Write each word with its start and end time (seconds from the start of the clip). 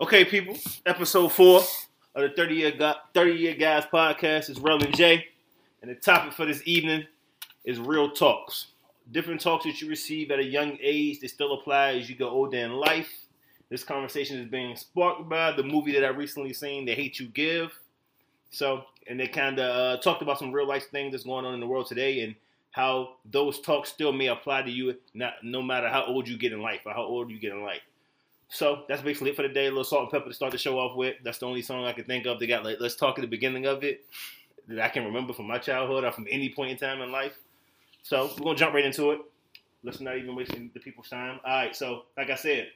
Okay, 0.00 0.24
people. 0.24 0.56
Episode 0.86 1.32
four 1.32 1.60
of 2.14 2.22
the 2.22 2.28
30 2.36 2.54
Year, 2.54 2.70
Gu- 2.70 2.92
30 3.12 3.32
Year 3.32 3.54
Guys 3.54 3.84
podcast 3.92 4.48
is 4.48 4.58
and 4.58 4.96
Jay. 4.96 5.26
And 5.82 5.90
the 5.90 5.96
topic 5.96 6.32
for 6.32 6.46
this 6.46 6.62
evening 6.64 7.04
is 7.64 7.80
real 7.80 8.12
talks. 8.12 8.68
Different 9.10 9.40
talks 9.40 9.64
that 9.64 9.80
you 9.80 9.88
receive 9.88 10.30
at 10.30 10.38
a 10.38 10.44
young 10.44 10.78
age 10.80 11.18
that 11.20 11.30
still 11.30 11.54
apply 11.54 11.94
as 11.94 12.08
you 12.08 12.14
get 12.14 12.24
older 12.26 12.58
in 12.58 12.72
life. 12.74 13.10
This 13.70 13.82
conversation 13.82 14.38
is 14.38 14.48
being 14.48 14.76
sparked 14.76 15.28
by 15.28 15.50
the 15.50 15.64
movie 15.64 15.92
that 15.92 16.04
I 16.04 16.08
recently 16.08 16.52
seen, 16.52 16.84
The 16.84 16.94
Hate 16.94 17.18
You 17.18 17.26
Give. 17.26 17.72
So, 18.50 18.84
and 19.06 19.18
they 19.18 19.28
kind 19.28 19.58
of 19.58 19.98
uh, 19.98 20.02
talked 20.02 20.22
about 20.22 20.38
some 20.38 20.52
real 20.52 20.66
life 20.66 20.90
things 20.90 21.12
that's 21.12 21.24
going 21.24 21.44
on 21.44 21.54
in 21.54 21.60
the 21.60 21.66
world 21.66 21.86
today 21.86 22.22
and 22.22 22.34
how 22.72 23.16
those 23.24 23.60
talks 23.60 23.88
still 23.88 24.12
may 24.12 24.26
apply 24.26 24.62
to 24.62 24.70
you, 24.70 24.96
not 25.14 25.34
no 25.42 25.62
matter 25.62 25.88
how 25.88 26.04
old 26.04 26.28
you 26.28 26.38
get 26.38 26.52
in 26.52 26.60
life 26.60 26.80
or 26.86 26.92
how 26.92 27.02
old 27.02 27.30
you 27.30 27.38
get 27.38 27.52
in 27.52 27.62
life. 27.62 27.80
So 28.48 28.82
that's 28.88 29.02
basically 29.02 29.30
it 29.30 29.36
for 29.36 29.42
the 29.42 29.48
day. 29.48 29.66
A 29.66 29.68
little 29.68 29.84
salt 29.84 30.02
and 30.02 30.10
pepper 30.10 30.28
to 30.28 30.34
start 30.34 30.52
the 30.52 30.58
show 30.58 30.78
off 30.78 30.96
with. 30.96 31.16
That's 31.22 31.38
the 31.38 31.46
only 31.46 31.62
song 31.62 31.84
I 31.84 31.92
can 31.92 32.04
think 32.04 32.26
of. 32.26 32.40
They 32.40 32.46
got 32.46 32.64
like 32.64 32.78
Let's 32.80 32.96
Talk 32.96 33.18
at 33.18 33.22
the 33.22 33.28
beginning 33.28 33.66
of 33.66 33.84
it 33.84 34.04
that 34.68 34.80
I 34.80 34.88
can 34.88 35.04
remember 35.04 35.32
from 35.32 35.46
my 35.46 35.58
childhood 35.58 36.04
or 36.04 36.12
from 36.12 36.26
any 36.30 36.48
point 36.48 36.72
in 36.72 36.76
time 36.76 37.00
in 37.00 37.12
life. 37.12 37.38
So 38.02 38.30
we're 38.38 38.44
gonna 38.44 38.58
jump 38.58 38.74
right 38.74 38.84
into 38.84 39.12
it. 39.12 39.20
Let's 39.82 40.00
not 40.00 40.16
even 40.16 40.34
wasting 40.34 40.70
the 40.74 40.80
people's 40.80 41.08
time. 41.08 41.40
All 41.44 41.52
right. 41.52 41.74
So 41.74 42.04
like 42.16 42.30
I 42.30 42.34
said, 42.34 42.68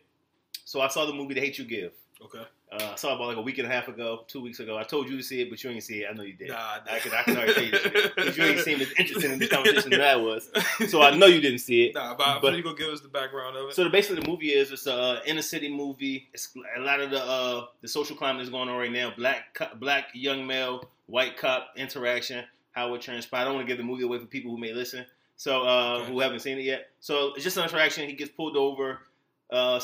so 0.64 0.80
I 0.80 0.88
saw 0.88 1.06
the 1.06 1.12
movie 1.12 1.34
The 1.34 1.40
Hate 1.40 1.58
You 1.58 1.64
Give. 1.64 1.92
Okay. 2.24 2.44
Uh, 2.72 2.90
I 2.92 2.96
saw 2.96 3.12
it 3.12 3.16
about 3.16 3.28
like 3.28 3.36
a 3.36 3.42
week 3.42 3.58
and 3.58 3.68
a 3.68 3.70
half 3.70 3.86
ago, 3.86 4.24
two 4.26 4.40
weeks 4.40 4.58
ago. 4.58 4.76
I 4.78 4.82
told 4.82 5.08
you 5.08 5.16
to 5.16 5.22
see 5.22 5.40
it, 5.42 5.50
but 5.50 5.62
you 5.62 5.70
ain't 5.70 5.82
see 5.82 6.02
it. 6.02 6.08
I 6.10 6.14
know 6.14 6.22
you 6.24 6.32
did. 6.32 6.48
Nah, 6.48 6.78
I 6.90 6.98
can, 6.98 7.12
I 7.12 7.22
can 7.22 7.36
already 7.36 7.52
tell 7.54 7.62
you 7.64 7.70
because 8.16 8.36
you 8.36 8.44
ain't 8.44 8.60
seem 8.60 8.80
as 8.80 8.90
interested 8.98 9.30
in 9.30 9.38
this 9.38 9.48
conversation 9.50 9.90
that 9.90 10.00
I 10.00 10.16
was. 10.16 10.50
So 10.88 11.00
I 11.02 11.14
know 11.14 11.26
you 11.26 11.40
didn't 11.40 11.58
see 11.60 11.84
it. 11.84 11.94
Nah, 11.94 12.14
but, 12.16 12.40
But- 12.40 12.56
you 12.56 12.62
gonna 12.64 12.76
give 12.76 12.88
us 12.88 13.00
the 13.00 13.08
background 13.08 13.56
of 13.56 13.68
it? 13.68 13.74
So 13.74 13.84
the 13.84 13.90
basically 13.90 14.22
the 14.22 14.28
movie 14.28 14.48
is 14.52 14.72
it's 14.72 14.86
a 14.88 14.94
uh, 14.94 15.20
inner 15.26 15.42
city 15.42 15.68
movie. 15.72 16.28
It's 16.34 16.48
a 16.76 16.80
lot 16.80 17.00
of 17.00 17.10
the 17.10 17.22
uh, 17.22 17.66
the 17.82 17.88
social 17.88 18.16
climate 18.16 18.42
is 18.42 18.48
going 18.50 18.68
on 18.68 18.76
right 18.76 18.90
now. 18.92 19.12
Black 19.16 19.56
black 19.78 20.06
young 20.14 20.44
male 20.46 20.84
white 21.06 21.36
cop 21.36 21.68
interaction. 21.76 22.44
How 22.72 22.92
it 22.94 23.02
transpired. 23.02 23.42
I 23.42 23.44
don't 23.44 23.54
want 23.54 23.68
to 23.68 23.70
give 23.70 23.78
the 23.78 23.84
movie 23.84 24.02
away 24.02 24.18
for 24.18 24.26
people 24.26 24.50
who 24.50 24.58
may 24.58 24.72
listen. 24.72 25.04
So 25.36 25.62
uh, 25.64 25.98
Okay. 26.02 26.12
who 26.12 26.18
haven't 26.20 26.40
seen 26.40 26.58
it 26.58 26.62
yet. 26.64 26.88
So 26.98 27.34
it's 27.34 27.44
just 27.44 27.56
an 27.56 27.64
interaction. 27.64 28.08
He 28.08 28.14
gets 28.16 28.30
pulled 28.32 28.56
over. 28.56 28.98
Uh, 29.50 29.78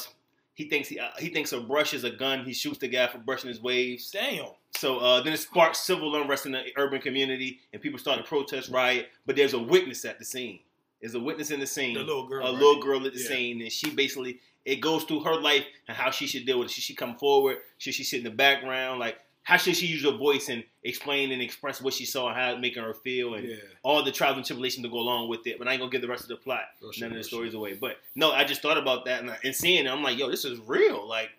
he 0.63 0.69
thinks 0.69 0.89
he, 0.89 0.99
uh, 0.99 1.09
he 1.19 1.29
thinks 1.29 1.53
a 1.53 1.61
brush 1.61 1.95
is 1.95 2.05
a 2.05 2.11
gun. 2.11 2.45
He 2.45 2.53
shoots 2.53 2.79
the 2.79 2.89
guy 2.89 3.07
for 3.07 3.19
brushing 3.19 3.49
his 3.49 3.61
waves. 3.63 4.11
Damn. 4.11 4.47
So 4.77 4.99
uh, 4.99 5.21
then 5.23 5.33
it 5.33 5.39
sparks 5.39 5.79
civil 5.79 6.15
unrest 6.17 6.47
in 6.47 6.53
the 6.53 6.65
urban 6.77 7.01
community, 7.01 7.61
and 7.73 7.81
people 7.81 7.99
start 7.99 8.19
to 8.19 8.25
protest, 8.25 8.71
riot. 8.71 9.09
But 9.27 9.37
there's 9.37 9.55
a 9.55 9.59
witness 9.59 10.05
at 10.05 10.19
the 10.19 10.25
scene. 10.25 10.61
There's 11.01 11.15
a 11.15 11.21
witness 11.21 11.51
in 11.51 11.61
the 11.61 11.67
scene 11.67 11.95
The 11.95 12.01
little 12.01 12.27
girl. 12.27 12.47
a 12.47 12.53
right? 12.53 12.59
little 12.61 12.83
girl 12.83 13.07
at 13.07 13.15
the 13.15 13.21
Yeah. 13.21 13.29
scene, 13.29 13.63
and 13.63 13.73
she 13.73 13.91
basically 13.91 14.41
it 14.67 14.77
goes 14.83 15.05
through 15.05 15.21
her 15.21 15.41
life 15.41 15.65
and 15.89 15.97
how 15.97 16.11
she 16.11 16.27
should 16.27 16.45
deal 16.45 16.59
with 16.59 16.69
it. 16.69 16.73
Should 16.73 16.85
she 16.85 16.95
come 16.95 17.17
forward? 17.17 17.57
Should 17.79 17.95
she 17.95 18.05
sit 18.05 18.19
in 18.19 18.25
the 18.25 18.31
background? 18.31 19.01
Like 19.01 19.19
how 19.43 19.57
should 19.57 19.77
she 19.77 19.87
use 19.87 20.05
her 20.05 20.13
voice 20.17 20.49
and 20.49 20.63
explain 20.85 21.33
and 21.33 21.41
express 21.43 21.81
what 21.81 21.95
she 21.95 22.05
saw 22.05 22.29
and 22.29 22.37
how 22.37 22.53
it 22.53 22.61
making 22.61 22.83
her 22.83 22.95
feel 22.95 23.35
and 23.35 23.49
Yeah. 23.49 23.57
all 23.83 24.03
the 24.05 24.13
trials 24.13 24.37
and 24.37 24.47
tribulations 24.47 24.85
to 24.85 24.91
go 24.91 24.99
along 24.99 25.29
with 25.29 25.47
it. 25.47 25.59
But 25.59 25.67
I 25.67 25.73
ain't 25.73 25.81
gonna 25.81 25.91
give 25.91 26.03
the 26.03 26.09
rest 26.09 26.23
of 26.23 26.29
the 26.29 26.37
plot, 26.37 26.65
Real 26.81 26.93
shit, 26.93 27.03
none 27.03 27.11
of 27.13 27.15
the 27.15 27.21
oh, 27.21 27.23
stories 27.23 27.51
shit. 27.53 27.59
away. 27.59 27.75
But 27.75 27.99
no, 28.15 28.31
I 28.33 28.45
just 28.45 28.63
thought 28.63 28.79
about 28.79 29.05
that 29.07 29.21
and, 29.21 29.31
I- 29.31 29.39
and 29.43 29.55
seeing 29.55 29.87
it, 29.87 29.89
I'm 29.91 30.03
like, 30.03 30.19
yo, 30.19 30.31
this 30.31 30.45
is 30.45 30.59
real. 30.61 31.07
Like, 31.09 31.31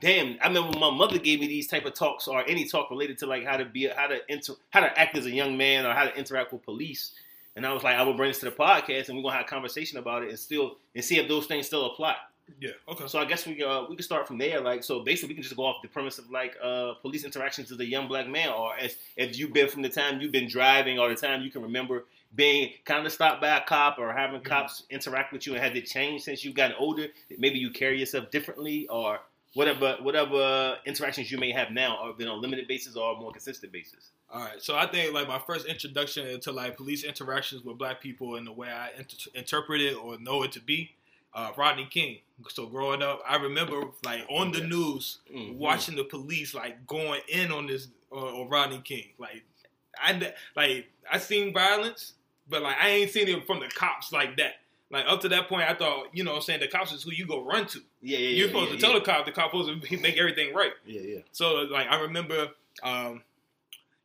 damn. 0.00 0.36
I 0.42 0.48
remember 0.48 0.78
my 0.78 0.90
mother 0.90 1.18
gave 1.18 1.40
me 1.40 1.46
these 1.46 1.66
type 1.68 1.84
of 1.86 1.94
talks 1.94 2.28
or 2.28 2.44
any 2.48 2.66
talk 2.68 2.90
related 2.90 3.18
to 3.18 3.26
like 3.26 3.44
how 3.44 3.56
to 3.56 3.64
be, 3.64 3.88
how 3.88 4.08
to 4.08 4.18
inter, 4.28 4.54
how 4.70 4.80
to 4.80 4.98
act 4.98 5.16
as 5.16 5.26
a 5.26 5.30
young 5.30 5.56
man 5.56 5.86
or 5.86 5.92
how 5.94 6.04
to 6.04 6.16
interact 6.16 6.52
with 6.52 6.64
police. 6.64 7.12
And 7.56 7.66
I 7.66 7.72
was 7.72 7.82
like, 7.82 7.96
I 7.96 8.02
will 8.02 8.14
bring 8.14 8.30
this 8.30 8.38
to 8.40 8.44
the 8.44 8.52
podcast, 8.52 9.08
and 9.08 9.16
we're 9.16 9.22
gonna 9.24 9.36
have 9.36 9.46
a 9.46 9.48
conversation 9.48 9.98
about 9.98 10.22
it, 10.22 10.28
and 10.28 10.38
still 10.38 10.76
and 10.94 11.04
see 11.04 11.18
if 11.18 11.26
those 11.26 11.46
things 11.46 11.66
still 11.66 11.86
apply. 11.86 12.14
Yeah. 12.60 12.70
Okay. 12.88 13.06
So 13.06 13.18
I 13.18 13.24
guess 13.24 13.46
we 13.46 13.62
uh, 13.62 13.84
we 13.88 13.96
can 13.96 14.02
start 14.02 14.26
from 14.26 14.38
there. 14.38 14.60
Like, 14.60 14.82
so 14.82 15.00
basically, 15.00 15.28
we 15.28 15.34
can 15.34 15.42
just 15.42 15.56
go 15.56 15.64
off 15.64 15.82
the 15.82 15.88
premise 15.88 16.18
of 16.18 16.30
like 16.30 16.56
uh, 16.62 16.94
police 17.02 17.24
interactions 17.24 17.70
with 17.70 17.80
a 17.80 17.86
young 17.86 18.08
black 18.08 18.28
man, 18.28 18.48
or 18.50 18.76
as 18.76 18.96
if 19.16 19.38
you've 19.38 19.52
been 19.52 19.68
from 19.68 19.82
the 19.82 19.88
time 19.88 20.20
you've 20.20 20.32
been 20.32 20.48
driving, 20.48 20.98
or 20.98 21.08
the 21.08 21.14
time 21.14 21.42
you 21.42 21.50
can 21.50 21.62
remember 21.62 22.04
being 22.34 22.72
kind 22.84 23.06
of 23.06 23.12
stopped 23.12 23.40
by 23.40 23.56
a 23.56 23.64
cop, 23.64 23.98
or 23.98 24.12
having 24.12 24.40
Mhm. 24.40 24.44
cops 24.44 24.82
interact 24.90 25.32
with 25.32 25.46
you, 25.46 25.54
and 25.54 25.62
has 25.62 25.74
it 25.74 25.86
changed 25.86 26.24
since 26.24 26.44
you've 26.44 26.54
gotten 26.54 26.76
older? 26.78 27.08
Maybe 27.38 27.58
you 27.58 27.70
carry 27.70 27.98
yourself 28.00 28.30
differently, 28.30 28.86
or 28.88 29.20
whatever 29.54 29.96
whatever 30.00 30.78
interactions 30.84 31.30
you 31.30 31.38
may 31.38 31.52
have 31.52 31.70
now, 31.70 31.96
are 31.98 32.12
been 32.12 32.28
on 32.28 32.38
a 32.38 32.40
limited 32.40 32.68
basis 32.68 32.96
or 32.96 33.16
more 33.18 33.32
consistent 33.32 33.72
basis. 33.72 34.10
All 34.30 34.40
right. 34.42 34.60
So 34.62 34.76
I 34.76 34.86
think 34.86 35.14
like 35.14 35.26
my 35.26 35.38
first 35.38 35.64
introduction 35.66 36.38
to 36.40 36.52
like 36.52 36.76
police 36.76 37.02
interactions 37.02 37.64
with 37.64 37.78
black 37.78 38.00
people 38.02 38.36
and 38.36 38.46
the 38.46 38.52
way 38.52 38.68
I 38.68 38.90
inter- 38.98 39.30
interpret 39.34 39.80
it 39.80 39.94
or 39.94 40.18
know 40.18 40.42
it 40.42 40.52
to 40.52 40.60
be, 40.60 40.90
uh, 41.38 41.52
Rodney 41.56 41.86
King. 41.90 42.18
So 42.48 42.66
growing 42.66 43.02
up, 43.02 43.22
I 43.28 43.36
remember 43.36 43.82
like 44.04 44.24
on 44.28 44.52
the 44.52 44.60
news 44.60 45.18
Mhm. 45.32 45.54
watching 45.56 45.96
the 45.96 46.04
police 46.04 46.54
like 46.54 46.86
going 46.86 47.20
in 47.28 47.52
on 47.52 47.66
this 47.66 47.88
uh, 48.12 48.16
on 48.40 48.48
Rodney 48.48 48.80
King. 48.84 49.10
Like 49.18 49.44
I 50.00 50.32
like 50.56 50.86
I 51.10 51.18
seen 51.18 51.52
violence, 51.52 52.14
but 52.48 52.62
like 52.62 52.76
I 52.80 52.88
ain't 52.90 53.10
seen 53.10 53.28
it 53.28 53.46
from 53.46 53.60
the 53.60 53.68
cops 53.68 54.12
like 54.12 54.36
that. 54.36 54.54
Like 54.90 55.04
up 55.06 55.20
to 55.22 55.28
that 55.30 55.48
point, 55.48 55.68
I 55.68 55.74
thought 55.74 56.08
you 56.12 56.24
know 56.24 56.30
what 56.32 56.36
I'm 56.38 56.42
saying 56.42 56.60
the 56.60 56.68
cops 56.68 56.92
is 56.92 57.02
who 57.02 57.12
you 57.12 57.26
go 57.26 57.44
run 57.44 57.66
to. 57.66 57.80
Yeah, 58.02 58.18
yeah, 58.18 58.28
yeah. 58.28 58.36
You're 58.36 58.48
supposed 58.48 58.70
yeah, 58.70 58.76
to 58.76 58.80
tell 58.80 58.92
yeah. 58.92 58.98
the 59.00 59.04
cop. 59.04 59.26
The 59.26 59.32
cop 59.32 59.50
supposed 59.50 59.90
to 59.90 59.96
make 60.00 60.16
everything 60.16 60.54
right. 60.54 60.72
Yeah, 60.86 61.00
yeah. 61.02 61.20
So 61.32 61.54
like 61.70 61.88
I 61.88 62.00
remember, 62.00 62.48
um, 62.82 63.22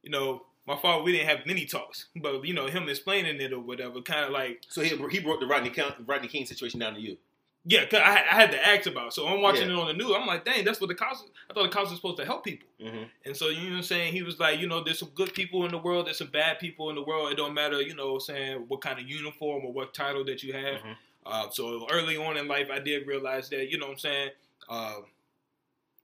you 0.02 0.10
know, 0.10 0.44
my 0.68 0.78
father 0.78 1.04
we 1.04 1.12
didn't 1.12 1.28
have 1.28 1.46
many 1.46 1.66
talks, 1.66 2.08
but 2.16 2.44
you 2.46 2.54
know 2.54 2.68
him 2.68 2.88
explaining 2.90 3.40
it 3.42 3.52
or 3.54 3.60
whatever, 3.60 4.02
kind 4.02 4.26
of 4.26 4.32
like 4.32 4.62
So 4.70 4.82
he, 4.82 4.96
he 5.12 5.20
brought 5.20 5.40
the 5.40 5.48
Rodney, 5.48 5.70
Coun- 5.70 6.06
Rodney 6.06 6.28
King 6.28 6.46
situation 6.46 6.80
down 6.80 6.94
to 6.96 7.02
you. 7.02 7.18
yeah, 7.66 7.86
cause 7.86 8.00
I, 8.04 8.16
I 8.32 8.36
had 8.42 8.52
to 8.52 8.68
ask 8.68 8.86
about. 8.88 9.08
it. 9.08 9.14
So 9.14 9.28
I'm 9.28 9.42
watching 9.42 9.70
Yeah. 9.70 9.76
it 9.78 9.80
on 9.80 9.88
the 9.88 9.94
news. 9.94 10.14
I'm 10.18 10.28
like, 10.28 10.44
dang, 10.46 10.64
that's 10.66 10.80
what 10.82 10.88
the 10.88 10.96
cops. 10.96 11.24
I 11.50 11.54
thought 11.54 11.64
the 11.64 11.70
cops 11.70 11.90
were 11.90 11.96
supposed 11.96 12.18
to 12.18 12.26
help 12.26 12.44
people. 12.44 12.68
Mm-hmm. 12.82 13.04
And 13.26 13.36
so 13.38 13.48
you 13.50 13.64
know 13.66 13.70
what 13.72 13.78
I'm 13.78 13.84
saying? 13.84 14.14
He 14.14 14.22
was 14.24 14.40
like, 14.40 14.60
you 14.60 14.68
know, 14.68 14.84
there's 14.84 15.00
some 15.00 15.12
good 15.16 15.34
people 15.34 15.66
in 15.66 15.72
the 15.72 15.78
world, 15.78 16.08
there's 16.08 16.18
some 16.18 16.28
bad 16.28 16.60
people 16.60 16.90
in 16.90 16.96
the 16.96 17.04
world. 17.04 17.32
It 17.32 17.36
don't 17.36 17.54
matter, 17.54 17.82
you 17.82 17.96
know, 17.96 18.18
saying 18.20 18.66
what 18.68 18.82
kind 18.82 19.00
of 19.00 19.08
uniform 19.10 19.66
or 19.66 19.72
what 19.74 19.94
title 19.94 20.24
that 20.26 20.44
you 20.44 20.54
have. 20.54 20.82
Mhm. 20.82 20.96
Uh, 21.26 21.50
so 21.52 21.88
early 21.90 22.18
on 22.18 22.36
in 22.38 22.48
life, 22.50 22.68
I 22.72 22.80
did 22.80 23.08
realize 23.08 23.50
that, 23.50 23.70
you 23.72 23.78
know 23.78 23.86
what 23.88 23.94
I'm 23.94 24.00
saying? 24.00 24.30
Uh, 24.70 24.96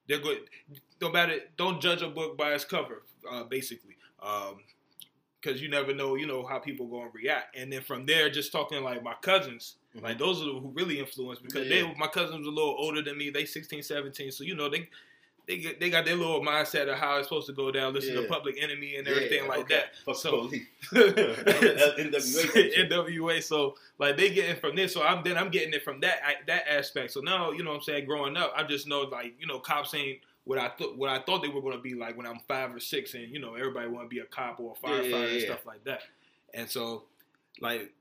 they're 0.07 0.19
good. 0.19 0.39
Don't 0.99 1.13
matter. 1.13 1.39
Don't 1.57 1.81
judge 1.81 2.01
a 2.01 2.07
book 2.09 2.37
by 2.37 2.53
its 2.53 2.65
cover, 2.65 3.03
uh, 3.29 3.43
basically. 3.43 3.95
Because 5.41 5.61
you 5.61 5.69
never 5.69 5.93
know, 5.93 6.15
you 6.15 6.27
know, 6.27 6.45
how 6.45 6.59
people 6.59 6.87
gonna 6.87 7.09
react. 7.13 7.55
And 7.57 7.71
then 7.71 7.81
from 7.81 8.05
there, 8.05 8.29
just 8.29 8.51
talking 8.51 8.83
like 8.83 9.01
my 9.03 9.15
cousins, 9.21 9.75
Mhm. 9.95 10.01
like 10.03 10.17
those 10.17 10.41
are 10.41 10.45
who 10.45 10.71
really 10.73 10.99
influenced 10.99 11.41
because 11.43 11.67
Yeah. 11.67 11.83
they, 11.83 11.93
my 11.95 12.07
cousins 12.07 12.45
were 12.45 12.51
a 12.51 12.55
little 12.55 12.75
older 12.77 13.01
than 13.01 13.17
me. 13.17 13.29
They 13.29 13.45
16, 13.45 13.81
17, 13.83 14.31
so 14.31 14.43
you 14.43 14.55
know 14.55 14.69
they. 14.69 14.89
They, 15.47 15.57
get, 15.57 15.79
they 15.79 15.89
got 15.89 16.05
their 16.05 16.15
little 16.15 16.41
mindset 16.41 16.89
of 16.89 16.99
how 16.99 17.17
it's 17.17 17.25
supposed 17.27 17.47
to 17.47 17.53
go 17.53 17.71
down. 17.71 17.91
Listen 17.91 18.13
Yeah. 18.13 18.21
to 18.21 18.27
Public 18.27 18.61
Enemy 18.61 18.97
and 18.97 19.07
everything 19.07 19.47
like 19.47 19.67
that. 19.69 19.95
Fuck 20.05 20.17
So-. 20.17 20.51
NWA, 20.93 22.87
NWA. 22.87 23.41
So 23.41 23.75
like 23.97 24.15
they 24.17 24.29
getting 24.29 24.57
from 24.57 24.75
this, 24.75 24.93
so 24.93 25.01
I'm 25.01 25.23
then 25.23 25.37
I'm 25.37 25.49
getting 25.49 25.73
it 25.73 25.83
from 25.83 25.99
that 26.01 26.19
that 26.47 26.67
aspect. 26.71 27.11
So 27.11 27.21
now 27.21 27.51
you 27.51 27.63
know 27.63 27.71
what 27.71 27.77
I'm 27.77 27.81
saying. 27.83 28.05
Growing 28.05 28.37
up, 28.37 28.53
I 28.55 28.61
just 28.63 28.87
know 28.87 29.01
like 29.01 29.33
you 29.39 29.47
know 29.47 29.59
cops 29.59 29.93
ain't 29.93 30.19
what 30.49 30.57
I 30.57 30.69
thought 30.69 30.97
what 30.97 31.11
I 31.11 31.19
thought 31.19 31.43
they 31.43 31.47
were 31.47 31.61
going 31.61 31.75
to 31.75 31.81
be 31.81 31.93
like 31.93 32.17
when 32.17 32.25
I'm 32.25 32.39
five 32.47 32.73
or 32.73 32.79
six, 32.79 33.13
and 33.13 33.29
you 33.29 33.37
know 33.39 33.53
everybody 33.53 33.87
want 33.87 34.09
to 34.09 34.09
be 34.09 34.19
a 34.19 34.25
cop 34.25 34.59
or 34.59 34.73
a 34.83 34.89
Yeah, 34.89 34.97
firefighter 34.97 35.11
yeah, 35.11 35.33
and 35.33 35.41
stuff 35.43 35.65
like 35.67 35.83
that. 35.83 36.01
And 36.55 36.67
so 36.67 37.03
like 37.61 37.93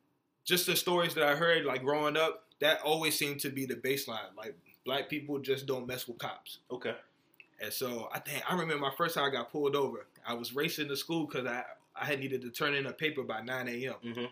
just 0.47 0.65
the 0.65 0.75
stories 0.75 1.13
that 1.13 1.25
I 1.25 1.37
heard 1.37 1.67
like 1.67 1.83
growing 1.83 2.17
up, 2.17 2.45
that 2.61 2.81
always 2.81 3.19
seemed 3.19 3.41
to 3.41 3.51
be 3.51 3.67
the 3.67 3.75
baseline. 3.75 4.35
Like 4.35 4.57
black 4.87 5.11
people 5.11 5.39
just 5.41 5.67
don't 5.67 5.87
mess 5.87 6.09
with 6.09 6.17
cops. 6.17 6.61
Okay. 6.71 6.95
And 7.61 7.71
so 7.71 8.09
I 8.15 8.19
think 8.19 8.43
I 8.51 8.55
remember 8.55 8.79
my 8.79 8.95
first 8.97 9.15
time 9.15 9.27
I 9.27 9.31
got 9.31 9.53
pulled 9.53 9.77
over. 9.77 10.07
I 10.27 10.33
was 10.33 10.55
racing 10.55 10.89
to 10.89 10.97
school 10.97 11.27
because 11.27 11.47
I 11.47 11.65
I 11.95 12.07
had 12.07 12.19
needed 12.19 12.41
to 12.43 12.51
turn 12.51 12.75
in 12.75 12.87
a 12.87 12.93
paper 12.95 13.25
by 13.25 13.43
9 13.43 13.69
a.m. 13.69 13.95
Mm-hmm. 14.03 14.25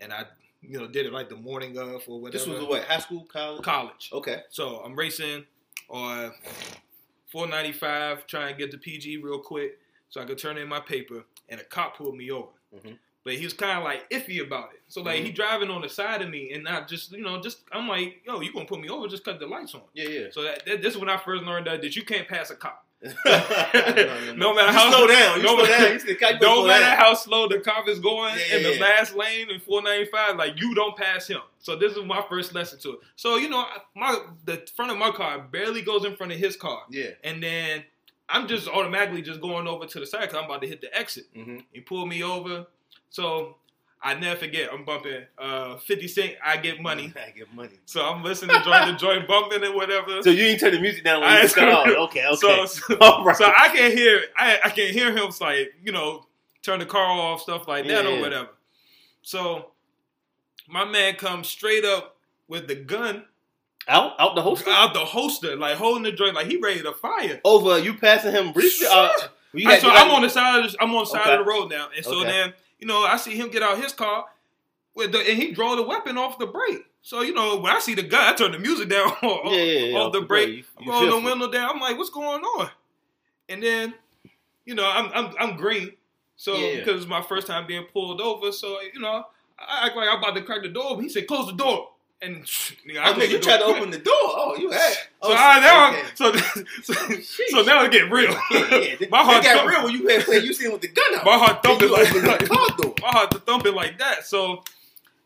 and 0.00 0.12
I 0.12 0.24
you 0.60 0.78
know 0.78 0.86
did 0.86 1.06
it 1.06 1.14
like 1.14 1.30
the 1.30 1.36
morning 1.36 1.78
of 1.78 2.02
or 2.08 2.20
whatever. 2.20 2.30
This 2.32 2.46
was 2.46 2.58
the 2.58 2.66
what? 2.66 2.84
High 2.84 2.98
school, 2.98 3.22
college? 3.24 3.62
college. 3.62 4.10
Okay. 4.12 4.42
So 4.50 4.82
I'm 4.84 4.94
racing 4.94 5.46
on 5.88 6.32
495, 7.34 8.28
trying 8.28 8.54
to 8.54 8.58
get 8.58 8.70
to 8.70 8.78
PG 8.78 9.16
real 9.16 9.40
quick 9.40 9.80
so 10.08 10.20
I 10.20 10.24
could 10.24 10.38
turn 10.38 10.56
in 10.56 10.68
my 10.68 10.78
paper, 10.78 11.24
and 11.48 11.60
a 11.60 11.64
cop 11.64 11.96
pulled 11.96 12.16
me 12.16 12.30
over. 12.30 12.52
Mhm. 12.72 12.96
But 13.24 13.34
he 13.34 13.44
was 13.44 13.54
kind 13.54 13.76
of 13.78 13.82
like 13.82 14.08
iffy 14.10 14.40
about 14.40 14.72
it. 14.74 14.82
So 14.86 15.02
like 15.02 15.24
he 15.24 15.32
driving 15.32 15.68
on 15.70 15.82
the 15.82 15.88
side 15.88 16.22
of 16.22 16.30
me, 16.30 16.52
and 16.52 16.62
not 16.62 16.86
just 16.88 17.10
you 17.10 17.22
know 17.22 17.40
just 17.40 17.62
I'm 17.72 17.88
like, 17.88 18.22
yo, 18.24 18.40
you 18.40 18.52
gonna 18.52 18.66
put 18.66 18.80
me 18.80 18.88
over? 18.88 19.08
Just 19.08 19.24
cut 19.24 19.40
the 19.40 19.46
lights 19.48 19.74
on. 19.74 19.82
Yeah, 19.94 20.08
yeah. 20.08 20.26
So 20.30 20.42
that, 20.44 20.64
that 20.66 20.80
this 20.82 20.94
is 20.94 21.00
when 21.00 21.08
I 21.08 21.16
first 21.16 21.42
learned 21.42 21.66
that, 21.66 21.82
that 21.82 21.96
you 21.96 22.04
can't 22.04 22.28
pass 22.28 22.50
a 22.50 22.54
cop. 22.54 22.86
No, 23.04 24.32
No 24.34 24.54
matter 24.54 24.72
how- 24.72 24.90
slow 24.90 25.06
down. 25.06 25.42
No 25.42 25.56
matter- 25.56 25.68
down. 25.70 25.92
You 25.92 25.98
the 26.00 26.14
kite 26.14 26.40
Don't 26.40 26.56
slow 26.58 26.66
matter 26.66 26.84
how 26.96 27.14
slow 27.14 27.48
the 27.48 27.60
cop 27.60 27.88
is 27.88 27.98
going 27.98 28.34
Yeah, 28.38 28.56
in 28.56 28.62
the 28.62 28.74
yeah. 28.74 28.80
last 28.80 29.14
lane 29.14 29.50
in 29.50 29.60
495, 29.60 30.36
like 30.36 30.58
you 30.60 30.74
don't 30.74 30.96
pass 30.96 31.26
him. 31.26 31.40
So 31.58 31.76
this 31.76 31.92
is 31.96 32.04
my 32.04 32.24
first 32.28 32.54
lesson 32.54 32.78
to 32.80 32.92
it. 32.94 32.98
So 33.16 33.36
you 33.36 33.48
know, 33.48 33.66
my 33.94 34.18
the 34.44 34.66
front 34.74 34.90
of 34.92 34.98
my 34.98 35.10
car 35.10 35.38
barely 35.40 35.82
goes 35.82 36.04
in 36.04 36.16
front 36.16 36.32
of 36.32 36.38
his 36.38 36.56
car, 36.56 36.82
Yeah. 36.90 37.10
and 37.22 37.42
then 37.42 37.84
I'm 38.28 38.48
just 38.48 38.68
automatically 38.68 39.22
just 39.22 39.40
going 39.40 39.66
over 39.66 39.86
to 39.86 40.00
the 40.00 40.06
side 40.06 40.22
because 40.22 40.36
I'm 40.36 40.44
about 40.44 40.62
to 40.62 40.68
hit 40.68 40.80
the 40.80 40.96
exit. 40.96 41.24
Mm-hmm. 41.36 41.58
He 41.72 41.80
pulled 41.80 42.08
me 42.08 42.22
over. 42.22 42.66
So 43.10 43.56
I 44.06 44.12
never 44.12 44.38
forget. 44.38 44.68
I'm 44.70 44.84
bumping 44.84 45.22
uh, 45.38 45.78
50 45.78 46.08
Cent. 46.08 46.34
I 46.44 46.58
get 46.58 46.80
money. 46.82 47.10
I 47.26 47.30
get 47.30 47.52
money. 47.54 47.78
So 47.86 48.04
I'm 48.04 48.22
listening 48.22 48.54
to 48.56 48.62
joint 48.62 48.86
the 48.86 48.92
joint 48.92 49.26
bumping 49.26 49.64
and 49.64 49.74
whatever. 49.74 50.22
So 50.22 50.28
you 50.28 50.36
didn't 50.44 50.60
turn 50.60 50.72
the 50.74 50.80
music 50.80 51.04
down 51.04 51.22
when 51.22 51.30
I 51.30 51.40
you 51.40 51.48
ain't 51.48 51.58
off. 51.58 51.86
Okay, 52.10 52.26
okay. 52.26 52.34
So, 52.36 52.66
so, 52.66 52.96
right. 53.24 53.34
so 53.36 53.46
I 53.46 53.68
can 53.74 53.90
hear 53.96 54.20
I 54.36 54.58
I 54.66 54.68
can 54.68 54.92
hear 54.92 55.10
him 55.16 55.30
like 55.40 55.72
you 55.82 55.90
know 55.92 56.26
turn 56.62 56.80
the 56.80 56.86
car 56.86 57.02
off 57.06 57.40
stuff 57.40 57.66
like 57.66 57.86
that 57.86 58.04
Yeah, 58.04 58.10
or 58.10 58.14
yeah. 58.16 58.20
whatever. 58.20 58.48
So 59.22 59.70
my 60.68 60.84
man 60.84 61.14
comes 61.16 61.48
straight 61.48 61.84
up 61.84 62.16
with 62.46 62.68
the 62.68 62.74
gun 62.74 63.24
out 63.88 64.12
out 64.18 64.34
the 64.34 64.42
holster 64.42 64.70
out 64.70 64.92
the 64.92 65.00
holster, 65.00 65.56
like 65.56 65.76
holding 65.76 66.02
the 66.02 66.12
joint, 66.12 66.34
like 66.34 66.46
he 66.46 66.58
ready 66.58 66.82
to 66.82 66.92
fire. 66.92 67.40
over 67.44 67.78
you 67.78 67.94
passing 67.94 68.32
him 68.32 68.52
briefly. 68.52 68.86
Uh, 68.90 69.08
you 69.54 69.66
got- 69.68 69.80
so 69.80 69.86
you 69.88 69.92
got- 69.94 70.06
I'm 70.08 70.14
on 70.14 70.22
the 70.22 70.28
side. 70.30 70.64
Of 70.64 70.72
the, 70.72 70.82
I'm 70.82 70.94
on 70.94 71.04
the 71.04 71.06
side 71.06 71.20
Okay. 71.22 71.32
of 71.34 71.38
the 71.38 71.50
road 71.50 71.70
now, 71.70 71.88
and 71.96 72.04
so 72.04 72.20
Okay. 72.20 72.30
then 72.30 72.52
you 72.84 72.88
know 72.88 73.02
I 73.02 73.16
see 73.16 73.34
him 73.34 73.48
get 73.48 73.62
out 73.62 73.82
his 73.82 73.94
car 73.94 74.26
with 74.94 75.12
the, 75.12 75.18
and 75.18 75.40
he 75.40 75.52
draw 75.52 75.74
the 75.74 75.82
weapon 75.82 76.18
off 76.18 76.38
the 76.38 76.46
brake. 76.46 76.84
So 77.00 77.22
you 77.22 77.32
know 77.32 77.56
when 77.58 77.72
I 77.74 77.78
see 77.78 77.94
the 77.94 78.02
guy, 78.02 78.28
I 78.30 78.34
turn 78.34 78.52
the 78.52 78.58
music 78.58 78.90
down 78.90 79.08
off, 79.22 79.50
Yeah, 79.52 79.62
yeah, 79.62 79.78
yeah, 79.86 79.96
off 79.98 80.12
the 80.12 80.20
brake. 80.20 80.66
I'm 80.78 80.86
rolling 80.86 81.08
the 81.08 81.30
window 81.30 81.50
down. 81.50 81.70
I'm 81.70 81.80
like, 81.80 81.96
what's 81.96 82.10
going 82.10 82.42
on? 82.42 82.68
And 83.48 83.62
then, 83.62 83.94
you 84.66 84.74
know, 84.74 84.84
I'm 84.86 85.10
I'm, 85.14 85.34
I'm 85.40 85.56
green, 85.56 85.92
so 86.36 86.52
because 86.80 87.00
it's 87.00 87.08
my 87.08 87.22
first 87.22 87.46
time 87.46 87.66
being 87.66 87.84
pulled 87.90 88.20
over, 88.20 88.52
so 88.52 88.76
you 88.92 89.00
know, 89.00 89.24
I 89.58 89.86
act 89.86 89.96
like 89.96 90.08
I'm 90.10 90.18
about 90.18 90.34
to 90.34 90.42
crack 90.42 90.60
the 90.62 90.68
door. 90.68 90.94
But 90.96 91.04
he 91.04 91.08
said, 91.08 91.26
close 91.26 91.46
the 91.46 91.54
door, 91.54 91.88
and 92.22 92.44
nigga, 92.44 92.98
I 93.00 93.04
closed 93.12 93.18
mean, 93.18 93.30
you 93.30 93.38
tried 93.40 93.58
to 93.58 93.64
door. 93.64 93.76
open 93.76 93.90
the 93.90 93.98
door. 93.98 94.12
Oh, 94.14 94.56
you 94.58 94.70
had. 94.70 94.92
So, 94.92 94.98
Oh, 95.22 95.34
ah, 95.36 95.56
I, 95.56 95.60
now 95.60 95.90
okay. 95.90 96.02
So, 96.14 96.32
so, 96.82 96.94
so 97.48 97.62
now 97.62 97.84
it's 97.84 97.94
getting 97.94 98.10
real. 98.10 98.30
Yeah, 98.50 98.94
yeah. 99.00 99.06
my 99.10 99.22
heart 99.22 99.42
got 99.44 99.56
thump- 99.56 99.68
real 99.70 99.84
when 99.84 99.92
you 99.94 100.06
had 100.08 100.26
when 100.26 100.44
you 100.44 100.52
seen 100.52 100.72
with 100.72 100.80
the 100.80 100.88
gun 100.88 101.14
out. 101.16 101.24
My 101.24 101.36
heart 101.38 101.62
thumping 101.62 101.90
like, 101.90 102.12
the 102.12 102.20
like 102.20 102.48
car 102.48 102.68
door. 102.78 102.94
my 103.02 103.08
heart 103.08 103.46
thumping 103.46 103.74
like 103.74 103.98
that. 103.98 104.24
So, 104.26 104.62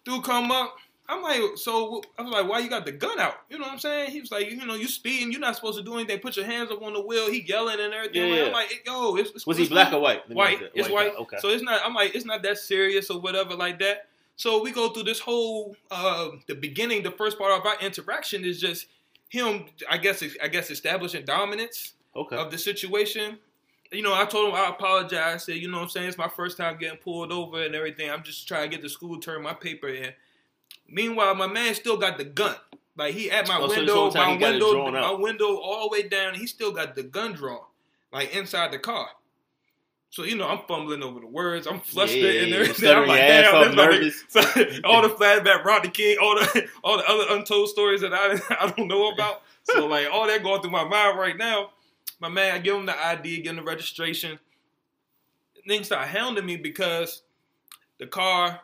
dude 0.04 0.24
come 0.24 0.50
up. 0.50 0.76
I'm 1.10 1.22
like, 1.22 1.40
so 1.56 2.02
I 2.18 2.22
was 2.22 2.30
like, 2.32 2.46
why 2.46 2.58
you 2.58 2.68
got 2.68 2.84
the 2.84 2.92
gun 2.92 3.18
out? 3.18 3.32
You 3.48 3.58
know 3.58 3.64
what 3.64 3.72
I'm 3.72 3.78
saying? 3.78 4.10
He 4.10 4.20
was 4.20 4.30
like, 4.30 4.50
you 4.50 4.66
know, 4.66 4.74
you 4.74 4.86
speeding, 4.86 5.32
you're 5.32 5.40
not 5.40 5.56
supposed 5.56 5.78
to 5.78 5.82
do 5.84 5.94
anything. 5.94 6.18
Put 6.18 6.36
your 6.36 6.44
hands 6.44 6.70
up 6.70 6.82
on 6.82 6.92
the 6.92 7.00
wheel. 7.00 7.30
He 7.30 7.40
yelling 7.40 7.80
and 7.80 7.94
everything. 7.94 8.28
Yeah, 8.28 8.34
yeah. 8.34 8.44
I'm 8.48 8.52
like, 8.52 8.82
yo, 8.84 9.16
it's, 9.16 9.30
it's 9.30 9.46
Was 9.46 9.56
he 9.56 9.66
black 9.66 9.88
cool. 9.88 10.00
or 10.00 10.02
white? 10.02 10.18
Let 10.20 10.28
me 10.28 10.34
White. 10.36 10.60
It's 10.74 10.90
white. 10.90 11.14
Okay. 11.18 11.38
So 11.40 11.48
it's 11.48 11.62
not. 11.62 11.80
I'm 11.82 11.94
like, 11.94 12.14
it's 12.14 12.26
not 12.26 12.42
that 12.42 12.58
serious 12.58 13.08
or 13.08 13.20
whatever 13.22 13.54
like 13.54 13.78
that. 13.78 14.07
So 14.38 14.62
we 14.62 14.70
go 14.70 14.88
through 14.90 15.02
this 15.02 15.18
whole 15.18 15.76
uh, 15.90 16.28
the 16.46 16.54
beginning. 16.54 17.02
The 17.02 17.10
first 17.10 17.38
part 17.38 17.58
of 17.58 17.66
our 17.66 17.76
interaction 17.80 18.44
is 18.44 18.60
just 18.60 18.86
him. 19.28 19.66
I 19.90 19.98
guess. 19.98 20.22
I 20.42 20.46
guess 20.48 20.70
establishing 20.70 21.24
dominance 21.24 21.94
okay. 22.16 22.36
of 22.36 22.50
the 22.50 22.56
situation. 22.56 23.38
You 23.90 24.02
know, 24.02 24.14
I 24.14 24.26
told 24.26 24.50
him 24.50 24.54
I 24.54 24.68
apologize. 24.68 25.34
I 25.34 25.36
said, 25.38 25.56
you 25.56 25.68
know 25.68 25.78
what 25.78 25.84
I'm 25.84 25.88
saying? 25.88 26.08
It's 26.08 26.18
my 26.18 26.28
first 26.28 26.56
time 26.56 26.78
getting 26.78 26.98
pulled 26.98 27.32
over 27.32 27.62
and 27.62 27.74
everything. 27.74 28.10
I'm 28.10 28.22
just 28.22 28.46
trying 28.46 28.70
to 28.70 28.76
get 28.76 28.82
to 28.82 28.88
school, 28.88 29.18
turn 29.18 29.42
my 29.42 29.54
paper 29.54 29.88
in. 29.88 30.12
Meanwhile, 30.88 31.34
my 31.34 31.46
man 31.48 31.74
still 31.74 31.96
got 31.96 32.16
the 32.16 32.24
gun. 32.24 32.54
Like 32.96 33.14
he 33.14 33.30
at 33.30 33.48
my 33.48 33.58
Oh, 33.58 33.68
window, 33.68 34.10
time 34.10 34.26
my 34.26 34.32
he 34.34 34.38
got 34.38 34.54
it 34.54 34.62
window, 34.62 34.90
my 34.92 35.12
window 35.12 35.56
all 35.56 35.88
the 35.88 35.92
way 35.92 36.08
down. 36.08 36.34
He 36.34 36.46
still 36.46 36.70
got 36.72 36.94
the 36.94 37.02
gun 37.02 37.32
drawn, 37.32 37.64
like 38.12 38.34
inside 38.34 38.72
the 38.72 38.78
car. 38.78 39.08
So 40.10 40.24
you 40.24 40.36
know, 40.36 40.48
I'm 40.48 40.60
fumbling 40.66 41.02
over 41.02 41.20
the 41.20 41.26
words. 41.26 41.66
I'm 41.66 41.80
flustered 41.80 42.20
Yeah, 42.22 42.42
and 42.42 42.54
everything. 42.54 42.88
I'm 42.94 43.06
like, 43.06 43.20
ass 43.20 43.44
damn, 43.44 43.54
off, 43.54 43.64
this 43.64 43.72
about 43.74 43.86
to- 43.86 43.98
nervous. 43.98 44.24
so, 44.28 44.40
all 44.88 45.02
the 45.02 45.08
flashback, 45.10 45.64
Rodney 45.64 45.90
King, 45.90 46.16
all 46.22 46.34
the 46.34 46.66
all 46.84 46.96
the 46.96 47.04
other 47.08 47.24
untold 47.36 47.68
stories 47.68 48.00
that 48.00 48.14
I 48.14 48.38
I 48.58 48.70
don't 48.70 48.88
know 48.88 49.10
about. 49.10 49.42
So 49.64 49.86
like 49.86 50.08
all 50.10 50.26
that 50.26 50.42
going 50.42 50.62
through 50.62 50.70
my 50.70 50.84
mind 50.84 51.18
right 51.18 51.36
now. 51.36 51.70
My 52.20 52.28
man, 52.28 52.54
I 52.54 52.58
give 52.58 52.74
him 52.74 52.86
the 52.86 52.98
ID, 53.06 53.42
give 53.42 53.50
him 53.50 53.56
the 53.56 53.62
registration. 53.62 54.38
Things 55.66 55.86
start 55.86 56.08
hounding 56.08 56.46
me 56.46 56.56
because 56.56 57.22
the 57.98 58.06
car. 58.06 58.60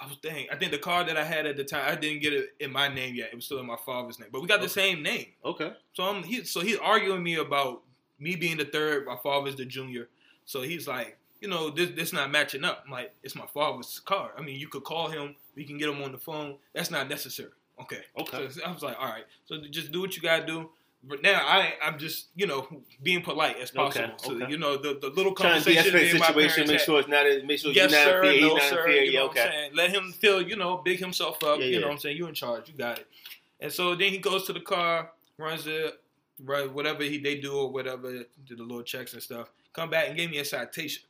I 0.00 0.06
was 0.06 0.16
dang. 0.18 0.46
I 0.52 0.56
think 0.56 0.70
the 0.72 0.78
car 0.78 1.04
that 1.04 1.16
I 1.16 1.24
had 1.24 1.46
at 1.46 1.56
the 1.56 1.64
time, 1.64 1.84
I 1.86 1.94
didn't 1.96 2.22
get 2.22 2.32
it 2.32 2.50
in 2.60 2.70
my 2.72 2.86
name 2.86 3.14
yet. 3.16 3.30
It 3.32 3.34
was 3.34 3.44
still 3.46 3.58
in 3.58 3.66
my 3.66 3.76
father's 3.84 4.18
name, 4.20 4.28
but 4.32 4.40
we 4.42 4.46
got 4.46 4.60
the 4.60 4.68
same 4.68 5.02
name. 5.02 5.26
Okay. 5.44 5.72
So 5.92 6.04
I'm 6.04 6.22
he 6.22 6.44
so 6.44 6.60
he's 6.60 6.78
arguing 6.78 7.22
me 7.22 7.36
about 7.36 7.82
me 8.18 8.36
being 8.36 8.56
the 8.56 8.64
third, 8.64 9.06
my 9.06 9.16
father's 9.16 9.56
the 9.56 9.64
junior. 9.64 10.08
So 10.44 10.62
he's 10.62 10.88
like, 10.88 11.16
you 11.40 11.48
know, 11.48 11.70
this 11.70 11.90
this 11.90 12.12
not 12.12 12.30
matching 12.30 12.64
up. 12.64 12.82
I'm 12.86 12.92
like, 12.92 13.12
it's 13.22 13.34
my 13.34 13.46
father's 13.46 14.00
car. 14.00 14.32
I 14.36 14.42
mean, 14.42 14.58
you 14.58 14.68
could 14.68 14.84
call 14.84 15.08
him, 15.08 15.36
we 15.54 15.64
can 15.64 15.78
get 15.78 15.88
him 15.88 16.02
on 16.02 16.12
the 16.12 16.18
phone. 16.18 16.56
That's 16.74 16.90
not 16.90 17.08
necessary. 17.08 17.50
Okay. 17.80 18.00
Okay. 18.18 18.48
So 18.50 18.60
I 18.66 18.72
was 18.72 18.82
like, 18.82 18.96
all 18.98 19.06
right. 19.06 19.24
So 19.46 19.56
just 19.70 19.92
do 19.92 20.00
what 20.00 20.16
you 20.16 20.22
gotta 20.22 20.44
do. 20.46 20.70
But 21.04 21.22
now 21.22 21.40
I 21.46 21.74
I'm 21.80 21.96
just 21.96 22.26
you 22.34 22.48
know 22.48 22.66
being 23.04 23.22
polite 23.22 23.56
as 23.62 23.70
Okay, 23.70 23.76
possible. 23.78 24.18
So 24.18 24.34
okay. 24.34 24.50
you 24.50 24.58
know 24.58 24.76
the, 24.76 24.98
the 25.00 25.10
little 25.10 25.32
Trying 25.32 25.62
to 25.62 25.64
conversation 25.72 25.94
me 25.94 26.00
de-escalate 26.00 26.10
and 26.10 26.18
my 26.18 26.26
situation. 26.26 26.66
Make 26.66 26.80
sure 26.80 26.98
it's 26.98 27.08
not. 27.08 27.24
Make 27.46 27.58
sure 27.60 27.70
Yes, 27.70 27.92
you're 27.92 28.00
not 28.00 28.04
sir. 28.04 28.22
fear. 28.22 28.40
no, 28.40 28.58
sir. 28.58 28.84
fear. 28.84 29.02
You 29.04 29.10
Yeah. 29.12 29.18
know 29.20 29.26
what 29.26 29.38
I'm 29.38 29.46
Okay. 29.46 29.50
saying? 29.56 29.70
Let 29.76 29.90
him 29.90 30.12
feel, 30.12 30.42
you 30.42 30.56
know, 30.56 30.78
big 30.78 30.98
himself 30.98 31.44
up. 31.44 31.60
Yeah, 31.60 31.66
You 31.66 31.80
know 31.80 31.86
what 31.86 31.92
I'm 31.92 31.98
saying? 32.00 32.16
You're 32.16 32.28
in 32.28 32.34
charge. 32.34 32.68
You 32.68 32.74
got 32.74 32.98
it. 32.98 33.06
And 33.60 33.72
so 33.72 33.94
then 33.94 34.10
he 34.10 34.18
goes 34.18 34.44
to 34.46 34.52
the 34.52 34.60
car, 34.60 35.12
runs 35.38 35.68
it, 35.68 36.00
right, 36.44 36.72
whatever 36.72 37.02
he 37.02 37.18
they 37.18 37.36
do 37.36 37.52
or 37.52 37.70
whatever, 37.72 38.24
do 38.46 38.56
the 38.56 38.62
little 38.62 38.82
checks 38.82 39.12
and 39.12 39.22
stuff. 39.22 39.50
Come 39.72 39.90
back 39.90 40.08
and 40.08 40.16
gave 40.16 40.30
me 40.30 40.38
a 40.38 40.44
citation. 40.44 41.02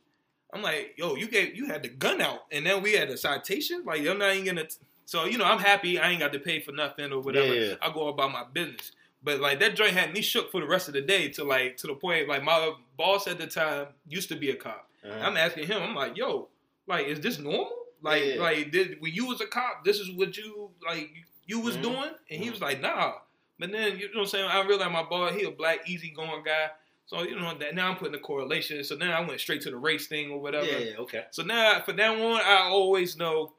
I'm 0.53 0.61
like, 0.63 0.95
yo, 0.97 1.15
you 1.15 1.27
gave 1.27 1.55
you 1.55 1.67
had 1.67 1.83
the 1.83 1.89
gun 1.89 2.21
out, 2.21 2.41
and 2.51 2.65
then 2.65 2.81
we 2.81 2.93
had 2.93 3.09
a 3.09 3.17
citation. 3.17 3.83
Like 3.85 4.05
I'm 4.07 4.17
not 4.17 4.33
even 4.33 4.45
gonna. 4.55 4.67
So 5.05 5.25
you 5.25 5.37
know, 5.37 5.45
I'm 5.45 5.59
happy. 5.59 5.99
I 5.99 6.09
ain't 6.11 6.19
got 6.19 6.33
to 6.33 6.39
pay 6.39 6.59
for 6.59 6.71
nothing 6.71 7.11
or 7.11 7.19
whatever. 7.21 7.53
Yeah, 7.53 7.69
yeah. 7.69 7.75
I 7.81 7.91
go 7.91 8.07
about 8.07 8.31
my 8.31 8.43
business. 8.51 8.91
But 9.23 9.39
like 9.41 9.59
that 9.59 9.75
joint 9.75 9.91
had 9.91 10.13
me 10.13 10.21
shook 10.21 10.51
for 10.51 10.61
the 10.61 10.67
rest 10.67 10.87
of 10.87 10.93
the 10.93 11.01
day 11.01 11.27
to 11.29 11.43
like 11.43 11.77
to 11.77 11.87
the 11.87 11.93
point 11.95 12.27
like 12.29 12.43
my 12.43 12.73
boss 12.97 13.27
at 13.27 13.37
the 13.37 13.47
time 13.47 13.87
used 14.07 14.29
to 14.29 14.35
be 14.35 14.49
a 14.51 14.55
cop. 14.55 14.87
Uh-huh. 15.03 15.17
I'm 15.21 15.37
asking 15.37 15.67
him, 15.67 15.81
I'm 15.81 15.95
like, 15.95 16.17
yo, 16.17 16.47
like, 16.87 17.07
is 17.07 17.19
this 17.21 17.37
normal? 17.39 17.71
Like, 18.01 18.23
Yeah. 18.23 18.41
like, 18.41 18.71
did 18.71 18.99
when 19.01 19.13
you 19.13 19.25
was 19.27 19.39
a 19.41 19.45
cop, 19.47 19.83
this 19.85 19.99
is 19.99 20.09
what 20.11 20.35
you 20.37 20.69
like 20.85 21.09
you 21.45 21.59
was 21.59 21.75
Mhm. 21.77 21.81
doing? 21.83 22.11
And 22.29 22.41
he 22.41 22.47
Mhm. 22.47 22.51
was 22.51 22.61
like, 22.61 22.79
nah. 22.81 23.13
But 23.59 23.71
then 23.71 23.97
you 23.99 24.05
know 24.13 24.19
what 24.19 24.21
I'm 24.21 24.27
saying? 24.27 24.45
I 24.49 24.63
realized 24.65 24.91
my 24.91 25.03
boy, 25.03 25.31
he 25.37 25.43
a 25.43 25.51
black, 25.51 25.87
easygoing 25.89 26.43
guy. 26.45 26.69
So 27.07 27.23
you 27.23 27.39
know 27.39 27.57
that 27.57 27.75
now 27.75 27.89
I'm 27.89 27.95
putting 27.97 28.13
the 28.13 28.19
correlation. 28.19 28.83
So 28.83 28.95
now 28.95 29.19
I 29.19 29.27
went 29.27 29.39
straight 29.41 29.61
to 29.61 29.71
the 29.71 29.77
race 29.77 30.07
thing 30.07 30.31
or 30.31 30.39
whatever. 30.39 30.65
Yeah. 30.65 30.77
yeah, 30.79 30.97
Okay. 30.99 31.23
So 31.31 31.43
now 31.43 31.81
for 31.81 31.91
that 31.93 32.11
one, 32.17 32.39
I 32.43 32.67
always 32.69 33.17
know, 33.17 33.53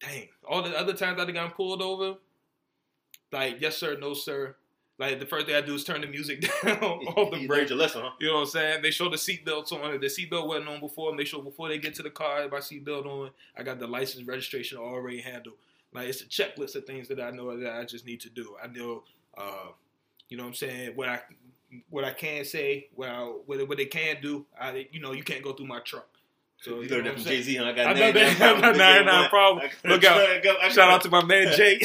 dang, 0.00 0.28
all 0.48 0.62
the 0.62 0.78
other 0.78 0.92
times 0.92 1.20
I 1.20 1.30
got 1.30 1.54
pulled 1.56 1.80
over, 1.82 2.16
like 3.32 3.60
yes 3.60 3.76
sir, 3.76 3.96
no 3.98 4.14
sir. 4.14 4.56
Like 4.98 5.18
the 5.18 5.24
first 5.24 5.46
thing 5.46 5.54
I 5.54 5.62
do 5.62 5.74
is 5.74 5.84
turn 5.84 6.02
the 6.02 6.06
music 6.06 6.42
down 6.62 6.76
off 6.82 7.30
the 7.30 7.38
You 7.40 7.48
brake. 7.48 7.70
your 7.70 7.78
lesson, 7.78 8.02
huh? 8.02 8.10
You 8.20 8.26
know 8.28 8.34
what 8.34 8.40
I'm 8.40 8.46
saying? 8.48 8.82
They 8.82 8.90
show 8.90 9.08
the 9.08 9.16
seatbelts 9.16 9.72
on. 9.72 9.94
If 9.94 10.00
the 10.02 10.08
seatbelt 10.08 10.46
wasn't 10.46 10.68
on 10.68 10.80
before. 10.80 11.14
Make 11.14 11.26
sure 11.26 11.42
before 11.42 11.68
they 11.68 11.78
get 11.78 11.94
to 11.94 12.02
the 12.02 12.10
car, 12.10 12.32
if 12.32 12.38
I 12.38 12.42
have 12.42 12.50
my 12.50 12.58
seatbelt 12.58 13.06
on. 13.06 13.30
I 13.56 13.62
got 13.62 13.78
the 13.78 13.86
license 13.86 14.26
registration 14.28 14.76
already 14.76 15.20
handled. 15.22 15.56
Like 15.94 16.08
it's 16.08 16.20
a 16.20 16.26
checklist 16.26 16.76
of 16.76 16.84
things 16.84 17.08
that 17.08 17.18
I 17.18 17.30
know 17.30 17.56
that 17.58 17.72
I 17.76 17.84
just 17.84 18.04
need 18.04 18.20
to 18.20 18.28
do. 18.28 18.56
I 18.62 18.66
know, 18.66 19.04
uh, 19.36 19.68
you 20.28 20.36
know 20.36 20.44
what 20.44 20.48
I'm 20.50 20.54
saying? 20.54 20.92
What 20.96 21.08
I 21.08 21.20
what 21.88 22.04
I 22.04 22.12
can 22.12 22.44
say, 22.44 22.88
what 22.94 23.08
I, 23.08 23.20
what, 23.22 23.68
what 23.68 23.78
they 23.78 23.86
can 23.86 24.16
do. 24.22 24.44
I 24.60 24.88
you 24.92 25.00
know 25.00 25.12
you 25.12 25.22
can't 25.22 25.42
go 25.42 25.52
through 25.52 25.66
my 25.66 25.80
truck. 25.80 26.06
So 26.62 26.80
you 26.82 26.88
know 26.90 26.96
learned 26.96 27.06
that 27.06 27.14
from? 27.14 27.22
Jay 27.24 27.40
Z, 27.42 27.56
huh? 27.56 27.64
I 27.64 27.72
got 27.72 27.86
I 27.86 27.92
know 27.94 28.00
99 28.12 28.12
that. 28.12 28.36
problems. 28.38 28.78
99 28.78 29.28
problem. 29.30 29.70
I- 29.84 29.88
Look 29.88 30.04
out. 30.04 30.20
I 30.28 30.40
got- 30.40 30.56
I 30.58 30.62
got- 30.64 30.72
Shout 30.72 30.90
out 30.90 31.00
to 31.02 31.08
my 31.08 31.24
man 31.24 31.56
Jake, 31.56 31.82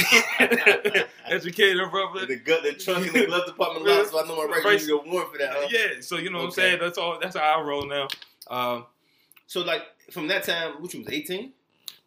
educated 1.28 1.90
brother. 1.92 2.25
the 2.25 2.36
gut, 2.38 2.64
the 2.64 2.74
trunk, 2.74 3.06
and 3.08 3.16
the 3.16 3.25
glove 3.25 3.46
department 3.46 3.86
locked, 3.86 4.10
so 4.12 4.24
I 4.24 4.28
know 4.28 4.36
my 4.36 4.44
right. 4.54 4.64
Right. 4.66 4.82
You 4.86 5.00
a 5.00 5.08
warrant 5.08 5.32
for 5.32 5.38
that. 5.38 5.52
Huh? 5.54 5.68
Yeah, 5.70 6.02
so 6.02 6.18
you 6.18 6.30
know 6.30 6.40
what 6.40 6.46
I'm 6.46 6.52
saying. 6.52 6.80
That's 6.82 6.98
all. 6.98 7.20
That's 7.22 7.36
how 7.38 7.60
I 7.60 7.62
roll 7.64 7.86
now. 7.88 8.08
Um, 8.50 8.86
So 9.48 9.62
like 9.62 9.84
from 10.12 10.28
that 10.28 10.44
time, 10.44 10.82
which 10.82 10.94
was 10.96 11.08
eighteen. 11.10 11.54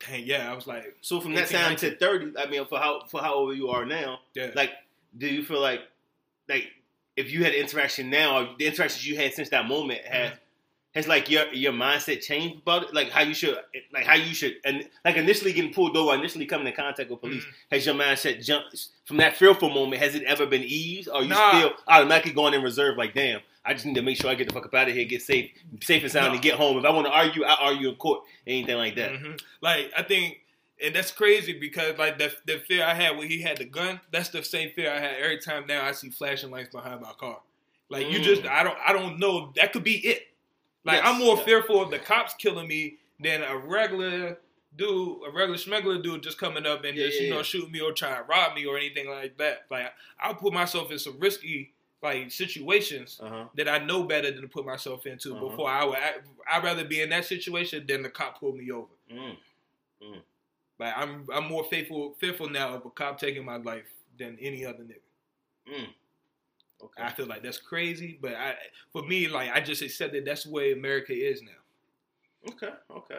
dang, 0.07 0.25
yeah, 0.26 0.50
I 0.50 0.54
was 0.54 0.66
like, 0.66 0.97
So 1.00 1.21
from 1.21 1.35
that 1.35 1.47
18, 1.52 1.59
time 1.61 1.76
to 1.76 1.97
thirty, 1.97 2.33
I 2.38 2.47
mean, 2.47 2.64
for 2.66 2.78
how 2.78 3.04
for 3.07 3.21
how 3.21 3.35
old 3.35 3.57
you 3.57 3.68
are 3.68 3.85
now, 3.85 4.21
yeah, 4.35 4.50
like, 4.54 4.73
do 5.18 5.26
you 5.26 5.44
feel 5.44 5.60
like, 5.60 5.80
like, 6.48 6.68
if 7.16 7.32
you 7.32 7.42
had 7.44 7.52
interaction 7.54 8.08
now, 8.10 8.38
or 8.42 8.48
the 8.58 8.66
interactions 8.66 9.06
you 9.06 9.16
had 9.16 9.34
since 9.34 9.48
that 9.50 9.66
moment 9.66 10.00
has 10.06 10.32
has 10.94 11.06
like 11.06 11.28
your 11.28 11.46
your 11.52 11.72
mindset 11.72 12.22
changed 12.22 12.58
about 12.62 12.84
it, 12.84 12.94
like 12.94 13.10
how 13.10 13.20
you 13.22 13.34
should, 13.34 13.56
like 13.92 14.04
how 14.06 14.14
you 14.14 14.32
should, 14.34 14.54
and 14.64 14.88
like 15.04 15.16
initially 15.16 15.52
getting 15.52 15.72
pulled 15.72 15.96
over, 15.96 16.14
initially 16.14 16.46
coming 16.46 16.66
in 16.66 16.72
contact 16.72 17.10
with 17.10 17.20
police, 17.20 17.44
Mhm. 17.44 17.52
has 17.72 17.87
your 17.87 17.94
mindset 17.94 18.44
jumped 18.44 18.87
from 19.04 19.18
that 19.18 19.37
fearful 19.37 19.68
moment? 19.68 20.00
Has 20.02 20.14
it 20.14 20.22
ever 20.25 20.46
been 20.46 20.62
eased, 20.64 21.08
or 21.08 21.22
you 21.22 21.28
Nah. 21.28 21.50
still 21.58 21.72
automatically 21.87 22.32
going 22.32 22.54
in 22.54 22.62
reserve? 22.62 22.96
Like, 22.96 23.14
damn, 23.14 23.40
I 23.64 23.75
just 23.75 23.84
need 23.84 23.96
to 23.96 24.02
make 24.02 24.16
sure 24.16 24.30
I 24.30 24.34
get 24.34 24.48
the 24.48 24.54
fuck 24.54 24.64
up 24.64 24.75
out 24.75 24.88
of 24.88 24.94
here, 24.94 25.04
get 25.04 25.20
safe, 25.22 25.50
safe 25.82 26.02
and 26.02 26.10
sound, 26.10 26.28
Nah. 26.28 26.32
and 26.34 26.42
get 26.42 26.54
home. 26.54 26.78
If 26.78 26.84
I 26.84 26.90
want 26.90 27.06
to 27.06 27.12
argue, 27.12 27.44
I 27.44 27.54
argue 27.54 27.90
in 27.90 27.96
court, 27.96 28.22
anything 28.46 28.76
like 28.76 28.94
that. 28.96 29.12
Mhm. 29.12 29.40
Like 29.60 29.92
I 29.96 30.02
think, 30.02 30.40
and 30.85 30.94
that's 30.94 31.11
crazy 31.12 31.58
because 31.58 31.99
like 31.99 32.18
the 32.18 32.32
the 32.47 32.58
fear 32.61 32.85
I 32.85 32.94
had 32.94 33.16
when 33.16 33.28
he 33.28 33.40
had 33.42 33.56
the 33.58 33.64
gun, 33.64 34.00
that's 34.12 34.28
the 34.30 34.42
same 34.42 34.70
fear 34.75 34.90
I 34.92 34.99
had 35.00 35.16
every 35.23 35.38
time 35.38 35.66
now 35.66 35.85
I 35.85 35.92
see 35.92 36.11
flashing 36.11 36.50
lights 36.50 36.70
behind 36.70 37.00
my 37.00 37.12
car. 37.18 37.40
Like 37.90 38.11
you 38.11 38.18
Mm. 38.20 38.23
just, 38.23 38.44
I 38.44 38.62
don't, 38.62 38.76
I 38.87 38.92
don't 38.92 39.18
know. 39.18 39.50
That 39.56 39.73
could 39.73 39.82
be 39.85 39.97
it. 40.06 40.28
Like 40.85 41.02
Yes, 41.02 41.06
I'm 41.06 41.18
more 41.20 41.37
yeah. 41.38 41.44
fearful 41.44 41.80
of 41.82 41.90
the 41.90 41.99
cops 41.99 42.35
killing 42.35 42.68
me 42.68 42.99
than 43.18 43.42
a 43.42 43.56
regular 43.56 44.38
dude, 44.76 45.18
a 45.26 45.30
regular 45.32 45.56
smuggler 45.58 46.00
dude 46.00 46.23
just 46.23 46.38
coming 46.38 46.66
up 46.66 46.85
and 46.85 46.97
Yeah, 46.97 47.06
just 47.06 47.18
yeah, 47.18 47.25
you 47.25 47.30
know 47.30 47.37
yeah. 47.38 47.42
shooting 47.42 47.73
me 47.73 47.80
or 47.80 47.92
trying 47.92 48.16
to 48.16 48.23
rob 48.25 48.54
me 48.54 48.66
or 48.66 48.76
anything 48.76 49.08
like 49.08 49.38
that. 49.38 49.64
Like 49.70 49.92
I'll 50.20 50.35
put 50.35 50.52
myself 50.52 50.90
in 50.92 50.99
some 50.99 51.18
risky 51.18 51.73
like 52.02 52.30
situations 52.30 53.18
Uh 53.23 53.28
huh. 53.28 53.44
that 53.56 53.68
I 53.68 53.78
know 53.78 54.04
better 54.04 54.30
than 54.30 54.42
to 54.42 54.49
put 54.49 54.64
myself 54.66 55.06
into. 55.06 55.35
Uh-huh. 55.35 55.49
Before 55.49 55.68
I 55.70 55.85
would, 55.85 55.97
I, 55.99 56.12
I'd 56.52 56.62
rather 56.62 56.85
be 56.85 57.00
in 57.00 57.08
that 57.08 57.25
situation 57.25 57.87
than 57.88 58.02
the 58.02 58.11
cop 58.11 58.38
pull 58.38 58.52
me 58.52 58.70
over. 58.70 58.87
Mm. 59.12 59.37
Like 60.78 60.94
I'm, 60.97 61.26
I'm 61.32 61.49
more 61.49 61.64
faithful, 61.64 62.14
fearful 62.20 62.49
now 62.49 62.75
of 62.75 62.87
a 62.87 62.90
cop 62.90 63.18
taking 63.18 63.44
my 63.44 63.56
life 63.56 63.87
than 64.18 64.38
any 64.40 64.64
other 64.64 64.85
nigga. 64.85 65.73
Mm. 65.73 65.88
Okay. 66.82 67.02
I 67.02 67.11
feel 67.11 67.26
like 67.26 67.42
that's 67.42 67.58
crazy, 67.58 68.18
but 68.20 68.35
I, 68.35 68.54
for 68.92 69.02
me, 69.02 69.28
like 69.28 69.50
I 69.52 69.61
just 69.61 69.82
accept 69.82 70.12
that 70.12 70.25
that's 70.25 70.44
the 70.44 70.50
way 70.50 70.73
America 70.73 71.12
is 71.12 71.42
now. 71.42 72.52
Okay, 72.52 72.70
okay. 72.90 73.18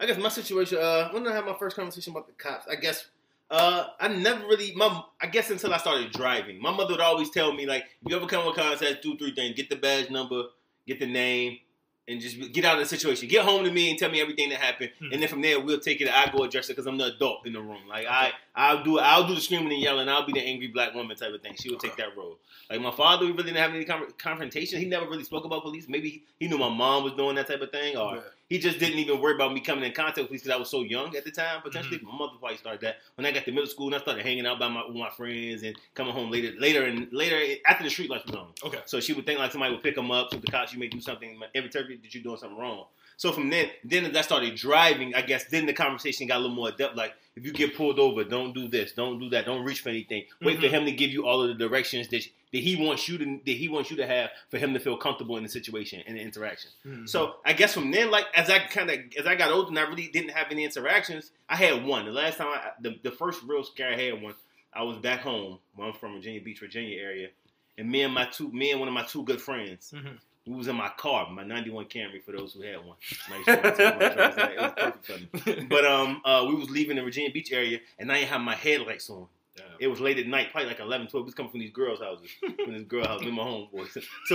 I 0.00 0.06
guess 0.06 0.18
my 0.18 0.30
situation. 0.30 0.78
Uh, 0.78 1.10
when 1.10 1.22
did 1.22 1.32
I 1.32 1.34
have 1.34 1.44
my 1.44 1.54
first 1.58 1.76
conversation 1.76 2.12
about 2.12 2.26
the 2.26 2.32
cops? 2.32 2.66
I 2.66 2.76
guess. 2.76 3.06
Uh, 3.50 3.88
I 4.00 4.08
never 4.08 4.46
really. 4.46 4.72
My, 4.74 5.02
I 5.20 5.26
guess 5.26 5.50
until 5.50 5.74
I 5.74 5.76
started 5.76 6.12
driving, 6.12 6.60
my 6.60 6.74
mother 6.74 6.94
would 6.94 7.00
always 7.00 7.30
tell 7.30 7.52
me 7.52 7.66
like, 7.66 7.84
if 8.02 8.10
you 8.10 8.16
ever 8.16 8.26
come 8.26 8.46
with 8.46 8.56
contact, 8.56 9.02
do 9.02 9.18
three 9.18 9.34
things: 9.34 9.54
get 9.54 9.68
the 9.68 9.76
badge 9.76 10.08
number, 10.08 10.44
get 10.86 10.98
the 10.98 11.06
name, 11.06 11.58
and 12.06 12.20
just 12.20 12.52
get 12.52 12.64
out 12.64 12.74
of 12.74 12.80
the 12.80 12.86
situation. 12.96 13.28
Get 13.28 13.44
home 13.44 13.64
to 13.64 13.70
me 13.70 13.90
and 13.90 13.98
tell 13.98 14.10
me 14.10 14.20
everything 14.20 14.50
that 14.50 14.60
happened, 14.60 14.90
Hmm. 14.98 15.12
and 15.12 15.22
then 15.22 15.28
from 15.28 15.40
there 15.42 15.58
we'll 15.60 15.80
take 15.80 16.00
it. 16.00 16.08
I 16.08 16.30
go 16.30 16.44
address 16.44 16.66
it 16.68 16.72
because 16.74 16.86
I'm 16.86 16.98
the 16.98 17.06
adult 17.14 17.46
in 17.46 17.52
the 17.54 17.60
room. 17.60 17.88
Like 17.88 18.06
I, 18.06 18.32
I'll 18.54 18.82
do, 18.84 18.98
I'll 18.98 19.26
do 19.26 19.34
the 19.34 19.40
screaming 19.40 19.72
and 19.72 19.80
yelling. 19.80 20.08
I'll 20.08 20.26
be 20.26 20.32
the 20.32 20.42
angry 20.42 20.68
black 20.68 20.94
woman 20.94 21.16
type 21.16 21.32
of 21.32 21.40
thing. 21.42 21.54
She 21.58 21.70
would 21.70 21.80
take 21.80 21.96
that 21.96 22.16
role. 22.16 22.38
Like 22.70 22.80
my 22.80 22.90
father, 22.90 23.24
we 23.26 23.32
really 23.32 23.44
didn't 23.44 23.58
have 23.58 23.74
any 23.74 23.84
con- 23.84 24.12
confrontation. 24.18 24.78
He 24.80 24.86
never 24.86 25.06
really 25.06 25.24
spoke 25.24 25.44
about 25.44 25.62
police. 25.62 25.86
Maybe 25.88 26.10
he, 26.10 26.22
he 26.40 26.48
knew 26.48 26.58
my 26.58 26.68
mom 26.68 27.04
was 27.04 27.12
doing 27.14 27.36
that 27.36 27.46
type 27.46 27.60
of 27.62 27.70
thing, 27.70 27.96
or 27.96 28.16
Yeah. 28.16 28.20
He 28.48 28.58
just 28.58 28.78
didn't 28.78 28.98
even 28.98 29.20
worry 29.20 29.34
about 29.34 29.52
me 29.54 29.60
coming 29.60 29.84
in 29.84 29.92
contact 29.92 30.18
with 30.18 30.26
police 30.28 30.42
because 30.42 30.54
I 30.54 30.58
was 30.58 30.68
so 30.70 30.82
young 30.82 31.16
at 31.16 31.24
the 31.24 31.30
time. 31.30 31.62
Potentially, 31.62 31.98
Mm-hmm. 31.98 32.06
my 32.08 32.18
mother 32.18 32.32
probably 32.38 32.56
started 32.58 32.80
that 32.82 32.96
when 33.16 33.24
I 33.26 33.32
got 33.32 33.44
to 33.46 33.52
middle 33.52 33.66
school 33.68 33.86
and 33.86 33.94
I 33.96 33.98
started 33.98 34.24
hanging 34.24 34.46
out 34.46 34.58
by 34.58 34.68
my 34.68 34.86
with 34.86 34.96
my 34.96 35.10
friends 35.10 35.62
and 35.62 35.74
coming 35.94 36.12
home 36.12 36.30
later, 36.30 36.52
later 36.58 36.84
and 36.84 37.12
later 37.12 37.60
after 37.66 37.84
the 37.84 37.90
street 37.90 38.10
lights 38.10 38.26
was 38.26 38.36
on. 38.36 38.48
Okay. 38.64 38.80
So 38.86 39.00
she 39.00 39.12
would 39.12 39.26
think 39.26 39.38
like 39.38 39.52
somebody 39.52 39.72
would 39.74 39.82
pick 39.82 39.96
him 39.96 40.10
up. 40.10 40.28
So 40.30 40.38
the 40.38 40.46
cops, 40.48 40.72
you 40.72 40.78
may 40.78 40.88
do 40.88 41.00
something. 41.00 41.40
Every 41.54 41.70
time 41.70 41.84
that 41.88 42.14
you're 42.14 42.22
doing 42.22 42.36
something 42.36 42.58
wrong. 42.58 42.86
So 43.16 43.30
from 43.30 43.48
then, 43.48 43.70
then 43.84 44.06
as 44.06 44.16
I 44.16 44.22
started 44.22 44.56
driving, 44.56 45.14
I 45.14 45.22
guess 45.22 45.44
then 45.44 45.66
the 45.66 45.72
conversation 45.72 46.26
got 46.26 46.38
a 46.38 46.40
little 46.40 46.56
more 46.56 46.72
depth. 46.72 46.96
Like 46.96 47.14
if 47.36 47.44
you 47.46 47.52
get 47.52 47.76
pulled 47.76 47.98
over, 48.00 48.24
don't 48.24 48.52
do 48.52 48.66
this, 48.66 48.92
don't 48.92 49.20
do 49.20 49.28
that, 49.30 49.46
don't 49.46 49.64
reach 49.64 49.80
for 49.82 49.88
anything. 49.90 50.24
Wait 50.42 50.58
for 50.58 50.66
Mhm. 50.66 50.70
him 50.70 50.84
to 50.86 50.92
give 50.92 51.10
you 51.10 51.26
all 51.26 51.40
of 51.40 51.48
the 51.48 51.54
directions 51.54 52.08
that 52.08 52.26
that 52.54 52.62
he 52.62 52.76
wants 52.76 53.06
you 53.08 53.18
to 53.18 53.24
that 53.44 53.52
he 53.56 53.68
wants 53.68 53.90
you 53.90 53.96
to 53.98 54.06
have 54.06 54.30
for 54.50 54.56
him 54.58 54.72
to 54.72 54.80
feel 54.80 54.96
comfortable 54.96 55.36
in 55.36 55.42
the 55.42 55.48
situation 55.48 56.02
and 56.06 56.16
the 56.16 56.20
interaction. 56.22 56.70
Mhm. 56.86 57.08
So 57.08 57.34
I 57.44 57.52
guess 57.52 57.74
from 57.74 57.90
then, 57.90 58.10
like 58.10 58.26
as 58.34 58.48
I 58.48 58.60
kind 58.60 58.88
of 58.90 58.98
as 59.18 59.26
I 59.26 59.34
got 59.34 59.50
older 59.52 59.68
and 59.68 59.78
I 59.78 59.82
really 59.82 60.08
didn't 60.08 60.30
have 60.30 60.46
any 60.50 60.64
interactions, 60.64 61.32
I 61.48 61.56
had 61.56 61.84
one. 61.84 62.06
The 62.06 62.12
last 62.12 62.38
time, 62.38 62.48
I, 62.48 62.70
the 62.80 62.98
the 63.02 63.10
first 63.10 63.42
real 63.42 63.64
scare 63.64 63.90
I 63.92 63.96
had 64.00 64.22
one, 64.22 64.34
I 64.72 64.82
was 64.84 64.96
back 64.98 65.20
home. 65.20 65.58
Well, 65.76 65.88
I'm 65.88 65.94
from 65.94 66.14
Virginia 66.14 66.40
Beach, 66.40 66.60
Virginia 66.60 66.98
area, 67.02 67.28
and 67.76 67.90
me 67.90 68.02
and 68.02 68.14
my 68.14 68.26
two, 68.26 68.50
me 68.52 68.70
and 68.70 68.78
one 68.80 68.88
of 68.88 68.94
my 68.94 69.04
two 69.04 69.24
good 69.24 69.40
friends, 69.42 69.92
Mhm. 69.94 70.18
we 70.46 70.54
was 70.54 70.68
in 70.68 70.76
my 70.76 70.90
car, 70.90 71.28
my 71.30 71.42
'91 71.42 71.86
Camry 71.86 72.22
for 72.24 72.32
those 72.32 72.52
who 72.54 72.62
had 72.62 72.84
one. 72.84 72.96
Nice 73.30 73.44
short 73.46 73.76
time, 73.76 73.98
my 73.98 74.08
driver's 74.14 74.36
license. 74.36 74.52
it 74.52 74.60
was 74.60 74.72
perfect 74.76 75.06
for 75.42 75.50
me. 75.50 75.66
But 75.74 75.84
um, 75.86 76.22
uh, 76.24 76.44
we 76.48 76.54
was 76.54 76.70
leaving 76.70 76.96
the 76.96 77.02
Virginia 77.02 77.30
Beach 77.32 77.50
area, 77.52 77.80
and 77.98 78.12
I 78.12 78.18
didn't 78.20 78.28
have 78.30 78.40
my 78.42 78.54
headlights 78.54 79.10
on. 79.10 79.26
Damn. 79.56 79.66
It 79.78 79.86
was 79.86 80.00
late 80.00 80.18
at 80.18 80.26
night, 80.26 80.48
probably 80.50 80.68
like 80.68 80.80
11, 80.80 81.06
12. 81.08 81.22
We 81.22 81.26
was 81.26 81.34
coming 81.34 81.50
from 81.50 81.60
these 81.60 81.70
girls' 81.70 82.00
houses, 82.00 82.28
from 82.64 82.72
this 82.72 82.82
girl 82.82 83.06
house, 83.06 83.24
with 83.24 83.32
my 83.32 83.42
homeboys. 83.42 84.02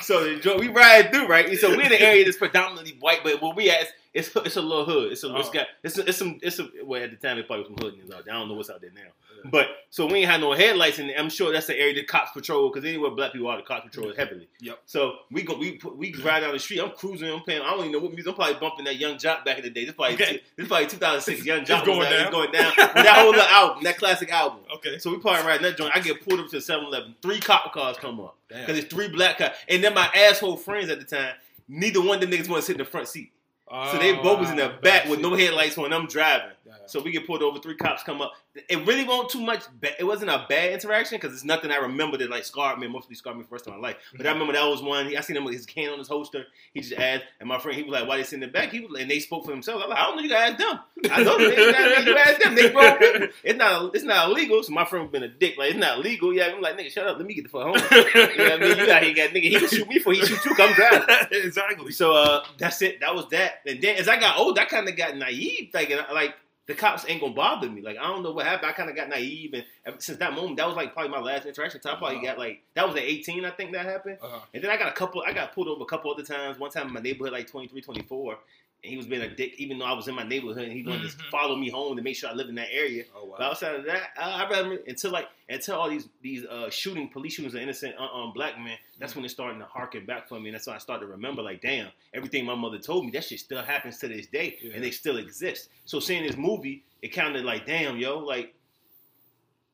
So, 0.00 0.38
so 0.40 0.58
we 0.58 0.68
ride 0.68 1.12
through, 1.12 1.26
right? 1.26 1.58
So 1.58 1.68
we're 1.70 1.82
in 1.82 1.92
an 1.92 2.00
area 2.00 2.24
that's 2.24 2.38
predominantly 2.38 2.96
white, 3.00 3.20
but 3.22 3.42
where 3.42 3.52
we 3.54 3.68
at, 3.70 3.88
it's 4.16 4.34
it's 4.36 4.56
a 4.56 4.62
little 4.62 4.84
hood. 4.84 5.12
It's 5.12 5.22
a 5.24 5.36
it's 5.36 5.48
Oh. 5.48 5.52
got 5.52 5.66
it's 5.84 5.98
a, 5.98 6.08
it's 6.08 6.18
some 6.18 6.38
it's 6.42 6.58
a 6.58 6.68
well 6.84 7.02
at 7.02 7.10
the 7.10 7.16
time 7.16 7.38
it 7.38 7.46
probably 7.46 7.64
was 7.68 7.78
some 7.78 7.86
hood 7.86 7.94
niggas 8.00 8.14
out 8.16 8.24
there. 8.24 8.34
I 8.34 8.38
don't 8.38 8.48
know 8.48 8.54
what's 8.54 8.70
out 8.70 8.80
there 8.80 8.90
now. 8.94 9.02
Yeah. 9.02 9.50
But 9.50 9.66
so 9.90 10.06
we 10.06 10.20
ain't 10.20 10.30
had 10.30 10.40
no 10.40 10.52
headlights, 10.54 10.98
and 10.98 11.10
I'm 11.16 11.28
sure 11.28 11.52
that's 11.52 11.66
the 11.66 11.78
area 11.78 11.94
the 11.94 12.04
cops 12.04 12.32
patrol 12.32 12.70
because 12.70 12.88
anywhere 12.88 13.10
black 13.10 13.32
people 13.32 13.48
are, 13.48 13.58
the 13.58 13.62
cops 13.62 13.84
patrol 13.84 14.12
heavily. 14.16 14.48
Yep. 14.60 14.78
So 14.86 15.16
we 15.30 15.42
go, 15.42 15.56
we 15.58 15.72
put, 15.72 15.96
we 15.96 16.12
ride 16.14 16.40
down 16.40 16.52
the 16.54 16.58
street. 16.58 16.80
I'm 16.80 16.90
cruising. 16.90 17.30
I'm 17.30 17.40
playing. 17.42 17.60
I 17.62 17.70
don't 17.70 17.80
even 17.80 17.92
know 17.92 17.98
what 17.98 18.12
music. 18.12 18.30
I'm 18.30 18.34
probably 18.36 18.54
bumping 18.54 18.86
that 18.86 18.96
Yung 18.96 19.16
Joc 19.18 19.44
back 19.44 19.58
in 19.58 19.64
the 19.64 19.70
day. 19.70 19.84
This 19.84 19.94
probably 19.94 20.14
Okay. 20.14 20.42
this 20.56 20.66
probably 20.66 20.86
2006. 20.86 21.44
Yung 21.44 21.60
It's 21.60 21.70
Joc 21.70 21.84
going 21.84 22.10
down. 22.10 22.32
Going 22.32 22.50
down. 22.50 22.72
That 22.76 23.16
whole 23.18 23.30
little 23.30 23.42
album, 23.46 23.84
that 23.84 23.98
classic 23.98 24.32
album. 24.32 24.60
Okay. 24.76 24.98
So 24.98 25.10
we 25.10 25.18
probably 25.18 25.46
riding 25.46 25.62
that 25.64 25.76
joint. 25.76 25.92
I 25.94 26.00
get 26.00 26.26
pulled 26.26 26.40
up 26.40 26.48
to 26.48 26.56
7-Eleven. 26.56 27.16
Three 27.22 27.38
cop 27.38 27.72
cars 27.74 27.96
come 27.98 28.18
up 28.20 28.36
because 28.48 28.78
it's 28.78 28.88
three 28.92 29.08
black 29.08 29.38
cars, 29.38 29.50
and 29.68 29.84
then 29.84 29.92
my 29.94 30.08
asshole 30.14 30.56
friends 30.56 30.88
at 30.88 30.98
the 30.98 31.04
time. 31.04 31.34
Neither 31.68 32.00
one 32.00 32.14
of 32.14 32.20
them 32.20 32.30
niggas 32.30 32.48
want 32.48 32.62
to 32.62 32.66
sit 32.66 32.74
in 32.76 32.78
the 32.78 32.84
front 32.84 33.08
seat. 33.08 33.32
So 33.68 33.98
they 33.98 34.14
both 34.14 34.40
was 34.40 34.50
in 34.50 34.56
the 34.56 34.72
ah, 34.72 34.80
back 34.80 35.08
with 35.08 35.20
no 35.20 35.34
headlights 35.34 35.76
on. 35.76 35.92
I'm 35.92 36.06
driving. 36.06 36.55
So 36.86 37.00
we 37.00 37.10
get 37.10 37.26
pulled 37.26 37.42
over. 37.42 37.58
Three 37.58 37.76
cops 37.76 38.02
come 38.02 38.20
up. 38.20 38.32
It 38.68 38.86
really 38.86 39.04
wasn't 39.04 39.30
too 39.30 39.40
much. 39.40 39.64
Ba- 39.80 39.98
it 39.98 40.04
wasn't 40.04 40.30
a 40.30 40.46
bad 40.48 40.72
interaction 40.72 41.18
because 41.18 41.34
it's 41.34 41.44
nothing 41.44 41.70
I 41.70 41.76
remember 41.76 42.16
that 42.18 42.30
like 42.30 42.44
scarred 42.44 42.78
me. 42.78 42.86
Mostly 42.86 43.14
scarred 43.14 43.36
me 43.36 43.42
for 43.42 43.50
the 43.50 43.54
rest 43.54 43.66
of 43.66 43.74
my 43.74 43.80
life. 43.80 43.96
But 44.16 44.26
I 44.26 44.32
remember 44.32 44.52
that 44.52 44.64
was 44.64 44.82
one. 44.82 45.14
I 45.16 45.20
seen 45.20 45.36
him 45.36 45.44
with 45.44 45.54
his 45.54 45.66
can 45.66 45.90
on 45.90 45.98
his 45.98 46.08
holster. 46.08 46.44
He 46.74 46.80
just 46.80 46.94
asked, 46.94 47.24
and 47.40 47.48
my 47.48 47.58
friend 47.58 47.76
he 47.76 47.84
was 47.84 47.92
like, 47.92 48.08
"Why 48.08 48.16
they 48.16 48.22
sit 48.22 48.34
in 48.34 48.40
the 48.40 48.46
back?" 48.48 48.70
He 48.70 48.80
was, 48.80 49.00
and 49.00 49.10
they 49.10 49.20
spoke 49.20 49.44
for 49.44 49.50
themselves. 49.50 49.84
I 49.84 49.86
was 49.86 49.94
like, 49.94 49.98
"I 49.98 50.06
don't 50.06 50.16
know. 50.16 50.22
You 50.22 50.28
gotta 50.28 50.52
ask 50.52 50.58
them. 50.58 51.12
I 51.12 51.22
know. 51.22 51.38
You, 51.38 51.72
gotta, 51.72 52.04
you 52.04 52.16
ask 52.16 52.40
them. 52.40 52.54
They 52.54 52.70
grown 52.70 52.98
people. 52.98 53.28
It's 53.44 53.58
not. 53.58 53.94
It's 53.94 54.04
not 54.04 54.30
illegal." 54.30 54.62
So 54.62 54.72
my 54.72 54.84
friend 54.84 55.10
been 55.10 55.22
a 55.22 55.28
dick. 55.28 55.56
Like 55.58 55.70
it's 55.70 55.78
not 55.78 55.98
illegal. 55.98 56.32
Yeah, 56.32 56.52
I'm 56.54 56.60
like, 56.60 56.78
nigga, 56.78 56.90
shut 56.90 57.06
up. 57.06 57.18
Let 57.18 57.26
me 57.26 57.34
get 57.34 57.44
the 57.44 57.48
fuck 57.50 57.62
home. 57.62 57.74
you 57.76 58.04
know 58.04 58.44
what 58.44 58.52
I 58.52 58.56
mean? 58.58 58.78
You 58.78 58.92
out 58.92 59.02
here 59.02 59.14
got 59.14 59.30
nigga. 59.30 59.42
He 59.42 59.58
can 59.58 59.68
shoot 59.68 59.88
me 59.88 59.98
for 59.98 60.12
he 60.12 60.24
shoot 60.24 60.44
you. 60.44 60.54
Come 60.54 60.72
drive. 60.74 61.04
exactly. 61.30 61.92
So 61.92 62.14
uh, 62.14 62.44
that's 62.58 62.80
it. 62.82 63.00
That 63.00 63.14
was 63.14 63.28
that. 63.30 63.60
And 63.66 63.80
then 63.80 63.96
as 63.96 64.08
I 64.08 64.18
got 64.18 64.38
old, 64.38 64.58
I 64.58 64.64
kind 64.64 64.88
of 64.88 64.96
got 64.96 65.16
naive, 65.16 65.70
thinking 65.72 65.98
like 66.12 66.34
the 66.66 66.74
cops 66.74 67.04
ain't 67.08 67.20
gonna 67.20 67.32
bother 67.32 67.68
me. 67.70 67.80
Like 67.80 67.96
I 67.96 68.08
don't 68.08 68.22
know 68.22 68.32
what 68.32 68.44
happened. 68.46 68.70
I 68.70 68.72
kind 68.72 68.90
of 68.90 68.96
got 68.96 69.08
naive, 69.08 69.54
and 69.84 69.94
since 70.02 70.18
that 70.18 70.32
moment, 70.32 70.56
that 70.56 70.66
was 70.66 70.76
like 70.76 70.92
probably 70.92 71.10
my 71.10 71.20
last 71.20 71.46
interaction. 71.46 71.80
So 71.80 71.90
I 71.90 71.94
probably 71.96 72.16
Wow. 72.16 72.22
got 72.24 72.38
like 72.38 72.62
that 72.74 72.86
was 72.86 72.96
at 72.96 73.02
18, 73.02 73.44
I 73.44 73.50
think 73.50 73.72
that 73.72 73.86
happened. 73.86 74.18
Uh-huh. 74.22 74.40
And 74.52 74.62
then 74.64 74.70
I 74.70 74.76
got 74.76 74.88
a 74.88 74.92
couple. 74.92 75.22
I 75.26 75.32
got 75.32 75.54
pulled 75.54 75.68
over 75.68 75.82
a 75.82 75.86
couple 75.86 76.10
other 76.12 76.24
times. 76.24 76.58
One 76.58 76.70
time 76.70 76.88
in 76.88 76.92
my 76.92 77.00
neighborhood, 77.00 77.32
like 77.32 77.46
23, 77.48 77.80
24. 77.80 78.38
And 78.84 78.90
he 78.90 78.96
was 78.96 79.06
being 79.06 79.22
a 79.22 79.28
dick, 79.34 79.54
even 79.58 79.78
though 79.78 79.84
I 79.86 79.94
was 79.94 80.06
in 80.06 80.14
my 80.14 80.22
neighborhood, 80.22 80.64
and 80.64 80.72
he 80.72 80.82
wanted 80.82 81.10
to 81.10 81.16
Mhm. 81.16 81.30
follow 81.30 81.56
me 81.56 81.70
home 81.70 81.96
to 81.96 82.02
make 82.02 82.14
sure 82.14 82.28
I 82.30 82.34
lived 82.34 82.50
in 82.50 82.54
that 82.56 82.68
area. 82.72 83.04
Oh 83.16 83.26
But 83.30 83.40
wow. 83.40 83.46
outside 83.50 83.74
of 83.74 83.84
that, 83.86 84.10
I, 84.16 84.44
I 84.44 84.48
rather 84.50 84.76
until 84.86 85.10
like 85.10 85.28
until 85.48 85.76
all 85.76 85.88
these 85.90 86.08
these 86.22 86.44
uh, 86.44 86.70
shooting 86.70 87.08
police 87.08 87.34
shootings 87.34 87.54
of 87.54 87.60
innocent 87.62 87.94
uh, 87.98 88.04
um, 88.04 88.32
black 88.32 88.58
men. 88.58 88.76
That's 88.98 89.16
when 89.16 89.24
it's 89.24 89.34
starting 89.34 89.58
to 89.60 89.66
harken 89.66 90.04
back 90.06 90.28
for 90.28 90.38
me, 90.38 90.50
and 90.50 90.54
that's 90.54 90.66
when 90.66 90.76
I 90.76 90.78
started 90.78 91.06
to 91.06 91.10
remember 91.10 91.42
like, 91.42 91.60
damn, 91.62 91.88
everything 92.14 92.44
my 92.44 92.54
mother 92.54 92.78
told 92.78 93.04
me, 93.06 93.10
that 93.12 93.24
shit 93.24 93.40
still 93.40 93.62
happens 93.62 93.98
to 93.98 94.08
this 94.08 94.26
day, 94.26 94.58
Yeah. 94.62 94.72
and 94.74 94.84
they 94.84 94.90
still 94.90 95.16
exist. 95.16 95.68
So 95.84 95.98
seeing 95.98 96.24
this 96.26 96.36
movie, 96.36 96.84
it 97.02 97.08
kind 97.08 97.34
of 97.36 97.44
like, 97.44 97.66
damn, 97.66 97.96
yo, 97.96 98.18
like. 98.18 98.52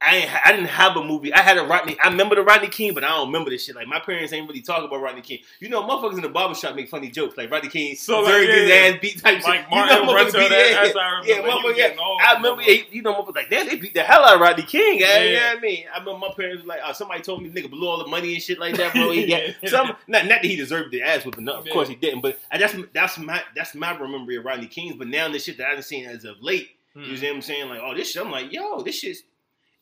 I 0.05 0.17
ain't, 0.17 0.47
I 0.47 0.53
didn't 0.53 0.67
have 0.69 0.97
a 0.97 1.05
movie. 1.05 1.33
I 1.33 1.41
had 1.41 1.59
a 1.59 1.63
Rodney. 1.65 1.97
I 2.03 2.09
remember 2.09 2.35
the 2.35 2.43
Rodney 2.43 2.69
King, 2.69 2.95
but 2.95 3.05
I 3.05 3.09
don't 3.11 3.27
remember 3.29 3.51
this 3.51 3.65
shit. 3.65 3.77
Like 3.77 3.87
my 3.87 4.01
parents 4.01 4.33
ain't 4.33 4.49
really 4.49 4.61
talk 4.63 4.85
about 4.85 5.01
Rodney 5.01 5.21
King. 5.23 5.39
You 5.61 5.69
know, 5.69 5.83
motherfuckers 5.83 6.17
in 6.17 6.23
the 6.23 6.29
barbershop 6.29 6.75
make 6.75 6.89
funny 6.89 7.11
jokes 7.11 7.37
like 7.37 7.51
Rodney 7.51 7.69
King, 7.69 7.95
So, 7.97 8.21
like, 8.21 8.33
very 8.33 8.47
yeah, 8.47 8.55
good 8.55 8.69
yeah. 8.69 8.75
ass 8.75 8.99
beat 9.01 9.19
type 9.23 9.43
Like 9.45 9.61
shit. 9.61 9.71
Martin 9.71 9.97
you 9.99 10.05
know, 10.07 10.13
motherfuckers 10.13 10.33
beat- 10.33 10.49
that- 10.51 10.71
yeah, 10.95 11.01
I 11.03 11.11
remember. 11.43 11.73
yeah, 11.79 11.87
yeah. 11.95 12.27
I 12.29 12.35
remember, 12.35 12.63
yeah, 12.63 12.83
you 12.91 13.03
know, 13.03 13.15
motherfuckers 13.15 13.35
like, 13.37 13.51
damn, 13.51 13.69
they 13.69 13.77
beat 13.77 13.95
the 13.95 14.03
hell 14.03 14.25
out 14.25 14.35
of 14.35 14.41
Rodney 14.41 14.65
King. 14.65 14.99
Yeah, 15.01 15.19
Yeah. 15.19 15.25
you 15.25 15.35
know 15.37 15.47
what 15.49 15.57
I 15.57 15.61
mean? 15.61 15.85
I 15.95 15.99
remember 16.01 16.19
my 16.27 16.35
parents 16.35 16.63
was 16.63 16.67
like, 16.69 16.81
oh, 16.85 16.93
somebody 16.93 17.23
told 17.23 17.43
me 17.43 17.49
the 17.49 17.63
nigga 17.63 17.71
blew 17.71 17.87
all 17.89 17.99
the 17.99 18.07
money 18.09 18.35
and 18.35 18.43
shit 18.43 18.59
like 18.59 18.77
that, 18.77 18.93
bro. 18.95 19.11
He 19.13 19.27
got 19.27 19.43
some, 19.69 19.89
not, 20.09 20.27
not 20.27 20.43
that 20.43 20.45
he 20.45 20.57
deserved 20.57 20.91
the 20.93 21.03
ass 21.03 21.25
whooping, 21.25 21.45
no, 21.45 21.55
of 21.59 21.67
Yeah. 21.67 21.73
course 21.73 21.89
he 21.89 21.95
didn't, 21.95 22.21
but 22.23 22.39
that's 22.59 22.75
that's 22.93 23.19
my 23.19 23.43
that's 23.55 23.75
my 23.75 23.97
memory 23.99 24.37
of 24.37 24.45
Rodney 24.45 24.67
King's. 24.67 24.97
But 24.97 25.09
now 25.09 25.29
the 25.29 25.39
shit 25.39 25.59
that 25.59 25.69
I've 25.69 25.85
seen 25.85 26.07
as 26.07 26.25
of 26.25 26.43
late, 26.43 26.71
Hmm. 26.95 27.05
you 27.05 27.17
see 27.17 27.27
what 27.27 27.37
I'm 27.37 27.43
saying? 27.43 27.69
Like, 27.71 27.81
oh, 27.83 27.95
this 27.95 28.11
shit, 28.13 28.23
I'm 28.23 28.31
like, 28.31 28.53
yo, 28.53 28.83
this 28.83 28.99
shit's 28.99 29.23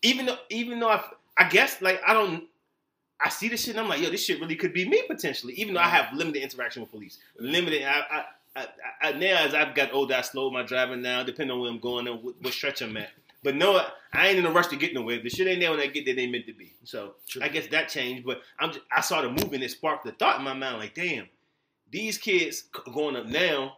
even 0.02 0.26
though 0.26 0.38
even 0.48 0.80
though 0.80 0.90
I, 0.90 1.04
I 1.36 1.48
guess 1.48 1.80
like 1.82 2.00
I 2.06 2.12
don't. 2.12 2.44
I 3.22 3.28
see 3.28 3.48
this 3.48 3.64
shit 3.64 3.74
and 3.74 3.80
I'm 3.80 3.88
like, 3.88 4.00
yo, 4.00 4.08
this 4.08 4.24
shit 4.24 4.40
really 4.40 4.56
could 4.56 4.72
be 4.72 4.88
me 4.88 5.02
potentially, 5.06 5.52
even 5.52 5.74
though 5.74 5.80
I 5.80 5.88
have 5.88 6.14
limited 6.14 6.42
interaction 6.42 6.80
with 6.80 6.90
police. 6.90 7.18
Limited. 7.38 7.82
I, 7.82 8.00
I, 8.10 8.24
I, 8.56 8.66
I, 9.02 9.12
now 9.12 9.44
as 9.44 9.52
I've 9.52 9.74
got 9.74 9.92
older, 9.92 10.14
I 10.14 10.22
slow 10.22 10.50
my 10.50 10.62
driving 10.62 11.02
now, 11.02 11.22
depending 11.22 11.54
on 11.54 11.60
where 11.60 11.70
I'm 11.70 11.80
going 11.80 12.08
and 12.08 12.22
what, 12.22 12.40
what 12.40 12.54
stretch 12.54 12.80
I'm 12.80 12.96
at. 12.96 13.10
But 13.42 13.56
no, 13.56 13.84
I 14.12 14.28
ain't 14.28 14.38
in 14.38 14.46
a 14.46 14.50
rush 14.50 14.66
to 14.68 14.76
get 14.76 14.92
nowhere. 14.92 15.20
The 15.22 15.30
shit 15.30 15.46
ain't 15.46 15.60
there 15.60 15.70
when 15.70 15.80
I 15.80 15.86
get 15.86 16.04
there, 16.04 16.14
they 16.14 16.26
meant 16.26 16.46
to 16.46 16.52
be. 16.52 16.74
So 16.84 17.14
True. 17.26 17.42
I 17.42 17.48
guess 17.48 17.66
that 17.68 17.88
changed. 17.88 18.26
But 18.26 18.42
I'm 18.58 18.70
just, 18.72 18.84
I 18.94 19.00
saw 19.00 19.22
the 19.22 19.28
movie 19.28 19.54
and 19.54 19.64
it 19.64 19.70
sparked 19.70 20.04
the 20.04 20.12
thought 20.12 20.38
in 20.38 20.44
my 20.44 20.52
mind, 20.52 20.78
like, 20.78 20.94
damn, 20.94 21.26
these 21.90 22.18
kids 22.18 22.64
going 22.92 23.16
up 23.16 23.26
now, 23.26 23.76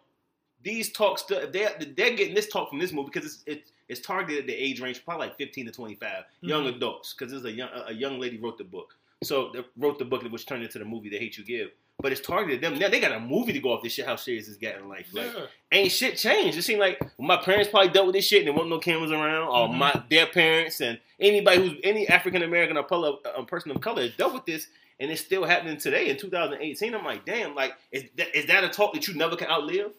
these 0.62 0.92
talks, 0.92 1.22
they're 1.24 1.48
they're 1.50 2.16
getting 2.16 2.34
this 2.34 2.48
talk 2.48 2.70
from 2.70 2.78
this 2.78 2.92
movie 2.92 3.10
because 3.12 3.26
it's 3.26 3.42
it's, 3.46 3.71
it's 3.88 4.00
targeted 4.00 4.40
at 4.42 4.46
the 4.46 4.54
age 4.54 4.80
range 4.80 5.04
probably 5.04 5.26
like 5.28 5.36
15 5.38 5.66
to 5.66 5.72
25, 5.72 6.24
young 6.40 6.64
Mhm. 6.64 6.76
adults, 6.76 7.12
because 7.14 7.30
there's 7.32 7.44
a 7.44 7.52
young 7.52 7.68
a 7.86 7.92
young 7.92 8.18
lady 8.20 8.38
wrote 8.38 8.58
the 8.58 8.64
book. 8.64 8.96
So 9.22 9.50
they 9.52 9.60
wrote 9.76 9.98
the 9.98 10.04
book 10.04 10.22
which 10.24 10.46
turned 10.46 10.62
into 10.64 10.78
the 10.78 10.84
movie 10.84 11.08
The 11.08 11.18
Hate 11.18 11.38
You 11.38 11.44
Give. 11.44 11.70
But 12.00 12.10
it's 12.10 12.20
targeted 12.20 12.60
them. 12.60 12.78
Now 12.78 12.88
they 12.88 12.98
got 12.98 13.12
a 13.12 13.20
movie 13.20 13.52
to 13.52 13.60
go 13.60 13.72
off 13.72 13.82
this 13.82 13.92
shit. 13.92 14.06
How 14.06 14.16
serious 14.16 14.48
it's 14.48 14.56
getting 14.56 14.82
in 14.82 14.88
life. 14.88 15.08
Like, 15.12 15.30
ain't 15.70 15.92
shit 15.92 16.16
changed. 16.16 16.58
It 16.58 16.62
seemed 16.62 16.80
like 16.80 16.98
my 17.18 17.36
parents 17.36 17.70
probably 17.70 17.90
dealt 17.92 18.06
with 18.06 18.14
this 18.16 18.26
shit 18.26 18.38
and 18.40 18.48
there 18.48 18.54
wasn't 18.54 18.70
no 18.70 18.78
cameras 18.78 19.12
around, 19.12 19.46
or 19.48 19.68
Mhm. 19.68 19.76
my 19.76 20.02
their 20.10 20.26
parents 20.26 20.80
and 20.80 20.98
anybody 21.20 21.58
who's 21.68 21.78
any 21.84 22.08
African 22.08 22.42
American 22.42 22.76
or 22.76 22.82
color, 22.82 23.18
a 23.36 23.44
person 23.44 23.70
of 23.70 23.80
color 23.80 24.02
has 24.02 24.16
dealt 24.16 24.32
with 24.34 24.46
this, 24.46 24.66
and 24.98 25.12
it's 25.12 25.20
still 25.20 25.44
happening 25.44 25.76
today 25.76 26.08
in 26.08 26.16
2018. 26.16 26.94
I'm 26.94 27.04
like, 27.04 27.24
damn, 27.24 27.54
like 27.54 27.74
is 27.92 28.04
that, 28.16 28.36
is 28.36 28.46
that 28.46 28.64
a 28.64 28.68
talk 28.70 28.94
that 28.94 29.06
you 29.06 29.14
never 29.14 29.36
can 29.36 29.48
outlive? 29.48 29.92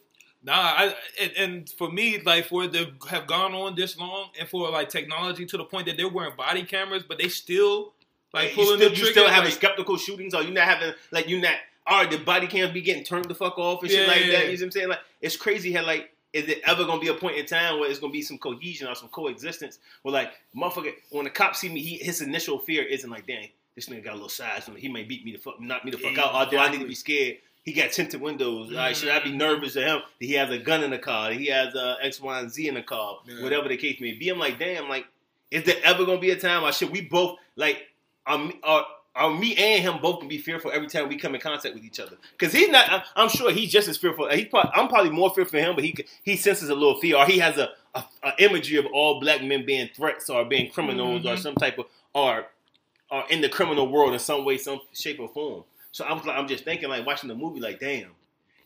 Nah, 0.45 0.53
I 0.53 0.95
and, 1.21 1.31
and 1.37 1.69
for 1.69 1.89
me, 1.89 2.19
like 2.21 2.45
for 2.45 2.67
to 2.67 2.91
have 3.09 3.27
gone 3.27 3.53
on 3.53 3.75
this 3.75 3.97
long, 3.97 4.29
and 4.39 4.47
for 4.47 4.69
like 4.69 4.89
technology 4.89 5.45
to 5.45 5.57
the 5.57 5.63
point 5.63 5.85
that 5.87 5.97
they're 5.97 6.09
wearing 6.09 6.35
body 6.35 6.63
cameras, 6.63 7.03
but 7.07 7.17
they 7.17 7.29
still 7.29 7.93
like 8.33 8.49
you 8.49 8.55
pulling 8.55 8.77
still, 8.79 8.89
the 8.89 8.95
you 8.95 9.05
still 9.05 9.27
having 9.27 9.45
like, 9.45 9.53
skeptical 9.53 9.97
shootings, 9.97 10.33
or 10.33 10.43
you 10.43 10.51
not 10.51 10.65
having 10.65 10.93
like 11.11 11.29
you 11.29 11.39
not 11.39 11.55
all 11.87 12.01
right, 12.01 12.11
the 12.11 12.17
body 12.17 12.47
cams 12.47 12.71
be 12.71 12.81
getting 12.81 13.03
turned 13.03 13.25
the 13.25 13.35
fuck 13.35 13.57
off 13.57 13.81
and 13.81 13.91
shit 13.91 14.01
Yeah, 14.01 14.07
like 14.07 14.25
yeah, 14.25 14.31
that. 14.31 14.31
yeah. 14.31 14.37
You 14.39 14.45
know 14.45 14.51
what 14.53 14.63
I'm 14.63 14.71
saying? 14.71 14.89
Like 14.89 14.99
it's 15.21 15.37
crazy 15.37 15.71
how 15.71 15.85
like 15.85 16.09
is 16.33 16.47
it 16.49 16.61
ever 16.65 16.83
gonna 16.83 16.99
be 16.99 17.09
a 17.09 17.13
point 17.13 17.37
in 17.37 17.45
time 17.45 17.79
where 17.79 17.89
it's 17.89 17.99
gonna 17.99 18.11
be 18.11 18.21
some 18.21 18.37
cohesion 18.37 18.87
or 18.87 18.95
some 18.95 19.09
coexistence 19.09 19.79
where 20.01 20.13
like 20.13 20.31
motherfucker 20.55 20.93
when 21.11 21.25
the 21.25 21.29
cops 21.29 21.59
see 21.59 21.69
me, 21.69 21.81
he, 21.81 21.97
his 21.97 22.21
initial 22.21 22.59
fear 22.59 22.83
isn't 22.83 23.09
like, 23.09 23.27
dang, 23.27 23.49
this 23.75 23.87
nigga 23.87 24.03
got 24.03 24.11
a 24.13 24.15
little 24.15 24.29
size 24.29 24.67
on 24.67 24.75
me. 24.75 24.81
He 24.81 24.89
may 24.89 25.03
beat 25.03 25.23
me 25.23 25.31
the 25.31 25.37
fuck 25.37 25.59
knock 25.61 25.85
me 25.85 25.91
the 25.91 25.97
fuck 25.97 26.17
out. 26.17 26.35
Or 26.35 26.49
do 26.49 26.57
I 26.57 26.69
need 26.69 26.79
to 26.79 26.87
be 26.87 26.95
scared? 26.95 27.37
He 27.63 27.71
got 27.73 27.91
tinted 27.93 28.19
windows. 28.19 28.71
All 28.71 28.77
right, 28.77 28.95
should 28.95 29.09
I 29.09 29.19
be 29.23 29.29
Mm. 29.31 29.35
nervous 29.37 29.75
of 29.77 29.83
him 29.83 29.99
that 30.19 30.25
he 30.25 30.33
has 30.33 30.49
a 30.51 30.57
gun 30.57 30.83
in 30.83 30.91
the 30.91 30.97
car? 30.97 31.29
That 31.29 31.39
he 31.39 31.47
has 31.47 31.73
uh, 31.75 31.95
X, 32.01 32.19
Y, 32.19 32.39
and 32.39 32.51
Z 32.51 32.67
in 32.67 32.73
the 32.75 32.81
car? 32.83 33.19
Yeah. 33.25 33.41
Whatever 33.41 33.69
the 33.69 33.77
case 33.77 33.99
may 34.01 34.11
be. 34.13 34.29
I'm 34.29 34.37
like, 34.39 34.59
damn, 34.59 34.89
like, 34.89 35.05
is 35.49 35.63
there 35.63 35.77
ever 35.83 36.05
gonna 36.05 36.19
be 36.19 36.31
a 36.31 36.35
time? 36.39 36.63
Or 36.63 36.71
should 36.73 36.89
we 36.91 37.01
both 37.01 37.37
like, 37.55 37.87
um, 38.27 38.51
are, 38.63 38.85
are 39.15 39.29
me 39.31 39.55
and 39.55 39.81
him 39.81 40.01
both 40.01 40.17
gonna 40.17 40.27
be 40.27 40.39
fearful 40.39 40.71
every 40.73 40.87
time 40.87 41.07
we 41.07 41.15
come 41.17 41.35
in 41.35 41.41
contact 41.41 41.73
with 41.73 41.85
each 41.85 41.99
other? 42.01 42.17
Because 42.37 42.51
he's 42.51 42.67
not. 42.69 42.91
I'm, 42.91 43.01
I'm 43.15 43.29
sure 43.29 43.49
he's 43.51 43.71
just 43.71 43.87
as 43.87 43.95
fearful. 43.97 44.27
He 44.29 44.43
probably, 44.45 44.71
I'm 44.75 44.87
probably 44.89 45.11
more 45.11 45.29
fearful 45.33 45.59
for 45.59 45.63
him, 45.65 45.75
but 45.75 45.83
he 45.85 45.95
he 46.23 46.35
senses 46.35 46.67
a 46.69 46.73
little 46.75 46.99
fear, 46.99 47.15
or 47.17 47.25
he 47.25 47.37
has 47.39 47.57
a, 47.57 47.69
a, 47.95 48.03
a 48.23 48.31
imagery 48.39 48.77
of 48.77 48.87
all 48.87 49.19
black 49.21 49.41
men 49.43 49.65
being 49.65 49.87
threats 49.95 50.29
or 50.29 50.43
being 50.43 50.69
criminals 50.71 51.25
or 51.25 51.35
Mhm. 51.35 51.39
some 51.39 51.55
type 51.55 51.77
of 51.77 51.85
or 52.13 52.47
or 53.11 53.23
in 53.29 53.39
the 53.41 53.49
criminal 53.49 53.87
world 53.87 54.11
in 54.13 54.19
some 54.19 54.43
way, 54.43 54.57
some 54.57 54.81
shape 54.93 55.19
or 55.19 55.29
form. 55.29 55.63
So 55.93 56.03
I 56.03 56.11
was 56.11 56.25
like, 56.25 56.35
I'm 56.35 56.47
just 56.47 56.65
thinking, 56.65 56.89
like 56.89 57.05
watching 57.05 57.29
the 57.29 57.35
movie, 57.35 57.59
like, 57.59 57.79
damn, 57.79 58.09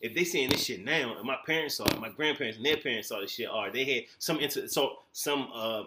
if 0.00 0.14
they 0.14 0.24
seeing 0.24 0.48
this 0.48 0.64
shit 0.64 0.82
now, 0.82 1.14
and 1.18 1.26
my 1.26 1.36
parents 1.44 1.76
saw 1.76 1.84
it, 1.84 2.00
my 2.00 2.08
grandparents 2.08 2.56
and 2.56 2.64
their 2.64 2.78
parents 2.78 3.08
saw 3.08 3.20
this 3.20 3.32
shit, 3.32 3.50
or 3.50 3.70
they 3.70 3.84
had 3.84 4.04
some 4.18 4.40
inter- 4.40 4.66
so 4.66 5.00
some 5.12 5.48
uh 5.54 5.84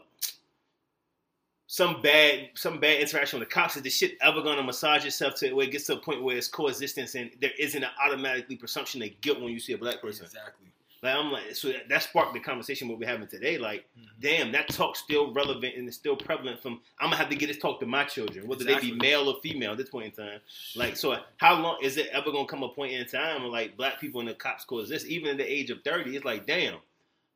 some 1.66 2.00
bad 2.04 2.50
some 2.54 2.80
bad 2.80 3.00
interaction 3.00 3.40
with 3.40 3.50
the 3.50 3.54
cops, 3.54 3.76
is 3.76 3.82
this 3.82 3.96
shit 3.96 4.18
ever 4.22 4.44
gonna 4.44 4.62
massage 4.62 5.04
itself 5.04 5.34
to 5.36 5.52
where 5.54 5.66
it 5.66 5.72
gets 5.72 5.88
to 5.88 5.94
a 5.94 5.98
point 5.98 6.22
where 6.22 6.38
it's 6.38 6.48
coexistence 6.48 7.16
and 7.16 7.32
there 7.42 7.52
isn't 7.58 7.84
an 7.84 7.90
automatically 8.06 8.56
presumption 8.56 9.02
of 9.02 9.10
guilt 9.22 9.42
when 9.42 9.52
you 9.52 9.60
see 9.60 9.74
a 9.74 9.78
black 9.78 10.00
person? 10.00 10.26
exactly. 10.26 10.68
Like 11.04 11.16
I'm 11.16 11.32
like, 11.32 11.56
so 11.56 11.70
that, 11.70 11.90
that 11.90 12.04
sparked 12.04 12.34
the 12.34 12.40
conversation 12.40 12.88
what 12.88 13.00
we're 13.00 13.08
having 13.08 13.28
today. 13.28 13.58
Like, 13.58 13.86
Mhm. 14.00 14.08
damn, 14.20 14.52
that 14.52 14.70
talk's 14.70 15.00
still 15.00 15.32
relevant 15.34 15.76
and 15.76 15.88
it's 15.88 15.98
still 15.98 16.16
prevalent. 16.16 16.62
From 16.62 16.80
I'm 17.00 17.08
gonna 17.08 17.16
have 17.18 17.30
to 17.30 17.36
get 17.36 17.48
this 17.48 17.58
talk 17.58 17.80
to 17.80 17.88
my 17.88 18.04
children, 18.04 18.48
whether 18.48 18.64
they 18.64 18.80
be 18.80 18.92
male 18.92 19.28
or 19.28 19.40
female 19.42 19.72
at 19.72 19.78
this 19.78 19.90
point 19.90 20.06
in 20.18 20.26
time. 20.26 20.40
Like, 20.76 20.96
so 20.96 21.18
how 21.38 21.56
long 21.60 21.80
is 21.82 21.98
it 21.98 22.08
ever 22.12 22.32
gonna 22.32 22.48
come 22.48 22.62
a 22.62 22.70
point 22.70 22.94
in 22.94 23.06
time 23.08 23.42
where 23.42 23.52
like 23.52 23.76
black 23.78 24.00
people 24.00 24.22
in 24.22 24.28
the 24.28 24.36
cops 24.36 24.64
cause 24.66 24.90
this, 24.90 25.06
Even 25.08 25.30
at 25.32 25.38
the 25.38 25.52
age 25.52 25.72
of 25.72 25.82
thirty, 25.84 26.16
it's 26.16 26.24
like, 26.26 26.46
damn, 26.46 26.78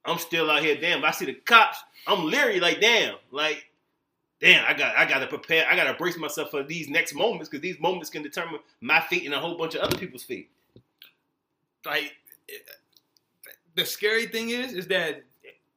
I'm 0.05 0.19
still 0.19 0.51
out 0.51 0.61
here. 0.61 0.75
Damn, 0.79 0.99
if 0.99 1.05
I 1.05 1.11
see 1.11 1.25
the 1.25 1.33
cops, 1.33 1.79
I'm 2.05 2.25
leery. 2.25 2.59
Like, 2.59 2.79
damn, 2.81 3.15
like. 3.31 3.65
Damn, 4.41 4.65
I 4.67 4.73
got 4.77 4.95
I 4.97 5.05
gotta 5.05 5.27
prepare. 5.27 5.65
I 5.67 5.75
gotta 5.77 5.93
brace 5.93 6.17
myself 6.17 6.51
for 6.51 6.61
these 6.61 6.89
next 6.89 7.13
moments 7.15 7.47
because 7.49 7.61
these 7.61 7.79
moments 7.79 8.09
can 8.09 8.21
determine 8.21 8.59
my 8.81 8.99
fate 8.99 9.23
and 9.23 9.33
a 9.33 9.39
whole 9.39 9.57
bunch 9.57 9.75
of 9.75 9.81
other 9.81 9.97
people's 9.97 10.23
fate. 10.23 10.49
like 11.85 12.13
it- 12.47 12.67
the 13.75 13.85
scary 13.85 14.25
thing 14.27 14.49
is 14.49 14.73
is 14.73 14.87
that 14.87 15.23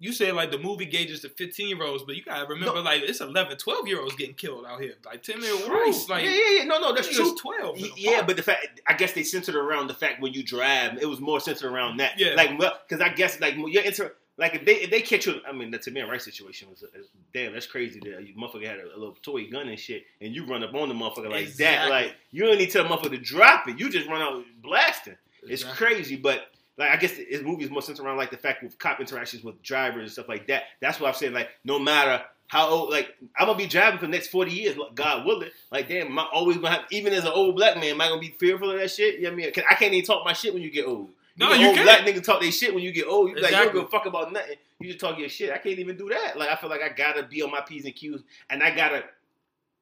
you 0.01 0.13
said 0.13 0.35
like 0.35 0.53
the 0.53 0.59
movie 0.59 0.85
gauges 0.87 1.23
to 1.23 1.29
15 1.29 1.69
year 1.69 1.83
olds 1.83 2.05
but 2.05 2.15
you 2.15 2.23
gotta 2.23 2.47
remember 2.47 2.77
No. 2.77 2.83
like 2.83 3.03
it's 3.03 3.21
11 3.21 3.57
12 3.59 3.89
year 3.89 4.01
olds 4.01 4.15
getting 4.15 4.35
killed 4.35 4.65
out 4.65 4.81
here 4.81 4.95
like 5.05 5.23
Tamir. 5.25 5.69
Rice 5.69 6.09
like 6.09 6.25
yeah, 6.25 6.31
yeah, 6.31 6.51
yeah. 6.59 6.65
No, 6.65 6.79
no, 6.79 6.95
that's 6.95 7.09
true. 7.09 7.35
12 7.37 7.77
in 7.77 7.83
Y- 7.83 7.89
the 7.95 8.01
Yeah, 8.01 8.13
park. 8.17 8.27
but 8.29 8.37
the 8.37 8.43
fact 8.43 8.81
I 8.87 8.95
guess 8.95 9.13
they 9.13 9.25
centered 9.25 9.57
around 9.57 9.89
the 9.89 9.95
fact 9.95 10.23
when 10.23 10.33
you 10.33 10.43
drive, 10.45 10.99
it 11.03 11.07
was 11.07 11.21
more 11.21 11.41
centered 11.41 11.71
around 11.73 11.97
that. 11.99 12.19
Yeah. 12.19 12.35
like 12.37 12.57
because 12.59 13.01
I 13.01 13.09
guess 13.09 13.41
like 13.41 13.55
you're 13.57 13.83
inter 13.83 14.15
like 14.37 14.55
if 14.55 14.65
they 14.65 14.75
if 14.77 14.91
they 14.93 15.01
catch 15.01 15.27
you, 15.27 15.41
I 15.49 15.51
mean 15.51 15.73
the 15.73 15.79
Tamir 15.81 16.09
Rice 16.09 16.25
situation 16.25 16.71
was 16.71 16.85
uh, 16.85 16.87
damn 17.35 17.53
that's 17.55 17.67
crazy 17.67 17.99
that 17.99 18.25
you 18.25 18.35
motherfucker 18.37 18.67
had 18.69 18.79
a, 18.79 18.85
a 18.95 18.99
little 18.99 19.17
toy 19.21 19.51
gun 19.51 19.67
and 19.69 19.77
shit, 19.81 20.05
and 20.21 20.33
you 20.33 20.47
run 20.47 20.63
up 20.63 20.73
on 20.77 20.89
the 20.89 20.95
motherfucker 20.95 21.29
like 21.29 21.53
that. 21.55 21.91
Like 21.91 22.15
you 22.31 22.47
don't 22.47 22.57
need 22.57 22.67
to 22.67 22.73
tell 22.73 22.85
the 22.85 22.89
motherfucker 22.95 23.11
to 23.11 23.19
drop 23.19 23.67
it, 23.67 23.81
you 23.81 23.91
just 23.91 24.07
run 24.07 24.23
out 24.23 24.45
blasting. 24.63 25.17
It's 25.43 25.65
crazy, 25.65 26.15
but. 26.15 26.43
Like 26.79 26.91
I 26.91 26.97
guess 26.97 27.13
his 27.13 27.43
movie 27.43 27.65
is 27.65 27.71
more 27.71 27.83
centered 27.83 28.05
around 28.05 28.17
like 28.17 28.31
the 28.31 28.37
fact 28.37 28.63
with 28.63 28.79
cop 28.79 29.01
interactions 29.01 29.43
with 29.45 29.61
drivers 29.63 30.03
and 30.03 30.11
stuff 30.13 30.29
like 30.29 30.47
that. 30.47 30.65
That's 30.81 31.01
what 31.01 31.09
I'm 31.09 31.15
saying. 31.15 31.33
Like 31.35 31.51
no 31.65 31.79
matter 31.79 32.23
how 32.47 32.69
old, 32.69 32.91
like 32.91 33.15
I'm 33.37 33.47
gonna 33.47 33.59
be 33.59 33.67
driving 33.67 33.99
for 33.99 34.07
the 34.07 34.13
next 34.13 34.29
40 34.29 34.51
years, 34.51 34.77
God 34.95 35.27
willing. 35.27 35.51
Like 35.71 35.89
damn, 35.89 36.07
am 36.07 36.19
I 36.19 36.27
always 36.33 36.57
gonna 36.57 36.71
have, 36.71 36.85
even 36.91 37.13
as 37.13 37.25
an 37.25 37.33
old 37.35 37.57
black 37.57 37.77
man, 37.77 37.91
am 37.91 38.01
I 38.01 38.09
gonna 38.09 38.21
be 38.21 38.35
fearful 38.39 38.71
of 38.71 38.79
that 38.79 38.91
shit? 38.91 39.17
You 39.17 39.25
know 39.25 39.31
what 39.31 39.35
I 39.35 39.37
mean? 39.37 39.53
I 39.71 39.75
can't 39.75 39.93
even 39.93 40.07
talk 40.07 40.25
my 40.25 40.33
shit 40.33 40.55
when 40.55 40.63
you 40.63 40.71
get 40.71 40.87
old. 40.87 41.11
No, 41.37 41.53
an 41.53 41.61
you 41.61 41.67
old 41.69 41.77
can't. 41.77 41.87
black 41.87 42.01
nigga 42.01 42.23
talk 42.25 42.41
their 42.41 42.51
shit 42.51 42.75
when 42.75 42.83
you 42.83 42.91
get 42.91 43.07
old. 43.07 43.29
You 43.29 43.37
be 43.37 43.43
like, 43.43 43.51
you 43.53 43.57
don't 43.57 43.67
Exactly. 43.69 43.81
give 43.83 43.89
a 43.89 43.91
fuck 43.93 44.07
about 44.07 44.33
nothing. 44.33 44.57
You 44.81 44.89
just 44.89 44.99
talk 44.99 45.19
your 45.19 45.29
shit. 45.29 45.53
I 45.53 45.59
can't 45.59 45.79
even 45.79 45.97
do 45.97 46.09
that. 46.09 46.37
Like 46.39 46.49
I 46.49 46.57
feel 46.57 46.69
like 46.71 46.83
I 46.83 46.89
gotta 46.89 47.23
be 47.25 47.43
on 47.43 47.51
my 47.51 47.61
p's 47.61 47.85
and 47.85 47.95
q's, 47.95 48.23
and 48.51 48.63
I 48.63 48.75
gotta. 48.75 49.05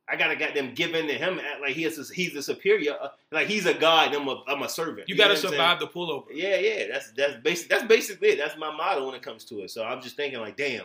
I 0.08 0.14
gotta 0.16 0.36
get 0.36 0.54
them 0.54 0.72
given 0.74 1.08
to 1.08 1.14
him 1.14 1.40
act 1.40 1.60
like 1.60 1.74
he 1.74 1.84
is 1.84 2.10
he's 2.10 2.34
a 2.36 2.42
superior, 2.42 2.96
uh, 3.00 3.08
like 3.32 3.48
he's 3.48 3.66
a 3.66 3.74
god. 3.74 4.14
And 4.14 4.22
I'm 4.22 4.28
a 4.28 4.42
I'm 4.46 4.62
a 4.62 4.68
servant. 4.68 5.08
you 5.08 5.16
gotta 5.16 5.30
what 5.30 5.36
I'm 5.38 5.42
saying? 5.42 5.52
survive 5.54 5.80
the 5.80 5.88
pullover 5.88 6.26
Yeah, 6.32 6.56
yeah, 6.58 6.86
that's 6.92 7.10
that's 7.12 7.42
basic. 7.42 7.68
That's 7.68 7.84
basically 7.84 8.28
it. 8.28 8.38
That's 8.38 8.56
my 8.56 8.70
motto 8.74 9.06
when 9.06 9.14
it 9.16 9.22
comes 9.22 9.44
to 9.46 9.62
it. 9.62 9.70
So 9.70 9.84
I'm 9.84 10.00
just 10.00 10.16
thinking 10.16 10.38
like, 10.40 10.56
damn, 10.56 10.84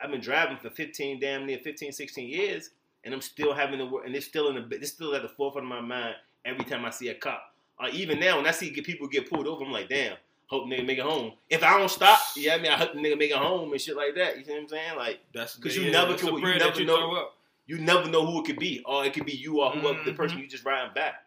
I've 0.00 0.10
been 0.10 0.20
driving 0.20 0.56
for 0.56 0.70
15, 0.70 1.18
damn 1.20 1.46
near 1.46 1.58
15, 1.58 1.90
16 1.92 2.28
years, 2.28 2.70
and 3.04 3.12
I'm 3.12 3.20
still 3.20 3.54
having 3.54 3.78
to 3.78 3.86
work, 3.86 4.06
and 4.06 4.14
it's 4.14 4.26
still 4.26 4.48
in 4.48 4.54
the, 4.54 4.76
it's 4.76 4.92
still 4.92 5.14
at 5.14 5.22
the 5.22 5.28
forefront 5.28 5.64
of 5.66 5.68
my 5.70 5.80
mind 5.80 6.14
every 6.44 6.64
time 6.64 6.84
I 6.84 6.90
see 6.90 7.08
a 7.08 7.14
cop. 7.14 7.52
Or 7.80 7.88
even 7.88 8.20
now, 8.20 8.36
when 8.36 8.46
I 8.46 8.52
see 8.52 8.70
people 8.70 9.08
get 9.08 9.28
pulled 9.28 9.48
over, 9.48 9.64
I'm 9.64 9.72
like, 9.72 9.88
damn, 9.88 10.16
hope 10.46 10.66
nigga 10.66 10.86
make 10.86 10.98
it 10.98 11.04
home. 11.04 11.32
If 11.50 11.62
I 11.64 11.76
don't 11.76 11.90
stop, 11.90 12.20
yeah, 12.36 12.54
I 12.54 12.58
mean, 12.58 12.70
I 12.70 12.76
hope 12.76 12.92
the 12.92 12.98
nigga 13.00 13.18
make 13.18 13.30
it 13.30 13.36
home 13.36 13.72
and 13.72 13.80
shit 13.80 13.96
like 13.96 14.14
that. 14.14 14.38
You 14.38 14.44
see 14.44 14.52
what 14.52 14.60
I'm 14.60 14.68
saying? 14.68 14.96
Like, 14.96 15.20
that's 15.32 15.56
because 15.56 15.76
you 15.76 15.84
yeah, 15.84 15.90
never 15.92 16.14
can- 16.14 16.36
you 16.36 16.58
never 16.58 16.84
know-. 16.84 17.30
You 17.66 17.78
never 17.78 18.08
know 18.08 18.26
who 18.26 18.40
it 18.40 18.46
could 18.46 18.58
be, 18.58 18.82
or 18.84 19.04
it 19.04 19.12
could 19.14 19.26
be 19.26 19.32
you 19.32 19.60
or 19.60 19.70
whoever 19.70 20.02
the 20.04 20.12
Mhm. 20.12 20.16
person 20.16 20.38
you 20.38 20.46
just 20.46 20.64
riding 20.64 20.92
back. 20.94 21.24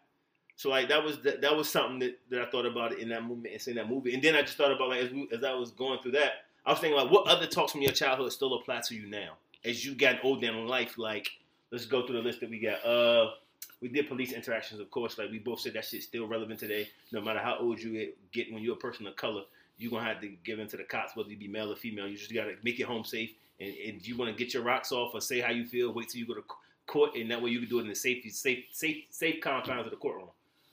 So 0.56 0.70
like 0.70 0.88
that 0.88 1.02
was 1.04 1.20
that, 1.22 1.40
that 1.42 1.56
was 1.56 1.68
something 1.70 1.98
that, 2.00 2.18
that 2.30 2.42
I 2.42 2.46
thought 2.50 2.66
about 2.66 2.98
in 2.98 3.08
that 3.10 3.22
movement 3.24 3.52
and 3.52 3.62
seeing 3.62 3.76
that 3.76 3.88
movie, 3.88 4.14
and 4.14 4.22
then 4.22 4.34
I 4.34 4.42
just 4.42 4.56
thought 4.56 4.72
about 4.72 4.88
like 4.88 5.00
as, 5.02 5.10
we, 5.10 5.28
as 5.32 5.44
I 5.44 5.52
was 5.54 5.70
going 5.70 6.00
through 6.00 6.12
that, 6.12 6.32
I 6.66 6.70
was 6.72 6.80
thinking 6.80 6.98
like 6.98 7.10
what 7.10 7.26
other 7.28 7.46
talks 7.46 7.72
from 7.72 7.82
your 7.82 7.92
childhood 7.92 8.32
still 8.32 8.54
apply 8.54 8.80
to 8.88 8.94
you 8.94 9.06
now 9.08 9.34
as 9.64 9.84
you 9.84 9.94
got 9.94 10.16
older 10.24 10.46
in 10.48 10.66
life. 10.66 10.98
Like 10.98 11.28
let's 11.70 11.86
go 11.86 12.06
through 12.06 12.16
the 12.16 12.22
list 12.22 12.40
that 12.40 12.50
we 12.50 12.58
got. 12.58 12.84
Uh, 12.84 13.32
we 13.80 13.88
did 13.88 14.08
police 14.08 14.32
interactions, 14.32 14.80
of 14.80 14.90
course. 14.90 15.18
Like 15.18 15.30
we 15.30 15.38
both 15.38 15.60
said, 15.60 15.74
that 15.74 15.84
shit's 15.84 16.06
still 16.06 16.26
relevant 16.26 16.58
today. 16.58 16.88
No 17.12 17.20
matter 17.20 17.38
how 17.38 17.58
old 17.58 17.80
you 17.80 18.12
get, 18.32 18.52
when 18.52 18.60
you're 18.62 18.74
a 18.74 18.78
person 18.78 19.06
of 19.06 19.14
color, 19.14 19.42
you're 19.76 19.90
gonna 19.92 20.02
have 20.04 20.20
to 20.22 20.28
give 20.44 20.58
in 20.58 20.66
to 20.68 20.76
the 20.76 20.82
cops, 20.82 21.14
whether 21.14 21.30
you 21.30 21.36
be 21.36 21.46
male 21.46 21.70
or 21.70 21.76
female. 21.76 22.08
You 22.08 22.16
just 22.16 22.34
gotta 22.34 22.54
make 22.64 22.80
it 22.80 22.84
home 22.86 23.04
safe. 23.04 23.30
And, 23.60 23.74
and 23.86 24.06
you 24.06 24.16
want 24.16 24.30
to 24.30 24.36
get 24.36 24.54
your 24.54 24.62
rocks 24.62 24.92
off 24.92 25.14
or 25.14 25.20
say 25.20 25.40
how 25.40 25.50
you 25.50 25.66
feel, 25.66 25.92
wait 25.92 26.08
till 26.08 26.20
you 26.20 26.26
go 26.26 26.34
to 26.34 26.44
court, 26.86 27.16
and 27.16 27.30
that 27.30 27.42
way 27.42 27.50
you 27.50 27.60
can 27.60 27.68
do 27.68 27.78
it 27.78 27.82
in 27.82 27.88
the 27.88 27.94
safe, 27.94 28.24
safe, 28.32 28.64
safe, 28.72 29.04
safe 29.10 29.40
confines 29.40 29.84
of 29.84 29.90
the 29.90 29.96
courtroom. 29.96 30.28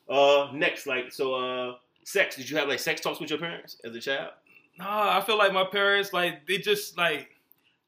Uh, 0.08 0.50
next, 0.54 0.86
like 0.86 1.12
so, 1.12 1.34
uh, 1.34 1.76
sex. 2.04 2.36
Did 2.36 2.50
you 2.50 2.58
have 2.58 2.67
like 2.67 2.80
sex 2.80 3.02
talks 3.02 3.19
with 3.19 3.30
your 3.30 3.39
parents 3.39 3.78
as 3.84 3.95
a 3.95 4.00
child? 4.00 4.32
Nah, 4.78 5.17
I 5.17 5.21
feel 5.21 5.38
like 5.38 5.54
my 5.54 5.63
parents, 5.63 6.12
like, 6.12 6.45
they 6.48 6.58
just, 6.58 6.98
like, 6.98 7.30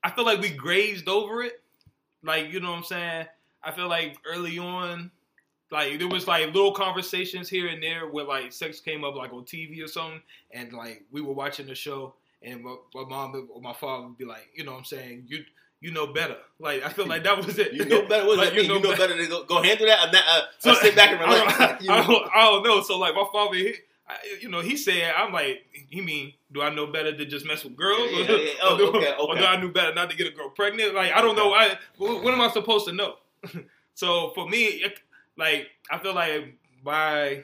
I 0.04 0.12
feel 0.12 0.26
like 0.26 0.40
we 0.40 0.50
grazed 0.50 1.10
over 1.10 1.44
it. 1.44 1.62
Like, 2.24 2.52
you 2.52 2.60
know 2.60 2.72
what 2.72 2.78
I'm 2.78 2.84
saying? 2.84 3.26
I 3.64 3.72
feel 3.72 3.90
like 3.90 4.18
early 4.26 4.58
on, 4.58 5.12
like, 5.70 6.00
there 6.00 6.08
was, 6.08 6.28
like, 6.28 6.46
little 6.48 6.72
conversations 6.72 7.50
here 7.50 7.68
and 7.68 7.84
there 7.84 8.08
where, 8.08 8.24
like, 8.24 8.54
sex 8.54 8.80
came 8.80 9.04
up, 9.04 9.16
like, 9.16 9.34
on 9.34 9.44
TV 9.44 9.84
or 9.84 9.88
something, 9.88 10.22
and, 10.52 10.72
like, 10.72 11.04
we 11.12 11.20
were 11.20 11.34
watching 11.34 11.68
the 11.68 11.76
show, 11.76 12.14
and 12.42 12.64
my, 12.64 12.76
my 12.94 13.04
mom 13.04 13.50
or 13.54 13.62
my 13.62 13.74
father 13.74 14.08
would 14.08 14.18
be 14.18 14.26
like, 14.26 14.50
you 14.56 14.64
know 14.64 14.72
what 14.72 14.80
I'm 14.80 14.86
saying? 14.86 15.26
You 15.28 15.44
you 15.80 15.92
know 15.92 16.08
better. 16.08 16.38
Like, 16.60 16.84
I 16.84 16.90
feel 16.90 17.06
like 17.06 17.24
that 17.24 17.38
was 17.38 17.58
it. 17.60 17.72
You 17.72 17.86
know 17.86 18.02
better. 18.08 18.26
What 18.26 18.38
does 18.38 18.46
Like, 18.46 18.50
that 18.50 18.56
mean? 18.56 18.66
You 18.66 18.82
know, 18.82 18.92
be- 18.92 18.98
better 18.98 19.16
to 19.16 19.28
go, 19.28 19.44
go 19.44 19.62
handle 19.62 19.86
that, 19.86 20.10
or, 20.10 20.12
not, 20.12 20.24
uh, 20.28 20.42
So- 20.58 20.74
sit 20.74 20.96
back 20.96 21.12
and 21.12 21.22
I 21.22 21.26
don't, 21.26 21.46
relax. 21.60 21.84
You 21.84 21.92
I, 21.94 22.08
don't, 22.08 22.30
I 22.36 22.42
don't 22.46 22.64
know. 22.64 22.82
So 22.82 22.98
like 22.98 23.14
my 23.14 23.26
father, 23.32 23.56
he, 23.56 23.76
I, 24.10 24.16
you 24.42 24.50
know, 24.50 24.62
he 24.62 24.76
said, 24.76 25.14
I'm 25.16 25.32
like, 25.32 25.66
he 25.90 26.02
mean, 26.02 26.34
do 26.52 26.62
I 26.64 26.74
know 26.74 26.88
better 26.88 27.16
to 27.16 27.26
just 27.26 27.46
mess 27.46 27.64
with 27.64 27.76
girls, 27.76 28.10
Yeah, 28.12 28.18
or, 28.18 28.22
yeah, 28.22 28.38
yeah. 28.38 28.52
Oh, 28.64 28.74
or, 28.74 28.78
do, 28.78 28.88
okay, 28.98 29.14
or 29.20 29.36
do 29.36 29.44
I 29.44 29.62
know 29.62 29.68
better 29.70 29.94
not 29.94 30.10
to 30.10 30.16
get 30.18 30.26
a 30.28 30.32
girl 30.32 30.50
pregnant? 30.50 30.96
Like 30.96 31.12
I 31.12 31.22
don't 31.22 31.36
know. 31.36 31.54
I 31.54 31.78
what, 31.98 32.24
what 32.24 32.34
am 32.34 32.42
I 32.42 32.50
supposed 32.50 32.88
to 32.88 32.94
know? 32.94 33.16
so 33.94 34.32
for 34.34 34.50
me, 34.50 34.66
it, 34.66 35.00
like 35.38 35.68
I 35.92 36.00
feel 36.00 36.16
like 36.16 36.56
my 36.84 37.44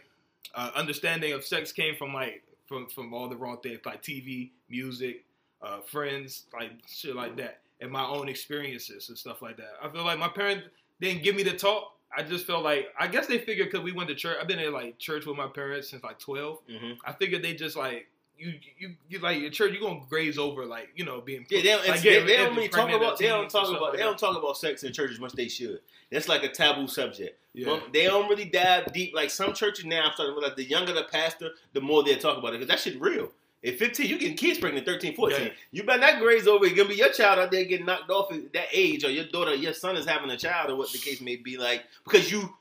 uh, 0.56 0.72
understanding 0.76 1.34
of 1.34 1.46
sex 1.46 1.72
came 1.72 1.96
from 1.96 2.14
like 2.14 2.44
from 2.66 2.88
from 2.88 3.14
all 3.14 3.28
the 3.30 3.36
wrong 3.36 3.58
things 3.62 3.80
like 3.86 4.02
TV, 4.02 4.52
music, 4.74 5.24
uh, 5.62 5.80
friends, 5.82 6.46
like 6.52 6.72
shit 6.88 7.16
like 7.16 7.38
that, 7.38 7.60
and 7.80 7.92
my 7.92 8.04
own 8.06 8.28
experiences 8.28 9.10
and 9.10 9.18
stuff 9.18 9.42
like 9.42 9.58
that. 9.58 9.74
I 9.82 9.88
feel 9.90 10.04
like 10.04 10.18
my 10.20 10.28
parents 10.28 10.68
didn't 11.00 11.24
give 11.24 11.36
me 11.36 11.44
the 11.44 11.54
talk. 11.54 11.92
I 12.16 12.24
just 12.24 12.46
felt 12.46 12.64
like 12.64 12.88
I 13.00 13.08
guess 13.08 13.28
they 13.28 13.38
figured 13.38 13.70
because 13.72 13.84
we 13.84 13.92
went 13.92 14.10
to 14.10 14.16
church. 14.16 14.38
I've 14.42 14.48
been 14.48 14.60
in 14.60 14.74
like 14.74 14.98
church 14.98 15.26
with 15.26 15.38
my 15.38 15.48
parents 15.48 15.90
since 15.90 16.04
like 16.04 16.20
twelve. 16.20 16.60
Mhm. 16.68 16.98
I 17.06 17.14
figured 17.14 17.44
they 17.44 17.54
just 17.54 17.76
like 17.76 18.08
you 18.38 18.54
you 18.78 18.96
you 19.10 19.20
like 19.20 19.40
your 19.40 19.50
church. 19.52 19.74
You 19.74 19.80
are 19.86 19.90
gonna 19.90 20.06
graze 20.10 20.38
over 20.38 20.66
like 20.66 20.90
you 20.96 21.06
know 21.06 21.22
being 21.22 21.46
Yeah, 21.50 21.62
they 21.62 21.70
don't, 21.70 21.88
like, 21.88 22.02
they, 22.02 22.24
they 22.24 22.38
don't 22.38 22.56
really 22.56 22.68
talk 22.68 22.90
about 22.92 23.18
they 23.20 23.28
don't 23.28 23.50
talk 23.50 23.70
about 23.70 23.82
like 23.82 23.94
they 23.94 24.00
don't 24.00 24.18
talk 24.18 24.38
about 24.38 24.58
sex 24.58 24.84
in 24.84 24.92
church 24.92 25.12
as 25.12 25.20
much 25.20 25.32
as 25.32 25.36
they 25.36 25.48
should. 25.48 25.80
That's 26.12 26.28
like 26.28 26.44
a 26.44 26.50
taboo 26.50 26.88
subject. 26.88 27.40
Yeah. 27.54 27.68
Well, 27.68 27.82
they 27.92 28.06
don't 28.06 28.30
really 28.30 28.46
dive 28.46 28.92
deep. 28.94 29.16
Like 29.16 29.30
some 29.30 29.54
churches 29.54 29.86
now, 29.86 30.06
I'm 30.06 30.14
starting 30.14 30.36
to 30.36 30.40
realize 30.40 30.56
the 30.56 30.64
younger 30.64 30.94
the 30.94 31.04
pastor, 31.04 31.52
the 31.74 31.82
more 31.82 32.04
they 32.04 32.16
talk 32.16 32.38
about 32.38 32.54
it 32.54 32.60
because 32.60 32.68
that 32.68 32.80
shit 32.80 33.00
real. 33.02 33.32
At 33.66 33.78
15, 33.78 34.08
you 34.10 34.18
getting 34.20 34.36
kids 34.36 34.60
pregnant. 34.60 34.86
13, 34.86 35.16
14. 35.16 35.42
Yeah. 35.42 35.50
You 35.72 35.84
better 35.84 36.02
not 36.02 36.20
graze 36.20 36.48
over. 36.48 36.66
It's 36.66 36.76
gonna 36.76 36.90
be 36.90 36.96
your 36.96 37.12
child 37.14 37.40
out 37.40 37.50
there 37.52 37.64
getting 37.64 37.86
knocked 37.86 38.10
off 38.12 38.32
at 38.34 38.52
that 38.54 38.68
age, 38.74 39.06
or 39.06 39.10
your 39.10 39.26
daughter, 39.26 39.56
your 39.56 39.74
son 39.74 39.96
is 39.96 40.06
having 40.06 40.30
a 40.32 40.38
child, 40.38 40.70
or 40.70 40.76
what 40.76 40.92
the 40.92 40.98
case 40.98 41.22
may 41.22 41.38
be. 41.38 41.58
Like 41.58 41.84
because 42.04 42.32
you. 42.32 42.54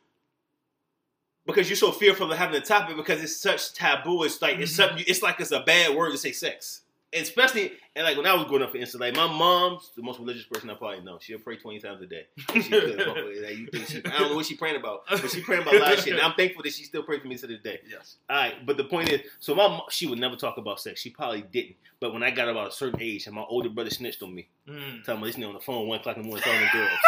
Because 1.44 1.68
you're 1.68 1.76
so 1.76 1.90
fearful 1.90 2.30
of 2.30 2.38
having 2.38 2.54
the 2.54 2.64
topic 2.64 2.96
because 2.96 3.20
it's 3.20 3.36
such 3.36 3.74
taboo. 3.74 4.22
It's 4.22 4.40
like 4.40 4.58
it's 4.58 4.72
Mhm. 4.72 4.76
something. 4.76 5.04
It's 5.08 5.22
like 5.22 5.40
it's 5.40 5.50
a 5.50 5.58
bad 5.60 5.96
word 5.96 6.12
to 6.12 6.18
say 6.18 6.30
sex, 6.30 6.82
especially 7.14 7.72
and 7.94 8.04
like 8.06 8.16
when 8.16 8.26
I 8.26 8.34
was 8.34 8.44
growing 8.46 8.62
up. 8.62 8.70
For 8.70 8.78
instance, 8.78 9.00
like 9.00 9.14
my 9.14 9.26
mom's 9.26 9.90
the 9.96 10.02
most 10.02 10.18
religious 10.18 10.44
person 10.44 10.70
I 10.70 10.74
probably 10.74 11.00
know. 11.02 11.18
She'll 11.20 11.38
pray 11.38 11.56
twenty 11.56 11.78
times 11.80 12.00
a 12.02 12.06
day. 12.06 12.26
She 12.52 12.62
could, 12.62 12.96
like, 13.42 13.56
you 13.58 13.66
think 13.72 13.86
she, 13.88 13.98
I 14.04 14.18
don't 14.20 14.30
know 14.30 14.36
what 14.36 14.46
she's 14.46 14.56
praying 14.58 14.76
about, 14.76 15.02
but 15.10 15.30
she's 15.30 15.44
praying 15.44 15.62
about 15.62 15.74
a 15.74 15.78
lot 15.78 15.92
of 15.92 16.00
shit. 16.00 16.12
And 16.14 16.22
I'm 16.22 16.32
thankful 16.34 16.62
that 16.62 16.72
she 16.72 16.84
still 16.84 17.02
prays 17.02 17.20
for 17.20 17.28
me 17.28 17.36
to 17.36 17.46
this 17.46 17.60
day. 17.60 17.80
Yes. 17.90 18.16
All 18.30 18.36
right, 18.36 18.54
but 18.64 18.76
the 18.76 18.84
point 18.84 19.10
is, 19.10 19.20
so 19.40 19.54
my 19.54 19.68
mo- 19.68 19.86
she 19.90 20.06
would 20.06 20.18
never 20.18 20.36
talk 20.36 20.56
about 20.56 20.80
sex. 20.80 21.00
She 21.00 21.10
probably 21.10 21.42
didn't. 21.42 21.76
But 22.00 22.12
when 22.12 22.22
I 22.22 22.30
got 22.30 22.48
about 22.48 22.68
a 22.68 22.72
certain 22.72 23.00
age, 23.00 23.26
and 23.26 23.34
my 23.36 23.42
older 23.48 23.68
brother 23.68 23.90
snitched 23.90 24.22
on 24.22 24.34
me, 24.34 24.48
Mm. 24.68 25.02
telling 25.04 25.20
me 25.22 25.26
this 25.28 25.36
nigga 25.36 25.48
on 25.48 25.54
the 25.54 25.60
phone 25.60 25.88
one 25.88 25.98
o'clock 25.98 26.16
in 26.16 26.22
the 26.22 26.28
morning 26.28 26.44
talking 26.44 26.60
to 26.68 26.72
girls. 26.78 26.98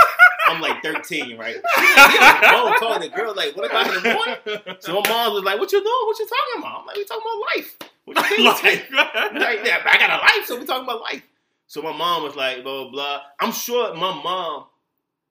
I'm 0.49 0.61
like 0.61 0.83
13, 0.83 1.38
right? 1.38 1.55
She 1.77 1.83
on 2.19 2.40
the 2.40 2.47
phone 2.51 2.79
talking 2.81 3.11
to 3.11 3.17
girls 3.17 3.37
like 3.37 3.57
one 3.57 3.64
o'clock 3.67 3.87
in 3.87 3.95
the 3.95 4.12
morning. 4.12 4.77
So 4.81 5.01
my 5.01 5.09
mom 5.09 5.35
was 5.35 5.45
like, 5.45 5.59
"What 5.61 5.71
you 5.73 5.79
doing? 5.81 6.07
What 6.07 6.19
you 6.19 6.27
talking 6.27 6.59
about?" 6.62 6.81
I'm 6.81 6.87
like, 6.87 6.97
"We 6.97 7.05
talking 7.05 7.23
about 7.23 7.57
life." 7.57 7.79
What 8.05 8.17
you 8.38 8.53
think? 8.55 8.85
Like- 8.93 9.61
yeah, 9.64 9.83
I 9.85 9.97
got 9.99 10.11
a 10.11 10.23
life, 10.23 10.47
so 10.47 10.59
we're 10.59 10.64
talking 10.67 10.85
about 10.85 11.01
life. 11.01 11.23
So 11.67 11.83
my 11.83 11.97
mom 11.97 12.23
was 12.23 12.37
like, 12.37 12.62
blah 12.62 12.83
blah 12.85 12.90
blah. 12.90 13.21
I'm 13.40 13.53
sure 13.53 13.95
my 13.95 14.12
mom, 14.23 14.64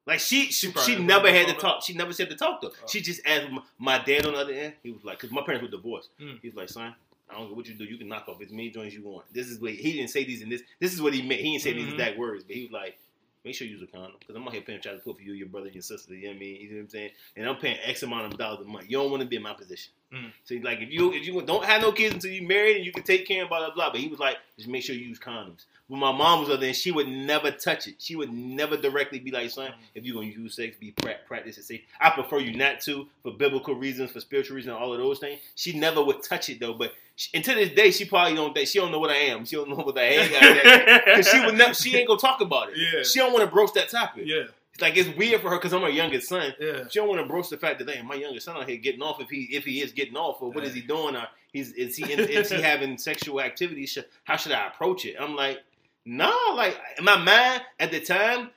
like 0.05 0.19
she 0.19 0.45
she, 0.51 0.71
probably 0.71 0.95
she 0.95 1.01
never 1.01 1.29
had 1.29 1.47
to 1.47 1.53
talk. 1.53 1.83
She 1.83 1.93
never 1.93 2.11
said 2.13 2.29
to 2.29 2.35
talk 2.35 2.61
to. 2.61 2.67
her. 2.67 2.73
Oh. 2.83 2.87
She 2.87 3.01
just 3.01 3.21
asked 3.25 3.49
my, 3.51 3.61
my 3.77 4.03
dad 4.03 4.25
on 4.25 4.33
the 4.33 4.39
other 4.39 4.53
end. 4.53 4.73
He 4.83 4.91
was 4.91 5.03
like, 5.03 5.19
because 5.19 5.31
my 5.31 5.41
parents 5.43 5.63
were 5.63 5.69
divorced. 5.71 6.09
Mm. 6.19 6.39
He 6.41 6.47
was 6.49 6.55
like, 6.55 6.69
son. 6.69 6.95
I 7.29 7.35
don't 7.35 7.49
know 7.49 7.55
what 7.55 7.67
you 7.67 7.73
do. 7.73 7.85
You 7.85 7.97
can 7.97 8.09
knock 8.09 8.27
off 8.27 8.41
as 8.41 8.51
many 8.51 8.69
joints 8.69 8.93
as 8.93 8.99
you 8.99 9.07
want. 9.07 9.25
This 9.33 9.47
is 9.47 9.59
what 9.59 9.71
he 9.71 9.93
didn't 9.93 10.09
say 10.09 10.23
these 10.23 10.41
and 10.43 10.51
this. 10.51 10.61
This 10.79 10.93
is 10.93 11.01
what 11.01 11.13
he 11.13 11.21
meant. 11.21 11.41
He 11.41 11.51
didn't 11.51 11.63
say 11.63 11.73
these 11.73 11.87
Mhm. 11.87 11.93
exact 11.93 12.17
words, 12.19 12.43
but 12.43 12.55
he 12.55 12.63
was 12.63 12.71
like, 12.71 12.97
make 13.45 13.55
sure 13.55 13.65
you 13.65 13.73
use 13.73 13.81
a 13.81 13.87
condom 13.87 14.13
because 14.19 14.35
I'm 14.35 14.43
out 14.45 14.53
here 14.53 14.61
paying 14.61 14.81
to 14.81 14.89
put 15.03 15.15
for 15.17 15.21
you, 15.23 15.33
your 15.33 15.47
brother, 15.47 15.67
and 15.67 15.75
your 15.75 15.81
sister. 15.81 16.13
You 16.13 16.23
know 16.23 16.29
what 16.29 16.35
I 16.35 16.39
mean? 16.39 16.61
You 16.61 16.69
know 16.71 16.75
what 16.75 16.81
I'm 16.83 16.89
saying? 16.89 17.09
And 17.37 17.47
I'm 17.49 17.55
paying 17.55 17.77
X 17.85 18.03
amount 18.03 18.31
of 18.31 18.37
dollars 18.37 18.59
a 18.65 18.69
month. 18.69 18.85
You 18.89 18.97
don't 18.97 19.09
want 19.09 19.21
to 19.23 19.27
be 19.27 19.37
in 19.37 19.41
my 19.41 19.53
position. 19.53 19.93
Mm. 20.13 20.31
So 20.43 20.55
like, 20.61 20.79
if 20.79 20.91
you 20.91 21.11
if 21.11 21.25
you 21.25 21.41
don't 21.41 21.65
have 21.65 21.81
no 21.81 21.91
kids 21.91 22.13
until 22.13 22.31
you 22.31 22.47
married 22.47 22.77
and 22.77 22.85
you 22.85 22.91
can 22.91 23.03
take 23.03 23.27
care 23.27 23.43
of 23.43 23.49
blah 23.49 23.59
blah 23.59 23.73
blah. 23.73 23.91
But 23.91 23.99
he 23.99 24.07
was 24.07 24.19
like, 24.19 24.37
just 24.57 24.69
make 24.69 24.83
sure 24.83 24.95
you 24.95 25.05
use 25.05 25.19
condoms. 25.19 25.65
When 25.87 25.99
my 25.99 26.11
mom 26.11 26.41
was 26.41 26.49
other, 26.49 26.67
and 26.67 26.75
she 26.75 26.91
would 26.91 27.07
never 27.07 27.51
touch 27.51 27.87
it. 27.87 27.95
She 27.97 28.15
would 28.15 28.31
never 28.31 28.77
directly 28.77 29.19
be 29.19 29.31
like, 29.31 29.49
son, 29.49 29.73
if 29.95 30.05
you're 30.05 30.15
gonna 30.15 30.27
use 30.27 30.55
sex, 30.55 30.75
be 30.79 30.93
practice 31.27 31.57
it 31.57 31.63
safe. 31.63 31.81
I 31.99 32.11
prefer 32.11 32.39
you 32.39 32.55
not 32.55 32.79
to 32.81 33.07
for 33.23 33.31
biblical 33.31 33.75
reasons, 33.75 34.11
for 34.11 34.19
spiritual 34.19 34.55
reasons, 34.55 34.75
all 34.79 34.93
of 34.93 34.99
those 34.99 35.19
things. 35.19 35.39
She 35.55 35.77
never 35.77 36.03
would 36.03 36.21
touch 36.21 36.49
it 36.49 36.59
though. 36.59 36.73
But 36.73 36.93
she, 37.15 37.31
and 37.33 37.43
to 37.43 37.55
this 37.55 37.69
day, 37.69 37.91
she 37.91 38.05
probably 38.05 38.35
don't 38.35 38.53
think 38.53 38.67
she 38.67 38.79
don't 38.79 38.91
know 38.91 38.99
what 38.99 39.09
I 39.09 39.17
am. 39.17 39.45
She 39.45 39.55
don't 39.55 39.69
know 39.69 39.75
what 39.75 39.97
I 39.97 40.03
am. 40.03 41.01
Because 41.05 41.27
she 41.27 41.39
would 41.43 41.57
never. 41.57 41.73
She 41.73 41.95
ain't 41.97 42.07
gonna 42.07 42.19
talk 42.19 42.41
about 42.41 42.69
it. 42.69 42.77
Yeah. 42.77 43.03
She 43.03 43.19
don't 43.19 43.33
want 43.33 43.45
to 43.45 43.51
broach 43.51 43.73
that 43.73 43.89
topic. 43.89 44.23
Yeah. 44.25 44.43
It's 44.73 44.81
like 44.81 44.97
it's 44.97 45.15
weird 45.15 45.41
for 45.41 45.49
her 45.51 45.57
because 45.57 45.71
I'm 45.73 45.81
her 45.81 45.89
youngest 45.89 46.27
son. 46.29 46.53
Yeah. 46.59 46.87
She 46.89 46.99
don't 46.99 47.07
want 47.07 47.21
to 47.21 47.27
broach 47.27 47.49
the 47.49 47.57
fact 47.57 47.77
that 47.79 47.89
hey, 47.89 48.01
my 48.01 48.15
youngest 48.15 48.45
son 48.45 48.57
out 48.57 48.67
here 48.67 48.77
getting 48.77 49.01
off 49.03 49.21
if 49.21 49.29
he 49.29 49.43
if 49.51 49.63
he 49.65 49.81
is 49.81 49.91
getting 49.91 50.15
off 50.17 50.41
or 50.41 50.51
what 50.51 50.63
is 50.63 50.73
he 50.73 50.81
doing 50.81 51.15
or 51.15 51.27
he's 51.51 51.73
is 51.73 51.95
he 51.95 52.03
is 52.11 52.49
he 52.49 52.61
having 52.61 52.97
sexual 52.97 53.39
activity? 53.39 53.85
Should, 53.85 54.05
how 54.23 54.35
should 54.35 54.51
I 54.51 54.67
approach 54.67 55.05
it? 55.05 55.15
I'm 55.19 55.35
like, 55.35 55.59
no, 56.05 56.33
like 56.55 56.75
in 56.97 57.05
my 57.05 57.17
mind 57.17 57.61
at 57.79 57.91
the 57.91 57.99
time, 57.99 58.49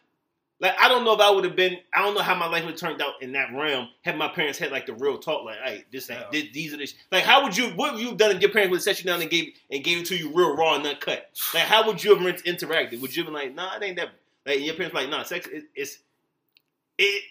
like 0.58 0.72
I 0.80 0.88
don't 0.88 1.04
know 1.04 1.12
if 1.12 1.20
I 1.20 1.28
would 1.30 1.44
have 1.44 1.54
been. 1.54 1.76
I 1.92 2.00
don't 2.00 2.14
know 2.14 2.22
how 2.22 2.34
my 2.34 2.46
life 2.46 2.64
would 2.64 2.70
have 2.72 2.80
turned 2.80 3.02
out 3.02 3.20
in 3.20 3.32
that 3.32 3.52
realm 3.54 3.88
had 4.00 4.16
my 4.16 4.28
parents 4.28 4.58
had 4.58 4.72
like 4.72 4.86
the 4.86 4.94
real 4.94 5.18
talk. 5.18 5.44
Like, 5.44 5.58
hey, 5.62 5.84
this, 5.92 6.08
ain't, 6.08 6.20
Yeah. 6.20 6.26
this 6.32 6.44
these 6.54 6.72
are 6.72 6.78
the 6.78 6.86
sh-. 6.86 6.94
like. 7.12 7.24
How 7.24 7.42
would 7.42 7.54
you? 7.54 7.66
What 7.76 7.90
have 7.90 8.00
you 8.00 8.08
have 8.08 8.16
done 8.16 8.34
if 8.34 8.40
your 8.40 8.50
parents 8.50 8.70
would 8.70 8.76
have 8.78 8.84
set 8.84 8.98
you 8.98 9.04
down 9.04 9.20
and 9.20 9.30
gave 9.30 9.52
and 9.70 9.84
gave 9.84 9.98
it 9.98 10.06
to 10.06 10.16
you 10.16 10.32
real 10.34 10.56
raw 10.56 10.76
and 10.76 10.86
uncut? 10.86 11.28
Like, 11.52 11.64
how 11.64 11.86
would 11.86 12.02
you 12.02 12.16
have 12.16 12.26
inter- 12.26 12.66
interacted? 12.66 13.02
Would 13.02 13.14
you 13.14 13.22
have 13.24 13.30
been 13.30 13.34
like, 13.34 13.54
nah, 13.54 13.76
it 13.76 13.82
ain't 13.82 13.96
that? 13.98 14.08
Like, 14.46 14.60
your 14.60 14.74
parents 14.76 14.94
like, 14.94 15.10
nah, 15.10 15.24
sex 15.24 15.46
is 15.46 15.64
it's 15.74 15.98
it. 16.98 17.22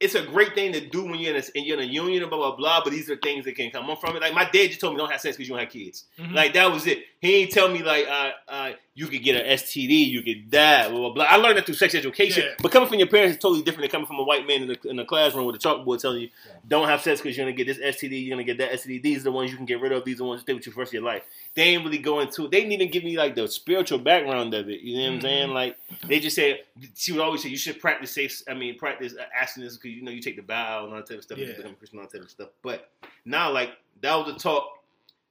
It's 0.00 0.16
a 0.16 0.22
great 0.22 0.54
thing 0.54 0.72
to 0.72 0.86
do 0.86 1.04
when 1.04 1.14
you're 1.18 1.34
in 1.34 1.40
a, 1.40 1.44
and 1.54 1.64
you're 1.64 1.80
in 1.80 1.88
a 1.88 1.90
union 1.90 2.22
and 2.22 2.30
blah 2.30 2.38
blah 2.38 2.56
blah. 2.56 2.80
But 2.82 2.90
these 2.92 3.08
are 3.08 3.16
things 3.16 3.44
that 3.44 3.54
can 3.54 3.70
come 3.70 3.88
on 3.88 3.96
from 3.96 4.16
it. 4.16 4.22
Like 4.22 4.34
my 4.34 4.44
dad 4.44 4.66
just 4.68 4.80
told 4.80 4.94
me, 4.94 4.98
don't 4.98 5.10
have 5.10 5.20
sex 5.20 5.36
because 5.36 5.48
you 5.48 5.54
don't 5.54 5.64
have 5.64 5.72
kids. 5.72 6.04
Mhm. 6.18 6.34
Like 6.34 6.52
that 6.54 6.70
was 6.70 6.86
it. 6.86 7.04
He 7.20 7.36
ain't 7.36 7.52
tell 7.52 7.68
me 7.70 7.82
like 7.82 8.06
uh, 8.06 8.30
uh, 8.48 8.72
you 8.96 9.08
could 9.08 9.24
get 9.24 9.34
an 9.34 9.44
STD, 9.58 10.06
you 10.08 10.22
could 10.22 10.50
die, 10.52 10.88
blah 10.88 10.98
blah 10.98 11.10
blah. 11.12 11.24
I 11.28 11.34
learned 11.36 11.58
that 11.58 11.66
through 11.66 11.74
sex 11.74 11.96
education. 11.96 12.44
Yeah. 12.46 12.54
But 12.62 12.70
coming 12.70 12.88
from 12.88 12.98
your 12.98 13.08
parents 13.08 13.34
is 13.36 13.42
totally 13.42 13.62
different 13.62 13.82
than 13.82 13.90
coming 13.90 14.06
from 14.06 14.20
a 14.20 14.22
white 14.22 14.46
man 14.46 14.62
in 14.62 14.68
the, 14.68 14.78
in 14.88 14.96
the 14.96 15.04
classroom 15.04 15.46
with 15.46 15.56
a 15.56 15.58
chalkboard 15.58 16.00
telling 16.00 16.20
you 16.22 16.28
don't 16.68 16.86
have 16.86 17.02
sex 17.02 17.20
because 17.20 17.36
you're 17.36 17.44
gonna 17.44 17.56
get 17.56 17.66
this 17.66 17.78
STD, 17.78 18.24
you're 18.24 18.34
gonna 18.36 18.44
get 18.44 18.58
that 18.58 18.70
STD. 18.72 19.02
These 19.02 19.18
are 19.22 19.24
the 19.24 19.32
ones 19.32 19.50
you 19.50 19.56
can 19.56 19.66
get 19.66 19.80
rid 19.80 19.90
of. 19.90 20.04
These 20.04 20.14
are 20.14 20.18
the 20.18 20.24
ones 20.26 20.40
that 20.40 20.44
stay 20.46 20.54
with 20.54 20.64
you 20.66 20.70
for 20.72 20.76
the 20.76 20.80
rest 20.82 20.90
of 20.90 20.94
your 20.94 21.02
life. 21.02 21.22
They 21.54 21.62
ain't 21.62 21.84
really 21.84 21.98
going 21.98 22.28
into. 22.28 22.42
They 22.48 22.60
didn't 22.60 22.72
even 22.72 22.90
give 22.90 23.02
me 23.02 23.16
like 23.18 23.34
the 23.34 23.48
spiritual 23.48 23.98
background 23.98 24.54
of 24.54 24.68
it. 24.68 24.80
You 24.80 24.96
know 24.96 25.02
what 25.02 25.08
I'm 25.08 25.18
Mhm. 25.18 25.22
saying? 25.22 25.50
Like 25.50 25.76
they 26.06 26.20
just 26.20 26.36
said 26.36 26.60
she 26.94 27.10
would 27.12 27.20
always 27.20 27.42
say 27.42 27.48
you 27.48 27.56
should 27.56 27.80
practice 27.80 28.12
safe. 28.12 28.42
I 28.48 28.54
mean 28.54 28.78
practice 28.78 29.14
abstinence 29.38 29.76
because 29.76 29.90
you 29.90 30.02
know 30.02 30.12
you 30.12 30.20
take 30.22 30.36
the 30.36 30.42
vow 30.42 30.84
and 30.84 30.92
all 30.92 30.98
that 31.00 31.08
type 31.08 31.18
of 31.18 31.24
stuff. 31.24 31.38
You 31.38 31.46
Yeah. 31.46 31.56
become 31.56 31.72
a 31.72 31.74
Christian, 31.74 31.98
all 31.98 32.04
that 32.04 32.12
type 32.12 32.22
of 32.24 32.30
stuff. 32.30 32.50
But 32.62 32.90
now 33.24 33.50
like 33.50 33.70
that 34.02 34.14
was 34.14 34.34
a 34.34 34.38
talk. 34.38 34.68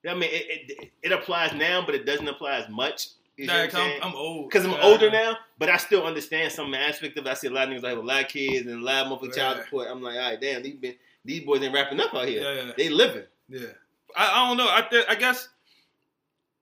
I 0.05 0.13
mean, 0.15 0.23
it, 0.33 0.69
it, 0.69 0.91
it 1.01 1.11
applies 1.13 1.53
now, 1.53 1.81
but 1.85 1.95
it 1.95 2.05
doesn't 2.05 2.27
apply 2.27 2.55
as 2.57 2.67
much. 2.69 3.07
You 3.37 3.47
know 3.47 3.67
I'm? 3.73 3.75
I'm, 3.75 4.01
I'm 4.03 4.15
old. 4.15 4.49
Because 4.49 4.65
I'm 4.65 4.75
older 4.81 5.09
now, 5.09 5.37
but 5.57 5.69
I 5.69 5.77
still 5.77 6.05
understand 6.05 6.51
some 6.51 6.73
aspect 6.73 7.17
of 7.17 7.25
it. 7.25 7.29
I 7.29 7.33
see 7.33 7.47
a 7.47 7.51
lot 7.51 7.67
of 7.67 7.73
niggas 7.73 7.81
that 7.81 7.89
have 7.89 7.97
a 7.97 8.01
lot 8.01 8.23
of 8.23 8.27
kids 8.27 8.67
and 8.67 8.81
a 8.81 8.83
lot 8.83 9.03
of 9.03 9.09
monthly 9.09 9.31
child 9.31 9.63
support. 9.63 9.87
I'm 9.89 10.01
like, 10.01 10.15
all 10.15 10.21
right, 10.21 10.39
damn, 10.39 10.61
these 10.61 10.75
been, 10.75 10.95
these 11.25 11.43
boys 11.43 11.61
ain't 11.61 11.73
wrapping 11.73 11.99
up 11.99 12.13
out 12.13 12.27
here. 12.27 12.43
Yeah, 12.43 12.65
yeah. 12.65 12.71
They 12.77 12.89
living. 12.89 13.23
Yeah, 13.49 13.67
I, 14.15 14.29
I 14.31 14.47
don't 14.47 14.57
know. 14.57 14.67
I 14.69 14.81
th- 14.81 15.05
I 15.09 15.15
guess 15.15 15.49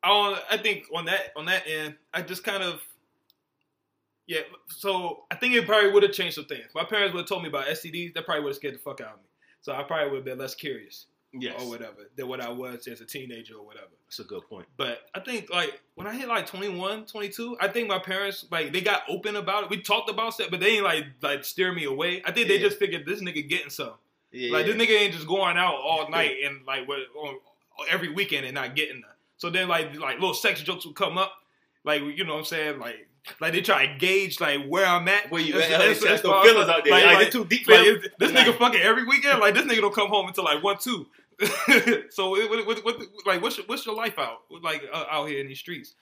I 0.03 0.07
don't, 0.07 0.39
I 0.49 0.57
think 0.57 0.86
on 0.95 1.05
that 1.05 1.34
on 1.36 1.45
that 1.45 1.63
end, 1.67 1.95
I 2.13 2.21
just 2.21 2.43
kind 2.43 2.63
of 2.63 2.81
yeah. 4.27 4.41
So 4.69 5.25
I 5.29 5.36
think 5.36 5.55
it 5.55 5.65
probably 5.65 5.91
would 5.91 6.03
have 6.03 6.13
changed 6.13 6.36
some 6.36 6.45
things. 6.45 6.67
My 6.73 6.86
parents 6.86 7.13
would 7.13 7.21
have 7.21 7.29
told 7.29 7.43
me 7.43 7.49
about 7.49 7.67
STDs. 7.67 8.13
That 8.13 8.25
probably 8.25 8.43
would 8.43 8.51
have 8.51 8.57
scared 8.57 8.75
the 8.75 8.79
fuck 8.79 9.01
out 9.01 9.13
of 9.13 9.17
me. 9.17 9.25
So 9.60 9.73
I 9.73 9.84
probably 9.84 10.10
would 10.10 10.17
have 10.17 10.25
been 10.25 10.39
less 10.39 10.55
curious 10.55 11.07
Yes, 11.34 11.62
or 11.62 11.70
whatever 11.70 12.10
than 12.17 12.28
what 12.28 12.41
I 12.41 12.50
was 12.50 12.88
as 12.88 13.00
a 13.00 13.06
teenager 13.06 13.56
or 13.56 13.65
whatever. 13.65 13.88
that's 14.06 14.20
a 14.20 14.24
good 14.26 14.41
point. 14.50 14.65
But 14.76 15.00
I 15.15 15.22
think 15.22 15.50
like 15.50 15.80
when 15.96 16.06
I 16.06 16.13
hit 16.13 16.28
like 16.28 16.46
21, 16.46 17.06
22, 17.06 17.58
I 17.62 17.70
think 17.70 17.88
my 17.88 18.00
parents 18.00 18.46
like 18.52 18.74
they 18.74 18.82
got 18.82 19.04
open 19.08 19.38
about 19.38 19.63
it. 19.63 19.70
We 19.70 19.82
talked 19.82 20.10
about 20.10 20.38
it, 20.41 20.52
but 20.52 20.60
they 20.60 20.72
ain't 20.76 20.84
like 20.84 21.06
like 21.22 21.46
steer 21.46 21.72
me 21.72 21.86
away. 21.86 22.22
I 22.26 22.32
think 22.34 22.50
they 22.50 22.56
Yeah. 22.58 22.67
just 22.67 22.80
figured 22.80 23.06
this 23.06 23.22
nigga 23.22 23.48
getting 23.48 23.70
some. 23.70 23.94
Yeah, 24.34 24.52
Like 24.52 24.65
this 24.65 24.76
nigga 24.76 24.98
ain't 25.00 25.13
just 25.13 25.28
going 25.28 25.56
out 25.58 25.76
all 25.76 26.10
night 26.10 26.38
and 26.44 26.65
like 26.65 26.86
what 26.88 27.00
on 27.17 27.38
every 27.89 28.10
weekend 28.10 28.46
and 28.46 28.56
not 28.56 28.76
getting. 28.76 29.02
So 29.38 29.50
then 29.50 29.70
like 29.70 29.98
like 30.00 30.15
little 30.20 30.34
sex 30.34 30.62
jokes 30.62 30.86
would 30.86 30.96
come 30.96 31.17
up, 31.17 31.32
like 31.86 32.02
you 32.02 32.26
know 32.26 32.34
what 32.34 32.39
I'm 32.39 32.46
saying, 32.46 32.80
like 32.80 33.08
like 33.39 33.54
they 33.54 33.62
try 33.62 33.86
to 33.88 33.98
gauge 34.00 34.39
like 34.41 34.65
where 34.67 34.86
I'm 34.86 35.08
at. 35.08 35.32
Where 35.32 35.41
you 35.41 35.54
That's- 35.54 35.72
at? 35.72 35.78
that's- 35.78 36.00
That's 36.00 36.10
that's 36.10 36.22
the 36.24 36.41
feelings 36.44 36.70
out 36.70 36.84
there. 36.84 36.91
Like, 36.94 37.06
Like, 37.06 37.15
like, 37.17 37.32
too 37.32 37.46
deep. 37.46 37.67
like, 37.70 38.02
this 38.20 38.32
nigga 38.32 38.58
fucking 38.58 38.82
every 38.82 39.06
weekend? 39.06 39.39
Like 39.39 39.54
this 39.54 39.65
nigga 39.65 39.80
don't 39.82 39.94
come 39.94 40.10
home 40.10 40.28
until 40.28 40.44
like 40.44 40.62
one 40.63 40.78
two. 40.80 41.08
so 42.12 42.30
what, 42.30 42.67
what, 42.67 42.86
what, 42.86 43.01
like 43.25 43.41
what's 43.41 43.58
your, 43.58 43.65
what's 43.65 43.86
your 43.86 43.95
life 43.95 44.19
out 44.19 44.39
like 44.62 44.84
uh, 44.93 45.06
out 45.10 45.27
here 45.27 45.39
in 45.39 45.47
these 45.47 45.60
streets? 45.60 45.95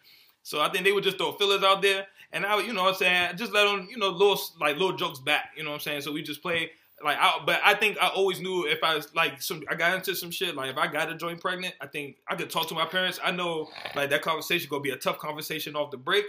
So 0.43 0.61
I 0.61 0.69
think 0.69 0.85
they 0.85 0.91
would 0.91 1.03
just 1.03 1.17
throw 1.17 1.31
fillers 1.33 1.63
out 1.63 1.81
there, 1.81 2.07
and 2.31 2.45
I 2.45 2.59
you 2.61 2.73
know 2.73 2.83
what 2.83 2.93
I'm 2.93 2.95
saying, 2.95 3.37
just 3.37 3.53
let 3.53 3.65
them, 3.65 3.87
you 3.89 3.97
know, 3.97 4.09
little 4.09 4.39
like 4.59 4.77
little 4.77 4.95
jokes 4.95 5.19
back. 5.19 5.51
You 5.55 5.63
know 5.63 5.69
what 5.69 5.75
I'm 5.75 5.81
saying? 5.81 6.01
So 6.01 6.11
we 6.11 6.21
just 6.21 6.41
play 6.41 6.71
like, 7.03 7.17
I, 7.19 7.41
but 7.45 7.61
I 7.63 7.73
think 7.75 7.97
I 8.01 8.09
always 8.09 8.39
knew 8.39 8.67
if 8.67 8.83
I 8.83 8.95
was 8.95 9.13
like 9.15 9.41
some, 9.41 9.63
I 9.69 9.75
got 9.75 9.95
into 9.95 10.15
some 10.15 10.31
shit. 10.31 10.55
Like 10.55 10.71
if 10.71 10.77
I 10.77 10.87
got 10.87 11.11
a 11.11 11.15
joint 11.15 11.39
pregnant, 11.39 11.75
I 11.79 11.87
think 11.87 12.17
I 12.27 12.35
could 12.35 12.49
talk 12.49 12.67
to 12.69 12.73
my 12.73 12.85
parents. 12.85 13.19
I 13.23 13.31
know 13.31 13.69
like 13.95 14.09
that 14.09 14.21
conversation 14.21 14.69
gonna 14.69 14.81
be 14.81 14.91
a 14.91 14.97
tough 14.97 15.19
conversation 15.19 15.75
off 15.75 15.91
the 15.91 15.97
break, 15.97 16.25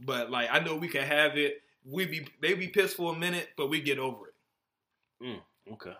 but 0.00 0.30
like 0.30 0.48
I 0.50 0.60
know 0.60 0.76
we 0.76 0.88
can 0.88 1.02
have 1.02 1.36
it. 1.36 1.62
We 1.84 2.06
be 2.06 2.26
they 2.42 2.54
be 2.54 2.68
pissed 2.68 2.96
for 2.96 3.14
a 3.14 3.18
minute, 3.18 3.48
but 3.56 3.68
we 3.68 3.80
get 3.80 3.98
over 3.98 4.28
it. 4.28 4.34
Okay. 5.72 5.94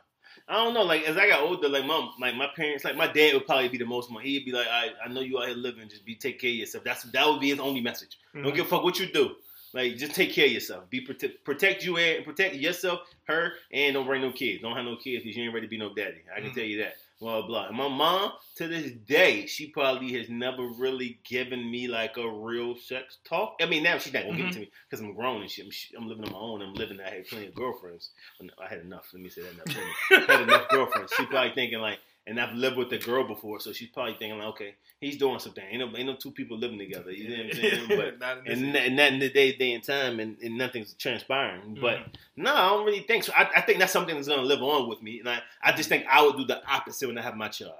I 0.51 0.55
don't 0.65 0.75
know. 0.75 0.83
Like 0.83 1.05
as 1.05 1.17
I 1.17 1.29
got 1.29 1.43
older, 1.43 1.69
like 1.69 1.87
my 1.87 2.09
like 2.21 2.35
my 2.35 2.49
parents, 2.57 2.85
like 2.85 2.97
my 2.97 3.07
dad 3.07 3.35
would 3.35 3.47
probably 3.47 3.69
be 3.69 3.79
the 3.79 3.87
most. 3.87 4.11
one. 4.13 4.23
He'd 4.25 4.45
be 4.45 4.53
like, 4.53 4.67
"I 4.69 4.91
I 5.05 5.09
know 5.09 5.21
you 5.21 5.39
out 5.39 5.47
here 5.47 5.57
living. 5.57 5.89
Just 5.89 6.05
be 6.05 6.17
take 6.17 6.41
care 6.41 6.51
of 6.51 6.57
yourself." 6.57 6.85
That's 6.85 7.05
that 7.05 7.27
would 7.27 7.41
be 7.41 7.51
his 7.51 7.61
only 7.61 7.81
message. 7.81 8.19
Mm-hmm. 8.35 8.43
Don't 8.45 8.55
give 8.57 8.67
a 8.67 8.69
fuck 8.69 8.83
what 8.85 8.99
you 8.99 9.07
do. 9.07 9.37
Like 9.73 9.97
just 9.97 10.15
take 10.17 10.33
care 10.33 10.47
of 10.47 10.53
yourself. 10.53 10.91
Be 10.91 11.01
protect 11.01 11.45
protect 11.45 11.85
you 11.85 11.97
and 11.97 12.25
protect 12.25 12.57
yourself, 12.57 13.01
her, 13.25 13.53
and 13.73 13.95
don't 13.95 14.05
bring 14.07 14.21
no 14.23 14.33
kids. 14.33 14.63
Don't 14.63 14.75
have 14.75 14.85
no 14.85 14.97
kids 14.97 15.23
because 15.23 15.37
you 15.37 15.45
ain't 15.45 15.55
ready 15.55 15.67
to 15.69 15.71
be 15.71 15.79
no 15.79 15.95
daddy. 15.95 16.23
I 16.37 16.41
can 16.41 16.51
Mhm. 16.51 16.55
tell 16.55 16.65
you 16.65 16.79
that. 16.79 16.97
Blah 17.21 17.47
blah. 17.47 17.69
And 17.69 17.77
my 17.77 17.89
mom 17.89 18.33
to 18.57 18.67
this 18.67 18.93
day, 18.93 19.45
she 19.45 19.67
probably 19.67 20.13
has 20.15 20.31
never 20.31 20.67
really 20.67 21.21
given 21.23 21.71
me 21.71 21.87
like 21.87 22.17
a 22.17 22.27
real 22.27 22.77
sex 22.77 23.19
talk. 23.25 23.57
I 23.61 23.67
mean, 23.67 23.83
now 23.83 23.99
she's 23.99 24.15
not 24.15 24.25
gonna 24.25 24.39
give 24.39 24.47
it 24.47 24.53
to 24.53 24.55
mm-hmm. 24.55 24.61
me 24.61 24.71
because 24.89 25.05
I'm 25.05 25.15
grown 25.15 25.43
and 25.43 25.51
shit. 25.51 25.67
I'm, 25.67 26.03
I'm 26.03 26.09
living 26.09 26.25
on 26.25 26.33
my 26.33 26.39
own. 26.39 26.63
I'm 26.63 26.73
living. 26.73 26.99
I 26.99 27.11
had 27.11 27.27
plenty 27.27 27.49
of 27.49 27.55
girlfriends. 27.55 28.11
Well, 28.39 28.47
no, 28.49 28.65
I 28.65 28.69
had 28.69 28.81
enough. 28.81 29.11
Let 29.13 29.23
me 29.23 29.29
say 29.29 29.43
that. 29.43 29.67
Plenty. 29.67 30.27
I 30.27 30.33
had 30.33 30.43
enough 30.49 30.69
girlfriends. 30.71 31.13
She 31.15 31.27
probably 31.27 31.53
thinking 31.55 31.81
like, 31.81 31.99
and 32.31 32.41
I've 32.41 32.55
lived 32.55 32.77
with 32.79 32.91
a 32.93 32.99
girl 32.99 33.25
before, 33.27 33.61
so 33.61 33.73
she's 33.73 33.89
probably 33.91 34.15
thinking 34.15 34.39
like, 34.39 34.49
okay, 34.49 34.75
he's 35.01 35.19
doing 35.19 35.39
something. 35.41 35.63
Ain't 35.69 35.81
no, 35.81 35.95
ain't 35.99 36.07
no 36.07 36.15
two 36.17 36.31
people 36.31 36.57
living 36.57 36.79
together. 36.79 37.11
You 37.11 37.29
know 37.29 37.37
what 37.45 37.47
I'm 37.47 37.53
saying? 37.53 37.89
But 37.89 38.19
Not 38.21 38.39
in 38.39 38.45
this- 38.45 38.59
and, 38.61 38.77
and 38.77 38.97
not 38.97 39.13
in 39.13 39.19
the 39.19 39.29
day, 39.31 39.53
day 39.57 39.73
and 39.73 39.85
time, 39.85 40.21
and, 40.21 40.39
and 40.43 40.57
nothing's 40.57 40.95
transpiring. 40.95 41.77
But 41.81 41.99
Mhm. 41.99 42.15
no, 42.37 42.55
I 42.55 42.69
don't 42.71 42.87
really 42.87 43.01
think 43.01 43.25
so. 43.25 43.33
I, 43.37 43.51
I 43.57 43.61
think 43.61 43.79
that's 43.81 43.93
something 43.93 44.15
that's 44.15 44.29
gonna 44.29 44.43
live 44.43 44.63
on 44.63 44.89
with 44.89 45.03
me, 45.03 45.19
and 45.19 45.29
I, 45.29 45.41
I 45.63 45.73
just 45.73 45.89
think 45.91 46.07
I 46.11 46.23
would 46.25 46.37
do 46.39 46.45
the 46.47 46.63
opposite 46.67 47.09
when 47.09 47.19
I 47.19 47.23
have 47.23 47.37
my 47.37 47.49
child. 47.49 47.75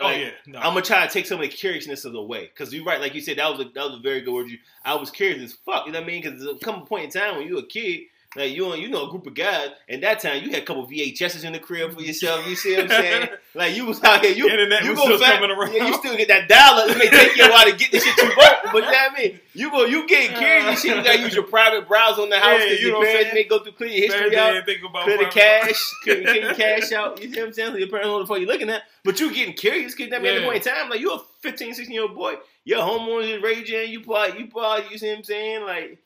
Oh 0.00 0.10
yeah, 0.10 0.30
no. 0.46 0.60
I'm 0.60 0.74
gonna 0.74 0.82
try 0.82 1.04
to 1.04 1.12
take 1.12 1.26
some 1.26 1.40
of 1.40 1.42
the 1.42 1.48
curiousness 1.48 2.04
of 2.04 2.12
the 2.12 2.22
way, 2.22 2.42
because 2.46 2.72
you're 2.72 2.84
right, 2.84 3.00
like 3.00 3.14
you 3.16 3.20
said, 3.20 3.38
that 3.38 3.50
was 3.50 3.58
a 3.60 3.64
that 3.70 3.84
was 3.84 3.94
a 3.98 4.00
very 4.02 4.20
good 4.20 4.32
word. 4.32 4.48
You, 4.48 4.58
I 4.84 4.94
was 4.94 5.10
curious 5.10 5.42
as 5.42 5.52
fuck. 5.66 5.86
You 5.86 5.92
know 5.92 5.98
what 5.98 6.04
I 6.04 6.06
mean? 6.06 6.22
Because 6.22 6.46
come 6.62 6.82
a 6.82 6.86
point 6.86 7.06
in 7.06 7.10
time 7.10 7.36
when 7.36 7.48
you 7.48 7.58
a 7.58 7.66
kid, 7.66 8.02
like 8.36 8.54
you 8.54 8.74
you 8.74 8.88
know 8.88 9.06
a 9.06 9.10
group 9.10 9.26
of 9.26 9.34
guys, 9.34 9.70
and 9.88 10.02
that 10.02 10.20
time 10.20 10.42
you 10.44 10.50
had 10.50 10.62
a 10.62 10.64
couple 10.64 10.86
VHSs 10.86 11.44
in 11.44 11.54
the 11.54 11.58
crib 11.58 11.94
for 11.94 12.02
yourself. 12.02 12.46
You 12.46 12.56
see 12.56 12.76
what 12.76 12.84
I'm 12.84 12.88
saying? 12.90 13.28
like 13.54 13.74
you 13.74 13.86
was 13.86 14.02
out 14.04 14.22
here, 14.22 14.34
you 14.34 14.48
Internet 14.48 14.84
you 14.84 14.94
go 14.94 15.02
still 15.04 15.18
fast- 15.18 15.40
coming 15.40 15.50
around. 15.50 15.72
Yeah, 15.72 15.86
you 15.86 15.94
still 15.94 16.14
get 16.14 16.28
that 16.28 16.46
dollar. 16.46 16.92
It 16.92 16.98
may 16.98 17.08
take 17.08 17.36
you 17.36 17.44
a 17.44 17.50
while 17.50 17.64
to 17.64 17.74
get 17.74 17.90
the 17.90 17.98
shit 18.00 18.16
you 18.18 18.28
want, 18.36 18.58
but 18.64 18.74
you 18.74 18.80
know 18.82 18.86
what 18.86 19.12
I 19.12 19.18
mean? 19.18 19.40
You 19.54 19.70
go, 19.70 19.84
you 19.86 20.06
get 20.06 20.36
curious 20.36 20.66
and 20.66 20.78
shit. 20.78 20.96
You 20.98 21.02
gotta 21.02 21.20
use 21.20 21.34
your 21.34 21.44
private 21.44 21.88
browser 21.88 22.20
on 22.20 22.28
the 22.28 22.38
house 22.38 22.58
Yeah, 22.60 22.64
because 22.64 22.80
you 22.80 22.86
your 22.88 22.92
know 22.92 22.98
what 22.98 23.08
I'm 23.08 23.22
saying? 23.22 23.34
may 23.34 23.44
go 23.44 23.58
through 23.60 23.72
clear 23.72 23.88
your 23.88 24.06
history 24.12 24.36
out 24.36 24.52
than 24.52 24.64
think 24.64 24.82
about 24.84 25.04
clear 25.04 25.18
the 25.18 25.24
cache, 25.24 25.94
clear, 26.02 26.22
clear 26.22 26.48
the 26.48 26.54
cache 26.54 26.92
out. 26.92 27.22
You 27.22 27.32
see 27.32 27.40
what 27.40 27.46
I'm 27.48 27.52
saying? 27.54 27.72
So 27.72 27.76
your 27.78 27.88
parents 27.88 28.06
know 28.08 28.18
the 28.20 28.26
fuck 28.26 28.40
you 28.40 28.46
looking 28.46 28.68
at. 28.68 28.82
But 29.04 29.18
you 29.20 29.32
getting 29.32 29.54
curious 29.54 29.94
because 29.94 30.10
that 30.10 30.22
at 30.22 30.34
the 30.34 30.44
point 30.44 30.66
in 30.66 30.72
time, 30.74 30.90
like 30.90 31.00
you 31.00 31.12
a 31.12 31.18
15, 31.40 31.72
16 31.72 31.92
year 31.94 32.02
old 32.02 32.14
boy, 32.14 32.34
your 32.64 32.82
hormones 32.82 33.26
is 33.26 33.42
raging. 33.42 33.90
You 33.90 34.00
probably, 34.00 34.40
you 34.40 34.46
probably, 34.48 34.84
you 34.90 34.98
see 34.98 35.08
what 35.08 35.18
I'm 35.18 35.24
saying? 35.24 35.64
Like 35.64 35.98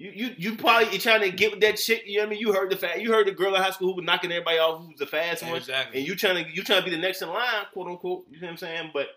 you, 0.00 0.12
you, 0.14 0.34
you 0.38 0.56
probably 0.56 0.92
you 0.94 0.98
trying 0.98 1.20
to 1.20 1.30
get 1.30 1.50
with 1.50 1.60
that 1.60 1.76
chick. 1.76 2.04
You 2.06 2.16
know 2.18 2.22
what 2.22 2.26
I 2.28 2.30
mean? 2.30 2.40
You 2.40 2.52
heard 2.54 2.70
the 2.70 2.76
fat, 2.76 3.02
you 3.02 3.12
heard 3.12 3.26
the 3.26 3.32
girl 3.32 3.54
in 3.54 3.60
high 3.62 3.70
school 3.70 3.88
who 3.90 3.96
was 3.96 4.04
knocking 4.06 4.32
everybody 4.32 4.58
off, 4.58 4.80
who 4.80 4.88
was 4.88 4.98
the 4.98 5.06
fast 5.06 5.42
one, 5.42 5.56
Exactly. 5.56 5.98
and 5.98 6.08
you 6.08 6.14
trying 6.16 6.42
to, 6.42 6.50
you 6.50 6.62
trying 6.62 6.80
to 6.80 6.84
be 6.88 6.90
the 6.96 7.00
next 7.02 7.20
in 7.20 7.28
line, 7.28 7.64
quote 7.74 7.86
unquote. 7.86 8.24
You 8.30 8.40
know 8.40 8.46
what 8.46 8.52
I'm 8.52 8.56
saying? 8.56 8.90
But 8.94 9.08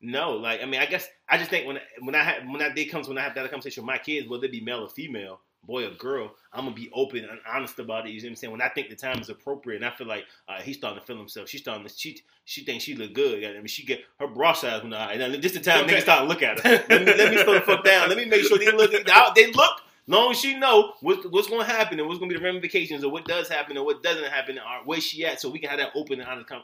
no, 0.00 0.32
like 0.34 0.62
I 0.62 0.66
mean, 0.66 0.80
I 0.80 0.86
guess 0.86 1.08
I 1.28 1.38
just 1.38 1.50
think 1.50 1.66
when 1.66 1.78
when 2.02 2.14
I 2.14 2.22
have 2.22 2.44
when 2.46 2.58
that 2.58 2.76
day 2.76 2.84
comes 2.84 3.08
when 3.08 3.18
I 3.18 3.22
have 3.22 3.34
that 3.34 3.50
conversation 3.50 3.82
with 3.82 3.88
my 3.88 3.98
kids, 3.98 4.28
whether 4.28 4.44
it 4.44 4.52
be 4.52 4.60
male 4.60 4.84
or 4.84 4.88
female, 4.88 5.40
boy 5.64 5.84
or 5.86 5.90
girl, 5.90 6.36
I'm 6.52 6.66
gonna 6.66 6.76
be 6.76 6.88
open 6.94 7.24
and 7.24 7.40
honest 7.52 7.80
about 7.80 8.06
it. 8.06 8.10
You 8.12 8.20
know 8.20 8.26
what 8.26 8.30
I'm 8.30 8.36
saying? 8.36 8.52
When 8.52 8.62
I 8.62 8.68
think 8.68 8.90
the 8.90 8.94
time 8.96 9.18
is 9.20 9.28
appropriate, 9.28 9.82
and 9.82 9.84
I 9.84 9.90
feel 9.90 10.06
like 10.06 10.24
uh, 10.48 10.60
he's 10.60 10.76
starting 10.76 11.00
to 11.00 11.04
feel 11.04 11.18
himself, 11.18 11.48
she's 11.48 11.62
starting 11.62 11.84
to 11.84 11.92
she 11.92 12.20
she 12.44 12.62
thinks 12.64 12.84
she 12.84 12.94
look 12.94 13.12
good. 13.12 13.42
I 13.44 13.54
mean, 13.54 13.66
she 13.66 13.84
get 13.84 14.04
her 14.20 14.28
bra 14.28 14.52
size 14.52 14.84
when 14.84 14.94
I 14.94 15.14
and 15.14 15.42
this 15.42 15.50
the 15.52 15.58
time 15.58 15.82
Okay. 15.84 15.96
niggas 15.96 16.02
start 16.02 16.22
to 16.22 16.28
look 16.28 16.44
at 16.44 16.60
her. 16.60 16.84
let 16.88 17.04
me 17.04 17.14
let 17.14 17.32
me 17.34 17.42
slow 17.42 17.54
the 17.54 17.60
fuck 17.62 17.82
down. 17.84 18.08
Let 18.08 18.18
me 18.18 18.24
make 18.26 18.44
sure 18.44 18.56
they 18.56 18.70
look. 18.70 18.92
They 19.34 19.50
look. 19.50 19.80
Long 20.08 20.30
as 20.30 20.40
she 20.40 20.58
know 20.58 20.94
what's, 21.02 21.26
what's 21.26 21.48
going 21.48 21.60
to 21.60 21.70
happen 21.70 22.00
and 22.00 22.08
what's 22.08 22.18
going 22.18 22.30
to 22.30 22.34
be 22.34 22.40
the 22.40 22.44
ramifications 22.44 23.04
of 23.04 23.12
what 23.12 23.26
does 23.26 23.46
happen 23.46 23.76
and 23.76 23.84
what 23.84 24.02
doesn't 24.02 24.24
happen, 24.24 24.58
or 24.58 24.86
where 24.86 25.00
she 25.00 25.24
at, 25.26 25.38
so 25.38 25.50
we 25.50 25.58
can 25.58 25.68
have 25.68 25.78
that 25.78 25.92
open 25.94 26.18
and 26.18 26.28
honest 26.28 26.48
com- 26.48 26.62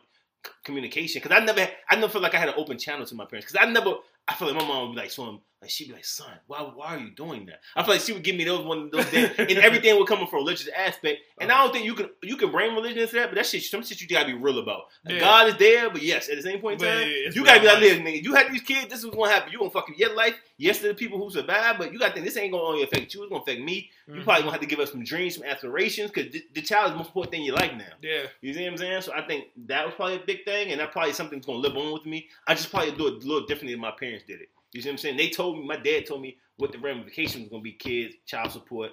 communication. 0.65 1.21
Because 1.23 1.37
I 1.41 1.45
never, 1.45 1.69
I 1.91 1.97
never 1.97 2.09
felt 2.09 2.23
like 2.23 2.35
I 2.35 2.39
had 2.39 2.49
an 2.49 2.55
open 2.57 2.79
channel 2.79 3.05
to 3.05 3.15
my 3.15 3.27
parents. 3.27 3.53
Because 3.53 3.69
I 3.69 3.71
never, 3.71 3.97
I 4.27 4.35
feel 4.35 4.49
like 4.49 4.57
my 4.57 4.67
mom 4.67 4.89
would 4.89 4.95
be 4.95 5.03
like, 5.03 5.11
"Son, 5.11 5.41
like 5.65 5.71
she'd 5.71 5.89
be 5.89 5.95
like, 5.95 6.05
son, 6.05 6.31
why, 6.47 6.59
why 6.61 6.95
are 6.95 6.99
you 6.99 7.11
doing 7.11 7.47
that?" 7.47 7.61
I 7.75 7.83
feel 7.83 7.95
like 7.95 8.03
she 8.03 8.13
would 8.13 8.23
give 8.23 8.37
me 8.37 8.45
those 8.45 8.65
one 8.65 8.79
of 8.83 8.91
those 8.91 9.07
things, 9.07 9.31
and 9.39 9.51
everything 9.53 9.99
would 9.99 10.07
come 10.07 10.19
from 10.27 10.29
a 10.33 10.37
religious 10.37 10.69
aspect. 10.69 11.21
And 11.39 11.51
I 11.51 11.63
don't 11.63 11.73
think 11.73 11.85
you 11.85 11.95
can, 11.95 12.11
you 12.23 12.37
can 12.37 12.51
bring 12.51 12.75
religion 12.75 12.99
into 12.99 13.15
that, 13.17 13.31
but 13.31 13.35
that 13.37 13.47
shit, 13.47 13.63
some 13.65 13.83
shit 13.83 14.01
you 14.01 14.07
gotta 14.09 14.27
be 14.27 14.35
real 14.35 14.59
about. 14.59 14.85
Like, 15.05 15.15
Yeah. 15.15 15.21
God 15.21 15.49
is 15.49 15.57
there, 15.57 15.91
but 15.91 16.03
yes, 16.03 16.29
at 16.29 16.37
the 16.37 16.43
same 16.43 16.61
point 16.61 16.81
in 16.83 16.89
time, 16.89 17.09
you 17.35 17.45
gotta 17.45 17.61
be 17.61 17.67
like, 17.67 17.81
listen, 17.81 18.05
nigga, 18.05 18.23
you 18.23 18.35
had 18.35 18.53
these 18.53 18.63
kids, 18.63 18.89
this 18.91 18.99
is 19.01 19.07
what's 19.07 19.17
gonna 19.17 19.31
happen. 19.33 19.53
You 19.53 19.59
gonna 19.59 19.71
fucking 19.71 19.95
your 19.99 20.15
life. 20.15 20.35
Yes, 20.57 20.79
to 20.81 20.89
the 20.89 20.95
people 20.95 21.19
who 21.19 21.31
survive, 21.31 21.79
but 21.79 21.93
you 21.93 21.99
gotta 21.99 22.13
think 22.13 22.25
this 22.27 22.37
ain't 22.37 22.53
gonna 22.53 22.63
only 22.65 22.83
affect 22.83 23.13
you. 23.15 23.23
It's 23.23 23.31
gonna 23.31 23.43
affect 23.43 23.61
me. 23.61 23.91
You 24.07 24.15
Mhm. 24.15 24.25
probably 24.25 24.43
gonna 24.43 24.53
have 24.53 24.61
to 24.61 24.67
give 24.67 24.79
us 24.81 24.91
some 24.93 25.03
dreams, 25.03 25.35
some 25.37 25.45
aspirations, 25.45 26.11
because 26.11 26.31
the, 26.33 26.45
the 26.55 26.63
child 26.63 26.87
is 26.87 26.93
the 26.93 26.99
most 26.99 27.09
important 27.09 27.33
thing 27.33 27.41
in 27.41 27.47
your 27.47 27.57
life 27.57 27.73
now. 27.77 27.85
Yeah. 28.03 28.27
You 28.41 28.53
see 28.55 28.63
what 28.65 28.73
I'm 28.73 28.77
saying? 28.79 29.03
So 29.03 29.13
I 29.13 29.23
think 29.27 29.47
that 29.67 29.85
was 29.87 29.95
probably 29.95 30.17
a 30.17 30.21
big 30.21 30.45
thing, 30.45 30.71
and 30.71 30.81
that 30.81 30.93
probably 30.93 31.13
something's 31.13 31.47
gonna 31.47 31.59
live 31.59 31.77
on 31.77 31.93
with 31.93 32.05
me. 32.07 32.29
I 32.47 32.55
just 32.55 32.71
probably 32.71 32.93
do 32.93 33.09
it 33.09 33.15
a 33.25 33.27
little 33.27 33.47
differently 33.47 33.73
than 33.73 33.81
my 33.81 33.91
parents 33.93 34.25
did 34.27 34.41
it. 34.43 34.49
You 34.75 34.83
see 34.83 34.89
what 34.89 34.95
I'm 34.95 34.99
saying? 34.99 35.17
They 35.17 35.31
told 35.31 35.59
me, 35.59 35.65
my 35.67 35.77
dad 35.77 36.05
told 36.07 36.21
me 36.21 36.37
what 36.57 36.73
the 36.73 36.79
ramifications 36.79 37.45
was 37.45 37.49
gonna 37.51 37.63
be: 37.63 37.73
kids, 37.73 38.15
child 38.27 38.53
support, 38.53 38.91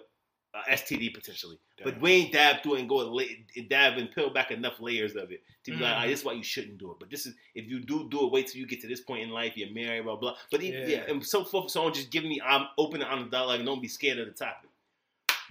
uh, 0.54 0.62
STD 0.70 1.14
potentially. 1.14 1.58
But 1.84 2.00
we 2.00 2.12
ain't 2.12 2.32
dive 2.34 2.62
through 2.62 2.76
it 2.76 2.80
and 2.82 2.90
go 2.90 2.98
la- 2.98 3.24
dive 3.68 3.98
and 3.98 4.12
peel 4.12 4.30
back 4.30 4.52
enough 4.52 4.80
layers 4.80 5.16
of 5.16 5.32
it 5.32 5.42
to 5.64 5.72
be 5.72 5.78
like, 5.78 5.92
Mhm. 5.96 5.98
"Ah, 5.98 6.06
this 6.06 6.20
is 6.20 6.26
why 6.26 6.34
you 6.34 6.44
shouldn't 6.44 6.78
do 6.78 6.92
it. 6.92 6.98
But 7.00 7.10
this 7.10 7.26
is 7.26 7.34
if 7.56 7.68
you 7.68 7.80
do 7.80 8.08
do 8.10 8.26
it, 8.28 8.32
wait 8.32 8.48
till 8.48 8.62
you 8.62 8.68
get 8.68 8.80
to 8.82 8.88
this 8.88 9.02
point 9.02 9.24
in 9.24 9.32
life, 9.32 9.58
you're 9.58 9.72
married, 9.72 10.04
blah 10.04 10.16
blah. 10.16 10.38
But 10.52 10.62
yeah, 10.62 10.82
Yeah. 10.82 10.88
yeah 10.88 11.04
and 11.12 11.26
so 11.26 11.44
forth. 11.44 11.72
So 11.72 11.84
on, 11.84 11.94
just 11.94 12.12
give 12.12 12.24
me, 12.24 12.40
I'm 12.46 12.68
open 12.78 13.02
on 13.02 13.24
the 13.24 13.30
dialogue, 13.32 13.60
and 13.60 13.66
don't 13.66 13.82
be 13.82 13.88
scared 13.88 14.20
of 14.20 14.28
the 14.28 14.34
topic. 14.34 14.70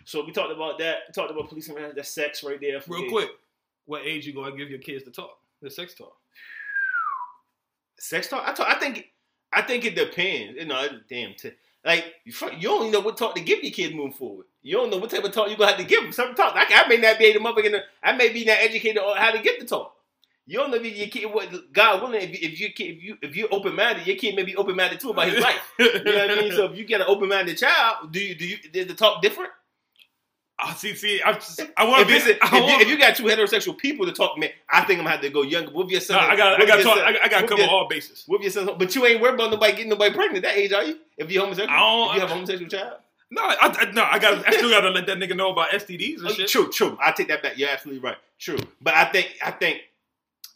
So 0.04 0.24
we 0.24 0.30
talked 0.30 0.52
about 0.52 0.78
that. 0.78 1.08
We 1.08 1.12
talked 1.12 1.32
about 1.32 1.48
police 1.48 1.68
and 1.68 1.76
that 1.96 2.06
sex 2.06 2.44
right 2.44 2.60
there. 2.60 2.80
Real 2.86 3.10
quick, 3.10 3.30
what 3.86 4.06
age 4.06 4.26
you 4.26 4.32
gonna 4.32 4.56
give 4.56 4.70
your 4.70 4.78
kids 4.78 5.02
to 5.04 5.10
talk? 5.10 5.40
The 5.60 5.70
sex 5.70 5.94
talk. 5.94 6.16
sex 7.98 8.28
talk. 8.28 8.46
I 8.48 8.52
talk. 8.52 8.68
I 8.68 8.78
think. 8.78 9.12
I 9.52 9.62
think 9.62 9.84
it 9.84 9.94
depends. 9.94 10.58
You 10.58 10.66
know, 10.66 10.86
damn. 11.08 11.34
T- 11.34 11.52
like 11.84 12.04
you—you 12.24 12.68
don't 12.68 12.82
even 12.82 12.92
know 12.92 13.00
what 13.00 13.16
talk 13.16 13.34
to 13.34 13.40
give 13.40 13.62
your 13.62 13.72
kids 13.72 13.94
moving 13.94 14.12
forward. 14.12 14.46
You 14.62 14.76
don't 14.76 14.90
know 14.90 14.98
what 14.98 15.10
type 15.10 15.24
of 15.24 15.32
talk 15.32 15.48
you 15.48 15.56
gonna 15.56 15.70
have 15.70 15.80
to 15.80 15.86
give 15.86 16.02
them. 16.02 16.12
Some 16.12 16.34
talk. 16.34 16.54
I 16.54 16.86
may 16.88 16.98
not 16.98 17.18
be 17.18 17.26
able 17.26 17.52
to. 17.54 17.82
I 18.02 18.12
may 18.12 18.30
be 18.30 18.44
not 18.44 18.58
educated 18.58 18.98
on 18.98 19.16
how 19.16 19.30
to 19.30 19.40
get 19.40 19.58
the 19.58 19.66
talk. 19.66 19.96
You 20.46 20.58
don't 20.58 20.70
know 20.70 20.78
if 20.78 20.96
your 20.96 21.08
kid. 21.08 21.32
What 21.32 21.72
God 21.72 22.02
willing, 22.02 22.20
if, 22.20 22.30
if 22.32 22.60
your 22.60 22.70
kid, 22.70 22.96
if 22.96 23.02
you 23.02 23.16
if 23.22 23.36
you're 23.36 23.48
open 23.52 23.74
minded, 23.76 24.06
your 24.06 24.16
kid 24.16 24.34
may 24.34 24.42
be 24.42 24.56
open 24.56 24.76
minded 24.76 25.00
too 25.00 25.10
about 25.10 25.28
his 25.28 25.40
life. 25.40 25.72
You 25.78 26.04
know 26.04 26.12
what 26.12 26.30
I 26.30 26.34
mean? 26.36 26.52
So 26.52 26.64
if 26.66 26.76
you 26.76 26.84
get 26.84 27.00
an 27.00 27.06
open 27.08 27.28
minded 27.28 27.56
child, 27.56 28.12
do 28.12 28.20
you 28.20 28.34
do 28.34 28.46
you 28.46 28.58
is 28.74 28.86
the 28.86 28.94
talk 28.94 29.22
different? 29.22 29.52
I 30.62 30.74
see. 30.74 30.94
See, 30.94 31.20
I, 31.22 31.32
just, 31.32 31.60
I 31.76 31.84
want 31.88 32.00
to 32.02 32.06
be. 32.06 32.14
it's 32.14 32.26
if, 32.26 32.52
you, 32.52 32.60
wanna- 32.62 32.78
if 32.82 32.88
you 32.88 32.98
got 32.98 33.16
two 33.16 33.24
heterosexual 33.24 33.76
people 33.78 34.06
to 34.06 34.12
talk, 34.12 34.38
man, 34.38 34.50
I 34.68 34.80
think 34.84 34.98
I'm 34.98 35.04
gonna 35.04 35.10
have 35.10 35.20
to 35.22 35.30
go 35.30 35.42
younger. 35.42 35.70
With 35.72 35.90
your 35.90 36.00
son, 36.00 36.16
Nah, 36.16 36.32
I 36.32 36.36
got. 36.36 36.60
I 36.60 36.66
got. 36.66 36.82
Talk, 36.82 36.98
son- 36.98 37.06
I, 37.22 37.28
got 37.28 37.36
to 37.38 37.42
with 37.44 37.50
cover 37.50 37.62
your- 37.62 37.70
all 37.70 37.88
bases. 37.88 38.24
Whoop 38.28 38.42
your 38.42 38.50
son, 38.50 38.68
but 38.78 38.94
you 38.94 39.06
ain't 39.06 39.20
worried 39.20 39.34
about 39.34 39.50
nobody 39.50 39.72
getting 39.72 39.88
nobody 39.88 40.14
pregnant 40.14 40.44
at 40.44 40.50
that 40.54 40.58
age, 40.58 40.72
are 40.72 40.84
you? 40.84 40.98
If 41.16 41.30
you're 41.30 41.42
homosexual, 41.42 42.08
if 42.10 42.14
you 42.14 42.20
have 42.20 42.30
a 42.30 42.34
homosexual 42.34 42.68
child. 42.70 42.94
No, 43.32 43.42
I, 43.42 43.56
I, 43.60 43.90
no, 43.92 44.02
I 44.02 44.18
got. 44.18 44.46
I 44.46 44.50
still 44.52 44.70
got 44.70 44.80
to 44.80 44.90
let 44.90 45.06
that 45.06 45.16
nigga 45.18 45.36
know 45.36 45.52
about 45.52 45.70
STDs 45.70 46.18
and 46.18 46.26
Oh, 46.28 46.32
shit. 46.32 46.48
true, 46.48 46.68
true. 46.70 46.98
I 47.00 47.12
take 47.12 47.28
that 47.28 47.42
back. 47.42 47.56
You're 47.58 47.68
absolutely 47.70 48.00
right. 48.02 48.16
True, 48.40 48.58
but 48.80 48.94
I 48.94 49.04
think, 49.04 49.36
I 49.44 49.52
think, 49.52 49.82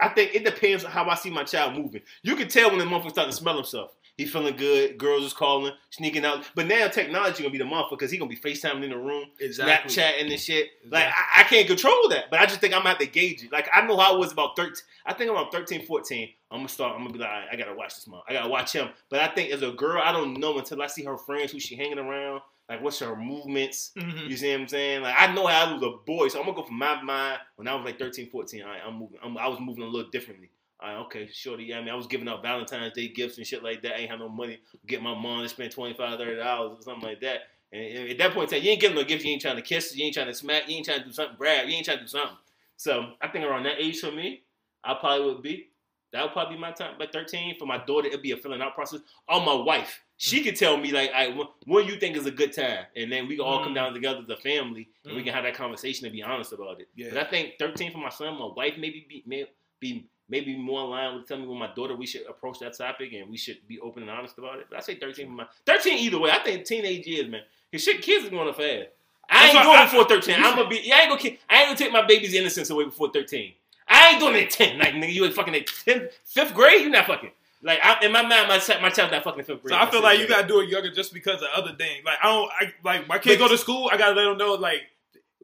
I 0.00 0.08
think 0.08 0.34
it 0.34 0.44
depends 0.44 0.84
on 0.84 0.90
how 0.90 1.08
I 1.08 1.14
see 1.14 1.30
my 1.30 1.44
child 1.44 1.74
moving. 1.74 2.02
You 2.22 2.34
can 2.34 2.48
tell 2.48 2.70
when 2.70 2.78
the 2.80 2.84
motherfucker 2.84 3.10
starting 3.10 3.30
to 3.30 3.36
smell 3.36 3.54
himself. 3.56 3.92
He 4.16 4.26
feeling 4.26 4.56
good. 4.56 4.96
Girls 4.96 5.24
is 5.24 5.32
calling, 5.32 5.72
sneaking 5.90 6.24
out. 6.24 6.44
But 6.54 6.66
now 6.66 6.86
technology 6.86 7.42
gonna 7.42 7.50
be 7.52 7.58
the 7.58 7.64
motherfucker 7.64 7.90
because 7.90 8.10
he 8.12 8.16
gonna 8.18 8.28
be 8.28 8.36
FaceTiming 8.36 8.84
in 8.84 8.90
the 8.90 8.96
room, 8.96 9.24
Exactly. 9.40 9.92
Snapchatting 9.92 10.30
and 10.30 10.40
shit. 10.40 10.68
Like 10.88 11.06
I, 11.06 11.40
I 11.40 11.42
can't 11.44 11.66
control 11.66 12.08
that, 12.10 12.30
but 12.30 12.38
I 12.38 12.46
just 12.46 12.60
think 12.60 12.74
I'm 12.74 12.80
gonna 12.80 12.90
have 12.90 12.98
to 12.98 13.06
gauge 13.06 13.42
it. 13.42 13.50
Like 13.52 13.68
I 13.72 13.84
know 13.86 13.96
how 13.96 14.14
I 14.14 14.16
was 14.16 14.30
about 14.32 14.54
13. 14.56 14.74
I 15.04 15.14
think 15.14 15.30
around 15.32 15.50
13, 15.50 15.84
14. 15.84 16.28
I'm 16.52 16.58
gonna 16.58 16.68
start. 16.68 16.92
I'm 16.94 17.00
gonna 17.02 17.12
be 17.12 17.18
like, 17.18 17.28
"All 17.28 17.40
right, 17.40 17.48
I 17.50 17.56
gotta 17.56 17.74
watch 17.74 17.96
this 17.96 18.06
mom. 18.06 18.22
I 18.28 18.32
gotta 18.34 18.48
watch 18.48 18.72
him. 18.72 18.88
But 19.10 19.18
I 19.20 19.28
think 19.34 19.50
as 19.50 19.62
a 19.62 19.72
girl, 19.72 20.00
I 20.04 20.12
don't 20.12 20.38
know 20.38 20.56
until 20.58 20.80
I 20.80 20.86
see 20.86 21.02
her 21.04 21.16
friends, 21.18 21.50
who 21.50 21.58
she 21.58 21.74
hanging 21.74 21.98
around, 21.98 22.40
like 22.68 22.80
what's 22.82 23.00
her 23.00 23.16
movements. 23.16 23.90
Mhm. 23.98 24.28
You 24.28 24.36
see 24.36 24.52
what 24.52 24.60
I'm 24.60 24.68
saying? 24.68 25.02
Like 25.02 25.16
I 25.18 25.34
know 25.34 25.48
how 25.48 25.66
I 25.66 25.72
was 25.72 25.82
a 25.82 25.90
boy, 26.06 26.28
so 26.28 26.38
I'm 26.38 26.44
gonna 26.46 26.56
go 26.56 26.62
from 26.62 26.78
my 26.78 27.02
mind 27.02 27.40
when 27.56 27.66
I 27.66 27.74
was 27.74 27.84
like 27.84 27.98
13, 27.98 28.30
14. 28.30 28.62
All 28.62 28.68
right, 28.68 28.80
I'm 28.86 28.94
moving. 28.94 29.18
I'm, 29.24 29.36
I 29.36 29.48
was 29.48 29.58
moving 29.58 29.82
a 29.82 29.88
little 29.88 30.08
differently. 30.10 30.50
Right, 30.84 30.96
okay, 30.96 31.28
shorty. 31.32 31.64
Yeah, 31.64 31.78
I 31.78 31.80
mean, 31.80 31.88
I 31.88 31.94
was 31.94 32.06
giving 32.06 32.28
out 32.28 32.42
Valentine's 32.42 32.92
Day 32.92 33.08
gifts 33.08 33.38
and 33.38 33.46
shit 33.46 33.62
like 33.62 33.80
that. 33.82 33.94
I 33.94 34.00
ain't 34.00 34.10
have 34.10 34.18
no 34.18 34.28
money. 34.28 34.58
Get 34.86 35.02
my 35.02 35.14
mom 35.14 35.42
to 35.42 35.48
spend 35.48 35.70
25 35.72 36.18
30 36.18 36.36
dollars 36.36 36.78
or 36.78 36.82
something 36.82 37.08
like 37.08 37.20
that. 37.22 37.40
And, 37.72 38.10
at 38.10 38.18
that 38.18 38.34
point 38.34 38.52
in 38.52 38.58
time, 38.58 38.64
you 38.66 38.72
ain't 38.72 38.80
getting 38.82 38.96
no 38.96 39.02
gifts. 39.04 39.24
You 39.24 39.32
ain't 39.32 39.40
trying 39.40 39.56
to 39.56 39.62
kiss. 39.62 39.96
You 39.96 40.04
ain't 40.04 40.12
trying 40.14 40.26
to 40.26 40.34
smack. 40.34 40.68
You 40.68 40.76
ain't 40.76 40.84
trying 40.84 40.98
to 41.00 41.06
do 41.06 41.12
something. 41.12 41.36
Grab. 41.38 41.68
You 41.68 41.74
ain't 41.74 41.86
trying 41.86 41.98
to 41.98 42.04
do 42.04 42.08
something. 42.08 42.36
So 42.76 43.12
I 43.22 43.28
think 43.28 43.46
around 43.46 43.62
that 43.62 43.80
age 43.80 44.00
for 44.00 44.12
me, 44.12 44.42
I 44.84 44.92
probably 44.92 45.24
would 45.26 45.42
be. 45.42 45.70
That 46.12 46.22
would 46.22 46.32
probably 46.32 46.56
be 46.56 46.60
my 46.60 46.72
time. 46.72 46.96
By 46.98 47.06
13, 47.10 47.58
for 47.58 47.64
my 47.64 47.78
daughter, 47.82 48.08
it'd 48.08 48.20
be 48.22 48.32
a 48.32 48.36
filling 48.36 48.60
out 48.60 48.74
process. 48.74 49.00
Or 49.26 49.40
my 49.40 49.54
wife, 49.54 50.00
she 50.18 50.44
could 50.44 50.54
tell 50.54 50.76
me 50.76 50.92
like, 50.92 51.10
I, 51.12 51.28
when, 51.28 51.46
when 51.64 51.86
you 51.86 51.96
think 51.96 52.16
is 52.16 52.26
a 52.26 52.30
good 52.30 52.52
time, 52.52 52.84
and 52.94 53.10
then 53.10 53.26
we 53.26 53.36
can 53.36 53.44
all 53.46 53.64
come 53.64 53.72
Mm. 53.72 53.76
down 53.76 53.94
together 53.94 54.20
as 54.22 54.28
a 54.28 54.36
family, 54.36 54.90
and 55.06 55.16
we 55.16 55.22
Mm. 55.22 55.24
can 55.24 55.34
have 55.34 55.44
that 55.44 55.54
conversation 55.54 56.04
and 56.06 56.12
be 56.12 56.22
honest 56.22 56.52
about 56.52 56.80
it. 56.80 56.88
Yeah. 56.94 57.08
But 57.10 57.26
I 57.26 57.30
think 57.30 57.54
13 57.58 57.90
for 57.90 57.98
my 57.98 58.10
son, 58.10 58.38
my 58.38 58.46
wife 58.54 58.74
maybe 58.78 59.06
be 59.08 59.24
may, 59.26 59.46
be 59.80 60.06
maybe 60.28 60.56
more 60.56 60.84
in 60.84 60.90
line 60.90 61.14
with 61.16 61.28
telling 61.28 61.44
me 61.44 61.48
with 61.48 61.58
my 61.58 61.72
daughter 61.74 61.94
we 61.96 62.06
should 62.06 62.26
approach 62.28 62.58
that 62.60 62.76
topic 62.76 63.12
and 63.12 63.30
we 63.30 63.36
should 63.36 63.58
be 63.68 63.78
open 63.80 64.02
and 64.02 64.10
honest 64.10 64.38
about 64.38 64.58
it. 64.58 64.66
But 64.70 64.78
I 64.78 64.80
say 64.80 64.96
13 64.96 65.28
my 65.28 65.46
13 65.66 65.98
either 65.98 66.18
way. 66.18 66.30
I 66.30 66.38
think 66.38 66.64
teenage 66.64 67.06
years, 67.06 67.28
man. 67.28 67.42
Cause 67.72 67.82
shit, 67.82 68.02
kids 68.02 68.26
are 68.26 68.30
going 68.30 68.46
to 68.46 68.52
fast. 68.52 68.88
I 69.28 69.50
ain't 69.50 69.62
doing 69.62 69.78
it 69.80 69.84
before 69.84 70.04
13. 70.04 70.34
I'm 70.36 70.56
gonna 70.56 70.68
be. 70.68 70.80
Yeah, 70.84 70.96
I 70.96 71.00
ain't 71.02 71.10
gonna. 71.10 71.36
I 71.48 71.58
ain't 71.60 71.66
gonna 71.68 71.78
take 71.78 71.92
my 71.92 72.06
baby's 72.06 72.34
innocence 72.34 72.70
away 72.70 72.84
before 72.84 73.10
13. 73.10 73.52
I 73.88 74.10
ain't 74.10 74.20
doing 74.20 74.34
it 74.36 74.44
at 74.44 74.50
10. 74.50 74.78
Like 74.78 74.94
nigga, 74.94 75.12
you 75.12 75.24
ain't 75.24 75.34
fucking 75.34 75.54
at 75.54 75.66
10, 75.66 76.08
fifth 76.24 76.54
grade. 76.54 76.82
You 76.82 76.90
not 76.90 77.06
fucking. 77.06 77.30
Like 77.62 77.80
I, 77.82 78.04
in 78.04 78.12
my 78.12 78.20
mind, 78.20 78.48
my 78.48 78.60
my 78.82 78.90
child's 78.90 79.12
not 79.12 79.24
fucking 79.24 79.44
fifth 79.44 79.62
grade. 79.62 79.70
So 79.72 79.76
I 79.78 79.90
feel 79.90 80.02
like 80.02 80.18
you 80.18 80.28
gotta 80.28 80.46
do 80.46 80.60
it 80.60 80.68
younger 80.68 80.90
just 80.90 81.14
because 81.14 81.40
of 81.40 81.48
other 81.56 81.74
things. 81.74 82.04
Like 82.04 82.18
I 82.22 82.26
don't, 82.26 82.50
I 82.60 82.72
like 82.84 83.08
my 83.08 83.18
kid 83.18 83.38
But- 83.38 83.46
go 83.46 83.48
to 83.48 83.58
school. 83.58 83.88
I 83.90 83.96
gotta 83.96 84.14
let 84.14 84.24
them 84.24 84.36
know 84.36 84.54
like, 84.54 84.82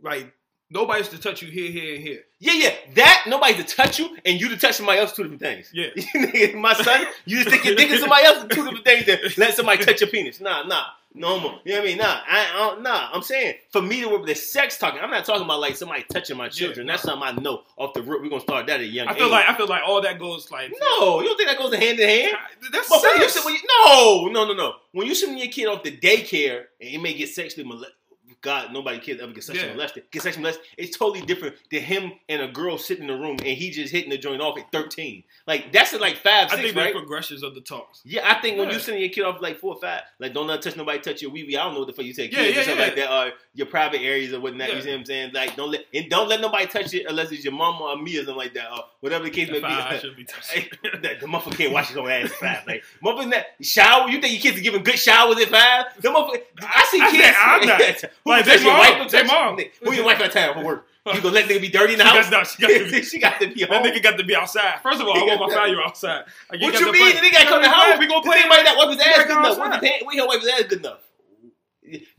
like 0.02 0.30
nobody's 0.70 1.08
to 1.08 1.18
touch 1.18 1.42
you 1.42 1.48
here, 1.50 1.70
here, 1.70 1.94
and 1.94 2.02
here. 2.02 2.20
Yeah, 2.38 2.52
yeah. 2.54 2.74
That 2.94 3.24
nobody's 3.28 3.64
to 3.64 3.76
touch 3.76 3.98
you, 3.98 4.16
and 4.24 4.40
you 4.40 4.48
to 4.48 4.56
touch 4.56 4.76
somebody 4.76 4.98
else. 5.00 5.12
Two 5.12 5.24
different 5.24 5.42
things. 5.42 5.70
Yeah. 5.74 6.54
My 6.56 6.72
son, 6.74 7.04
you 7.26 7.38
just 7.42 7.48
stick 7.48 7.64
your 7.64 7.74
dick 7.76 7.90
in 7.90 7.98
somebody 7.98 8.24
else. 8.24 8.46
Two 8.50 8.64
different 8.64 8.84
things. 8.84 9.06
Than 9.06 9.18
let 9.36 9.54
somebody 9.54 9.84
touch 9.84 10.00
your 10.00 10.10
penis. 10.10 10.40
Nah, 10.40 10.62
nah, 10.62 10.84
no 11.14 11.38
more. 11.40 11.58
You 11.64 11.72
know 11.72 11.78
what 11.80 11.84
I 11.84 11.88
mean? 11.88 11.98
Nah, 11.98 12.20
I, 12.26 12.50
I 12.54 12.56
don't, 12.56 12.82
nah. 12.82 13.10
I'm 13.12 13.22
saying 13.22 13.56
for 13.70 13.82
me 13.82 14.00
to 14.00 14.08
work 14.08 14.20
with 14.20 14.28
the 14.28 14.34
sex 14.34 14.78
talking, 14.78 15.00
I'm 15.00 15.10
not 15.10 15.24
talking 15.24 15.42
about 15.44 15.60
like 15.60 15.76
somebody 15.76 16.04
touching 16.10 16.36
my 16.36 16.48
children. 16.48 16.86
Yeah, 16.86 16.92
That's 16.94 17.02
something 17.02 17.28
I 17.28 17.32
know 17.40 17.62
off 17.76 17.92
the 17.94 18.02
rip. 18.02 18.22
We're 18.22 18.28
gonna 18.30 18.40
start 18.40 18.66
that 18.68 18.74
at 18.74 18.80
a 18.80 18.86
young 18.86 19.08
I 19.08 19.14
feel 19.14 19.26
age. 19.26 19.30
like 19.32 19.48
I 19.48 19.54
feel 19.56 19.66
like 19.66 19.82
all 19.86 20.00
that 20.02 20.18
goes 20.18 20.50
like 20.50 20.72
no, 20.80 21.20
you 21.20 21.26
don't 21.26 21.36
think 21.36 21.48
that 21.50 21.58
goes 21.58 21.74
hand 21.74 21.98
in 22.00 22.08
hand? 22.08 22.36
That's 22.72 22.88
But 22.88 23.02
when 23.02 23.20
you, 23.20 23.28
sex. 23.28 23.44
when 23.44 23.54
you, 23.54 23.60
no, 23.84 24.28
no, 24.28 24.46
no, 24.46 24.54
no. 24.54 24.74
When 24.92 25.06
you 25.06 25.14
send 25.14 25.38
your 25.38 25.48
kid 25.48 25.66
off 25.66 25.82
to 25.82 25.90
daycare 25.90 26.64
and 26.80 26.90
you 26.90 27.00
may 27.00 27.12
get 27.14 27.28
sexually 27.28 27.68
molested, 27.68 27.94
God, 28.42 28.72
nobody 28.72 28.98
kids 28.98 29.20
ever 29.20 29.32
get 29.32 29.44
sexually 29.44 29.68
Yeah. 29.68 29.74
molested. 29.74 30.04
Get 30.10 30.22
sexually 30.22 30.42
molested. 30.42 30.64
It's 30.78 30.96
totally 30.96 31.20
different 31.26 31.56
than 31.70 31.82
him 31.82 32.12
and 32.28 32.40
a 32.42 32.48
girl 32.48 32.78
sitting 32.78 33.04
in 33.04 33.08
the 33.14 33.20
room 33.20 33.36
and 33.38 33.48
he 33.48 33.70
just 33.70 33.92
hitting 33.92 34.08
the 34.10 34.16
joint 34.16 34.40
off 34.40 34.58
at 34.58 34.72
13. 34.72 35.22
Like 35.46 35.72
that's 35.72 35.92
at 35.92 36.00
like 36.00 36.16
five, 36.16 36.46
I 36.46 36.56
six, 36.56 36.60
think 36.62 36.76
right? 36.76 36.92
progressions 36.94 37.42
of 37.42 37.54
the 37.54 37.60
talks. 37.60 38.00
Yeah, 38.04 38.22
I 38.30 38.40
think 38.40 38.56
when 38.58 38.68
Yeah. 38.68 38.74
you 38.74 38.80
sending 38.80 39.02
your 39.02 39.12
kid 39.12 39.24
off 39.24 39.42
like 39.42 39.58
four 39.58 39.74
or 39.74 39.80
five, 39.80 40.02
like 40.18 40.32
don't 40.32 40.46
let 40.46 40.62
touch 40.62 40.76
nobody 40.76 41.00
touch 41.00 41.20
your 41.22 41.30
wee 41.30 41.44
wee. 41.44 41.56
I 41.56 41.64
don't 41.64 41.74
know 41.74 41.80
what 41.80 41.88
the 41.88 41.92
fuck 41.92 42.04
you 42.06 42.14
kids 42.14 42.32
Yeah, 42.32 42.40
and 42.44 42.54
yeah, 42.56 42.62
stuff 42.62 42.76
yeah. 42.78 42.82
like 42.82 42.96
that, 42.96 43.12
or 43.12 43.32
your 43.54 43.66
private 43.66 44.00
areas 44.00 44.32
or 44.32 44.40
whatnot. 44.40 44.74
You 44.74 44.80
see 44.80 44.90
what 44.90 44.98
I'm 45.00 45.04
saying? 45.04 45.32
Like 45.34 45.56
don't 45.56 45.70
let 45.70 45.84
and 45.92 46.08
don't 46.08 46.28
let 46.28 46.40
nobody 46.40 46.66
touch 46.66 46.94
it 46.94 47.06
unless 47.08 47.32
it's 47.32 47.44
your 47.44 47.52
mama 47.52 47.84
or 47.84 47.96
me 47.96 48.14
or 48.16 48.20
something 48.24 48.36
like 48.36 48.54
that, 48.54 48.70
or 48.72 48.84
whatever 49.00 49.24
the 49.24 49.30
case 49.30 49.50
may 49.50 49.58
If 49.58 49.64
I, 49.64 49.68
I 49.90 49.92
be. 49.94 49.98
should 50.00 50.16
be 50.16 50.24
touching. 50.24 50.64
the, 50.82 51.16
the 51.20 51.26
motherfucker 51.26 51.58
can't 51.58 51.72
wash 51.72 51.88
his 51.88 51.96
own 51.98 52.10
ass 52.10 52.24
at 52.26 52.30
five. 52.32 52.66
Like 52.66 52.84
motherfucker 53.04 53.44
shower. 53.60 54.08
You 54.08 54.20
think 54.20 54.32
your 54.32 54.42
kids 54.42 54.58
are 54.58 54.62
giving 54.62 54.82
good 54.82 54.98
showers 54.98 55.38
at 55.40 55.48
five? 55.48 55.86
The 56.00 56.08
motherfucker. 56.08 56.42
I 56.62 56.84
see 56.90 57.00
I 57.00 57.10
kids. 57.10 57.36
I'm 57.38 57.66
not. 57.66 58.04
Like, 58.30 58.44
they 58.46 58.54
your 58.62 58.72
mom, 58.72 58.78
wife? 58.78 59.10
They 59.10 59.22
mom. 59.24 59.58
Who 59.82 59.92
your 59.92 60.04
wife 60.04 60.20
at 60.20 60.32
time 60.32 60.54
for 60.54 60.64
work? 60.64 60.86
You 61.06 61.22
gonna 61.22 61.34
let 61.34 61.48
nigga 61.48 61.62
be 61.62 61.70
dirty 61.70 61.94
in 61.94 61.98
the 61.98 62.04
She 62.04 62.10
house? 62.10 62.28
got- 62.28 62.38
no, 62.38 62.44
she 62.44 62.60
got 62.60 62.68
to 62.68 62.90
be- 62.90 63.02
she 63.10 63.18
got 63.18 63.40
to 63.40 63.48
be 63.48 63.64
That 63.64 63.82
nigga 63.82 64.02
got 64.02 64.18
to 64.18 64.24
be 64.24 64.36
outside. 64.36 64.80
First 64.82 65.00
of 65.00 65.08
all, 65.08 65.16
I 65.16 65.24
want 65.24 65.40
my 65.40 65.54
value 65.54 65.78
outside. 65.80 66.24
Like, 66.52 66.60
What 66.60 66.72
got 66.74 66.80
you 66.80 66.92
mean? 66.92 67.14
The 67.16 67.22
nigga 67.22 67.32
gotta 67.32 67.46
come 67.48 67.62
to 67.62 67.68
house. 67.70 67.98
We 67.98 68.06
gonna 68.06 68.20
play. 68.22 68.42
might 68.46 68.64
not 68.64 68.76
wipe 68.76 68.90
his 68.90 69.00
ass 69.00 69.24
good 69.24 69.30
enough. 69.38 69.56
What 69.58 69.68
outside. 69.68 69.80
the 69.82 69.88
pan- 69.88 70.00
We 70.06 70.16
don't 70.16 70.28
wipe 70.28 70.40
his 70.40 70.48
ass 70.50 70.62
good 70.64 70.80
enough. 70.80 70.98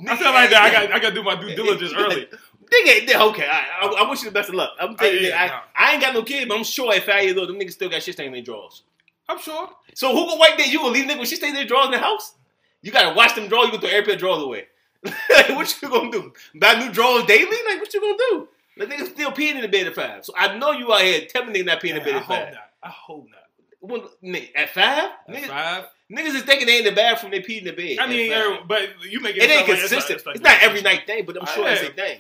I 0.10 0.16
feel 0.18 0.34
like 0.34 0.50
that. 0.50 0.64
I 0.64 0.72
got. 0.72 0.92
I 0.94 1.00
got 1.00 1.10
to 1.10 1.16
do 1.16 1.24
my 1.24 1.36
due 1.40 1.56
diligence 1.56 1.94
early. 1.98 2.28
Nigga, 2.74 3.06
nigga, 3.06 3.30
okay, 3.32 3.48
I, 3.48 3.86
I, 3.86 4.04
I 4.06 4.10
wish 4.10 4.24
you 4.24 4.30
the 4.30 4.34
best 4.34 4.50
of 4.50 4.56
luck. 4.56 4.72
I'm 4.80 4.94
oh, 4.94 4.96
telling 4.96 5.14
you, 5.16 5.28
yeah, 5.28 5.44
I, 5.44 5.48
nah. 5.48 5.60
I 5.76 5.92
ain't 5.94 6.02
got 6.02 6.14
no 6.14 6.24
kid, 6.24 6.48
but 6.48 6.58
I'm 6.58 6.64
sure 6.64 6.94
at 6.94 7.04
five 7.04 7.24
years 7.26 7.38
old, 7.38 7.50
them 7.50 7.60
niggas 7.60 7.74
still 7.74 7.90
got 7.90 8.02
shit 8.02 8.16
stains 8.16 8.28
in 8.28 8.34
their 8.34 8.42
drawers. 8.42 8.84
I'm 9.28 9.40
sure. 9.40 9.70
So 9.94 10.12
who 10.14 10.26
gonna 10.26 10.40
wipe 10.40 10.58
that? 10.58 10.68
You 10.72 10.80
gonna 10.80 10.92
leave 10.92 11.06
nigga 11.06 11.20
with 11.20 11.28
shit 11.30 11.38
stains 11.38 11.52
in 11.52 11.56
their 11.56 11.66
drawers 11.68 11.88
in 11.88 11.92
the 11.92 12.00
house? 12.00 12.34
You 12.82 12.92
gotta 12.92 13.14
wash 13.16 13.34
them 13.34 13.48
drawers. 13.48 13.68
You 13.68 13.72
gonna 13.74 13.82
throw 13.82 13.90
every 13.92 14.04
pair 14.06 14.14
of 14.16 14.20
drawers 14.20 14.42
away. 14.44 14.68
like, 15.06 15.50
what 15.50 15.82
you 15.82 15.90
gonna 15.90 16.12
do? 16.12 16.34
Buy 16.56 16.74
new 16.76 16.92
drawers 16.92 17.26
daily? 17.26 17.58
Like, 17.68 17.80
what 17.80 17.94
you 17.94 18.02
gonna 18.02 18.18
do? 18.30 18.48
Like, 18.78 18.90
niggas 18.90 19.12
still 19.14 19.32
peeing 19.32 19.56
in 19.56 19.62
the 19.62 19.68
bed 19.68 19.88
at 19.88 19.96
five. 19.96 20.24
So 20.26 20.34
I 20.38 20.58
know 20.58 20.72
you 20.72 20.92
out 20.94 21.02
here 21.02 21.26
telling 21.28 21.54
niggas 21.54 21.66
not 21.66 21.82
peeing 21.82 21.90
in 21.92 21.96
the 21.96 22.02
bed 22.02 22.14
I 22.14 22.18
at 22.18 22.24
hope 22.24 22.38
five. 22.38 22.54
not. 22.54 22.70
I 22.84 22.90
hope 22.90 23.28
not. 23.30 23.38
Well, 23.82 24.10
nigga, 24.24 24.50
at 24.56 24.70
five? 24.70 25.12
At 25.28 25.36
Niggas, 25.36 25.48
five. 25.48 25.86
niggas 26.12 26.36
is 26.36 26.44
thinking 26.44 26.68
they 26.68 26.80
in 26.80 26.86
the 26.86 26.92
bathroom, 26.92 27.32
they 27.32 27.40
pee 27.40 27.58
in 27.58 27.64
the 27.64 27.72
bed. 27.72 27.98
I 28.00 28.06
mean, 28.08 28.32
every- 28.32 28.60
but 28.68 28.82
you 29.10 29.20
make 29.22 29.36
it. 29.36 29.44
It 29.44 29.50
ain't 29.50 29.66
sound 29.66 29.70
like 29.70 29.80
consistent. 29.80 30.18
It's, 30.18 30.26
like- 30.26 30.36
It's 30.36 30.44
not 30.44 30.62
every 30.62 30.82
night 30.82 31.08
thing, 31.08 31.26
but 31.26 31.36
I'm 31.40 31.48
sure 31.48 31.68
it's 31.68 31.82
a 31.82 31.92
thing. 31.94 32.20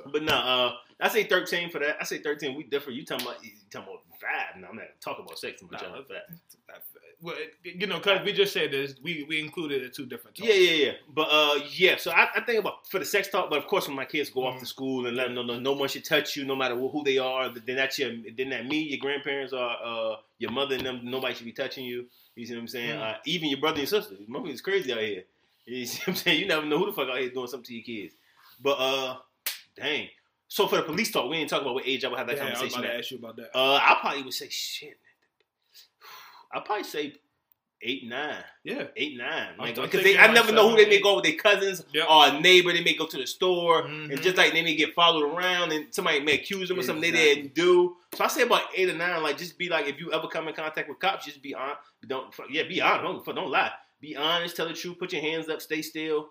Okay. 0.00 0.10
But 0.10 0.22
no, 0.22 0.32
uh, 0.34 0.72
I 0.98 1.08
say 1.08 1.24
13 1.24 1.68
for 1.70 1.78
that. 1.80 1.96
I 2.00 2.04
say 2.04 2.18
13. 2.18 2.56
We 2.56 2.62
different. 2.64 2.98
You 2.98 3.04
talking 3.04 3.26
about 3.26 3.44
you 3.44 3.50
talking 3.70 3.88
about 3.88 4.02
five? 4.18 4.58
No, 4.58 4.68
I'm 4.68 4.76
not 4.76 4.86
talking 5.04 5.24
about 5.26 5.38
sex. 5.38 5.60
I'm 5.60 5.68
Nah, 5.70 5.76
talking 5.78 5.94
about 5.94 6.08
five. 6.08 6.80
Well, 7.22 7.36
you 7.62 7.86
know, 7.86 7.98
because 7.98 8.24
we 8.24 8.32
just 8.32 8.52
said 8.52 8.72
this, 8.72 8.94
we 9.00 9.24
we 9.28 9.38
included 9.40 9.84
the 9.84 9.88
two 9.88 10.06
different. 10.06 10.36
Talks. 10.36 10.48
Yeah, 10.48 10.56
yeah, 10.56 10.84
yeah. 10.86 10.92
But 11.14 11.28
uh, 11.30 11.60
yeah. 11.70 11.96
So 11.96 12.10
I, 12.10 12.28
I 12.34 12.40
think 12.40 12.58
about 12.58 12.88
for 12.88 12.98
the 12.98 13.04
sex 13.04 13.28
talk. 13.28 13.48
But 13.48 13.58
of 13.60 13.68
course, 13.68 13.86
when 13.86 13.96
my 13.96 14.04
kids 14.04 14.28
go 14.28 14.44
off 14.44 14.56
Mhm. 14.56 14.60
to 14.60 14.66
school 14.66 15.06
and 15.06 15.16
let 15.16 15.26
them 15.28 15.34
know 15.36 15.42
no, 15.44 15.60
no 15.60 15.72
one 15.72 15.88
should 15.88 16.04
touch 16.04 16.36
you, 16.36 16.44
no 16.44 16.56
matter 16.56 16.74
who 16.74 17.02
they 17.04 17.18
are. 17.18 17.48
Then 17.48 17.76
that's 17.76 17.96
your. 17.98 18.10
Then 18.36 18.50
that 18.50 18.66
me, 18.66 18.80
your 18.80 18.98
grandparents, 18.98 19.52
or 19.52 19.70
uh, 19.70 20.16
your 20.38 20.50
mother 20.50 20.74
and 20.74 20.84
them. 20.84 21.00
Nobody 21.04 21.34
should 21.34 21.46
be 21.46 21.52
touching 21.52 21.84
you. 21.84 22.06
You 22.34 22.44
see 22.44 22.54
what 22.54 22.60
I'm 22.62 22.68
saying? 22.68 22.98
Mhm. 22.98 23.14
Uh, 23.14 23.18
even 23.24 23.48
your 23.50 23.60
brother 23.60 23.78
and 23.78 23.88
sister. 23.88 24.16
Motherfuckers 24.28 24.62
crazy 24.62 24.92
out 24.92 24.98
here. 25.00 25.22
You 25.64 25.86
see 25.86 25.98
what 26.00 26.08
I'm 26.08 26.14
saying? 26.16 26.40
You 26.40 26.46
never 26.48 26.66
know 26.66 26.78
who 26.78 26.86
the 26.86 26.92
fuck 26.92 27.08
out 27.08 27.18
here 27.18 27.30
doing 27.30 27.46
something 27.46 27.66
to 27.66 27.74
your 27.74 27.84
kids. 27.84 28.14
But 28.60 28.78
uh, 28.80 29.16
dang. 29.76 30.08
So 30.48 30.66
for 30.66 30.76
the 30.76 30.82
police 30.82 31.10
talk, 31.12 31.30
we 31.30 31.36
ain't 31.36 31.48
talking 31.48 31.64
about 31.64 31.74
what 31.76 31.86
age 31.86 32.04
I 32.04 32.08
would 32.08 32.18
have 32.18 32.26
that 32.26 32.36
Yeah, 32.36 32.42
I 32.46 32.50
was 32.50 32.58
conversation. 32.58 32.80
about 32.84 32.92
to 32.92 32.98
ask 32.98 33.10
you 33.12 33.18
about 33.18 33.36
that. 33.36 33.56
Uh, 33.56 33.74
I 33.76 33.96
probably 34.00 34.22
would 34.24 34.34
say 34.34 34.48
shit. 34.50 34.98
I 36.52 36.60
probably 36.60 36.84
say 36.84 37.14
eight, 37.84 38.06
nine, 38.06 38.44
yeah. 38.62 38.84
eight, 38.96 39.16
nine. 39.16 39.56
Like, 39.58 39.74
because 39.74 40.04
they, 40.04 40.16
I 40.16 40.32
never 40.32 40.52
know 40.52 40.68
who 40.70 40.76
seven, 40.76 40.84
they 40.90 40.96
may 40.98 41.02
go 41.02 41.16
with 41.16 41.24
their 41.24 41.34
cousins 41.34 41.84
Yep. 41.92 42.06
or 42.08 42.26
a 42.28 42.40
neighbor. 42.40 42.72
They 42.72 42.84
may 42.84 42.94
go 42.94 43.06
to 43.06 43.16
the 43.16 43.26
store 43.26 43.82
Mhm. 43.82 44.12
and 44.12 44.22
just 44.22 44.36
like 44.36 44.52
they 44.52 44.62
may 44.62 44.76
get 44.76 44.94
followed 44.94 45.24
around 45.24 45.72
and 45.72 45.92
somebody 45.92 46.20
may 46.20 46.34
accuse 46.34 46.68
them 46.68 46.78
of 46.78 46.84
something 46.84 47.12
they 47.12 47.34
didn't 47.34 47.54
do. 47.54 47.96
So 48.14 48.24
I 48.24 48.28
say 48.28 48.42
about 48.42 48.62
eight 48.76 48.88
or 48.88 48.94
nine. 48.96 49.20
Like, 49.22 49.36
just 49.36 49.58
be 49.58 49.68
like, 49.68 49.86
if 49.88 49.98
you 49.98 50.12
ever 50.12 50.28
come 50.28 50.46
in 50.46 50.54
contact 50.54 50.88
with 50.88 51.00
cops, 51.00 51.24
just 51.24 51.42
be 51.42 51.54
on. 51.54 51.74
Don't 52.06 52.32
yeah, 52.50 52.62
be 52.62 52.80
honest. 52.80 53.24
Don't, 53.24 53.34
don't 53.36 53.50
lie. 53.50 53.72
Be 54.00 54.14
honest. 54.16 54.54
Tell 54.56 54.68
the 54.68 54.74
truth. 54.74 54.98
Put 55.00 55.12
your 55.12 55.22
hands 55.22 55.48
up. 55.48 55.60
Stay 55.60 55.82
still. 55.82 56.30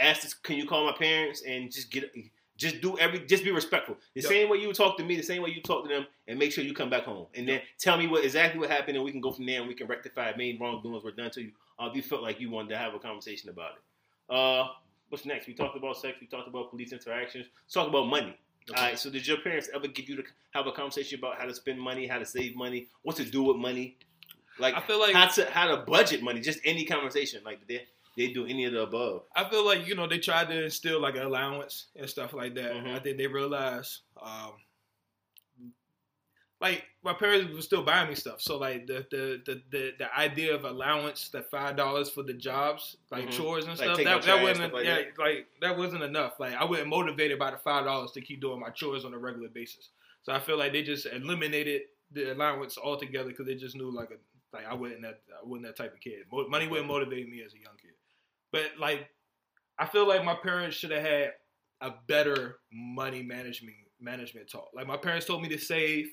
Ask, 0.00 0.22
this, 0.22 0.34
can 0.34 0.56
you 0.56 0.66
call 0.66 0.84
my 0.86 0.92
parents 0.96 1.42
and 1.42 1.72
just 1.72 1.90
get. 1.90 2.12
Just 2.62 2.80
do 2.80 2.96
every. 2.98 3.20
Just 3.26 3.44
be 3.44 3.50
respectful. 3.50 3.96
The 4.14 4.22
Yep. 4.22 4.28
same 4.30 4.48
way 4.48 4.58
you 4.58 4.72
talk 4.72 4.96
to 4.98 5.04
me, 5.04 5.16
the 5.16 5.22
same 5.22 5.42
way 5.42 5.50
you 5.50 5.60
talk 5.60 5.82
to 5.82 5.88
them, 5.88 6.06
and 6.28 6.38
make 6.38 6.52
sure 6.52 6.62
you 6.64 6.72
come 6.72 6.90
back 6.90 7.04
home. 7.04 7.26
And 7.34 7.46
then 7.48 7.60
tell 7.78 7.96
me 7.98 8.06
what 8.06 8.24
exactly 8.24 8.60
what 8.60 8.70
happened, 8.70 8.96
and 8.96 9.04
we 9.04 9.10
can 9.10 9.20
go 9.20 9.32
from 9.32 9.46
there, 9.46 9.60
and 9.60 9.68
we 9.68 9.74
can 9.74 9.86
rectify 9.88 10.30
any 10.30 10.56
wrongdoings 10.58 11.02
were 11.02 11.10
done 11.10 11.30
to 11.32 11.42
you. 11.42 11.52
Or 11.78 11.88
if 11.88 11.96
you 11.96 12.02
felt 12.02 12.22
like 12.22 12.40
you 12.40 12.50
wanted 12.50 12.70
to 12.70 12.78
have 12.78 12.94
a 12.94 12.98
conversation 12.98 13.50
about 13.50 13.72
it. 13.72 14.34
Uh, 14.34 14.68
what's 15.08 15.26
next? 15.26 15.46
We 15.46 15.54
talked 15.54 15.76
about 15.76 15.96
sex. 15.96 16.18
We 16.20 16.26
talked 16.28 16.48
about 16.48 16.70
police 16.70 16.92
interactions. 16.92 17.46
Let's 17.64 17.74
talk 17.74 17.88
about 17.88 18.06
money. 18.06 18.36
Okay. 18.70 18.80
All 18.80 18.86
right. 18.86 18.98
So 18.98 19.10
did 19.10 19.26
your 19.26 19.38
parents 19.38 19.68
ever 19.74 19.88
give 19.88 20.08
you 20.08 20.16
to 20.16 20.24
have 20.52 20.66
a 20.68 20.72
conversation 20.72 21.18
about 21.18 21.38
how 21.38 21.46
to 21.46 21.54
spend 21.54 21.80
money, 21.80 22.06
how 22.06 22.18
to 22.18 22.26
save 22.26 22.54
money, 22.54 22.86
what 23.02 23.16
to 23.16 23.24
do 23.24 23.42
with 23.42 23.56
money, 23.56 23.96
like 24.58 24.74
I 24.74 24.80
feel 24.80 25.00
like 25.00 25.14
how 25.14 25.26
to 25.26 25.50
how 25.50 25.66
to 25.74 25.78
budget 25.78 26.22
money? 26.22 26.40
Just 26.40 26.60
any 26.64 26.84
conversation. 26.84 27.42
Like 27.44 27.58
did 27.66 27.68
they 27.68 27.86
they 28.16 28.32
do 28.32 28.46
any 28.46 28.64
of 28.64 28.72
the 28.72 28.82
above? 28.82 29.26
I 29.34 29.48
feel 29.48 29.64
like 29.64 29.86
you 29.86 29.94
know 29.94 30.06
they 30.06 30.18
tried 30.18 30.48
to 30.48 30.64
instill 30.64 31.00
like 31.00 31.16
an 31.16 31.22
allowance 31.22 31.88
and 31.96 32.08
stuff 32.08 32.32
like 32.32 32.54
that. 32.54 32.72
Mhm. 32.72 32.94
I 32.94 32.98
think 33.00 33.18
they 33.18 33.26
realized, 33.26 34.02
um, 34.20 34.56
like 36.60 36.84
my 37.02 37.12
parents 37.12 37.52
were 37.52 37.60
still 37.62 37.82
buying 37.82 38.08
me 38.08 38.14
stuff. 38.14 38.40
So 38.40 38.56
like 38.58 38.86
the 38.86 39.06
the 39.10 39.42
the 39.44 39.62
the, 39.70 39.92
the 39.98 40.16
idea 40.16 40.54
of 40.54 40.64
allowance, 40.64 41.28
the 41.28 41.42
five 41.42 41.76
dollars 41.76 42.08
for 42.10 42.22
the 42.22 42.34
jobs, 42.34 42.96
like 43.10 43.28
Mhm. 43.28 43.32
chores 43.32 43.66
and 43.66 43.76
Like 43.78 43.78
stuff, 43.78 44.04
that, 44.04 44.24
that 44.26 44.42
wasn't 44.42 44.72
like 44.72 44.84
yeah, 44.84 44.94
that. 44.94 45.18
like 45.18 45.48
that 45.60 45.76
wasn't 45.76 46.04
enough. 46.04 46.38
Like 46.38 46.54
I 46.54 46.64
wasn't 46.64 46.88
motivated 46.88 47.38
by 47.38 47.50
the 47.50 47.58
five 47.58 47.84
dollars 47.84 48.12
to 48.12 48.20
keep 48.20 48.40
doing 48.40 48.60
my 48.60 48.70
chores 48.70 49.04
on 49.04 49.12
a 49.14 49.18
regular 49.18 49.48
basis. 49.48 49.90
So 50.22 50.32
I 50.32 50.38
feel 50.38 50.56
like 50.56 50.72
they 50.72 50.82
just 50.84 51.06
eliminated 51.06 51.82
the 52.12 52.32
allowance 52.32 52.78
altogether 52.78 53.30
because 53.30 53.46
they 53.46 53.56
just 53.56 53.74
knew 53.74 53.90
like 53.90 54.10
a 54.12 54.18
like 54.56 54.66
I 54.66 54.74
wasn't 54.74 55.02
that 55.02 55.22
I 55.36 55.44
wasn't 55.44 55.66
that 55.66 55.76
type 55.76 55.94
of 55.94 56.00
kid. 56.00 56.26
Money 56.30 56.68
wouldn't 56.68 56.86
motivate 56.86 57.28
me 57.28 57.42
as 57.42 57.54
a 57.54 57.58
young 57.58 57.76
kid. 57.76 57.91
But 58.52 58.72
like, 58.78 59.08
I 59.78 59.86
feel 59.86 60.06
like 60.06 60.24
my 60.24 60.34
parents 60.34 60.76
should 60.76 60.90
have 60.90 61.02
had 61.02 61.32
a 61.80 61.92
better 62.06 62.58
money 62.72 63.22
management 63.22 63.76
management 64.00 64.50
talk. 64.50 64.68
Like 64.74 64.86
my 64.86 64.96
parents 64.96 65.26
told 65.26 65.42
me 65.42 65.48
to 65.48 65.58
save, 65.58 66.12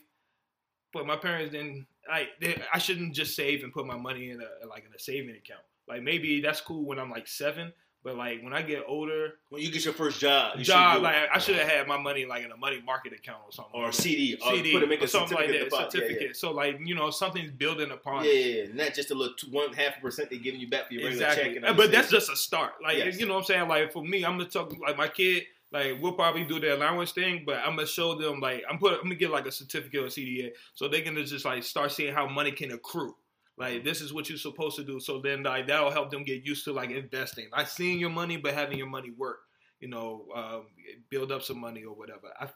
but 0.94 1.06
my 1.06 1.16
parents 1.16 1.52
didn't. 1.52 1.86
Like 2.08 2.30
they, 2.42 2.62
I 2.74 2.80
shouldn't 2.80 3.14
just 3.14 3.36
save 3.36 3.64
and 3.64 3.74
put 3.74 3.86
my 3.86 3.98
money 3.98 4.32
in 4.32 4.42
a 4.42 4.68
like 4.68 4.86
in 4.86 4.94
a 4.96 5.00
saving 5.00 5.36
account. 5.36 5.62
Like 5.88 6.02
maybe 6.02 6.42
that's 6.42 6.62
cool 6.62 6.86
when 6.86 7.00
I'm 7.00 7.12
like 7.12 7.28
seven, 7.28 7.74
but 8.04 8.16
like 8.16 8.42
when 8.42 8.54
I 8.54 8.62
get 8.62 8.84
older, 8.88 9.34
When 9.50 9.62
you 9.62 9.72
get 9.72 9.84
your 9.84 9.94
first 9.94 10.20
job, 10.20 10.58
you 10.58 10.64
job 10.64 11.02
like 11.02 11.16
I 11.34 11.38
should 11.40 11.56
have 11.56 11.68
had 11.68 11.88
my 11.88 11.98
money 11.98 12.26
like 12.26 12.44
in 12.46 12.52
a 12.52 12.58
money 12.58 12.82
market 12.86 13.14
account 13.14 13.40
or 13.46 13.52
something, 13.52 13.74
or 13.80 13.86
like. 13.86 13.94
CD, 13.94 14.36
or 14.44 14.56
CD 14.56 14.72
put 14.72 14.84
it 14.84 14.90
make 14.90 15.02
or 15.02 15.06
a 15.06 15.08
something 15.08 15.38
like 15.38 15.48
that, 15.50 15.66
deposit. 15.66 15.74
Yeah, 15.98 16.02
yeah. 16.02 16.08
certificate. 16.08 16.36
So 16.38 16.52
like 16.52 16.80
you 16.84 16.96
know 16.96 17.10
something's 17.12 17.52
building 17.52 17.92
upon. 17.92 18.24
Yeah, 18.26 18.32
yeah, 18.32 18.64
yeah, 18.64 18.74
not 18.74 18.94
just 18.94 19.12
a 19.12 19.16
little 19.16 19.34
two, 19.36 19.48
one 19.52 19.74
half 19.74 19.98
a 19.98 20.02
percent 20.02 20.30
they're 20.30 20.40
giving 20.40 20.60
you 20.62 20.70
back 20.70 20.88
for 20.88 20.94
your 20.94 21.04
regular 21.04 21.26
Exactly. 21.26 21.50
check. 21.50 21.56
and 21.58 21.66
Uh, 21.66 21.74
but 21.74 21.92
that's 21.92 22.10
just 22.10 22.30
a 22.32 22.36
start. 22.36 22.74
Like 22.82 22.98
Yes. 22.98 23.20
you 23.20 23.26
know 23.26 23.34
what 23.34 23.40
I'm 23.42 23.46
saying? 23.46 23.68
Like 23.68 23.92
for 23.92 24.04
me, 24.04 24.24
I'm 24.24 24.38
gonna 24.38 24.50
talk 24.50 24.74
like 24.80 24.98
my 24.98 25.08
kid, 25.10 25.44
like 25.72 26.02
we'll 26.02 26.14
probably 26.14 26.46
do 26.46 26.60
the 26.60 26.76
allowance 26.76 27.12
thing, 27.12 27.44
but 27.46 27.58
I'm 27.58 27.76
gonna 27.76 27.86
show 27.86 28.16
them 28.16 28.40
like 28.40 28.64
I'm 28.70 28.80
put 28.80 28.94
I'm 28.94 29.04
gonna 29.04 29.16
get 29.16 29.30
like 29.30 29.46
a 29.46 29.52
certificate 29.52 30.02
or 30.04 30.08
CDA 30.08 30.52
so 30.74 30.88
they 30.88 31.02
can 31.02 31.16
just 31.26 31.44
like 31.46 31.64
start 31.64 31.92
seeing 31.92 32.14
how 32.14 32.28
money 32.28 32.52
can 32.54 32.72
accrue. 32.72 33.16
Like 33.60 33.84
this 33.84 34.02
is 34.02 34.14
what 34.14 34.30
you're 34.30 34.38
supposed 34.38 34.78
to 34.78 34.84
do. 34.84 35.00
So 35.00 35.20
then 35.20 35.44
like 35.44 35.68
that'll 35.68 35.92
help 35.92 36.10
them 36.12 36.24
get 36.24 36.46
used 36.46 36.64
to 36.66 36.74
like 36.74 36.92
investing. 36.92 37.48
Like 37.52 37.68
seeing 37.68 38.00
your 38.00 38.10
money 38.10 38.38
but 38.38 38.54
having 38.54 38.78
your 38.78 38.88
money 38.88 39.12
work. 39.12 39.40
You 39.80 39.88
know, 39.88 40.26
um, 40.36 40.66
build 41.10 41.32
up 41.32 41.42
some 41.42 41.60
money 41.60 41.84
or 41.84 41.96
whatever. 41.96 42.28
I 42.38 42.50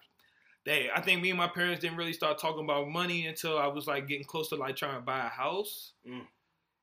they, 0.65 0.89
I 0.93 1.01
think 1.01 1.21
me 1.21 1.29
and 1.29 1.37
my 1.37 1.47
parents 1.47 1.81
didn't 1.81 1.97
really 1.97 2.13
start 2.13 2.39
talking 2.39 2.63
about 2.63 2.87
money 2.87 3.27
until 3.27 3.57
I 3.57 3.67
was 3.67 3.85
like 3.85 4.07
getting 4.07 4.25
close 4.25 4.49
to 4.49 4.55
like 4.55 4.75
trying 4.75 4.95
to 4.95 5.01
buy 5.01 5.25
a 5.25 5.29
house. 5.29 5.91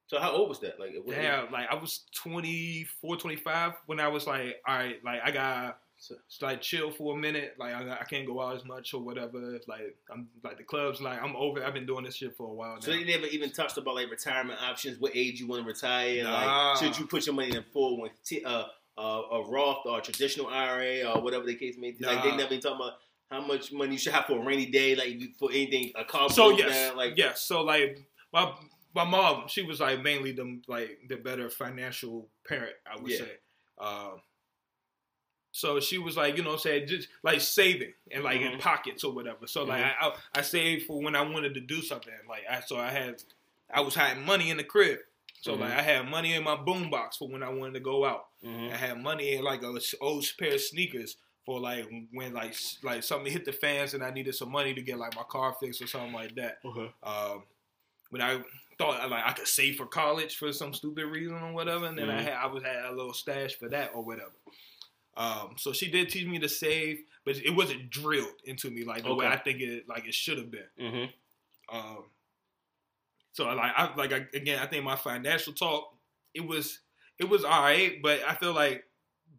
So 0.06 0.18
how 0.18 0.32
old 0.32 0.48
was 0.48 0.60
that? 0.60 0.78
Like, 0.78 0.90
what 1.02 1.14
Damn, 1.14 1.50
like 1.52 1.68
I 1.70 1.76
was 1.76 2.04
24, 2.16 3.16
25 3.16 3.72
when 3.86 4.00
I 4.00 4.08
was 4.08 4.26
like, 4.26 4.56
all 4.66 4.74
right, 4.76 4.96
like 5.04 5.20
I 5.24 5.30
got 5.30 5.78
So- 6.02 6.14
to 6.38 6.44
like 6.46 6.62
chill 6.62 6.90
for 6.90 7.14
a 7.14 7.18
minute. 7.20 7.54
Like 7.58 7.74
I, 7.74 7.98
I 8.00 8.04
can't 8.04 8.26
go 8.26 8.40
out 8.40 8.56
as 8.56 8.64
much 8.64 8.94
or 8.94 9.02
whatever. 9.02 9.54
It's 9.54 9.68
like 9.68 9.94
I'm 10.10 10.28
like 10.42 10.56
the 10.56 10.64
clubs. 10.64 11.00
Like 11.00 11.22
I'm 11.22 11.36
over. 11.36 11.62
I've 11.64 11.74
been 11.74 11.84
doing 11.86 12.04
this 12.04 12.16
shit 12.16 12.34
for 12.36 12.46
a 12.48 12.52
while 12.54 12.74
now. 12.74 12.80
So 12.80 12.90
they 12.90 13.04
never 13.04 13.26
even 13.26 13.50
touched 13.50 13.76
about 13.76 13.94
like 13.96 14.10
retirement 14.10 14.58
options, 14.62 14.98
what 14.98 15.12
age 15.14 15.40
you 15.40 15.46
want 15.46 15.62
to 15.62 15.68
retire, 15.68 16.24
Nah. 16.24 16.70
like 16.72 16.78
should 16.78 16.98
you 16.98 17.06
put 17.06 17.26
your 17.26 17.34
money 17.34 17.54
in 17.54 17.62
full 17.72 17.98
one, 18.00 18.10
t- 18.24 18.42
uh, 18.44 18.64
uh, 18.98 19.22
a 19.32 19.44
Roth 19.48 19.84
or 19.84 19.98
a 19.98 20.02
traditional 20.02 20.46
IRA 20.48 21.02
or 21.04 21.20
whatever 21.20 21.44
the 21.44 21.54
case 21.54 21.76
may 21.78 21.90
be. 21.92 22.04
Like 22.04 22.22
they 22.24 22.30
never 22.30 22.44
even 22.54 22.60
talking 22.60 22.76
about 22.76 22.94
how 23.30 23.42
much 23.46 23.70
money 23.72 23.92
you 23.92 23.98
should 23.98 24.12
have 24.14 24.24
for 24.24 24.38
a 24.40 24.44
rainy 24.44 24.66
day, 24.66 24.96
like 24.96 25.20
for 25.38 25.50
anything 25.52 25.92
a 25.96 26.04
car. 26.04 26.28
so 26.30 26.50
yes, 26.50 26.70
down, 26.88 26.96
like 26.96 27.14
yes. 27.16 27.42
So 27.42 27.60
like 27.62 28.00
my 28.32 28.52
my 28.94 29.04
mom, 29.04 29.44
she 29.48 29.62
was 29.62 29.80
like 29.80 30.02
mainly 30.02 30.32
the 30.32 30.60
like 30.66 30.98
the 31.08 31.16
better 31.16 31.50
financial 31.50 32.26
parent. 32.48 32.72
I 32.90 33.00
would 33.00 33.10
Yeah. 33.12 33.18
say. 33.18 33.32
Um, 33.78 34.20
so 35.52 35.80
she 35.80 35.98
was 35.98 36.16
like, 36.16 36.36
you 36.36 36.42
know, 36.42 36.50
what 36.50 36.54
I'm 36.56 36.60
saying 36.60 36.86
just 36.88 37.08
like 37.22 37.40
saving 37.40 37.92
and 38.10 38.22
like 38.24 38.40
in 38.40 38.52
Mhm. 38.52 38.60
pockets 38.60 39.02
or 39.04 39.12
whatever. 39.12 39.46
So 39.46 39.64
like 39.64 39.82
Mhm. 39.82 39.94
I, 40.00 40.16
I 40.36 40.42
saved 40.42 40.86
for 40.86 41.00
when 41.02 41.16
I 41.16 41.22
wanted 41.22 41.54
to 41.54 41.60
do 41.60 41.82
something. 41.82 42.14
Like 42.28 42.44
I 42.48 42.60
so 42.60 42.76
I 42.78 42.90
had 42.90 43.22
I 43.72 43.80
was 43.80 43.94
hiding 43.94 44.24
money 44.24 44.50
in 44.50 44.56
the 44.56 44.64
crib. 44.64 45.00
So 45.40 45.56
Mhm. 45.56 45.60
like 45.60 45.72
I 45.72 45.82
had 45.82 46.08
money 46.08 46.34
in 46.34 46.44
my 46.44 46.56
boombox 46.56 47.16
for 47.18 47.28
when 47.28 47.42
I 47.42 47.48
wanted 47.48 47.74
to 47.74 47.80
go 47.80 48.04
out. 48.04 48.28
Mhm. 48.44 48.72
I 48.72 48.76
had 48.76 49.02
money 49.02 49.32
in 49.34 49.42
like 49.42 49.62
a 49.62 49.80
old 50.00 50.24
pair 50.38 50.54
of 50.54 50.60
sneakers 50.60 51.16
for 51.46 51.58
like 51.58 51.88
when 52.12 52.32
like 52.34 52.54
like 52.82 53.02
something 53.02 53.32
hit 53.32 53.44
the 53.44 53.52
fans 53.52 53.94
and 53.94 54.04
I 54.04 54.10
needed 54.10 54.34
some 54.34 54.50
money 54.52 54.74
to 54.74 54.82
get 54.82 54.98
like 54.98 55.16
my 55.16 55.22
car 55.24 55.54
fixed 55.58 55.80
or 55.82 55.86
something 55.86 56.12
like 56.12 56.34
that. 56.36 56.58
Okay. 56.64 56.92
Um, 57.02 57.44
when 58.10 58.20
I 58.22 58.42
thought 58.78 59.08
like 59.10 59.24
I 59.24 59.32
could 59.32 59.46
save 59.48 59.76
for 59.76 59.86
college 59.86 60.36
for 60.36 60.52
some 60.52 60.74
stupid 60.74 61.06
reason 61.06 61.36
or 61.36 61.52
whatever, 61.52 61.86
and 61.86 61.98
then 61.98 62.10
I 62.10 62.20
Mhm. 62.20 62.24
had 62.24 62.32
I 62.34 62.46
was 62.46 62.62
had 62.62 62.84
a 62.84 62.92
little 62.92 63.14
stash 63.14 63.54
for 63.54 63.68
that 63.70 63.92
or 63.94 64.02
whatever. 64.04 64.32
Um, 65.16 65.54
so 65.58 65.72
she 65.72 65.90
did 65.90 66.08
teach 66.08 66.26
me 66.26 66.38
to 66.38 66.48
save, 66.48 67.00
but 67.24 67.36
it 67.36 67.50
wasn't 67.54 67.90
drilled 67.90 68.40
into 68.44 68.70
me 68.70 68.84
like 68.84 69.02
the 69.04 69.14
way 69.14 69.26
I 69.26 69.36
think 69.36 69.60
it 69.60 69.88
like 69.88 70.06
it 70.06 70.14
should 70.14 70.38
have 70.38 70.50
been. 70.50 70.68
Mhm. 70.80 71.12
Um, 71.72 72.04
so 73.32 73.44
like 73.46 73.72
I 73.76 73.94
like 73.96 74.12
I, 74.12 74.26
again, 74.34 74.58
I 74.60 74.66
think 74.66 74.84
my 74.84 74.96
financial 74.96 75.52
talk 75.52 75.94
it 76.34 76.46
was 76.46 76.80
it 77.18 77.28
was 77.28 77.44
all 77.44 77.62
right, 77.62 78.00
but 78.02 78.20
I 78.26 78.34
feel 78.34 78.52
like 78.52 78.84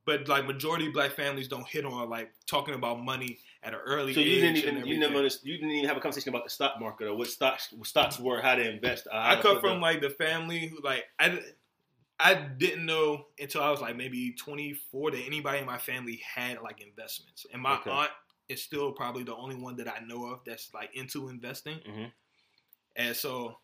but 0.06 0.28
like 0.28 0.46
majority 0.48 0.88
of 0.88 0.94
black 0.94 1.12
families 1.12 1.48
don't 1.48 1.68
hit 1.68 1.86
on 1.86 2.10
like 2.10 2.32
talking 2.48 2.74
about 2.74 3.04
money 3.04 3.38
at 3.64 3.74
an 3.74 3.80
early 3.86 4.14
So 4.14 4.20
age. 4.20 4.28
you 4.28 4.42
didn't 4.42 4.58
even 4.58 4.86
you 4.88 5.00
never 5.00 5.22
you 5.44 5.58
didn't 5.58 5.72
even 5.72 5.88
have 5.88 5.98
a 5.98 6.00
conversation 6.00 6.30
about 6.30 6.44
the 6.44 6.50
stock 6.50 6.80
market 6.80 7.08
or 7.08 7.16
what 7.16 7.28
stocks 7.28 7.72
what 7.74 7.88
stocks 7.88 8.20
were, 8.20 8.42
how 8.42 8.56
to 8.56 8.68
invest. 8.70 9.08
uh, 9.12 9.22
how 9.22 9.32
I 9.32 9.36
to 9.36 9.42
come 9.42 9.60
from 9.60 9.76
the- 9.76 9.82
like 9.82 10.02
the 10.02 10.10
family 10.10 10.68
who 10.68 10.80
like 10.84 11.06
I 11.20 11.40
I 12.24 12.36
didn't 12.36 12.86
know 12.86 13.28
until 13.40 13.62
I 13.64 13.70
was 13.72 13.82
like 13.82 13.96
maybe 13.96 14.34
24 14.34 15.12
that 15.12 15.22
anybody 15.26 15.60
in 15.60 15.66
my 15.66 15.78
family 15.78 16.18
had 16.18 16.62
like 16.62 16.82
investments, 16.82 17.46
and 17.52 17.62
my 17.62 17.78
Okay. 17.80 17.90
aunt 17.90 18.12
is 18.50 18.62
still 18.64 18.92
probably 18.94 19.24
the 19.24 19.36
only 19.36 19.56
one 19.56 19.76
that 19.78 19.88
I 19.88 20.00
know 20.06 20.26
of 20.28 20.42
that's 20.46 20.74
like 20.74 20.94
into 20.96 21.30
investing. 21.30 21.80
Mhm. 21.80 22.12
And 22.96 23.16
so, 23.16 23.60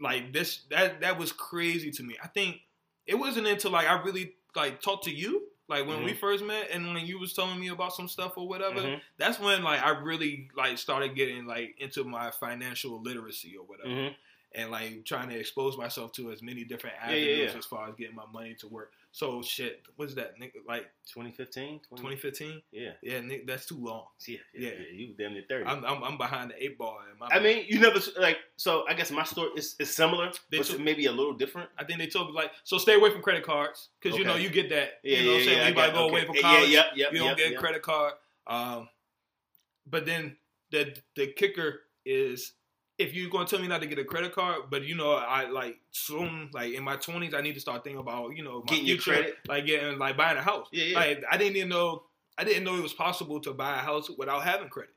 like 0.00 0.32
this, 0.32 0.64
that 0.70 1.00
that 1.00 1.18
was 1.18 1.32
crazy 1.32 1.90
to 1.92 2.02
me. 2.02 2.16
I 2.22 2.28
think 2.28 2.62
it 3.06 3.14
wasn't 3.16 3.46
until 3.46 3.70
like 3.70 3.86
I 3.88 4.00
really 4.02 4.34
like 4.56 4.80
talked 4.82 5.04
to 5.04 5.10
you, 5.12 5.48
like 5.68 5.86
when 5.86 6.02
we 6.04 6.14
first 6.14 6.44
met, 6.44 6.70
and 6.70 6.92
when 6.94 7.06
you 7.06 7.18
was 7.18 7.34
telling 7.34 7.60
me 7.60 7.68
about 7.68 7.94
some 7.94 8.08
stuff 8.08 8.36
or 8.36 8.48
whatever. 8.48 8.80
Mhm. 8.80 9.00
That's 9.18 9.38
when 9.38 9.62
like 9.62 9.82
I 9.82 9.90
really 9.90 10.50
like 10.56 10.78
started 10.78 11.14
getting 11.14 11.46
like 11.46 11.76
into 11.78 12.04
my 12.04 12.30
financial 12.32 13.00
literacy 13.00 13.56
or 13.56 13.64
whatever, 13.66 13.88
Mhm. 13.90 14.16
And 14.54 14.70
like 14.70 15.04
trying 15.04 15.28
to 15.28 15.38
expose 15.38 15.76
myself 15.76 16.12
to 16.12 16.30
as 16.32 16.42
many 16.42 16.64
different 16.64 16.96
Yeah, 17.06 17.10
yeah, 17.14 17.16
avenues 17.32 17.52
yeah. 17.52 17.58
as 17.58 17.64
far 17.66 17.88
as 17.88 17.94
getting 17.96 18.16
my 18.16 18.24
money 18.32 18.54
to 18.60 18.68
work. 18.68 18.92
So 19.14 19.42
shit, 19.42 19.82
what's 19.96 20.14
that? 20.14 20.34
Like 20.66 20.84
2015, 21.12 21.80
2015? 21.90 22.62
Yeah. 22.72 22.90
Yeah, 23.02 23.18
nigga, 23.20 23.46
that's 23.46 23.66
too 23.66 23.76
long. 23.78 24.04
Yeah, 24.26 24.38
yeah, 24.54 24.68
Yeah. 24.70 24.74
yeah, 24.78 24.84
you 24.94 25.14
damn 25.18 25.34
near 25.34 25.42
30. 25.48 25.66
I'm, 25.66 25.84
I'm, 25.84 26.02
I'm 26.02 26.16
behind 26.16 26.50
the 26.50 26.62
eight 26.64 26.78
ball. 26.78 26.98
I 27.30 27.38
mean, 27.40 27.66
you 27.68 27.78
never 27.78 27.98
like. 28.18 28.38
So 28.56 28.84
I 28.88 28.94
guess 28.94 29.10
my 29.10 29.24
story 29.24 29.50
is, 29.56 29.76
is 29.78 29.94
similar, 29.94 30.32
They 30.50 30.58
but 30.58 30.66
took- 30.66 30.80
maybe 30.80 31.06
a 31.06 31.12
little 31.12 31.34
different. 31.34 31.68
I 31.78 31.84
think 31.84 31.98
they 31.98 32.06
told 32.06 32.28
me 32.28 32.32
like, 32.34 32.52
so 32.64 32.78
stay 32.78 32.94
away 32.94 33.10
from 33.10 33.20
credit 33.20 33.44
cards 33.44 33.88
because 34.00 34.18
you 34.18 34.24
know 34.24 34.36
you 34.36 34.48
get 34.48 34.70
that. 34.70 35.00
Yeah, 35.02 35.18
you 35.18 35.24
know 35.26 35.32
what 35.32 35.34
I'm 35.34 35.38
yeah, 35.40 35.44
saying? 35.44 35.58
yeah, 35.58 35.68
you 35.68 35.74
to 35.74 35.92
go 35.92 36.04
okay. 36.04 36.10
away 36.10 36.24
from 36.24 36.34
Yeah, 36.36 36.40
college, 36.42 36.68
Yeah, 36.70 36.82
yep, 36.96 37.12
you 37.12 37.18
don't 37.18 37.28
yep, 37.28 37.36
get 37.36 37.46
a 37.48 37.50
yep. 37.52 37.60
credit 37.60 37.82
card. 37.82 38.12
Um, 38.46 38.88
but 39.86 40.06
then 40.06 40.36
the 40.70 40.96
the 41.16 41.26
kicker 41.28 41.80
is 42.06 42.52
if 43.02 43.14
you're 43.14 43.30
gonna 43.30 43.46
tell 43.46 43.58
me 43.60 43.68
not 43.68 43.80
to 43.82 43.86
get 43.86 43.98
a 43.98 44.04
credit 44.04 44.34
card, 44.34 44.62
but 44.70 44.82
you 44.84 44.94
know 44.94 45.12
I 45.12 45.48
like 45.50 45.78
soon 45.90 46.50
like 46.52 46.72
in 46.72 46.82
my 46.82 46.96
20s 46.96 47.34
I 47.34 47.40
need 47.40 47.54
to 47.54 47.60
start 47.60 47.84
thinking 47.84 48.00
about 48.00 48.36
you 48.36 48.42
know 48.44 48.60
my 48.60 48.64
Getting 48.66 48.86
your 48.86 48.98
credit. 48.98 49.36
like 49.48 49.66
getting 49.66 49.98
like 49.98 50.16
buying 50.16 50.38
a 50.38 50.42
house. 50.42 50.68
Yeah, 50.72 50.84
yeah. 50.84 50.98
Like 50.98 51.24
I 51.30 51.36
didn't 51.36 51.56
even 51.56 51.68
know 51.68 52.04
I 52.38 52.44
didn't 52.44 52.64
know 52.64 52.76
it 52.76 52.82
was 52.82 52.94
possible 52.94 53.40
to 53.40 53.52
buy 53.52 53.74
a 53.74 53.80
house 53.80 54.08
without 54.16 54.42
having 54.42 54.68
credit. 54.68 54.94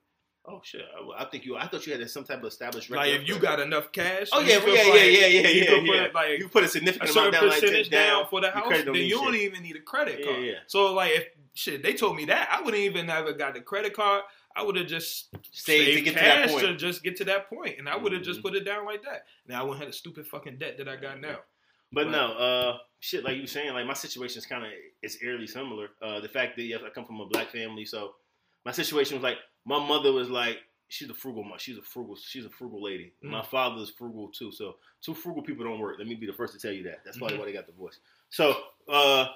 Oh 0.47 0.61
shit! 0.63 0.81
I, 1.17 1.23
I 1.23 1.25
think 1.25 1.43
you. 1.43 1.57
I 1.57 1.67
thought 1.67 1.87
you 1.87 1.97
had 1.97 2.07
some 2.07 2.23
type 2.23 2.37
of 2.37 2.45
established 2.45 2.91
Like 2.91 3.09
if 3.11 3.27
you 3.27 3.39
got 3.39 3.59
enough 3.59 3.91
cash, 3.91 4.29
Oh 4.31 4.41
yeah, 4.41 4.59
yeah, 4.59 4.59
like, 4.59 4.75
yeah, 4.75 5.03
yeah, 5.03 5.25
yeah, 5.27 5.47
you 5.49 5.63
yeah, 5.63 5.75
yeah. 5.75 6.03
put 6.05 6.13
like 6.13 6.39
you 6.39 6.47
put 6.49 6.61
a 6.63 6.65
a 6.67 6.69
significant 6.69 7.09
certain 7.09 7.29
amount 7.29 7.41
down, 7.45 7.49
percentage 7.61 7.89
that 7.89 7.95
down, 8.05 8.19
down 8.21 8.27
for 8.29 8.41
the 8.41 8.51
house, 8.51 8.69
then 8.69 8.93
you 8.93 9.15
don't 9.15 9.33
shit. 9.33 9.41
even 9.41 9.63
need 9.63 9.75
a 9.75 9.79
credit 9.81 10.19
Yeah, 10.19 10.25
card. 10.31 10.43
yeah. 10.43 10.53
So 10.67 10.93
like 10.93 11.11
if 11.13 11.27
shit, 11.55 11.81
they 11.81 11.93
told 11.95 12.15
me 12.15 12.25
that 12.25 12.47
I 12.51 12.61
wouldn't 12.61 12.83
even 12.83 13.07
have 13.07 13.35
got 13.39 13.55
the 13.55 13.61
credit 13.61 13.95
card. 13.95 14.21
I 14.55 14.63
would 14.63 14.75
have 14.77 14.87
just 14.87 15.29
Stay 15.51 15.79
to 15.79 15.85
saved 15.93 16.05
get 16.05 16.13
to 16.13 16.19
that 16.19 16.23
cash 16.43 16.49
point. 16.51 16.61
to 16.65 16.75
just 16.77 17.03
get 17.03 17.15
to 17.17 17.25
that 17.25 17.49
point, 17.49 17.77
and 17.77 17.89
I 17.89 17.97
would 17.97 18.13
have 18.13 18.21
just 18.23 18.41
put 18.41 18.55
it 18.55 18.63
down 18.63 18.85
like 18.85 19.03
that. 19.03 19.25
Now 19.47 19.59
I 19.61 19.63
wouldn't 19.63 19.79
have 19.81 19.89
the 19.89 19.93
stupid 19.97 20.25
fucking 20.27 20.57
debt 20.57 20.77
that 20.77 20.87
I 20.87 20.95
got 20.95 21.19
now. 21.19 21.39
But 21.91 22.05
Right. 22.05 22.11
no, 22.11 22.33
uh, 22.33 22.77
shit, 22.99 23.23
like 23.23 23.35
you 23.35 23.41
were 23.41 23.47
saying, 23.47 23.73
like 23.73 23.85
my 23.85 23.93
situation 23.93 24.37
is 24.39 24.45
kind 24.45 24.65
of 24.65 24.71
it's 25.01 25.21
eerily 25.21 25.47
similar. 25.47 25.89
Uh, 26.01 26.19
the 26.19 26.29
fact 26.29 26.55
that 26.55 26.63
yes, 26.63 26.81
I 26.85 26.89
come 26.89 27.05
from 27.05 27.19
a 27.21 27.25
black 27.27 27.49
family, 27.51 27.85
so 27.85 28.15
my 28.65 28.71
situation 28.71 29.15
was 29.15 29.23
like 29.23 29.37
my 29.65 29.77
mother 29.79 30.11
was 30.11 30.29
like 30.29 30.59
she's 30.87 31.09
a 31.09 31.13
frugal 31.13 31.43
mom. 31.43 31.57
She's 31.57 31.77
a 31.77 31.81
frugal. 31.81 32.15
She's 32.15 32.45
a 32.45 32.49
frugal 32.49 32.81
lady. 32.81 33.13
Mm. 33.23 33.29
My 33.31 33.41
father 33.43 33.81
is 33.81 33.89
frugal 33.89 34.29
too. 34.29 34.51
So 34.51 34.77
two 35.01 35.13
frugal 35.13 35.41
people 35.43 35.65
don't 35.65 35.79
work. 35.79 35.97
Let 35.97 36.07
me 36.07 36.15
be 36.15 36.27
the 36.27 36.33
first 36.33 36.53
to 36.53 36.59
tell 36.59 36.71
you 36.71 36.83
that. 36.83 37.03
That's 37.03 37.17
probably 37.17 37.35
Mhm. 37.37 37.39
why 37.39 37.45
they 37.45 37.53
got 37.53 37.65
divorced. 37.67 37.99
So 38.29 38.55
uh, 38.87 39.27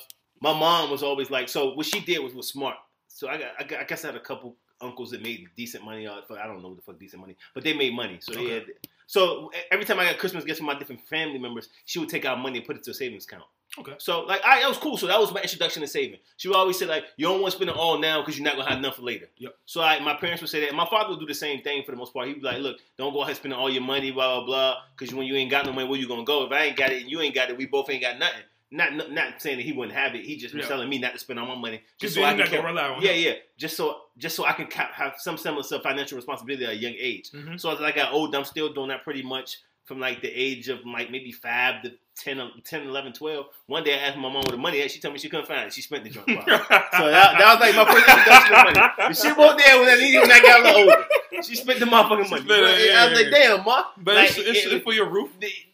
my 0.41 0.53
mom 0.57 0.89
was 0.91 1.03
always 1.03 1.29
like. 1.29 1.49
So 1.49 1.73
what 1.73 1.85
she 1.85 1.99
did 1.99 2.19
was 2.19 2.33
was 2.33 2.47
smart. 2.47 2.77
So 3.07 3.27
I 3.27 3.37
got, 3.37 3.51
I 3.59 3.63
got 3.63 3.79
I 3.79 3.83
guess 3.83 4.03
I 4.03 4.07
had 4.07 4.15
a 4.15 4.19
couple 4.19 4.55
uncles 4.81 5.11
that 5.11 5.21
made 5.21 5.47
decent 5.55 5.83
money. 5.83 6.07
I 6.07 6.21
don't 6.47 6.61
know 6.61 6.69
what 6.69 6.77
the 6.77 6.81
fuck 6.83 6.99
decent 6.99 7.21
money, 7.21 7.35
but 7.53 7.63
they 7.63 7.73
made 7.73 7.93
money. 7.93 8.17
So 8.21 8.33
they 8.33 8.49
had. 8.49 8.65
So 9.07 9.51
every 9.71 9.85
time 9.85 9.99
I 9.99 10.05
got 10.05 10.19
Christmas 10.19 10.43
gifts 10.43 10.59
from 10.59 10.67
my 10.67 10.77
different 10.77 11.01
family 11.07 11.39
members, 11.39 11.69
she 11.85 11.97
would 11.97 12.09
take 12.09 12.25
out 12.25 12.39
money 12.39 12.59
and 12.59 12.67
put 12.67 12.75
it 12.75 12.83
to 12.83 12.91
a 12.91 12.93
savings 12.93 13.25
account. 13.25 13.45
Okay. 13.77 13.93
So 13.97 14.21
like, 14.21 14.41
I 14.43 14.61
that 14.61 14.67
was 14.67 14.77
cool. 14.77 14.97
So 14.97 15.07
that 15.07 15.19
was 15.19 15.31
my 15.31 15.41
introduction 15.41 15.81
to 15.81 15.87
saving. 15.87 16.19
She 16.37 16.47
would 16.47 16.57
always 16.57 16.77
say 16.77 16.85
like, 16.85 17.05
you 17.17 17.27
don't 17.27 17.41
want 17.41 17.51
to 17.51 17.57
spend 17.57 17.69
it 17.69 17.75
all 17.75 17.99
now 17.99 18.21
because 18.21 18.37
you're 18.37 18.45
not 18.45 18.55
gonna 18.55 18.69
have 18.69 18.79
enough 18.79 18.95
for 18.95 19.03
later. 19.03 19.27
Yep. 19.37 19.55
So 19.65 19.81
like, 19.81 20.01
my 20.01 20.15
parents 20.15 20.41
would 20.41 20.49
say 20.49 20.65
that. 20.65 20.75
My 20.75 20.87
father 20.87 21.09
would 21.11 21.19
do 21.19 21.27
the 21.27 21.35
same 21.35 21.61
thing 21.61 21.83
for 21.83 21.91
the 21.91 21.97
most 21.97 22.13
part. 22.13 22.27
He'd 22.27 22.41
be 22.41 22.41
like, 22.41 22.59
look, 22.59 22.77
don't 22.97 23.13
go 23.13 23.21
ahead 23.21 23.35
spending 23.35 23.59
all 23.59 23.69
your 23.69 23.83
money, 23.83 24.11
blah 24.11 24.37
blah 24.37 24.45
blah, 24.45 24.75
because 24.97 25.13
when 25.13 25.27
you 25.27 25.35
ain't 25.35 25.51
got 25.51 25.65
no 25.65 25.73
money, 25.73 25.87
where 25.87 25.99
you 25.99 26.07
gonna 26.07 26.23
go? 26.23 26.45
If 26.45 26.51
I 26.51 26.65
ain't 26.65 26.77
got 26.77 26.91
it 26.91 27.01
and 27.01 27.11
you 27.11 27.21
ain't 27.21 27.35
got 27.35 27.49
it, 27.49 27.57
we 27.57 27.67
both 27.67 27.89
ain't 27.89 28.01
got 28.01 28.17
nothing. 28.17 28.41
Not 28.71 28.93
not, 28.93 29.11
not 29.11 29.41
saying 29.41 29.57
that 29.57 29.63
he 29.63 29.71
wouldn't 29.71 29.97
have 29.97 30.13
it. 30.15 30.23
He 30.25 30.37
just 30.37 30.53
was 30.53 30.63
Yeah. 30.63 30.69
telling 30.69 30.89
me 30.89 30.99
not 30.99 31.13
to 31.13 31.19
spend 31.19 31.39
all 31.39 31.47
my 31.47 31.55
money 31.55 31.81
just 31.99 32.13
so 32.15 32.23
I 32.23 32.35
can. 32.35 32.63
rely 32.63 32.83
on 32.89 33.01
yeah, 33.01 33.11
him. 33.13 33.23
yeah. 33.27 33.33
Just 33.57 33.75
so 33.75 34.01
just 34.17 34.35
so 34.35 34.45
I 34.45 34.51
can 34.53 34.67
ca- 34.67 34.91
have 34.93 35.15
some 35.17 35.37
semblance 35.37 35.71
of 35.71 35.81
financial 35.81 36.17
responsibility 36.17 36.65
at 36.65 36.71
a 36.71 36.75
young 36.75 36.93
age. 36.97 37.31
Mhm. 37.31 37.59
So 37.59 37.71
as 37.71 37.81
I 37.81 37.91
got 37.91 38.13
older, 38.13 38.37
I'm 38.37 38.45
still 38.45 38.71
doing 38.71 38.89
that 38.89 39.03
pretty 39.03 39.23
much 39.23 39.57
from 39.85 39.99
like 39.99 40.21
the 40.21 40.29
age 40.29 40.69
of 40.69 40.85
like 40.85 41.09
maybe 41.09 41.31
five 41.31 41.81
to 41.81 41.93
10, 42.19 42.39
um, 42.39 42.51
10 42.63 42.81
11, 42.87 43.13
12. 43.13 43.45
One 43.67 43.83
day 43.83 43.93
I 43.93 44.07
asked 44.07 44.17
my 44.17 44.23
mom 44.23 44.33
where 44.33 44.51
the 44.51 44.57
money 44.57 44.81
at. 44.81 44.91
She 44.91 44.99
told 44.99 45.13
me 45.13 45.19
she 45.19 45.29
couldn't 45.29 45.47
find 45.47 45.67
it. 45.67 45.73
She 45.73 45.81
spent 45.81 46.03
the 46.03 46.09
probably. 46.09 46.35
so 46.43 46.47
that, 46.49 47.35
that 47.37 47.47
was 47.47 47.59
like 47.59 47.75
my 47.75 47.85
first 47.85 48.07
introduction 48.09 48.55
to 48.55 48.63
money. 48.63 48.93
And 49.07 49.17
she 49.17 49.31
won't 49.31 49.57
there 49.57 49.79
when 49.79 49.89
I 49.89 49.95
needed 49.95 50.21
when 50.21 50.31
I 50.31 50.39
got 50.41 50.59
a 50.59 50.63
little 50.63 50.81
older. 50.81 51.05
She 51.43 51.55
spent 51.55 51.79
the 51.79 51.85
motherfucking 51.85 52.29
money. 52.29 52.43
spent 52.43 52.49
it, 52.49 52.89
yeah, 52.91 53.01
I 53.03 53.09
was 53.09 53.19
yeah, 53.19 53.25
like, 53.25 53.31
damn, 53.31 53.63
ma. 53.65 53.83
But 53.97 54.15
Like, 54.15 54.29
it's, 54.29 54.37
it's, 54.39 54.65
it- 54.65 54.73
it's 54.73 54.83
for 54.83 54.93
your 54.93 55.09
roof. 55.09 55.29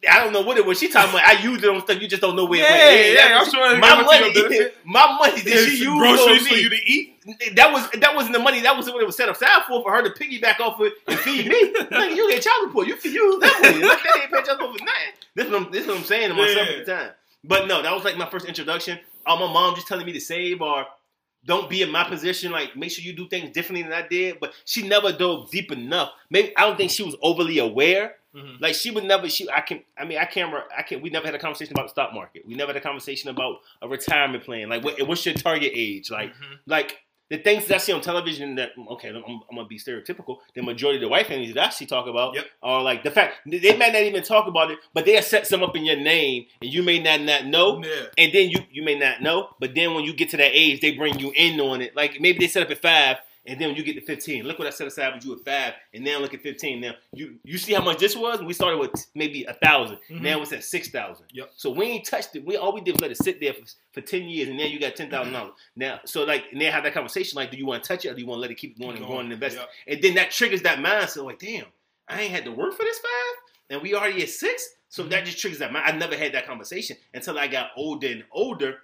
I 0.10 0.20
don't 0.24 0.34
know 0.34 0.42
what 0.42 0.58
it 0.58 0.66
was. 0.66 0.78
She 0.80 0.90
talking 0.90 1.10
about 1.10 1.26
I 1.26 1.42
used 1.42 1.64
it 1.64 1.70
on 1.70 1.82
stuff 1.82 2.00
you 2.00 2.08
just 2.08 2.22
don't 2.22 2.36
know 2.36 2.46
where 2.46 2.60
Yeah, 2.62 2.76
it 2.76 2.94
went. 2.94 3.08
yeah, 3.16 3.28
that- 3.30 3.42
I'm 3.42 3.50
sure 3.50 3.80
my 3.80 4.06
went 4.06 4.34
to 4.36 4.40
your 4.40 4.50
money, 4.50 4.72
my 4.86 5.18
money 5.18 5.42
that 5.42 5.48
It's 5.48 5.66
she 5.72 5.78
used 5.84 5.98
groceries 5.98 6.42
on 6.42 6.48
for 6.48 6.56
you 6.56 6.70
to 6.70 6.76
eat. 6.92 7.12
That 7.56 7.72
was 7.74 7.90
that 7.90 8.14
wasn't 8.14 8.34
the 8.34 8.40
money. 8.40 8.62
That 8.62 8.76
wasn't 8.76 8.94
what 8.94 9.02
it 9.02 9.08
was 9.08 9.18
set 9.18 9.28
aside 9.30 9.64
for 9.68 9.82
for 9.82 9.92
her 9.92 10.04
to 10.04 10.12
piggyback 10.12 10.60
off 10.60 10.80
of 10.80 10.92
and 11.08 11.18
feed 11.20 11.48
me. 11.48 11.74
Like 11.90 12.16
you 12.16 12.30
get 12.30 12.44
child 12.44 12.68
support, 12.68 12.86
you 12.86 12.98
can 12.98 13.12
use 13.12 13.40
that 13.42 13.58
money. 13.64 13.84
Like 13.84 14.04
that 14.04 14.20
ain't 14.22 14.32
pay 14.32 14.44
child 14.44 14.60
support 14.60 14.78
for 14.78 14.86
nothing. 14.86 15.14
This 15.34 15.46
is 15.48 15.52
what 15.52 15.62
I'm, 15.64 15.72
this 15.72 15.82
is 15.82 15.88
what 15.88 15.98
I'm 15.98 16.04
saying 16.04 16.35
to 16.36 16.42
myself 16.42 16.68
Yeah. 16.70 16.76
at 16.78 16.86
the 16.86 16.92
time. 16.92 17.12
But 17.44 17.68
no, 17.68 17.82
that 17.82 17.94
was 17.94 18.04
like 18.04 18.18
my 18.18 18.30
first 18.30 18.46
introduction. 18.46 19.00
Uh, 19.26 19.36
my 19.36 19.52
mom 19.52 19.76
just 19.76 19.88
telling 19.88 20.06
me 20.06 20.14
to 20.14 20.20
save 20.22 20.62
or 20.62 20.86
don't 21.46 21.70
be 21.70 21.82
in 21.84 21.92
my 21.92 22.04
position. 22.04 22.52
Like 22.52 22.76
make 22.76 22.92
sure 22.92 23.04
you 23.04 23.14
do 23.14 23.28
things 23.28 23.52
differently 23.54 23.84
than 23.84 23.94
I 23.94 24.08
did. 24.08 24.40
But 24.40 24.54
she 24.66 24.88
never 24.88 25.12
dove 25.12 25.52
deep 25.52 25.72
enough. 25.72 26.12
Maybe 26.30 26.56
I 26.58 26.62
don't 26.68 26.76
think 26.78 26.92
she 26.92 27.04
was 27.04 27.16
overly 27.22 27.60
aware. 27.60 28.16
Mhm. 28.36 28.60
Like 28.60 28.76
she 28.76 28.92
would 28.92 29.04
never. 29.06 29.30
She 29.30 29.50
I 29.50 29.62
can. 29.62 29.82
I 29.98 30.04
mean 30.06 30.18
I 30.18 30.26
can't. 30.26 30.54
I 30.78 30.82
can. 30.82 31.02
We 31.02 31.10
never 31.10 31.26
had 31.26 31.36
a 31.36 31.40
conversation 31.40 31.74
about 31.74 31.84
the 31.86 31.90
stock 31.92 32.14
market. 32.14 32.46
We 32.48 32.56
never 32.56 32.70
had 32.74 32.78
a 32.78 32.82
conversation 32.82 33.30
about 33.30 33.60
a 33.82 33.88
retirement 33.88 34.44
plan. 34.44 34.68
Like 34.70 34.84
what, 34.84 35.00
what's 35.08 35.26
your 35.26 35.36
target 35.36 35.72
age? 35.74 36.10
Like 36.12 36.32
Mhm. 36.34 36.60
like 36.66 37.00
the 37.30 37.38
things 37.38 37.66
that 37.68 37.76
I 37.76 37.78
see 37.80 37.92
on 37.92 38.02
television 38.02 38.56
that 38.56 38.72
okay, 38.92 39.10
I'm, 39.10 39.16
I'm 39.26 39.56
gonna 39.56 39.68
be 39.68 39.80
stereotypical. 39.80 40.38
The 40.54 40.62
majority 40.62 40.98
of 40.98 41.02
the 41.02 41.10
white 41.10 41.28
families 41.28 41.54
that 41.56 41.68
I 41.68 41.70
see 41.72 41.86
talk 41.86 42.08
about 42.08 42.36
Yep. 42.36 42.46
are 42.62 42.82
like 42.84 43.04
the 43.04 43.12
fact 43.12 43.36
they 43.46 43.76
might 43.78 43.94
not 43.94 44.04
even 44.04 44.24
talk 44.24 44.48
about 44.48 44.70
it, 44.72 44.80
but 44.94 45.06
they'll 45.06 45.22
set 45.22 45.48
some 45.48 45.64
up 45.64 45.76
in 45.76 45.86
your 45.86 45.96
name, 45.98 46.46
and 46.62 46.72
you 46.72 46.84
may 46.84 47.00
not 47.00 47.22
not 47.22 47.46
know, 47.46 47.84
Yeah. 47.84 48.06
and 48.18 48.32
then 48.34 48.50
you 48.50 48.60
you 48.72 48.84
may 48.84 48.98
not 48.98 49.22
know, 49.22 49.50
but 49.60 49.74
then 49.76 49.94
when 49.96 50.04
you 50.04 50.14
get 50.14 50.30
to 50.30 50.38
that 50.38 50.52
age, 50.54 50.82
they 50.82 50.92
bring 50.92 51.20
you 51.20 51.32
in 51.36 51.60
on 51.60 51.82
it. 51.82 51.96
Like 51.96 52.20
maybe 52.22 52.40
they 52.40 52.48
set 52.48 52.64
up 52.64 52.70
at 52.72 52.82
five, 52.82 53.18
and 53.48 53.60
then 53.60 53.70
when 53.70 53.78
you 53.78 53.84
get 53.84 53.94
to 53.96 54.02
fifteen, 54.02 54.44
look 54.46 54.58
what 54.60 54.68
I 54.68 54.72
set 54.72 54.88
aside 54.88 55.14
with 55.16 55.26
you 55.26 55.34
at 55.34 55.46
five, 55.46 55.74
and 55.94 56.04
now 56.04 56.20
look 56.20 56.34
at 56.34 56.42
fifteen. 56.42 56.82
Now 56.82 56.94
you 57.14 57.36
you 57.44 57.58
see 57.58 57.74
how 57.74 57.82
much 57.84 58.00
this 58.00 58.16
was? 58.16 58.42
We 58.42 58.54
started 58.54 58.78
with 58.80 58.92
maybe 59.16 59.44
a 59.46 59.54
1000 59.62 59.98
Mhm. 60.10 60.22
Now 60.22 60.42
it's 60.42 60.52
at 60.54 60.64
six 60.64 60.90
thousand. 60.90 61.26
Yep. 61.32 61.52
So 61.56 61.70
we 61.72 61.86
ain't 61.86 62.06
touched 62.06 62.36
it. 62.36 62.46
We 62.46 62.58
all 62.58 62.74
we 62.74 62.82
did 62.82 62.94
was 62.96 63.02
let 63.02 63.12
it 63.12 63.18
sit 63.18 63.40
there 63.40 63.54
for, 63.54 63.62
for 63.94 64.02
ten 64.02 64.24
years, 64.24 64.50
and 64.50 64.58
now 64.58 64.66
you 64.66 64.80
got 64.80 64.96
ten 64.96 65.10
thousand 65.10 65.34
dollars. 65.34 65.54
Now, 65.76 66.00
so 66.06 66.24
like, 66.24 66.46
and 66.52 66.60
they 66.60 66.66
have 66.66 66.84
that 66.84 66.94
conversation 66.94 67.36
like, 67.38 67.52
do 67.52 67.58
you 67.58 67.66
want 67.66 67.84
to 67.84 67.88
touch 67.88 68.06
it 68.06 68.10
or 68.10 68.14
do 68.16 68.22
you 68.22 68.28
want 68.28 68.38
to 68.38 68.42
let 68.42 68.52
it 68.52 68.56
keep 68.56 68.80
going 68.80 68.98
and 68.98 69.06
going 69.06 69.22
and 69.26 69.34
invest? 69.34 69.58
Yep. 69.58 69.70
And 69.88 70.02
then 70.02 70.16
that 70.16 70.32
triggers 70.32 70.62
that 70.64 70.80
mindset 70.80 71.24
like, 71.26 71.40
damn, 71.40 71.66
I 72.08 72.22
ain't 72.22 72.32
had 72.32 72.46
to 72.46 72.52
work 72.52 72.74
for 72.76 72.84
this 72.84 72.98
five, 73.00 73.36
and 73.72 73.82
we 73.82 73.94
already 73.96 74.22
at 74.24 74.30
six. 74.30 74.70
So 74.90 75.04
Mhm. 75.04 75.10
that 75.10 75.26
just 75.26 75.40
triggers 75.40 75.60
that 75.60 75.74
mind. 75.74 75.84
I 75.86 75.98
never 75.98 76.16
had 76.16 76.32
that 76.34 76.46
conversation 76.48 76.96
until 77.14 77.38
I 77.38 77.48
got 77.48 77.72
older 77.76 78.08
and 78.08 78.24
older. 78.32 78.82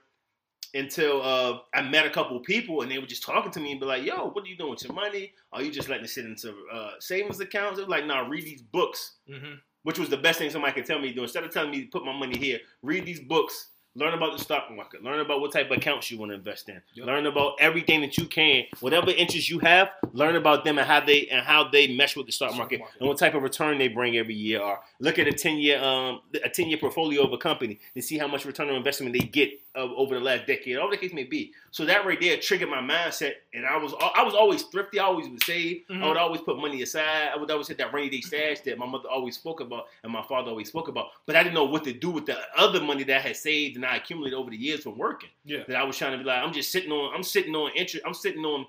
Until 0.74 1.22
uh, 1.22 1.60
I 1.74 1.82
met 1.82 2.06
a 2.06 2.10
couple 2.10 2.38
of 2.38 2.44
people 2.44 2.82
and 2.82 2.90
they 2.90 2.98
were 2.98 3.06
just 3.06 3.24
talking 3.24 3.52
to 3.52 3.60
me 3.60 3.72
and 3.72 3.80
be 3.80 3.86
like, 3.86 4.06
"Yo, 4.06 4.30
what 4.30 4.46
are 4.46 4.48
you 4.48 4.56
doing 4.56 4.72
with 4.72 4.84
your 4.86 4.94
money? 4.94 5.34
Are 5.52 5.62
you 5.62 5.70
just 5.72 5.90
letting 5.90 6.06
it 6.06 6.10
sit 6.10 6.24
into 6.26 6.56
uh, 6.72 6.92
savings 7.00 7.40
accounts?" 7.42 7.78
They 7.78 7.84
were 7.84 7.90
like, 7.90 8.06
"Nah, 8.06 8.22
read 8.28 8.46
these 8.46 8.62
books 8.62 9.16
Mhm. 9.30 9.60
which 9.84 10.00
was 10.00 10.10
the 10.10 10.18
best 10.18 10.40
thing 10.40 10.50
somebody 10.50 10.74
could 10.74 10.86
tell 10.86 11.00
me 11.00 11.10
to 11.10 11.16
do. 11.16 11.24
Instead 11.24 11.44
of 11.44 11.52
telling 11.52 11.72
me 11.72 11.82
to 11.86 11.88
put 11.90 12.06
my 12.06 12.14
money 12.16 12.38
here, 12.38 12.60
read 12.84 13.04
these 13.06 13.20
books, 13.20 13.71
learn 13.96 14.14
about 14.14 14.38
the 14.38 14.42
stock 14.44 14.72
market, 14.72 15.04
learn 15.04 15.20
about 15.20 15.42
what 15.42 15.52
type 15.52 15.70
of 15.70 15.78
accounts 15.78 16.10
you 16.10 16.18
want 16.18 16.32
to 16.32 16.36
invest 16.36 16.70
in, 16.70 16.82
Yep. 16.94 17.06
learn 17.08 17.26
about 17.26 17.56
everything 17.60 18.02
that 18.02 18.18
you 18.18 18.26
can, 18.26 18.64
whatever 18.80 19.12
interests 19.12 19.50
you 19.50 19.60
have, 19.60 19.90
learn 20.14 20.36
about 20.38 20.64
them 20.64 20.78
and 20.78 20.88
how 20.88 21.02
they 21.02 21.28
and 21.28 21.46
how 21.46 21.66
they 21.70 21.88
mesh 21.96 22.16
with 22.16 22.26
the 22.26 22.32
stock 22.32 22.56
market 22.56 22.80
market. 22.80 23.00
and 23.00 23.08
what 23.10 23.18
type 23.18 23.34
of 23.34 23.44
return 23.44 23.78
they 23.78 23.88
bring 23.90 24.16
every 24.18 24.34
year. 24.36 24.62
Or 24.62 24.80
look 25.00 25.20
at 25.20 25.28
a 25.28 25.34
ten 25.34 25.58
year 25.58 25.82
um 25.84 26.22
a 26.44 26.50
ten 26.50 26.68
year 26.70 26.78
portfolio 26.78 27.24
of 27.24 27.34
a 27.34 27.38
company 27.38 27.80
and 27.96 28.04
see 28.04 28.18
how 28.18 28.28
much 28.28 28.46
return 28.46 28.70
on 28.70 28.76
investment 28.76 29.14
they 29.14 29.20
get 29.20 29.52
uh, 29.74 29.80
over 29.96 30.16
the 30.16 30.22
last 30.22 30.46
decade, 30.48 30.76
all 30.78 30.90
the 30.90 30.98
case 30.98 31.14
may 31.14 31.24
be. 31.24 31.54
So 31.72 31.86
that 31.86 32.06
right 32.06 32.20
there 32.20 32.36
triggered 32.38 32.68
my 32.70 32.82
mindset, 32.82 33.36
and 33.54 33.66
I 33.66 33.78
was 33.78 33.94
I 34.16 34.24
was 34.24 34.34
always 34.34 34.64
thrifty. 34.64 35.00
I 35.00 35.06
always 35.06 35.30
would 35.30 35.42
save. 35.44 35.84
I 35.90 35.94
Mhm. 35.94 36.08
would 36.10 36.18
always 36.18 36.42
put 36.42 36.58
money 36.58 36.82
aside. 36.82 37.30
I 37.34 37.38
would 37.38 37.50
always 37.50 37.68
hit 37.70 37.78
that 37.78 37.94
rainy 37.94 38.10
day 38.10 38.22
stash 38.22 38.60
that 38.62 38.78
my 38.78 38.86
mother 38.86 39.08
always 39.10 39.36
spoke 39.36 39.62
about 39.62 39.88
and 40.04 40.12
my 40.12 40.24
father 40.24 40.50
always 40.50 40.68
spoke 40.68 40.88
about. 40.90 41.08
But 41.26 41.36
I 41.38 41.44
didn't 41.44 41.56
know 41.56 41.64
what 41.66 41.84
to 41.86 41.94
do 41.94 42.10
with 42.10 42.26
the 42.26 42.38
other 42.58 42.82
money 42.82 43.04
that 43.04 43.18
I 43.18 43.22
had 43.22 43.38
saved 43.38 43.78
and 43.84 43.92
I 43.92 43.98
accumulated 43.98 44.38
over 44.38 44.52
the 44.52 44.58
years 44.58 44.84
from 44.84 44.98
working. 44.98 45.30
Yeah. 45.44 45.64
That 45.68 45.78
I 45.78 45.84
was 45.84 45.98
trying 45.98 46.12
to 46.12 46.18
be 46.18 46.24
like, 46.24 46.42
I'm 46.42 46.54
just 46.54 46.72
sitting 46.72 46.92
on, 46.92 47.14
I'm 47.16 47.24
sitting 47.24 47.56
on 47.56 47.72
interest, 47.76 48.06
I'm 48.06 48.14
sitting 48.14 48.46
on, 48.46 48.66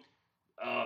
uh, 0.62 0.84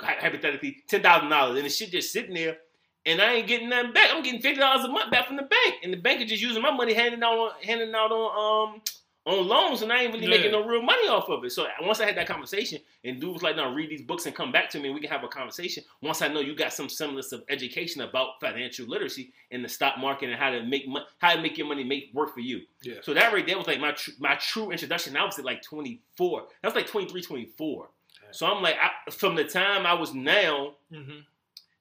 hypothetically 0.00 0.84
ten 0.86 1.02
thousand 1.02 1.30
dollars, 1.30 1.56
and 1.56 1.66
the 1.66 1.70
shit 1.70 1.90
just 1.90 2.12
sitting 2.12 2.34
there. 2.34 2.58
And 3.06 3.22
I 3.22 3.34
ain't 3.34 3.48
getting 3.48 3.68
nothing 3.70 3.92
back. 3.92 4.10
I'm 4.12 4.22
getting 4.22 4.40
fifty 4.40 4.60
dollars 4.60 4.84
a 4.84 4.88
month 4.88 5.10
back 5.10 5.26
from 5.26 5.36
the 5.36 5.42
bank, 5.42 5.76
and 5.82 5.92
the 5.92 5.96
bank 5.96 6.20
is 6.20 6.28
just 6.28 6.42
using 6.42 6.62
my 6.62 6.70
money, 6.70 6.92
handing 6.92 7.22
out, 7.22 7.38
on, 7.38 7.50
handing 7.62 7.94
out 7.94 8.12
on 8.12 8.74
um 8.74 8.82
on 9.28 9.46
loans, 9.46 9.82
and 9.82 9.92
I 9.92 10.02
ain't 10.02 10.12
really 10.14 10.24
Yeah. 10.26 10.30
making 10.36 10.52
no 10.52 10.64
real 10.64 10.80
money 10.82 11.06
off 11.08 11.28
of 11.28 11.44
it. 11.44 11.50
So 11.52 11.66
once 11.82 12.00
I 12.00 12.06
had 12.06 12.16
that 12.16 12.26
conversation, 12.26 12.80
and 13.04 13.20
dude 13.20 13.32
was 13.34 13.42
like, 13.42 13.56
"No, 13.56 13.70
read 13.72 13.90
these 13.90 14.02
books 14.02 14.24
and 14.26 14.34
come 14.34 14.50
back 14.50 14.70
to 14.70 14.78
me, 14.80 14.86
and 14.88 14.94
we 14.94 15.00
can 15.00 15.10
have 15.10 15.22
a 15.22 15.28
conversation." 15.28 15.84
Once 16.00 16.22
I 16.22 16.28
know 16.28 16.40
you 16.40 16.54
got 16.54 16.72
some 16.72 16.88
semblance 16.88 17.30
of 17.32 17.44
education 17.48 18.00
about 18.00 18.40
financial 18.40 18.86
literacy 18.86 19.32
and 19.50 19.64
the 19.64 19.68
stock 19.68 19.98
market 19.98 20.30
and 20.30 20.38
how 20.38 20.50
to 20.50 20.62
make 20.62 20.88
mo- 20.88 21.04
how 21.18 21.34
to 21.34 21.42
make 21.42 21.58
your 21.58 21.66
money 21.66 21.84
make 21.84 22.10
work 22.14 22.32
for 22.32 22.40
you. 22.40 22.62
Yeah. 22.82 22.94
So 23.02 23.12
that 23.14 23.32
right 23.32 23.46
there 23.46 23.58
was 23.58 23.66
like 23.66 23.80
my 23.80 23.92
tr- 23.92 24.10
my 24.18 24.34
true 24.36 24.70
introduction. 24.70 25.16
I 25.16 25.24
was 25.24 25.38
at 25.38 25.44
like 25.44 25.62
24. 25.62 26.48
That 26.62 26.68
was 26.68 26.74
like 26.74 26.86
23, 26.86 27.20
24. 27.22 27.90
So 28.30 28.46
I'm 28.46 28.62
like, 28.62 28.76
I, 28.80 29.10
from 29.10 29.34
the 29.36 29.44
time 29.44 29.86
I 29.86 29.94
was 29.94 30.12
now 30.14 30.74
Mm-hmm. 30.92 31.20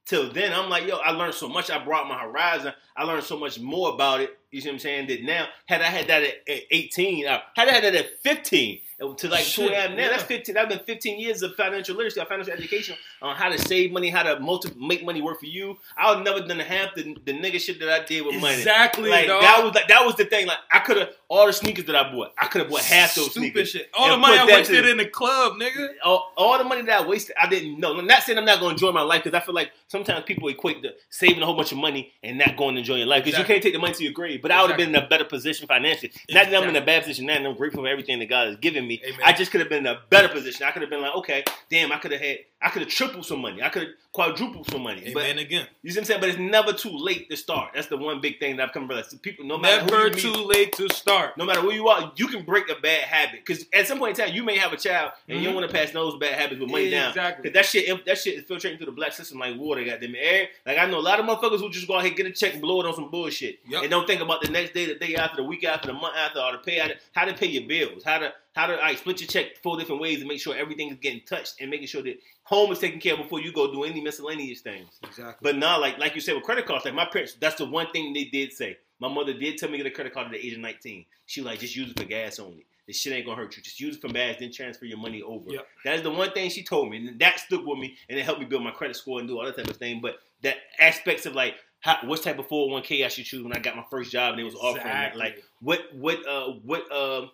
till 0.06 0.32
then, 0.32 0.54
I'm 0.54 0.70
like, 0.70 0.86
yo, 0.88 0.98
I 0.98 1.12
learned 1.12 1.34
so 1.34 1.50
much. 1.50 1.70
I 1.70 1.84
brought 1.84 2.08
my 2.08 2.18
horizon. 2.20 2.74
I 2.96 3.04
learned 3.04 3.24
so 3.26 3.38
much 3.38 3.60
more 3.60 3.90
about 3.94 4.22
it. 4.22 4.37
You 4.52 4.62
see 4.62 4.70
what 4.70 4.74
I'm 4.74 4.80
saying? 4.80 5.08
That 5.08 5.24
now, 5.24 5.48
had 5.68 5.82
I 5.82 5.86
had 5.86 6.08
that 6.08 6.24
at, 6.24 6.36
at 6.48 6.62
18, 6.72 7.28
uh, 7.28 7.40
had 7.56 7.68
I 7.68 7.72
had 7.72 7.84
that 7.84 7.96
at 7.96 8.20
15, 8.24 8.76
uh, 8.76 8.80
to 9.00 9.28
like 9.30 9.42
Shit, 9.46 9.72
I 9.72 9.76
am 9.86 9.96
now, 9.96 10.04
yeah. 10.04 10.10
that's 10.10 10.24
15. 10.24 10.56
That's 10.56 10.76
been 10.76 10.84
15 10.86 11.20
years 11.20 11.44
of 11.44 11.54
financial 11.56 11.96
literacy, 11.96 12.20
of 12.20 12.28
financial 12.28 12.52
education 12.54 12.96
on 13.22 13.36
how 13.36 13.50
to 13.50 13.58
save 13.60 13.92
money, 13.92 14.10
how 14.10 14.24
to 14.24 14.40
multi- 14.40 14.72
make 14.80 15.06
money 15.06 15.22
work 15.22 15.40
for 15.40 15.46
you. 15.46 15.78
I 15.96 16.14
would 16.16 16.24
never 16.26 16.42
done 16.42 16.58
half 16.60 16.96
the, 16.96 17.16
the 17.26 17.34
nigga 17.34 17.60
shit 17.60 17.80
that 17.80 17.90
I 17.90 18.04
did 18.06 18.26
with 18.26 18.42
money. 18.42 18.56
Exactly, 18.56 19.10
Like 19.12 19.28
dog. 19.28 19.42
that 19.44 19.64
was 19.64 19.76
like 19.76 19.88
that 19.88 20.04
was 20.06 20.16
the 20.16 20.26
thing. 20.26 20.48
Like 20.48 20.58
I 20.72 20.80
could 20.80 20.98
have 20.98 21.10
all 21.30 21.46
the 21.46 21.54
sneakers 21.54 21.86
that 21.86 21.96
I 21.96 22.12
bought. 22.12 22.34
I 22.40 22.48
could 22.48 22.62
have 22.62 22.72
bought 22.72 22.82
half 22.82 23.14
those 23.14 23.32
Stupid 23.32 23.40
sneakers. 23.54 23.70
shit. 23.70 23.90
All 23.98 24.10
the 24.10 24.18
money 24.18 24.38
I 24.40 24.46
wasted 24.46 24.84
to- 24.84 24.90
in 24.92 24.98
the 24.98 25.06
club, 25.06 25.54
nigga. 25.60 25.90
all, 26.04 26.32
all 26.36 26.58
the 26.58 26.64
money 26.64 26.82
that 26.84 27.02
I 27.02 27.08
wasted, 27.08 27.36
I 27.40 27.48
didn't 27.48 27.80
know. 27.80 27.96
I'm 27.98 28.08
not 28.08 28.24
saying 28.24 28.40
I'm 28.40 28.46
not 28.46 28.60
going 28.60 28.76
to 28.76 28.84
enjoy 28.84 28.92
my 28.94 29.02
life 29.04 29.24
because 29.24 29.40
I 29.40 29.46
feel 29.46 29.54
like 29.56 29.72
sometimes 29.90 30.26
people 30.26 30.48
equate 30.50 30.82
the 30.82 30.96
saving 31.12 31.44
a 31.44 31.46
whole 31.46 31.56
bunch 31.56 31.72
of 31.72 31.78
money 31.78 32.14
and 32.24 32.38
not 32.40 32.58
going 32.58 32.74
to 32.76 32.80
enjoy 32.80 32.96
your 32.96 33.06
life 33.08 33.24
because 33.24 33.36
Exactly. 33.40 33.56
you 33.56 33.62
can't 33.62 33.64
take 33.64 33.74
the 33.74 33.80
money 33.80 33.94
to 33.94 34.04
your 34.04 34.14
grave. 34.14 34.42
But 34.42 34.52
I 34.52 34.62
would 34.62 34.72
have 34.72 34.78
been 34.78 34.90
in 34.90 34.96
a 34.96 35.08
better 35.08 35.26
position 35.26 35.68
financially. 35.68 36.12
Not 36.32 36.50
that 36.50 36.64
I'm 36.64 36.70
in 36.70 36.76
a 36.76 36.86
bad 36.86 37.04
position 37.04 37.28
now, 37.28 37.34
and 37.36 37.46
I'm 37.48 37.56
grateful 37.56 37.84
for 37.84 37.88
everything 37.88 38.18
that 38.20 38.26
God 38.30 38.48
has 38.48 38.58
given 38.58 38.87
me. 38.88 39.02
Amen. 39.06 39.20
I 39.24 39.34
just 39.34 39.52
could 39.52 39.60
have 39.62 39.70
been 39.70 39.86
in 39.86 39.88
a 39.88 40.00
better 40.10 40.28
position. 40.30 40.66
I 40.66 40.72
could 40.72 40.82
have 40.82 40.90
been 40.92 41.02
like, 41.02 41.16
okay, 41.16 41.44
damn, 41.70 41.92
I 41.92 41.98
could 41.98 42.12
have 42.12 42.22
had, 42.22 42.38
I 42.62 42.70
could 42.70 42.82
have 42.84 42.90
tripled 42.92 43.26
some 43.26 43.40
money. 43.42 43.62
I 43.62 43.70
could 43.70 43.84
have 43.84 43.92
quadrupled 44.12 44.70
some 44.72 44.82
money. 44.82 45.12
But 45.14 45.38
again. 45.38 45.68
you 45.84 45.92
see 45.92 45.98
what 46.00 46.02
I'm 46.02 46.06
saying? 46.06 46.20
But 46.22 46.30
it's 46.30 46.40
never 46.40 46.74
too 46.74 46.90
late 46.98 47.30
to 47.30 47.38
start. 47.38 47.72
That's 47.76 47.88
the 47.88 47.98
one 47.98 48.20
big 48.20 48.40
thing 48.40 48.58
that 48.58 48.64
I've 48.68 48.74
come 48.74 48.88
to 48.88 48.94
realize. 48.96 49.14
People, 49.16 49.46
no 49.46 49.58
matter 49.60 49.84
who 49.84 49.92
Never 49.92 50.10
meet, 50.10 50.18
too 50.20 50.32
late 50.34 50.72
to 50.74 50.90
start. 50.90 51.38
no 51.38 51.46
matter 51.46 51.62
who 51.62 51.72
you 51.72 51.88
are, 51.88 52.12
you 52.16 52.28
can 52.28 52.44
break 52.44 52.68
a 52.70 52.82
bad 52.82 53.02
habit. 53.04 53.42
Because 53.46 53.66
at 53.74 53.86
some 53.88 54.00
point 54.00 54.18
in 54.18 54.26
time, 54.26 54.34
you 54.36 54.44
may 54.44 54.58
have 54.58 54.74
a 54.74 54.78
child 54.78 55.12
and 55.28 55.38
you 55.38 55.44
don't 55.44 55.54
Mhm. 55.54 55.58
want 55.62 55.72
to 55.72 55.78
pass 55.78 55.92
those 55.92 56.18
bad 56.18 56.34
habits 56.40 56.60
with 56.60 56.72
money 56.72 56.90
down. 56.90 57.10
Exactly. 57.10 57.44
Cause 57.50 57.54
that 57.54 57.66
shit, 57.68 58.06
that 58.06 58.18
shit 58.18 58.36
is 58.40 58.44
filtrating 58.46 58.78
through 58.78 58.88
the 58.88 58.92
black 58.92 59.14
system 59.14 59.38
like 59.40 59.56
water. 59.56 59.84
Goddamn 59.84 60.16
it, 60.16 60.50
like 60.66 60.80
I 60.80 60.86
know 60.88 60.98
a 60.98 61.02
lot 61.02 61.20
of 61.20 61.26
motherfuckers 61.28 61.60
who 61.60 61.70
just 61.70 61.88
go 61.88 61.98
out 61.98 62.06
here 62.06 62.14
get 62.14 62.26
a 62.26 62.32
check 62.32 62.54
and 62.54 62.62
blow 62.62 62.80
it 62.82 62.88
on 62.88 62.96
some 62.96 63.12
bullshit, 63.12 63.60
Yep. 63.68 63.84
and 63.84 63.92
don't 63.92 64.08
think 64.08 64.22
about 64.22 64.42
the 64.42 64.50
next 64.50 64.74
day, 64.74 64.86
the 64.86 64.96
day 64.96 65.16
after, 65.16 65.38
the 65.38 65.44
week 65.44 65.64
after, 65.64 65.88
the 65.88 65.94
month 65.94 66.16
after, 66.18 66.40
or 66.40 66.54
to 66.54 66.58
pay 66.58 66.78
how 67.14 67.26
to 67.26 67.34
pay 67.34 67.46
your 67.48 67.64
bills, 67.68 68.04
how 68.04 68.18
to 68.18 68.34
how 68.58 68.66
to 68.66 68.76
like, 68.76 68.98
split 68.98 69.22
your 69.22 69.28
check 69.28 69.58
four 69.62 69.78
different 69.78 70.02
ways 70.02 70.20
and 70.20 70.28
make 70.28 70.42
sure 70.42 70.56
everything 70.56 70.90
is 70.90 70.98
getting 70.98 71.22
touched 71.22 71.62
and 71.62 71.70
making 71.70 71.88
sure 71.88 72.02
that 72.02 72.20
home 72.44 72.72
is 72.72 72.80
taken 72.80 73.00
care 73.00 73.14
of 73.14 73.20
before 73.20 73.40
you 73.40 73.54
go 73.54 73.72
do 73.72 73.84
any 73.84 74.02
miscellaneous 74.02 74.62
things. 74.62 75.00
Exactly. 75.04 75.36
But 75.42 75.58
now, 75.58 75.80
like 75.80 75.98
like 76.00 76.16
you 76.16 76.22
said 76.22 76.36
with 76.36 76.44
credit 76.44 76.66
cards, 76.66 76.84
like 76.84 76.94
my 76.96 77.06
parents, 77.06 77.38
that's 77.40 77.56
the 77.56 77.66
one 77.66 77.88
thing 77.92 78.14
they 78.14 78.26
did 78.26 78.52
say. 78.52 78.78
My 79.00 79.08
mother 79.08 79.34
did 79.34 79.58
tell 79.58 79.70
me 79.70 79.78
to 79.78 79.84
get 79.84 79.92
a 79.92 79.96
credit 79.96 80.14
card 80.14 80.26
at 80.26 80.32
the 80.34 80.44
age 80.44 80.54
of 80.54 80.60
19. 80.60 81.06
She 81.28 81.42
like, 81.44 81.60
just 81.60 81.76
use 81.76 81.92
it 81.92 82.00
for 82.00 82.06
gas 82.06 82.40
only. 82.40 82.66
This 82.88 82.98
shit 82.98 83.14
ain't 83.14 83.26
gonna 83.26 83.38
hurt 83.38 83.56
you. 83.56 83.62
Just 83.62 83.80
use 83.80 83.98
it 83.98 84.02
for 84.02 84.08
gas, 84.08 84.38
then 84.40 84.52
transfer 84.52 84.86
your 84.86 84.98
money 84.98 85.22
over. 85.22 85.52
Yep. 85.52 85.68
That 85.84 85.96
is 85.96 86.02
the 86.02 86.10
one 86.10 86.32
thing 86.32 86.50
she 86.50 86.64
told 86.64 86.90
me, 86.90 86.98
and 86.98 87.20
that 87.20 87.40
stuck 87.40 87.64
with 87.64 87.78
me, 87.78 87.96
and 88.10 88.18
it 88.18 88.24
helped 88.24 88.40
me 88.40 88.48
build 88.48 88.64
my 88.64 88.72
credit 88.72 88.96
score 88.96 89.20
and 89.20 89.28
do 89.28 89.38
all 89.38 89.46
that 89.46 89.58
type 89.58 89.68
of 89.68 89.78
thing. 89.78 90.00
But 90.02 90.16
that 90.42 90.56
aspects 90.80 91.26
of 91.26 91.36
like, 91.36 91.56
how, 91.82 91.98
what 92.06 92.24
type 92.24 92.40
of 92.40 92.48
401k 92.48 93.06
I 93.06 93.10
should 93.10 93.26
choose 93.26 93.44
when 93.44 93.56
I 93.56 93.60
got 93.60 93.76
my 93.76 93.84
first 93.92 94.12
job 94.12 94.32
and 94.32 94.42
it 94.42 94.46
was 94.46 94.56
offering 94.56 94.86
that, 94.86 95.16
like 95.16 95.44
what 95.60 95.82
what 95.94 96.28
uh 96.28 96.54
what 96.64 96.92
uh 96.92 97.28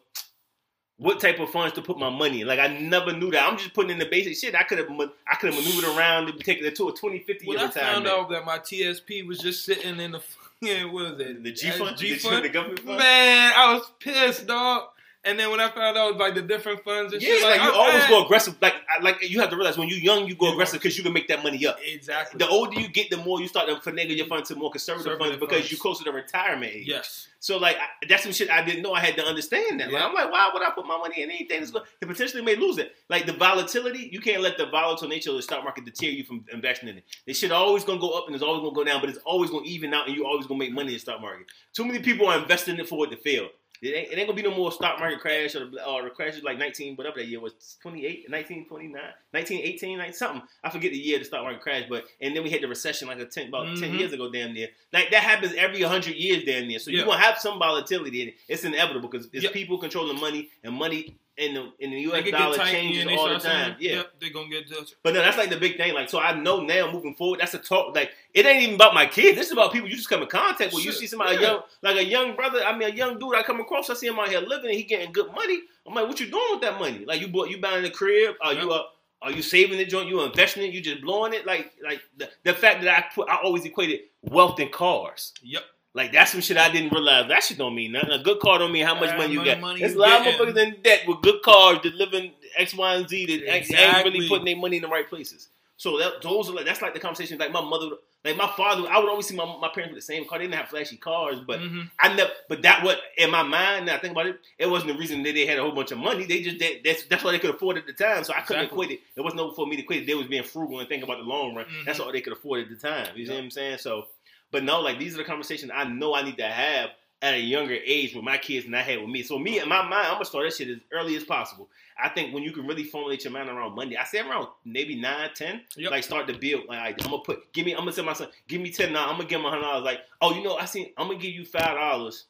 what 0.98 1.20
type 1.20 1.40
of 1.40 1.50
funds 1.50 1.74
to 1.74 1.82
put 1.82 1.98
my 1.98 2.10
money 2.10 2.42
in. 2.42 2.48
Like 2.48 2.60
I 2.60 2.68
never 2.68 3.14
knew 3.14 3.32
that. 3.32 3.48
I'm 3.48 3.58
just 3.58 3.74
putting 3.74 3.92
in 3.92 4.00
the 4.00 4.06
basic 4.06 4.36
shit. 4.38 4.56
I 4.56 4.64
could 4.64 4.78
have 4.78 4.90
I 4.90 5.36
could 5.36 5.54
have 5.54 5.64
maneuvered 5.64 5.96
around 5.98 6.30
and 6.30 6.40
taken 6.40 6.66
it 6.66 6.76
to 6.76 6.90
a 6.90 6.94
20, 6.94 7.20
50 7.20 7.48
when 7.48 7.58
I 7.58 7.68
found 7.68 8.08
out 8.08 8.30
that 8.30 8.46
my 8.46 8.60
TSP 8.60 9.26
was 9.28 9.40
just 9.40 9.66
sitting 9.66 10.00
in 10.00 10.12
the 10.12 10.22
yeah, 10.62 10.86
what 10.86 11.06
is 11.06 11.20
it? 11.20 11.44
The 11.44 11.52
G 11.52 11.72
fund, 11.72 11.98
G 11.98 12.16
fund. 12.16 12.46
the 12.46 12.50
government 12.50 12.80
fund. 12.80 12.98
Man, 12.98 13.54
I 13.56 13.74
was 13.74 13.92
pissed, 14.00 14.48
dog. 14.48 14.90
And 15.26 15.40
then 15.40 15.50
when 15.52 15.62
I 15.62 15.70
found 15.70 15.98
out 15.98 16.18
like 16.18 16.36
the 16.36 16.42
different 16.42 16.84
funds 16.84 17.14
and 17.14 17.22
Yeah, 17.22 17.30
shit, 17.30 17.44
like, 17.44 17.62
you 17.62 17.70
I'm 17.70 17.76
always 17.76 18.06
go 18.08 18.26
aggressive. 18.26 18.58
Like, 18.62 18.74
I- 18.90 19.02
like 19.02 19.22
you 19.30 19.40
have 19.40 19.50
to 19.52 19.56
realize 19.56 19.78
when 19.78 19.88
you're 19.88 20.00
young, 20.00 20.28
you 20.28 20.36
go 20.36 20.52
aggressive 20.52 20.82
because 20.82 20.98
you 20.98 21.04
can 21.04 21.14
make 21.14 21.28
that 21.30 21.42
money 21.44 21.66
up. 21.66 21.78
Exactly. 21.86 22.38
The 22.40 22.48
older 22.48 22.78
you 22.80 22.90
get, 22.90 23.10
the 23.10 23.18
more 23.18 23.40
you 23.40 23.48
start 23.48 23.68
to 23.70 23.76
finagle 23.76 24.18
your 24.18 24.26
funds 24.28 24.50
to 24.50 24.56
more 24.56 24.70
conservative 24.70 25.06
Conservative 25.06 25.40
funds 25.40 25.40
because 25.40 25.58
funds. 25.60 25.72
you're 25.72 25.80
closer 25.80 26.04
to 26.04 26.12
retirement 26.12 26.74
age. 26.76 26.88
yes. 26.88 27.30
So 27.40 27.58
like 27.58 27.76
I, 27.78 28.06
that's 28.08 28.24
some 28.24 28.32
shit 28.32 28.50
I 28.50 28.64
didn't 28.64 28.84
know. 28.84 28.94
I 28.94 29.02
had 29.02 29.16
to 29.18 29.24
understand 29.26 29.80
that. 29.82 29.92
Like, 29.92 30.02
I'm 30.02 30.14
like, 30.14 30.32
why 30.32 30.50
would 30.54 30.62
I 30.62 30.70
put 30.72 30.86
my 30.86 30.98
money 30.98 31.22
in 31.24 31.30
anything 31.30 31.60
that's 31.60 31.72
going 31.72 31.86
to 32.02 32.08
potentially 32.08 32.42
may 32.42 32.56
lose 32.56 32.78
it? 32.78 32.94
Like 33.10 33.26
the 33.26 33.34
volatility, 33.34 34.10
you 34.12 34.20
can't 34.22 34.42
let 34.42 34.58
the 34.58 34.66
volatile 34.68 35.08
nature 35.10 35.30
of 35.30 35.36
the 35.38 35.42
stock 35.42 35.64
market 35.64 35.84
deter 35.86 36.08
you 36.08 36.24
from 36.24 36.46
investing 36.54 36.88
in 36.90 36.98
it. 36.98 37.04
This 37.28 37.38
shit 37.40 37.52
always 37.52 37.84
gonna 37.84 38.00
go 38.00 38.12
up 38.12 38.28
and 38.28 38.36
it's 38.36 38.44
always 38.44 38.62
gonna 38.62 38.74
go 38.76 38.84
down, 38.86 39.02
but 39.02 39.10
it's 39.10 39.20
always 39.26 39.50
gonna 39.52 39.66
even 39.66 39.94
out 39.94 40.08
and 40.08 40.16
you're 40.16 40.26
always 40.26 40.48
gonna 40.48 40.58
make 40.60 40.72
money 40.72 40.90
in 40.90 40.94
the 40.94 41.00
stock 41.00 41.20
market. 41.22 41.48
Too 41.74 41.86
many 41.86 42.00
people 42.00 42.28
are 42.28 42.38
investing 42.40 42.76
in 42.76 42.80
it 42.82 42.88
for 42.90 43.06
it 43.06 43.10
to 43.12 43.18
fail. 43.18 43.50
It 43.82 43.88
ain't, 43.96 44.12
it 44.14 44.18
ain't 44.18 44.28
gonna 44.28 44.42
be 44.42 44.48
no 44.48 44.56
more 44.56 44.72
stock 44.72 45.00
market 45.00 45.20
crash 45.20 45.56
or 45.56 45.70
the, 45.70 45.86
or 45.86 46.04
the 46.04 46.10
crash 46.10 46.36
is 46.36 46.44
like 46.44 46.58
19, 46.58 46.96
whatever 46.96 47.18
that 47.20 47.28
year 47.28 47.42
was, 47.42 47.54
28, 47.82 48.30
1929, 48.30 49.02
1918, 49.32 49.98
like 49.98 50.16
something. 50.16 50.42
I 50.64 50.70
forget 50.70 50.92
the 50.92 50.98
year 50.98 51.20
the 51.20 51.26
stock 51.26 51.44
market 51.44 51.62
crashed, 51.62 51.90
but 51.90 52.06
and 52.22 52.36
then 52.36 52.44
we 52.44 52.50
had 52.50 52.62
the 52.62 52.68
recession 52.68 53.08
like 53.10 53.20
a 53.20 53.26
10, 53.26 53.50
about 53.50 53.76
10 53.78 53.92
Mhm. 53.92 54.00
years 54.00 54.14
ago, 54.14 54.32
damn 54.32 54.54
near. 54.54 54.70
Like 54.94 55.12
that 55.12 55.24
happens 55.24 55.54
every 55.56 55.82
100 55.84 56.16
years, 56.16 56.44
damn 56.46 56.68
near. 56.68 56.80
So 56.80 56.92
Yeah. 56.92 56.98
you're 56.98 57.06
gonna 57.06 57.20
have 57.22 57.40
some 57.40 57.60
volatility 57.60 58.22
in 58.22 58.28
it. 58.30 58.36
It's 58.48 58.64
inevitable 58.64 59.10
because 59.10 59.28
it's 59.34 59.50
people 59.52 59.78
controlling 59.78 60.20
money 60.20 60.50
and 60.64 60.74
money 60.74 61.16
in 61.38 61.54
the 61.56 61.72
in 61.80 61.92
the 61.92 62.00
U.S. 62.02 62.30
dollar 62.30 62.56
tight 62.56 62.72
changes 62.72 63.06
they 63.06 63.16
all 63.16 63.28
the 63.28 63.40
start 63.40 63.54
saying, 63.54 63.72
time. 63.72 63.76
Yeah. 63.80 63.92
Yep, 63.94 64.14
they're 64.20 64.30
gonna 64.32 64.50
get 64.50 64.68
judged. 64.68 64.96
But 65.04 65.14
no, 65.14 65.22
that's 65.22 65.38
like 65.38 65.50
the 65.50 65.58
big 65.58 65.78
thing. 65.78 65.94
Like, 65.94 66.10
so 66.10 66.20
I 66.20 66.40
know 66.40 66.62
now 66.62 66.92
moving 66.92 67.16
forward, 67.16 67.40
that's 67.40 67.54
a 67.54 67.60
talk. 67.60 67.96
Like, 67.96 68.12
it 68.34 68.46
ain't 68.46 68.64
even 68.64 68.76
about 68.76 68.94
my 68.94 69.06
kids. 69.06 69.38
This 69.38 69.48
is 69.48 69.54
about 69.54 69.74
people 69.74 69.90
you 69.90 69.96
just 69.96 70.10
come 70.10 70.22
in 70.22 70.28
contact 70.28 70.74
with. 70.74 70.86
You 70.86 70.92
see 70.92 71.08
somebody 71.08 71.36
yeah. 71.36 71.42
young, 71.42 71.62
like 71.82 71.98
a 71.98 72.06
young 72.06 72.36
brother. 72.36 72.64
I 72.64 72.78
mean, 72.78 72.90
a 72.90 72.94
young 72.94 73.18
dude 73.18 73.36
I 73.36 73.44
come 73.44 73.60
across. 73.60 73.90
I 73.90 73.96
see 73.96 74.08
him 74.08 74.20
out 74.20 74.30
here 74.30 74.42
living, 74.42 74.70
and 74.70 74.76
he 74.76 74.84
getting 74.84 75.12
good 75.12 75.34
money. 75.34 75.62
I'm 75.88 75.94
like, 75.96 76.08
what 76.08 76.20
you 76.20 76.30
doing 76.30 76.44
with 76.52 76.62
that 76.62 76.80
money? 76.80 77.04
Like, 77.06 77.20
you 77.20 77.28
bought, 77.28 77.50
you 77.50 77.60
buying 77.60 77.84
a 77.84 77.90
crib? 77.90 78.36
Are 78.42 78.54
you 78.54 78.70
Yeah. 78.70 78.76
uh, 78.76 78.84
are 79.24 79.32
you 79.32 79.42
saving 79.42 79.78
the 79.78 79.86
joint? 79.86 80.10
You 80.10 80.22
investing 80.22 80.64
it? 80.64 80.74
You 80.74 80.82
just 80.82 81.02
blowing 81.02 81.34
it? 81.34 81.46
Like, 81.46 81.72
like 81.82 82.02
the, 82.18 82.30
the 82.44 82.54
fact 82.54 82.84
that 82.84 82.98
I 82.98 83.06
put, 83.16 83.30
I 83.30 83.38
always 83.42 83.64
equated 83.64 84.02
wealth 84.22 84.60
and 84.60 84.72
cars. 84.72 85.34
Yep. 85.42 85.64
Like 85.96 86.12
that's 86.12 86.32
some 86.32 86.42
shit 86.42 86.58
I 86.58 86.72
didn't 86.72 86.92
realize. 86.92 87.28
That 87.28 87.44
shit 87.44 87.58
don't 87.58 87.76
mean 87.76 87.92
nothing. 87.92 88.12
A 88.12 88.20
good 88.24 88.40
car 88.40 88.58
don't 88.60 88.72
mean 88.72 88.86
how 88.86 88.96
much 88.96 89.12
Uh, 89.12 89.18
money 89.18 89.34
you 89.34 89.46
got. 89.46 89.60
money 89.60 89.80
There's 89.80 89.94
a 89.94 90.00
lot 90.00 90.26
of 90.26 90.34
motherfuckers 90.34 90.58
in 90.58 90.82
debt 90.82 91.02
with 91.08 91.22
good 91.22 91.42
cars 91.44 91.80
that 91.84 91.94
live 91.96 92.14
X, 92.58 92.74
Y, 92.74 92.96
and 92.96 93.08
Z 93.10 93.26
that 93.28 93.32
ain't- 93.34 93.44
ain't 93.48 93.56
Exactly. 93.70 94.12
really 94.12 94.28
putting 94.28 94.46
their 94.46 94.56
money 94.58 94.78
in 94.78 94.82
the 94.82 94.88
right 94.88 95.08
places. 95.08 95.50
So 95.78 95.98
that 96.00 96.22
those 96.22 96.50
are 96.50 96.54
like 96.54 96.66
that's 96.66 96.82
like 96.82 96.94
the 96.94 97.00
conversation. 97.00 97.38
Like 97.38 97.52
my 97.52 97.62
mother, 97.62 97.90
like 98.24 98.38
my 98.38 98.48
father, 98.56 98.88
I 98.90 99.00
would 99.00 99.10
always 99.10 99.28
see 99.28 99.36
my, 99.36 99.44
my 99.60 99.68
parents 99.68 99.94
with 99.94 100.02
the 100.02 100.06
same 100.06 100.26
car. 100.26 100.38
They 100.40 100.46
didn't 100.46 100.56
have 100.56 100.70
flashy 100.70 100.96
cars, 100.98 101.40
but 101.46 101.60
Mhm. 101.60 101.90
I 102.00 102.14
never. 102.16 102.32
But 102.48 102.62
that 102.62 102.84
what 102.84 103.00
in 103.18 103.30
my 103.32 103.44
mind. 103.44 103.88
Now 103.88 103.96
I 103.96 103.98
think 104.00 104.12
about 104.14 104.28
it, 104.28 104.40
it 104.58 104.68
wasn't 104.70 104.94
the 104.94 104.98
reason 104.98 105.22
that 105.24 105.34
they 105.34 105.46
had 105.46 105.58
a 105.60 105.62
whole 105.62 105.74
bunch 105.74 105.92
of 105.92 105.98
money. 105.98 106.26
They 106.26 106.42
just 106.42 106.58
they, 106.60 106.80
that's 106.86 107.04
that's 107.06 107.24
what 107.24 107.32
they 107.32 107.40
could 107.40 107.50
afford 107.56 107.78
at 107.78 107.86
the 107.86 107.94
time. 107.94 108.24
So 108.24 108.34
I 108.34 108.42
couldn't 108.42 108.64
Exactly. 108.64 108.86
equate 108.86 108.92
it. 109.00 109.04
It 109.18 109.22
wasn't 109.22 109.42
no 109.42 109.52
for 109.52 109.68
me 109.68 109.76
to 109.76 109.84
quit 109.84 110.00
it. 110.04 110.08
They 110.08 110.16
was 110.16 110.28
being 110.28 110.44
frugal 110.44 110.80
and 110.80 110.88
think 110.88 111.04
about 111.04 111.18
the 111.18 111.24
long 111.24 111.54
run. 111.56 111.66
Mhm. 111.66 111.86
That's 111.86 112.00
all 112.00 112.12
they 112.12 112.22
could 112.22 112.34
afford 112.34 112.62
at 112.62 112.70
the 112.70 112.76
time. 112.76 113.08
You 113.16 113.26
see 113.26 113.34
what 113.34 113.42
I'm 113.44 113.52
saying? 113.52 113.80
So, 113.80 114.08
but 114.54 114.64
no, 114.64 114.80
like 114.80 114.98
these 115.00 115.14
are 115.16 115.18
the 115.18 115.24
conversations 115.26 115.72
I 115.76 115.84
know 115.84 116.14
I 116.16 116.24
need 116.24 116.38
to 116.38 116.48
have 116.48 116.92
at 117.22 117.34
a 117.34 117.40
younger 117.40 117.78
age 117.86 118.14
with 118.14 118.24
my 118.24 118.38
kids 118.38 118.66
than 118.66 118.74
I 118.76 118.82
had 118.82 119.00
with 119.00 119.10
me. 119.10 119.24
So 119.24 119.40
me 119.40 119.60
in 119.60 119.68
my 119.70 119.82
mind, 119.82 120.08
I'm 120.08 120.14
gonna 120.14 120.26
start 120.26 120.46
that 120.46 120.56
shit 120.56 120.68
as 120.70 120.78
early 120.92 121.16
as 121.16 121.24
possible. 121.24 121.70
I 122.02 122.10
think 122.10 122.34
when 122.34 122.44
you 122.44 122.52
can 122.52 122.68
really 122.68 122.84
formulate 122.84 123.24
your 123.24 123.32
mind 123.32 123.50
around 123.50 123.76
money, 123.76 123.96
I 123.98 124.04
say 124.04 124.20
around 124.20 124.48
maybe 124.66 124.96
nine, 125.00 125.30
ten, 125.34 125.62
Yep. 125.78 125.92
like 125.92 126.04
start 126.04 126.28
to 126.28 126.38
build. 126.38 126.66
Like 126.68 127.02
I'm 127.04 127.12
gonna 127.12 127.24
put, 127.24 127.52
give 127.54 127.66
me, 127.66 127.72
I'm 127.74 127.80
gonna 127.80 127.94
tell 127.94 128.04
my 128.04 128.14
son, 128.14 128.28
give 128.48 128.62
me 128.62 128.72
ten 128.72 128.92
now. 128.94 129.10
I'm 129.10 129.18
gonna 129.18 129.30
give 129.30 129.40
him 129.40 129.46
a 129.46 129.50
hundred 129.50 129.64
dollars. 129.64 129.84
Like, 129.86 130.02
oh, 130.22 130.34
you 130.36 130.44
know, 130.44 130.56
I 130.58 130.66
seen, 130.66 130.92
I'm 130.98 131.08
gonna 131.08 131.20
give 131.20 131.34
you 131.34 131.46
five 131.46 131.76
dollars, 131.76 132.26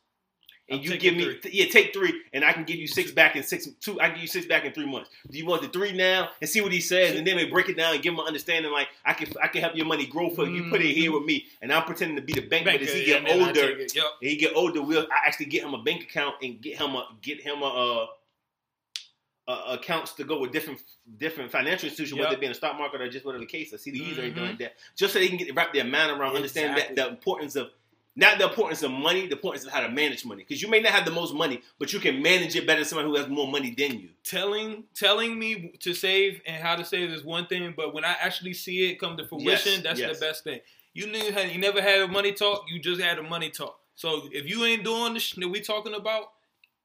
and 0.69 0.79
I'm 0.79 0.85
you 0.85 0.97
give 0.97 1.15
me, 1.15 1.37
th- 1.41 1.53
yeah, 1.53 1.65
take 1.65 1.93
three, 1.93 2.21
and 2.31 2.43
I 2.43 2.53
can 2.53 2.63
give 2.63 2.77
you 2.77 2.87
six 2.87 3.11
back 3.11 3.35
in 3.35 3.43
six, 3.43 3.67
two. 3.81 3.99
I 3.99 4.05
can 4.05 4.13
give 4.15 4.21
you 4.21 4.27
six 4.27 4.45
back 4.45 4.63
in 4.63 4.71
three 4.71 4.85
months. 4.85 5.09
Do 5.29 5.37
you 5.37 5.45
want 5.45 5.61
the 5.61 5.67
three 5.67 5.91
now 5.91 6.29
and 6.39 6.49
see 6.49 6.61
what 6.61 6.71
he 6.71 6.79
says, 6.79 7.17
and 7.17 7.27
then 7.27 7.35
we 7.35 7.45
break 7.45 7.67
it 7.69 7.75
down 7.77 7.93
and 7.93 8.01
give 8.01 8.13
him 8.13 8.19
an 8.19 8.27
understanding. 8.27 8.71
Like 8.71 8.87
I 9.05 9.13
can, 9.13 9.27
I 9.41 9.47
can 9.47 9.61
help 9.61 9.75
your 9.75 9.85
money 9.85 10.05
grow 10.05 10.29
for 10.29 10.45
you. 10.45 10.63
You 10.63 10.69
put 10.69 10.81
it 10.81 10.93
here 10.93 11.11
with 11.11 11.25
me, 11.25 11.45
and 11.61 11.71
I'm 11.71 11.83
pretending 11.83 12.15
to 12.15 12.21
be 12.21 12.33
the 12.33 12.47
bank. 12.47 12.65
but 12.65 12.81
as 12.81 12.93
he 12.93 13.01
yeah, 13.11 13.19
get 13.19 13.29
and 13.31 13.41
older. 13.47 13.71
Yep. 13.71 13.89
and 14.21 14.29
he 14.29 14.35
get 14.37 14.55
older, 14.55 14.81
we'll 14.81 15.03
I 15.11 15.27
actually 15.27 15.47
get 15.47 15.63
him 15.63 15.73
a 15.73 15.83
bank 15.83 16.03
account 16.03 16.35
and 16.41 16.61
get 16.61 16.79
him 16.79 16.95
a 16.95 17.07
get 17.21 17.41
him 17.41 17.61
a, 17.61 17.65
uh 18.01 18.05
uh, 19.47 19.77
accounts 19.77 20.13
to 20.13 20.23
go 20.23 20.39
with 20.39 20.51
different 20.51 20.79
different 21.17 21.51
financial 21.51 21.89
institutions, 21.89 22.17
Yep. 22.17 22.23
whether 22.25 22.35
it 22.35 22.39
be 22.39 22.45
in 22.45 22.51
the 22.51 22.55
stock 22.55 22.77
market 22.77 23.01
or 23.01 23.09
just 23.09 23.25
whatever 23.25 23.43
the 23.43 23.45
case, 23.49 23.73
or 23.73 23.77
CDEs 23.77 24.17
or 24.17 24.21
anything 24.21 24.43
like 24.43 24.57
that, 24.59 24.75
just 24.95 25.13
so 25.13 25.19
they 25.19 25.27
can 25.27 25.37
get 25.37 25.53
wrap 25.53 25.73
their 25.73 25.83
mind 25.83 26.17
around 26.17 26.35
understanding 26.35 26.77
that 26.77 26.95
the 26.95 27.09
importance 27.09 27.55
of 27.57 27.69
not 28.15 28.37
the 28.37 28.47
importance 28.47 28.83
of 28.83 28.91
money, 28.91 29.25
the 29.27 29.33
importance 29.33 29.65
of 29.65 29.71
how 29.71 29.79
to 29.81 29.89
manage 29.89 30.23
money. 30.25 30.43
Because 30.47 30.61
you 30.61 30.69
may 30.69 30.79
not 30.79 30.91
have 30.91 31.05
the 31.05 31.11
most 31.11 31.33
money, 31.33 31.61
but 31.79 31.91
you 31.93 31.99
can 31.99 32.21
manage 32.21 32.55
it 32.55 32.67
better 32.67 32.81
than 32.81 32.87
somebody 32.87 33.09
who 33.09 33.15
has 33.15 33.27
more 33.27 33.47
money 33.47 33.73
than 33.75 33.99
you. 33.99 34.09
telling 34.23 34.83
telling 34.93 35.37
me 35.39 35.73
to 35.79 35.93
save 35.93 36.41
and 36.45 36.61
how 36.61 36.75
to 36.75 36.85
save 36.85 37.09
is 37.09 37.23
one 37.23 37.47
thing, 37.47 37.73
but 37.75 37.93
when 37.93 38.05
I 38.05 38.15
actually 38.21 38.53
see 38.53 38.89
it 38.89 38.99
come 38.99 39.17
to 39.17 39.25
fruition, 39.27 39.73
Yes, 39.73 39.81
that's 39.83 39.99
yes. 39.99 40.19
the 40.19 40.25
best 40.25 40.43
thing. 40.43 40.59
You 40.93 41.07
knew 41.07 41.31
had 41.31 41.51
you 41.51 41.57
never 41.57 41.81
had 41.81 42.01
a 42.01 42.07
money 42.07 42.33
talk, 42.33 42.65
you 42.69 42.79
just 42.79 43.01
had 43.01 43.17
a 43.17 43.23
money 43.23 43.49
talk. 43.49 43.79
So 43.95 44.27
if 44.31 44.47
you 44.49 44.63
ain't 44.63 44.83
doing 44.83 45.13
the 45.15 45.19
shit 45.19 45.39
that 45.39 45.47
we 45.49 45.59
talking 45.61 45.93
about, 45.95 46.25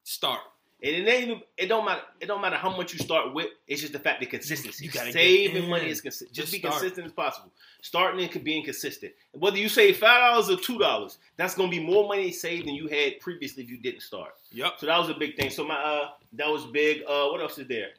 start. 0.03 0.41
And 0.81 0.95
it 0.95 1.07
ain't 1.09 1.23
even, 1.25 1.41
it 1.57 1.67
don't 1.67 1.83
matter 1.83 2.01
it 2.21 2.27
don't 2.27 2.39
matter 2.41 2.55
how 2.55 2.75
much 2.75 2.93
you 2.93 2.99
start 2.99 3.33
with. 3.33 3.47
It's 3.67 3.81
just 3.81 3.91
the 3.91 3.99
fact 3.99 4.21
that 4.21 4.29
consistency. 4.29 4.85
You 4.85 4.91
gotta 4.91 5.11
saving 5.11 5.69
money 5.69 5.89
is 5.89 6.01
consi- 6.01 6.31
just, 6.31 6.33
Just 6.33 6.51
be 6.53 6.59
start. 6.59 6.75
consistent 6.75 7.07
as 7.07 7.11
possible. 7.11 7.51
Starting 7.81 8.29
and 8.33 8.43
being 8.43 8.63
consistent. 8.63 9.11
Whether 9.33 9.57
you 9.57 9.67
save 9.67 9.97
five 9.97 10.31
dollars 10.31 10.49
or 10.49 10.55
two 10.61 10.77
dollars, 10.79 11.17
that's 11.35 11.53
gonna 11.55 11.69
be 11.69 11.83
more 11.83 12.07
money 12.07 12.31
saved 12.31 12.67
than 12.67 12.75
you 12.75 12.87
had 12.87 13.19
previously 13.19 13.63
if 13.63 13.69
you 13.69 13.77
didn't 13.77 14.01
start. 14.03 14.31
Yep. 14.51 14.73
So 14.79 14.85
that 14.85 14.97
was 14.97 15.09
a 15.09 15.13
big 15.15 15.35
thing. 15.35 15.49
So 15.49 15.65
my 15.65 15.75
uh 15.75 16.09
that 16.33 16.47
was 16.47 16.65
big. 16.67 17.01
Uh 17.07 17.27
what 17.27 17.41
else 17.41 17.57
is 17.57 17.67
there? 17.67 17.89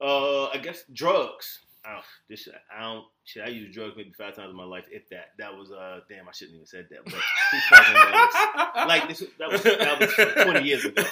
Uh 0.00 0.48
I 0.48 0.58
guess 0.58 0.84
drugs. 0.92 1.60
Oh, 1.88 2.00
this 2.28 2.48
I 2.76 2.82
don't 2.82 3.04
shit, 3.24 3.44
I 3.44 3.48
used 3.48 3.72
drugs 3.72 3.94
maybe 3.96 4.12
five 4.18 4.34
times 4.34 4.50
in 4.50 4.56
my 4.56 4.64
life, 4.64 4.86
if 4.90 5.08
that. 5.10 5.26
That 5.38 5.56
was 5.56 5.70
uh 5.70 6.00
damn 6.08 6.28
I 6.28 6.32
shouldn't 6.32 6.56
even 6.56 6.66
said 6.66 6.86
that, 6.90 7.04
but 7.04 7.12
two 7.12 7.58
fucking 7.70 7.94
dollars. 7.94 8.88
like 8.88 9.08
this 9.08 9.22
that 9.38 9.50
was 9.50 9.62
that 9.62 10.00
was 10.00 10.44
twenty 10.44 10.66
years 10.66 10.84
ago. 10.84 11.02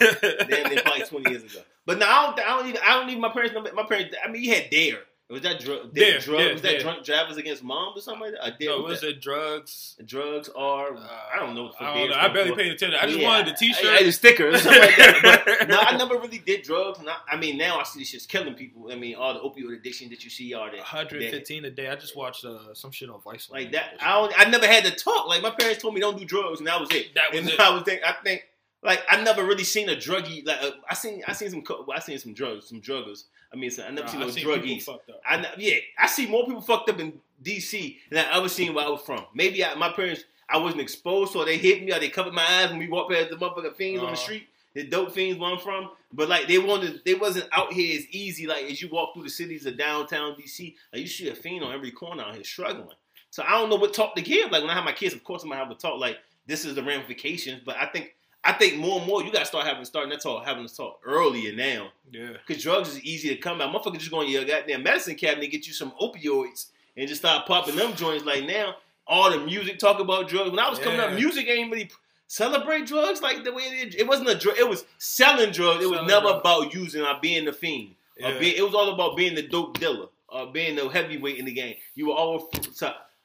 Damn 0.49 0.71
near 0.71 0.83
probably 0.83 1.05
twenty 1.07 1.31
years 1.31 1.45
ago. 1.45 1.63
But 1.87 1.99
no, 1.99 2.07
I 2.07 2.27
don't 2.27 2.41
I 2.41 2.57
don't 2.57 2.69
even 2.69 2.81
I 2.85 2.95
don't 2.95 3.09
even 3.09 3.21
my 3.21 3.29
parents 3.29 3.55
my 3.75 3.85
parents 3.85 4.17
I 4.25 4.31
mean 4.31 4.43
you 4.43 4.55
had 4.55 4.71
dare. 4.71 4.99
Was 5.35 5.43
that 5.43 5.59
drug 5.59 5.93
D.A.R.E., 5.93 6.21
drug 6.21 6.53
was 6.53 6.63
that 6.63 6.79
drunk 6.79 7.05
drivers 7.05 7.37
against 7.39 7.65
moms 7.65 7.99
or 7.99 8.01
something 8.03 8.23
like 8.23 8.35
that? 8.35 8.55
A 8.55 8.57
D.A.R.E. 8.57 8.79
So 8.79 8.83
was 8.85 9.03
it 9.03 9.21
drugs? 9.21 9.97
drugs 10.05 10.49
are 10.55 10.97
I 10.97 11.41
don't 11.41 11.57
know 11.57 11.65
what 11.65 11.73
the 11.73 11.79
fuck 11.79 11.89
I, 11.89 11.99
don't 11.99 12.11
know. 12.11 12.17
I 12.17 12.29
barely 12.29 12.55
paid 12.55 12.71
attention. 12.71 12.97
I 13.03 13.07
just 13.07 13.19
Yeah, 13.19 13.27
wanted 13.27 13.47
the 13.47 13.51
I, 13.51 13.55
T-shirt. 13.55 13.87
I, 13.87 14.03
the 14.05 14.13
sticker 14.13 14.49
or 14.49 14.59
something 14.59 14.81
like 14.81 14.97
that. 14.97 15.67
No, 15.69 15.81
I 15.81 15.97
never 15.97 16.19
really 16.19 16.39
did 16.39 16.63
drugs. 16.63 17.01
And 17.01 17.11
I, 17.11 17.17
I 17.33 17.37
mean, 17.37 17.59
now 17.59 17.81
I 17.81 17.83
see 17.83 17.99
this 17.99 18.11
shit's 18.11 18.27
killing 18.27 18.55
people. 18.55 18.93
I 18.93 18.95
mean, 18.95 19.17
all 19.17 19.35
the 19.35 19.41
opioid 19.41 19.77
addiction 19.77 20.09
that 20.11 20.23
you 20.23 20.31
see, 20.31 20.55
all 20.55 20.67
that. 20.67 20.77
115 20.77 21.65
a 21.65 21.71
day. 21.71 21.89
I 21.89 21.97
just 21.97 22.17
watched 22.17 22.45
uh, 22.45 22.73
some 22.73 22.93
shit 22.93 23.11
on 23.11 23.21
Vice. 23.23 23.51
Like 23.51 23.73
that, 23.73 23.95
I 24.01 24.13
don't. 24.13 24.33
I 24.39 24.49
never 24.49 24.69
had 24.69 24.85
to 24.85 24.93
talk. 24.93 25.27
Like 25.27 25.43
my 25.43 25.51
parents 25.51 25.83
told 25.83 25.95
me 25.95 26.01
don't 26.01 26.17
do 26.17 26.25
drugs, 26.25 26.61
and 26.61 26.69
that 26.69 26.81
was 26.81 26.93
it. 26.93 27.13
That 27.17 27.33
was 27.33 27.41
and 27.41 27.49
it. 27.49 27.59
I 27.61 27.71
was 27.71 27.83
think 27.83 28.03
I 28.07 28.15
think 28.23 28.45
like 28.85 29.01
I 29.09 29.21
never 29.23 29.45
really 29.45 29.65
seen 29.65 29.89
a 29.89 29.97
druggie. 29.97 30.47
Like 30.47 30.63
uh, 30.63 30.71
I 30.89 30.95
seen 30.95 31.23
I 31.27 31.33
seen 31.33 31.51
some 31.51 31.65
I 31.93 31.99
seen 32.01 32.19
some 32.19 32.35
drugs, 32.35 32.69
some 32.69 32.81
druggers. 32.81 33.25
I 33.55 33.57
mean, 33.57 33.71
so 33.71 33.85
I 33.85 33.91
never 33.91 34.07
Nah, 34.07 34.29
seen 34.29 34.45
no 34.47 34.57
druggies. 34.57 34.89
I 35.25 35.47
yeah, 35.57 35.77
I 35.99 36.07
see 36.09 36.27
more 36.27 36.45
people 36.45 36.61
fucked 36.61 36.91
up 36.91 36.99
in 36.99 37.13
DC 37.43 37.97
than 38.11 38.27
I 38.27 38.37
ever 38.39 38.49
seen 38.49 38.75
where 38.75 38.85
I 38.85 38.89
was 38.89 39.03
from. 39.03 39.25
Maybe 39.33 39.65
I, 39.65 39.75
my 39.75 39.91
parents, 39.91 40.25
I 40.49 40.59
wasn't 40.59 40.83
exposed, 40.83 41.33
so 41.33 41.45
they 41.45 41.57
hit 41.57 41.85
me 41.85 41.93
or 41.93 42.01
they 42.01 42.09
covered 42.09 42.33
my 42.35 42.45
eyes 42.45 42.71
when 42.71 42.81
we 42.81 42.89
walked 42.89 43.13
past 43.13 43.31
the 43.31 43.37
motherfucking 43.37 43.77
fiends 43.77 44.01
on 44.01 44.07
the 44.07 44.13
Uh-huh. 44.13 44.17
street. 44.23 44.49
The 44.75 44.83
dope 44.89 45.13
fiends 45.13 45.39
where 45.39 45.53
I'm 45.53 45.61
from, 45.61 45.91
but 46.13 46.29
like 46.29 46.49
they 46.49 46.59
wanted, 46.59 47.03
they 47.05 47.15
wasn't 47.15 47.49
out 47.53 47.73
here 47.73 47.97
as 47.97 48.07
easy. 48.09 48.45
Like 48.49 48.65
as 48.65 48.83
you 48.83 48.89
walk 48.89 49.15
through 49.15 49.23
the 49.23 49.31
cities 49.31 49.67
of 49.67 49.79
downtown 49.79 50.35
DC, 50.35 50.75
like 50.93 51.01
you 51.03 51.07
see 51.07 51.29
a 51.29 51.35
fiend 51.35 51.65
on 51.65 51.73
every 51.73 51.93
corner 51.93 52.25
out 52.25 52.35
here 52.35 52.43
struggling. 52.43 52.89
So 53.31 53.45
I 53.47 53.51
don't 53.53 53.71
know 53.71 53.77
what 53.77 53.95
talk 53.95 54.17
to 54.17 54.23
give. 54.23 54.51
Like 54.51 54.63
when 54.63 54.71
I 54.71 54.75
have 54.75 54.85
my 54.85 54.91
kids, 54.93 55.15
of 55.15 55.23
course 55.23 55.45
I'm 55.45 55.51
gonna 55.51 55.61
have 55.63 55.71
a 55.71 55.77
talk. 55.77 56.01
Like 56.01 56.19
this 56.47 56.65
is 56.65 56.75
the 56.75 56.83
ramifications, 56.83 57.63
but 57.65 57.77
I 57.77 57.87
think 57.87 58.17
I 58.45 58.53
think 58.53 58.77
more 58.77 58.99
and 58.99 59.07
more 59.07 59.23
you 59.23 59.33
gotta 59.33 59.47
start 59.47 59.67
having 59.67 59.85
starting 59.85 60.11
that 60.11 60.21
talk, 60.21 60.45
having 60.45 60.63
this 60.65 60.77
talk 60.77 61.01
earlier 61.05 61.55
now. 61.55 61.89
Yeah. 62.13 62.33
Because 62.47 62.63
drugs 62.63 62.91
is 62.91 63.03
easy 63.03 63.29
to 63.31 63.37
come 63.37 63.59
by. 63.59 63.65
Motherfucker 63.65 63.99
just 63.99 64.11
go 64.11 64.21
in 64.21 64.29
your 64.29 64.45
goddamn 64.45 64.83
medicine 64.83 65.15
cabinet 65.15 65.51
get 65.51 65.67
you 65.67 65.73
some 65.73 65.93
opioids 66.01 66.67
and 66.97 67.09
just 67.09 67.23
start 67.23 67.47
popping 67.47 67.77
them 67.77 67.95
joints. 67.95 68.25
Like 68.25 68.45
now, 68.45 68.77
all 69.07 69.31
the 69.31 69.39
music 69.45 69.79
talk 69.79 69.99
about 69.99 70.29
drugs. 70.29 70.51
When 70.51 70.59
I 70.61 70.69
was 70.69 70.79
coming 70.79 71.01
up, 71.01 71.13
music 71.15 71.49
ain't 71.49 71.71
really 71.73 71.91
celebrate 72.27 72.87
drugs 72.87 73.23
like 73.23 73.45
the 73.45 73.53
way 73.53 73.63
it 73.65 73.89
is. 73.89 73.95
It 73.97 74.07
wasn't 74.07 74.29
a 74.29 74.35
drug. 74.39 74.57
It 74.59 74.69
was 74.69 74.85
selling 74.99 75.51
drugs. 75.51 75.83
It 75.83 75.87
was 75.89 75.97
Selling 75.97 76.07
never 76.09 76.27
drugs. 76.29 76.41
about 76.41 76.75
using 76.75 77.03
or 77.03 77.17
being 77.21 77.45
the 77.47 77.53
fiend. 77.53 77.95
Or 78.23 78.31
Yeah. 78.31 78.39
being, 78.39 78.55
it 78.57 78.63
was 78.63 78.75
all 78.75 78.93
about 78.93 79.17
being 79.17 79.35
the 79.35 79.43
dope 79.43 79.79
dealer 79.79 80.07
or 80.29 80.47
being 80.53 80.77
the 80.77 80.89
heavyweight 80.89 81.37
in 81.39 81.45
the 81.47 81.53
game. 81.53 81.77
You 81.95 82.09
were 82.09 82.15
all 82.15 82.51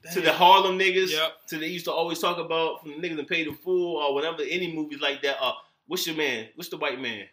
to, 0.03 0.11
to 0.15 0.21
the 0.21 0.33
Harlem 0.33 0.77
niggas. 0.79 1.11
Yep. 1.11 1.31
To 1.49 1.57
they 1.57 1.67
used 1.67 1.85
to 1.85 1.91
always 1.91 2.19
talk 2.19 2.37
about 2.37 2.81
from 2.81 2.91
the 2.91 2.97
niggas 3.07 3.17
that 3.17 3.27
Paid 3.29 3.47
in 3.47 3.55
Full 3.55 3.97
or 3.97 4.13
whatever. 4.13 4.43
Any 4.47 4.73
movies 4.73 4.99
like 5.01 5.21
that. 5.23 5.37
Uh, 5.41 5.53
what's 5.87 6.05
your 6.07 6.15
man? 6.15 6.47
What's 6.55 6.69
the 6.69 6.77
white 6.77 6.99
man? 7.01 7.25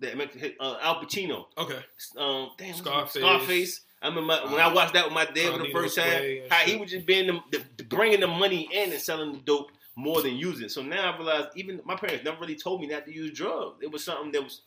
That 0.00 0.14
uh, 0.60 0.76
Al 0.82 0.96
Pacino 1.02 1.46
Okay. 1.56 1.78
um, 2.18 2.50
damn, 2.58 2.68
what's 2.68 2.68
his 2.68 2.68
name? 2.68 2.74
Scarface. 2.76 3.12
Scarface. 3.22 3.80
I 4.02 4.08
remember 4.08 4.34
when 4.50 4.60
I 4.60 4.72
watched 4.72 4.94
that 4.94 5.04
with 5.04 5.14
my 5.14 5.24
dad 5.24 5.52
for 5.52 5.58
the 5.62 5.70
first 5.72 5.96
time, 5.96 6.06
and 6.22 6.50
how 6.52 6.58
he 6.64 6.76
was 6.76 6.90
just 6.90 7.06
being 7.06 7.28
the, 7.28 7.40
the, 7.52 7.64
the- 7.78 7.84
bringing 7.84 8.18
the 8.20 8.26
money 8.26 8.68
in 8.72 8.90
and 8.92 9.00
selling 9.00 9.32
the 9.32 9.38
dope 9.38 9.70
more 9.94 10.20
than 10.22 10.34
using. 10.34 10.68
So 10.68 10.82
now 10.82 11.12
I 11.12 11.16
realized 11.16 11.48
even 11.54 11.80
my 11.84 11.94
parents 11.94 12.24
never 12.24 12.38
really 12.40 12.56
told 12.56 12.80
me 12.80 12.88
not 12.88 13.06
to 13.06 13.14
use 13.14 13.30
drugs. 13.36 13.78
It 13.80 13.90
was 13.92 14.02
something 14.04 14.32
that 14.32 14.42
was 14.42 14.62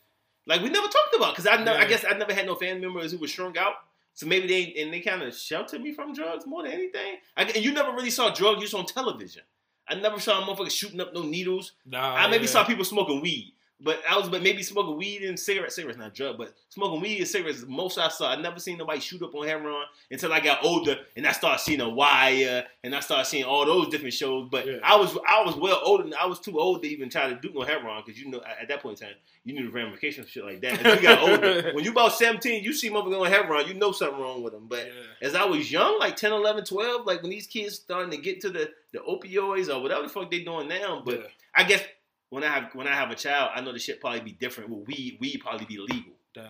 like 0.46 0.62
we 0.62 0.70
never 0.70 0.86
talked 0.88 1.14
about 1.16 1.34
because 1.36 1.46
I 1.46 1.62
never, 1.62 1.78
I 1.78 1.84
guess 1.86 2.04
I 2.08 2.16
never 2.16 2.32
had 2.32 2.46
no 2.46 2.54
family 2.54 2.80
members 2.86 3.12
who 3.12 3.18
were 3.18 3.26
shrunk 3.28 3.56
out. 3.58 3.74
So 4.16 4.26
maybe 4.26 4.46
they 4.48 4.82
and 4.82 4.92
they 4.92 5.00
kind 5.00 5.22
of 5.22 5.34
sheltered 5.34 5.82
me 5.82 5.92
from 5.92 6.14
drugs 6.14 6.46
more 6.46 6.62
than 6.62 6.72
anything. 6.72 7.16
I, 7.36 7.42
and 7.42 7.62
you 7.62 7.70
never 7.70 7.92
really 7.92 8.10
saw 8.10 8.30
drug 8.30 8.62
use 8.62 8.72
on 8.72 8.86
television. 8.86 9.42
I 9.86 9.94
never 9.94 10.18
saw 10.18 10.42
a 10.42 10.46
motherfucker 10.46 10.70
shooting 10.70 11.02
up 11.02 11.12
no 11.12 11.22
needles. 11.22 11.72
Nah. 11.84 12.14
I 12.14 12.26
maybe 12.28 12.46
yeah. 12.46 12.50
saw 12.50 12.64
people 12.64 12.84
smoking 12.84 13.20
weed, 13.20 13.52
but 13.80 14.00
I 14.08 14.16
was 14.18 14.28
but 14.28 14.42
maybe 14.42 14.62
smoking 14.62 14.96
weed 14.96 15.22
and 15.22 15.38
cigarettes. 15.38 15.76
Cigarettes 15.76 15.98
not 15.98 16.14
drug, 16.14 16.38
but 16.38 16.54
smoking 16.70 17.00
weed 17.00 17.18
and 17.18 17.28
cigarettes 17.28 17.58
is 17.58 17.64
the 17.64 17.70
most 17.70 17.98
I 17.98 18.08
saw. 18.08 18.30
I 18.30 18.36
never 18.40 18.58
seen 18.58 18.78
nobody 18.78 19.00
shoot 19.00 19.22
up 19.22 19.34
on 19.34 19.46
heroin 19.46 19.84
until 20.10 20.32
I 20.32 20.40
got 20.40 20.64
older 20.64 20.96
and 21.16 21.26
I 21.26 21.32
started 21.32 21.60
seeing 21.62 21.80
a 21.82 21.88
wire 21.88 22.64
and 22.82 22.94
I 22.94 23.00
started 23.00 23.26
seeing 23.26 23.44
all 23.44 23.66
those 23.66 23.88
different 23.88 24.14
shows. 24.14 24.48
But 24.50 24.66
Yeah. 24.66 24.78
I 24.82 24.96
was 24.96 25.16
I 25.28 25.42
was 25.44 25.56
well 25.56 25.80
older. 25.84 26.10
I 26.20 26.26
was 26.26 26.40
too 26.40 26.58
old 26.58 26.82
to 26.82 26.88
even 26.88 27.10
try 27.10 27.28
to 27.28 27.36
do 27.36 27.50
no 27.54 27.62
heroin 27.62 28.02
because 28.04 28.20
you 28.20 28.30
know 28.30 28.38
at 28.38 28.62
at 28.62 28.68
that 28.68 28.82
point 28.82 29.00
in 29.00 29.08
time 29.08 29.16
you 29.44 29.54
knew 29.54 29.66
the 29.66 29.72
ramifications 29.72 30.26
of 30.26 30.30
shit 30.32 30.44
like 30.44 30.60
that. 30.62 30.84
As 30.84 30.96
you 30.96 31.02
got 31.02 31.18
older, 31.28 31.70
when 31.74 31.84
you 31.84 31.90
about 31.92 32.12
seventeen, 32.14 32.64
you 32.64 32.72
see 32.72 32.88
motherfucker 32.90 33.20
on 33.20 33.26
heroin, 33.30 33.66
you 33.68 33.74
know 33.74 33.92
something 33.92 34.18
wrong 34.20 34.42
with 34.42 34.52
them. 34.54 34.66
But 34.68 34.86
Yeah. 34.86 35.26
as 35.28 35.34
I 35.34 35.44
was 35.44 35.70
young, 35.70 35.98
like 35.98 36.16
10, 36.16 36.32
11, 36.32 36.64
12, 36.64 37.06
like 37.06 37.20
when 37.22 37.30
these 37.30 37.46
kids 37.46 37.74
starting 37.76 38.10
to 38.10 38.16
get 38.16 38.40
to 38.40 38.50
the, 38.50 38.70
the 38.92 38.98
opioids 39.00 39.68
or 39.72 39.80
whatever 39.82 40.02
the 40.02 40.08
fuck 40.08 40.30
they 40.30 40.40
doing 40.40 40.66
now, 40.68 41.02
but 41.04 41.20
Yeah. 41.20 41.26
I 41.54 41.64
guess 41.64 41.82
when 42.30 42.44
I 42.44 42.48
have 42.48 42.74
when 42.74 42.86
I 42.86 42.94
have 42.94 43.10
a 43.10 43.14
child, 43.14 43.50
I 43.54 43.60
know 43.60 43.72
the 43.72 43.78
shit 43.78 44.00
probably 44.00 44.20
be 44.20 44.32
different. 44.32 44.70
Well, 44.70 44.80
weed 44.80 45.18
weed 45.20 45.38
probably 45.38 45.66
be 45.66 45.78
legal. 45.78 46.12
Duh. 46.34 46.42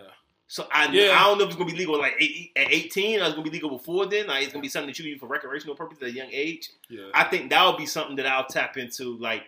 So 0.48 0.66
I 0.72 0.90
Yeah. 0.92 1.18
I 1.18 1.24
don't 1.24 1.38
know 1.38 1.44
if 1.44 1.50
it's 1.50 1.56
gonna 1.56 1.70
be 1.70 1.76
legal 1.76 1.98
like 1.98 2.14
eight, 2.18 2.52
at 2.56 2.72
eighteen 2.72 3.20
or 3.20 3.24
it's 3.24 3.32
gonna 3.32 3.42
be 3.42 3.50
legal 3.50 3.70
before 3.70 4.06
then. 4.06 4.28
Like 4.28 4.44
it's 4.44 4.52
gonna 4.52 4.62
be 4.62 4.68
something 4.68 4.88
that 4.88 4.98
you 4.98 5.04
use 5.06 5.20
for 5.20 5.26
recreational 5.26 5.74
purposes 5.74 6.02
at 6.02 6.08
a 6.10 6.12
young 6.12 6.28
age. 6.30 6.70
Yeah. 6.88 7.08
I 7.14 7.24
think 7.24 7.50
that 7.50 7.66
would 7.66 7.76
be 7.76 7.86
something 7.86 8.16
that 8.16 8.26
I'll 8.26 8.46
tap 8.46 8.76
into 8.76 9.18
like 9.18 9.42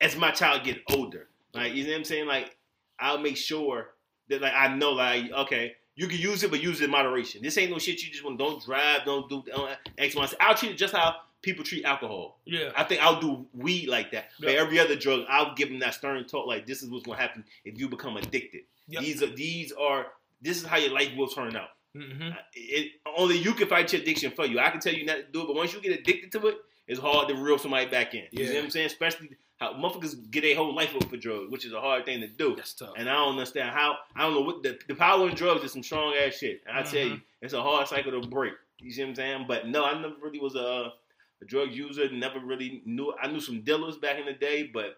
as 0.00 0.16
my 0.16 0.30
child 0.30 0.64
get 0.64 0.82
older. 0.90 1.28
Like 1.54 1.74
you 1.74 1.84
know 1.84 1.90
what 1.90 1.98
I'm 1.98 2.04
saying? 2.04 2.26
Like 2.26 2.56
I'll 2.98 3.18
make 3.18 3.36
sure 3.36 3.90
that 4.28 4.42
like 4.42 4.54
I 4.54 4.74
know 4.74 4.92
like 4.92 5.30
okay. 5.32 5.76
You 5.96 6.08
can 6.08 6.18
use 6.18 6.42
it, 6.42 6.50
but 6.50 6.60
use 6.60 6.80
it 6.80 6.86
in 6.86 6.90
moderation. 6.90 7.40
This 7.40 7.56
ain't 7.56 7.70
no 7.70 7.78
shit 7.78 8.02
you 8.02 8.10
just 8.10 8.24
want. 8.24 8.36
Don't 8.36 8.60
drive. 8.64 9.04
Don't 9.04 9.28
do 9.28 9.44
don't 9.46 9.70
X, 9.96 10.16
Y, 10.16 10.26
Z. 10.26 10.36
I'll 10.40 10.56
treat 10.56 10.72
it 10.72 10.76
just 10.76 10.92
how 10.92 11.14
people 11.44 11.62
treat 11.64 11.84
alcohol. 11.84 12.40
yeah. 12.44 12.70
I 12.76 12.84
think 12.84 13.02
I'll 13.02 13.20
do 13.20 13.46
weed 13.52 13.88
like 13.88 14.10
that. 14.12 14.30
But 14.40 14.50
every 14.56 14.78
other 14.78 14.96
drug, 14.96 15.24
I'll 15.28 15.54
give 15.54 15.68
them 15.68 15.78
that 15.80 15.94
stern 15.94 16.24
talk. 16.26 16.46
Like 16.46 16.66
this 16.66 16.82
is 16.82 16.90
what's 16.90 17.04
gonna 17.04 17.18
happen 17.20 17.44
if 17.64 17.78
you 17.78 17.88
become 17.88 18.16
addicted. 18.16 18.62
Yep. 18.88 19.02
These 19.02 19.22
are 19.22 19.26
these 19.34 19.72
are 19.72 20.06
this 20.42 20.56
is 20.60 20.64
how 20.66 20.76
your 20.78 20.92
life 20.92 21.10
will 21.16 21.28
turn 21.28 21.54
out. 21.56 21.68
hmm 21.94 22.30
It, 22.54 22.92
only 23.16 23.38
you 23.38 23.52
can 23.54 23.68
fight 23.68 23.92
your 23.92 24.02
addiction 24.02 24.32
for 24.32 24.44
you. 24.46 24.58
I 24.58 24.70
can 24.70 24.80
tell 24.80 24.92
you 24.94 25.04
not 25.06 25.16
to 25.16 25.22
do 25.32 25.42
it, 25.42 25.46
but 25.46 25.56
once 25.56 25.72
you 25.72 25.80
get 25.80 25.98
addicted 26.00 26.32
to 26.32 26.46
it, 26.48 26.56
it's 26.88 27.00
hard 27.00 27.28
to 27.28 27.34
reel 27.34 27.58
somebody 27.58 27.86
back 27.86 28.14
in. 28.14 28.24
You 28.32 28.44
Yeah. 28.44 28.48
know 28.50 28.54
what 28.56 28.64
I'm 28.64 28.70
saying? 28.70 28.86
Especially 28.86 29.30
how 29.58 29.72
motherfuckers 29.74 30.30
get 30.30 30.42
their 30.42 30.56
whole 30.56 30.74
life 30.74 30.92
over 30.94 31.06
for 31.08 31.16
drugs, 31.16 31.50
which 31.50 31.64
is 31.64 31.72
a 31.72 31.80
hard 31.80 32.04
thing 32.04 32.20
to 32.20 32.26
do. 32.28 32.56
That's 32.56 32.74
tough. 32.74 32.94
And 32.96 33.08
I 33.08 33.12
don't 33.14 33.32
understand 33.38 33.70
how. 33.70 33.96
I 34.16 34.22
don't 34.22 34.34
know 34.34 34.40
what 34.40 34.62
the, 34.64 34.78
the 34.88 34.94
power 34.96 35.28
in 35.28 35.34
drugs 35.36 35.62
is 35.64 35.72
some 35.72 35.82
strong 35.84 36.14
ass 36.14 36.34
shit. 36.34 36.62
And 36.66 36.76
I 36.76 36.82
tell 36.82 37.00
Mhm. 37.00 37.10
you, 37.12 37.20
it's 37.40 37.54
a 37.54 37.62
hard 37.62 37.86
cycle 37.88 38.10
to 38.20 38.28
break. 38.28 38.54
You 38.80 38.90
see 38.90 39.02
what 39.02 39.10
I'm 39.10 39.14
saying? 39.14 39.44
But 39.48 39.68
no, 39.68 39.84
I 39.86 39.94
never 40.02 40.14
really 40.20 40.40
was 40.40 40.56
a, 40.56 40.92
a 41.44 41.46
drug 41.46 41.72
user. 41.72 42.10
Never 42.10 42.40
really 42.40 42.82
knew. 42.84 43.12
I 43.20 43.28
knew 43.28 43.40
some 43.40 43.60
dealers 43.62 43.96
back 43.96 44.18
in 44.18 44.26
the 44.26 44.32
day, 44.32 44.70
but 44.72 44.96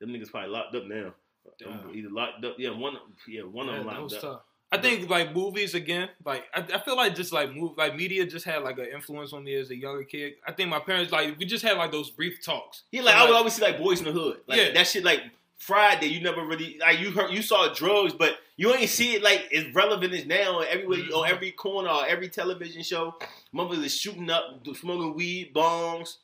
them 0.00 0.10
niggas 0.10 0.30
probably 0.30 0.50
locked 0.50 0.74
up 0.74 0.86
now. 0.86 1.14
Damn. 1.58 1.94
Either 1.94 2.08
locked 2.10 2.44
up, 2.44 2.56
yeah, 2.58 2.70
one, 2.70 2.96
yeah, 3.28 3.42
one 3.42 3.66
Yeah, 3.66 3.72
of 3.72 3.78
them 3.78 3.86
locked 3.86 4.02
was 4.02 4.14
up. 4.14 4.20
tough. 4.20 4.40
I 4.72 4.78
think 4.78 5.08
like 5.08 5.32
movies 5.34 5.74
again. 5.74 6.08
Like 6.24 6.44
I, 6.52 6.60
I 6.74 6.78
feel 6.80 6.96
like 6.96 7.14
just 7.14 7.32
like 7.32 7.54
move 7.54 7.76
like 7.76 7.94
media 7.94 8.26
just 8.26 8.44
had 8.44 8.64
like 8.64 8.76
an 8.78 8.86
influence 8.92 9.32
on 9.32 9.44
me 9.44 9.54
as 9.54 9.70
a 9.70 9.76
younger 9.76 10.02
kid. 10.02 10.32
I 10.44 10.50
think 10.52 10.68
my 10.68 10.80
parents 10.80 11.12
like 11.12 11.38
we 11.38 11.44
just 11.44 11.64
had 11.64 11.76
like 11.76 11.92
those 11.92 12.10
brief 12.10 12.42
talks. 12.44 12.82
Yeah, 12.90 13.02
like 13.02 13.14
So, 13.14 13.20
I 13.20 13.24
would 13.28 13.36
always 13.36 13.52
see 13.52 13.62
like 13.62 13.78
Boyz 13.78 13.98
n 13.98 14.04
the 14.06 14.12
Hood. 14.12 14.38
Like 14.48 14.58
Yeah. 14.58 14.72
that 14.72 14.86
shit 14.88 15.04
like 15.04 15.20
Friday, 15.58 16.06
you 16.06 16.20
never 16.20 16.44
really 16.44 16.78
like 16.80 16.98
you 16.98 17.10
heard 17.10 17.30
you 17.30 17.42
saw 17.42 17.72
drugs, 17.72 18.12
but 18.12 18.36
you 18.56 18.74
ain't 18.74 18.90
see 18.90 19.14
it 19.14 19.22
like 19.22 19.50
as 19.52 19.74
relevant 19.74 20.12
as 20.12 20.26
now 20.26 20.60
everywhere 20.60 20.98
you, 20.98 21.14
on 21.14 21.24
mm-hmm. 21.24 21.34
every 21.34 21.52
corner 21.52 21.88
or 21.88 22.06
every 22.06 22.28
television 22.28 22.82
show. 22.82 23.14
Motherfuckers 23.54 23.84
is 23.84 23.96
shooting 23.96 24.30
up, 24.30 24.66
smoking 24.74 25.14
weed, 25.14 25.54
bongs. 25.54 26.16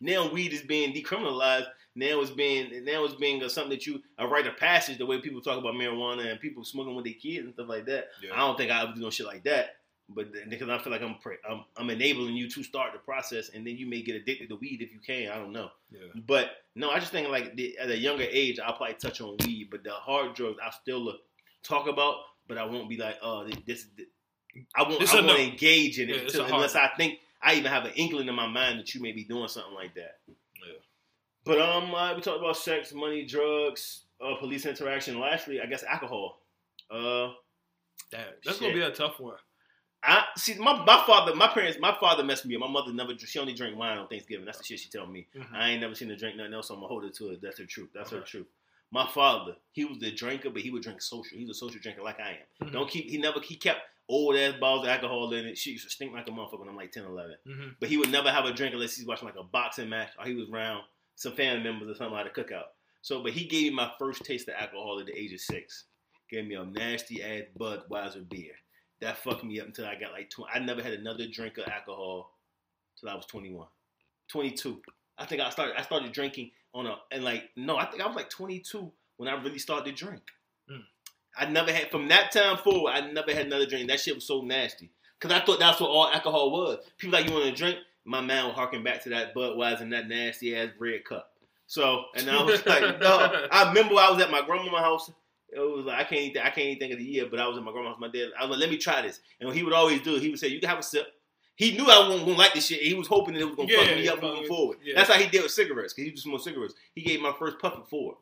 Now 0.00 0.30
weed 0.30 0.52
is 0.52 0.62
being 0.62 0.92
decriminalized. 0.92 1.66
Now 1.94 2.20
it's 2.20 2.30
being 2.30 2.84
now 2.84 3.04
it's 3.04 3.14
being 3.14 3.46
something 3.48 3.70
that 3.70 3.86
you 3.86 4.02
a 4.18 4.26
rite 4.26 4.46
of 4.46 4.56
passage. 4.56 4.98
The 4.98 5.06
way 5.06 5.20
people 5.20 5.40
talk 5.40 5.58
about 5.58 5.74
marijuana 5.74 6.30
and 6.30 6.40
people 6.40 6.64
smoking 6.64 6.94
with 6.94 7.04
their 7.04 7.14
kids 7.14 7.44
and 7.44 7.54
stuff 7.54 7.68
like 7.68 7.86
that. 7.86 8.08
I 8.32 8.38
don't 8.38 8.56
think 8.56 8.70
I 8.70 8.84
would 8.84 8.94
do 8.94 9.00
no 9.00 9.10
shit 9.10 9.26
like 9.26 9.44
that. 9.44 9.76
But 10.08 10.28
because 10.48 10.68
I 10.68 10.78
feel 10.78 10.92
like 10.92 11.00
I'm, 11.00 11.14
pre- 11.16 11.38
I'm 11.48 11.64
I'm 11.76 11.88
enabling 11.88 12.34
you 12.34 12.48
to 12.50 12.62
start 12.62 12.92
the 12.92 12.98
process, 12.98 13.50
and 13.54 13.66
then 13.66 13.76
you 13.76 13.86
may 13.86 14.02
get 14.02 14.16
addicted 14.16 14.48
to 14.48 14.56
weed 14.56 14.82
if 14.82 14.92
you 14.92 14.98
can. 14.98 15.30
I 15.30 15.36
don't 15.36 15.52
know. 15.52 15.70
Yeah. 15.90 16.20
But 16.26 16.50
no, 16.74 16.90
I 16.90 16.98
just 16.98 17.12
think 17.12 17.28
like 17.28 17.56
the, 17.56 17.78
at 17.78 17.90
a 17.90 17.96
younger 17.96 18.26
age, 18.28 18.58
I'll 18.58 18.76
probably 18.76 18.96
touch 18.96 19.20
on 19.20 19.36
weed, 19.44 19.68
but 19.70 19.84
the 19.84 19.92
hard 19.92 20.34
drugs 20.34 20.58
I 20.62 20.70
still 20.70 21.08
uh, 21.08 21.12
talk 21.62 21.88
about, 21.88 22.16
but 22.46 22.58
I 22.58 22.64
won't 22.64 22.88
be 22.88 22.96
like, 22.96 23.16
oh, 23.22 23.44
this. 23.44 23.56
this, 23.66 23.86
I 24.74 24.82
won't. 24.82 25.00
It's 25.00 25.12
I 25.12 25.16
won't 25.16 25.28
no. 25.28 25.36
engage 25.36 25.98
in 25.98 26.10
it 26.10 26.34
a 26.34 26.38
hard 26.40 26.52
unless 26.52 26.74
I 26.74 26.90
think 26.96 27.20
I 27.40 27.54
even 27.54 27.70
have 27.70 27.84
an 27.84 27.92
inkling 27.94 28.28
in 28.28 28.34
my 28.34 28.46
mind 28.46 28.80
that 28.80 28.94
you 28.94 29.00
may 29.00 29.12
be 29.12 29.24
doing 29.24 29.48
something 29.48 29.74
like 29.74 29.94
that. 29.94 30.18
Yeah. 30.28 30.78
But 31.44 31.60
um, 31.60 31.94
uh, 31.94 32.14
we 32.14 32.20
talked 32.20 32.38
about 32.38 32.56
sex, 32.56 32.92
money, 32.92 33.24
drugs, 33.24 34.02
uh, 34.20 34.34
police 34.38 34.66
interaction. 34.66 35.18
Lastly, 35.18 35.60
I 35.60 35.66
guess 35.66 35.84
alcohol. 35.84 36.40
Uh, 36.90 37.30
Damn, 38.10 38.26
that's 38.44 38.60
gonna 38.60 38.74
be 38.74 38.82
a 38.82 38.90
tough 38.90 39.18
one. 39.18 39.36
I 40.04 40.24
see 40.36 40.54
my 40.58 40.84
my 40.84 41.04
father, 41.06 41.34
my 41.34 41.46
parents, 41.48 41.78
my 41.80 41.96
father 42.00 42.24
messed 42.24 42.44
me 42.44 42.54
up. 42.56 42.60
My 42.60 42.68
mother 42.68 42.92
never, 42.92 43.16
she 43.18 43.38
only 43.38 43.52
drank 43.54 43.76
wine 43.76 43.98
on 43.98 44.08
Thanksgiving. 44.08 44.44
That's 44.44 44.58
the 44.58 44.64
shit 44.64 44.80
she 44.80 44.88
tell 44.88 45.06
me. 45.06 45.28
Mhm. 45.34 45.54
I 45.54 45.70
ain't 45.70 45.80
never 45.80 45.94
seen 45.94 46.08
her 46.08 46.16
drink 46.16 46.36
nothing 46.36 46.54
else. 46.54 46.68
So 46.68 46.74
I'm 46.74 46.80
gonna 46.80 46.88
hold 46.88 47.04
her 47.04 47.10
to 47.10 47.30
it. 47.30 47.40
That's 47.40 47.58
her 47.58 47.66
truth. 47.66 47.90
That's 47.94 48.10
her 48.10 48.20
truth. 48.20 48.46
My 48.90 49.06
father, 49.06 49.56
he 49.72 49.84
was 49.84 49.98
the 50.00 50.10
drinker, 50.10 50.50
but 50.50 50.62
he 50.62 50.70
would 50.70 50.82
drink 50.82 51.00
social. 51.00 51.38
He's 51.38 51.48
a 51.48 51.54
social 51.54 51.80
drinker 51.80 52.02
like 52.02 52.18
I 52.20 52.38
am. 52.60 52.68
Mhm. 52.68 52.72
Don't 52.72 52.90
keep. 52.90 53.08
He 53.08 53.18
never. 53.18 53.40
He 53.40 53.56
kept 53.56 53.80
old 54.08 54.34
ass 54.36 54.54
bottles 54.58 54.84
of 54.84 54.90
alcohol 54.90 55.32
in 55.32 55.46
it. 55.46 55.56
She 55.56 55.70
used 55.70 55.84
to 55.84 55.90
stink 55.90 56.12
like 56.12 56.26
a 56.28 56.30
motherfucker 56.32 56.58
when 56.58 56.68
I'm 56.68 56.76
like 56.76 56.90
10, 56.92 57.04
11. 57.04 57.36
Mhm. 57.46 57.76
But 57.78 57.88
he 57.88 57.96
would 57.96 58.10
never 58.10 58.30
have 58.30 58.44
a 58.44 58.52
drink 58.52 58.74
unless 58.74 58.96
he's 58.96 59.06
watching 59.06 59.26
like 59.26 59.36
a 59.36 59.44
boxing 59.44 59.88
match 59.88 60.10
or 60.18 60.26
he 60.26 60.34
was 60.34 60.50
around 60.50 60.84
some 61.14 61.34
family 61.34 61.62
members 61.62 61.88
or 61.88 61.94
something 61.94 62.18
at 62.18 62.26
a 62.26 62.30
cookout. 62.30 62.66
So, 63.02 63.22
but 63.22 63.32
he 63.32 63.44
gave 63.44 63.70
me 63.70 63.76
my 63.76 63.92
first 63.98 64.24
taste 64.24 64.48
of 64.48 64.54
alcohol 64.58 64.98
at 65.00 65.06
the 65.06 65.16
age 65.18 65.32
of 65.32 65.40
six. 65.40 65.84
Gave 66.28 66.46
me 66.46 66.56
a 66.56 66.64
nasty 66.64 67.22
ass 67.22 67.44
Budweiser 67.58 68.28
beer. 68.28 68.54
That 69.02 69.18
fucked 69.18 69.42
me 69.42 69.60
up 69.60 69.66
until 69.66 69.86
I 69.86 69.96
got 69.96 70.12
like 70.12 70.30
20. 70.30 70.50
I 70.54 70.60
never 70.60 70.80
had 70.80 70.92
another 70.92 71.26
drink 71.26 71.58
of 71.58 71.66
alcohol 71.66 72.30
till 72.98 73.08
I 73.08 73.14
was 73.16 73.26
21. 73.26 73.66
22. 74.28 74.80
I 75.18 75.26
think 75.26 75.42
I 75.42 75.50
started 75.50 75.74
I 75.76 75.82
started 75.82 76.12
drinking 76.12 76.52
on 76.72 76.86
a 76.86 76.96
and 77.10 77.24
like 77.24 77.50
no, 77.56 77.76
I 77.76 77.84
think 77.86 78.00
I 78.00 78.06
was 78.06 78.14
like 78.14 78.30
22 78.30 78.90
when 79.16 79.28
I 79.28 79.42
really 79.42 79.58
started 79.58 79.90
to 79.90 80.04
drink. 80.04 80.22
Mm. 80.70 80.84
I 81.36 81.46
never 81.46 81.72
had 81.72 81.90
from 81.90 82.08
that 82.08 82.30
time 82.30 82.56
forward. 82.58 82.92
I 82.92 83.10
never 83.10 83.32
had 83.32 83.46
another 83.46 83.66
drink. 83.66 83.88
That 83.88 83.98
shit 83.98 84.14
was 84.14 84.24
so 84.24 84.42
nasty 84.42 84.90
because 85.18 85.36
I 85.36 85.44
thought 85.44 85.58
that's 85.58 85.80
what 85.80 85.90
all 85.90 86.08
alcohol 86.08 86.52
was. 86.52 86.78
People 86.96 87.18
like 87.18 87.28
you 87.28 87.34
want 87.34 87.46
to 87.46 87.52
drink. 87.52 87.78
My 88.04 88.20
man 88.20 88.44
will 88.44 88.52
harken 88.52 88.84
back 88.84 89.02
to 89.02 89.08
that 89.10 89.34
Budweiser 89.34 89.80
and 89.80 89.92
that 89.92 90.08
nasty 90.08 90.56
ass 90.56 90.70
red 90.78 91.04
cup. 91.04 91.32
So 91.66 92.04
and 92.14 92.30
I 92.30 92.40
was 92.42 92.64
like, 92.66 92.82
no. 93.00 93.46
I 93.50 93.68
remember 93.68 93.96
I 93.96 94.10
was 94.10 94.22
at 94.22 94.30
my 94.30 94.42
grandma's 94.46 94.80
house. 94.80 95.10
It 95.54 95.58
was 95.60 95.84
like 95.84 95.98
I 96.00 96.04
can't 96.04 96.20
even, 96.22 96.42
I 96.42 96.46
can't 96.50 96.66
even 96.68 96.78
think 96.78 96.92
of 96.94 96.98
the 96.98 97.04
year, 97.04 97.26
but 97.30 97.38
I 97.38 97.46
was 97.46 97.58
at 97.58 97.62
my 97.62 97.72
grandma's. 97.72 97.96
My 98.00 98.08
dad. 98.08 98.30
I 98.38 98.44
was 98.44 98.50
like, 98.52 98.60
let 98.60 98.70
me 98.70 98.78
try 98.78 99.02
this. 99.02 99.20
And 99.38 99.46
what 99.48 99.56
he 99.56 99.62
would 99.62 99.72
always 99.74 100.00
do, 100.00 100.16
he 100.16 100.30
would 100.30 100.38
say, 100.38 100.48
you 100.48 100.60
can 100.60 100.68
have 100.70 100.78
a 100.78 100.82
sip. 100.82 101.06
He 101.56 101.76
knew 101.76 101.84
I 101.84 102.08
wasn't 102.08 102.24
gonna 102.26 102.38
like 102.38 102.54
this 102.54 102.66
shit. 102.66 102.80
He 102.80 102.94
was 102.94 103.06
hoping 103.06 103.34
that 103.34 103.40
it 103.40 103.44
was 103.44 103.54
gonna 103.54 103.68
Yeah, 103.70 103.84
fuck 103.84 103.96
me 103.96 104.08
up 104.08 104.22
moving 104.22 104.46
forward. 104.48 104.78
Yeah. 104.82 104.94
That's 104.96 105.10
how 105.10 105.18
he 105.18 105.28
did 105.28 105.42
with 105.42 105.52
cigarettes, 105.52 105.92
because 105.92 106.06
he 106.06 106.10
just 106.12 106.24
smoked 106.24 106.44
cigarettes. 106.44 106.74
He 106.94 107.02
gave 107.02 107.20
my 107.20 107.32
first 107.38 107.58
puff 107.58 107.74
at 107.78 107.88
four. 107.88 108.16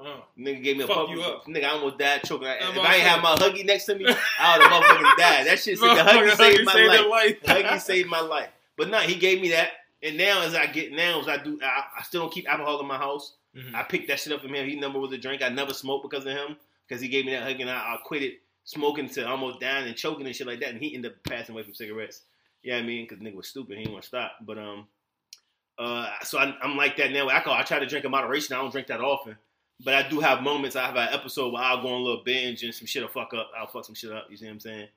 Uh, 0.00 0.16
Nigga 0.38 0.62
gave 0.64 0.76
me 0.78 0.84
a 0.84 0.86
Fuck 0.86 0.96
puff. 0.96 1.10
you 1.10 1.20
up. 1.20 1.44
Nigga, 1.44 1.64
I 1.64 1.68
almost 1.72 1.98
died 1.98 2.22
choking. 2.24 2.46
That 2.46 2.62
if 2.62 2.78
I 2.78 2.94
ain't 2.94 3.06
have 3.06 3.22
my 3.22 3.34
huggy 3.36 3.66
next 3.66 3.84
to 3.84 3.94
me, 3.96 4.06
I 4.40 4.56
would 4.56 4.66
have 4.66 4.82
motherfucking 4.82 5.16
died. 5.18 5.46
That 5.46 5.58
shit 5.58 5.78
said 5.78 5.94
the 5.94 6.00
Motherfucker, 6.00 6.30
huggy 6.30 6.36
saved 6.36 6.64
my 6.64 6.72
saved 6.72 6.88
life. 6.88 7.06
life. 7.10 7.42
Huggy 7.42 7.80
saved 7.82 8.08
my 8.08 8.20
life. 8.20 8.48
But 8.78 8.88
no, 8.88 8.98
he 9.00 9.16
gave 9.16 9.42
me 9.42 9.50
that. 9.50 9.72
And 10.02 10.16
now 10.16 10.40
as 10.40 10.54
I 10.54 10.64
get 10.64 10.92
now 10.92 11.20
as 11.20 11.28
I 11.28 11.36
do, 11.42 11.58
I, 11.62 11.84
I 11.98 12.02
still 12.04 12.22
don't 12.22 12.32
keep 12.32 12.48
alcohol 12.48 12.80
in 12.80 12.86
my 12.86 12.96
house. 12.96 13.34
Mhm. 13.54 13.74
I 13.74 13.82
picked 13.82 14.08
that 14.08 14.20
shit 14.20 14.32
up 14.32 14.40
from 14.40 14.54
him. 14.54 14.66
He 14.66 14.76
never 14.76 14.98
was 14.98 15.12
a 15.12 15.18
drink. 15.18 15.42
I 15.42 15.50
never 15.50 15.74
smoked 15.74 16.08
because 16.08 16.24
of 16.24 16.32
him. 16.32 16.56
Because 16.90 17.00
he 17.00 17.08
gave 17.08 17.24
me 17.24 17.32
that 17.32 17.44
hug 17.44 17.60
and 17.60 17.70
I, 17.70 17.74
I 17.94 17.98
quit 18.04 18.22
it 18.24 18.34
smoking 18.64 19.08
to 19.10 19.28
almost 19.28 19.60
dying 19.60 19.86
and 19.86 19.96
choking 19.96 20.26
and 20.26 20.34
shit 20.34 20.48
like 20.48 20.58
that. 20.58 20.70
And 20.70 20.82
he 20.82 20.92
ended 20.92 21.12
up 21.12 21.18
passing 21.22 21.54
away 21.54 21.62
from 21.62 21.72
cigarettes. 21.72 22.22
Yeah, 22.64 22.76
you 22.76 22.80
know 22.80 22.84
I 22.84 22.88
mean, 22.88 23.06
because 23.08 23.22
nigga 23.22 23.36
was 23.36 23.48
stupid. 23.48 23.76
He 23.76 23.84
didn't 23.84 23.92
want 23.92 24.02
to 24.02 24.08
stop. 24.08 24.32
But 24.42 24.58
um, 24.58 24.88
uh, 25.78 26.08
so 26.24 26.38
I, 26.38 26.52
I'm 26.60 26.76
like 26.76 26.96
that 26.96 27.12
now 27.12 27.26
with 27.26 27.34
alcohol. 27.34 27.58
I 27.58 27.62
try 27.62 27.78
to 27.78 27.86
drink 27.86 28.04
in 28.04 28.10
moderation. 28.10 28.56
I 28.56 28.60
don't 28.60 28.72
drink 28.72 28.88
that 28.88 29.00
often. 29.00 29.36
But 29.82 29.94
I 29.94 30.08
do 30.08 30.20
have 30.20 30.42
moments. 30.42 30.76
I 30.76 30.84
have 30.84 30.96
an 30.96 31.08
episode 31.12 31.52
where 31.52 31.62
I'll 31.62 31.80
go 31.80 31.88
on 31.88 32.00
a 32.00 32.04
little 32.04 32.24
binge 32.24 32.64
and 32.64 32.74
some 32.74 32.86
shit 32.86 33.02
will 33.02 33.08
fuck 33.08 33.32
up. 33.34 33.50
I'll 33.56 33.68
fuck 33.68 33.84
some 33.84 33.94
shit 33.94 34.12
up. 34.12 34.26
You 34.28 34.36
see 34.36 34.46
what 34.46 34.52
I'm 34.52 34.60
saying? 34.60 34.88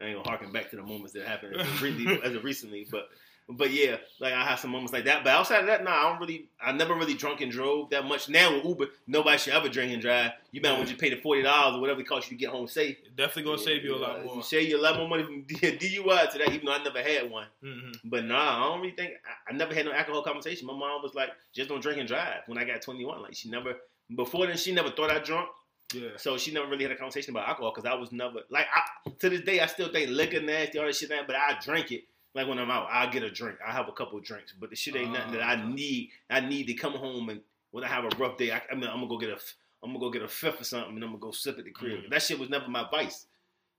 I 0.00 0.04
ain't 0.04 0.16
gonna 0.16 0.28
harken 0.28 0.52
back 0.52 0.70
to 0.70 0.76
the 0.76 0.82
moments 0.82 1.12
that 1.14 1.26
happened 1.26 1.56
as 1.56 1.66
as 2.24 2.44
recently, 2.44 2.86
but 2.88 3.08
but 3.48 3.70
yeah, 3.70 3.96
like 4.20 4.34
I 4.34 4.44
have 4.44 4.60
some 4.60 4.70
moments 4.70 4.92
like 4.92 5.06
that. 5.06 5.24
But 5.24 5.30
outside 5.32 5.60
of 5.60 5.66
that, 5.66 5.82
nah, 5.82 5.90
I 5.92 6.02
don't 6.10 6.20
really. 6.20 6.46
I 6.60 6.72
never 6.72 6.94
really 6.94 7.14
drunk 7.14 7.40
and 7.40 7.50
drove 7.50 7.88
that 7.90 8.04
much. 8.04 8.28
Now 8.28 8.54
with 8.54 8.64
Uber, 8.64 8.86
nobody 9.06 9.38
should 9.38 9.54
ever 9.54 9.68
drink 9.68 9.92
and 9.92 10.02
drive. 10.02 10.32
You 10.52 10.60
better 10.60 10.84
just 10.84 10.98
pay 10.98 11.08
the 11.10 11.16
forty 11.16 11.42
dollars 11.42 11.76
or 11.76 11.80
whatever 11.80 12.00
it 12.00 12.06
costs 12.08 12.30
you 12.30 12.36
to 12.36 12.40
get 12.40 12.50
home 12.50 12.68
safe. 12.68 12.98
Definitely 13.16 13.44
gonna 13.44 13.58
save 13.58 13.84
you 13.84 13.94
a 13.94 13.96
lot 13.96 14.18
Yeah, 14.18 14.24
more. 14.24 14.36
You 14.36 14.42
save 14.42 14.68
you 14.68 14.78
a 14.78 14.82
lot 14.82 14.96
more 14.96 15.08
money 15.08 15.22
from 15.24 15.42
DUI 15.48 16.30
to 16.32 16.38
that, 16.38 16.52
even 16.52 16.66
though 16.66 16.72
I 16.72 16.82
never 16.82 17.02
had 17.02 17.30
one. 17.30 17.46
hmm 17.62 17.90
But 18.04 18.24
nah, 18.24 18.56
I 18.66 18.68
don't 18.68 18.80
really 18.80 18.94
think 18.94 19.12
I, 19.26 19.52
I 19.52 19.56
never 19.56 19.74
had 19.74 19.86
no 19.86 19.92
alcohol 19.92 20.22
conversation. 20.22 20.66
My 20.66 20.74
mom 20.74 21.02
was 21.02 21.14
like, 21.14 21.30
just 21.54 21.68
don't 21.70 21.80
drink 21.82 21.98
and 21.98 22.08
drive. 22.08 22.42
When 22.46 22.58
I 22.58 22.64
got 22.64 22.82
twenty 22.82 23.04
one, 23.04 23.22
like 23.22 23.34
she 23.34 23.48
never 23.48 23.76
before 24.14 24.46
then 24.46 24.56
she 24.56 24.72
never 24.72 24.90
thought 24.90 25.10
I 25.10 25.18
drunk. 25.20 25.48
Yeah. 25.94 26.10
So 26.16 26.36
she 26.36 26.52
never 26.52 26.66
really 26.68 26.82
had 26.84 26.92
a 26.92 26.96
conversation 26.96 27.30
about 27.34 27.48
alcohol 27.48 27.72
because 27.74 27.90
I 27.90 27.94
was 27.94 28.12
never 28.12 28.40
like 28.50 28.66
I, 28.74 29.10
to 29.20 29.30
this 29.30 29.40
day 29.40 29.60
I 29.60 29.66
still 29.66 29.88
think 29.90 30.10
liquor 30.10 30.40
nasty 30.40 30.78
all 30.78 30.84
that 30.84 30.94
shit, 30.94 31.08
man, 31.08 31.24
but 31.26 31.34
I 31.34 31.58
drink 31.64 31.92
it. 31.92 32.04
Like 32.34 32.46
when 32.46 32.58
I'm 32.58 32.70
out, 32.70 32.88
I 32.90 33.06
get 33.06 33.22
a 33.22 33.30
drink. 33.30 33.58
I 33.66 33.72
have 33.72 33.88
a 33.88 33.92
couple 33.92 34.18
of 34.18 34.24
drinks, 34.24 34.52
but 34.58 34.70
the 34.70 34.76
shit 34.76 34.94
ain't 34.96 35.12
nothing 35.12 35.32
that 35.32 35.42
I 35.42 35.54
Ah. 35.54 35.66
need. 35.66 36.10
I 36.30 36.40
need 36.40 36.66
to 36.66 36.74
come 36.74 36.92
home 36.92 37.28
and 37.30 37.40
when 37.70 37.84
I 37.84 37.88
have 37.88 38.04
a 38.04 38.10
rough 38.18 38.36
day, 38.38 38.50
I, 38.52 38.62
I 38.70 38.74
mean, 38.74 38.84
I'm 38.88 38.96
gonna 38.96 39.08
go 39.08 39.18
get 39.18 39.30
a, 39.30 39.38
I'm 39.82 39.90
gonna 39.90 39.98
go 39.98 40.10
get 40.10 40.22
a 40.22 40.28
fifth 40.28 40.60
or 40.60 40.64
something, 40.64 40.94
and 40.94 41.04
I'm 41.04 41.10
gonna 41.10 41.20
go 41.20 41.30
sip 41.32 41.58
at 41.58 41.64
the 41.64 41.70
crib. 41.70 42.04
Mhm. 42.04 42.10
That 42.10 42.22
shit 42.22 42.38
was 42.38 42.48
never 42.48 42.68
my 42.68 42.86
vice. 42.90 43.26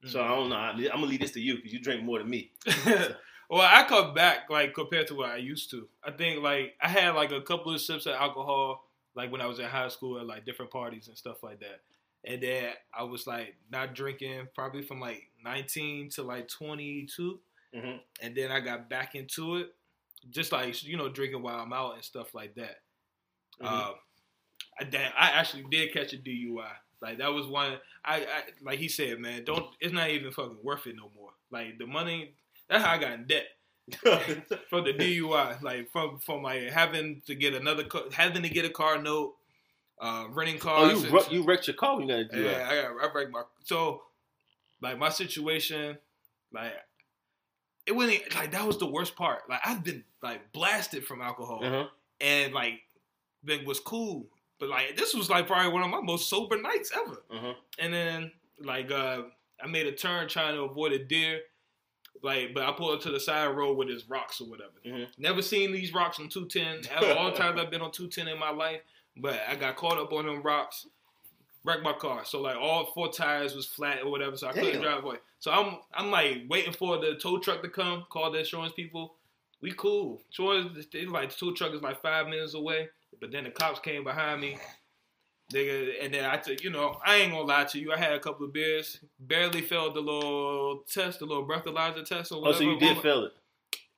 So 0.06 0.22
I 0.22 0.28
don't 0.28 0.48
know. 0.48 0.56
I, 0.56 0.70
I'm 0.70 0.78
gonna 1.00 1.06
leave 1.06 1.20
this 1.20 1.32
to 1.32 1.40
you 1.40 1.56
because 1.56 1.72
you 1.72 1.80
drink 1.80 2.02
more 2.02 2.18
than 2.20 2.30
me. 2.30 2.50
well, 3.50 3.60
I 3.62 3.84
cut 3.88 4.14
back 4.14 4.48
like 4.48 4.74
compared 4.74 5.08
to 5.08 5.14
what 5.14 5.30
I 5.30 5.36
used 5.36 5.70
to. 5.72 5.88
I 6.04 6.10
think 6.12 6.42
like 6.42 6.74
I 6.80 6.88
had 6.88 7.10
like 7.14 7.32
a 7.32 7.40
couple 7.42 7.74
of 7.74 7.80
sips 7.80 8.06
of 8.06 8.14
alcohol 8.14 8.86
like 9.14 9.30
when 9.32 9.40
I 9.40 9.46
was 9.46 9.58
in 9.58 9.66
high 9.66 9.88
school 9.88 10.18
at 10.18 10.26
like 10.26 10.44
different 10.46 10.70
parties 10.70 11.08
and 11.08 11.18
stuff 11.18 11.42
like 11.42 11.60
that. 11.60 11.80
And 12.24 12.40
then 12.42 12.72
I 12.96 13.02
was 13.02 13.26
like 13.26 13.56
not 13.70 13.94
drinking 13.94 14.48
probably 14.54 14.82
from 14.82 15.00
like 15.00 15.28
19 15.44 16.10
to 16.10 16.22
like 16.22 16.48
22. 16.48 17.40
Hmm 17.74 17.96
And 18.22 18.34
then 18.34 18.50
I 18.50 18.60
got 18.60 18.88
back 18.88 19.14
into 19.14 19.56
it, 19.56 19.74
just 20.30 20.52
like 20.52 20.82
you 20.82 20.96
know 20.96 21.08
drinking 21.08 21.42
while 21.42 21.60
I'm 21.60 21.72
out 21.72 21.94
and 21.94 22.04
stuff 22.04 22.34
like 22.34 22.54
that. 22.56 22.78
Mhm. 23.62 23.66
Um, 23.68 23.94
I, 24.80 24.84
damn, 24.84 25.12
I 25.16 25.30
actually 25.30 25.64
did 25.70 25.92
catch 25.92 26.12
a 26.12 26.16
DUI. 26.18 26.70
Like 27.02 27.18
that 27.18 27.32
was 27.32 27.46
one. 27.46 27.78
I, 28.04 28.16
I 28.16 28.42
like 28.62 28.78
he 28.78 28.88
said, 28.88 29.18
man, 29.18 29.44
don't. 29.44 29.66
It's 29.80 29.92
not 29.92 30.10
even 30.10 30.32
fucking 30.32 30.58
worth 30.62 30.86
it 30.86 30.96
no 30.96 31.10
more. 31.16 31.30
Like 31.50 31.78
the 31.78 31.86
money. 31.86 32.34
That's 32.68 32.84
how 32.84 32.92
I 32.92 32.98
got 32.98 33.12
in 33.12 33.26
debt 33.26 33.46
from 34.68 34.84
the 34.84 34.92
DUI. 34.92 35.62
Like 35.62 35.90
from 35.90 36.18
from 36.18 36.42
like 36.42 36.62
having 36.70 37.22
to 37.26 37.34
get 37.34 37.54
another 37.54 37.84
car, 37.84 38.02
having 38.12 38.42
to 38.42 38.48
get 38.48 38.64
a 38.64 38.70
car 38.70 39.00
note, 39.00 39.34
uh, 40.00 40.26
renting 40.30 40.60
oh, 40.64 40.90
you 40.90 41.04
and- 41.04 41.12
wreck- 41.12 41.32
you 41.32 41.42
wrecked 41.44 41.66
your 41.68 41.76
car. 41.76 42.00
You 42.00 42.06
gotta 42.06 42.24
do 42.24 42.42
yeah. 42.42 42.68
I 42.70 42.74
got 42.82 43.10
I 43.10 43.12
wrecked 43.14 43.30
my 43.32 43.42
so 43.64 44.02
like 44.82 44.98
my 44.98 45.08
situation, 45.10 45.98
like 46.52 46.72
it 47.90 47.96
wasn't 47.96 48.34
like 48.34 48.52
that 48.52 48.66
was 48.66 48.78
the 48.78 48.86
worst 48.86 49.16
part. 49.16 49.48
Like 49.50 49.60
I've 49.64 49.82
been 49.84 50.04
like 50.22 50.52
blasted 50.52 51.04
from 51.04 51.20
alcohol 51.20 51.60
Uh-huh. 51.64 51.86
and 52.20 52.54
like 52.54 52.80
it 53.46 53.66
was 53.66 53.80
cool. 53.80 54.26
But 54.58 54.68
like 54.68 54.96
this 54.96 55.14
was 55.14 55.28
like 55.28 55.46
probably 55.46 55.72
one 55.72 55.82
of 55.82 55.90
my 55.90 56.00
most 56.00 56.28
sober 56.28 56.56
nights 56.60 56.92
ever. 56.94 57.22
Uh-huh. 57.30 57.54
And 57.78 57.92
then 57.92 58.32
like 58.62 58.90
uh 58.90 59.22
I 59.62 59.66
made 59.66 59.86
a 59.86 59.92
turn 59.92 60.28
trying 60.28 60.54
to 60.54 60.62
avoid 60.62 60.92
a 60.92 60.98
deer. 61.04 61.40
Like, 62.22 62.52
but 62.54 62.64
I 62.64 62.72
pulled 62.72 62.94
up 62.94 63.00
to 63.02 63.10
the 63.10 63.20
side 63.20 63.46
road 63.56 63.76
with 63.78 63.88
there's 63.88 64.08
rocks 64.08 64.40
or 64.42 64.48
whatever. 64.48 64.72
Mhm. 64.86 65.06
Never 65.18 65.40
seen 65.42 65.72
these 65.72 65.94
rocks 65.94 66.20
on 66.20 66.28
210. 66.28 67.16
All 67.16 67.30
the 67.30 67.36
times 67.42 67.58
I've 67.58 67.70
been 67.70 67.80
on 67.80 67.92
210 67.92 68.28
in 68.28 68.38
my 68.38 68.50
life, 68.50 68.80
but 69.16 69.40
I 69.48 69.54
got 69.56 69.76
caught 69.76 69.98
up 69.98 70.12
on 70.12 70.26
them 70.26 70.42
rocks, 70.42 70.86
wrecked 71.64 71.82
my 71.82 71.92
car. 71.92 72.24
So 72.24 72.40
like 72.40 72.56
all 72.56 72.86
four 72.86 73.10
tires 73.12 73.54
was 73.54 73.66
flat 73.66 74.02
or 74.02 74.10
whatever, 74.10 74.36
so 74.36 74.48
I 74.48 74.52
couldn't 74.52 74.82
drive 74.82 75.04
away. 75.04 75.16
So 75.38 75.50
I'm 75.50 75.78
I'm 75.94 76.10
like 76.10 76.42
waiting 76.48 76.72
for 76.72 76.98
the 76.98 77.16
tow 77.16 77.38
truck 77.38 77.62
to 77.62 77.68
come, 77.68 78.04
call 78.10 78.30
the 78.30 78.40
insurance 78.40 78.72
people. 78.72 79.14
We 79.60 79.72
cool. 79.72 80.22
Insurance, 80.28 80.86
like 81.08 81.30
the 81.30 81.36
tow 81.36 81.52
truck 81.52 81.74
is 81.74 81.82
like 81.82 82.00
five 82.00 82.26
minutes 82.28 82.54
away, 82.54 82.88
but 83.20 83.30
then 83.30 83.44
the 83.44 83.50
cops 83.50 83.80
came 83.80 84.04
behind 84.04 84.40
me. 84.40 84.58
Nigga, 85.52 86.04
and 86.04 86.14
then 86.14 86.24
I 86.24 86.36
took, 86.36 86.62
you 86.62 86.70
know, 86.70 87.00
I 87.04 87.16
ain't 87.16 87.32
gonna 87.32 87.44
lie 87.44 87.64
to 87.64 87.78
you. 87.78 87.92
I 87.92 87.96
had 87.96 88.12
a 88.12 88.20
couple 88.20 88.46
of 88.46 88.52
beers, 88.52 89.00
barely 89.18 89.62
failed 89.62 89.96
the 89.96 90.00
little 90.00 90.84
test, 90.88 91.18
the 91.18 91.26
little 91.26 91.46
breathalyzer 91.46 92.04
test 92.04 92.30
or 92.30 92.40
whatever. 92.40 92.56
Oh, 92.56 92.58
so 92.58 92.70
you 92.70 92.78
did 92.78 92.98
fail 92.98 93.24
it. 93.24 93.32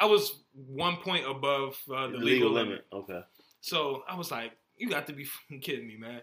I 0.01 0.07
was 0.07 0.41
one 0.53 0.97
point 0.97 1.27
above 1.29 1.79
uh, 1.95 2.07
the 2.07 2.19
The 2.19 2.25
legal, 2.25 2.51
limit. 2.51 2.87
Okay. 2.93 3.21
So 3.61 4.03
I 4.09 4.17
was 4.17 4.31
like, 4.31 4.53
you 4.77 4.89
got 4.89 5.07
to 5.09 5.13
be 5.13 5.27
kidding 5.61 5.87
me, 5.87 5.97
man. 5.97 6.23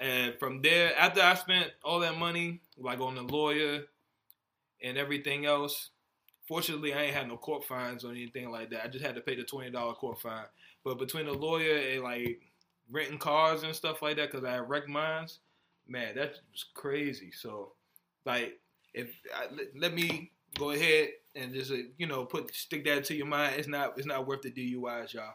And 0.00 0.34
from 0.38 0.62
there, 0.62 0.96
after 0.98 1.22
I 1.22 1.34
spent 1.34 1.70
all 1.82 2.00
that 2.00 2.18
money, 2.18 2.60
like 2.78 3.00
on 3.00 3.14
the 3.14 3.22
lawyer 3.22 3.84
and 4.82 4.98
everything 4.98 5.46
else, 5.46 5.90
fortunately, 6.46 6.94
I 6.94 7.02
ain't 7.02 7.14
had 7.14 7.28
no 7.28 7.36
court 7.36 7.64
fines 7.64 8.04
or 8.04 8.10
anything 8.10 8.50
like 8.50 8.70
that. 8.70 8.84
I 8.84 8.88
just 8.88 9.04
had 9.04 9.14
to 9.14 9.20
pay 9.20 9.36
the 9.36 9.42
$20 9.42 9.72
court 9.96 10.20
fine. 10.20 10.44
But 10.84 10.98
between 10.98 11.26
the 11.26 11.32
lawyer 11.32 11.78
and 11.78 12.02
like 12.02 12.40
renting 12.90 13.18
cars 13.18 13.62
and 13.62 13.74
stuff 13.74 14.02
like 14.02 14.16
that, 14.16 14.30
because 14.30 14.44
I 14.44 14.52
had 14.52 14.68
wrecked 14.68 14.88
mines, 14.88 15.40
man, 15.88 16.14
that 16.16 16.34
was 16.52 16.64
crazy. 16.74 17.30
So, 17.32 17.72
like, 18.24 18.58
if 18.94 19.10
I, 19.34 19.46
let, 19.76 19.94
me 19.94 20.30
go 20.58 20.70
ahead 20.70 21.08
and 21.34 21.52
just 21.52 21.70
uh, 21.70 21.76
you 21.98 22.06
know 22.06 22.24
put 22.24 22.54
stick 22.54 22.84
that 22.84 23.04
to 23.06 23.14
your 23.14 23.26
mind, 23.26 23.56
it's 23.58 23.68
not 23.68 23.98
it's 23.98 24.06
not 24.06 24.26
worth 24.26 24.42
the 24.42 24.50
DUIs, 24.50 25.12
y'all. 25.12 25.34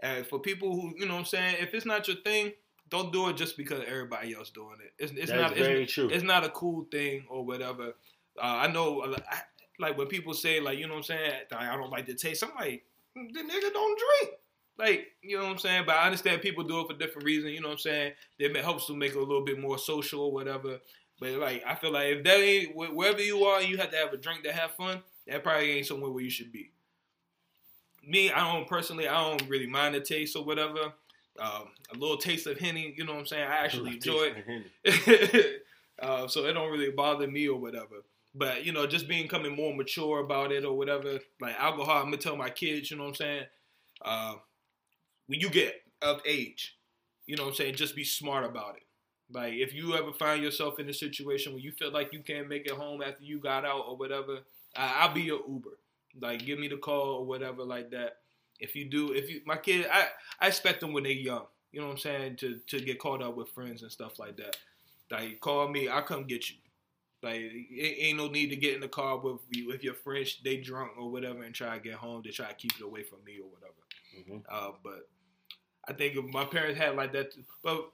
And 0.00 0.26
for 0.26 0.38
people 0.38 0.72
who, 0.72 0.94
you 0.96 1.06
know 1.06 1.14
what 1.14 1.20
I'm 1.20 1.26
saying, 1.26 1.56
if 1.60 1.74
it's 1.74 1.86
not 1.86 2.06
your 2.06 2.18
thing, 2.18 2.52
don't 2.90 3.12
do 3.12 3.28
it 3.28 3.36
just 3.36 3.56
because 3.56 3.82
everybody 3.86 4.34
else 4.34 4.50
doing 4.50 4.76
it. 4.84 4.92
It's, 4.98 5.12
it's 5.12 5.32
not 5.32 5.56
very 5.56 5.84
it's, 5.84 5.92
true. 5.92 6.08
it's 6.08 6.24
not 6.24 6.44
a 6.44 6.50
cool 6.50 6.86
thing 6.90 7.24
or 7.28 7.44
whatever. 7.44 7.94
Uh, 8.38 8.42
I 8.42 8.68
know, 8.68 9.02
I, 9.04 9.40
like 9.78 9.98
when 9.98 10.06
people 10.06 10.34
say, 10.34 10.60
like 10.60 10.78
you 10.78 10.86
know 10.86 10.94
what 10.94 10.98
I'm 10.98 11.04
saying, 11.04 11.32
I 11.52 11.76
don't 11.76 11.90
like 11.90 12.06
the 12.06 12.14
taste. 12.14 12.42
I'm 12.42 12.50
like, 12.58 12.84
the 13.14 13.40
nigga 13.40 13.72
don't 13.72 13.98
drink. 13.98 14.34
Like 14.78 15.08
you 15.22 15.36
know 15.36 15.44
what 15.44 15.52
I'm 15.52 15.58
saying, 15.58 15.84
but 15.86 15.96
I 15.96 16.04
understand 16.04 16.40
people 16.40 16.64
do 16.64 16.80
it 16.80 16.86
for 16.86 16.96
different 16.96 17.24
reasons. 17.26 17.52
You 17.52 17.60
know 17.60 17.68
what 17.68 17.74
I'm 17.74 17.78
saying? 17.78 18.12
It 18.38 18.56
helps 18.56 18.86
to 18.86 18.96
make 18.96 19.12
it 19.12 19.16
a 19.16 19.20
little 19.20 19.44
bit 19.44 19.60
more 19.60 19.78
social 19.78 20.20
or 20.20 20.32
whatever. 20.32 20.78
But 21.20 21.32
like, 21.32 21.64
I 21.66 21.74
feel 21.74 21.92
like 21.92 22.06
if 22.08 22.24
that 22.24 22.38
ain't 22.38 22.72
wh- 22.72 22.94
wherever 22.94 23.20
you 23.20 23.44
are, 23.44 23.60
you 23.60 23.76
have 23.78 23.90
to 23.90 23.96
have 23.96 24.12
a 24.12 24.16
drink 24.16 24.44
to 24.44 24.52
have 24.52 24.72
fun. 24.72 25.02
That 25.26 25.42
probably 25.42 25.72
ain't 25.72 25.86
somewhere 25.86 26.10
where 26.10 26.22
you 26.22 26.30
should 26.30 26.52
be. 26.52 26.70
Me, 28.06 28.30
I 28.30 28.52
don't 28.52 28.68
personally, 28.68 29.08
I 29.08 29.20
don't 29.20 29.48
really 29.48 29.66
mind 29.66 29.94
the 29.96 30.00
taste 30.00 30.36
or 30.36 30.44
whatever. 30.44 30.92
Um, 31.40 31.68
a 31.94 31.98
little 31.98 32.16
taste 32.16 32.46
of 32.46 32.58
henny, 32.58 32.94
you 32.96 33.04
know 33.04 33.12
what 33.12 33.20
I'm 33.20 33.26
saying? 33.26 33.48
I 33.48 33.56
actually 33.64 33.92
enjoy 33.92 34.34
it. 34.84 35.62
uh, 36.02 36.26
so 36.26 36.46
it 36.46 36.52
don't 36.52 36.72
really 36.72 36.90
bother 36.90 37.28
me 37.28 37.48
or 37.48 37.58
whatever. 37.60 38.02
But 38.34 38.64
you 38.64 38.72
know, 38.72 38.86
just 38.86 39.08
being 39.08 39.28
coming 39.28 39.54
more 39.54 39.74
mature 39.74 40.20
about 40.20 40.52
it 40.52 40.64
or 40.64 40.76
whatever. 40.76 41.18
Like 41.40 41.58
alcohol, 41.58 41.98
I'm 41.98 42.06
gonna 42.06 42.18
tell 42.18 42.36
my 42.36 42.50
kids, 42.50 42.90
you 42.90 42.96
know 42.96 43.04
what 43.04 43.10
I'm 43.10 43.14
saying? 43.14 43.44
Uh, 44.02 44.34
when 45.26 45.40
you 45.40 45.50
get 45.50 45.82
of 46.02 46.20
age, 46.26 46.76
you 47.26 47.36
know 47.36 47.44
what 47.44 47.50
I'm 47.50 47.54
saying, 47.56 47.74
just 47.74 47.96
be 47.96 48.04
smart 48.04 48.44
about 48.44 48.76
it. 48.76 48.82
Like 49.30 49.54
if 49.54 49.74
you 49.74 49.94
ever 49.94 50.12
find 50.12 50.42
yourself 50.42 50.78
in 50.78 50.88
a 50.88 50.94
situation 50.94 51.52
where 51.52 51.62
you 51.62 51.72
feel 51.72 51.92
like 51.92 52.12
you 52.12 52.20
can't 52.20 52.48
make 52.48 52.66
it 52.66 52.72
home 52.72 53.02
after 53.02 53.24
you 53.24 53.38
got 53.38 53.64
out 53.64 53.84
or 53.86 53.96
whatever, 53.96 54.40
I, 54.76 55.00
I'll 55.00 55.14
be 55.14 55.22
your 55.22 55.40
Uber. 55.46 55.78
Like 56.20 56.44
give 56.44 56.58
me 56.58 56.68
the 56.68 56.78
call 56.78 57.16
or 57.16 57.26
whatever 57.26 57.62
like 57.64 57.90
that. 57.90 58.18
If 58.60 58.74
you 58.74 58.84
do, 58.86 59.12
if 59.12 59.30
you 59.30 59.40
my 59.46 59.56
kid, 59.56 59.86
I 59.92 60.08
I 60.40 60.48
expect 60.48 60.80
them 60.80 60.92
when 60.92 61.04
they're 61.04 61.12
young. 61.12 61.46
You 61.72 61.80
know 61.80 61.86
what 61.86 61.92
I'm 61.94 61.98
saying 61.98 62.36
to 62.36 62.58
to 62.66 62.80
get 62.80 62.98
caught 62.98 63.22
up 63.22 63.36
with 63.36 63.48
friends 63.50 63.82
and 63.82 63.92
stuff 63.92 64.18
like 64.18 64.36
that. 64.38 64.56
Like 65.10 65.40
call 65.40 65.68
me, 65.68 65.88
I'll 65.88 66.02
come 66.02 66.24
get 66.24 66.50
you. 66.50 66.56
Like 67.22 67.40
it 67.40 67.96
ain't 67.98 68.18
no 68.18 68.28
need 68.28 68.50
to 68.50 68.56
get 68.56 68.74
in 68.74 68.80
the 68.80 68.88
car 68.88 69.18
with 69.18 69.40
you 69.50 69.70
if 69.72 69.82
your 69.82 69.94
friends 69.94 70.38
they 70.44 70.56
drunk 70.56 70.92
or 70.98 71.10
whatever 71.10 71.42
and 71.42 71.54
try 71.54 71.76
to 71.76 71.82
get 71.82 71.94
home 71.94 72.22
to 72.22 72.32
try 72.32 72.48
to 72.48 72.54
keep 72.54 72.72
it 72.78 72.84
away 72.84 73.02
from 73.02 73.18
me 73.24 73.38
or 73.38 73.48
whatever. 73.48 73.74
Mhm. 74.16 74.44
Uh, 74.48 74.72
but 74.82 75.08
I 75.88 75.92
think 75.94 76.16
if 76.16 76.24
my 76.26 76.44
parents 76.44 76.78
had 76.78 76.96
like 76.96 77.12
that, 77.12 77.32
but 77.62 77.90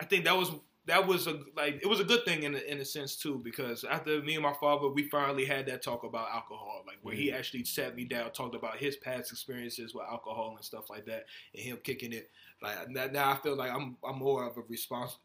I 0.00 0.04
think 0.04 0.24
that 0.24 0.36
was 0.36 0.50
that 0.86 1.06
was 1.06 1.26
a 1.26 1.40
like 1.56 1.80
it 1.82 1.88
was 1.88 1.98
a 2.00 2.04
good 2.04 2.24
thing 2.24 2.44
in 2.44 2.54
a, 2.54 2.58
in 2.58 2.78
a 2.78 2.84
sense 2.84 3.16
too 3.16 3.40
because 3.42 3.84
after 3.84 4.22
me 4.22 4.34
and 4.34 4.42
my 4.42 4.52
father 4.60 4.88
we 4.88 5.08
finally 5.08 5.44
had 5.44 5.66
that 5.66 5.82
talk 5.82 6.04
about 6.04 6.28
alcohol 6.32 6.82
like 6.86 6.98
where 7.02 7.14
he 7.14 7.32
actually 7.32 7.64
sat 7.64 7.96
me 7.96 8.04
down 8.04 8.30
talked 8.30 8.54
about 8.54 8.76
his 8.76 8.96
past 8.96 9.32
experiences 9.32 9.94
with 9.94 10.04
alcohol 10.08 10.54
and 10.56 10.64
stuff 10.64 10.88
like 10.88 11.04
that 11.06 11.26
and 11.54 11.62
him 11.62 11.78
kicking 11.82 12.12
it. 12.12 12.30
Like 12.62 12.88
now, 12.88 13.32
I 13.32 13.36
feel 13.36 13.56
like 13.56 13.70
I'm 13.72 13.96
I'm 14.06 14.18
more 14.18 14.46
of 14.46 14.56
a 14.56 14.62
response 14.68 15.18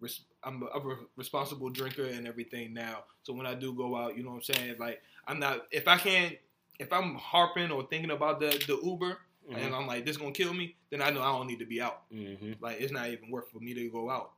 res, 0.00 0.20
I'm 0.44 0.62
a, 0.62 0.66
a 0.66 0.96
responsible 1.16 1.70
drinker 1.70 2.04
and 2.04 2.26
everything 2.26 2.72
now. 2.74 3.04
So 3.22 3.32
when 3.32 3.46
I 3.46 3.54
do 3.54 3.72
go 3.72 3.96
out 3.96 4.16
you 4.16 4.22
know 4.22 4.30
what 4.30 4.48
I'm 4.48 4.54
saying? 4.54 4.76
Like 4.78 5.00
I'm 5.26 5.38
not 5.40 5.66
if 5.70 5.88
I 5.88 5.96
can't 5.96 6.36
if 6.78 6.92
I'm 6.92 7.14
harping 7.16 7.70
or 7.70 7.82
thinking 7.88 8.10
about 8.10 8.40
the 8.40 8.48
the 8.66 8.78
Uber 8.84 9.18
Mm-hmm. 9.50 9.60
and 9.60 9.74
I'm 9.74 9.86
like 9.86 10.04
this 10.04 10.18
gonna 10.18 10.32
kill 10.32 10.52
me 10.52 10.76
then 10.90 11.00
I 11.00 11.08
know 11.08 11.22
I 11.22 11.32
don't 11.32 11.46
need 11.46 11.60
to 11.60 11.64
be 11.64 11.80
out. 11.80 12.02
Hmm 12.12 12.52
like 12.60 12.82
it's 12.82 12.92
not 12.92 13.08
even 13.08 13.30
worth 13.30 13.48
for 13.50 13.60
me 13.60 13.72
to 13.72 13.88
go 13.88 14.10
out 14.10 14.32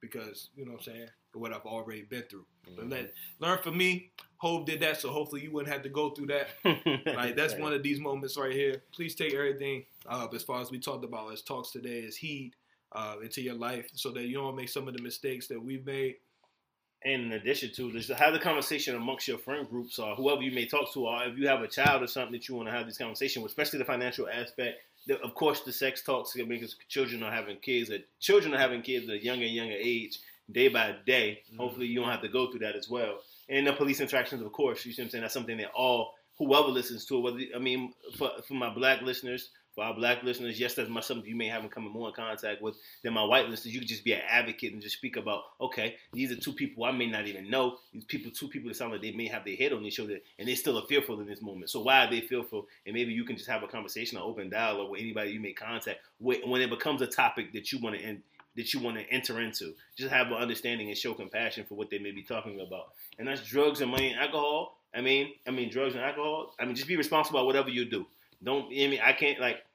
because 0.00 0.50
you 0.56 0.64
know 0.64 0.72
what 0.72 0.86
I'm 0.86 0.94
saying 0.94 1.08
what 1.36 1.52
I've 1.52 1.66
already 1.66 2.02
been 2.02 2.24
through. 2.28 2.46
But 2.76 2.88
let 2.88 3.12
learn 3.38 3.58
from 3.62 3.76
me. 3.76 4.10
Hove 4.38 4.66
did 4.66 4.80
that, 4.80 5.00
so 5.00 5.10
hopefully 5.10 5.42
you 5.42 5.52
wouldn't 5.52 5.72
have 5.72 5.82
to 5.82 5.88
go 5.88 6.10
through 6.10 6.26
that. 6.26 6.48
Like 7.16 7.36
that's 7.36 7.54
one 7.54 7.72
of 7.72 7.82
these 7.82 8.00
moments 8.00 8.36
right 8.36 8.52
here. 8.52 8.82
Please 8.92 9.14
take 9.14 9.32
everything 9.34 9.84
uh, 10.06 10.26
as 10.34 10.42
far 10.42 10.60
as 10.60 10.70
we 10.70 10.78
talked 10.78 11.04
about 11.04 11.32
as 11.32 11.42
talks 11.42 11.70
today 11.70 12.04
as 12.04 12.16
heed 12.16 12.52
uh, 12.92 13.16
into 13.22 13.40
your 13.40 13.54
life, 13.54 13.88
so 13.94 14.10
that 14.12 14.24
you 14.24 14.34
don't 14.34 14.56
make 14.56 14.68
some 14.68 14.88
of 14.88 14.94
the 14.94 15.02
mistakes 15.02 15.46
that 15.48 15.62
we've 15.62 15.86
made. 15.86 16.16
And 17.04 17.26
in 17.26 17.32
addition 17.32 17.70
to 17.76 17.92
just 17.92 18.10
have 18.10 18.32
the 18.32 18.40
conversation 18.40 18.96
amongst 18.96 19.28
your 19.28 19.38
friend 19.38 19.68
groups 19.68 19.98
or 19.98 20.16
whoever 20.16 20.42
you 20.42 20.50
may 20.50 20.66
talk 20.66 20.92
to, 20.94 21.06
or 21.06 21.24
if 21.24 21.38
you 21.38 21.46
have 21.46 21.60
a 21.60 21.68
child 21.68 22.02
or 22.02 22.06
something 22.06 22.32
that 22.32 22.48
you 22.48 22.56
want 22.56 22.68
to 22.68 22.72
have 22.74 22.86
this 22.86 22.98
conversation 22.98 23.42
with, 23.42 23.52
especially 23.52 23.78
the 23.78 23.84
financial 23.84 24.28
aspect. 24.28 24.78
The, 25.06 25.20
of 25.20 25.34
course, 25.34 25.60
the 25.60 25.72
sex 25.72 26.02
talks 26.02 26.34
because 26.34 26.76
children 26.88 27.22
are 27.22 27.30
having 27.32 27.58
kids. 27.58 27.90
That 27.90 28.06
children 28.20 28.54
are 28.54 28.58
having 28.58 28.82
kids 28.82 29.08
at 29.08 29.14
a 29.14 29.24
younger 29.24 29.44
and 29.44 29.54
younger 29.54 29.76
age, 29.78 30.18
day 30.50 30.68
by 30.68 30.96
day. 31.06 31.42
Mhm. 31.52 31.58
Hopefully, 31.58 31.86
you 31.86 32.00
don't 32.00 32.10
have 32.10 32.22
to 32.22 32.28
go 32.28 32.50
through 32.50 32.60
that 32.60 32.76
as 32.76 32.88
well. 32.88 33.22
And 33.48 33.66
the 33.66 33.72
police 33.72 34.00
interactions, 34.00 34.42
of 34.42 34.50
course. 34.52 34.84
You 34.84 34.92
see 34.92 35.02
what 35.02 35.06
I'm 35.06 35.10
saying? 35.10 35.22
That's 35.22 35.34
something 35.34 35.56
that 35.58 35.70
all 35.72 36.14
whoever 36.38 36.68
listens 36.68 37.06
to, 37.06 37.16
it. 37.16 37.20
whether 37.20 37.40
I 37.54 37.58
mean, 37.58 37.94
for 38.16 38.30
for 38.46 38.54
my 38.54 38.70
black 38.74 39.02
listeners, 39.02 39.50
for 39.76 39.84
our 39.84 39.94
black 39.94 40.24
listeners, 40.24 40.58
yes, 40.58 40.74
that's 40.74 40.88
my 40.88 41.00
something 41.00 41.28
you 41.28 41.36
may 41.36 41.46
have 41.46 41.70
come 41.70 41.86
in 41.86 41.92
more 41.92 42.08
in 42.08 42.14
contact 42.14 42.60
with 42.62 42.76
than 43.04 43.12
my 43.12 43.22
white 43.22 43.48
listeners. 43.48 43.72
You 43.72 43.80
could 43.80 43.88
just 43.88 44.04
be 44.04 44.14
an 44.14 44.22
advocate 44.28 44.72
and 44.72 44.82
just 44.82 44.96
speak 44.96 45.16
about, 45.16 45.42
okay, 45.60 45.96
these 46.12 46.32
are 46.32 46.36
two 46.36 46.54
people 46.54 46.84
I 46.84 46.90
may 46.90 47.06
not 47.06 47.28
even 47.28 47.48
know. 47.48 47.76
These 47.92 48.06
people, 48.06 48.32
two 48.32 48.48
people 48.48 48.68
that 48.68 48.74
sound 48.74 48.90
like 48.90 49.02
they 49.02 49.12
may 49.12 49.28
have 49.28 49.44
their 49.44 49.54
head 49.54 49.72
on 49.72 49.82
their 49.82 49.90
shoulder, 49.92 50.16
and 50.38 50.48
they 50.48 50.56
still 50.56 50.78
are 50.78 50.86
fearful 50.86 51.20
in 51.20 51.26
this 51.26 51.42
moment. 51.42 51.70
So 51.70 51.82
why 51.82 52.04
are 52.04 52.10
they 52.10 52.22
fearful? 52.22 52.66
And 52.86 52.94
maybe 52.94 53.12
you 53.12 53.24
can 53.24 53.36
just 53.36 53.48
have 53.48 53.62
a 53.62 53.68
conversation, 53.68 54.18
or 54.18 54.24
open 54.24 54.50
dialogue 54.50 54.90
with 54.90 55.00
anybody 55.00 55.30
you 55.30 55.40
make 55.40 55.60
contact 55.60 56.00
with 56.18 56.40
when 56.44 56.60
it 56.60 56.70
becomes 56.70 57.02
a 57.02 57.06
topic 57.06 57.52
that 57.52 57.70
you 57.70 57.78
want 57.78 57.96
to 57.96 58.02
end. 58.02 58.22
That 58.56 58.72
you 58.72 58.80
want 58.80 58.96
to 58.96 59.04
enter 59.10 59.42
into, 59.42 59.74
just 59.98 60.10
have 60.10 60.28
an 60.28 60.38
understanding 60.38 60.88
and 60.88 60.96
show 60.96 61.12
compassion 61.12 61.66
for 61.68 61.74
what 61.74 61.90
they 61.90 61.98
may 61.98 62.10
be 62.10 62.22
talking 62.22 62.60
about, 62.60 62.94
and 63.18 63.28
that's 63.28 63.42
drugs 63.42 63.82
and 63.82 63.90
money 63.90 64.12
and 64.12 64.18
alcohol. 64.18 64.78
I 64.94 65.02
mean, 65.02 65.34
I 65.46 65.50
mean 65.50 65.68
drugs 65.68 65.94
and 65.94 66.02
alcohol. 66.02 66.54
I 66.58 66.64
mean, 66.64 66.74
just 66.74 66.88
be 66.88 66.96
responsible 66.96 67.38
about 67.38 67.46
whatever 67.48 67.68
you 67.68 67.84
do. 67.84 68.06
Don't. 68.42 68.64
I 68.68 68.86
mean, 68.88 69.00
I 69.04 69.12
can't 69.12 69.38
like 69.38 69.65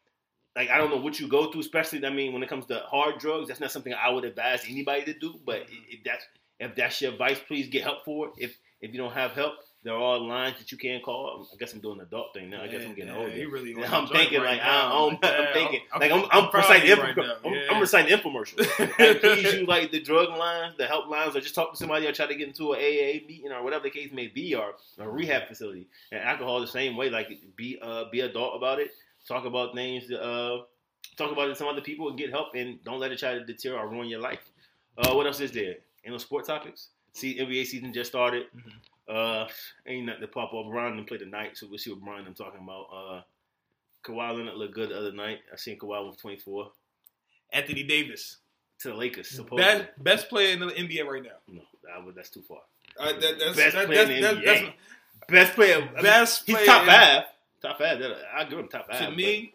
like 0.55 0.69
I 0.69 0.77
don't 0.77 0.89
know 0.89 0.97
what 0.97 1.19
you 1.19 1.27
go 1.27 1.51
through, 1.51 1.61
especially 1.61 2.05
I 2.05 2.09
mean 2.09 2.33
when 2.33 2.43
it 2.43 2.49
comes 2.49 2.65
to 2.67 2.79
hard 2.89 3.19
drugs. 3.19 3.47
That's 3.47 3.59
not 3.59 3.71
something 3.71 3.93
I 3.93 4.09
would 4.09 4.25
advise 4.25 4.63
anybody 4.67 5.03
to 5.05 5.13
do. 5.13 5.39
But 5.45 5.65
if 5.89 6.03
that's 6.03 6.25
if 6.59 6.75
that's 6.75 7.01
your 7.01 7.11
advice, 7.13 7.39
please 7.47 7.67
get 7.69 7.83
help 7.83 8.03
for 8.05 8.27
it. 8.27 8.33
If 8.37 8.57
if 8.81 8.91
you 8.93 8.97
don't 8.97 9.13
have 9.13 9.31
help, 9.31 9.53
there 9.83 9.93
are 9.95 10.17
lines 10.19 10.57
that 10.59 10.71
you 10.71 10.77
can 10.77 11.01
call. 11.01 11.47
I 11.53 11.55
guess 11.57 11.73
I'm 11.73 11.79
doing 11.81 11.97
the 11.99 12.03
adult 12.03 12.33
thing 12.33 12.49
now. 12.49 12.63
I 12.63 12.67
guess 12.67 12.83
I'm 12.83 12.93
getting 12.95 13.13
Yeah, 13.13 13.19
older. 13.19 13.35
you 13.35 13.49
really 13.51 13.71
Yeah, 13.77 13.95
I'm 13.95 14.07
thinking 14.07 14.39
right 14.41 14.57
like 14.57 14.61
now. 14.61 14.91
I, 14.91 15.07
am 15.07 15.17
Like, 15.21 15.53
thinking 15.53 15.79
I'm- 15.91 16.01
like 16.01 16.11
I'm, 16.11 16.23
I'm 16.31 16.45
I'm, 16.47 16.49
reciting 16.53 16.87
you 16.87 16.93
info- 16.95 17.21
right. 17.21 17.37
I'm, 17.45 17.53
Yeah. 17.53 17.61
I'm 17.71 17.79
reciting 17.81 18.17
infomercials. 18.17 18.79
like, 18.99 19.21
please 19.21 19.43
use 19.53 19.67
like 19.67 19.91
the 19.91 20.01
drug 20.01 20.29
lines, 20.29 20.75
the 20.77 20.87
help 20.87 21.07
lines, 21.09 21.35
or 21.35 21.41
just 21.41 21.55
talk 21.55 21.71
to 21.71 21.77
somebody 21.77 22.07
or 22.07 22.11
try 22.11 22.25
to 22.27 22.35
get 22.35 22.47
into 22.47 22.73
an 22.73 22.79
AA 22.79 23.25
meeting 23.27 23.51
or 23.51 23.63
whatever 23.63 23.83
the 23.83 23.89
case 23.91 24.11
may 24.11 24.27
be, 24.27 24.53
or 24.55 24.73
a 24.99 25.07
rehab 25.09 25.47
facility. 25.47 25.87
And 26.11 26.21
alcohol 26.23 26.59
the 26.61 26.67
same 26.67 26.95
way. 26.97 27.09
Like 27.09 27.29
be 27.55 27.79
uh 27.81 28.05
be 28.11 28.21
adult 28.21 28.55
about 28.55 28.79
it. 28.79 28.91
Talk 29.27 29.45
about 29.45 29.73
things. 29.75 30.11
Uh, 30.11 30.59
talk 31.17 31.31
about 31.31 31.45
it 31.45 31.49
to 31.49 31.55
some 31.55 31.67
other 31.67 31.81
people 31.81 32.09
and 32.09 32.17
get 32.17 32.29
help, 32.31 32.55
and 32.55 32.83
don't 32.83 32.99
let 32.99 33.11
it 33.11 33.19
try 33.19 33.33
to 33.33 33.45
deter 33.45 33.77
or 33.77 33.87
ruin 33.87 34.07
your 34.07 34.19
life. 34.19 34.39
Uh, 34.97 35.13
what 35.13 35.25
else 35.25 35.39
is 35.39 35.51
there? 35.51 35.75
Any 36.03 36.17
sport 36.19 36.45
topics? 36.45 36.89
See, 37.13 37.37
NBA 37.39 37.65
season 37.65 37.93
just 37.93 38.09
started. 38.11 38.47
Mhm. 38.55 38.71
Uh, 39.07 39.47
ain't 39.85 40.05
nothing 40.05 40.21
to 40.21 40.27
pop 40.27 40.53
up. 40.53 40.65
Brian 40.69 40.95
didn't 40.95 41.07
play 41.07 41.17
tonight, 41.17 41.57
so 41.57 41.67
we'll 41.67 41.77
see 41.77 41.91
what 41.91 42.01
Brian 42.01 42.25
I'm 42.25 42.33
talking 42.33 42.61
about. 42.63 42.87
Uh, 42.93 43.21
Kawhi 44.03 44.35
Leonard 44.37 44.55
looked 44.55 44.73
good 44.73 44.89
the 44.89 44.97
other 44.97 45.11
night. 45.11 45.39
I 45.51 45.57
seen 45.57 45.77
Kawhi 45.77 46.07
with 46.07 46.17
24 46.19 46.71
Anthony 47.53 47.83
Davis, 47.83 48.37
to 48.79 48.87
the 48.89 48.93
Lakers. 48.95 49.27
Supposedly, 49.27 49.63
best 49.63 50.03
best 50.03 50.29
player 50.29 50.53
in 50.53 50.59
the 50.59 50.67
NBA 50.67 51.05
right 51.05 51.21
now. 51.23 51.37
no, 51.47 51.61
that 51.83 52.03
was, 52.03 52.15
that's 52.15 52.29
too 52.29 52.41
far. 52.41 52.61
Uh, 52.97 53.13
that, 53.19 53.39
that's, 53.39 53.57
Best 53.57 53.75
that, 53.75 53.85
player 53.85 53.97
that's, 54.05 54.09
in 54.09 54.15
the 54.15 54.21
that's, 54.21 54.39
NBA. 54.39 54.45
that's- 54.45 54.73
Best 55.29 55.53
player, 55.53 55.75
I 55.77 55.93
mean, 55.93 56.03
best 56.03 56.43
he's 56.47 56.65
top 56.65 56.81
in- 56.83 56.87
five. 56.89 57.23
Top 57.61 57.77
five. 57.77 57.99
that- 57.99 58.17
I 58.35 58.43
give 58.45 58.57
him 58.59 58.67
top 58.67 58.87
five. 58.87 58.99
to 58.99 59.05
but- 59.05 59.15
me, 59.15 59.53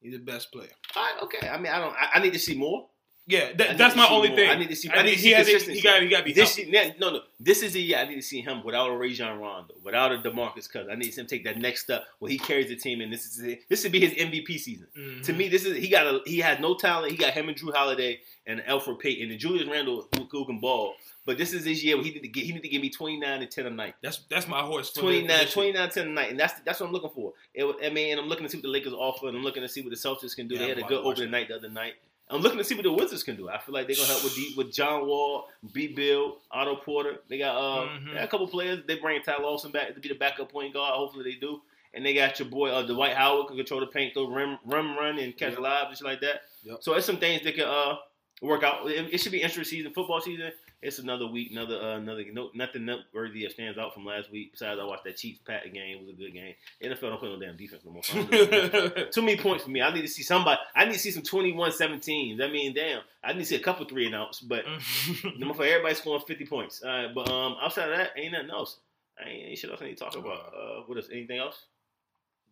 he's 0.00 0.12
the 0.12 0.18
best 0.18 0.50
player. 0.52 0.70
All 0.96 1.02
right, 1.04 1.22
okay. 1.24 1.48
I 1.48 1.58
mean, 1.58 1.72
I 1.72 1.78
don't. 1.78 1.94
I, 1.94 2.10
I 2.14 2.18
need 2.20 2.32
to 2.32 2.38
see 2.38 2.56
more. 2.56 2.88
Yeah, 3.28 3.52
that, 3.56 3.76
that's 3.76 3.94
my 3.94 4.08
only 4.08 4.28
more. 4.28 4.38
thing. 4.38 4.48
I 4.50 4.54
need 4.56 4.70
to 4.70 4.74
see- 4.76 4.88
I 4.88 5.00
I 5.00 5.02
need 5.02 5.10
to 5.10 5.16
he 5.16 5.22
see 5.22 5.30
has 5.32 5.46
to, 5.46 5.52
consistency. 5.52 5.80
he 5.80 5.82
got 5.86 6.02
he 6.02 6.08
got 6.08 6.18
to 6.20 6.24
be 6.24 6.32
This 6.32 6.56
year, 6.58 6.94
no, 6.98 7.10
no. 7.10 7.20
This 7.38 7.62
is 7.62 7.74
the 7.74 7.82
year 7.82 7.98
I 7.98 8.06
need 8.08 8.14
to 8.16 8.22
see 8.22 8.40
him 8.40 8.64
without 8.64 8.88
a 8.88 8.96
Rajon 8.96 9.38
Rondo, 9.38 9.74
without 9.84 10.12
a 10.12 10.18
Demarcus 10.18 10.66
Cousins. 10.72 10.88
I 10.90 10.94
need 10.94 11.14
him 11.14 11.26
to 11.26 11.36
take 11.36 11.44
that 11.44 11.58
next 11.58 11.82
step 11.82 12.04
where 12.20 12.30
he 12.30 12.38
carries 12.38 12.68
the 12.68 12.76
team, 12.76 13.02
and 13.02 13.12
this 13.12 13.26
is 13.26 13.38
it. 13.40 13.68
this 13.68 13.82
would 13.82 13.92
be 13.92 14.00
his 14.00 14.14
MVP 14.14 14.58
season. 14.58 14.86
Mhm. 14.98 15.22
To 15.24 15.32
me, 15.34 15.48
this 15.48 15.66
is 15.66 15.76
he 15.76 15.88
got 15.88 16.06
a 16.06 16.20
he 16.24 16.38
has 16.38 16.58
no 16.58 16.74
talent. 16.74 17.12
He 17.12 17.18
got 17.18 17.34
him 17.34 17.48
and 17.50 17.56
Jrue 17.58 17.74
Holiday 17.74 18.20
and 18.46 18.60
Elfrid 18.60 18.98
Payton 18.98 19.30
and 19.30 19.38
Julius 19.38 19.68
Randle 19.68 20.08
who, 20.16 20.24
who 20.30 20.46
can 20.46 20.58
ball. 20.58 20.94
But 21.26 21.36
this 21.36 21.52
is 21.52 21.66
his 21.66 21.84
year 21.84 21.96
where 21.96 22.04
he 22.06 22.12
need 22.12 22.22
to 22.22 22.28
get 22.28 22.44
he 22.44 22.52
need 22.52 22.62
to 22.62 22.68
give 22.70 22.80
me 22.80 22.88
twenty 22.88 23.18
nine 23.18 23.42
and 23.42 23.50
ten 23.50 23.66
a 23.66 23.70
night. 23.70 23.94
that's 24.02 24.20
that's 24.30 24.48
my 24.48 24.62
horse. 24.62 24.88
for 24.88 25.00
the 25.00 25.02
29, 25.02 25.38
position. 25.40 25.52
29 25.52 25.90
10 25.90 26.06
a 26.06 26.10
night, 26.10 26.30
and 26.30 26.40
that's 26.40 26.54
that's 26.64 26.80
what 26.80 26.86
I'm 26.86 26.92
looking 26.94 27.10
for. 27.10 27.34
It, 27.52 27.66
I 27.84 27.90
mean, 27.90 28.12
and 28.12 28.20
I'm 28.22 28.28
looking 28.28 28.46
to 28.46 28.50
see 28.50 28.56
what 28.56 28.62
the 28.62 28.68
Lakers 28.70 28.94
offer, 28.94 29.28
and 29.28 29.36
I'm 29.36 29.42
looking 29.42 29.62
to 29.62 29.68
see 29.68 29.82
what 29.82 29.90
the 29.90 29.96
Celtics 29.96 30.34
can 30.34 30.48
do. 30.48 30.54
Yeah, 30.54 30.60
they 30.62 30.68
had 30.68 30.78
a 30.78 30.82
good 30.84 31.04
opening 31.04 31.30
night 31.30 31.48
the 31.48 31.56
other 31.56 31.68
night. 31.68 31.94
I'm 32.30 32.40
looking 32.42 32.58
to 32.58 32.64
see 32.64 32.74
what 32.74 32.84
the 32.84 32.92
Wizards 32.92 33.22
can 33.22 33.36
do. 33.36 33.48
I 33.48 33.58
feel 33.58 33.74
like 33.74 33.86
they're 33.86 33.96
gonna 33.96 34.08
help 34.08 34.22
with 34.24 34.34
D, 34.34 34.52
with 34.56 34.72
John 34.72 35.06
Wall, 35.06 35.46
B. 35.72 35.88
Beal, 35.88 36.38
Otto 36.50 36.76
Porter. 36.76 37.18
They 37.28 37.38
got 37.38 37.56
uh, 37.56 37.86
Mhm. 37.88 38.06
they 38.08 38.14
got 38.14 38.24
a 38.24 38.28
couple 38.28 38.46
players. 38.48 38.80
They 38.86 38.96
bring 38.98 39.20
Ty 39.22 39.38
Lawson 39.42 39.70
back 39.72 39.94
to 39.94 40.00
be 40.00 40.08
the 40.08 40.14
backup 40.14 40.50
point 40.52 40.74
guard. 40.74 40.94
Hopefully 40.94 41.24
they 41.24 41.38
do. 41.38 41.62
And 41.94 42.04
they 42.04 42.12
got 42.12 42.38
your 42.38 42.48
boy 42.48 42.68
uh, 42.70 42.82
Dwight 42.82 43.16
Howard 43.16 43.46
can 43.48 43.56
control 43.56 43.80
the 43.80 43.86
paint, 43.86 44.14
go 44.14 44.26
rim, 44.28 44.58
rim 44.66 44.96
run, 44.96 45.18
and 45.18 45.34
catch 45.36 45.52
Yep. 45.52 45.60
live 45.60 45.88
and 45.88 45.96
shit 45.96 46.06
like 46.06 46.20
that. 46.20 46.42
Yep. 46.64 46.78
So 46.82 46.92
it's 46.94 47.06
some 47.06 47.16
things 47.16 47.42
that 47.44 47.54
can 47.54 47.64
uh 47.64 47.96
work 48.42 48.62
out. 48.62 48.88
It, 48.90 49.12
it 49.14 49.18
should 49.18 49.32
be 49.32 49.40
interesting 49.42 49.78
season, 49.78 49.92
football 49.94 50.20
season. 50.20 50.52
It's 50.80 51.00
another 51.00 51.26
week, 51.26 51.50
another 51.50 51.74
uh, 51.74 51.96
another 51.96 52.24
no, 52.32 52.50
nothing 52.54 52.84
noteworthy 52.84 53.42
that 53.42 53.52
stands 53.52 53.78
out 53.78 53.94
from 53.94 54.04
last 54.04 54.30
week. 54.30 54.52
Besides, 54.52 54.78
I 54.80 54.84
watched 54.84 55.04
that 55.04 55.16
Chiefs 55.16 55.40
Pat 55.44 55.64
game. 55.72 55.96
It 55.96 56.00
was 56.00 56.10
a 56.10 56.12
good 56.12 56.32
game. 56.32 56.54
NFL 56.80 57.00
don't 57.00 57.18
play 57.18 57.28
no 57.28 57.40
damn 57.40 57.56
defense 57.56 57.82
no 57.84 57.90
more. 57.90 58.04
So 58.04 58.18
I 58.18 58.68
don't. 58.68 59.12
Too 59.12 59.22
many 59.22 59.38
points 59.38 59.64
for 59.64 59.70
me. 59.70 59.82
I 59.82 59.92
need 59.92 60.02
to 60.02 60.08
see 60.08 60.22
somebody. 60.22 60.60
I 60.76 60.84
need 60.84 60.92
to 60.92 60.98
see 61.00 61.10
some 61.10 61.24
21-17s. 61.24 62.40
I 62.40 62.48
mean, 62.48 62.74
damn. 62.74 63.00
I 63.24 63.32
need 63.32 63.40
to 63.40 63.44
see 63.46 63.56
a 63.56 63.60
couple 63.60 63.86
three 63.86 64.06
and 64.06 64.14
outs, 64.14 64.40
but 64.40 64.64
for 65.56 65.64
everybody 65.64 65.94
scoring 65.96 66.22
50 66.24 66.46
points. 66.46 66.82
All 66.82 66.90
right, 66.90 67.12
but 67.12 67.28
um, 67.28 67.56
outside 67.60 67.90
of 67.90 67.98
that, 67.98 68.10
ain't 68.16 68.32
nothing 68.32 68.50
else. 68.50 68.78
I 69.18 69.28
ain't 69.28 69.46
any 69.46 69.56
shit 69.56 69.70
else 69.70 69.82
I 69.82 69.86
need 69.86 69.98
to 69.98 70.04
talk 70.04 70.16
about. 70.16 70.54
Uh, 70.54 70.82
what 70.86 70.96
else? 70.96 71.08
Anything 71.12 71.38
else? 71.38 71.64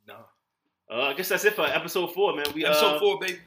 no. 0.08 0.16
Uh, 0.90 1.02
I 1.02 1.14
guess 1.14 1.28
that's 1.28 1.44
it 1.44 1.54
for 1.54 1.64
episode 1.66 2.12
four, 2.14 2.34
man. 2.36 2.46
We 2.54 2.64
Episode 2.64 2.96
uh, 2.96 2.98
four, 3.00 3.18
baby. 3.18 3.38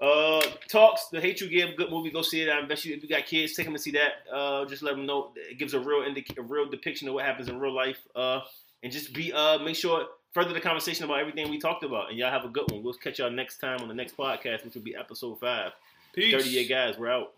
Uh, 0.00 0.42
talks. 0.68 1.06
The 1.08 1.20
hate 1.20 1.40
you 1.40 1.48
give, 1.48 1.76
good 1.76 1.90
movie. 1.90 2.10
Go 2.10 2.22
see 2.22 2.42
it. 2.42 2.48
I 2.50 2.62
bet 2.64 2.84
you 2.84 2.94
if 2.94 3.02
you 3.02 3.08
got 3.08 3.26
kids, 3.26 3.54
take 3.54 3.66
them 3.66 3.74
to 3.74 3.80
see 3.80 3.92
that. 3.92 4.12
Uh, 4.32 4.64
just 4.66 4.82
let 4.82 4.96
them 4.96 5.06
know. 5.06 5.32
It 5.36 5.58
gives 5.58 5.74
a 5.74 5.80
real 5.80 6.02
indic- 6.02 6.36
a 6.36 6.42
real 6.42 6.68
depiction 6.68 7.08
of 7.08 7.14
what 7.14 7.24
happens 7.24 7.48
in 7.48 7.58
real 7.58 7.74
life. 7.74 7.98
Uh, 8.14 8.40
and 8.82 8.92
just 8.92 9.12
be 9.14 9.32
uh, 9.32 9.58
make 9.58 9.76
sure 9.76 10.06
further 10.34 10.52
the 10.52 10.60
conversation 10.60 11.04
about 11.04 11.18
everything 11.18 11.48
we 11.50 11.58
talked 11.58 11.82
about. 11.82 12.10
And 12.10 12.18
y'all 12.18 12.30
have 12.30 12.44
a 12.44 12.48
good 12.48 12.70
one. 12.70 12.82
We'll 12.82 12.94
catch 12.94 13.18
y'all 13.18 13.30
next 13.30 13.58
time 13.58 13.80
on 13.80 13.88
the 13.88 13.94
next 13.94 14.16
podcast, 14.16 14.64
which 14.64 14.74
will 14.74 14.82
be 14.82 14.94
episode 14.94 15.40
five. 15.40 15.72
Peace. 16.14 16.34
Thirty 16.34 16.50
year 16.50 16.68
guys, 16.68 16.98
we're 16.98 17.10
out. 17.10 17.32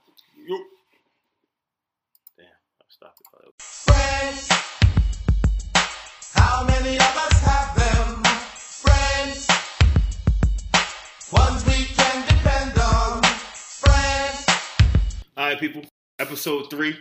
Yup. 0.47 0.61
Damn, 2.37 2.47
I'll 2.47 2.89
stop 2.89 3.15
it. 3.21 3.63
Friends, 3.63 4.49
how 6.35 6.65
many 6.65 6.97
of 6.97 7.17
us 7.17 7.41
have 7.43 7.78
People. 15.59 15.83
Episode 16.21 16.71
three 16.71 16.97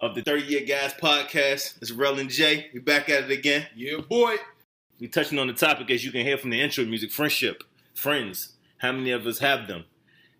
of 0.00 0.14
the 0.14 0.22
30 0.22 0.44
Year 0.44 0.64
Guys 0.64 0.94
podcast. 0.94 1.82
It's 1.82 1.90
Rel 1.90 2.18
and 2.18 2.30
Jay. 2.30 2.70
We 2.72 2.80
back 2.80 3.10
at 3.10 3.24
it 3.24 3.30
again. 3.30 3.66
Yeah, 3.76 3.98
boy. 3.98 4.36
We 4.98 5.08
touching 5.08 5.38
on 5.38 5.48
the 5.48 5.52
topic 5.52 5.90
as 5.90 6.02
you 6.02 6.10
can 6.12 6.24
hear 6.24 6.38
from 6.38 6.48
the 6.48 6.62
intro 6.62 6.86
music, 6.86 7.10
friendship, 7.10 7.62
friends. 7.92 8.54
How 8.78 8.92
many 8.92 9.10
of 9.10 9.26
us 9.26 9.38
have 9.40 9.68
them? 9.68 9.84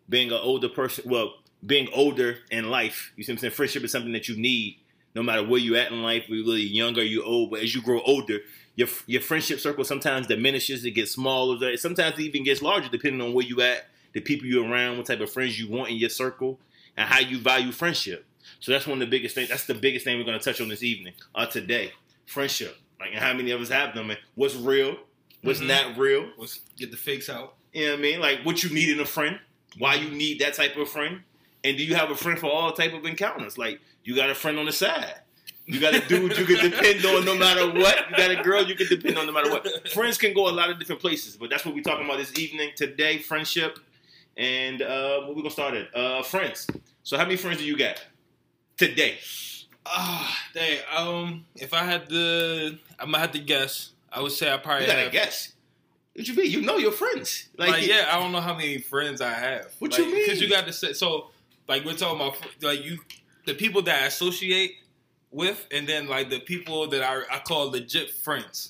Being 0.08 0.32
an 0.32 0.38
older 0.40 0.70
person, 0.70 1.04
well, 1.06 1.34
being 1.66 1.88
older 1.92 2.38
in 2.50 2.70
life, 2.70 3.12
you 3.16 3.24
see 3.24 3.32
what 3.32 3.36
I'm 3.36 3.40
saying? 3.40 3.52
Friendship 3.52 3.84
is 3.84 3.92
something 3.92 4.12
that 4.12 4.28
you 4.28 4.36
need 4.38 4.78
no 5.14 5.22
matter 5.22 5.46
where 5.46 5.60
you 5.60 5.76
at 5.76 5.92
in 5.92 6.02
life, 6.02 6.24
whether 6.30 6.40
you're 6.40 6.56
young 6.56 6.98
or 6.98 7.02
you 7.02 7.22
old. 7.22 7.50
But 7.50 7.60
as 7.60 7.74
you 7.74 7.82
grow 7.82 8.00
older, 8.06 8.38
your 8.74 8.88
your 9.06 9.20
friendship 9.20 9.60
circle 9.60 9.84
sometimes 9.84 10.28
diminishes, 10.28 10.82
it 10.86 10.92
gets 10.92 11.10
smaller, 11.10 11.76
sometimes 11.76 12.18
it 12.18 12.22
even 12.22 12.42
gets 12.42 12.62
larger 12.62 12.88
depending 12.88 13.20
on 13.20 13.34
where 13.34 13.44
you 13.44 13.60
at, 13.60 13.88
the 14.14 14.20
people 14.20 14.46
you're 14.46 14.66
around, 14.66 14.96
what 14.96 15.06
type 15.06 15.20
of 15.20 15.30
friends 15.30 15.60
you 15.60 15.68
want 15.68 15.90
in 15.90 15.96
your 15.96 16.08
circle, 16.08 16.58
and 16.96 17.08
how 17.08 17.20
you 17.20 17.38
value 17.38 17.72
friendship. 17.72 18.24
So 18.60 18.72
that's 18.72 18.86
one 18.86 19.00
of 19.02 19.08
the 19.08 19.10
biggest 19.10 19.34
things. 19.34 19.48
That's 19.48 19.66
the 19.66 19.74
biggest 19.74 20.04
thing 20.04 20.18
we're 20.18 20.24
going 20.24 20.38
to 20.38 20.44
touch 20.44 20.60
on 20.60 20.68
this 20.68 20.82
evening, 20.82 21.14
uh, 21.34 21.46
today. 21.46 21.92
Friendship. 22.26 22.76
Like, 23.00 23.10
and 23.10 23.18
how 23.18 23.32
many 23.32 23.50
of 23.50 23.60
us 23.60 23.68
have 23.68 23.94
them? 23.94 24.10
And 24.10 24.18
what's 24.34 24.54
real? 24.54 24.96
What's 25.42 25.60
Mhm. 25.60 25.66
not 25.66 25.98
real? 25.98 26.30
Let's 26.38 26.60
get 26.76 26.90
the 26.90 26.96
fakes 26.96 27.28
out. 27.28 27.54
You 27.72 27.86
know 27.86 27.90
what 27.92 27.98
I 27.98 28.02
mean? 28.02 28.20
Like, 28.20 28.42
what 28.44 28.62
you 28.62 28.70
need 28.70 28.90
in 28.90 29.00
a 29.00 29.04
friend? 29.04 29.40
Why 29.78 29.94
you 29.94 30.10
need 30.10 30.38
that 30.40 30.54
type 30.54 30.76
of 30.76 30.88
friend? 30.88 31.22
And 31.64 31.76
do 31.76 31.82
you 31.84 31.94
have 31.94 32.10
a 32.10 32.16
friend 32.16 32.38
for 32.38 32.46
all 32.50 32.72
type 32.72 32.92
of 32.92 33.04
encounters? 33.04 33.58
Like, 33.58 33.80
you 34.04 34.14
got 34.14 34.30
a 34.30 34.34
friend 34.34 34.58
on 34.58 34.66
the 34.66 34.72
side. 34.72 35.14
You 35.66 35.80
got 35.80 35.94
a 35.94 36.00
dude 36.00 36.36
you 36.36 36.44
can 36.44 36.70
depend 36.70 37.04
on 37.06 37.24
no 37.24 37.36
matter 37.36 37.66
what. 37.70 38.10
You 38.10 38.16
got 38.16 38.30
a 38.32 38.42
girl 38.42 38.64
you 38.66 38.74
can 38.74 38.88
depend 38.88 39.16
on 39.16 39.26
no 39.26 39.32
matter 39.32 39.50
what. 39.50 39.88
Friends 39.90 40.18
can 40.18 40.34
go 40.34 40.48
a 40.48 40.50
lot 40.50 40.70
of 40.70 40.78
different 40.78 41.00
places, 41.00 41.36
but 41.36 41.50
that's 41.50 41.64
what 41.64 41.74
we're 41.74 41.82
talking 41.84 42.04
about 42.04 42.18
this 42.18 42.36
evening, 42.38 42.70
today, 42.76 43.18
friendship. 43.18 43.78
And 44.36 44.82
uh, 44.82 45.20
what 45.20 45.36
we 45.36 45.42
gonna 45.42 45.50
start 45.50 45.74
at? 45.74 45.94
Uh, 45.94 46.22
friends. 46.22 46.66
So 47.02 47.16
how 47.16 47.24
many 47.24 47.36
friends 47.36 47.58
do 47.58 47.64
you 47.64 47.76
got 47.76 48.02
today? 48.76 49.18
Ah, 49.84 50.38
dang. 50.54 50.78
Um, 50.96 51.44
if 51.56 51.74
I 51.74 51.84
had 51.84 52.08
to, 52.08 52.78
I'm 52.98 53.06
gonna 53.06 53.18
have 53.18 53.32
to 53.32 53.38
guess. 53.38 53.90
I 54.10 54.20
would 54.20 54.32
say 54.32 54.52
I 54.52 54.56
probably 54.58 54.82
You 54.82 54.90
gotta 54.90 55.02
have. 55.04 55.12
guess. 55.12 55.52
What 56.14 56.28
you 56.28 56.34
mean? 56.34 56.50
You 56.50 56.62
know 56.62 56.76
your 56.76 56.92
friends. 56.92 57.48
Like, 57.56 57.86
yeah, 57.86 58.08
I 58.10 58.18
don't 58.18 58.32
know 58.32 58.40
how 58.40 58.54
many 58.54 58.78
friends 58.78 59.20
I 59.20 59.32
have. 59.32 59.72
What 59.78 59.92
like, 59.92 60.00
you 60.00 60.06
mean? 60.12 60.24
Because 60.26 60.40
you 60.40 60.48
got 60.48 60.66
to 60.66 60.72
say 60.72 60.92
so. 60.92 61.28
Like 61.68 61.84
we're 61.84 61.94
talking 61.94 62.16
about, 62.20 62.36
like 62.60 62.84
you, 62.84 62.98
the 63.46 63.54
people 63.54 63.82
that 63.82 64.02
I 64.02 64.06
associate 64.06 64.72
with, 65.30 65.66
and 65.70 65.88
then 65.88 66.08
like 66.08 66.28
the 66.28 66.40
people 66.40 66.86
that 66.88 67.02
I 67.02 67.22
I 67.30 67.38
call 67.38 67.70
legit 67.70 68.10
friends. 68.10 68.68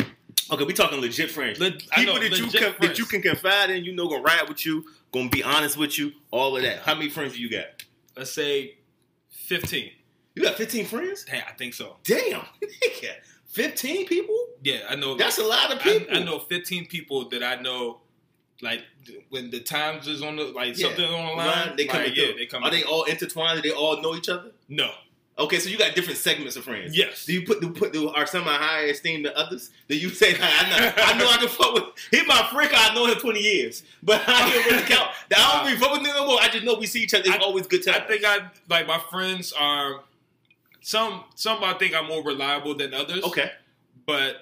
Okay, 0.50 0.64
we 0.64 0.72
talking 0.72 1.00
legit 1.00 1.30
friends. 1.30 1.58
Le- 1.58 1.72
People 1.72 2.14
know, 2.14 2.20
that 2.20 2.38
you 2.38 2.46
can, 2.46 2.74
that 2.80 2.98
you 2.98 3.06
can 3.06 3.22
confide 3.22 3.70
in, 3.70 3.84
you 3.84 3.94
know, 3.94 4.08
gonna 4.08 4.22
ride 4.22 4.48
with 4.48 4.64
you, 4.66 4.84
gonna 5.12 5.28
be 5.28 5.42
honest 5.44 5.76
with 5.76 5.98
you, 5.98 6.12
all 6.30 6.56
of 6.56 6.62
that. 6.62 6.78
How 6.80 6.94
many 6.94 7.08
friends 7.10 7.34
do 7.34 7.40
you 7.40 7.50
got? 7.50 7.66
Let's 8.16 8.32
say 8.32 8.76
fifteen. 9.28 9.90
You 10.34 10.42
got 10.42 10.54
15 10.54 10.86
friends? 10.86 11.26
Damn, 11.26 11.42
I 11.46 11.52
think 11.52 11.74
so. 11.74 11.96
Damn. 12.04 12.40
15 13.48 14.06
people? 14.06 14.46
Yeah, 14.62 14.78
I 14.88 14.94
know. 14.96 15.14
That's 15.14 15.36
a 15.38 15.44
lot 15.44 15.70
of 15.70 15.78
people. 15.80 16.16
I 16.16 16.22
know 16.22 16.38
15 16.38 16.86
people 16.86 17.28
that 17.28 17.42
I 17.42 17.56
know. 17.56 18.00
Like 18.62 18.82
when 19.28 19.50
the 19.50 19.60
times 19.60 20.06
is 20.06 20.22
on 20.22 20.36
the 20.36 20.44
like 20.44 20.78
Yeah. 20.78 20.86
something 20.86 21.04
on 21.04 21.26
the 21.26 21.32
line, 21.34 21.76
they 21.76 21.84
come 21.86 22.02
like, 22.02 22.16
yeah, 22.16 22.26
through. 22.28 22.34
they 22.38 22.46
come. 22.46 22.62
Are 22.62 22.70
they 22.70 22.84
all 22.84 23.02
intertwined? 23.04 23.60
Do 23.62 23.68
they 23.68 23.74
all 23.74 24.00
know 24.00 24.14
each 24.14 24.28
other? 24.28 24.52
No. 24.68 24.90
Okay, 25.38 25.58
so 25.58 25.70
you 25.70 25.78
got 25.78 25.94
different 25.94 26.18
segments 26.18 26.56
of 26.56 26.64
friends. 26.64 26.96
Yes. 26.96 27.24
Do 27.24 27.32
you 27.32 27.42
put 27.46 27.60
do 27.62 27.70
put 27.70 27.92
do, 27.92 28.10
are 28.10 28.26
some 28.26 28.42
in 28.42 28.48
higher 28.48 28.88
esteem 28.88 29.22
than 29.22 29.32
others? 29.34 29.70
Do 29.88 29.96
you 29.96 30.10
say 30.10 30.34
I 30.38 30.68
know 30.68 30.92
I 30.96 31.18
know 31.18 31.26
I 31.28 31.36
can 31.38 31.48
fuck 31.48 31.72
with 31.74 31.84
he 32.10 32.22
my 32.26 32.46
friend 32.52 32.70
I 32.72 32.94
know 32.94 33.06
him 33.06 33.18
twenty 33.18 33.40
years, 33.40 33.82
but 34.02 34.22
I 34.26 34.50
don't 34.52 34.66
really 34.66 34.82
count. 34.86 35.08
I 35.34 35.52
don't 35.56 35.66
really 35.66 35.78
fuck 35.78 35.92
with 35.92 36.00
him 36.06 36.14
no 36.14 36.26
more. 36.26 36.38
I 36.40 36.48
just 36.48 36.64
know 36.64 36.74
we 36.74 36.86
see 36.86 37.02
each 37.02 37.14
other. 37.14 37.24
It's 37.26 37.34
I- 37.34 37.38
always 37.38 37.66
good 37.66 37.82
to. 37.84 37.96
I 37.96 38.06
think 38.06 38.24
I 38.26 38.50
like 38.68 38.86
my 38.86 38.98
friends 39.10 39.52
are 39.58 40.00
some 40.82 41.24
some 41.34 41.64
I 41.64 41.74
think 41.74 41.94
are 41.94 42.02
more 42.06 42.22
reliable 42.22 42.74
than 42.74 42.92
others. 42.92 43.24
okay. 43.24 43.52
but 44.06 44.36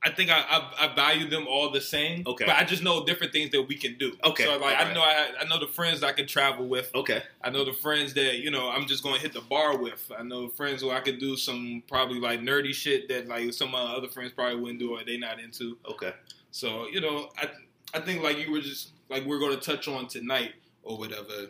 I 0.00 0.10
think 0.10 0.30
I, 0.30 0.38
I 0.40 0.86
I 0.86 0.94
value 0.94 1.28
them 1.28 1.46
all 1.48 1.70
the 1.70 1.80
same. 1.80 2.22
Okay. 2.26 2.44
but 2.46 2.54
I 2.54 2.62
just 2.64 2.82
know 2.84 3.04
different 3.04 3.32
things 3.32 3.50
that 3.50 3.62
we 3.62 3.74
can 3.76 3.98
do. 3.98 4.16
Okay, 4.24 4.44
so 4.44 4.56
like 4.58 4.76
I 4.78 4.92
know 4.94 5.00
I 5.02 5.30
I 5.40 5.44
know 5.48 5.58
the 5.58 5.66
friends 5.66 6.02
I 6.04 6.12
can 6.12 6.26
travel 6.26 6.66
with. 6.68 6.90
Okay. 6.94 7.22
I 7.42 7.50
know 7.50 7.64
the 7.64 7.72
friends 7.72 8.14
that 8.14 8.38
you 8.38 8.50
know 8.52 8.68
I'm 8.70 8.86
just 8.86 9.02
going 9.02 9.16
to 9.16 9.20
hit 9.20 9.32
the 9.32 9.40
bar 9.40 9.76
with. 9.76 10.10
I 10.16 10.22
know 10.22 10.48
friends 10.48 10.82
who 10.82 10.90
I 10.90 11.00
could 11.00 11.18
do 11.18 11.36
some 11.36 11.82
probably 11.88 12.20
like 12.20 12.40
nerdy 12.40 12.72
shit 12.72 13.08
that 13.08 13.26
like 13.26 13.52
some 13.52 13.68
of 13.68 13.72
my 13.72 13.80
other 13.96 14.08
friends 14.08 14.32
probably 14.32 14.60
wouldn't 14.60 14.78
do 14.78 14.92
or 14.96 15.02
they 15.04 15.16
not 15.18 15.40
into. 15.40 15.76
Okay. 15.90 16.12
So 16.52 16.86
you 16.88 17.00
know 17.00 17.30
I 17.36 17.48
I 17.92 18.00
think 18.00 18.22
like 18.22 18.38
you 18.38 18.52
were 18.52 18.60
just 18.60 18.90
like 19.10 19.24
we're 19.24 19.40
going 19.40 19.58
to 19.58 19.60
touch 19.60 19.88
on 19.88 20.06
tonight 20.06 20.52
or 20.84 20.96
whatever. 20.96 21.48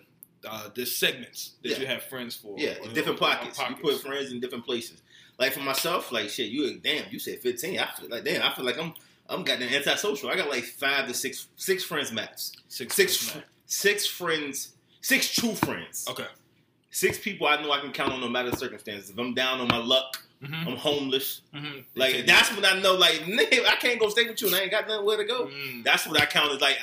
Uh, 0.48 0.68
the 0.72 0.86
segments 0.86 1.54
that 1.64 1.70
Yeah. 1.72 1.78
you 1.80 1.86
have 1.88 2.04
friends 2.04 2.36
for. 2.36 2.54
Yeah, 2.56 2.76
or- 2.80 2.88
different 2.92 3.20
or- 3.20 3.26
or 3.28 3.34
pockets. 3.34 3.58
You 3.58 3.74
put 3.74 4.00
friends 4.00 4.30
in 4.30 4.38
different 4.38 4.64
places. 4.64 5.02
Like 5.38 5.52
for 5.52 5.60
myself, 5.60 6.10
like 6.12 6.28
shit, 6.30 6.48
you 6.50 6.78
damn, 6.78 7.04
you 7.10 7.18
said 7.18 7.38
fifteen. 7.40 7.78
I 7.78 7.86
feel 7.98 8.08
like 8.10 8.24
damn, 8.24 8.42
I 8.42 8.52
feel 8.54 8.64
like 8.64 8.78
I'm 8.78 8.92
I'm 9.28 9.44
goddamn 9.44 9.72
antisocial. 9.72 10.30
I 10.30 10.36
got 10.36 10.48
like 10.50 10.64
five 10.64 11.06
to 11.08 11.14
six 11.14 11.48
six 11.56 11.84
friends 11.84 12.10
max. 12.12 12.52
six 12.68 12.94
Six 12.96 13.16
friends, 13.16 13.46
fr- 13.46 13.50
six 13.66 14.06
friends, 14.06 14.72
six 15.00 15.32
true 15.34 15.54
friends. 15.54 16.06
Okay. 16.10 16.26
Six 16.90 17.18
people 17.18 17.46
I 17.46 17.60
know 17.62 17.70
I 17.70 17.80
can 17.80 17.92
count 17.92 18.12
on 18.12 18.20
no 18.20 18.28
matter 18.28 18.50
the 18.50 18.56
circumstances. 18.56 19.10
If 19.10 19.18
I'm 19.18 19.34
down 19.34 19.60
on 19.60 19.68
my 19.68 19.78
luck, 19.78 20.24
Mm-hmm. 20.40 20.68
I'm 20.68 20.76
homeless. 20.76 21.40
Mm-hmm. 21.52 21.78
Like 21.96 22.24
that's 22.24 22.54
when 22.54 22.64
I 22.64 22.80
know 22.80 22.94
like 22.94 23.14
nigga, 23.24 23.66
I 23.66 23.74
can't 23.74 23.98
go 23.98 24.08
stay 24.08 24.24
with 24.28 24.40
you 24.40 24.46
and 24.46 24.54
I 24.56 24.60
ain't 24.60 24.70
got 24.70 24.86
nowhere 24.86 25.16
to 25.16 25.24
go. 25.24 25.46
Mm. 25.46 25.82
That's 25.82 26.06
what 26.06 26.20
I 26.22 26.26
count 26.26 26.52
as 26.52 26.60
like. 26.60 26.78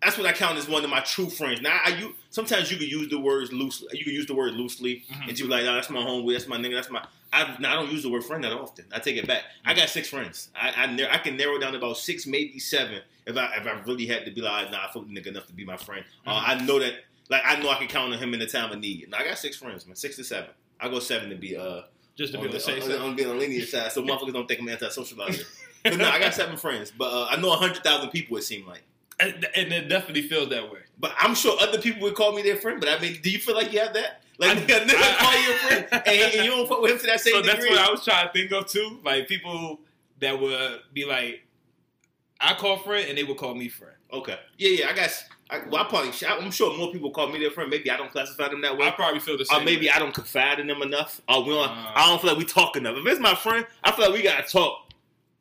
That's 0.00 0.16
what 0.16 0.26
I 0.28 0.32
count 0.32 0.58
as 0.58 0.68
one 0.68 0.84
of 0.84 0.90
my 0.90 1.00
true 1.00 1.28
friends. 1.28 1.60
Now, 1.60 1.76
I 1.84 1.96
you 1.96 2.14
sometimes 2.30 2.70
you 2.70 2.76
can 2.76 2.86
use 2.86 3.08
the 3.10 3.18
words 3.18 3.52
loosely. 3.52 3.88
You 3.98 4.04
can 4.04 4.12
use 4.14 4.26
the 4.26 4.34
word 4.36 4.52
loosely, 4.52 5.02
Mhm. 5.12 5.28
and 5.28 5.36
you 5.36 5.46
be 5.46 5.50
like, 5.50 5.62
"Oh, 5.64 5.74
that's 5.74 5.90
my 5.90 5.98
homeboy. 6.02 6.34
That's 6.34 6.46
my 6.46 6.56
nigga. 6.56 6.74
That's 6.74 6.88
my." 6.90 7.04
I, 7.34 7.56
I 7.58 7.74
don't 7.74 7.90
use 7.90 8.02
the 8.02 8.10
word 8.10 8.24
friend 8.24 8.44
that 8.44 8.52
often. 8.52 8.84
I 8.92 8.98
take 9.00 9.16
it 9.16 9.26
back. 9.26 9.42
I 9.64 9.74
got 9.74 9.88
six 9.88 10.08
friends. 10.08 10.50
I 10.54 10.70
I, 10.84 11.14
I 11.14 11.18
can 11.18 11.36
narrow 11.36 11.58
down 11.58 11.74
about 11.74 11.96
six, 11.96 12.26
maybe 12.26 12.58
seven, 12.58 13.00
if 13.26 13.36
I 13.36 13.54
if 13.56 13.66
I 13.66 13.80
really 13.86 14.06
had 14.06 14.24
to 14.24 14.30
be 14.30 14.40
like, 14.40 14.70
"Nah, 14.70 14.86
I 14.88 14.92
fuck 14.92 15.06
the 15.06 15.12
nigga 15.14 15.28
enough 15.28 15.46
to 15.48 15.52
be 15.52 15.64
my 15.64 15.76
friend." 15.76 16.04
Uh, 16.26 16.42
I 16.46 16.62
know 16.64 16.78
that 16.78 16.94
like 17.30 17.42
I 17.44 17.56
know 17.60 17.70
I 17.70 17.76
can 17.76 17.88
count 17.88 18.12
on 18.12 18.18
him 18.18 18.34
in 18.34 18.40
the 18.40 18.46
time 18.46 18.70
of 18.72 18.78
need. 18.78 19.04
And 19.04 19.14
I 19.14 19.24
got 19.24 19.38
six 19.38 19.56
friends, 19.56 19.86
man, 19.86 19.96
six 19.96 20.16
to 20.16 20.24
seven. 20.24 20.50
I 20.80 20.88
go 20.88 20.98
seven 20.98 21.30
to 21.30 21.36
be 21.36 21.56
uh 21.56 21.82
Just 22.16 22.32
to 22.32 22.38
on 22.38 22.44
be 22.44 22.48
able 22.48 22.52
the, 22.52 22.58
to 22.58 22.64
say 22.64 22.74
on, 22.74 22.80
something. 22.82 23.00
on 23.00 23.16
being 23.16 23.28
on 23.28 23.38
the 23.38 23.40
linear 23.40 23.66
side, 23.66 23.92
so 23.92 24.02
motherfuckers 24.04 24.32
don't 24.32 24.46
think 24.48 24.60
I'm 24.60 24.68
antisocial 24.68 25.20
out 25.22 25.30
here. 25.30 25.44
But 25.84 25.98
no, 25.98 26.08
I 26.08 26.18
got 26.18 26.32
seven 26.32 26.56
friends, 26.56 26.90
but 26.96 27.12
uh, 27.12 27.26
I 27.28 27.36
know 27.38 27.50
hundred 27.50 27.84
thousand 27.84 28.08
people. 28.08 28.38
It 28.38 28.42
seemed 28.42 28.66
like. 28.66 28.82
And, 29.20 29.46
and 29.54 29.70
it 29.70 29.88
definitely 29.90 30.22
feels 30.22 30.48
that 30.48 30.72
way. 30.72 30.78
But 30.98 31.12
I'm 31.18 31.34
sure 31.34 31.60
other 31.60 31.78
people 31.78 32.00
would 32.02 32.14
call 32.14 32.32
me 32.32 32.40
their 32.40 32.56
friend. 32.56 32.80
But 32.80 32.88
I 32.88 32.98
mean, 32.98 33.18
do 33.22 33.30
you 33.30 33.38
feel 33.38 33.54
like 33.54 33.70
you 33.70 33.80
have 33.80 33.92
that? 33.92 34.22
Like 34.38 34.50
I- 34.58 34.60
nigga 34.84 34.94
I- 34.96 35.16
call 35.18 35.42
you 35.42 35.52
a 35.52 35.56
friend, 35.58 35.86
and, 35.92 36.34
and 36.34 36.44
you 36.44 36.50
don't 36.50 36.68
fuck 36.68 36.80
with 36.82 36.92
him 36.92 36.98
to 36.98 37.06
that 37.06 37.20
same 37.20 37.34
So 37.34 37.42
that's 37.42 37.64
what 37.64 37.78
I 37.78 37.90
was 37.90 38.04
trying 38.04 38.26
to 38.26 38.32
think 38.32 38.52
of 38.52 38.66
too. 38.66 39.00
Like 39.04 39.28
people 39.28 39.80
that 40.20 40.40
would 40.40 40.80
be 40.92 41.04
like, 41.04 41.42
I 42.40 42.54
call 42.54 42.78
friend, 42.78 43.08
and 43.08 43.16
they 43.16 43.24
would 43.24 43.36
call 43.36 43.54
me 43.54 43.68
friend. 43.68 43.94
okay, 44.12 44.38
yeah, 44.58 44.70
yeah. 44.84 44.88
I 44.90 44.92
guess. 44.92 45.24
I, 45.50 45.60
well, 45.68 45.82
I 45.84 45.88
probably. 45.88 46.10
I'm 46.26 46.50
sure 46.50 46.74
more 46.76 46.90
people 46.90 47.10
call 47.10 47.28
me 47.28 47.38
their 47.38 47.50
friend. 47.50 47.68
Maybe 47.68 47.90
I 47.90 47.98
don't 47.98 48.10
classify 48.10 48.48
them 48.48 48.62
that 48.62 48.76
way. 48.78 48.86
I 48.86 48.90
probably 48.92 49.20
feel 49.20 49.36
the 49.36 49.44
same. 49.44 49.60
or 49.60 49.64
maybe 49.64 49.86
way. 49.86 49.92
I 49.92 49.98
don't 49.98 50.14
confide 50.14 50.58
in 50.58 50.66
them 50.66 50.80
enough. 50.80 51.20
Or 51.28 51.42
we 51.44 51.50
don't, 51.50 51.68
Uh. 51.68 51.92
I 51.94 52.06
don't 52.08 52.20
feel 52.20 52.30
like 52.30 52.38
we 52.38 52.44
talk 52.46 52.76
enough. 52.76 52.96
If 52.96 53.06
it's 53.06 53.20
my 53.20 53.34
friend, 53.34 53.66
I 53.84 53.92
feel 53.92 54.06
like 54.06 54.14
we 54.14 54.22
gotta 54.22 54.42
talk. 54.50 54.88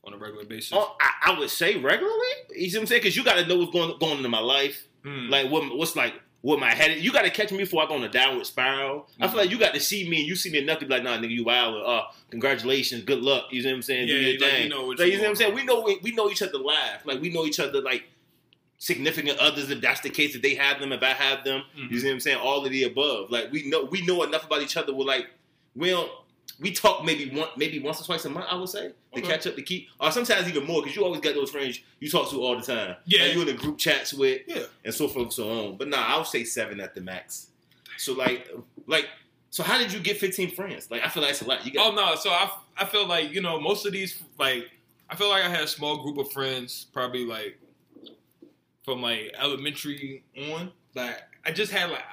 on 0.04 0.14
a 0.14 0.18
regular 0.18 0.44
basis. 0.44 0.74
Oh, 0.74 0.96
I, 1.00 1.32
I 1.32 1.40
would 1.40 1.50
say 1.50 1.78
regularly. 1.78 2.18
You 2.54 2.70
see 2.70 2.78
what 2.78 2.82
I'm 2.82 2.88
saying? 2.88 3.02
Because 3.02 3.16
you 3.16 3.24
gotta 3.24 3.46
know 3.48 3.56
what's 3.58 3.72
going 3.72 3.98
going 3.98 4.18
into 4.18 4.28
my 4.30 4.42
life. 4.42 4.86
Hmm. 5.06 5.30
Like 5.30 5.50
what 5.50 5.76
what's 5.76 5.96
like 5.96 6.16
what 6.44 6.60
my 6.60 6.72
head. 6.72 7.00
You 7.00 7.12
gotta 7.12 7.32
catch 7.32 7.52
me 7.52 7.58
before 7.60 7.82
I 7.84 7.88
go 7.88 7.96
on 7.96 8.04
a 8.04 8.10
downward 8.10 8.46
spiral. 8.46 9.08
I 9.20 9.24
Mm-hmm. 9.24 9.32
feel 9.34 9.42
like 9.44 9.50
you 9.52 9.58
got 9.58 9.74
to 9.74 9.80
see 9.80 10.08
me 10.08 10.20
and 10.20 10.28
you 10.28 10.36
see 10.36 10.52
me 10.52 10.60
enough 10.60 10.80
to 10.80 10.86
be 10.86 10.94
like, 10.94 11.02
nah, 11.04 11.18
nigga, 11.18 11.30
you 11.32 11.46
wild. 11.46 11.82
Uh, 11.84 12.04
congratulations, 12.30 13.04
good 13.06 13.22
luck. 13.22 13.46
You 13.52 13.64
know 13.64 13.70
what 13.70 13.76
I'm 13.78 13.82
saying? 13.82 14.08
Do 14.08 14.14
Yeah, 14.14 14.30
your 14.38 14.42
like, 14.42 14.60
you 14.64 14.70
know 14.70 14.86
what 14.88 15.00
Like, 15.00 15.08
you 15.08 15.14
you 15.14 15.18
see 15.20 15.24
what 15.24 15.30
I'm 15.32 15.36
saying? 15.38 15.56
We 15.56 15.64
know 15.64 15.82
we, 15.82 16.00
we 16.04 16.12
know 16.12 16.30
each 16.30 16.42
other 16.44 16.58
live. 16.60 17.06
Like 17.06 17.20
we 17.22 17.30
know 17.32 17.46
each 17.46 17.60
other 17.60 17.82
like 17.82 18.04
significant 18.78 19.40
others 19.40 19.70
if 19.70 19.82
that's 19.82 20.02
the 20.02 20.10
case. 20.10 20.36
If 20.36 20.42
they 20.42 20.56
have 20.56 20.80
them, 20.80 20.92
if 20.92 21.02
I 21.02 21.10
have 21.14 21.44
them. 21.44 21.64
Mhm. 21.78 21.92
You 21.92 22.00
see 22.00 22.08
what 22.08 22.14
I'm 22.14 22.20
saying? 22.20 22.38
All 22.40 22.66
of 22.66 22.72
the 22.72 22.84
above. 22.84 23.32
Like 23.32 23.52
we 23.52 23.70
know 23.70 23.86
we 23.86 24.06
know 24.06 24.24
enough 24.24 24.46
about 24.46 24.62
each 24.62 24.78
other. 24.78 24.94
We're 24.94 25.06
like 25.06 25.28
we 25.76 25.90
don't. 25.90 26.12
We 26.60 26.72
talk 26.72 27.04
maybe 27.04 27.30
one, 27.38 27.50
maybe 27.58 27.80
once 27.80 28.00
or 28.00 28.06
twice 28.06 28.26
a 28.26 28.30
month. 28.30 28.46
I 28.50 28.56
would 28.56 28.70
say 28.70 28.90
to 29.14 29.20
Okay. 29.20 29.28
catch 29.28 29.48
up 29.48 29.56
to 29.56 29.62
keep, 29.64 29.88
or 30.00 30.12
sometimes 30.12 30.48
even 30.48 30.66
more 30.66 30.82
because 30.82 30.96
you 30.96 31.04
always 31.04 31.20
got 31.22 31.34
those 31.36 31.50
friends 31.50 31.80
you 32.00 32.10
talk 32.10 32.30
to 32.30 32.42
all 32.42 32.56
the 32.58 32.62
time. 32.64 32.96
Yeah. 33.06 33.24
like 33.24 33.34
you 33.34 33.42
in 33.42 33.48
the 33.48 33.54
group 33.54 33.78
chats 33.78 34.14
with, 34.14 34.42
Yeah. 34.48 34.64
and 34.86 34.94
so 34.94 35.08
forth 35.08 35.24
and 35.24 35.34
so 35.34 35.50
on. 35.68 35.78
But 35.78 35.88
nah, 35.90 35.98
I 35.98 36.18
would 36.18 36.28
say 36.28 36.44
seven 36.44 36.80
at 36.80 36.94
the 36.96 37.02
max. 37.02 37.48
So 37.98 38.14
like, 38.14 38.50
like, 38.88 39.08
so 39.50 39.64
how 39.64 39.78
did 39.78 39.92
you 39.92 40.00
get 40.00 40.18
15 40.18 40.52
friends? 40.56 40.90
Like, 40.92 41.04
I 41.04 41.10
feel 41.10 41.22
like 41.24 41.32
it's 41.32 41.42
a 41.42 41.46
lot. 41.48 41.66
You 41.66 41.72
got- 41.72 41.92
Oh 41.92 41.96
no, 41.96 42.16
so 42.16 42.30
I 42.30 42.50
I 42.78 42.86
feel 42.86 43.08
like 43.08 43.32
you 43.34 43.42
know 43.42 43.60
most 43.60 43.86
of 43.86 43.92
these 43.92 44.22
like 44.40 44.70
I 45.10 45.16
feel 45.16 45.30
like 45.30 45.44
I 45.44 45.50
had 45.50 45.62
a 45.62 45.68
small 45.68 46.02
group 46.04 46.18
of 46.18 46.32
friends 46.32 46.86
probably 46.94 47.26
like 47.26 47.60
from 48.84 49.02
like 49.02 49.34
elementary 49.38 50.24
on. 50.50 50.72
Like 50.96 51.18
I 51.46 51.52
just 51.52 51.72
had 51.72 51.90
like 51.92 52.04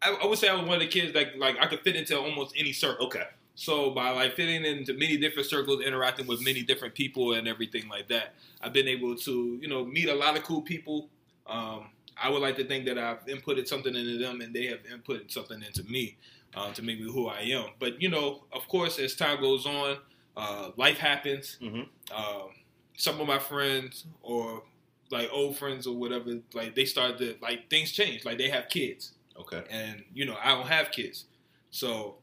I, 0.00 0.12
I 0.22 0.26
would 0.26 0.38
say 0.38 0.48
I 0.48 0.54
was 0.54 0.64
one 0.64 0.74
of 0.74 0.80
the 0.80 0.86
kids 0.88 1.12
that 1.14 1.38
like 1.38 1.56
I 1.60 1.66
could 1.66 1.80
fit 1.80 1.96
into 1.96 2.18
almost 2.18 2.54
any 2.56 2.72
circle. 2.72 3.06
okay. 3.06 3.24
So 3.54 3.90
by 3.90 4.10
like 4.10 4.34
fitting 4.34 4.64
into 4.64 4.94
many 4.94 5.16
different 5.16 5.48
circles, 5.48 5.82
interacting 5.82 6.26
with 6.26 6.42
many 6.42 6.62
different 6.62 6.94
people 6.94 7.34
and 7.34 7.46
everything 7.46 7.88
like 7.88 8.08
that, 8.08 8.34
I've 8.62 8.72
been 8.72 8.88
able 8.88 9.16
to 9.16 9.58
you 9.60 9.68
know 9.68 9.84
meet 9.84 10.08
a 10.08 10.14
lot 10.14 10.36
of 10.36 10.42
cool 10.44 10.62
people. 10.62 11.08
Um, 11.46 11.90
I 12.16 12.30
would 12.30 12.42
like 12.42 12.56
to 12.56 12.64
think 12.64 12.86
that 12.86 12.98
I've 12.98 13.24
inputted 13.26 13.66
something 13.68 13.94
into 13.94 14.18
them 14.18 14.40
and 14.40 14.54
they 14.54 14.66
have 14.66 14.80
inputted 14.84 15.30
something 15.30 15.62
into 15.62 15.82
me 15.84 16.16
uh, 16.54 16.72
to 16.72 16.82
make 16.82 17.00
me 17.00 17.10
who 17.10 17.28
I 17.28 17.40
am. 17.40 17.70
But 17.78 18.00
you 18.00 18.08
know, 18.08 18.44
of 18.52 18.66
course, 18.68 18.98
as 18.98 19.14
time 19.14 19.40
goes 19.40 19.66
on, 19.66 19.98
uh, 20.36 20.70
life 20.76 20.98
happens. 20.98 21.58
Mhm. 21.60 21.88
Um, 22.14 22.50
some 22.96 23.20
of 23.20 23.26
my 23.26 23.38
friends 23.38 24.04
or 24.22 24.62
like 25.10 25.28
old 25.32 25.58
friends 25.58 25.86
or 25.86 25.94
whatever, 25.96 26.38
like 26.54 26.74
they 26.74 26.84
start 26.86 27.18
to 27.18 27.36
like 27.42 27.68
things 27.68 27.92
change. 27.92 28.24
Like 28.24 28.38
they 28.38 28.48
have 28.48 28.68
kids 28.68 29.12
Okay. 29.38 29.62
and 29.70 30.04
you 30.14 30.24
know 30.24 30.36
I 30.42 30.50
don't 30.54 30.66
have 30.68 30.90
kids, 30.90 31.24
so 31.70 32.16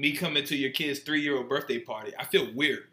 me 0.00 0.12
coming 0.12 0.44
to 0.44 0.56
your 0.56 0.70
kid's 0.70 1.00
three 1.00 1.20
year 1.20 1.36
old 1.36 1.48
birthday 1.48 1.78
party, 1.78 2.12
I 2.18 2.24
feel 2.24 2.48
weird. 2.54 2.84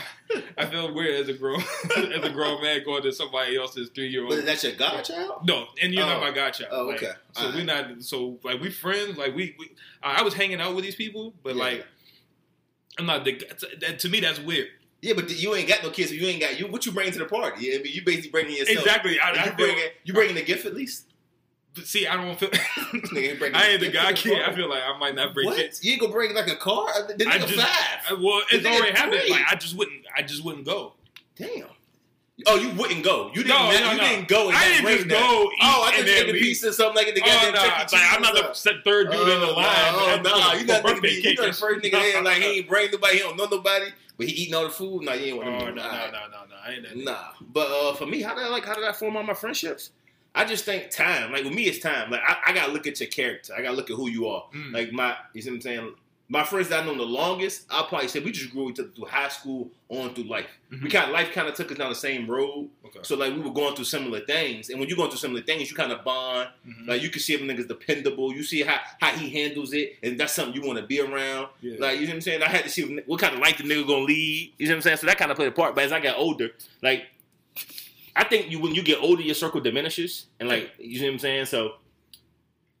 I 0.56 0.66
feel 0.66 0.94
weird 0.94 1.20
as 1.20 1.28
a 1.28 1.32
grown 1.34 1.60
as 1.96 2.22
a 2.24 2.30
grown 2.30 2.62
man 2.62 2.82
going 2.84 3.02
to 3.02 3.12
somebody 3.12 3.56
else's 3.56 3.90
three 3.90 4.06
year 4.08 4.24
But 4.28 4.38
old. 4.38 4.46
that's 4.46 4.62
your 4.64 4.74
godchild. 4.76 5.46
No, 5.46 5.66
and 5.82 5.92
you're 5.92 6.06
not 6.06 6.18
Oh. 6.18 6.20
my 6.20 6.30
godchild. 6.30 6.70
Oh, 6.72 6.86
Like, 6.86 7.02
okay. 7.02 7.12
so 7.32 7.40
Alright. 7.46 7.54
we're 7.56 7.64
not. 7.64 8.02
So 8.02 8.38
like 8.44 8.60
we 8.60 8.70
friends. 8.70 9.18
Like 9.18 9.34
we, 9.34 9.56
we 9.58 9.70
I 10.02 10.20
I 10.20 10.22
was 10.22 10.32
hanging 10.34 10.60
out 10.60 10.74
with 10.74 10.84
these 10.84 10.94
people, 10.94 11.34
but 11.42 11.56
Yeah. 11.56 11.62
like 11.62 11.86
I'm 12.98 13.06
not. 13.06 13.24
The, 13.24 13.32
that, 13.80 13.98
to 14.00 14.08
me, 14.08 14.20
that's 14.20 14.38
weird. 14.38 14.68
Yeah, 15.02 15.14
but 15.14 15.28
you 15.28 15.54
ain't 15.54 15.68
got 15.68 15.82
no 15.82 15.90
kids. 15.90 16.10
So 16.10 16.14
you 16.14 16.26
ain't 16.28 16.40
got 16.40 16.58
you. 16.58 16.66
What 16.68 16.86
you 16.86 16.92
bring 16.92 17.10
to 17.12 17.18
the 17.18 17.26
party? 17.26 17.66
Yeah, 17.66 17.78
I 17.78 17.82
mean, 17.82 17.92
you 17.92 18.02
basically 18.04 18.30
bringing 18.30 18.56
yourself. 18.56 18.78
Exactly. 18.78 19.18
I, 19.20 19.44
you 19.46 19.52
bringing 19.52 19.84
you 20.04 20.14
bringing 20.14 20.36
a 20.38 20.42
gift 20.42 20.64
at 20.66 20.74
least. 20.74 21.06
But 21.74 21.86
see, 21.86 22.06
I 22.06 22.16
don't 22.16 22.38
feel. 22.38 22.48
Nigga 22.50 23.30
ain't 23.30 23.38
bringing 23.38 23.56
I 23.56 23.68
ain't 23.68 23.80
the 23.80 23.90
guy 23.90 24.12
to 24.12 24.14
kid. 24.14 24.42
I 24.42 24.54
feel 24.54 24.68
like 24.68 24.82
I 24.82 24.96
might 24.98 25.14
not 25.14 25.34
break 25.34 25.46
what? 25.46 25.56
kids. 25.56 25.84
You 25.84 25.92
ain't 25.92 26.00
gonna 26.00 26.12
bring 26.12 26.34
like 26.34 26.48
a 26.48 26.56
car? 26.56 26.86
The 27.08 27.26
I 27.28 27.38
nigga 27.38 27.46
just, 27.48 27.54
five. 27.60 28.00
I- 28.10 28.12
well, 28.22 28.42
it's 28.50 28.62
The 28.62 28.68
already 28.70 28.92
happened. 28.92 29.22
Like 29.28 29.42
I 29.50 29.54
just 29.56 29.76
wouldn't. 29.76 30.02
I 30.16 30.22
just 30.22 30.44
wouldn't 30.44 30.64
go. 30.66 30.94
Damn. 31.36 31.66
Oh, 32.48 32.56
you 32.56 32.70
wouldn't 32.70 33.04
go. 33.04 33.28
You 33.32 33.44
didn't. 33.44 33.48
No, 33.48 33.70
you 33.70 33.78
no, 33.80 33.96
no. 33.96 34.02
didn't 34.08 34.26
go. 34.28 34.50
I 34.50 34.64
didn't 34.68 34.86
just 34.88 35.08
that. 35.08 35.20
go. 35.20 35.50
Oh, 35.62 35.84
I 35.84 35.96
and 35.98 36.04
just 36.04 36.06
then 36.06 36.16
take 36.24 36.28
a 36.28 36.32
leave. 36.32 36.42
piece 36.42 36.64
of 36.64 36.74
something 36.74 36.96
like 36.96 37.06
it 37.06 37.14
the 37.14 37.22
Oh, 37.22 37.26
goddamn 37.26 37.54
nah, 37.54 37.62
Chuck 37.78 37.92
like, 37.92 38.02
I'm 38.12 38.22
not 38.22 38.34
the 38.34 38.52
se- 38.54 38.80
third 38.84 39.10
dude 39.12 39.20
in 39.20 39.40
the 39.40 39.46
Oh, 39.46 39.54
line. 39.54 39.66
Oh, 39.68 40.14
at 40.16 40.22
the- 40.24 40.28
nah, 40.30 40.52
you 40.54 40.60
for 40.60 40.66
not 40.66 40.82
the, 40.82 40.88
birthday 40.94 41.10
you 41.12 41.22
cake 41.22 41.38
not 41.38 41.42
the 41.42 41.48
and 41.50 41.56
first 41.56 41.84
shit. 41.84 41.92
nigga 41.92 42.12
there. 42.12 42.22
Like 42.24 42.36
he 42.42 42.58
ain't 42.58 42.68
bring 42.68 42.90
nobody. 42.90 43.12
He 43.14 43.18
don't 43.20 43.36
know 43.36 43.46
nobody, 43.48 43.86
but 44.16 44.26
he 44.26 44.32
eating 44.32 44.54
all 44.54 44.64
the 44.64 44.70
food. 44.70 45.04
Nah, 45.04 45.12
you 45.12 45.26
ain't 45.26 45.44
Oh 45.44 45.46
want 45.46 45.58
no 45.60 45.66
to. 45.66 45.74
no 45.74 45.82
no 45.82 46.10
no 46.10 46.44
no! 46.50 46.56
I 46.66 46.70
ain't 46.72 46.82
that. 46.82 46.96
Nah, 46.96 47.28
but 47.52 47.68
uh, 47.70 47.94
for 47.94 48.06
me, 48.06 48.20
how 48.20 48.34
did 48.34 48.42
I 48.44 48.48
like? 48.48 48.64
How 48.64 48.74
did 48.74 48.84
I 48.84 48.92
form 48.92 49.16
all 49.16 49.22
my 49.22 49.34
friendships? 49.34 49.90
I 50.34 50.44
just 50.44 50.64
think 50.64 50.90
time. 50.90 51.32
Like 51.32 51.44
with 51.44 51.54
me, 51.54 51.64
it's 51.64 51.78
time. 51.78 52.10
Like 52.10 52.22
I, 52.26 52.36
I 52.46 52.52
gotta 52.52 52.72
look 52.72 52.86
at 52.86 52.98
your 53.00 53.08
character. 53.08 53.54
I 53.56 53.62
gotta 53.62 53.76
look 53.76 53.90
at 53.90 53.96
who 53.96 54.08
you 54.10 54.26
are. 54.28 54.44
Mm. 54.54 54.72
Like 54.72 54.92
my, 54.92 55.16
you 55.32 55.42
see 55.42 55.50
what 55.50 55.56
I'm 55.56 55.60
saying? 55.62 55.94
My 56.26 56.42
friends 56.42 56.70
that 56.70 56.82
I 56.82 56.86
know 56.86 56.94
the 56.96 57.02
longest, 57.02 57.66
I'll 57.70 57.84
probably 57.84 58.08
say 58.08 58.18
we 58.18 58.32
just 58.32 58.50
grew 58.50 58.70
each 58.70 58.80
other 58.80 58.88
through 58.88 59.04
high 59.04 59.28
school 59.28 59.68
on 59.90 60.14
through 60.14 60.24
life. 60.24 60.46
We 60.70 60.78
Mhm. 60.78 60.90
kind 60.90 61.04
of 61.04 61.10
life 61.12 61.32
kind 61.32 61.46
of 61.48 61.54
took 61.54 61.70
us 61.70 61.76
down 61.76 61.90
the 61.90 61.94
same 61.94 62.26
road. 62.28 62.70
Okay. 62.86 63.00
So 63.02 63.14
like 63.14 63.34
we 63.34 63.40
were 63.42 63.50
going 63.52 63.76
through 63.76 63.84
similar 63.84 64.20
things, 64.20 64.70
and 64.70 64.80
when 64.80 64.88
you're 64.88 64.96
going 64.96 65.10
through 65.10 65.18
similar 65.18 65.42
things, 65.42 65.70
you 65.70 65.76
kind 65.76 65.92
of 65.92 66.02
bond. 66.02 66.48
Mhm. 66.66 66.88
Like 66.88 67.02
you 67.02 67.10
can 67.10 67.20
see 67.20 67.34
if 67.34 67.42
a 67.42 67.44
nigga's 67.44 67.66
dependable. 67.66 68.34
You 68.34 68.42
see 68.42 68.62
how 68.62 68.80
how 69.02 69.10
he 69.10 69.28
handles 69.28 69.74
it, 69.74 69.98
and 70.02 70.18
that's 70.18 70.32
something 70.32 70.54
you 70.60 70.66
want 70.66 70.78
to 70.80 70.86
be 70.86 70.98
around. 70.98 71.48
Yeah. 71.60 71.76
Like 71.78 71.96
you 72.00 72.06
know 72.06 72.08
what 72.08 72.14
I'm 72.14 72.20
saying. 72.22 72.42
I 72.42 72.48
had 72.48 72.64
to 72.64 72.70
see 72.70 72.82
what 73.06 73.20
kind 73.20 73.34
of 73.34 73.40
life 73.40 73.58
the 73.58 73.64
nigga 73.64 73.86
gonna 73.86 74.04
lead. 74.04 74.54
You 74.58 74.66
know 74.66 74.72
what 74.72 74.76
I'm 74.76 74.82
saying. 74.82 74.96
So 74.96 75.06
that 75.06 75.18
kind 75.18 75.30
of 75.30 75.36
played 75.36 75.48
a 75.48 75.52
part. 75.52 75.74
But 75.74 75.84
as 75.84 75.92
I 75.92 76.00
got 76.00 76.16
older, 76.16 76.50
like 76.82 77.04
I 78.16 78.24
think 78.24 78.50
you 78.50 78.60
when 78.60 78.74
you 78.74 78.82
get 78.82 79.00
older, 79.00 79.22
your 79.22 79.34
circle 79.34 79.60
diminishes, 79.60 80.26
and 80.38 80.48
like 80.48 80.70
you 80.78 81.00
know 81.00 81.06
what 81.06 81.12
I'm 81.14 81.18
saying. 81.18 81.46
So 81.46 81.74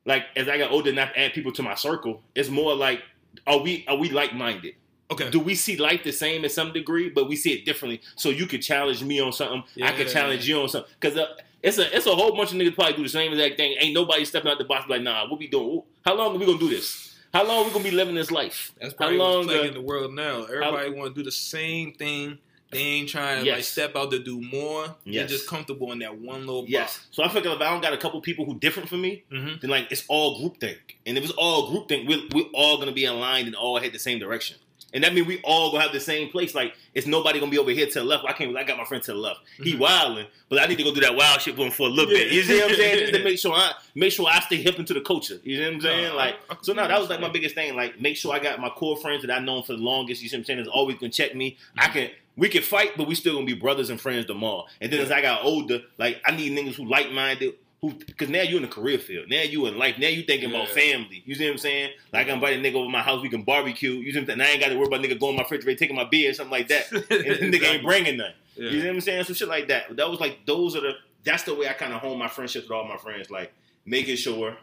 like 0.04 0.24
as 0.36 0.48
I 0.48 0.58
got 0.58 0.70
older, 0.70 0.90
and 0.90 1.00
I 1.00 1.04
add 1.16 1.32
people 1.32 1.52
to 1.52 1.62
my 1.62 1.74
circle, 1.74 2.22
it's 2.34 2.48
more 2.48 2.74
like 2.74 3.02
are 3.46 3.58
we 3.58 3.84
are 3.88 3.96
we 3.96 4.10
like 4.10 4.34
minded? 4.34 4.74
okay. 5.10 5.30
Do 5.30 5.40
we 5.40 5.54
see 5.54 5.76
life 5.76 6.02
the 6.04 6.12
same 6.12 6.44
in 6.44 6.50
some 6.50 6.72
degree, 6.72 7.08
but 7.08 7.28
we 7.28 7.36
see 7.36 7.52
it 7.52 7.64
differently? 7.64 8.00
So 8.16 8.30
you 8.30 8.46
could 8.46 8.62
challenge 8.62 9.02
me 9.02 9.20
on 9.20 9.32
something, 9.32 9.64
yeah. 9.74 9.88
I 9.88 9.92
could 9.92 10.08
challenge 10.08 10.48
you 10.48 10.60
on 10.60 10.68
something. 10.68 10.90
Because 11.00 11.18
uh, 11.18 11.26
it's 11.62 11.78
a 11.78 11.96
it's 11.96 12.06
a 12.06 12.14
whole 12.14 12.36
bunch 12.36 12.52
of 12.52 12.58
niggas 12.58 12.74
probably 12.74 12.94
do 12.94 13.02
the 13.02 13.08
same 13.08 13.32
exact 13.32 13.56
thing. 13.56 13.76
Ain't 13.78 13.94
nobody 13.94 14.24
stepping 14.24 14.50
out 14.50 14.58
the 14.58 14.64
box 14.64 14.88
like, 14.88 15.02
nah, 15.02 15.28
what 15.28 15.38
we 15.38 15.48
doing? 15.48 15.82
How 16.04 16.14
long 16.14 16.34
are 16.34 16.38
we 16.38 16.46
gonna 16.46 16.58
do 16.58 16.68
this? 16.68 17.16
How 17.32 17.46
long 17.46 17.62
are 17.62 17.64
we 17.64 17.70
gonna 17.72 17.84
be 17.84 17.90
living 17.90 18.14
this 18.14 18.30
life? 18.30 18.72
That's 18.80 18.92
How 18.92 18.98
probably 18.98 19.18
long? 19.18 19.38
what's 19.38 19.48
plaguing 19.48 19.70
uh, 19.70 19.74
the 19.74 19.80
world 19.80 20.14
now. 20.14 20.44
Everybody 20.44 20.90
want 20.90 21.14
to 21.14 21.20
do 21.20 21.24
the 21.24 21.32
same 21.32 21.92
thing. 21.92 22.38
They 22.70 22.78
ain't 22.80 23.08
trying 23.08 23.44
to 23.44 23.52
like 23.52 23.62
step 23.64 23.94
out 23.94 24.10
to 24.10 24.18
do 24.18 24.40
more. 24.40 24.82
Yes. 25.04 25.20
They're 25.20 25.26
just 25.38 25.48
comfortable 25.48 25.92
in 25.92 26.00
that 26.00 26.18
one 26.18 26.40
little 26.40 26.62
box. 26.62 26.70
yes. 26.72 27.06
So 27.12 27.22
I 27.22 27.28
feel 27.28 27.42
like 27.42 27.54
if 27.56 27.60
I 27.60 27.70
don't 27.70 27.80
got 27.82 27.92
a 27.92 27.96
couple 27.98 28.20
people 28.20 28.44
who 28.44 28.58
different 28.58 28.88
from 28.88 29.00
me. 29.02 29.22
Mm-hmm. 29.30 29.54
then 29.60 29.70
like 29.70 29.92
it's 29.92 30.04
all 30.08 30.40
groupthink. 30.40 30.78
And 31.06 31.16
if 31.16 31.24
it's 31.24 31.32
all 31.34 31.70
groupthink, 31.70 32.08
we're, 32.08 32.22
we're 32.34 32.50
all 32.52 32.78
gonna 32.78 32.92
be 32.92 33.04
aligned 33.04 33.46
and 33.46 33.54
all 33.54 33.78
head 33.78 33.92
the 33.92 33.98
same 33.98 34.18
direction. 34.18 34.56
And 34.92 35.02
that 35.02 35.12
means 35.12 35.26
we 35.26 35.40
all 35.42 35.72
gonna 35.72 35.82
have 35.82 35.92
the 35.92 35.98
same 36.00 36.28
place. 36.30 36.54
Like 36.54 36.74
it's 36.94 37.06
nobody 37.06 37.38
gonna 37.40 37.50
be 37.50 37.58
over 37.58 37.70
here 37.72 37.86
to 37.86 37.92
the 37.94 38.04
left. 38.04 38.24
I 38.26 38.32
can't. 38.32 38.56
I 38.56 38.62
got 38.64 38.76
my 38.78 38.84
friend 38.84 39.02
to 39.04 39.12
the 39.12 39.18
left. 39.18 39.40
He 39.62 39.74
Mhm. 39.74 39.78
wilding, 39.80 40.26
but 40.48 40.60
I 40.60 40.66
need 40.66 40.78
to 40.78 40.84
go 40.84 40.94
do 40.94 41.00
that 41.00 41.14
wild 41.16 41.40
shit 41.42 41.56
with 41.56 41.66
him 41.66 41.72
for 41.72 41.86
a 41.88 41.90
little 41.90 42.10
bit. 42.12 42.30
You 42.32 42.42
see 42.44 42.60
what 42.60 42.70
I'm 42.70 42.76
saying? 42.76 42.98
Just 43.00 43.12
to 43.14 43.24
make 43.24 43.38
sure 43.38 43.52
I 43.54 43.72
make 43.96 44.12
sure 44.12 44.26
I 44.28 44.38
stay 44.40 44.56
hip 44.56 44.78
into 44.78 44.94
the 44.94 45.00
culture. 45.00 45.38
You 45.42 45.60
know 45.60 45.66
what 45.66 45.74
I'm 45.74 45.80
saying? 45.80 46.08
No, 46.10 46.16
like 46.16 46.36
so. 46.62 46.72
Now 46.74 46.86
that 46.86 47.00
was 47.00 47.08
like 47.10 47.20
my 47.20 47.28
biggest 47.28 47.54
thing. 47.56 47.74
Like 47.76 48.00
make 48.00 48.16
sure 48.16 48.32
I 48.34 48.38
got 48.38 48.60
my 48.60 48.68
core 48.70 48.96
friends 48.96 49.22
that 49.24 49.32
I 49.32 49.38
known 49.40 49.62
for 49.64 49.72
the 49.72 49.78
longest. 49.82 50.22
You 50.22 50.28
see 50.28 50.36
what 50.36 50.40
I'm 50.40 50.44
saying? 50.44 50.58
Is 50.60 50.68
always 50.68 50.96
gonna 50.96 51.10
check 51.12 51.34
me. 51.34 51.56
I 51.78 51.88
can. 51.88 52.10
We 52.36 52.48
can 52.48 52.62
fight, 52.62 52.92
but 52.96 53.06
we 53.06 53.14
still 53.14 53.34
gonna 53.34 53.46
be 53.46 53.54
brothers 53.54 53.90
and 53.90 54.00
friends 54.00 54.26
tomorrow. 54.26 54.66
And 54.80 54.92
then 54.92 55.00
as 55.00 55.10
I 55.10 55.20
got 55.20 55.44
older, 55.44 55.80
like 55.98 56.20
I 56.24 56.34
need 56.34 56.52
niggas 56.52 56.74
who 56.74 56.84
like 56.84 57.12
minded, 57.12 57.54
who 57.80 57.92
because 57.92 58.28
now 58.28 58.42
you 58.42 58.56
in 58.56 58.62
the 58.62 58.68
career 58.68 58.98
field, 58.98 59.26
now 59.30 59.42
you 59.42 59.66
in 59.66 59.78
life, 59.78 59.98
now 59.98 60.08
you 60.08 60.22
thinking 60.24 60.50
about 60.50 60.68
family. 60.68 61.22
You 61.24 61.34
see 61.34 61.44
what 61.44 61.52
I'm 61.52 61.58
saying? 61.58 61.90
Like 62.12 62.28
I 62.28 62.32
invite 62.32 62.58
a 62.58 62.60
nigga 62.60 62.74
over 62.74 62.90
my 62.90 63.02
house, 63.02 63.22
we 63.22 63.28
can 63.28 63.42
barbecue. 63.42 63.92
You 63.92 64.12
see 64.12 64.18
what 64.18 64.30
I'm 64.30 64.38
saying? 64.38 64.40
I 64.40 64.52
ain't 64.52 64.60
got 64.60 64.68
to 64.70 64.76
worry 64.76 64.86
about 64.86 65.00
nigga 65.00 65.18
going 65.20 65.36
my 65.36 65.42
refrigerator, 65.42 65.78
taking 65.78 65.96
my 65.96 66.04
beer, 66.04 66.30
or 66.30 66.34
something 66.34 66.52
like 66.52 66.68
that. 66.68 66.90
And 66.92 67.52
the 67.52 67.58
nigga 67.58 67.74
ain't 67.74 67.84
bringing 67.84 68.16
nothing. 68.16 68.34
Yeah. 68.56 68.70
You 68.70 68.78
know 68.78 68.86
what 68.86 68.94
I'm 68.94 69.00
saying? 69.00 69.24
Some 69.24 69.34
shit 69.34 69.48
like 69.48 69.68
that. 69.68 69.96
That 69.96 70.10
was 70.10 70.20
like 70.20 70.40
those 70.46 70.74
are 70.76 70.80
the 70.80 70.92
that's 71.24 71.42
the 71.44 71.54
way 71.54 71.68
I 71.68 71.72
kind 71.72 71.92
of 71.92 72.00
hone 72.00 72.18
my 72.18 72.28
friendships 72.28 72.68
with 72.68 72.76
all 72.76 72.86
my 72.86 72.96
friends, 72.96 73.30
like 73.30 73.52
making 73.84 74.16
sure 74.16 74.56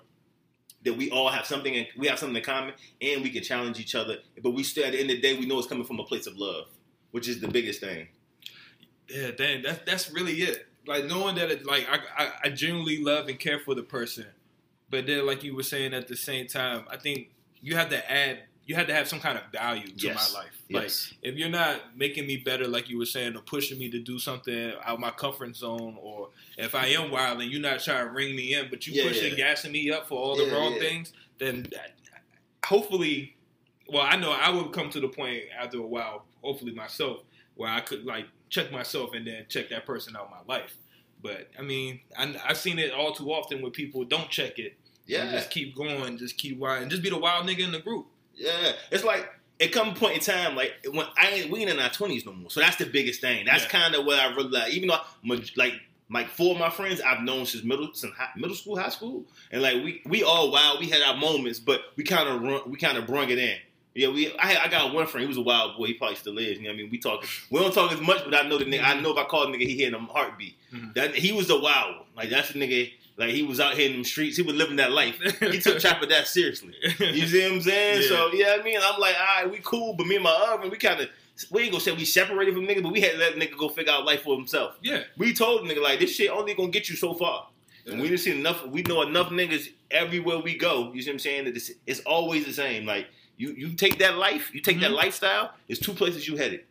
that 0.83 0.93
we 0.95 1.11
all 1.11 1.29
have 1.29 1.45
something 1.45 1.73
in, 1.73 1.85
we 1.97 2.07
have 2.07 2.19
something 2.19 2.35
in 2.35 2.43
common 2.43 2.73
and 3.01 3.21
we 3.21 3.29
can 3.29 3.43
challenge 3.43 3.79
each 3.79 3.95
other. 3.95 4.17
But 4.41 4.51
we 4.51 4.63
still 4.63 4.85
at 4.85 4.93
the 4.93 4.99
end 4.99 5.09
of 5.11 5.17
the 5.17 5.21
day 5.21 5.37
we 5.37 5.45
know 5.45 5.59
it's 5.59 5.67
coming 5.67 5.83
from 5.83 5.99
a 5.99 6.03
place 6.03 6.27
of 6.27 6.37
love, 6.37 6.65
which 7.11 7.27
is 7.27 7.39
the 7.39 7.47
biggest 7.47 7.79
thing. 7.81 8.07
Yeah, 9.09 9.31
dang, 9.31 9.61
that's 9.61 9.79
that's 9.85 10.11
really 10.11 10.33
it. 10.41 10.67
Like 10.87 11.05
knowing 11.05 11.35
that, 11.35 11.51
it, 11.51 11.65
like 11.65 11.87
I, 11.89 12.23
I, 12.25 12.31
I 12.45 12.49
genuinely 12.49 13.03
love 13.03 13.27
and 13.27 13.37
care 13.39 13.59
for 13.59 13.75
the 13.75 13.83
person, 13.83 14.25
But 14.89 15.05
then, 15.05 15.25
like 15.27 15.43
you 15.43 15.55
were 15.55 15.63
saying, 15.63 15.93
at 15.93 16.07
the 16.07 16.15
same 16.17 16.47
time, 16.47 16.85
I 16.89 16.97
think 16.97 17.29
you 17.61 17.75
have 17.75 17.89
to 17.89 18.11
add, 18.11 18.39
you 18.65 18.73
have 18.75 18.87
to 18.87 18.93
have 18.93 19.07
some 19.07 19.19
kind 19.19 19.37
of 19.37 19.43
value 19.51 19.87
to 19.87 20.07
Yes. 20.07 20.33
my 20.33 20.39
life. 20.39 20.51
Like 20.71 20.83
Yes. 20.83 21.13
if 21.21 21.35
you're 21.35 21.49
not 21.49 21.95
making 21.95 22.25
me 22.25 22.37
better, 22.37 22.67
like 22.67 22.89
you 22.89 22.97
were 22.97 23.05
saying, 23.05 23.35
or 23.35 23.41
pushing 23.41 23.77
me 23.77 23.89
to 23.91 23.99
do 23.99 24.17
something 24.17 24.73
out 24.83 24.99
my 24.99 25.11
comfort 25.11 25.55
zone, 25.55 25.97
or 26.01 26.29
if 26.57 26.73
I 26.73 26.87
am 26.87 27.11
wild 27.11 27.41
and 27.41 27.51
you're 27.51 27.61
not 27.61 27.81
trying 27.81 28.07
to 28.07 28.11
ring 28.11 28.35
me 28.35 28.55
in, 28.55 28.69
but 28.69 28.87
you 28.87 28.93
Yeah, 28.93 29.07
pushing, 29.07 29.31
yeah. 29.31 29.35
gassing 29.37 29.71
me 29.71 29.91
up 29.91 30.07
for 30.07 30.17
all 30.17 30.35
the 30.35 30.45
Yeah, 30.45 30.53
wrong 30.53 30.73
yeah. 30.73 30.79
things, 30.79 31.13
then 31.37 31.63
that- 31.73 31.93
hopefully, 32.65 33.35
well, 33.87 34.03
I 34.03 34.15
know 34.15 34.31
I 34.31 34.49
would 34.49 34.71
come 34.71 34.89
to 34.91 34.99
the 34.99 35.09
point 35.09 35.43
after 35.57 35.77
a 35.77 35.85
while, 35.85 36.25
hopefully 36.41 36.73
myself, 36.73 37.21
where 37.55 37.69
I 37.69 37.81
could 37.81 38.05
like 38.05 38.25
check 38.49 38.71
myself 38.71 39.11
and 39.13 39.25
then 39.25 39.45
check 39.49 39.69
that 39.69 39.85
person 39.85 40.15
out 40.15 40.29
my 40.31 40.53
life. 40.53 40.75
But 41.21 41.49
I 41.57 41.61
mean, 41.61 42.01
I, 42.17 42.35
I've 42.47 42.57
seen 42.57 42.79
it 42.79 42.91
all 42.91 43.13
too 43.13 43.31
often 43.31 43.61
where 43.61 43.71
people 43.71 44.03
don't 44.03 44.29
check 44.29 44.57
it. 44.59 44.73
and 44.73 45.07
Yeah. 45.07 45.31
just 45.31 45.49
keep 45.51 45.75
going, 45.75 46.17
just 46.17 46.37
keep 46.37 46.57
wilding, 46.57 46.89
just 46.89 47.03
be 47.03 47.09
the 47.09 47.17
wild 47.19 47.47
nigga 47.47 47.59
in 47.63 47.71
the 47.71 47.79
group. 47.79 48.07
Yeah, 48.35 48.71
it's 48.91 49.03
like 49.03 49.29
it 49.59 49.71
come 49.71 49.89
a 49.89 49.93
point 49.93 50.15
in 50.15 50.19
time 50.21 50.55
like 50.55 50.73
when 50.91 51.05
I 51.17 51.27
ain't 51.29 51.51
we 51.51 51.59
ain't 51.61 51.69
in 51.69 51.79
our 51.79 51.89
twenties 51.91 52.25
no 52.25 52.33
more. 52.33 52.49
So 52.49 52.59
that's 52.59 52.77
the 52.77 52.85
biggest 52.85 53.21
thing. 53.21 53.45
That's 53.45 53.63
Yeah. 53.63 53.69
kind 53.69 53.95
of 53.95 54.05
what 54.05 54.17
I 54.19 54.33
really 54.33 54.49
like. 54.49 54.73
Even 54.73 54.89
though 54.89 54.95
I'm 55.23 55.43
like 55.55 55.73
like 56.09 56.27
four 56.29 56.53
of 56.55 56.59
my 56.59 56.69
friends 56.71 56.99
I've 57.01 57.21
known 57.21 57.45
since 57.45 57.63
middle 57.63 57.89
since 57.93 58.13
high, 58.15 58.29
middle 58.35 58.55
school, 58.55 58.77
high 58.77 58.89
school, 58.89 59.25
and 59.51 59.61
like 59.61 59.75
we 59.75 60.01
we 60.05 60.23
all 60.23 60.51
wild. 60.51 60.79
We 60.79 60.89
had 60.89 61.01
our 61.03 61.15
moments, 61.15 61.59
but 61.59 61.81
we 61.95 62.03
kind 62.03 62.27
of 62.27 62.41
run 62.41 62.61
we 62.71 62.77
kind 62.77 62.97
of 62.97 63.05
brung 63.05 63.29
it 63.29 63.37
in. 63.37 63.57
Yeah, 63.93 64.07
we. 64.09 64.31
I, 64.37 64.63
I 64.63 64.67
got 64.69 64.93
one 64.93 65.05
friend. 65.07 65.23
He 65.23 65.27
was 65.27 65.37
a 65.37 65.41
wild 65.41 65.77
boy. 65.77 65.87
He 65.87 65.93
probably 65.95 66.15
still 66.15 66.37
is. 66.37 66.57
You 66.57 66.63
know 66.63 66.69
what 66.69 66.73
I 66.75 66.77
mean? 66.77 66.89
We 66.91 66.97
talk. 66.97 67.25
We 67.49 67.59
don't 67.59 67.73
talk 67.73 67.91
as 67.91 67.99
much, 67.99 68.23
but 68.23 68.33
I 68.33 68.47
know 68.47 68.57
the 68.57 68.65
nigga. 68.65 68.83
I 68.83 68.99
know 69.01 69.11
if 69.11 69.17
I 69.17 69.25
call 69.25 69.51
the 69.51 69.57
nigga, 69.57 69.67
he 69.67 69.75
hearing 69.75 69.93
a 69.95 69.99
heartbeat. 69.99 70.55
Mhm. 70.73 70.93
That 70.95 71.13
he 71.15 71.31
was 71.33 71.49
a 71.49 71.59
wild 71.59 71.97
one. 71.97 72.05
Like 72.15 72.29
that's 72.29 72.53
the 72.53 72.59
nigga. 72.59 72.91
Like 73.17 73.31
he 73.31 73.43
was 73.43 73.59
out 73.59 73.73
here 73.73 73.87
in 73.87 73.93
them 73.93 74.03
streets. 74.05 74.37
He 74.37 74.43
was 74.43 74.55
living 74.55 74.77
that 74.77 74.91
life. 74.93 75.19
He 75.39 75.59
took 75.59 75.79
Chopper 75.83 76.05
that 76.07 76.25
seriously. 76.27 76.73
You 76.99 77.27
see 77.27 77.43
what 77.43 77.51
I'm 77.51 77.61
saying? 77.61 78.01
Yeah. 78.03 78.07
So 78.07 78.31
yeah, 78.33 78.55
I 78.57 78.63
mean, 78.63 78.79
I'm 78.81 78.99
like, 78.99 79.15
all 79.19 79.43
right, 79.43 79.51
we 79.51 79.59
cool, 79.61 79.93
but 79.93 80.07
me 80.07 80.15
and 80.15 80.23
my 80.23 80.31
other, 80.31 80.69
we 80.69 80.77
kind 80.77 81.01
of, 81.01 81.09
we 81.51 81.63
ain't 81.63 81.71
gonna 81.71 81.83
say 81.83 81.91
we 81.91 82.05
separated 82.05 82.53
from 82.55 82.65
nigga, 82.65 82.81
but 82.81 82.93
we 82.93 83.01
had 83.01 83.11
to 83.11 83.17
let 83.17 83.35
nigga 83.35 83.57
go 83.57 83.67
figure 83.67 83.91
out 83.91 84.05
life 84.05 84.23
for 84.23 84.35
himself. 84.37 84.75
yeah, 84.81 85.01
We 85.17 85.33
told 85.33 85.67
nigga 85.67 85.83
like 85.83 85.99
this 85.99 86.15
shit 86.15 86.31
only 86.31 86.53
gonna 86.53 86.69
get 86.69 86.89
you 86.89 86.95
so 86.95 87.13
far, 87.13 87.47
and 87.85 87.99
we 88.01 88.07
didn't 88.07 88.21
see 88.21 88.31
enough. 88.39 88.65
We 88.65 88.81
know 88.83 89.01
enough 89.01 89.29
niggas 89.29 89.67
everywhere 89.91 90.39
we 90.39 90.55
go. 90.57 90.91
You 90.93 91.01
see 91.01 91.09
what 91.09 91.15
I'm 91.15 91.19
saying? 91.19 91.45
That 91.45 91.55
it's, 91.57 91.69
it's 91.85 91.99
always 92.01 92.45
the 92.45 92.53
same. 92.53 92.85
Like 92.85 93.07
you, 93.41 93.53
you 93.57 93.73
take 93.73 93.97
that 93.99 94.17
life, 94.17 94.53
you 94.53 94.61
take 94.61 94.79
that 94.81 94.91
Mhm. 94.91 94.95
lifestyle. 94.95 95.53
It's 95.67 95.79
two 95.79 95.93
places 95.93 96.27
you 96.27 96.37
headed. 96.37 96.61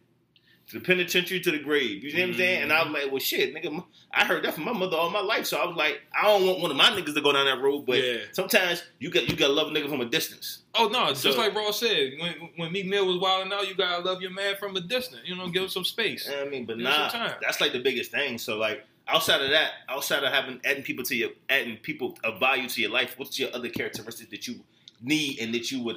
To 0.69 0.79
the 0.79 0.85
penitentiary, 0.85 1.41
to 1.41 1.51
the 1.51 1.59
grave. 1.59 2.05
You 2.05 2.11
see 2.13 2.21
what 2.21 2.29
I'm 2.29 2.35
saying? 2.37 2.63
And 2.63 2.73
I 2.73 2.85
was 2.85 2.93
like, 2.93 3.11
well, 3.11 3.19
shit, 3.19 3.53
nigga. 3.53 3.85
I 4.13 4.25
heard 4.25 4.45
that 4.45 4.55
from 4.55 4.65
my 4.67 4.73
mother 4.73 4.97
all 4.97 5.11
my 5.11 5.21
life, 5.21 5.45
so 5.47 5.59
I 5.59 5.67
was 5.67 5.77
like, 5.77 6.01
I 6.17 6.23
don't 6.29 6.47
want 6.47 6.61
one 6.61 6.71
of 6.71 6.77
my 6.77 6.91
niggas 6.91 7.13
to 7.15 7.21
go 7.21 7.33
down 7.33 7.47
that 7.47 7.61
road. 7.61 7.87
But 7.87 7.99
Yeah. 7.99 8.19
sometimes 8.31 8.85
you 9.01 9.11
got 9.11 9.29
you 9.29 9.35
got 9.35 9.49
to 9.49 9.53
love 9.53 9.67
a 9.67 9.71
nigga 9.73 9.89
from 9.89 10.01
a 10.01 10.05
distance. 10.05 10.61
Oh 10.77 10.87
no, 10.87 11.09
it's 11.09 11.23
just 11.25 11.37
like 11.39 11.57
Ross 11.57 11.81
said, 11.81 12.13
when 12.21 12.33
when 12.55 12.71
Meek 12.71 12.87
Mill 12.87 13.05
was 13.05 13.17
wilding 13.19 13.53
out, 13.53 13.67
you 13.69 13.75
gotta 13.75 14.05
love 14.05 14.23
your 14.23 14.31
man 14.31 14.55
from 14.61 14.77
a 14.77 14.81
distance. 14.81 15.23
You 15.25 15.35
know, 15.35 15.49
give 15.49 15.65
him 15.65 15.69
some 15.71 15.85
space. 15.85 16.27
You 16.29 16.37
know 16.37 16.43
I 16.43 16.49
mean, 16.49 16.67
but 16.67 16.77
Give 16.77 16.85
nah, 16.85 17.33
that's 17.43 17.61
like 17.61 17.73
the 17.73 17.81
biggest 17.81 18.13
thing. 18.13 18.39
So 18.39 18.57
like 18.57 18.87
outside 19.09 19.41
of 19.41 19.51
that, 19.51 19.73
outside 19.89 20.23
of 20.23 20.33
having 20.33 20.61
adding 20.65 20.85
people 20.85 21.03
to 21.07 21.17
your 21.17 21.31
adding 21.49 21.79
people 21.79 22.17
of 22.23 22.39
value 22.39 22.69
to 22.69 22.81
your 22.81 22.91
life, 22.93 23.15
what's 23.17 23.37
your 23.41 23.53
other 23.53 23.71
characteristics 23.71 24.31
that 24.31 24.47
you 24.47 24.61
need 25.03 25.41
and 25.41 25.53
that 25.53 25.73
you 25.73 25.83
would 25.83 25.97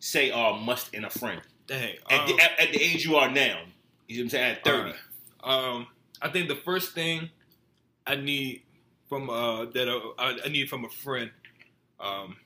say 0.00 0.30
are 0.30 0.54
a 0.54 0.56
must 0.58 0.94
in 0.94 1.04
a 1.04 1.10
friend 1.10 1.40
Dang. 1.66 1.94
at, 2.10 2.20
um, 2.20 2.26
the, 2.26 2.42
at, 2.42 2.60
at 2.60 2.72
the 2.72 2.82
age 2.82 3.04
you 3.04 3.16
are 3.16 3.30
now? 3.30 3.62
You 4.08 4.18
know 4.18 4.20
what 4.20 4.24
I'm 4.24 4.28
saying? 4.30 4.50
At 4.52 4.64
thirty. 4.64 4.92
Alright. 5.42 5.74
Um, 5.74 5.86
I 6.20 6.28
think 6.28 6.48
the 6.48 6.56
first 6.56 6.94
thing 6.94 7.30
I 8.06 8.16
need 8.16 8.62
from 9.08 9.28
uh 9.30 9.66
that 9.66 9.88
uh, 9.88 10.00
I, 10.18 10.38
I 10.44 10.48
need 10.48 10.68
from 10.68 10.84
a 10.84 10.88
friend, 10.88 11.30
um, 12.00 12.36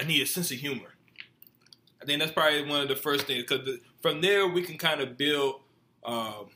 I 0.00 0.04
need 0.04 0.22
a 0.22 0.26
sense 0.26 0.50
of 0.50 0.58
humor. 0.58 0.94
I 2.00 2.04
think 2.04 2.20
that's 2.20 2.32
probably 2.32 2.64
one 2.64 2.82
of 2.82 2.88
the 2.88 2.96
first 2.96 3.26
things 3.26 3.44
because 3.46 3.68
from 4.00 4.20
there 4.20 4.46
we 4.46 4.62
can 4.62 4.78
kind 4.78 5.00
of 5.00 5.16
build 5.16 5.60
um, 6.04 6.46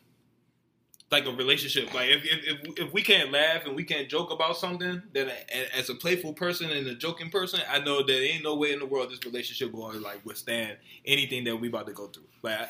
like 1.12 1.26
a 1.26 1.30
relationship. 1.30 1.92
Like 1.94 2.08
if, 2.10 2.24
if 2.24 2.78
if 2.86 2.92
we 2.92 3.02
can't 3.02 3.30
laugh 3.30 3.66
and 3.66 3.76
we 3.76 3.84
can't 3.84 4.08
joke 4.08 4.32
about 4.32 4.56
something, 4.56 5.02
then 5.12 5.30
as 5.76 5.90
a 5.90 5.94
playful 5.94 6.32
person 6.32 6.70
and 6.70 6.86
a 6.88 6.94
joking 6.94 7.30
person, 7.30 7.60
I 7.70 7.78
know 7.80 8.02
that 8.02 8.22
ain't 8.22 8.42
no 8.42 8.56
way 8.56 8.72
in 8.72 8.80
the 8.80 8.86
world 8.86 9.10
this 9.10 9.20
relationship 9.24 9.72
going 9.72 10.02
like 10.02 10.24
withstand 10.24 10.78
anything 11.06 11.44
that 11.44 11.56
we 11.56 11.68
about 11.68 11.86
to 11.86 11.92
go 11.92 12.08
through. 12.08 12.24
Like 12.42 12.62
I- 12.62 12.68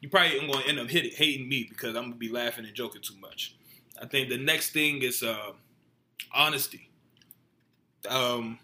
you 0.00 0.08
probably 0.08 0.38
ain't 0.38 0.52
going 0.52 0.62
to 0.62 0.68
end 0.68 0.78
up 0.78 0.88
hit, 0.88 1.12
hating 1.14 1.48
me 1.48 1.66
because 1.68 1.96
I'm 1.96 2.04
gonna 2.04 2.14
be 2.14 2.28
laughing 2.28 2.64
and 2.64 2.72
joking 2.72 3.02
too 3.02 3.16
much. 3.20 3.56
I 4.00 4.06
think 4.06 4.28
the 4.28 4.38
next 4.38 4.70
thing 4.70 5.02
is 5.02 5.24
uh, 5.24 5.52
honesty. 6.32 6.88
Um, 8.08 8.58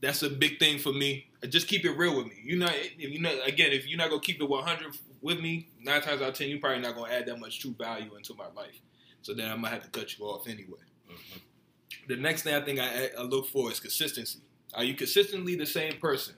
that's 0.00 0.22
a 0.22 0.30
big 0.30 0.58
thing 0.58 0.78
for 0.78 0.92
me. 0.92 1.26
Just 1.48 1.68
keep 1.68 1.84
it 1.84 1.92
real 1.92 2.16
with 2.16 2.26
me. 2.26 2.34
You 2.42 2.58
know, 2.58 2.70
you 2.96 3.20
know, 3.20 3.32
again, 3.44 3.72
if 3.72 3.86
you're 3.86 3.98
not 3.98 4.10
gonna 4.10 4.20
keep 4.22 4.40
it 4.40 4.48
100 4.48 4.94
with 5.20 5.40
me, 5.40 5.68
nine 5.80 6.00
times 6.02 6.22
out 6.22 6.28
of 6.28 6.34
ten, 6.34 6.48
you're 6.48 6.60
probably 6.60 6.80
not 6.80 6.94
gonna 6.94 7.12
add 7.12 7.26
that 7.26 7.38
much 7.38 7.60
true 7.60 7.74
value 7.78 8.14
into 8.16 8.34
my 8.34 8.48
life. 8.54 8.80
So 9.22 9.34
then 9.34 9.50
I 9.50 9.56
might 9.56 9.72
have 9.72 9.82
to 9.82 9.90
cut 9.90 10.18
you 10.18 10.24
off 10.24 10.46
anyway. 10.46 10.78
Mm-hmm. 11.10 11.38
The 12.08 12.16
next 12.16 12.42
thing 12.42 12.54
I 12.54 12.64
think 12.64 12.78
I, 12.78 13.10
I 13.18 13.22
look 13.22 13.48
for 13.48 13.70
is 13.70 13.80
consistency. 13.80 14.40
Are 14.74 14.84
you 14.84 14.94
consistently 14.94 15.56
the 15.56 15.66
same 15.66 15.98
person? 15.98 16.34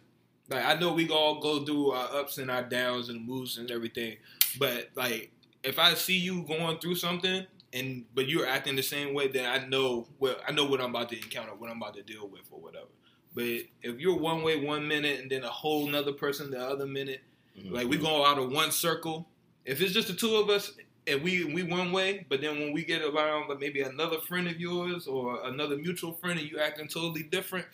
Like 0.48 0.64
I 0.64 0.74
know 0.74 0.92
we 0.92 1.08
all 1.08 1.40
go 1.40 1.64
through 1.64 1.92
our 1.92 2.16
ups 2.16 2.38
and 2.38 2.50
our 2.50 2.62
downs 2.62 3.08
and 3.08 3.26
moods 3.26 3.58
and 3.58 3.70
everything, 3.70 4.16
but 4.58 4.90
like 4.96 5.30
if 5.62 5.78
I 5.78 5.94
see 5.94 6.16
you 6.16 6.42
going 6.42 6.78
through 6.78 6.96
something 6.96 7.46
and 7.72 8.04
but 8.14 8.28
you're 8.28 8.46
acting 8.46 8.74
the 8.74 8.82
same 8.82 9.14
way, 9.14 9.28
then 9.28 9.46
I 9.46 9.66
know 9.66 10.08
well 10.18 10.36
I 10.46 10.52
know 10.52 10.64
what 10.64 10.80
I'm 10.80 10.90
about 10.90 11.10
to 11.10 11.16
encounter, 11.16 11.54
what 11.54 11.70
I'm 11.70 11.76
about 11.76 11.94
to 11.94 12.02
deal 12.02 12.26
with, 12.26 12.42
or 12.50 12.60
whatever. 12.60 12.88
But 13.34 13.44
if 13.82 14.00
you're 14.00 14.18
one 14.18 14.42
way 14.42 14.56
one 14.56 14.88
minute 14.88 15.20
and 15.20 15.30
then 15.30 15.44
a 15.44 15.48
whole 15.48 15.86
nother 15.86 16.12
person 16.12 16.50
the 16.50 16.60
other 16.60 16.86
minute, 16.86 17.22
Mhm. 17.58 17.70
like 17.72 17.88
we 17.88 17.96
go 17.96 18.24
out 18.24 18.38
of 18.38 18.50
one 18.52 18.70
circle. 18.72 19.28
If 19.64 19.80
it's 19.80 19.92
just 19.92 20.08
the 20.08 20.14
two 20.14 20.36
of 20.36 20.48
us 20.50 20.72
and 21.06 21.22
we 21.22 21.44
we 21.44 21.62
one 21.62 21.92
way, 21.92 22.26
but 22.28 22.40
then 22.40 22.58
when 22.58 22.72
we 22.72 22.84
get 22.84 23.02
around 23.02 23.48
like 23.48 23.58
maybe 23.60 23.82
another 23.82 24.18
friend 24.20 24.48
of 24.48 24.60
yours 24.60 25.06
or 25.06 25.44
another 25.46 25.76
mutual 25.76 26.12
friend 26.12 26.38
and 26.38 26.48
you 26.50 26.58
acting 26.58 26.88
totally 26.88 27.22
different, 27.24 27.66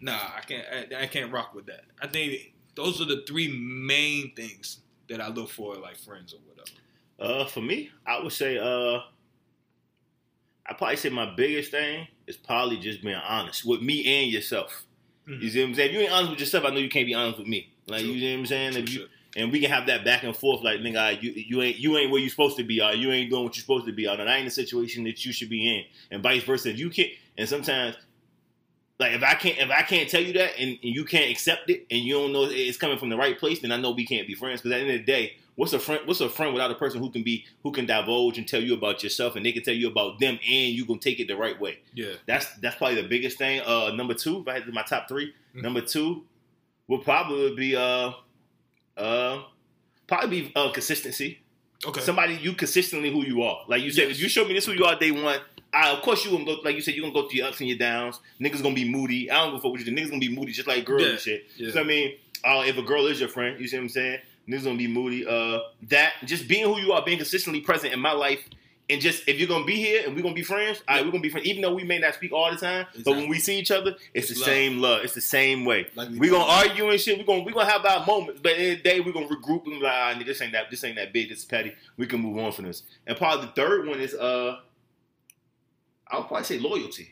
nah, 0.00 0.18
I 0.36 0.40
can't 0.40 0.66
I, 0.94 1.02
I 1.02 1.06
can't 1.06 1.32
rock 1.32 1.54
with 1.54 1.66
that. 1.66 1.84
I 2.00 2.06
think 2.06 2.52
those 2.74 3.00
are 3.00 3.04
the 3.04 3.22
three 3.26 3.48
main 3.48 4.34
things 4.34 4.78
that 5.08 5.20
I 5.20 5.28
look 5.28 5.50
for 5.50 5.76
like 5.76 5.96
friends 5.96 6.32
or 6.34 6.38
whatever. 6.38 6.70
Uh, 7.18 7.46
for 7.46 7.60
me, 7.60 7.90
I 8.06 8.20
would 8.22 8.32
say, 8.32 8.58
uh, 8.58 9.00
I 10.66 10.74
probably 10.74 10.96
say 10.96 11.10
my 11.10 11.34
biggest 11.34 11.70
thing 11.70 12.06
is 12.26 12.36
probably 12.36 12.78
just 12.78 13.02
being 13.02 13.14
honest 13.16 13.64
with 13.64 13.82
me 13.82 14.04
and 14.06 14.30
yourself. 14.32 14.84
Mhm. 15.28 15.42
You 15.42 15.50
see 15.50 15.60
what 15.60 15.68
I'm 15.68 15.74
saying? 15.74 15.90
If 15.90 15.94
you 15.94 16.00
ain't 16.02 16.12
honest 16.12 16.30
with 16.30 16.40
yourself, 16.40 16.64
I 16.64 16.70
know 16.70 16.78
you 16.78 16.88
can't 16.88 17.06
be 17.06 17.14
honest 17.14 17.38
with 17.38 17.48
me. 17.48 17.71
Like 17.86 18.00
True. 18.02 18.10
you 18.10 18.28
know 18.30 18.34
what 18.34 18.40
I'm 18.40 18.46
saying? 18.46 18.86
True 18.86 18.94
you 19.02 19.08
and 19.36 19.50
we 19.50 19.60
can 19.60 19.70
have 19.70 19.86
that 19.86 20.04
back 20.04 20.24
and 20.24 20.36
forth, 20.36 20.62
like 20.62 20.80
nigga, 20.80 21.22
you 21.22 21.30
you 21.32 21.62
ain't 21.62 21.78
you 21.78 21.96
ain't 21.96 22.10
where 22.10 22.20
you 22.20 22.28
supposed 22.28 22.56
to 22.58 22.64
be, 22.64 22.82
or 22.82 22.92
you 22.92 23.10
ain't 23.10 23.30
doing 23.30 23.44
what 23.44 23.56
you're 23.56 23.62
supposed 23.62 23.86
to 23.86 23.92
be, 23.92 24.06
or 24.06 24.12
and 24.12 24.28
I 24.28 24.34
ain't 24.34 24.40
in 24.40 24.44
the 24.46 24.50
situation 24.50 25.04
that 25.04 25.24
you 25.24 25.32
should 25.32 25.48
be 25.48 25.74
in, 25.74 25.84
and 26.10 26.22
vice 26.22 26.42
versa. 26.42 26.70
If 26.70 26.78
you 26.78 26.90
can't, 26.90 27.10
and 27.38 27.48
sometimes. 27.48 27.96
Like 28.98 29.14
if 29.14 29.22
I 29.24 29.34
can't 29.34 29.58
if 29.58 29.68
I 29.70 29.82
can't 29.82 30.08
tell 30.08 30.22
you 30.22 30.32
that 30.34 30.52
and, 30.60 30.70
and 30.70 30.94
you 30.94 31.04
can't 31.04 31.28
accept 31.28 31.68
it 31.70 31.86
and 31.90 32.02
you 32.02 32.14
don't 32.14 32.32
know 32.32 32.44
it's 32.48 32.76
coming 32.76 32.98
from 32.98 33.08
the 33.08 33.16
right 33.16 33.36
place, 33.36 33.58
then 33.58 33.72
I 33.72 33.76
know 33.76 33.90
we 33.90 34.06
can't 34.06 34.28
be 34.28 34.34
friends. 34.34 34.60
Because 34.60 34.72
at 34.72 34.76
the 34.76 34.80
end 34.82 34.90
of 35.00 35.04
the 35.06 35.12
day, 35.12 35.32
what's 35.56 35.72
a 35.72 35.80
friend? 35.80 36.02
What's 36.04 36.20
a 36.20 36.28
friend 36.28 36.52
without 36.52 36.70
a 36.70 36.76
person 36.76 37.00
who 37.00 37.10
can 37.10 37.24
be 37.24 37.44
who 37.64 37.72
can 37.72 37.84
divulge 37.84 38.38
and 38.38 38.46
tell 38.46 38.62
you 38.62 38.74
about 38.74 39.02
yourself 39.02 39.34
and 39.34 39.44
they 39.44 39.50
can 39.50 39.64
tell 39.64 39.74
you 39.74 39.88
about 39.88 40.20
them 40.20 40.38
and 40.48 40.72
you 40.74 40.86
gonna 40.86 41.00
take 41.00 41.18
it 41.18 41.26
the 41.26 41.34
right 41.36 41.58
way. 41.60 41.80
Yeah. 41.94 42.12
That's 42.26 42.46
that's 42.58 42.76
probably 42.76 43.02
the 43.02 43.08
biggest 43.08 43.38
thing. 43.38 43.60
Uh, 43.62 43.90
number 43.92 44.14
two, 44.14 44.42
if 44.42 44.46
I 44.46 44.54
had 44.60 44.72
my 44.72 44.82
top 44.82 45.08
3 45.08 45.32
Mhm. 45.56 45.62
number 45.62 45.80
two 45.80 46.24
would 46.92 47.02
probably 47.02 47.54
be 47.56 47.74
uh 47.76 48.12
uh 48.96 49.42
probably 50.06 50.42
be 50.42 50.52
uh 50.54 50.70
consistency. 50.72 51.38
Okay. 51.84 52.00
Somebody 52.00 52.34
you 52.34 52.52
consistently 52.52 53.10
who 53.10 53.24
you 53.24 53.42
are. 53.42 53.64
Like 53.66 53.82
you 53.82 53.90
said, 53.90 54.08
Yes. 54.08 54.16
if 54.18 54.22
you 54.22 54.28
show 54.28 54.44
me 54.44 54.54
this 54.54 54.66
who 54.66 54.72
you 54.72 54.84
are 54.84 54.96
day 54.98 55.10
one, 55.10 55.40
I, 55.72 55.90
of 55.90 56.02
course 56.02 56.24
you 56.24 56.30
gonna 56.30 56.44
go 56.44 56.58
like 56.62 56.76
you 56.76 56.80
said, 56.82 56.94
you're 56.94 57.02
gonna 57.02 57.14
go 57.14 57.28
through 57.28 57.38
your 57.38 57.48
ups 57.48 57.58
and 57.60 57.68
your 57.68 57.78
downs. 57.78 58.20
Niggas 58.40 58.62
gonna 58.62 58.74
be 58.74 58.88
moody. 58.88 59.30
I 59.30 59.44
don't 59.44 59.54
go 59.54 59.60
for 59.60 59.70
what 59.72 59.80
you 59.80 59.86
do. 59.86 59.92
Niggas 59.92 60.08
gonna 60.10 60.20
be 60.20 60.28
moody 60.34 60.52
just 60.52 60.68
like 60.68 60.84
girls 60.84 61.02
Yeah. 61.02 61.08
and 61.08 61.18
shit. 61.18 61.46
Yeah. 61.56 61.72
So 61.72 61.80
I 61.80 61.84
mean, 61.84 62.14
uh, 62.44 62.62
if 62.66 62.76
a 62.78 62.82
girl 62.82 63.06
is 63.06 63.18
your 63.20 63.28
friend, 63.28 63.58
you 63.60 63.66
see 63.66 63.76
what 63.76 63.82
I'm 63.84 63.88
saying? 63.88 64.18
Niggas 64.48 64.64
gonna 64.64 64.76
be 64.78 64.86
moody. 64.88 65.26
Uh, 65.26 65.58
that 65.88 66.12
just 66.24 66.46
being 66.46 66.64
who 66.64 66.78
you 66.80 66.92
are, 66.92 67.02
being 67.04 67.18
consistently 67.18 67.60
present 67.62 67.92
in 67.94 68.00
my 68.00 68.12
life, 68.12 68.40
and 68.92 69.00
just 69.00 69.26
if 69.28 69.38
you're 69.38 69.48
gonna 69.48 69.64
be 69.64 69.76
here 69.76 70.02
and 70.06 70.14
we're 70.14 70.22
gonna 70.22 70.34
be 70.34 70.42
friends, 70.42 70.82
all 70.86 70.94
right, 70.96 71.04
we're 71.04 71.10
gonna 71.10 71.22
be 71.22 71.28
friends. 71.30 71.46
Even 71.46 71.62
though 71.62 71.74
we 71.74 71.82
may 71.84 71.98
not 71.98 72.14
speak 72.14 72.32
all 72.32 72.50
the 72.50 72.56
time, 72.56 72.86
but 73.04 73.16
when 73.16 73.28
we 73.28 73.38
see 73.38 73.58
each 73.58 73.70
other, 73.70 73.96
it's, 74.14 74.30
It's 74.30 74.34
the 74.34 74.40
love. 74.40 74.48
same 74.48 74.78
love. 74.78 75.00
It's 75.04 75.14
the 75.14 75.20
same 75.20 75.64
way. 75.64 75.86
Like 75.94 76.10
we 76.10 76.18
we 76.18 76.28
gonna 76.30 76.44
argue 76.44 76.90
and 76.90 77.00
shit. 77.00 77.18
We 77.18 77.24
gonna 77.24 77.42
we 77.42 77.52
gonna 77.52 77.68
have 77.70 77.84
our 77.84 78.06
moments, 78.06 78.40
but 78.42 78.52
at 78.52 78.58
the 78.58 78.62
end 78.64 78.76
of 78.78 78.82
the 78.84 78.90
day, 78.90 79.00
we're 79.00 79.12
gonna 79.12 79.26
regroup 79.26 79.64
and 79.64 79.78
be 79.78 79.80
like, 79.80 79.92
ah, 79.92 80.22
this 80.24 80.40
ain't 80.40 80.52
that 80.52 80.70
this 80.70 80.84
ain't 80.84 80.96
that 80.96 81.12
big. 81.12 81.28
This 81.30 81.38
is 81.38 81.44
petty. 81.44 81.72
We 81.96 82.06
can 82.06 82.20
move 82.20 82.38
on 82.38 82.52
from 82.52 82.66
this. 82.66 82.82
And 83.06 83.16
probably 83.16 83.46
the 83.46 83.52
third 83.52 83.86
one 83.88 84.00
is 84.00 84.14
uh, 84.14 84.58
I'll 86.08 86.24
probably 86.24 86.44
say 86.44 86.58
loyalty. 86.58 87.10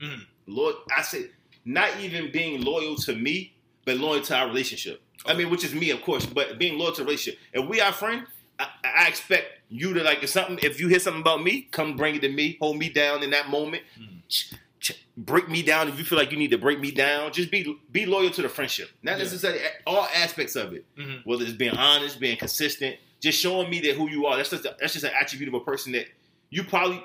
Mhm. 0.00 0.26
Lord, 0.46 0.74
I 0.96 1.02
say 1.02 1.30
not 1.64 1.90
even 2.00 2.30
being 2.30 2.62
loyal 2.62 2.96
to 2.96 3.14
me, 3.14 3.54
but 3.86 3.96
loyal 3.96 4.20
to 4.22 4.36
our 4.36 4.46
relationship. 4.46 5.00
I 5.26 5.32
mean, 5.32 5.48
which 5.48 5.64
is 5.64 5.74
me, 5.74 5.90
of 5.90 6.02
course, 6.02 6.26
but 6.26 6.58
being 6.58 6.78
loyal 6.78 6.92
to 6.92 7.02
relationship. 7.04 7.40
If 7.52 7.66
we 7.66 7.80
are 7.80 7.92
friends, 7.92 8.28
I, 8.58 8.68
I, 8.84 9.08
expect 9.08 9.46
you 9.68 9.92
to 9.94 10.02
like 10.02 10.22
if 10.22 10.30
something. 10.30 10.58
If 10.62 10.78
you 10.80 10.88
hear 10.88 10.98
something 11.00 11.20
about 11.22 11.42
me, 11.42 11.62
come 11.72 11.96
bring 11.96 12.14
it 12.16 12.20
to 12.22 12.28
me. 12.28 12.56
Hold 12.60 12.78
me 12.78 12.88
down 12.88 13.22
in 13.22 13.30
that 13.30 13.48
moment. 13.50 13.82
Mhm. 13.98 14.20
Ch- 14.28 14.54
ch- 14.80 15.06
break 15.16 15.48
me 15.48 15.62
down 15.62 15.88
if 15.88 15.98
you 15.98 16.04
feel 16.04 16.18
like 16.18 16.30
you 16.30 16.38
need 16.38 16.50
to 16.52 16.58
break 16.58 16.78
me 16.80 16.90
down. 16.92 17.32
Just 17.32 17.50
be 17.50 17.76
be 17.90 18.06
loyal 18.06 18.30
to 18.30 18.42
the 18.42 18.48
friendship. 18.48 18.90
Not 19.02 19.12
Yeah. 19.18 19.24
necessarily 19.24 19.60
all 19.86 20.08
aspects 20.14 20.54
of 20.56 20.72
it. 20.72 20.84
Mhm. 20.96 21.22
Whether 21.24 21.44
it's 21.44 21.52
being 21.52 21.76
honest, 21.76 22.20
being 22.20 22.36
consistent, 22.36 22.96
just 23.20 23.40
showing 23.40 23.68
me 23.70 23.80
that 23.80 23.96
who 23.96 24.08
you 24.08 24.26
are. 24.26 24.36
That's 24.36 24.50
just 24.50 24.64
a, 24.64 24.76
that's 24.78 24.92
just 24.92 25.04
an 25.04 25.12
attribute 25.18 25.48
of 25.48 25.54
a 25.54 25.60
person 25.64 25.92
that 25.92 26.06
you 26.50 26.62
probably. 26.64 27.02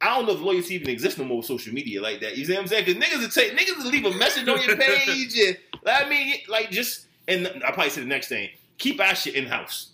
I 0.00 0.14
don't 0.16 0.26
know 0.26 0.34
if 0.34 0.40
loyalty 0.40 0.74
even 0.74 0.90
exists 0.90 1.18
no 1.18 1.24
more 1.24 1.38
with 1.38 1.46
social 1.46 1.72
media 1.72 2.02
like 2.02 2.20
that. 2.20 2.36
You 2.36 2.44
see 2.44 2.52
what 2.52 2.60
I'm 2.62 2.66
saying? 2.68 2.84
Because 2.84 3.02
niggas 3.02 3.20
will 3.20 3.28
take 3.30 3.56
niggas 3.56 3.82
will 3.82 3.90
leave 3.90 4.04
a 4.04 4.12
message 4.18 4.46
on 4.46 4.60
your 4.62 4.76
page. 4.78 5.34
And, 5.38 5.56
I 5.86 6.08
mean, 6.08 6.36
like 6.48 6.70
just 6.70 7.06
and 7.26 7.46
I 7.64 7.70
probably 7.72 7.88
say 7.90 8.02
the 8.02 8.06
next 8.06 8.28
thing: 8.28 8.50
keep 8.76 9.00
our 9.00 9.14
shit 9.14 9.34
in 9.34 9.46
house. 9.46 9.90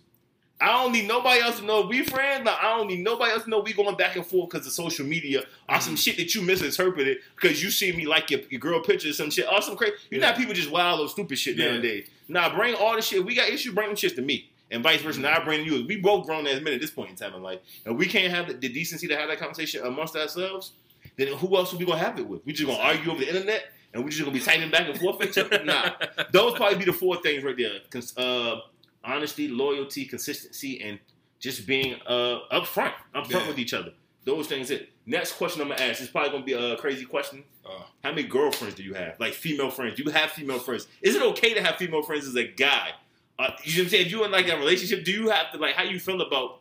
I 0.61 0.67
don't 0.83 0.93
need 0.93 1.09
nobody 1.09 1.41
else 1.41 1.59
to 1.61 1.65
know 1.65 1.83
we 1.87 2.03
friends. 2.05 2.45
Like, 2.45 2.59
I 2.63 2.77
don't 2.77 2.87
need 2.89 3.01
nobody 3.03 3.33
else 3.33 3.45
to 3.45 3.51
know 3.51 3.61
we 3.61 3.73
going 3.73 3.97
back 3.97 4.17
and 4.17 4.27
forth 4.27 4.51
because 4.51 4.67
of 4.67 4.73
social 4.73 5.07
media 5.07 5.45
or 5.69 5.81
some 5.81 5.97
shit 5.97 6.17
that 6.19 6.35
you 6.35 6.43
misinterpreted 6.43 7.19
because 7.35 7.63
you 7.63 7.71
see 7.71 7.93
me 7.93 8.07
like 8.07 8.31
your, 8.31 8.41
your 8.51 8.61
girl 8.61 8.81
picture 8.83 9.09
or 9.09 9.13
some 9.13 9.31
shit. 9.31 9.47
Or 9.51 9.63
some 9.63 9.77
crazy. 9.77 9.95
You 10.11 10.19
know 10.21 10.27
Yeah. 10.27 10.33
how 10.33 10.39
people 10.39 10.55
just 10.55 10.71
wild 10.71 11.01
or 11.01 11.09
stupid 11.09 11.39
shit 11.39 11.57
Yeah. 11.57 11.73
nowadays. 11.73 12.09
Nah, 12.29 12.55
bring 12.55 12.75
all 12.75 12.95
the 12.95 13.03
shit. 13.03 13.25
We 13.25 13.35
got 13.35 13.49
issues. 13.49 13.75
Bring 13.75 13.89
them 13.89 13.97
shits 13.97 14.15
to 14.17 14.23
me. 14.23 14.51
And 14.71 14.83
vice 14.83 15.01
versa. 15.03 15.19
Now 15.21 15.41
I 15.41 15.43
bring 15.45 15.65
you. 15.65 15.85
We 15.87 15.97
both 15.97 16.27
grown 16.27 16.47
as 16.47 16.61
men 16.61 16.75
at 16.75 16.81
this 16.81 16.91
point 16.93 17.11
in 17.11 17.17
time 17.17 17.35
in 17.35 17.43
life, 17.43 17.59
and 17.85 17.99
we 17.99 18.07
can't 18.07 18.33
have 18.33 18.47
the, 18.47 18.55
the 18.55 18.69
decency 18.69 19.09
to 19.09 19.17
have 19.17 19.29
that 19.29 19.39
conversation 19.41 19.85
amongst 19.85 20.15
ourselves. 20.15 20.73
Then 21.17 21.29
who 21.29 21.57
else 21.57 21.75
are 21.75 21.77
we 21.77 21.85
gonna 21.87 21.99
have 21.99 22.19
it 22.21 22.29
with? 22.29 22.47
We 22.47 22.53
just 22.53 22.69
gonna 22.71 22.79
argue 22.81 23.11
over 23.11 23.19
the 23.19 23.27
internet, 23.27 23.65
and 23.93 24.05
we 24.05 24.11
just 24.11 24.23
gonna 24.23 24.33
be 24.33 24.39
typing 24.39 24.71
back 24.71 24.89
and 24.89 24.97
forth 24.97 25.19
with 25.19 25.31
each 25.31 25.39
other? 25.39 25.65
Nah, 25.65 25.91
those 26.33 26.55
probably 26.55 26.79
be 26.79 26.85
the 26.85 26.93
four 26.93 27.17
things 27.17 27.43
right 27.43 27.57
there: 27.57 27.81
uh, 28.17 28.61
honesty, 29.05 29.49
loyalty, 29.49 30.05
consistency, 30.05 30.81
and 30.83 30.99
just 31.39 31.67
being 31.67 31.95
uh, 32.07 32.41
upfront, 32.53 32.93
upfront 33.15 33.31
Yeah. 33.31 33.49
with 33.49 33.59
each 33.59 33.73
other. 33.75 33.93
Those 34.25 34.47
things. 34.47 34.71
It. 34.71 34.91
Next 35.07 35.33
question 35.33 35.63
I'm 35.63 35.69
gonna 35.69 35.81
ask 35.83 36.01
is 36.03 36.09
probably 36.09 36.31
gonna 36.31 36.45
be 36.45 36.53
a 36.53 36.77
crazy 36.77 37.05
question. 37.07 37.43
Uh. 37.65 37.83
How 38.05 38.11
many 38.11 38.25
girlfriends 38.25 38.75
do 38.75 38.83
you 38.83 38.95
have? 38.95 39.19
Like 39.19 39.33
female 39.33 39.71
friends? 39.71 39.97
Do 39.97 40.03
you 40.03 40.11
have 40.11 40.31
female 40.31 40.59
friends? 40.59 40.87
Is 41.01 41.17
it 41.17 41.23
okay 41.23 41.55
to 41.55 41.63
have 41.63 41.77
female 41.77 42.03
friends 42.03 42.27
as 42.27 42.37
a 42.37 42.45
guy? 42.45 42.91
Uh, 43.39 43.53
you 43.65 43.77
know 43.77 43.81
what 43.81 43.85
I'm 43.85 43.89
saying? 43.91 44.07
If 44.07 44.13
you're 44.13 44.25
in 44.27 44.31
like 44.31 44.49
a 44.49 44.57
relationship, 44.59 45.05
do 45.05 45.13
you 45.13 45.31
have 45.31 45.51
to 45.53 45.59
like 45.59 45.75
how 45.75 45.85
do 45.85 45.91
you 45.91 45.99
feel 45.99 46.21
about 46.21 46.61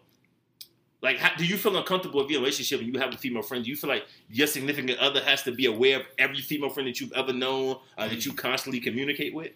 like 1.01 1.17
how, 1.17 1.35
do 1.37 1.45
you 1.45 1.57
feel 1.57 1.77
uncomfortable 1.77 2.21
with 2.21 2.29
your 2.31 2.39
relationship 2.41 2.81
and 2.81 2.93
you 2.93 2.99
have 2.99 3.13
a 3.13 3.17
female 3.17 3.41
friend? 3.41 3.63
Do 3.63 3.69
you 3.69 3.75
feel 3.75 3.89
like 3.89 4.05
your 4.29 4.47
significant 4.47 4.97
other 4.99 5.21
has 5.21 5.43
to 5.43 5.51
be 5.51 5.65
aware 5.65 5.99
of 5.99 6.05
every 6.17 6.39
female 6.41 6.69
friend 6.69 6.87
that 6.87 6.99
you've 6.99 7.13
ever 7.13 7.33
known 7.33 7.77
uh, 7.97 8.07
that 8.07 8.25
you 8.25 8.33
constantly 8.33 8.79
communicate 8.79 9.33
with? 9.33 9.51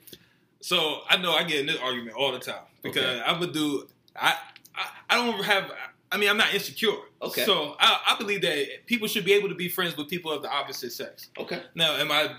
So 0.64 1.02
I 1.10 1.18
know 1.18 1.34
I 1.34 1.44
get 1.44 1.60
in 1.60 1.66
this 1.66 1.78
argument 1.84 2.16
all 2.16 2.32
the 2.32 2.40
time 2.40 2.64
because 2.82 3.04
Okay. 3.04 3.22
I'm 3.26 3.42
a 3.44 3.48
dude. 3.48 3.88
I, 4.16 4.34
I 4.74 4.88
I 5.10 5.16
don't 5.18 5.44
have. 5.44 5.70
I 6.10 6.18
mean, 6.18 6.30
I'm 6.30 6.38
not 6.38 6.54
insecure. 6.54 6.96
Okay. 7.22 7.44
So 7.44 7.76
I, 7.80 8.00
I 8.12 8.16
believe 8.18 8.42
that 8.44 8.86
people 8.86 9.10
should 9.10 9.26
be 9.26 9.34
able 9.34 9.50
to 9.50 9.56
be 9.56 9.68
friends 9.68 9.98
with 9.98 10.08
people 10.08 10.32
of 10.32 10.42
the 10.42 10.50
opposite 10.50 10.94
sex. 10.94 11.28
Okay. 11.38 11.62
Now, 11.76 11.96
am 11.98 12.12
I 12.12 12.36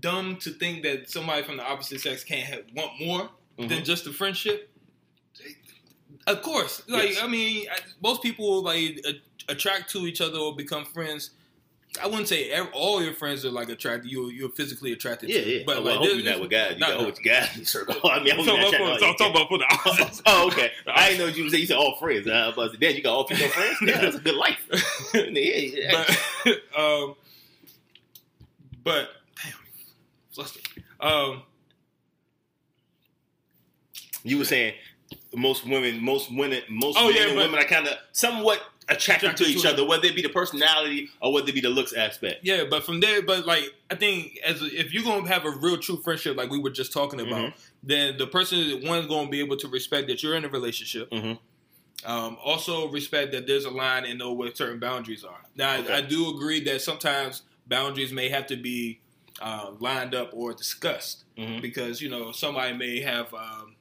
dumb 0.00 0.36
to 0.36 0.50
think 0.50 0.82
that 0.84 1.10
somebody 1.10 1.42
from 1.42 1.58
the 1.58 1.64
opposite 1.64 2.00
sex 2.00 2.24
can't 2.24 2.42
have, 2.44 2.62
want 2.74 2.92
more 3.00 3.28
than 3.58 3.68
Mhm. 3.68 3.84
just 3.84 4.06
a 4.06 4.12
friendship? 4.14 4.70
Of 6.26 6.40
course. 6.42 6.82
Like 6.88 7.10
Yes. 7.10 7.22
I 7.22 7.26
mean, 7.26 7.66
I, 7.70 7.78
most 8.02 8.22
people 8.22 8.62
like 8.62 9.04
attract 9.48 9.90
to 9.90 10.06
each 10.06 10.20
other 10.22 10.38
or 10.38 10.54
become 10.56 10.84
friends. 10.86 11.30
I 12.02 12.06
wouldn't 12.06 12.28
say 12.28 12.50
ev 12.50 12.68
all 12.72 13.02
your 13.02 13.12
friends 13.14 13.44
are 13.44 13.50
like 13.50 13.68
attracted. 13.68 14.10
You 14.10 14.28
you're 14.30 14.48
physically 14.50 14.92
attracted 14.92 15.30
Yeah, 15.30 15.40
to. 15.42 15.50
yeah. 15.58 15.62
But 15.66 15.82
well, 15.82 15.86
I 15.86 15.90
like, 15.90 15.96
hope 15.98 16.06
there's- 16.08 16.22
you're 16.22 16.32
not 16.32 16.40
with 16.40 16.50
guys. 16.50 16.72
You 16.74 16.78
Nah, 16.78 16.86
got 16.86 16.92
to 16.92 16.98
nah. 16.98 17.04
hold 17.04 17.18
your 17.24 17.34
guys 17.40 17.54
in 17.54 17.60
the 17.60 17.66
circle. 17.66 17.94
I 18.10 18.20
mean, 18.22 18.32
I 18.32 18.36
I'm 18.36 18.44
talking 18.44 18.60
you're 18.60 18.96
about, 18.96 19.18
for, 19.18 19.24
I'm 19.24 19.30
about 19.30 19.48
for 19.48 19.58
the 19.58 19.64
opposite. 19.70 20.22
Oh, 20.26 20.46
okay. 20.48 20.70
I 20.86 21.10
didn't 21.10 21.26
know 21.26 21.32
you 21.34 21.50
said 21.50 21.60
you 21.60 21.66
said 21.66 21.76
all 21.76 21.96
friends. 21.98 22.28
I 22.28 22.46
was 22.46 22.54
about 22.54 22.72
to 22.72 22.78
damn, 22.78 22.96
you 22.96 23.02
got 23.02 23.14
all 23.14 23.26
female 23.26 23.48
friends? 23.50 23.76
Yeah, 23.82 24.00
that's 24.00 24.16
a 24.16 24.20
good 24.20 24.34
life. 24.34 24.60
yeah, 25.14 25.22
yeah. 25.32 26.04
but 26.44 26.80
um, 26.80 27.14
but 28.84 29.08
damn, 29.42 29.52
flustered. 30.32 30.62
Um, 31.00 31.42
You 34.24 34.38
were 34.38 34.44
saying 34.44 34.74
most 35.34 35.64
women, 35.66 36.02
most 36.02 36.30
women, 36.32 36.62
most 36.68 36.98
Oh, 36.98 37.06
men 37.06 37.14
yeah, 37.16 37.22
and 37.28 37.34
but- 37.36 37.44
women 37.46 37.60
are 37.60 37.68
kind 37.68 37.86
of 37.86 37.94
somewhat 38.12 38.60
attracted 38.88 39.36
to 39.36 39.44
each 39.44 39.62
to 39.62 39.70
other, 39.70 39.84
whether 39.86 40.06
it 40.06 40.14
be 40.16 40.22
the 40.22 40.28
personality 40.28 41.10
or 41.20 41.32
whether 41.32 41.48
it 41.48 41.54
be 41.54 41.60
the 41.60 41.68
looks 41.68 41.92
aspect. 41.92 42.40
yeah, 42.42 42.64
but 42.68 42.84
from 42.84 43.00
there, 43.00 43.22
but 43.22 43.46
like 43.46 43.64
I 43.90 43.94
think 43.94 44.38
as 44.44 44.62
if 44.62 44.92
you're 44.92 45.04
gonna 45.04 45.28
have 45.28 45.44
a 45.44 45.50
real 45.50 45.76
true 45.78 46.00
friendship, 46.02 46.36
like 46.36 46.50
we 46.50 46.58
were 46.58 46.70
just 46.70 46.92
talking 46.92 47.20
about, 47.20 47.52
then 47.82 48.16
the 48.18 48.26
person 48.26 48.80
one's 48.84 49.06
gonna 49.06 49.28
be 49.28 49.40
able 49.40 49.56
to 49.58 49.68
respect 49.68 50.08
that 50.08 50.22
you're 50.22 50.34
in 50.36 50.44
a 50.44 50.48
relationship. 50.48 51.10
Mhm. 51.10 51.38
Um, 52.04 52.38
also 52.44 52.88
respect 52.88 53.32
that 53.32 53.46
there's 53.46 53.64
a 53.64 53.70
line 53.70 54.04
and 54.04 54.18
know 54.18 54.32
where 54.32 54.54
certain 54.54 54.78
boundaries 54.78 55.24
are. 55.24 55.42
Now, 55.56 55.76
Okay. 55.78 55.92
I, 55.92 55.96
I 55.98 56.00
do 56.00 56.30
agree 56.30 56.60
that 56.64 56.80
sometimes 56.80 57.42
boundaries 57.66 58.12
may 58.12 58.28
have 58.28 58.46
to 58.46 58.56
be 58.56 59.00
uh, 59.40 59.72
lined 59.80 60.14
up 60.14 60.30
or 60.32 60.52
discussed. 60.52 61.24
Mhm. 61.36 61.60
because 61.62 62.00
you 62.02 62.08
know 62.08 62.32
somebody 62.32 62.76
may 62.76 63.00
have 63.00 63.32
um, 63.34 63.76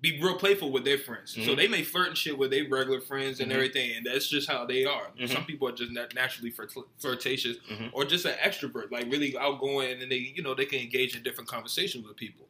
be 0.00 0.18
real 0.22 0.34
playful 0.36 0.70
with 0.72 0.84
their 0.84 0.96
friends, 0.98 1.34
so 1.34 1.40
Mhm. 1.40 1.56
they 1.56 1.68
may 1.68 1.82
flirt 1.82 2.08
and 2.08 2.16
shit 2.16 2.38
with 2.38 2.50
their 2.50 2.66
regular 2.68 3.00
friends 3.00 3.38
and 3.40 3.50
Mhm. 3.50 3.54
everything, 3.54 3.92
and 3.92 4.06
that's 4.06 4.28
just 4.28 4.48
how 4.48 4.64
they 4.64 4.84
are. 4.86 5.10
Mhm. 5.18 5.28
Some 5.30 5.44
people 5.44 5.68
are 5.68 5.72
just 5.72 5.90
nat- 5.92 6.14
naturally 6.14 6.50
flirt- 6.50 6.72
flirtatious, 6.98 7.58
Mhm. 7.70 7.90
or 7.92 8.04
just 8.06 8.24
an 8.24 8.34
extrovert, 8.38 8.90
like 8.90 9.10
really 9.12 9.36
outgoing, 9.36 10.00
and 10.02 10.10
they 10.10 10.16
you 10.34 10.42
know 10.42 10.54
they 10.54 10.64
can 10.64 10.78
engage 10.80 11.14
in 11.14 11.22
different 11.22 11.48
conversations 11.50 12.06
with 12.06 12.16
people. 12.16 12.48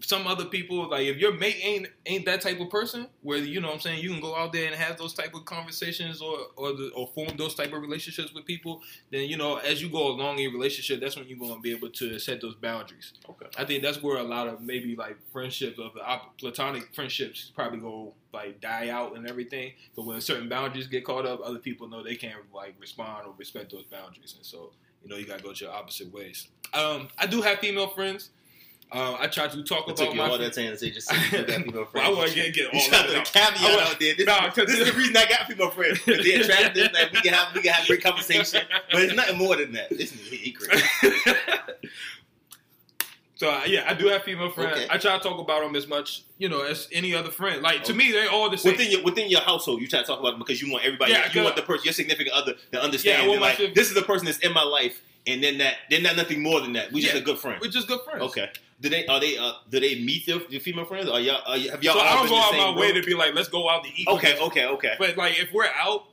Some 0.00 0.26
other 0.26 0.46
people, 0.46 0.88
like 0.88 1.06
if 1.06 1.18
your 1.18 1.32
mate 1.32 1.58
ain't 1.62 1.88
ain't 2.06 2.24
that 2.24 2.40
type 2.40 2.60
of 2.60 2.70
person, 2.70 3.06
where 3.22 3.38
you 3.38 3.60
know 3.60 3.68
what 3.68 3.74
I'm 3.74 3.80
saying 3.80 4.02
you 4.02 4.10
can 4.10 4.20
go 4.20 4.34
out 4.34 4.52
there 4.52 4.66
and 4.66 4.74
have 4.74 4.96
those 4.96 5.14
type 5.14 5.34
of 5.34 5.44
conversations 5.44 6.20
or 6.20 6.38
or, 6.56 6.72
the, 6.72 6.90
or 6.96 7.08
form 7.14 7.36
those 7.36 7.54
type 7.54 7.72
of 7.72 7.80
relationships 7.82 8.32
with 8.32 8.44
people, 8.44 8.80
then 9.10 9.28
you 9.28 9.36
know 9.36 9.56
as 9.56 9.82
you 9.82 9.88
go 9.88 10.08
along 10.08 10.36
in 10.36 10.44
your 10.44 10.52
relationship, 10.52 11.00
that's 11.00 11.16
when 11.16 11.28
you're 11.28 11.38
going 11.38 11.54
to 11.54 11.60
be 11.60 11.72
able 11.72 11.90
to 11.90 12.18
set 12.18 12.40
those 12.40 12.54
boundaries. 12.54 13.12
Okay. 13.28 13.46
I 13.56 13.64
think 13.64 13.82
that's 13.82 14.02
where 14.02 14.18
a 14.18 14.22
lot 14.22 14.48
of 14.48 14.60
maybe 14.60 14.96
like 14.96 15.16
friendships 15.32 15.78
of 15.78 15.92
the 15.94 16.00
platonic 16.38 16.94
friendships 16.94 17.52
probably 17.54 17.78
go 17.78 18.14
like 18.32 18.60
die 18.60 18.88
out 18.88 19.16
and 19.16 19.28
everything. 19.28 19.72
But 19.94 20.06
when 20.06 20.20
certain 20.20 20.48
boundaries 20.48 20.86
get 20.86 21.04
caught 21.04 21.26
up, 21.26 21.40
other 21.44 21.58
people 21.58 21.88
know 21.88 22.02
they 22.02 22.16
can't 22.16 22.36
like 22.54 22.74
respond 22.80 23.26
or 23.26 23.34
respect 23.36 23.72
those 23.72 23.84
boundaries, 23.84 24.34
and 24.36 24.44
so 24.44 24.72
you 25.02 25.10
know 25.10 25.16
you 25.16 25.26
gotta 25.26 25.42
go 25.42 25.52
to 25.52 25.64
your 25.64 25.72
opposite 25.72 26.12
ways. 26.12 26.48
Um, 26.72 27.08
I 27.18 27.26
do 27.26 27.42
have 27.42 27.58
female 27.58 27.88
friends. 27.88 28.30
Um, 28.92 29.16
I 29.18 29.26
try 29.26 29.48
to 29.48 29.62
talk 29.62 29.88
It 29.88 29.92
about 29.92 29.96
took 29.96 30.10
you 30.10 30.18
my. 30.20 30.28
all 30.28 30.36
that 30.38 30.52
time 30.52 30.66
to 30.66 30.76
say 30.76 30.90
just 30.90 31.08
say 31.08 31.16
you 31.38 31.46
got 31.46 31.56
female 31.64 31.84
friends. 31.86 31.94
well, 31.94 32.14
I 32.14 32.18
want 32.18 32.28
to 32.30 32.34
get, 32.34 32.54
get 32.54 32.74
all 32.74 32.78
You 32.80 32.90
that 32.90 33.24
to 33.24 33.32
caveat 33.32 33.80
out 33.88 33.98
there. 33.98 34.14
This, 34.14 34.26
Nah, 34.26 34.50
this 34.50 34.68
is 34.78 34.92
the 34.92 34.98
reason 34.98 35.16
I 35.16 35.24
got 35.26 35.46
female 35.48 35.70
friends. 35.70 35.98
They're 36.06 36.40
attractive. 36.42 36.90
Like 36.92 37.12
we 37.12 37.20
can 37.22 37.32
have 37.32 37.54
we 37.54 37.62
can 37.62 37.72
have 37.72 37.86
great 37.86 38.02
conversation, 38.02 38.60
but 38.92 39.02
it's 39.02 39.14
nothing 39.14 39.38
more 39.38 39.56
than 39.56 39.72
that. 39.72 39.88
This 39.90 40.12
is 40.12 40.20
he 40.28 40.52
crazy. 40.52 40.84
So 43.34 43.50
uh, 43.50 43.62
yeah, 43.66 43.84
I 43.88 43.94
do 43.94 44.06
have 44.06 44.22
female 44.22 44.50
friends. 44.52 44.76
Okay. 44.76 44.86
I 44.88 44.98
try 44.98 45.18
to 45.18 45.20
talk 45.28 45.40
about 45.40 45.62
them 45.64 45.74
as 45.74 45.88
much, 45.88 46.22
you 46.38 46.48
know, 46.48 46.62
as 46.62 46.86
any 46.92 47.12
other 47.12 47.30
friend. 47.32 47.60
Like 47.60 47.82
to 47.84 47.92
me, 47.92 48.12
they're 48.12 48.30
all 48.30 48.48
the 48.48 48.56
same. 48.56 48.70
Within 48.72 48.92
your 48.92 49.02
within 49.02 49.28
your 49.28 49.40
household, 49.40 49.80
you 49.80 49.88
try 49.88 49.98
to 49.98 50.06
talk 50.06 50.20
about 50.20 50.30
them 50.32 50.38
because 50.38 50.62
you 50.62 50.70
want 50.70 50.84
everybody. 50.84 51.10
Yeah, 51.10 51.28
you 51.32 51.42
want 51.42 51.56
the 51.56 51.62
person, 51.62 51.82
your 51.86 51.92
significant 51.92 52.36
other, 52.36 52.54
to 52.70 52.80
understand. 52.80 53.18
Yeah, 53.20 53.24
I 53.24 53.28
want 53.28 53.40
that, 53.40 53.58
my 53.58 53.64
like 53.64 53.74
this 53.74 53.88
is 53.88 53.94
the 53.94 54.02
person 54.02 54.26
that's 54.26 54.38
in 54.38 54.52
my 54.52 54.62
life, 54.62 55.02
and 55.26 55.42
then 55.42 55.58
that 55.58 55.74
they're 55.90 56.00
not 56.00 56.14
nothing 56.14 56.40
more 56.40 56.60
than 56.60 56.74
that. 56.74 56.92
We 56.92 57.00
just 57.00 57.14
Yeah. 57.14 57.20
a 57.20 57.24
good 57.24 57.38
friend. 57.38 57.60
We're 57.60 57.68
just 57.72 57.88
good 57.88 57.98
friends. 58.04 58.22
Okay. 58.22 58.48
Do 58.82 58.88
they 58.88 59.06
are 59.06 59.20
they 59.20 59.38
uh, 59.38 59.52
do 59.70 59.78
they 59.80 59.94
meet 60.00 60.26
their, 60.26 60.40
your 60.48 60.60
female 60.60 60.84
friends? 60.84 61.08
Are 61.08 61.20
y'all 61.20 61.40
are, 61.46 61.56
have 61.70 61.82
y'all 61.84 61.94
so 61.94 62.00
I 62.00 62.14
don't 62.16 62.28
go 62.28 62.36
out 62.36 62.74
my 62.74 62.80
way 62.80 62.92
to 62.92 63.02
be 63.02 63.14
like, 63.14 63.32
let's 63.34 63.48
go 63.48 63.70
out 63.70 63.84
to 63.84 63.90
eat. 63.94 64.08
Okay, 64.08 64.36
okay, 64.40 64.66
okay. 64.66 64.94
But 64.98 65.16
like 65.16 65.38
if 65.40 65.52
we're 65.52 65.68
out, 65.80 66.06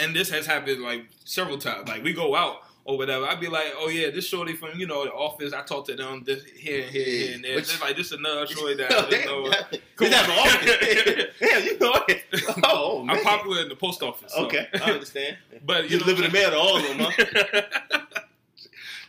and 0.00 0.14
this 0.14 0.28
has 0.30 0.46
happened 0.46 0.82
like 0.82 1.06
several 1.24 1.58
times, 1.58 1.88
like 1.88 2.02
we 2.02 2.12
go 2.12 2.34
out 2.34 2.56
or 2.84 2.98
whatever, 2.98 3.24
I'd 3.26 3.38
be 3.40 3.46
like, 3.46 3.72
oh 3.78 3.88
yeah, 3.88 4.10
this 4.10 4.26
shorty 4.26 4.54
from 4.54 4.78
you 4.78 4.86
know 4.88 5.04
the 5.04 5.12
office. 5.12 5.52
I 5.52 5.62
talked 5.62 5.86
to 5.88 5.94
them 5.94 6.24
this 6.26 6.42
here 6.44 6.82
and 6.82 6.90
here, 6.90 7.04
here 7.04 7.34
and 7.36 7.44
there. 7.44 7.54
Which- 7.56 7.80
like 7.80 7.96
this 7.96 8.10
another 8.10 8.46
shorty 8.52 8.74
that 8.76 8.92
I 8.92 9.00
know. 9.24 9.50
damn, 9.50 9.80
Come 9.94 10.08
this 10.10 10.18
on. 10.18 10.24
happened 10.24 10.70
often. 10.70 11.26
damn, 11.40 11.64
you 11.64 11.78
know 11.78 12.04
it. 12.08 12.22
Oh, 12.64 13.02
man. 13.04 13.16
I'm 13.16 13.22
popular 13.22 13.62
in 13.62 13.68
the 13.68 13.76
post 13.76 14.02
office. 14.02 14.32
so- 14.32 14.44
Okay, 14.46 14.66
I 14.74 14.90
understand. 14.90 15.36
but 15.64 15.88
You 15.88 15.98
you 15.98 16.04
live 16.04 16.18
in 16.18 16.24
the 16.24 16.30
mail 16.30 16.50
to 16.50 16.56
all 16.58 16.76
of 16.78 16.82
them, 16.82 16.98
huh? 17.00 18.00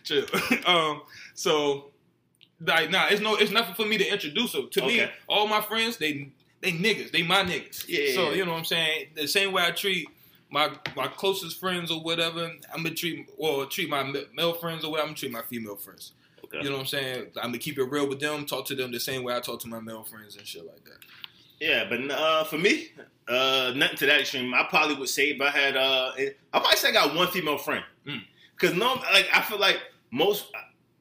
Chill. 0.03 0.25
um, 0.65 1.01
so 1.33 1.91
like, 2.59 2.89
nah, 2.89 3.07
it's 3.09 3.21
no, 3.21 3.35
it's 3.35 3.51
nothing 3.51 3.75
for 3.75 3.85
me 3.85 3.97
to 3.97 4.05
introduce 4.05 4.53
them. 4.53 4.69
To 4.71 4.81
me, 4.81 5.07
all 5.27 5.47
my 5.47 5.61
friends, 5.61 5.97
they 5.97 6.29
they 6.61 6.71
niggas, 6.71 7.11
they 7.11 7.23
my 7.23 7.43
niggas. 7.43 7.85
Yeah, 7.87 8.13
So 8.15 8.31
you 8.31 8.45
know 8.45 8.51
what 8.51 8.59
I'm 8.59 8.65
saying. 8.65 9.07
The 9.15 9.27
same 9.27 9.51
way 9.51 9.63
I 9.63 9.71
treat 9.71 10.07
my 10.49 10.71
my 10.95 11.07
closest 11.07 11.59
friends 11.59 11.91
or 11.91 12.01
whatever, 12.01 12.51
I'm 12.73 12.83
gonna 12.83 12.95
treat 12.95 13.29
or 13.37 13.65
treat 13.65 13.89
my 13.89 14.03
male 14.33 14.53
friends 14.53 14.83
or 14.83 14.91
whatever. 14.91 15.07
I'm 15.07 15.13
gonna 15.13 15.17
treat 15.17 15.31
my 15.31 15.43
female 15.43 15.75
friends. 15.75 16.13
Okay. 16.43 16.59
You 16.59 16.69
know 16.69 16.75
what 16.75 16.81
I'm 16.81 16.87
saying? 16.87 17.27
I'm 17.37 17.49
gonna 17.49 17.57
keep 17.57 17.77
it 17.77 17.83
real 17.83 18.07
with 18.07 18.19
them. 18.19 18.45
Talk 18.45 18.65
to 18.67 18.75
them 18.75 18.91
the 18.91 18.99
same 18.99 19.23
way 19.23 19.35
I 19.35 19.39
talk 19.39 19.59
to 19.61 19.67
my 19.67 19.79
male 19.79 20.03
friends 20.03 20.35
and 20.37 20.47
shit 20.47 20.65
like 20.65 20.83
that. 20.85 20.97
Yeah, 21.59 21.85
but 21.89 22.11
uh, 22.11 22.43
for 22.43 22.57
me, 22.57 22.89
uh, 23.27 23.73
nothing 23.75 23.97
to 23.97 24.05
that 24.05 24.21
extreme. 24.21 24.53
I 24.53 24.63
probably 24.69 24.95
would 24.95 25.09
say 25.09 25.31
if 25.31 25.41
I 25.41 25.49
had, 25.49 25.75
uh, 25.75 26.11
I 26.15 26.33
probably 26.51 26.77
say 26.77 26.89
I 26.89 26.91
got 26.91 27.15
one 27.15 27.27
female 27.29 27.57
friend. 27.57 27.83
Mm. 28.05 28.21
Cause 28.59 28.73
no, 28.73 28.93
like 29.11 29.27
I 29.33 29.41
feel 29.41 29.59
like 29.59 29.79
most 30.11 30.45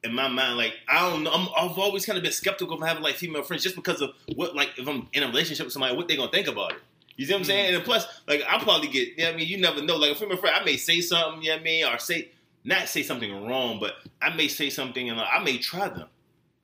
in 0.03 0.13
my 0.13 0.27
mind, 0.27 0.57
like 0.57 0.73
I 0.87 1.09
don't 1.09 1.23
know, 1.23 1.31
I'm, 1.31 1.47
I've 1.57 1.77
always 1.77 2.05
kind 2.05 2.17
of 2.17 2.23
been 2.23 2.31
skeptical 2.31 2.75
of 2.81 2.87
having 2.87 3.03
like 3.03 3.15
female 3.15 3.43
friends 3.43 3.63
just 3.63 3.75
because 3.75 4.01
of 4.01 4.11
what, 4.35 4.55
like 4.55 4.69
if 4.77 4.87
I'm 4.87 5.07
in 5.13 5.23
a 5.23 5.27
relationship 5.27 5.65
with 5.65 5.73
somebody, 5.73 5.95
what 5.95 6.07
they 6.07 6.15
gonna 6.15 6.31
think 6.31 6.47
about 6.47 6.73
it. 6.73 6.77
You 7.15 7.25
see 7.25 7.33
what 7.33 7.39
I'm 7.39 7.43
Mm. 7.43 7.47
saying? 7.47 7.75
And 7.75 7.83
plus, 7.83 8.05
like 8.27 8.43
I 8.47 8.59
probably 8.59 8.89
get, 8.89 9.07
you 9.09 9.17
know 9.17 9.23
what 9.25 9.33
I 9.33 9.37
mean, 9.37 9.47
you 9.47 9.57
never 9.57 9.81
know. 9.81 9.95
Like 9.97 10.11
a 10.11 10.15
female 10.15 10.37
friend, 10.37 10.55
I 10.55 10.63
may 10.63 10.77
say 10.77 11.01
something, 11.01 11.41
you 11.41 11.49
know 11.49 11.55
what 11.55 11.61
I 11.61 11.63
mean, 11.63 11.85
or 11.85 11.97
say 11.97 12.29
not 12.63 12.87
say 12.89 13.01
something 13.01 13.45
wrong, 13.47 13.79
but 13.79 13.95
I 14.21 14.35
may 14.35 14.47
say 14.47 14.69
something 14.69 15.09
and 15.09 15.17
like, 15.17 15.27
I 15.31 15.43
may 15.43 15.57
try 15.57 15.87
them. 15.89 16.07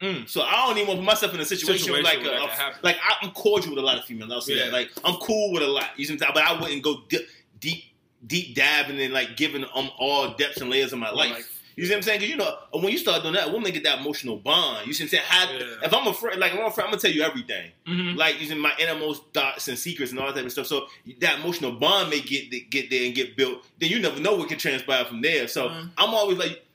Mm. 0.01 0.27
So 0.29 0.41
I 0.41 0.67
don't 0.67 0.77
even 0.77 0.87
want 0.89 0.99
to 0.99 1.05
put 1.05 1.05
myself 1.05 1.33
in 1.33 1.39
a 1.39 1.45
situation, 1.45 1.85
Situation 1.85 2.03
like, 2.03 2.19
where 2.19 2.37
a, 2.37 2.47
that 2.47 2.83
like 2.83 2.97
I, 3.03 3.15
I'm 3.25 3.31
cordial 3.31 3.71
with 3.71 3.79
a 3.79 3.85
lot 3.85 3.97
of 3.97 4.05
females. 4.05 4.31
I'll 4.31 4.41
say 4.41 4.53
Yeah. 4.57 4.65
that. 4.65 4.73
Like 4.73 4.91
I'm 5.03 5.15
cool 5.15 5.53
with 5.53 5.63
a 5.63 5.67
lot. 5.67 5.89
You 5.97 6.05
see 6.05 6.13
what 6.13 6.27
I'm 6.27 6.33
saying? 6.35 6.45
But 6.47 6.57
I 6.57 6.61
wouldn't 6.61 6.83
go 6.83 6.97
di- 7.09 7.25
deep, 7.59 7.83
deep 8.27 8.53
diving 8.55 8.99
and 9.01 9.13
like 9.13 9.35
giving 9.37 9.61
them 9.61 9.89
all 9.97 10.33
depths 10.35 10.61
and 10.61 10.69
layers 10.69 10.93
of 10.93 10.99
my 10.99 11.09
life. 11.09 11.31
Like, 11.31 11.45
You 11.75 11.85
see 11.85 11.91
what 11.91 11.97
I'm 11.97 12.01
saying? 12.03 12.19
Because 12.19 12.31
you 12.31 12.37
know, 12.37 12.55
when 12.73 12.91
you 12.91 12.97
start 12.97 13.21
doing 13.23 13.33
that, 13.35 13.47
a 13.49 13.51
woman 13.51 13.71
get 13.71 13.83
that 13.83 13.99
emotional 13.99 14.37
bond. 14.37 14.85
You 14.87 14.93
see 14.93 15.03
what 15.03 15.13
I'm 15.13 15.19
saying? 15.19 15.23
How, 15.27 15.51
Yeah. 15.51 15.85
If 15.87 15.93
I'm 15.93 16.07
a 16.07 16.13
friend, 16.13 16.39
like 16.39 16.53
if 16.53 16.59
I'm 16.59 16.65
a 16.65 16.71
friend, 16.71 16.85
I'm 16.87 16.91
gonna 16.91 17.01
tell 17.01 17.11
you 17.11 17.23
everything. 17.23 17.71
mhm. 17.87 18.15
Like 18.17 18.39
using 18.39 18.59
my 18.59 18.71
innermost 18.79 19.23
thoughts 19.33 19.67
and 19.67 19.77
secrets 19.77 20.11
and 20.11 20.19
all 20.19 20.27
that 20.27 20.35
type 20.35 20.45
of 20.45 20.51
stuff. 20.51 20.67
So 20.67 20.87
that 21.19 21.39
emotional 21.39 21.71
bond 21.73 22.09
may 22.09 22.21
get 22.21 22.69
get 22.69 22.89
there 22.89 23.05
and 23.05 23.15
get 23.15 23.35
built. 23.35 23.65
Then 23.79 23.89
you 23.89 23.99
never 23.99 24.19
know 24.19 24.35
what 24.35 24.49
can 24.49 24.57
transpire 24.57 25.05
from 25.05 25.21
there. 25.21 25.47
So 25.47 25.69
Mhm. 25.69 25.89
I'm 25.97 26.13
always 26.13 26.37
like, 26.37 26.65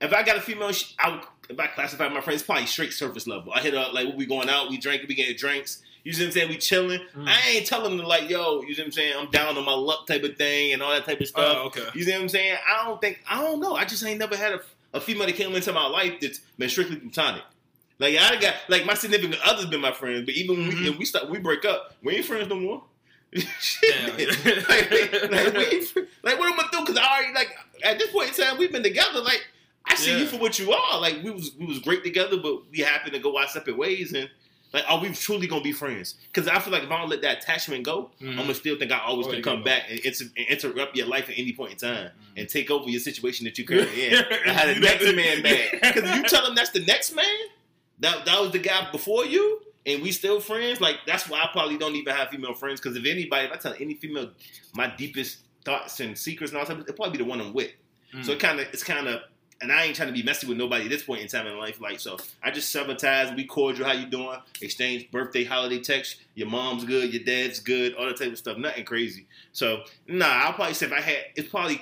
if 0.00 0.12
I 0.12 0.22
got 0.22 0.36
a 0.36 0.40
female, 0.40 0.70
I 0.98 1.10
would, 1.10 1.20
if 1.48 1.58
I 1.60 1.66
classify 1.68 2.08
my 2.08 2.20
friends, 2.20 2.42
probably 2.42 2.66
straight 2.66 2.92
surface 2.92 3.26
level. 3.26 3.52
I 3.52 3.60
hit 3.60 3.74
up 3.74 3.92
like, 3.92 4.14
we 4.16 4.26
going 4.26 4.48
out, 4.50 4.68
we 4.70 4.78
drinking, 4.78 5.08
we 5.08 5.14
getting 5.14 5.36
drinks. 5.36 5.82
You 6.06 6.12
see 6.12 6.22
what 6.22 6.26
I'm 6.26 6.32
saying? 6.34 6.48
We 6.50 6.56
chilling. 6.58 7.00
Mm. 7.16 7.26
I 7.26 7.48
ain't 7.50 7.66
telling 7.66 7.96
them 7.96 8.06
like, 8.06 8.30
yo, 8.30 8.62
you 8.62 8.74
see 8.74 8.80
what 8.82 8.86
I'm 8.86 8.92
saying? 8.92 9.14
I'm 9.18 9.28
down 9.30 9.58
on 9.58 9.64
my 9.64 9.74
luck 9.74 10.06
type 10.06 10.22
of 10.22 10.36
thing 10.36 10.72
and 10.72 10.80
all 10.80 10.92
that 10.92 11.04
type 11.04 11.20
of 11.20 11.26
stuff. 11.26 11.56
Oh, 11.58 11.66
okay. 11.66 11.82
You 11.94 12.04
see 12.04 12.12
what 12.12 12.20
I'm 12.20 12.28
saying? 12.28 12.56
I 12.64 12.84
don't 12.86 13.00
think 13.00 13.18
I 13.28 13.42
don't 13.42 13.58
know. 13.60 13.74
I 13.74 13.84
just 13.84 14.04
ain't 14.04 14.20
never 14.20 14.36
had 14.36 14.52
a, 14.52 14.60
a 14.94 15.00
female 15.00 15.26
that 15.26 15.34
came 15.34 15.52
into 15.54 15.72
my 15.72 15.86
life 15.88 16.20
that's 16.20 16.38
been 16.58 16.68
strictly 16.68 16.96
platonic. 16.96 17.42
Like 17.98 18.14
I 18.16 18.36
got 18.40 18.54
like 18.68 18.86
my 18.86 18.94
significant 18.94 19.40
other's 19.44 19.66
been 19.66 19.80
my 19.80 19.90
friends, 19.90 20.24
but 20.26 20.34
even 20.34 20.58
when 20.58 20.68
we 20.68 20.74
Mhm. 20.76 20.92
if 20.92 20.98
we 20.98 21.04
start 21.04 21.28
we 21.28 21.38
break 21.40 21.64
up, 21.64 21.96
we 22.04 22.14
ain't 22.14 22.24
friends 22.24 22.48
no 22.48 22.54
more. 22.60 22.84
Shit. 23.60 24.68
like, 24.68 25.30
like, 25.30 25.54
we 25.54 26.06
like, 26.22 26.38
what 26.38 26.52
am 26.52 26.60
I 26.60 26.68
do? 26.70 26.80
Because 26.80 26.96
I 26.98 27.02
already 27.18 27.34
like 27.34 27.48
at 27.84 27.98
this 27.98 28.10
point 28.12 28.28
in 28.28 28.34
time 28.44 28.58
we've 28.58 28.70
been 28.70 28.82
together. 28.84 29.20
Like 29.20 29.44
I 29.84 29.96
see 29.96 30.12
Yeah. 30.12 30.18
you 30.18 30.26
for 30.26 30.36
what 30.38 30.58
you 30.58 30.72
are. 30.72 31.00
Like 31.00 31.22
we 31.24 31.30
was 31.30 31.50
we 31.58 31.66
was 31.66 31.80
great 31.80 32.04
together, 32.04 32.36
but 32.36 32.70
we 32.70 32.78
happened 32.78 33.14
to 33.14 33.18
go 33.18 33.36
our 33.36 33.48
separate 33.48 33.76
ways. 33.76 34.12
And 34.12 34.30
like, 34.72 34.84
are 34.88 35.00
we 35.00 35.08
truly 35.10 35.46
gonna 35.46 35.62
be 35.62 35.72
friends? 35.72 36.14
Because 36.32 36.48
I 36.48 36.58
feel 36.58 36.72
like 36.72 36.82
if 36.82 36.90
I 36.90 36.98
don't 36.98 37.08
let 37.08 37.22
that 37.22 37.42
attachment 37.42 37.84
go, 37.84 38.10
Mhm. 38.20 38.30
I'm 38.30 38.36
gonna 38.38 38.54
still 38.54 38.76
think 38.78 38.92
I 38.92 38.98
always 39.00 39.26
Oh, 39.26 39.30
can 39.32 39.42
come 39.42 39.62
back 39.62 39.84
and, 39.88 39.98
inter- 40.00 40.30
and 40.36 40.46
interrupt 40.48 40.96
your 40.96 41.06
life 41.06 41.28
at 41.30 41.38
any 41.38 41.52
point 41.52 41.72
in 41.72 41.78
time 41.78 42.06
Mhm. 42.06 42.40
and 42.40 42.48
take 42.48 42.70
over 42.70 42.88
your 42.90 43.00
situation 43.00 43.44
that 43.44 43.56
you're 43.58 43.66
currently 43.66 44.06
in. 44.08 44.14
I 44.46 44.52
had 44.52 44.76
a 44.76 44.80
next 44.80 45.04
man 45.14 45.42
back. 45.42 45.72
because 45.94 46.16
you 46.16 46.22
tell 46.24 46.46
him 46.46 46.54
that's 46.54 46.70
the 46.70 46.80
next 46.84 47.14
man, 47.14 47.24
that 48.00 48.24
that 48.26 48.40
was 48.40 48.50
the 48.52 48.58
guy 48.58 48.90
before 48.90 49.24
you, 49.24 49.62
and 49.86 50.02
we 50.02 50.12
still 50.12 50.40
friends. 50.40 50.80
Like 50.80 50.98
that's 51.06 51.28
why 51.28 51.40
I 51.40 51.48
probably 51.52 51.78
don't 51.78 51.94
even 51.96 52.14
have 52.14 52.28
female 52.30 52.54
friends 52.54 52.80
because 52.80 52.96
if 52.96 53.04
anybody, 53.06 53.46
if 53.46 53.52
I 53.52 53.56
tell 53.56 53.74
any 53.80 53.94
female 53.94 54.30
my 54.74 54.88
deepest 54.96 55.38
thoughts 55.64 56.00
and 56.00 56.16
secrets 56.18 56.52
and 56.52 56.60
all 56.60 56.66
that, 56.66 56.78
it'll 56.80 56.94
probably 56.94 57.18
be 57.18 57.24
the 57.24 57.28
one 57.28 57.40
I'm 57.40 57.52
with. 57.52 57.70
Mm. 58.14 58.24
So 58.24 58.32
it 58.32 58.38
kind 58.40 58.60
of 58.60 58.66
it's 58.72 58.84
kind 58.84 59.06
of. 59.08 59.22
And 59.62 59.72
I 59.72 59.84
ain't 59.84 59.96
trying 59.96 60.08
to 60.08 60.12
be 60.14 60.22
messy 60.22 60.46
with 60.46 60.58
nobody 60.58 60.84
at 60.84 60.90
this 60.90 61.02
point 61.04 61.22
in 61.22 61.28
time 61.28 61.46
in 61.46 61.58
life. 61.58 61.80
Like, 61.80 61.98
so 61.98 62.18
I 62.42 62.50
just 62.50 62.70
sabotage, 62.70 63.34
we 63.34 63.44
cordial, 63.46 63.86
how 63.86 63.92
you 63.92 64.06
doing? 64.06 64.38
Exchange 64.60 65.10
birthday, 65.10 65.44
holiday 65.44 65.80
text. 65.80 66.16
Your 66.34 66.48
mom's 66.48 66.84
good, 66.84 67.12
your 67.12 67.22
dad's 67.24 67.60
good, 67.60 67.94
all 67.94 68.04
that 68.06 68.18
type 68.18 68.32
of 68.32 68.38
stuff. 68.38 68.58
Nothing 68.58 68.84
crazy. 68.84 69.26
So, 69.52 69.82
nah, 70.06 70.26
I'll 70.26 70.52
probably 70.52 70.74
say 70.74 70.86
if 70.86 70.92
I 70.92 71.00
had, 71.00 71.18
it's 71.36 71.48
probably 71.48 71.80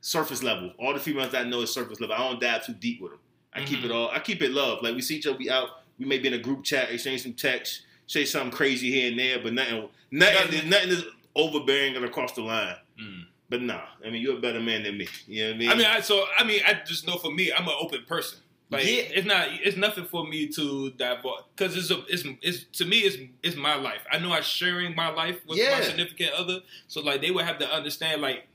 surface 0.00 0.42
level. 0.42 0.72
All 0.78 0.94
the 0.94 1.00
females 1.00 1.32
that 1.32 1.44
I 1.46 1.48
know 1.48 1.60
is 1.60 1.70
surface 1.72 2.00
level. 2.00 2.16
I 2.16 2.18
don't 2.18 2.40
dive 2.40 2.64
too 2.64 2.72
deep 2.72 3.02
with 3.02 3.10
them. 3.12 3.20
I 3.52 3.64
keep 3.64 3.80
Mhm. 3.80 3.84
it 3.86 3.90
all, 3.90 4.10
I 4.10 4.18
keep 4.20 4.40
it 4.42 4.50
love. 4.52 4.82
Like, 4.82 4.94
we 4.94 5.02
see 5.02 5.16
each 5.16 5.26
other, 5.26 5.36
we 5.36 5.50
out, 5.50 5.68
we 5.98 6.04
may 6.06 6.18
be 6.18 6.28
in 6.28 6.34
a 6.34 6.38
group 6.38 6.64
chat, 6.64 6.90
exchange 6.90 7.22
some 7.22 7.32
text, 7.34 7.82
say 8.06 8.24
something 8.24 8.50
crazy 8.50 8.90
here 8.90 9.10
and 9.10 9.18
there, 9.18 9.38
but 9.38 9.52
nothing, 9.52 9.88
nothing, 10.10 10.34
nothing, 10.54 10.70
nothing 10.70 10.88
is 10.90 11.04
overbearing 11.34 11.96
and 11.96 12.04
across 12.04 12.32
the 12.32 12.42
line. 12.42 12.76
Mm. 13.00 13.26
But 13.48 13.62
nah, 13.62 13.82
I 14.04 14.10
mean, 14.10 14.22
you're 14.22 14.38
a 14.38 14.40
better 14.40 14.60
man 14.60 14.82
than 14.82 14.98
me. 14.98 15.06
You 15.26 15.44
know 15.44 15.48
what 15.50 15.54
I 15.54 15.58
mean? 15.58 15.70
I 15.70 15.74
mean, 15.76 15.86
I, 15.86 16.00
so 16.00 16.24
I 16.36 16.44
mean, 16.44 16.60
I 16.66 16.80
just 16.84 17.06
know 17.06 17.16
for 17.16 17.30
me, 17.30 17.52
I'm 17.52 17.66
an 17.68 17.74
open 17.80 18.02
person. 18.06 18.40
Like 18.70 18.84
Yeah. 18.84 19.02
it's 19.02 19.26
not, 19.26 19.46
it's 19.62 19.76
nothing 19.76 20.04
for 20.06 20.26
me 20.26 20.48
to 20.48 20.90
divulge 20.90 21.44
because 21.54 21.76
it's 21.76 21.90
a, 21.92 22.02
it's, 22.08 22.24
it's 22.42 22.64
to 22.78 22.84
me, 22.84 22.98
it's 22.98 23.16
it's 23.44 23.54
my 23.56 23.76
life. 23.76 24.00
I 24.10 24.18
know 24.18 24.32
I'm 24.32 24.42
sharing 24.42 24.96
my 24.96 25.08
life 25.10 25.38
with 25.46 25.58
Yeah. 25.58 25.78
my 25.78 25.80
significant 25.82 26.32
other, 26.32 26.58
so 26.88 27.00
like 27.02 27.20
they 27.20 27.30
would 27.30 27.44
have 27.44 27.58
to 27.60 27.72
understand. 27.72 28.20
Like 28.22 28.48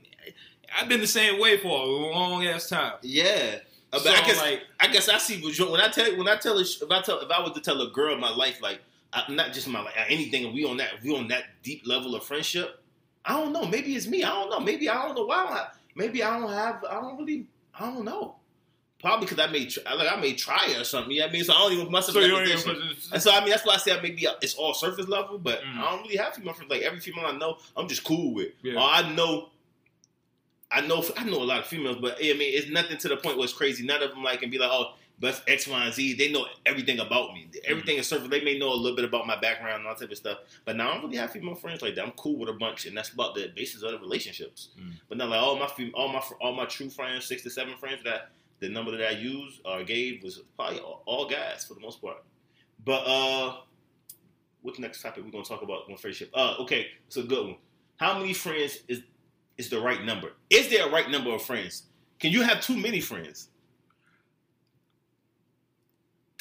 I've 0.78 0.88
been 0.88 1.00
the 1.00 1.06
same 1.06 1.40
way 1.40 1.56
for 1.58 1.68
a 1.80 1.86
long 1.86 2.44
ass 2.46 2.68
time. 2.68 2.94
Yeah. 3.00 3.56
Uh, 3.90 3.98
but 3.98 4.02
So, 4.02 4.12
I 4.12 4.26
guess 4.26 4.38
like, 4.38 4.60
I 4.80 4.88
guess 4.88 5.08
I 5.08 5.16
see 5.18 5.40
what 5.42 5.58
you- 5.58 5.70
when 5.70 5.80
I 5.80 5.88
tell 5.88 6.14
when 6.18 6.28
I 6.28 6.36
tell 6.36 6.58
a, 6.58 6.60
if 6.62 6.82
I 6.90 7.00
tell 7.00 7.20
if 7.20 7.30
I 7.30 7.40
was 7.40 7.52
to 7.52 7.60
tell 7.62 7.80
a 7.80 7.88
girl 7.90 8.14
my 8.18 8.30
life 8.34 8.60
like 8.60 8.80
I, 9.14 9.24
not 9.30 9.52
just 9.54 9.66
my 9.68 9.80
life 9.80 9.94
anything 10.08 10.44
and 10.44 10.52
we 10.54 10.64
on 10.66 10.76
that 10.78 11.02
we 11.02 11.14
on 11.16 11.28
that 11.28 11.44
deep 11.62 11.86
level 11.86 12.14
of 12.14 12.22
friendship 12.24 12.81
I 13.24 13.34
don't 13.34 13.52
know 13.52 13.64
maybe 13.66 13.94
it's 13.94 14.06
me 14.06 14.24
I 14.24 14.30
don't 14.30 14.50
know 14.50 14.60
maybe 14.60 14.88
I 14.88 15.02
don't 15.06 15.14
know 15.14 15.24
why 15.24 15.36
I 15.36 15.44
don't 15.44 15.56
have, 15.56 15.76
maybe 15.94 16.22
I 16.22 16.38
don't 16.40 16.50
have 16.52 16.84
I 16.88 16.94
don't 17.00 17.18
really 17.18 17.46
I 17.78 17.86
don't 17.86 18.04
know 18.04 18.36
probably 19.00 19.26
because 19.26 19.44
I 19.44 19.50
may 19.50 19.66
try, 19.66 19.92
like 19.94 20.12
I 20.12 20.20
may 20.20 20.32
try 20.34 20.66
it 20.68 20.80
or 20.80 20.84
something 20.84 21.12
you 21.12 21.20
know 21.20 21.26
I 21.26 21.30
mean 21.30 21.42
so 21.44 21.52
I 21.52 21.58
don't 21.58 21.72
even 21.72 21.84
put 21.86 21.92
myself 21.92 22.14
so 22.14 22.20
you 22.20 22.28
don't 22.28 22.46
even. 22.46 22.82
And 23.12 23.20
so 23.22 23.32
I 23.32 23.40
mean 23.40 23.50
that's 23.50 23.66
why 23.66 23.74
I 23.74 23.78
say 23.78 23.96
I 23.96 24.00
maybe 24.00 24.26
it's 24.40 24.54
all 24.54 24.74
surface 24.74 25.08
level, 25.08 25.38
but 25.38 25.60
Mm. 25.62 25.78
I 25.78 25.90
don't 25.90 26.02
really 26.02 26.16
have 26.16 26.34
female 26.34 26.52
friends. 26.54 26.70
Like 26.70 26.82
every 26.82 27.00
female 27.00 27.26
I 27.26 27.32
know, 27.32 27.58
I'm 27.76 27.88
just 27.88 28.04
cool 28.04 28.32
with. 28.34 28.50
Yeah. 28.62 28.74
Or 28.74 28.80
I 28.82 29.12
know, 29.12 29.48
I 30.70 30.80
know, 30.82 31.04
I 31.16 31.24
know 31.24 31.42
a 31.42 31.44
lot 31.44 31.58
of 31.60 31.66
females, 31.66 31.96
but 32.00 32.16
I 32.18 32.32
mean 32.34 32.54
it's 32.54 32.70
nothing 32.70 32.96
to 32.98 33.08
the 33.08 33.16
point 33.16 33.36
where 33.36 33.44
it's 33.44 33.52
crazy. 33.52 33.84
None 33.84 34.02
of 34.02 34.10
them 34.10 34.22
like 34.22 34.40
can 34.40 34.50
be 34.50 34.58
like, 34.58 34.70
oh, 34.72 34.94
that's 35.28 35.42
X, 35.46 35.68
Y, 35.68 35.84
and 35.84 35.94
Z. 35.94 36.14
They 36.14 36.32
know 36.32 36.46
everything 36.66 36.98
about 36.98 37.32
me. 37.32 37.48
Everything 37.64 37.96
is 37.96 38.08
surface. 38.08 38.28
They 38.28 38.42
may 38.42 38.58
know 38.58 38.72
a 38.72 38.74
little 38.74 38.96
bit 38.96 39.04
about 39.04 39.26
my 39.26 39.38
background 39.38 39.80
and 39.80 39.86
all 39.86 39.94
type 39.94 40.10
of 40.10 40.16
stuff. 40.16 40.38
But 40.64 40.76
now 40.76 40.90
I 40.90 40.94
don't 40.94 41.04
really 41.04 41.16
have 41.16 41.30
female 41.30 41.54
friends 41.54 41.80
like 41.80 41.94
that. 41.94 42.04
I'm 42.04 42.12
cool 42.12 42.36
with 42.36 42.48
a 42.48 42.54
bunch, 42.54 42.86
and 42.86 42.96
that's 42.96 43.10
about 43.10 43.34
the 43.34 43.52
basis 43.54 43.82
of 43.82 43.92
the 43.92 43.98
relationships. 43.98 44.70
Mm. 44.78 44.94
But 45.08 45.18
not 45.18 45.28
like 45.28 45.40
all 45.40 45.56
my 45.56 45.68
fem- 45.68 45.92
all 45.94 46.08
my 46.08 46.22
all 46.40 46.54
my 46.54 46.64
true 46.64 46.90
friends, 46.90 47.24
six 47.24 47.42
to 47.44 47.50
seven 47.50 47.76
friends 47.76 48.02
that 48.04 48.32
the 48.58 48.68
number 48.68 48.90
that 48.96 49.06
I 49.06 49.10
used 49.10 49.60
or 49.64 49.84
gave 49.84 50.22
was 50.22 50.40
probably 50.56 50.80
all, 50.80 51.02
all 51.06 51.28
guys 51.28 51.64
for 51.64 51.74
the 51.74 51.80
most 51.80 52.02
part. 52.02 52.18
But 52.84 53.06
uh, 53.06 53.56
what's 54.62 54.78
the 54.78 54.82
next 54.82 55.02
topic 55.02 55.24
we're 55.24 55.30
gonna 55.30 55.44
talk 55.44 55.62
about 55.62 55.88
on 55.88 55.96
friendship? 55.96 56.30
Uh, 56.34 56.56
okay, 56.60 56.88
it's 57.06 57.16
a 57.16 57.22
good 57.22 57.46
one. 57.46 57.56
How 57.96 58.18
many 58.18 58.32
friends 58.32 58.78
is 58.88 59.02
is 59.56 59.68
the 59.68 59.80
right 59.80 60.02
number? 60.04 60.32
Is 60.50 60.68
there 60.68 60.88
a 60.88 60.90
right 60.90 61.08
number 61.08 61.32
of 61.32 61.42
friends? 61.42 61.84
Can 62.18 62.32
you 62.32 62.42
have 62.42 62.60
too 62.60 62.76
many 62.76 63.00
friends? 63.00 63.50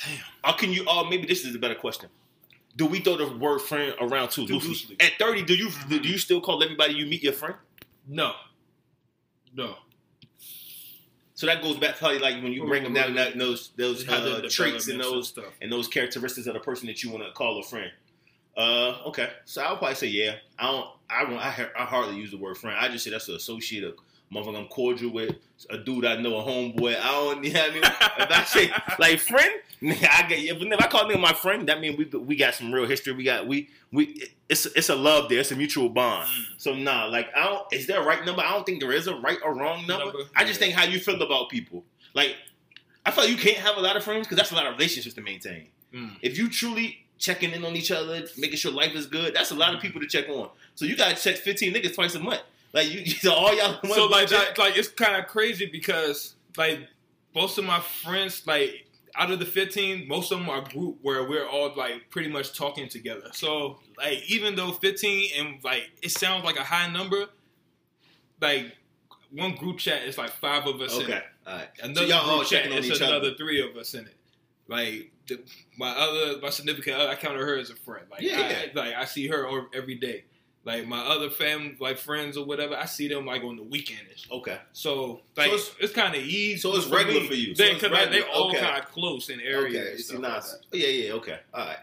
Damn. 0.06 0.54
Or 0.54 0.58
can 0.58 0.72
you? 0.72 0.86
Or 0.88 1.10
maybe 1.10 1.28
this 1.28 1.46
is 1.46 1.56
a 1.56 1.60
better 1.60 1.76
question. 1.76 2.10
Do 2.76 2.86
we 2.86 3.00
throw 3.00 3.18
the 3.18 3.38
word 3.38 3.60
friend 3.60 3.94
around 4.00 4.30
too 4.30 4.42
loosely? 4.44 4.70
loosely. 4.70 4.98
At 5.00 5.14
thirty, 5.20 5.44
do 5.44 5.54
you 5.54 5.70
do 5.90 5.98
you 5.98 6.18
still 6.18 6.42
call 6.42 6.64
everybody 6.64 6.94
you 6.94 7.06
meet 7.06 7.24
your 7.24 7.34
friend? 7.34 7.56
No. 8.08 8.34
No. 9.56 9.76
So 11.42 11.48
that 11.48 11.64
goes 11.64 11.78
back 11.78 11.94
to 11.94 11.98
probably 11.98 12.20
like 12.20 12.36
when 12.44 12.54
you 12.54 12.66
bring 12.68 12.84
them 12.84 12.94
down 12.94 13.16
that, 13.16 13.38
those 13.38 13.72
those 13.76 14.06
How 14.06 14.18
uh, 14.18 14.48
traits 14.48 14.88
and 14.88 15.00
those 15.02 15.30
stuff. 15.30 15.46
and 15.62 15.72
those 15.72 15.88
characteristics 15.88 16.48
of 16.48 16.54
the 16.54 16.60
person 16.60 16.88
that 16.88 17.04
you 17.04 17.10
want 17.10 17.24
to 17.24 17.32
call 17.32 17.60
a 17.60 17.64
friend. 17.64 17.92
Uh, 18.56 18.98
okay. 19.08 19.30
So 19.46 19.62
I'll 19.62 19.78
probably 19.78 19.96
say 19.96 20.08
yeah. 20.08 20.36
I 20.60 20.72
don't. 20.72 20.88
I 21.10 21.24
don't. 21.24 21.40
I, 21.40 21.68
I 21.78 21.86
hardly 21.86 22.16
use 22.18 22.32
the 22.32 22.38
word 22.38 22.58
friend. 22.58 22.78
I 22.80 22.90
just 22.90 23.04
say 23.04 23.10
that's 23.10 23.28
an 23.28 23.36
associate, 23.36 23.84
a 23.84 23.94
motherfucker 24.34 24.60
I'm 24.60 24.68
cordial 24.68 25.12
with, 25.12 25.36
a 25.70 25.78
dude 25.78 26.06
I 26.06 26.18
know, 26.22 26.38
a 26.38 26.44
homeboy. 26.44 27.00
I 27.00 27.08
don't. 27.08 27.44
You 27.44 27.54
know 27.54 27.60
what 27.60 27.72
I 27.72 27.74
mean? 27.74 27.84
if 28.20 28.32
I 28.32 28.44
say 28.44 28.72
like 29.00 29.20
friend, 29.20 29.52
nigga, 29.82 30.08
I 30.10 30.28
get. 30.28 30.40
If, 30.40 30.62
if 30.62 30.80
I 30.82 30.88
call 30.88 31.06
nigga 31.06 31.20
my 31.20 31.34
friend, 31.34 31.68
that 31.70 31.80
means 31.80 31.98
we 31.98 32.06
we 32.20 32.36
got 32.36 32.54
some 32.56 32.72
real 32.72 32.86
history. 32.86 33.14
We 33.14 33.24
got 33.24 33.48
we 33.48 33.70
we. 33.92 34.24
It's 34.50 34.66
it's 34.68 34.90
a 34.90 34.96
love 34.96 35.30
there. 35.30 35.40
It's 35.40 35.52
a 35.52 35.56
mutual 35.56 35.90
bond. 35.90 36.28
Mm. 36.28 36.44
So 36.58 36.74
nah, 36.76 37.06
like 37.06 37.28
I 37.36 37.44
don't. 37.46 37.74
Is 37.74 37.88
there 37.88 38.02
a 38.02 38.06
right 38.06 38.24
number? 38.26 38.42
I 38.42 38.52
don't 38.52 38.66
think 38.66 38.80
there 38.82 38.92
is 38.92 39.08
a 39.08 39.16
right 39.16 39.38
or 39.44 39.54
wrong 39.54 39.88
number. 39.88 40.06
Number? 40.06 40.20
I 40.36 40.46
just 40.46 40.60
think 40.60 40.74
how 40.74 40.84
you 40.86 41.00
feel 41.00 41.22
about 41.22 41.50
people. 41.50 41.84
Like 42.14 42.36
I 43.06 43.12
feel 43.12 43.24
like 43.26 43.32
you 43.32 43.40
can't 43.40 43.58
have 43.58 43.78
a 43.78 43.82
lot 43.82 43.98
of 43.98 44.04
friends 44.04 44.28
because 44.28 44.38
that's 44.38 44.52
a 44.52 44.56
lot 44.56 44.66
of 44.68 44.74
relationships 44.74 45.16
to 45.16 45.22
maintain 45.22 45.68
Mm. 45.94 46.16
if 46.22 46.38
you 46.38 46.50
truly 46.50 47.06
checking 47.18 47.52
in 47.52 47.66
on 47.66 47.76
each 47.76 47.92
other, 47.92 48.24
making 48.38 48.56
sure 48.56 48.72
life 48.72 48.96
is 48.96 49.06
good, 49.08 49.34
that's 49.34 49.52
a 49.52 49.56
lot 49.56 49.76
of 49.76 49.82
people 49.82 50.00
to 50.00 50.08
check 50.08 50.30
on. 50.30 50.50
So 50.76 50.86
you 50.86 50.96
gotta 50.96 51.16
check 51.22 51.36
15 51.36 51.74
niggas 51.74 51.96
twice 51.96 52.16
a 52.16 52.20
month. 52.20 52.42
Like 52.72 52.90
you, 52.90 53.06
so 53.12 53.34
all 53.34 53.54
y'all. 53.54 53.78
so 53.94 54.06
like 54.08 54.30
that, 54.30 54.58
like 54.58 54.78
it's 54.78 54.88
kind 54.88 55.18
of 55.18 55.28
crazy 55.28 55.66
because 55.66 56.36
like 56.56 56.80
most 57.36 57.58
of 57.58 57.66
my 57.66 57.80
friends 57.82 58.48
like 58.48 58.86
out 59.16 59.32
of 59.32 59.40
the 59.40 59.46
15 59.46 60.08
most 60.08 60.32
of 60.32 60.40
them 60.40 60.50
are 60.50 60.62
group 60.62 60.98
where 61.02 61.28
we're 61.28 61.48
all 61.48 61.74
like 61.76 62.10
pretty 62.10 62.30
much 62.30 62.58
talking 62.58 62.88
together 62.88 63.30
so 63.34 63.80
like 63.98 64.20
even 64.30 64.56
though 64.56 64.72
15 64.72 65.30
and 65.38 65.64
like 65.64 65.90
it 66.02 66.12
sounds 66.12 66.44
like 66.44 66.58
a 66.58 66.64
high 66.64 66.90
number 66.92 67.26
like 68.42 68.76
one 69.32 69.56
group 69.56 69.78
chat 69.78 70.04
is 70.04 70.18
like 70.18 70.30
five 70.32 70.66
of 70.68 70.82
us 70.82 70.96
in 70.98 71.04
okay, 71.04 71.14
it. 71.18 71.24
all 71.48 71.56
right. 71.56 71.68
another 71.84 72.08
So 72.08 72.24
group 72.24 72.48
chat 72.48 72.50
checking 72.50 72.72
on 72.74 72.78
it's 72.80 72.88
each 72.88 72.98
another 72.98 73.16
other. 73.28 73.34
three 73.36 73.62
of 73.68 73.76
us 73.78 73.94
in 73.94 74.06
it 74.06 74.16
like 74.68 75.12
the, 75.28 75.40
my 75.78 75.90
other 75.90 76.40
my 76.42 76.50
significant 76.50 76.98
other, 76.98 77.10
I 77.10 77.16
count 77.16 77.38
her 77.38 77.58
as 77.58 77.70
a 77.70 77.76
friend 77.76 78.06
like 78.12 78.22
Yeah, 78.22 78.38
I, 78.40 78.50
yeah. 78.50 78.66
like 78.74 78.94
I 78.96 79.06
see 79.06 79.28
her 79.28 79.48
every 79.74 79.96
day 79.96 80.26
like 80.64 80.86
my 80.88 81.00
other 81.00 81.30
fam 81.30 81.76
like 81.80 81.98
friends 81.98 82.38
or 82.38 82.46
whatever 82.46 82.76
I 82.76 82.86
see 82.86 83.08
them 83.08 83.26
like 83.26 83.44
on 83.44 83.56
the 83.56 83.64
weekend 83.64 84.02
Okay, 84.32 84.58
so 84.74 85.22
like 85.36 85.50
So 85.50 85.56
it's, 85.56 85.70
it's- 85.80 85.92
kind 85.92 86.16
of 86.16 86.22
easy. 86.22 86.58
so 86.58 86.76
it's 86.76 86.86
regular 86.88 87.26
for 87.28 87.34
you. 87.34 87.56
So 87.56 87.64
Then 87.64 87.74
it's 87.76 87.82
because 87.84 87.98
like, 87.98 88.10
they 88.12 88.18
regular. 88.20 88.36
all 88.36 88.50
Okay. 88.50 88.60
kind 88.60 88.80
of 88.84 88.90
close 88.92 89.30
in 89.30 89.40
areas. 89.42 89.76
okay. 89.76 89.98
See, 89.98 90.18
nah, 90.18 90.36
like 90.36 90.44
yeah, 90.74 90.88
yeah, 90.88 91.14
okay, 91.14 91.40
all 91.54 91.66
right. 91.66 91.78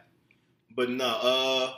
But 0.77 0.91
nah, 0.91 1.19
uh, 1.23 1.73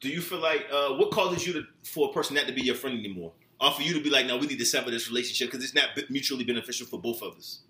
Do 0.00 0.08
you 0.08 0.20
feel 0.20 0.38
like 0.40 0.66
uh, 0.72 0.90
what 0.94 1.10
causes 1.10 1.46
you 1.46 1.52
to 1.54 1.62
for 1.84 2.10
a 2.10 2.12
person 2.12 2.34
not 2.36 2.46
to 2.46 2.52
be 2.52 2.62
your 2.62 2.74
friend 2.76 2.98
anymore, 2.98 3.32
or 3.60 3.72
for 3.72 3.82
you 3.82 3.94
to 3.94 4.00
be 4.00 4.10
like, 4.10 4.26
no, 4.26 4.36
we 4.36 4.46
need 4.46 4.58
to 4.58 4.64
sever 4.66 4.90
this 4.90 5.08
relationship 5.08 5.50
because 5.50 5.64
it's 5.64 5.74
not 5.74 5.88
mutually 6.08 6.44
beneficial 6.44 6.86
for 6.86 7.00
both 7.00 7.20
of 7.22 7.36
us? 7.36 7.60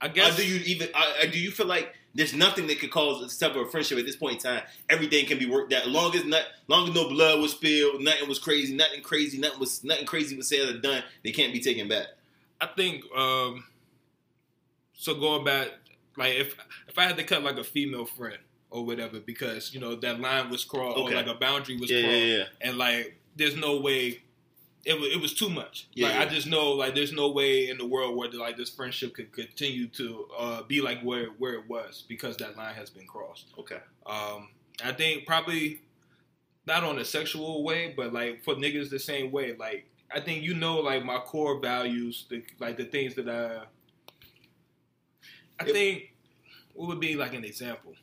I 0.00 0.08
guess. 0.08 0.34
Or 0.38 0.42
do 0.42 0.46
you 0.48 0.56
even? 0.64 0.88
Uh, 0.94 1.02
uh, 1.22 1.26
do 1.26 1.38
you 1.38 1.50
feel 1.50 1.66
like 1.66 1.94
there's 2.16 2.34
nothing 2.34 2.66
that 2.68 2.80
could 2.80 2.90
cause 2.90 3.22
a 3.22 3.28
sever 3.28 3.62
a 3.62 3.66
friendship 3.68 3.98
at 3.98 4.06
this 4.06 4.16
point 4.16 4.34
in 4.34 4.40
time? 4.40 4.62
Everything 4.88 5.26
can 5.26 5.38
be 5.38 5.46
worked 5.46 5.72
out. 5.72 5.86
Long 5.88 6.14
as 6.16 6.24
not, 6.24 6.42
long 6.68 6.88
as 6.88 6.94
no 6.94 7.08
blood 7.08 7.40
was 7.40 7.52
spilled, 7.52 8.02
nothing 8.02 8.28
was 8.28 8.38
crazy, 8.38 8.74
nothing 8.74 9.02
crazy, 9.02 9.38
nothing 9.38 9.60
was 9.60 9.84
nothing 9.84 10.06
crazy 10.06 10.36
was 10.36 10.48
said 10.48 10.68
or 10.68 10.78
done. 10.78 11.02
They 11.22 11.32
can't 11.32 11.52
be 11.52 11.60
taken 11.60 11.88
back. 11.88 12.06
I 12.60 12.66
think 12.66 13.04
um 13.16 13.64
so 14.94 15.14
going 15.14 15.44
back 15.44 15.68
like 16.16 16.34
if 16.34 16.56
if 16.88 16.98
I 16.98 17.04
had 17.04 17.16
to 17.18 17.24
cut 17.24 17.42
like 17.42 17.58
a 17.58 17.64
female 17.64 18.06
friend 18.06 18.38
or 18.70 18.84
whatever 18.84 19.20
because 19.20 19.72
you 19.74 19.80
know 19.80 19.94
that 19.96 20.18
line 20.20 20.50
was 20.50 20.64
crossed 20.64 20.98
Okay. 20.98 21.12
or 21.12 21.16
like 21.16 21.26
a 21.26 21.34
boundary 21.34 21.76
was 21.76 21.90
Yeah, 21.90 22.00
crossed 22.02 22.16
yeah, 22.16 22.36
yeah. 22.38 22.44
and 22.62 22.78
like 22.78 23.18
there's 23.36 23.56
no 23.56 23.80
way 23.80 24.22
it 24.86 24.98
was, 25.00 25.10
it 25.12 25.20
was 25.20 25.34
too 25.34 25.50
much. 25.50 25.88
Yeah, 25.94 26.06
like 26.06 26.14
yeah. 26.16 26.22
I 26.22 26.26
just 26.26 26.46
know 26.46 26.70
like 26.72 26.94
there's 26.94 27.12
no 27.12 27.30
way 27.30 27.68
in 27.68 27.76
the 27.76 27.86
world 27.86 28.16
where 28.16 28.30
like 28.30 28.56
this 28.56 28.70
friendship 28.70 29.14
could 29.14 29.32
continue 29.32 29.88
to 29.88 30.28
uh, 30.38 30.62
be 30.62 30.80
like 30.80 31.02
where 31.02 31.26
where 31.38 31.54
it 31.54 31.68
was 31.68 32.04
because 32.08 32.36
that 32.38 32.56
line 32.56 32.74
has 32.74 32.88
been 32.90 33.06
crossed. 33.06 33.46
Okay. 33.58 33.80
Um, 34.06 34.48
I 34.84 34.92
think 34.92 35.26
probably 35.26 35.82
not 36.66 36.84
on 36.84 36.98
a 37.00 37.04
sexual 37.04 37.64
way, 37.64 37.92
but 37.96 38.12
like 38.12 38.44
for 38.44 38.54
niggas 38.54 38.88
the 38.90 38.98
same 39.00 39.32
way. 39.32 39.56
Like 39.58 39.86
I 40.14 40.20
think 40.20 40.44
you 40.44 40.54
know 40.54 40.76
like 40.78 41.04
my 41.04 41.18
core 41.18 41.60
values, 41.60 42.26
the, 42.30 42.44
like 42.60 42.76
the 42.76 42.84
things 42.84 43.14
that 43.16 43.28
I. 43.28 43.64
I 45.58 45.64
Yep. 45.64 45.74
think 45.74 46.12
what 46.74 46.88
would 46.88 47.00
be 47.00 47.16
like 47.16 47.32
an 47.34 47.44
example, 47.44 47.94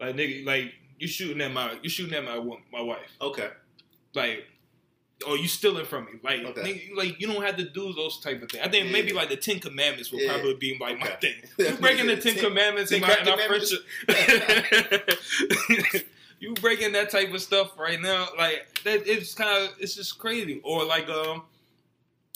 like 0.00 0.14
nigga, 0.14 0.44
like 0.44 0.74
you 0.98 1.08
shooting 1.08 1.40
at 1.40 1.52
my 1.52 1.78
you 1.82 1.88
shooting 1.88 2.14
at 2.14 2.24
my 2.24 2.36
my 2.72 2.80
wife, 2.82 3.10
Okay. 3.20 3.48
like. 4.14 4.46
Or 5.26 5.36
you 5.36 5.48
stealing 5.48 5.84
from 5.84 6.06
me, 6.06 6.12
like, 6.22 6.40
Okay. 6.40 6.62
nigga, 6.62 6.96
like 6.96 7.20
you 7.20 7.26
don't 7.26 7.42
have 7.44 7.58
to 7.58 7.64
do 7.68 7.92
those 7.92 8.20
type 8.20 8.42
of 8.42 8.50
things. 8.50 8.64
I 8.64 8.68
think 8.70 8.86
Yeah. 8.86 8.92
maybe 8.92 9.12
like 9.12 9.28
the 9.28 9.36
Ten 9.36 9.60
Commandments 9.60 10.10
will 10.10 10.20
Yeah. 10.20 10.32
probably 10.32 10.54
be 10.54 10.78
like 10.80 10.98
my 10.98 11.08
thing. 11.08 11.34
You 11.58 11.72
breaking 11.76 12.06
the 12.06 12.16
Ten 12.16 12.36
Commandments 12.36 12.90
in, 12.90 13.02
Ten 13.02 13.08
my, 13.10 13.16
in 13.22 13.28
our 13.28 13.38
friendship. 13.46 13.84
you 16.40 16.54
breaking 16.54 16.92
that 16.92 17.10
type 17.10 17.32
of 17.34 17.40
stuff 17.42 17.78
right 17.78 18.00
now, 18.00 18.28
like 18.38 18.66
that, 18.84 19.06
it's 19.06 19.34
kind 19.34 19.64
of 19.64 19.74
it's 19.78 19.94
just 19.94 20.18
crazy. 20.18 20.60
Or 20.64 20.84
like 20.84 21.08
um, 21.08 21.42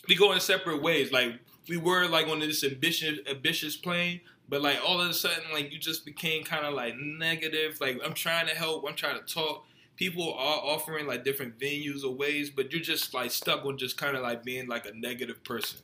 we 0.09 0.15
go 0.15 0.32
in 0.32 0.40
separate 0.40 0.82
ways. 0.82 1.11
Like 1.12 1.32
we 1.69 1.77
were 1.78 2.06
like 2.06 2.27
on 2.28 2.40
this 2.40 2.62
ambitious 2.65 3.19
ambitious 3.28 3.77
plane, 3.77 4.20
but 4.48 4.61
like 4.61 4.78
all 4.86 5.01
of 5.01 5.09
a 5.09 5.15
sudden, 5.15 5.44
like 5.52 5.73
you 5.73 5.78
just 5.78 6.05
became 6.05 6.44
kind 6.44 6.66
of 6.66 6.74
like 6.74 6.94
negative. 6.97 7.81
Like 7.81 7.98
I'm 8.05 8.15
trying 8.15 8.47
to 8.48 8.55
help, 8.55 8.85
I'm 8.86 8.94
trying 8.94 9.19
to 9.19 9.24
talk. 9.35 9.65
People 9.97 10.35
are 10.35 10.59
offering 10.59 11.07
like 11.07 11.25
different 11.25 11.59
venues 11.59 12.05
or 12.05 12.11
ways, 12.11 12.51
but 12.51 12.73
you're 12.73 12.83
just 12.83 13.15
like 13.15 13.31
stuck 13.31 13.65
on 13.65 13.79
just 13.79 13.97
kind 13.97 14.16
of 14.16 14.23
like 14.23 14.43
being 14.43 14.66
like 14.66 14.87
a 14.87 14.93
negative 14.93 15.43
person. 15.45 15.79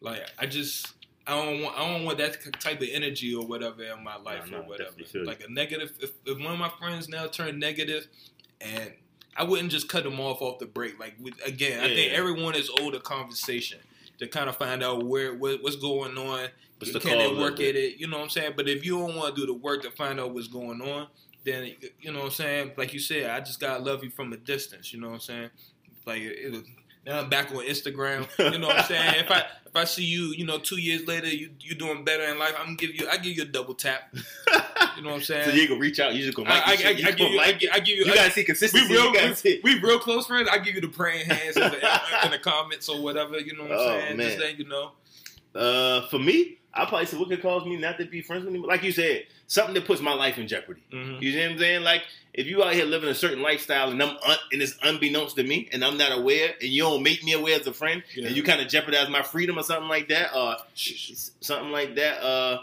Like 0.00 0.22
I 0.38 0.46
just 0.46 0.94
I 1.26 1.36
don't 1.36 1.62
want 1.62 1.78
I 1.78 1.86
don't 1.86 2.04
want 2.04 2.18
that 2.18 2.38
type 2.60 2.80
of 2.80 2.88
energy 2.90 3.34
or 3.34 3.46
whatever 3.46 3.82
in 3.82 4.02
my 4.02 4.16
life 4.16 4.50
no, 4.50 4.58
or 4.58 4.62
whatever. 4.62 4.92
feel 5.04 5.22
you. 5.22 5.26
Like 5.26 5.42
a 5.46 5.52
negative. 5.52 5.92
If, 6.00 6.12
if 6.24 6.38
one 6.38 6.54
of 6.54 6.58
my 6.58 6.70
friends 6.70 7.08
now 7.08 7.26
turned 7.26 7.60
negative, 7.60 8.06
and 8.60 8.92
I 9.36 9.44
wouldn't 9.44 9.70
just 9.70 9.88
cut 9.88 10.04
them 10.04 10.18
off 10.20 10.42
off 10.42 10.58
the 10.58 10.66
break. 10.66 10.98
Like 10.98 11.14
with, 11.20 11.34
again, 11.46 11.80
I 11.80 11.88
think 11.88 12.12
yeah. 12.12 12.18
everyone 12.18 12.54
is 12.54 12.70
owed 12.80 12.94
a 12.94 13.00
conversation 13.00 13.78
to 14.18 14.26
kind 14.26 14.48
of 14.48 14.56
find 14.56 14.82
out 14.82 15.04
where 15.04 15.34
what, 15.34 15.62
what's 15.62 15.76
going 15.76 16.16
on. 16.16 16.48
What's 16.78 16.92
the 16.92 17.00
Can 17.00 17.18
they 17.18 17.38
work 17.38 17.60
at 17.60 17.76
it? 17.76 17.98
You 17.98 18.08
know 18.08 18.16
what 18.16 18.24
I'm 18.24 18.30
saying? 18.30 18.54
But 18.56 18.66
if 18.66 18.84
you 18.86 18.98
don't 18.98 19.14
want 19.14 19.34
to 19.34 19.40
do 19.40 19.46
the 19.46 19.54
work 19.54 19.82
to 19.82 19.90
find 19.90 20.18
out 20.18 20.32
what's 20.32 20.48
going 20.48 20.80
on, 20.80 21.08
then 21.44 21.72
you 22.00 22.12
know 22.12 22.20
what 22.20 22.24
I'm 22.26 22.30
saying. 22.32 22.72
Like 22.76 22.92
you 22.92 22.98
said, 23.00 23.30
I 23.30 23.40
just 23.40 23.60
gotta 23.60 23.82
love 23.82 24.04
you 24.04 24.10
from 24.10 24.32
a 24.32 24.36
distance. 24.36 24.92
You 24.92 25.00
know 25.00 25.08
what 25.08 25.14
I'm 25.14 25.20
saying? 25.20 25.50
Like 26.06 26.22
it 26.22 26.52
was. 26.52 26.62
Now 27.06 27.20
I'm 27.20 27.30
back 27.30 27.50
on 27.52 27.64
Instagram. 27.64 28.28
You 28.52 28.58
know 28.58 28.66
what 28.68 28.78
I'm 28.80 28.84
saying? 28.84 29.14
If 29.24 29.30
I 29.30 29.38
if 29.66 29.74
I 29.74 29.84
see 29.84 30.04
you, 30.04 30.34
you 30.36 30.44
know, 30.44 30.58
two 30.58 30.78
years 30.78 31.06
later, 31.06 31.28
you 31.28 31.50
you 31.58 31.74
doing 31.74 32.04
better 32.04 32.24
in 32.24 32.38
life, 32.38 32.54
I'm 32.58 32.66
gonna 32.66 32.76
give 32.76 32.94
you 32.94 33.08
I 33.08 33.16
give 33.16 33.34
you 33.36 33.42
a 33.42 33.46
double 33.46 33.74
tap. 33.74 34.14
You 34.96 35.04
know 35.04 35.10
what 35.12 35.16
I'm 35.18 35.22
saying? 35.22 35.48
so 35.48 35.54
you 35.54 35.68
gonna 35.68 35.80
reach 35.80 35.98
out. 36.00 36.14
You 36.14 36.24
just 36.24 36.36
gonna 36.36 36.50
like. 36.50 36.62
I, 36.66 36.72
I, 36.72 36.74
I, 36.74 36.90
I 36.90 37.12
give 37.12 37.20
you, 37.20 37.38
I, 37.40 37.46
like 37.46 37.64
I 37.72 37.78
give 37.78 37.96
you, 37.96 38.04
You 38.06 38.12
I- 38.12 38.16
gotta 38.16 38.30
see 38.32 38.44
consistency. 38.44 38.88
we 38.88 38.94
real, 38.94 39.12
we, 39.12 39.60
we 39.62 39.80
real 39.80 39.98
close 39.98 40.26
friends. 40.26 40.48
I 40.50 40.58
give 40.58 40.74
you 40.74 40.80
the 40.82 40.88
praying 40.88 41.26
hands 41.26 41.56
in 41.56 41.62
the, 41.62 42.00
in 42.24 42.30
the 42.32 42.38
comments 42.38 42.88
or 42.88 43.00
whatever. 43.00 43.38
You 43.38 43.56
know 43.56 43.62
what 43.62 43.72
I'm 43.72 43.78
Oh, 43.78 43.98
saying? 44.00 44.16
man. 44.18 44.26
Just 44.26 44.40
letting 44.40 44.58
you 44.58 44.68
know. 44.68 44.90
Uh, 45.54 46.06
for 46.08 46.18
me, 46.18 46.58
I 46.72 46.84
probably 46.86 47.06
said, 47.06 47.18
what 47.18 47.28
could 47.28 47.42
cause 47.42 47.64
me 47.66 47.76
not 47.76 47.98
to 47.98 48.04
be 48.04 48.22
friends 48.22 48.44
with 48.44 48.54
him. 48.54 48.62
Like 48.62 48.82
you 48.84 48.92
said, 48.92 49.26
something 49.48 49.74
that 49.74 49.86
puts 49.86 50.00
my 50.00 50.12
life 50.14 50.38
in 50.38 50.46
jeopardy. 50.46 50.82
Mhm. 50.92 51.20
You 51.20 51.32
see 51.32 51.40
what 51.42 51.50
I'm 51.52 51.58
saying? 51.58 51.82
Like 51.82 52.02
if 52.32 52.46
you 52.46 52.62
out 52.62 52.74
here 52.74 52.84
living 52.84 53.08
a 53.08 53.14
certain 53.14 53.42
lifestyle 53.42 53.90
and 53.90 54.00
I'm 54.00 54.16
un- 54.24 54.36
and 54.52 54.62
it's 54.62 54.76
unbeknownst 54.82 55.34
to 55.36 55.42
me 55.42 55.68
and 55.72 55.84
I'm 55.84 55.98
not 55.98 56.16
aware 56.16 56.54
and 56.60 56.70
you 56.70 56.82
don't 56.82 57.02
make 57.02 57.24
me 57.24 57.32
aware 57.32 57.58
as 57.58 57.66
a 57.66 57.72
friend 57.72 58.04
Yeah. 58.14 58.28
and 58.28 58.36
you 58.36 58.44
kind 58.44 58.60
of 58.60 58.68
jeopardize 58.68 59.08
my 59.08 59.22
freedom 59.22 59.58
or 59.58 59.64
something 59.64 59.88
like 59.88 60.08
that 60.10 60.32
or 60.34 60.56
something 61.40 61.72
like 61.72 61.96
that. 61.96 62.22
Uh, 62.22 62.60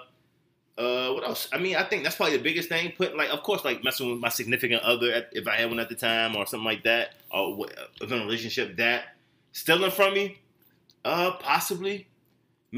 uh, 0.77 1.11
what 1.13 1.23
else? 1.23 1.49
I 1.51 1.57
mean, 1.57 1.75
I 1.75 1.83
think 1.83 2.03
that's 2.03 2.15
probably 2.15 2.37
the 2.37 2.43
biggest 2.43 2.69
thing. 2.69 2.93
Put 2.97 3.17
like, 3.17 3.29
of 3.31 3.41
course, 3.43 3.65
like 3.65 3.83
messing 3.83 4.09
with 4.11 4.19
my 4.19 4.29
significant 4.29 4.83
other 4.83 5.11
at, 5.11 5.29
if 5.33 5.47
I 5.47 5.55
had 5.55 5.69
one 5.69 5.79
at 5.79 5.89
the 5.89 5.95
time 5.95 6.35
or 6.35 6.45
something 6.45 6.63
like 6.65 6.83
that, 6.83 7.13
or 7.31 7.65
if 7.99 8.09
in 8.11 8.19
a 8.21 8.23
relationship 8.23 8.77
that 8.77 9.15
stealing 9.51 9.91
from 9.91 10.13
me, 10.13 10.37
uh, 11.03 11.31
possibly. 11.39 12.07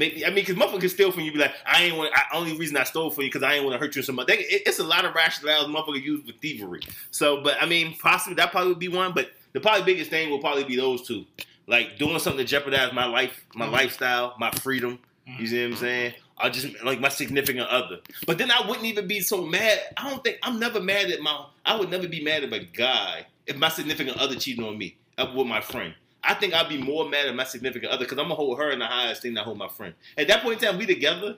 Maybe 0.00 0.24
I 0.24 0.30
mean, 0.30 0.46
because 0.46 0.54
motherfucker 0.54 0.80
can 0.80 0.88
steal 0.88 1.12
from 1.12 1.24
you. 1.24 1.32
Be 1.32 1.38
like, 1.40 1.52
I 1.66 1.82
ain't 1.84 1.96
want. 1.98 2.10
I, 2.14 2.22
only 2.34 2.56
reason 2.56 2.74
I 2.78 2.84
stole 2.84 3.10
from 3.10 3.24
you 3.24 3.28
because 3.28 3.42
I 3.42 3.52
ain't 3.52 3.64
want 3.66 3.74
to 3.74 3.78
hurt 3.78 3.94
you. 3.94 4.00
So 4.00 4.14
much. 4.14 4.28
They, 4.28 4.38
it, 4.38 4.62
it's 4.64 4.78
a 4.78 4.84
lot 4.84 5.04
of 5.04 5.12
rationales 5.12 5.66
motherfucker 5.66 6.02
use 6.02 6.24
with 6.24 6.36
thievery. 6.40 6.80
So, 7.10 7.42
but 7.42 7.58
I 7.60 7.66
mean, 7.66 7.94
possibly 7.98 8.34
that 8.36 8.50
probably 8.50 8.70
would 8.70 8.78
be 8.78 8.88
one. 8.88 9.12
But 9.12 9.28
the 9.52 9.60
probably 9.60 9.84
biggest 9.84 10.08
thing 10.08 10.30
will 10.30 10.38
probably 10.38 10.64
be 10.64 10.74
those 10.76 11.06
two, 11.06 11.26
like 11.66 11.98
doing 11.98 12.18
something 12.18 12.38
to 12.38 12.44
jeopardize 12.44 12.94
my 12.94 13.04
life, 13.04 13.44
my 13.54 13.66
Mhm. 13.66 13.72
lifestyle, 13.72 14.34
my 14.38 14.50
freedom. 14.52 15.00
Mhm. 15.28 15.38
You 15.38 15.46
see 15.46 15.62
what 15.64 15.72
I'm 15.72 15.76
saying? 15.76 16.14
I 16.38 16.48
just 16.48 16.82
like 16.82 16.98
my 16.98 17.10
significant 17.10 17.68
other. 17.68 17.98
But 18.26 18.38
then 18.38 18.50
I 18.50 18.66
wouldn't 18.66 18.86
even 18.86 19.06
be 19.06 19.20
so 19.20 19.44
mad. 19.44 19.80
I 19.98 20.08
don't 20.08 20.24
think 20.24 20.38
I'm 20.42 20.58
never 20.58 20.80
mad 20.80 21.10
at 21.10 21.20
my. 21.20 21.44
I 21.66 21.76
would 21.76 21.90
never 21.90 22.08
be 22.08 22.24
mad 22.24 22.42
at 22.42 22.52
a 22.54 22.60
guy 22.60 23.26
if 23.46 23.58
my 23.58 23.68
significant 23.68 24.16
other 24.16 24.36
cheating 24.36 24.64
on 24.64 24.78
me 24.78 24.96
uh, 25.18 25.30
with 25.36 25.46
my 25.46 25.60
friend. 25.60 25.92
I 26.22 26.34
think 26.34 26.54
I'd 26.54 26.68
be 26.68 26.80
more 26.80 27.08
mad 27.08 27.26
at 27.26 27.34
my 27.34 27.44
significant 27.44 27.92
other 27.92 28.04
because 28.04 28.18
I'm 28.18 28.24
gonna 28.24 28.34
hold 28.34 28.58
her 28.58 28.70
in 28.70 28.78
the 28.78 28.86
highest 28.86 29.22
thing 29.22 29.34
that 29.34 29.42
I 29.42 29.44
hold 29.44 29.58
my 29.58 29.68
friend. 29.68 29.94
At 30.16 30.28
that 30.28 30.42
point 30.42 30.62
in 30.62 30.68
time, 30.68 30.78
we 30.78 30.86
together. 30.86 31.36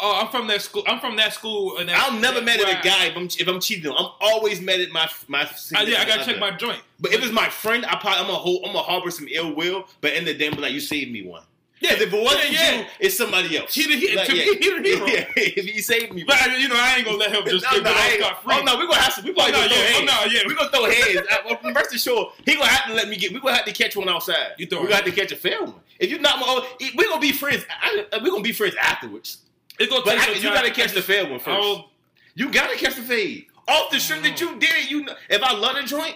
Oh, 0.00 0.20
I'm 0.20 0.28
from 0.28 0.48
that 0.48 0.62
school. 0.62 0.82
I'm 0.86 0.98
from 0.98 1.16
that 1.16 1.32
school. 1.32 1.78
And 1.78 1.88
that, 1.88 2.08
I'm 2.08 2.20
never 2.20 2.40
mad 2.40 2.60
at 2.60 2.80
a 2.80 2.82
guy 2.82 3.06
if 3.06 3.16
I'm 3.16 3.26
if 3.26 3.46
I'm 3.46 3.60
cheating. 3.60 3.92
I'm 3.92 4.10
always 4.20 4.60
mad 4.60 4.80
at 4.80 4.90
my 4.90 5.08
my. 5.28 5.48
I, 5.76 5.82
yeah, 5.82 6.00
I 6.00 6.04
gotta 6.04 6.22
other. 6.22 6.32
check 6.32 6.40
my 6.40 6.50
joint. 6.50 6.80
But 6.98 7.12
if 7.12 7.22
it's 7.22 7.32
my 7.32 7.48
friend, 7.48 7.84
I 7.86 7.96
probably 7.96 8.20
I'm 8.20 8.26
gonna 8.26 8.38
hold, 8.38 8.64
I'm 8.64 8.72
gonna 8.72 8.80
harbor 8.80 9.10
some 9.10 9.28
ill 9.30 9.54
will. 9.54 9.86
But 10.00 10.14
in 10.14 10.24
the 10.24 10.34
day, 10.34 10.48
I'm 10.48 10.60
like, 10.60 10.72
you 10.72 10.80
saved 10.80 11.12
me 11.12 11.22
one. 11.22 11.44
Yeah, 11.82 11.94
if 11.94 12.12
it 12.12 12.12
wasn't 12.12 12.52
yeah, 12.52 12.70
yeah. 12.70 12.78
you, 12.80 12.86
it's 13.00 13.16
somebody 13.16 13.58
else. 13.58 13.74
He 13.74 13.82
the, 13.88 13.96
he, 13.98 14.14
Like, 14.14 14.28
to 14.28 14.36
yeah. 14.36 14.44
me, 14.44 14.56
he 14.56 14.70
the 14.70 14.82
hero. 14.88 15.06
Yeah, 15.06 15.26
if 15.36 15.64
he 15.66 15.80
saved 15.82 16.12
me, 16.14 16.22
But 16.22 16.36
you 16.60 16.68
know, 16.68 16.76
I 16.78 16.94
ain't 16.96 17.04
gonna 17.04 17.16
let 17.18 17.32
him 17.32 17.44
just 17.44 17.64
no, 17.64 17.72
get 17.72 17.82
no, 17.82 17.90
off 17.90 18.12
scot 18.12 18.44
free. 18.44 18.54
oh 18.56 18.62
no, 18.62 18.78
we 18.78 18.86
gonna 18.86 19.00
have 19.00 19.12
some. 19.12 19.24
We 19.24 19.30
Oh, 19.32 19.34
probably 19.34 19.52
no, 19.52 19.58
gonna 19.58 19.68
throw 19.68 19.78
yeah, 19.82 19.96
oh, 19.98 20.04
no, 20.04 20.32
yeah. 20.32 20.40
We 20.46 20.54
gonna 20.54 20.70
throw 20.70 20.84
hands. 20.84 21.26
I- 21.28 21.40
well, 21.62 21.72
Rest 21.74 21.94
assured, 21.94 22.28
he 22.46 22.54
gonna 22.54 22.66
have 22.68 22.86
to 22.88 22.94
let 22.94 23.08
me 23.08 23.16
get. 23.16 23.32
We 23.32 23.40
gonna 23.40 23.56
have 23.56 23.64
to 23.64 23.72
catch 23.72 23.96
one 23.96 24.08
outside. 24.08 24.52
You 24.58 24.66
throw 24.66 24.78
we 24.80 24.84
gonna 24.84 24.96
have 24.96 25.04
to 25.06 25.10
catch 25.12 25.32
a 25.32 25.36
fair 25.36 25.60
one. 25.64 25.74
If 25.98 26.08
you're 26.10 26.20
not, 26.20 26.36
oh, 26.38 26.66
we 26.80 27.04
gonna 27.08 27.20
be 27.20 27.32
friends. 27.32 27.64
I, 27.82 28.06
I- 28.12 28.18
we 28.22 28.30
gonna 28.30 28.42
be 28.42 28.52
friends 28.52 28.76
afterwards. 28.80 29.38
It's 29.80 29.90
gonna 29.90 30.04
But 30.04 30.18
take 30.18 30.36
I, 30.36 30.38
you 30.38 30.50
gotta 30.50 30.70
catch 30.70 30.92
the 30.92 31.02
fair 31.02 31.24
one 31.28 31.40
first. 31.40 31.48
Oh, 31.60 31.86
You 32.34 32.50
gotta 32.52 32.76
catch 32.76 32.94
the 32.94 33.02
fade 33.02 33.46
off 33.66 33.90
the 33.90 33.98
shit 33.98 34.22
that 34.22 34.36
mm. 34.36 34.40
you 34.40 34.58
did. 34.60 34.90
You 34.90 35.04
know, 35.04 35.14
if 35.28 35.42
I 35.42 35.52
love 35.54 35.76
the 35.76 35.82
joint. 35.82 36.14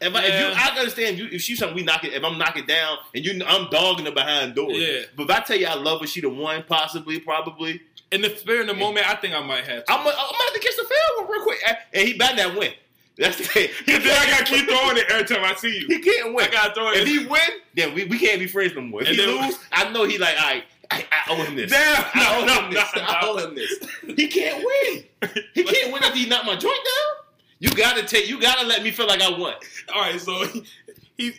If 0.00 0.14
I, 0.14 0.24
if 0.24 0.40
you, 0.40 0.46
I 0.56 0.78
understand 0.78 1.14
if 1.14 1.18
you, 1.18 1.28
if 1.36 1.42
she's 1.42 1.58
something 1.58 1.76
we 1.76 1.82
knock 1.82 2.04
it. 2.04 2.14
If 2.14 2.24
I'm 2.24 2.38
knocking 2.38 2.64
down 2.66 2.98
and 3.14 3.24
you, 3.24 3.42
I'm 3.46 3.68
dogging 3.70 4.06
her 4.06 4.12
behind 4.12 4.54
doors. 4.54 4.78
Yeah. 4.78 5.02
But 5.16 5.24
if 5.24 5.30
I 5.30 5.40
tell 5.40 5.56
you 5.58 5.66
I 5.66 5.74
love 5.74 6.00
her, 6.00 6.06
she 6.06 6.20
the 6.20 6.30
one, 6.30 6.62
possibly, 6.66 7.18
probably. 7.20 7.82
in 8.10 8.22
the 8.22 8.34
spirit 8.36 8.62
of 8.62 8.68
the 8.68 8.74
moment, 8.74 9.08
I 9.08 9.14
think 9.16 9.34
I 9.34 9.40
might 9.40 9.64
have 9.66 9.84
to. 9.84 9.92
I'm, 9.92 9.98
gonna- 10.04 10.16
I'm 10.18 10.34
have 10.34 10.54
to 10.54 10.60
catch 10.60 10.76
the 10.76 10.86
one 11.18 11.30
real 11.30 11.42
quick, 11.42 11.58
and 11.92 12.08
he 12.08 12.14
better 12.14 12.36
not 12.48 12.56
win. 12.58 12.72
That's 13.18 13.36
the 13.36 13.44
thing. 13.44 13.68
He 13.84 13.98
then 13.98 14.18
I 14.18 14.30
gotta 14.30 14.44
keep 14.44 14.66
throwing 14.66 14.96
it 14.96 15.04
every 15.10 15.26
time 15.26 15.44
I 15.44 15.54
see 15.54 15.80
you. 15.80 15.86
He 15.88 15.98
can't 16.00 16.32
win. 16.34 16.46
I 16.48 16.50
gotta 16.50 16.74
throw 16.74 16.90
If 16.92 17.06
he 17.06 17.26
win, 17.26 17.40
then 17.74 17.94
we, 17.94 18.04
we 18.04 18.18
can't 18.18 18.38
be 18.40 18.46
friends 18.46 18.74
no 18.74 18.80
more. 18.80 19.02
If 19.02 19.08
And 19.08 19.16
he 19.16 19.26
lose, 19.26 19.58
I 19.72 19.90
know 19.92 20.04
he 20.04 20.16
like, 20.16 20.36
all 20.40 20.46
right, 20.46 20.64
I, 20.90 21.04
I 21.12 21.30
owe 21.32 21.36
him 21.44 21.54
this. 21.56 21.70
Damn, 21.70 22.04
I 22.14 22.36
owe 22.40 22.46
no, 22.46 22.54
him 22.62 22.72
no, 22.72 22.80
this. 22.80 22.96
no, 22.96 23.02
I 23.02 23.20
owe 23.24 23.36
him 23.36 23.54
this. 23.54 23.78
He 24.16 24.26
can't 24.28 24.64
win. 24.64 25.04
He 25.54 25.64
can't 25.64 25.92
win 25.92 26.02
if 26.02 26.14
he 26.14 26.26
knock 26.26 26.46
my 26.46 26.56
joint 26.56 26.64
down. 26.64 27.24
You 27.60 27.70
gotta 27.70 28.02
take. 28.04 28.28
You 28.28 28.40
gotta 28.40 28.66
let 28.66 28.82
me 28.82 28.90
feel 28.90 29.06
like 29.06 29.20
I 29.22 29.30
won. 29.30 29.54
All 29.94 30.00
right, 30.00 30.20
so 30.20 30.44
he 31.16 31.32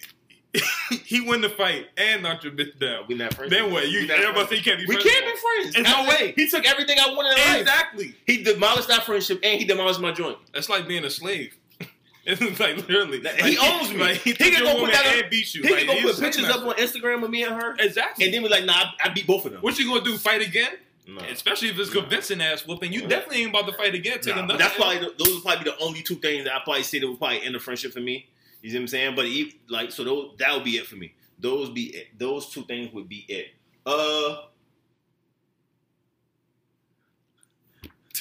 he, 0.53 0.59
he 1.05 1.21
win 1.21 1.41
the 1.41 1.49
fight 1.49 1.87
and 1.97 2.21
knocked 2.23 2.43
your 2.43 2.53
bitch 2.53 2.77
down. 2.79 3.05
We 3.07 3.15
not 3.15 3.33
friends. 3.33 3.51
Then 3.51 3.71
what? 3.71 3.89
You 3.89 4.01
We 4.01 4.07
not 4.07 4.19
everybody 4.19 4.33
friends. 4.45 4.49
say 4.49 4.55
you 4.57 4.63
can't 4.63 4.79
be 4.79 4.85
friends? 4.85 5.03
We 5.03 5.09
friends. 5.11 5.21
can't 5.21 5.35
be 5.35 5.41
friends. 5.41 5.73
There's 5.75 5.87
no 5.87 6.11
After- 6.11 6.23
way. 6.25 6.33
He 6.35 6.47
took 6.49 6.65
everything 6.67 6.97
I 6.99 7.13
wanted 7.13 7.31
in 7.39 7.47
life. 7.47 7.61
Exactly. 7.61 8.15
He 8.27 8.43
demolished 8.43 8.91
our 8.91 9.01
friendship 9.01 9.39
and 9.43 9.59
he 9.59 9.65
demolished 9.65 9.99
my 9.99 10.11
joint. 10.11 10.37
That's 10.53 10.69
like 10.69 10.87
being 10.87 11.03
a 11.05 11.09
slave. 11.09 11.55
It's 12.23 12.59
like 12.59 12.77
literally. 12.87 13.17
That- 13.21 13.41
like, 13.41 13.45
he 13.51 13.57
owns 13.57 13.91
me. 13.91 13.97
Like, 13.97 14.17
he, 14.17 14.29
He 14.31 14.35
can 14.35 14.51
your 14.51 14.61
go 14.61 14.71
put 14.73 14.75
woman 14.81 14.91
that 14.91 15.05
up- 15.07 15.21
and 15.23 15.29
beat 15.31 15.55
you. 15.55 15.63
He 15.63 15.69
like, 15.73 15.87
can 15.87 16.03
go 16.03 16.11
put 16.11 16.19
pictures 16.21 16.45
up 16.45 16.61
on 16.61 16.75
Instagram 16.75 17.23
of 17.23 17.31
me 17.31 17.41
and 17.43 17.55
her. 17.59 17.75
Exactly. 17.79 18.25
and 18.25 18.33
then 18.33 18.43
we're 18.43 18.49
like, 18.49 18.63
"Nah, 18.63 18.73
I, 18.73 18.93
I 19.05 19.09
beat 19.09 19.25
both 19.25 19.43
of 19.47 19.53
them." 19.53 19.61
what 19.61 19.79
you 19.79 19.87
gonna 19.89 20.03
do? 20.03 20.15
Fight 20.19 20.43
again? 20.47 20.69
No. 21.07 21.19
Especially 21.21 21.69
if 21.69 21.79
it's 21.79 21.93
Nah. 21.93 22.01
convincing 22.01 22.41
ass 22.41 22.65
whooping. 22.67 22.93
You 22.93 23.07
definitely 23.07 23.41
ain't 23.41 23.49
about 23.49 23.65
to 23.67 23.73
fight 23.73 23.95
again. 23.95 24.19
Take 24.21 24.35
Nah, 24.35 24.43
another. 24.43 24.59
that's 24.59 24.75
probably 24.75 24.99
the, 24.99 25.13
those 25.17 25.33
would 25.35 25.43
probably 25.43 25.63
be 25.65 25.69
the 25.71 25.77
only 25.79 26.01
two 26.03 26.15
things 26.15 26.43
that 26.45 26.55
I 26.55 26.59
probably 26.63 26.83
say 26.83 26.99
that 26.99 27.07
would 27.07 27.17
probably 27.17 27.41
end 27.43 27.55
a 27.55 27.59
friendship 27.59 27.91
for 27.93 27.99
me. 28.01 28.27
You 28.61 28.69
see 28.69 28.75
what 28.77 28.81
I'm 28.83 28.87
saying? 28.87 29.15
But 29.15 29.25
e- 29.25 29.59
like, 29.67 29.91
so 29.91 30.03
those 30.03 30.35
that 30.37 30.53
would 30.53 30.63
be 30.63 30.77
it 30.77 30.85
for 30.85 30.95
me. 30.95 31.13
Those 31.39 31.71
be 31.71 31.85
it. 31.95 32.17
Those 32.19 32.49
two 32.51 32.63
things 32.63 32.93
would 32.93 33.09
be 33.09 33.25
it. 33.27 33.47
Uh. 33.85 34.43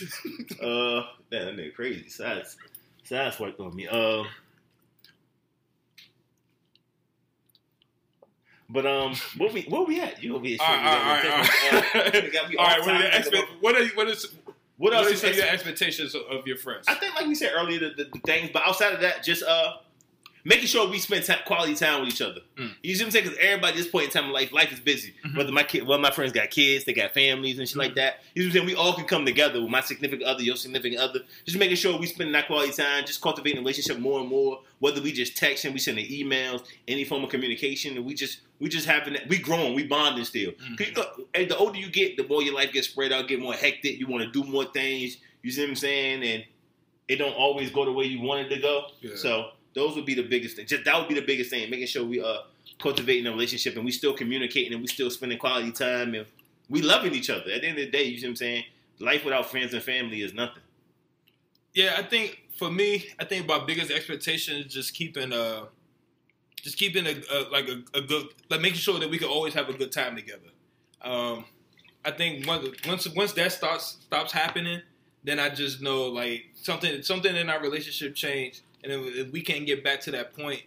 uh, 0.63 1.03
man, 1.31 1.47
that 1.47 1.57
nigga 1.57 1.75
crazy. 1.75 2.09
Size, 2.09 2.57
size 3.05 3.39
worked 3.39 3.61
on 3.61 3.77
me. 3.77 3.87
Uh, 3.87 4.25
but 8.73 8.87
um, 8.87 9.15
what 9.37 9.53
we 9.53 9.63
what 9.63 9.87
we 9.89 10.01
at? 10.01 10.23
You 10.23 10.37
over 10.37 10.47
here? 10.47 10.59
shit. 10.59 10.69
All 10.69 10.75
right, 10.75 10.85
all 10.85 11.03
right, 11.03 11.25
all 11.25 12.01
right. 12.01 12.25
All 12.59 12.67
right 12.67 12.81
what, 12.81 12.95
are 12.95 13.01
your 13.01 13.11
expe- 13.11 13.47
what, 13.61 13.77
are, 13.77 13.87
what 13.97 14.09
is 14.09 14.27
What 14.77 14.93
what 14.93 14.95
else 14.95 15.23
are 15.23 15.27
is 15.27 15.37
your 15.37 15.47
expectations 15.47 16.15
of, 16.15 16.23
of 16.31 16.47
your 16.47 16.57
friends? 16.57 16.87
I 16.89 16.95
think, 16.95 17.15
like 17.15 17.27
we 17.27 17.35
said 17.35 17.53
earlier, 17.55 17.81
the, 17.81 17.91
the, 18.05 18.11
the 18.13 18.21
things. 18.25 18.51
But 18.53 18.63
outside 18.65 18.95
of 18.95 19.01
that, 19.03 19.23
just 19.23 19.43
uh, 19.43 19.75
making 20.45 20.67
sure 20.67 20.89
we 20.89 20.99
spend 20.99 21.25
ta- 21.25 21.41
quality 21.45 21.75
time 21.75 22.01
with 22.01 22.09
each 22.11 22.23
other. 22.23 22.41
Mm. 22.57 22.73
You 22.83 22.95
see 22.95 23.03
what 23.03 23.07
I'm 23.09 23.11
saying? 23.13 23.25
Because 23.27 23.39
everybody 23.41 23.73
at 23.73 23.77
this 23.77 23.89
point 23.89 24.07
in 24.07 24.11
time 24.11 24.25
in 24.25 24.33
life, 24.33 24.53
life 24.53 24.73
is 24.73 24.81
busy. 24.81 25.15
Mhm. 25.25 25.37
Whether 25.37 25.53
my 25.53 25.63
kid, 25.63 25.87
well, 25.87 25.99
my 25.99 26.11
friends 26.11 26.33
got 26.33 26.51
kids, 26.51 26.85
they 26.85 26.93
got 26.93 27.13
families 27.13 27.59
and 27.59 27.69
shit 27.69 27.77
like 27.77 27.95
that. 27.97 28.23
You 28.35 28.43
know 28.43 28.47
what 28.49 28.51
I'm 28.51 28.53
saying? 28.55 28.67
We 28.67 28.75
all 28.75 28.93
can 28.95 29.05
come 29.05 29.25
together 29.27 29.61
with 29.61 29.71
my 29.71 29.81
significant 29.81 30.23
other, 30.29 30.43
your 30.43 30.57
significant 30.57 31.01
other, 31.01 31.21
just 31.45 31.59
making 31.59 31.77
sure 31.77 31.99
we 31.99 32.07
spend 32.07 32.35
that 32.35 32.47
quality 32.47 32.73
time, 32.73 33.05
just 33.07 33.21
cultivating 33.21 33.59
a 33.59 33.61
relationship 33.61 33.99
more 33.99 34.21
and 34.21 34.29
more. 34.29 34.61
Whether 34.79 35.03
we 35.03 35.13
just 35.13 35.37
texting, 35.37 35.73
we 35.73 35.79
sending 35.79 36.07
emails, 36.11 36.65
any 36.89 37.05
form 37.05 37.23
of 37.25 37.31
communication, 37.31 37.97
and 37.97 38.07
we 38.07 38.15
just 38.15 38.41
we 38.61 38.69
just 38.69 38.87
having 38.87 39.15
that. 39.15 39.27
We 39.29 39.39
growing, 39.39 39.75
we 39.75 39.85
bonding 39.85 40.25
still. 40.25 40.53
Mhm. 40.53 40.77
'Cause 40.77 40.87
you 40.89 40.93
know, 40.95 41.27
and 41.35 41.49
the 41.51 41.57
older 41.57 41.79
you 41.79 41.89
get, 41.91 42.17
the 42.17 42.25
more 42.25 42.43
your 42.43 42.55
life 42.55 42.73
gets 42.73 42.89
spread 42.89 43.11
out, 43.13 43.27
get 43.29 43.41
more 43.41 43.55
hectic. 43.55 43.99
You 43.99 44.07
want 44.07 44.23
to 44.25 44.31
do 44.31 44.47
more 44.49 44.65
things. 44.67 45.17
You 45.43 45.51
see 45.51 45.63
what 45.63 45.71
I'm 45.71 45.77
saying? 45.77 46.23
And 46.23 46.45
it 47.09 47.17
don't 47.17 47.33
always 47.33 47.71
go 47.71 47.85
the 47.87 47.93
way 47.93 48.05
you 48.05 48.21
want 48.21 48.47
it 48.47 48.55
to 48.55 48.61
go. 48.61 48.85
Yeah. 49.01 49.17
So 49.17 49.51
those 49.75 49.95
would 49.97 50.07
be 50.07 50.15
the 50.15 50.23
biggest 50.23 50.57
thing. 50.57 50.67
Just 50.67 50.85
that 50.85 50.99
would 50.99 51.09
be 51.09 51.15
the 51.15 51.27
biggest 51.27 51.51
thing, 51.51 51.69
making 51.71 51.87
sure 51.87 52.05
we 52.05 52.21
are 52.23 52.45
cultivating 52.81 53.27
a 53.27 53.31
relationship 53.31 53.77
and 53.77 53.85
we 53.85 53.93
still 53.93 54.13
communicating 54.13 54.73
and 54.73 54.81
we 54.81 54.89
still 54.89 55.11
spending 55.11 55.39
quality 55.39 55.71
time 55.71 56.15
and 56.15 56.27
we 56.69 56.83
loving 56.83 57.15
each 57.15 57.31
other. 57.31 57.51
At 57.53 57.63
the 57.63 57.69
end 57.69 57.79
of 57.79 57.85
the 57.85 57.91
day, 57.91 58.05
you 58.05 58.19
see 58.19 58.27
what 58.27 58.31
I'm 58.31 58.37
saying? 58.37 58.65
Life 58.99 59.25
without 59.25 59.51
friends 59.51 59.73
and 59.75 59.83
family 59.83 60.23
is 60.23 60.35
nothing. 60.35 60.63
Yeah, 61.73 61.95
I 61.97 62.03
think 62.03 62.43
for 62.59 62.71
me, 62.71 63.07
I 63.19 63.25
think 63.25 63.47
my 63.47 63.65
biggest 63.65 63.91
expectation 63.91 64.57
is 64.57 64.73
just 64.73 64.95
keeping 64.95 65.33
uh 65.33 65.67
just 66.57 66.77
keeping 66.77 67.07
a, 67.07 67.15
a 67.33 67.49
like 67.51 67.69
a, 67.69 67.99
a 67.99 68.03
good 68.03 68.27
like 68.51 68.61
making 68.61 68.79
sure 68.79 68.99
that 68.99 69.09
we 69.09 69.19
can 69.19 69.29
always 69.29 69.55
have 69.55 69.69
a 69.69 69.73
good 69.73 69.93
time 69.93 70.17
together. 70.17 70.51
Um, 71.03 71.45
I 72.05 72.11
think 72.11 72.47
once 72.47 72.67
once 72.87 73.09
once 73.15 73.33
that 73.35 73.53
starts 73.53 73.99
stops 74.03 74.33
happening, 74.33 74.83
then 75.25 75.39
I 75.39 75.49
just 75.49 75.81
know 75.81 76.07
like 76.07 76.47
something 76.55 77.03
something 77.03 77.35
in 77.35 77.49
our 77.49 77.61
relationship 77.61 78.15
changed, 78.15 78.63
and 78.83 78.93
if, 78.93 79.15
if 79.17 79.33
we 79.33 79.43
can't 79.43 79.67
get 79.67 79.83
back 79.85 80.01
to 80.03 80.11
that 80.13 80.35
point, 80.35 80.63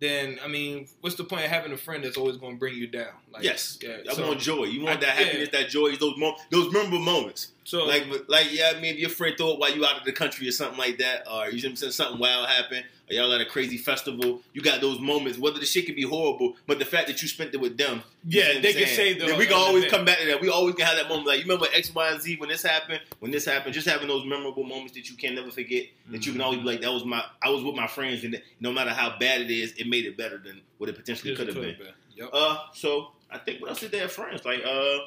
then 0.00 0.38
I 0.44 0.48
mean, 0.48 0.88
what's 1.00 1.16
the 1.16 1.24
point 1.24 1.44
of 1.44 1.50
having 1.50 1.72
a 1.72 1.76
friend 1.76 2.04
that's 2.04 2.16
always 2.16 2.36
going 2.36 2.54
to 2.54 2.58
bring 2.58 2.74
you 2.74 2.86
down? 2.86 3.14
Like, 3.32 3.42
yes, 3.42 3.78
yeah. 3.82 3.98
I 4.08 4.14
so, 4.14 4.26
want 4.26 4.40
joy. 4.40 4.64
You 4.64 4.82
want 4.84 4.98
I- 4.98 5.00
that 5.00 5.18
yeah. 5.18 5.24
happiness, 5.24 5.48
that 5.50 5.68
joy, 5.68 5.96
those 5.96 6.18
those 6.50 6.72
memorable 6.72 6.98
moments. 6.98 7.52
so 7.64 7.84
Like, 7.84 8.06
like 8.28 8.52
yeah, 8.52 8.72
I 8.76 8.80
mean, 8.80 8.94
if 8.94 9.00
your 9.00 9.10
friend 9.10 9.34
it 9.38 9.58
while 9.58 9.74
you 9.74 9.84
out 9.84 9.98
of 9.98 10.04
the 10.04 10.12
country 10.12 10.48
or 10.48 10.52
something 10.52 10.78
like 10.78 10.98
that, 10.98 11.26
or 11.30 11.48
you 11.50 11.62
know 11.62 11.68
what 11.68 11.70
I'm 11.70 11.76
saying, 11.76 11.92
something 11.92 12.18
wild 12.18 12.48
happened, 12.48 12.84
y'all 13.08 13.32
at 13.32 13.40
a 13.40 13.44
crazy 13.46 13.76
festival, 13.76 14.40
you 14.52 14.62
got 14.62 14.80
those 14.80 14.98
moments. 15.00 15.38
Whether 15.38 15.58
the 15.58 15.66
shit 15.66 15.86
can 15.86 15.94
be 15.94 16.02
horrible, 16.02 16.56
but 16.66 16.78
the 16.78 16.84
fact 16.84 17.06
that 17.08 17.20
you 17.20 17.28
spent 17.28 17.52
it 17.54 17.60
with 17.60 17.76
them, 17.76 18.02
Yeah, 18.26 18.60
they 18.60 18.72
can 18.72 18.86
say 18.86 19.14
the- 19.14 19.34
we 19.36 19.46
can 19.46 19.54
always 19.54 19.84
come 19.86 20.04
back 20.04 20.18
to 20.20 20.26
that. 20.26 20.40
We 20.40 20.48
always 20.48 20.74
can 20.74 20.86
have 20.86 20.96
that 20.96 21.08
moment. 21.08 21.26
Like 21.26 21.38
you 21.38 21.44
remember 21.44 21.66
X, 21.74 21.94
Y, 21.94 22.08
and 22.10 22.20
Z 22.20 22.36
when 22.36 22.48
this 22.48 22.62
happened, 22.62 23.00
when 23.20 23.30
this 23.30 23.44
happened, 23.44 23.74
just 23.74 23.88
having 23.88 24.08
those 24.08 24.24
memorable 24.24 24.64
moments 24.64 24.94
that 24.94 25.08
you 25.10 25.16
can 25.16 25.34
never 25.34 25.50
forget. 25.50 25.84
That 26.10 26.24
you 26.26 26.32
can 26.32 26.40
always 26.40 26.60
be 26.60 26.64
like, 26.66 26.80
that 26.80 26.92
was 26.92 27.04
my, 27.04 27.22
I 27.42 27.50
was 27.50 27.62
with 27.62 27.74
my 27.74 27.86
friends, 27.86 28.24
and 28.24 28.40
no 28.60 28.72
matter 28.72 28.90
how 28.90 29.18
bad 29.18 29.40
it 29.42 29.50
is, 29.50 29.72
it 29.72 29.86
made 29.86 30.06
it 30.06 30.16
better 30.16 30.38
than 30.38 30.60
what 30.78 30.88
it 30.88 30.96
potentially 30.96 31.34
could 31.36 31.48
have 31.48 31.56
been. 31.56 31.74
could've 31.76 31.94
Yep. 32.16 32.30
Uh, 32.32 32.58
so 32.74 33.10
I 33.30 33.38
think 33.38 33.60
what 33.60 33.70
else 33.70 33.82
is 33.82 33.90
there? 33.90 34.08
Friends, 34.08 34.44
like 34.44 34.60
uh, 34.64 34.98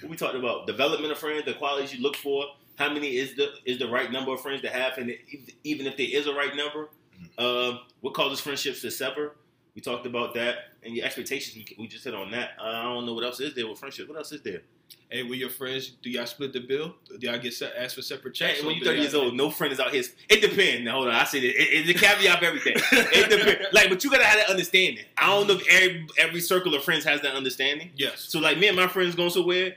what 0.00 0.10
we 0.10 0.16
talked 0.16 0.36
about 0.36 0.66
development 0.66 1.10
of 1.12 1.18
friends, 1.18 1.44
the 1.44 1.54
qualities 1.54 1.92
you 1.94 2.00
look 2.02 2.16
for. 2.16 2.46
How 2.76 2.92
many 2.92 3.16
is 3.16 3.34
the 3.34 3.48
is 3.64 3.78
the 3.78 3.88
right 3.88 4.12
number 4.12 4.32
of 4.32 4.40
friends 4.42 4.60
to 4.62 4.68
have, 4.68 4.98
and 4.98 5.16
even 5.64 5.86
if 5.86 5.96
there 5.96 6.06
is 6.10 6.26
a 6.26 6.34
right 6.34 6.54
number, 6.54 6.88
uh, 7.38 7.78
what 8.00 8.14
causes 8.14 8.40
friendships 8.40 8.80
to 8.82 8.90
sever? 8.90 9.36
We 9.74 9.82
talked 9.82 10.06
about 10.06 10.32
that, 10.34 10.56
and 10.82 10.96
your 10.96 11.04
expectations. 11.04 11.54
We, 11.54 11.76
we 11.82 11.86
just 11.86 12.04
hit 12.04 12.14
on 12.14 12.30
that. 12.30 12.52
Uh, 12.58 12.64
I 12.64 12.82
don't 12.84 13.04
know 13.04 13.12
what 13.12 13.24
else 13.24 13.40
is 13.40 13.54
there 13.54 13.68
with 13.68 13.78
friendship. 13.78 14.08
What 14.08 14.16
else 14.16 14.32
is 14.32 14.40
there? 14.40 14.62
Hey, 15.10 15.22
with 15.22 15.38
your 15.38 15.50
friends, 15.50 15.90
do 16.02 16.10
y'all 16.10 16.26
split 16.26 16.52
the 16.52 16.60
bill? 16.60 16.94
Do 17.20 17.26
y'all 17.26 17.38
get 17.38 17.54
se- 17.54 17.72
asked 17.78 17.94
for 17.94 18.02
separate 18.02 18.34
checks? 18.34 18.60
Hey, 18.60 18.66
when 18.66 18.76
you're 18.76 18.84
30 18.84 19.00
years 19.00 19.14
old, 19.14 19.34
no 19.34 19.50
friend 19.50 19.72
is 19.72 19.78
out 19.78 19.92
here. 19.92 20.02
It 20.28 20.40
depends. 20.40 20.84
Now, 20.84 20.92
hold 20.94 21.08
on. 21.08 21.14
I 21.14 21.24
say 21.24 21.40
this. 21.40 21.54
It, 21.56 21.68
it's 21.70 21.90
a 21.90 21.94
caveat 21.94 22.38
of 22.38 22.42
everything. 22.42 22.74
It 22.76 23.30
depends. 23.30 23.68
Like, 23.72 23.88
but 23.88 24.02
you 24.02 24.10
gotta 24.10 24.24
have 24.24 24.38
that 24.38 24.50
understanding. 24.50 25.04
I 25.16 25.26
don't 25.26 25.46
know 25.46 25.54
if 25.54 25.68
every, 25.68 26.06
every 26.18 26.40
circle 26.40 26.74
of 26.74 26.82
friends 26.82 27.04
has 27.04 27.20
that 27.20 27.34
understanding. 27.34 27.90
Yes. 27.96 28.20
So 28.20 28.40
like 28.40 28.58
me 28.58 28.66
and 28.66 28.76
my 28.76 28.88
friends 28.88 29.14
going 29.14 29.30
somewhere, 29.30 29.76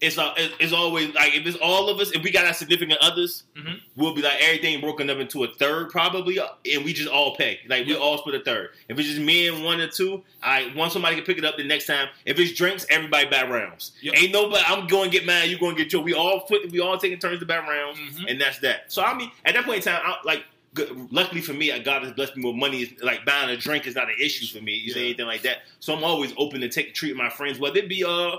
it's 0.00 0.18
uh, 0.18 0.34
it's 0.36 0.74
always 0.74 1.14
like 1.14 1.34
if 1.34 1.46
it's 1.46 1.56
all 1.62 1.88
of 1.88 1.98
us, 2.00 2.10
if 2.10 2.22
we 2.22 2.30
got 2.30 2.44
our 2.46 2.52
significant 2.52 2.98
others, 3.00 3.44
Mhm. 3.56 3.80
we'll 3.96 4.14
be 4.14 4.20
like 4.20 4.36
everything 4.40 4.80
broken 4.80 5.08
up 5.08 5.16
into 5.18 5.44
a 5.44 5.48
third 5.54 5.88
probably, 5.90 6.38
uh, 6.38 6.48
and 6.70 6.84
we 6.84 6.92
just 6.92 7.08
all 7.08 7.34
pay. 7.34 7.60
Like 7.66 7.86
we 7.86 7.92
Yep. 7.92 8.00
all 8.02 8.18
split 8.18 8.34
a 8.34 8.44
third. 8.44 8.70
If 8.90 8.98
it's 8.98 9.08
just 9.08 9.20
me 9.20 9.48
and 9.48 9.64
one 9.64 9.80
or 9.80 9.88
two, 9.88 10.22
I 10.42 10.70
want 10.76 10.92
somebody 10.92 11.16
can 11.16 11.24
pick 11.24 11.38
it 11.38 11.44
up 11.46 11.56
the 11.56 11.64
next 11.64 11.86
time. 11.86 12.08
If 12.26 12.38
it's 12.38 12.52
drinks, 12.52 12.84
everybody 12.90 13.26
buy 13.28 13.44
rounds. 13.44 13.92
Yep. 14.02 14.14
Ain't 14.18 14.32
nobody. 14.32 14.62
I'm 14.66 14.86
going 14.86 15.10
to 15.10 15.16
get 15.16 15.24
mad. 15.26 15.48
You 15.48 15.58
going 15.58 15.74
to 15.76 15.82
get 15.82 15.92
your. 15.92 16.02
We 16.02 16.12
all 16.12 16.40
put. 16.40 16.70
We 16.70 16.80
all 16.80 16.98
taking 16.98 17.18
turns 17.18 17.40
to 17.40 17.46
buy 17.46 17.58
rounds, 17.58 17.98
Mhm. 17.98 18.30
and 18.30 18.38
that's 18.40 18.58
that. 18.58 18.92
So 18.92 19.02
I 19.02 19.14
mean, 19.14 19.30
at 19.46 19.54
that 19.54 19.64
point 19.64 19.78
in 19.78 19.82
time, 19.84 20.02
I, 20.04 20.16
like. 20.24 20.44
Good. 20.74 21.10
Luckily 21.10 21.40
for 21.40 21.54
me, 21.54 21.72
I 21.72 21.78
God 21.78 22.02
has 22.02 22.12
blessed 22.12 22.36
me 22.36 22.44
with 22.44 22.54
money. 22.56 22.82
Is 22.82 22.90
like 23.00 23.24
buying 23.24 23.48
a 23.48 23.56
drink 23.56 23.86
is 23.86 23.94
not 23.94 24.10
an 24.10 24.16
issue 24.20 24.44
for 24.46 24.62
me. 24.62 24.74
You 24.74 24.92
say 24.92 25.04
anything 25.06 25.24
like 25.24 25.40
that, 25.40 25.62
so 25.80 25.96
I'm 25.96 26.04
always 26.04 26.34
open 26.36 26.60
to 26.60 26.68
take 26.68 26.92
treat 26.92 27.16
my 27.16 27.30
friends, 27.30 27.58
whether 27.58 27.78
it 27.78 27.88
be 27.88 28.04
uh 28.04 28.36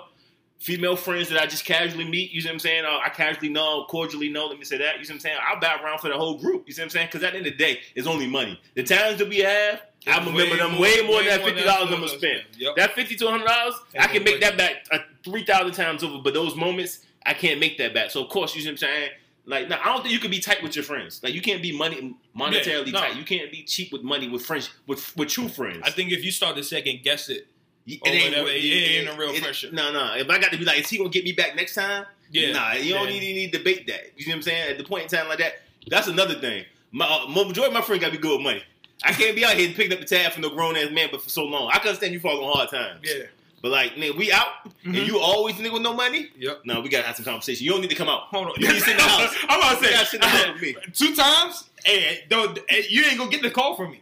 female 0.60 0.96
friends 0.96 1.30
that 1.30 1.42
I 1.42 1.46
just 1.46 1.66
casually 1.66 2.06
meet, 2.10 2.32
you 2.32 2.42
see 2.42 2.48
what 2.48 2.54
I'm 2.54 2.60
saying? 2.60 2.86
Uh, 2.86 3.00
I 3.04 3.10
casually 3.10 3.50
know, 3.50 3.86
cordially 3.90 4.30
know, 4.30 4.48
let 4.48 4.58
me 4.58 4.66
say 4.66 4.78
that, 4.80 4.98
you 5.00 5.06
see 5.06 5.14
what 5.14 5.18
I'm 5.18 5.20
saying? 5.22 5.38
I'll 5.48 5.60
bow 5.60 5.84
around 5.84 6.00
for 6.00 6.10
the 6.10 6.18
whole 6.18 6.38
group, 6.38 6.64
you 6.68 6.74
see 6.74 6.82
what 6.82 6.86
I'm 6.86 6.90
saying? 6.90 7.08
Because 7.08 7.24
at 7.24 7.34
the 7.34 7.38
end 7.40 7.48
of 7.48 7.54
the 7.54 7.58
day, 7.58 7.80
it's 7.96 8.08
only 8.08 8.28
money. 8.28 8.60
The 8.76 8.84
times 8.84 9.20
that 9.20 9.30
we 9.30 9.40
have, 9.40 9.82
I 10.08 10.18
remember 10.26 10.58
them 10.58 10.72
more- 10.74 10.82
way 10.82 11.02
more 11.02 11.18
way 11.18 11.26
than 11.28 11.56
that 11.56 11.66
$50 11.66 11.68
I'm 11.82 11.90
going 11.90 12.02
to 12.02 12.08
spend. 12.08 12.20
spend. 12.20 12.44
Yep. 12.58 12.76
That 12.76 12.96
$50 12.96 13.18
to 13.20 13.26
$100, 13.26 13.74
I 14.00 14.08
can 14.08 14.24
make 14.24 14.42
that 14.42 14.58
back 14.58 14.86
uh, 14.92 15.00
3,000 15.24 15.74
times 15.74 16.04
over, 16.04 16.20
but 16.24 16.34
those 16.34 16.56
moments, 16.56 17.00
I 17.26 17.34
can't 17.34 17.60
make 17.60 17.78
that 17.78 17.94
back. 17.94 18.10
So, 18.12 18.24
of 18.24 18.30
course, 18.30 18.56
you 18.56 18.62
see 18.62 18.68
what 18.68 18.72
I'm 18.74 18.78
saying? 18.78 19.10
Like, 19.46 19.70
now, 19.70 19.80
I 19.82 19.86
don't 19.94 20.02
think 20.02 20.14
you 20.14 20.20
can 20.20 20.32
be 20.32 20.40
tight 20.40 20.62
with 20.64 20.76
your 20.76 20.84
friends. 20.84 21.22
Like, 21.24 21.34
you 21.34 21.42
can't 21.42 21.62
be 21.62 21.78
money 21.78 22.16
monetarily 22.38 22.88
Yeah, 22.88 22.92
no. 22.92 23.00
tight. 23.00 23.16
You 23.16 23.24
can't 23.24 23.50
be 23.52 23.64
cheap 23.64 23.94
with 23.94 24.02
money 24.04 24.28
with 24.28 24.46
friends, 24.46 24.70
with, 24.88 25.16
with 25.16 25.30
true 25.30 25.48
friends. 25.48 25.80
I 25.84 25.90
think 25.92 26.12
if 26.12 26.24
you 26.26 26.32
start 26.32 26.56
to 26.58 26.64
second 26.64 27.02
guess 27.04 27.30
it, 27.30 27.48
It 27.88 28.00
Or 28.06 28.30
whatever, 28.30 28.50
it 28.50 28.54
ain't 28.64 29.08
a 29.10 29.18
real 29.18 29.34
friendship. 29.36 29.72
No, 29.72 29.94
no. 29.94 30.14
If 30.16 30.30
I 30.30 30.38
got 30.40 30.52
to 30.52 30.58
be 30.58 30.66
like, 30.66 30.80
is 30.80 30.90
he 30.90 30.98
gonna 30.98 31.10
get 31.10 31.24
me 31.24 31.32
back 31.32 31.56
next 31.56 31.74
time? 31.74 32.06
yeah, 32.32 32.52
Nah, 32.52 32.74
you 32.74 32.94
don't 32.94 33.06
then- 33.06 33.14
need, 33.20 33.36
need 33.36 33.52
to 33.54 33.58
debate 33.60 33.88
that. 33.88 34.12
You 34.18 34.28
know 34.28 34.32
what 34.32 34.36
I'm 34.38 34.42
saying? 34.44 34.72
At 34.72 34.78
the 34.78 34.84
point 34.84 35.04
in 35.04 35.10
time 35.10 35.30
like 35.30 35.40
that, 35.40 35.62
that's 35.88 36.08
another 36.08 36.36
thing. 36.36 36.66
My 36.92 37.06
uh, 37.08 37.28
majority 37.30 37.64
of 37.64 37.74
my 37.74 37.82
friends 37.82 38.02
got 38.02 38.08
to 38.08 38.18
be 38.18 38.22
good 38.22 38.34
with 38.38 38.42
money. 38.42 38.64
I 39.04 39.14
can't 39.14 39.36
be 39.36 39.46
out 39.46 39.54
here 39.56 39.70
picking 39.74 39.94
up 39.94 40.00
the 40.00 40.06
tab 40.06 40.34
from 40.34 40.42
the 40.42 40.50
grown 40.50 40.76
ass 40.76 40.92
man, 40.92 41.08
but 41.12 41.22
for 41.22 41.30
so 41.30 41.44
long, 41.46 41.70
I 41.72 41.78
can 41.80 41.90
understand 41.90 42.12
you 42.14 42.20
falling 42.20 42.46
hard 42.52 42.70
times. 42.70 43.00
Yeah. 43.04 43.24
But 43.62 43.72
like, 43.72 43.94
nigga, 43.96 44.18
we 44.18 44.32
out, 44.34 44.48
Mhm. 44.86 44.98
and 44.98 45.08
you 45.08 45.20
always 45.20 45.56
nigga 45.56 45.72
with 45.74 45.82
no 45.82 45.94
money. 45.94 46.30
Yep. 46.38 46.62
No, 46.66 46.82
we 46.82 46.90
gotta 46.90 47.08
have 47.08 47.16
some 47.16 47.26
conversation. 47.26 47.64
You 47.66 47.72
don't 47.72 47.82
need 47.82 47.90
to 47.90 47.96
come 47.96 48.10
out. 48.10 48.24
Hold 48.24 48.48
on. 48.48 48.54
You 48.58 48.68
need 48.68 48.74
to 48.76 48.80
sit 48.82 48.92
in 48.92 48.98
the 48.98 49.04
house. 49.04 49.34
I'm 49.48 49.60
about 49.60 49.80
to 49.80 49.86
You 49.86 49.92
say, 49.92 49.94
gotta 49.94 50.06
sit 50.06 50.16
in 50.16 50.22
the 50.22 50.28
house 50.28 50.54
with 50.54 50.62
me. 50.62 50.76
two 50.94 51.16
times. 51.16 51.70
Hey, 51.86 52.24
don't, 52.30 52.60
hey, 52.70 52.86
you 52.90 53.04
ain't 53.06 53.18
gonna 53.18 53.32
get 53.32 53.42
the 53.42 53.50
call 53.52 53.76
from 53.76 53.92
me. 53.92 54.02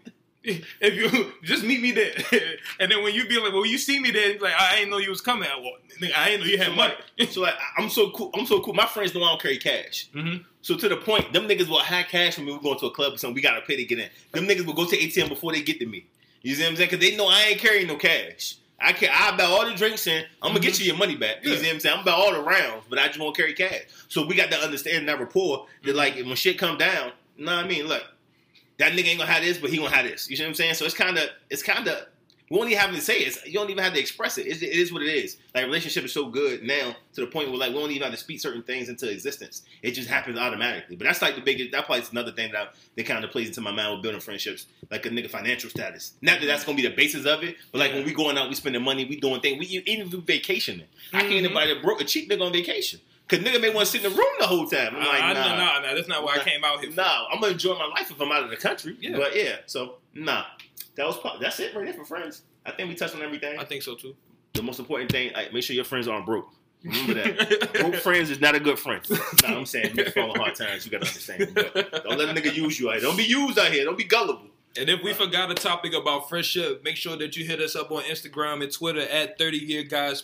If 0.81 0.93
you 0.95 1.31
just 1.43 1.63
meet 1.63 1.81
me 1.81 1.91
there, 1.91 2.13
and 2.79 2.91
then 2.91 3.03
when 3.03 3.13
you 3.13 3.27
be 3.27 3.39
like, 3.39 3.53
well, 3.53 3.65
you 3.65 3.77
see 3.77 3.99
me 3.99 4.11
there, 4.11 4.37
like, 4.39 4.53
I 4.59 4.77
ain't 4.77 4.89
know 4.89 4.97
you 4.97 5.09
was 5.09 5.21
coming. 5.21 5.47
Well, 5.61 5.73
nigga, 6.01 6.11
I 6.15 6.29
ain't 6.29 6.41
know 6.41 6.47
you 6.47 6.57
had 6.57 6.67
So 6.67 6.73
money. 6.75 6.93
like, 7.19 7.29
so 7.31 7.41
like, 7.41 7.53
I'm 7.77 7.89
so 7.89 8.11
cool. 8.11 8.29
I'm 8.33 8.45
so 8.45 8.59
cool. 8.61 8.73
My 8.73 8.85
friends 8.85 9.13
know 9.15 9.23
I 9.23 9.29
don't 9.29 9.41
carry 9.41 9.57
cash. 9.57 10.07
Mhm. 10.13 10.43
So 10.61 10.75
to 10.77 10.89
the 10.89 10.97
point, 10.97 11.31
them 11.33 11.47
niggas 11.47 11.67
will 11.67 11.79
have 11.79 12.07
cash 12.07 12.37
when 12.37 12.45
we 12.47 12.57
going 12.59 12.79
to 12.79 12.85
a 12.87 12.91
club 12.91 13.13
or 13.13 13.17
something. 13.17 13.35
We 13.35 13.41
gotta 13.41 13.61
pay 13.61 13.75
to 13.75 13.83
get 13.85 13.99
in. 13.99 14.09
Them 14.31 14.47
niggas 14.47 14.65
will 14.65 14.73
go 14.73 14.85
to 14.85 14.95
ATM 14.97 15.29
before 15.29 15.51
they 15.51 15.61
get 15.61 15.79
to 15.79 15.85
me. 15.85 16.05
You 16.41 16.53
see 16.55 16.61
what 16.63 16.69
I'm 16.71 16.75
saying? 16.75 16.89
Because 16.91 17.07
they 17.09 17.15
know 17.15 17.27
I 17.27 17.41
ain't 17.49 17.59
carrying 17.59 17.87
no 17.87 17.95
cash. 17.95 18.55
I 18.79 18.91
can 18.93 19.09
I 19.13 19.35
buy 19.37 19.45
all 19.45 19.65
the 19.65 19.73
drinks 19.73 20.05
in. 20.05 20.25
I'm 20.41 20.49
gonna 20.49 20.59
get 20.59 20.79
you 20.79 20.85
your 20.85 20.97
money 20.97 21.15
back. 21.15 21.37
You 21.43 21.51
Yeah. 21.51 21.57
see 21.59 21.65
what 21.67 21.73
I'm 21.75 21.79
saying? 21.79 21.97
I'm 21.99 22.05
buy 22.05 22.11
all 22.11 22.33
the 22.33 22.41
rounds, 22.41 22.83
but 22.89 22.99
I 22.99 23.07
just 23.07 23.19
won't 23.19 23.35
carry 23.35 23.53
cash. 23.53 23.83
So 24.09 24.25
we 24.25 24.35
got 24.35 24.51
to 24.51 24.57
understand 24.57 25.07
that 25.07 25.19
rapport 25.19 25.65
that 25.85 25.95
like 25.95 26.15
when 26.17 26.35
shit 26.35 26.57
come 26.59 26.77
down, 26.77 27.11
you 27.37 27.45
know 27.45 27.55
what 27.55 27.65
I 27.65 27.67
mean? 27.67 27.87
Look, 27.87 28.03
that 28.77 28.93
nigga 28.93 29.07
ain't 29.07 29.19
gonna 29.19 29.31
have 29.31 29.43
this, 29.43 29.57
but 29.57 29.69
he 29.69 29.77
gonna 29.77 29.89
have 29.89 30.05
this. 30.05 30.29
You 30.29 30.35
see 30.35 30.43
what 30.43 30.49
I'm 30.49 30.55
saying? 30.55 30.75
So 30.75 30.85
it's 30.85 30.95
kind 30.95 31.17
of 31.17 31.29
it's 31.49 31.63
kind 31.63 31.87
of 31.87 32.07
we 32.49 32.57
don't 32.57 32.67
even 32.67 32.77
have 32.77 32.93
to 32.93 33.01
say 33.01 33.21
it. 33.21 33.27
It's, 33.27 33.45
you 33.45 33.53
don't 33.53 33.69
even 33.69 33.83
have 33.83 33.93
to 33.93 33.99
express 33.99 34.37
it. 34.37 34.45
It's, 34.45 34.61
it 34.61 34.69
is 34.69 34.93
what 34.93 35.01
it 35.01 35.07
is. 35.07 35.37
Like 35.55 35.65
relationship 35.65 36.03
is 36.03 36.13
so 36.13 36.27
good 36.27 36.61
now 36.61 36.95
to 37.13 37.21
the 37.21 37.27
point 37.27 37.49
where 37.49 37.57
like 37.57 37.69
we 37.69 37.79
don't 37.79 37.89
even 37.89 38.03
have 38.03 38.11
to 38.11 38.17
speak 38.17 38.39
certain 38.39 38.61
things 38.61 38.87
into 38.87 39.09
existence. 39.09 39.63
It 39.81 39.91
just 39.91 40.07
happens 40.07 40.37
automatically. 40.37 40.95
But 40.95 41.05
that's 41.05 41.21
like 41.21 41.35
the 41.35 41.41
biggest. 41.41 41.71
That 41.71 41.85
probably 41.85 42.03
is 42.03 42.11
another 42.11 42.31
thing 42.31 42.51
that 42.51 42.61
I, 42.61 42.67
that 42.97 43.05
kind 43.05 43.23
of 43.25 43.31
plays 43.31 43.47
into 43.47 43.61
my 43.61 43.71
mind 43.71 43.93
with 43.93 44.03
building 44.03 44.21
friendships, 44.21 44.67
like 44.91 45.05
a 45.05 45.09
nigga 45.09 45.29
financial 45.29 45.69
status. 45.69 46.13
Not 46.21 46.39
that 46.39 46.45
that's 46.45 46.63
gonna 46.63 46.75
be 46.75 46.87
the 46.87 46.95
basis 46.95 47.25
of 47.25 47.43
it, 47.43 47.55
but 47.71 47.79
like 47.79 47.93
when 47.93 48.05
we 48.05 48.13
going 48.13 48.37
out, 48.37 48.47
we 48.47 48.55
spending 48.55 48.83
money, 48.83 49.05
we 49.05 49.19
doing 49.19 49.41
things. 49.41 49.57
We 49.59 49.65
even 49.65 50.21
vacationing. 50.21 50.87
I 51.13 51.21
can't 51.21 51.45
invite 51.45 51.75
a 51.75 51.81
broke 51.81 52.01
a 52.01 52.05
cheap 52.05 52.29
nigga 52.29 52.45
on 52.45 52.53
vacation. 52.53 52.99
Cause 53.27 53.39
nigga 53.39 53.59
may 53.59 53.73
want 53.73 53.87
to 53.87 53.91
sit 53.91 54.05
in 54.05 54.11
the 54.11 54.17
room 54.17 54.33
the 54.39 54.45
whole 54.45 54.67
time. 54.67 54.95
I'm 54.95 54.99
like, 54.99 55.21
I, 55.21 55.31
I, 55.31 55.33
nah. 55.33 55.55
nah, 55.55 55.79
nah, 55.79 55.95
that's 55.95 56.07
not 56.07 56.23
what 56.23 56.39
I 56.39 56.43
came 56.43 56.63
out 56.63 56.79
here 56.79 56.91
for. 56.91 56.97
Nah, 56.97 57.25
I'm 57.31 57.39
gonna 57.39 57.53
enjoy 57.53 57.73
my 57.73 57.87
life 57.87 58.11
if 58.11 58.21
I'm 58.21 58.31
out 58.31 58.43
of 58.43 58.51
the 58.51 58.57
country. 58.57 58.95
Yeah. 58.99 59.17
But 59.17 59.35
yeah, 59.35 59.55
so 59.65 59.95
nah. 60.13 60.43
That 60.95 61.07
was 61.07 61.17
part, 61.17 61.39
that's 61.41 61.59
it 61.59 61.75
right 61.75 61.85
there 61.85 61.93
for 61.93 62.05
friends. 62.05 62.43
I 62.65 62.71
think 62.71 62.89
we 62.89 62.95
touched 62.95 63.15
on 63.15 63.21
everything. 63.21 63.59
I 63.59 63.65
think 63.65 63.83
so 63.83 63.95
too. 63.95 64.15
The 64.53 64.63
most 64.63 64.79
important 64.79 65.11
thing, 65.11 65.33
like, 65.33 65.53
make 65.53 65.63
sure 65.63 65.75
your 65.75 65.85
friends 65.85 66.07
aren't 66.07 66.25
broke. 66.25 66.47
Remember 66.83 67.15
that. 67.15 67.73
broke 67.79 67.95
friends 67.95 68.29
is 68.29 68.39
not 68.39 68.55
a 68.55 68.59
good 68.59 68.79
friend. 68.79 69.05
Nah, 69.43 69.57
I'm 69.57 69.65
saying 69.65 69.95
you 69.97 70.05
fall 70.11 70.33
in 70.33 70.39
hard 70.39 70.55
times, 70.55 70.85
you 70.85 70.91
gotta 70.91 71.05
understand. 71.05 71.51
But 71.53 72.03
don't 72.03 72.17
let 72.17 72.29
a 72.29 72.41
nigga 72.41 72.55
use 72.55 72.79
you 72.79 72.89
out 72.89 72.93
here. 72.93 73.01
Don't 73.01 73.17
be 73.17 73.23
used 73.23 73.59
out 73.59 73.71
here. 73.71 73.83
Don't 73.83 73.97
be 73.97 74.03
gullible. 74.03 74.47
And 74.77 74.89
if 74.89 75.01
we 75.03 75.13
forgot 75.13 75.49
a 75.49 75.53
topic 75.53 75.93
about 75.93 76.27
friendship, 76.27 76.83
make 76.83 76.97
sure 76.97 77.15
that 77.17 77.35
you 77.37 77.45
hit 77.45 77.61
us 77.61 77.75
up 77.75 77.91
on 77.91 78.03
Instagram 78.03 78.61
and 78.61 78.71
Twitter 78.71 79.01
at 79.01 79.37
30 79.37 79.57
Year 79.57 79.83
Guys. 79.83 80.23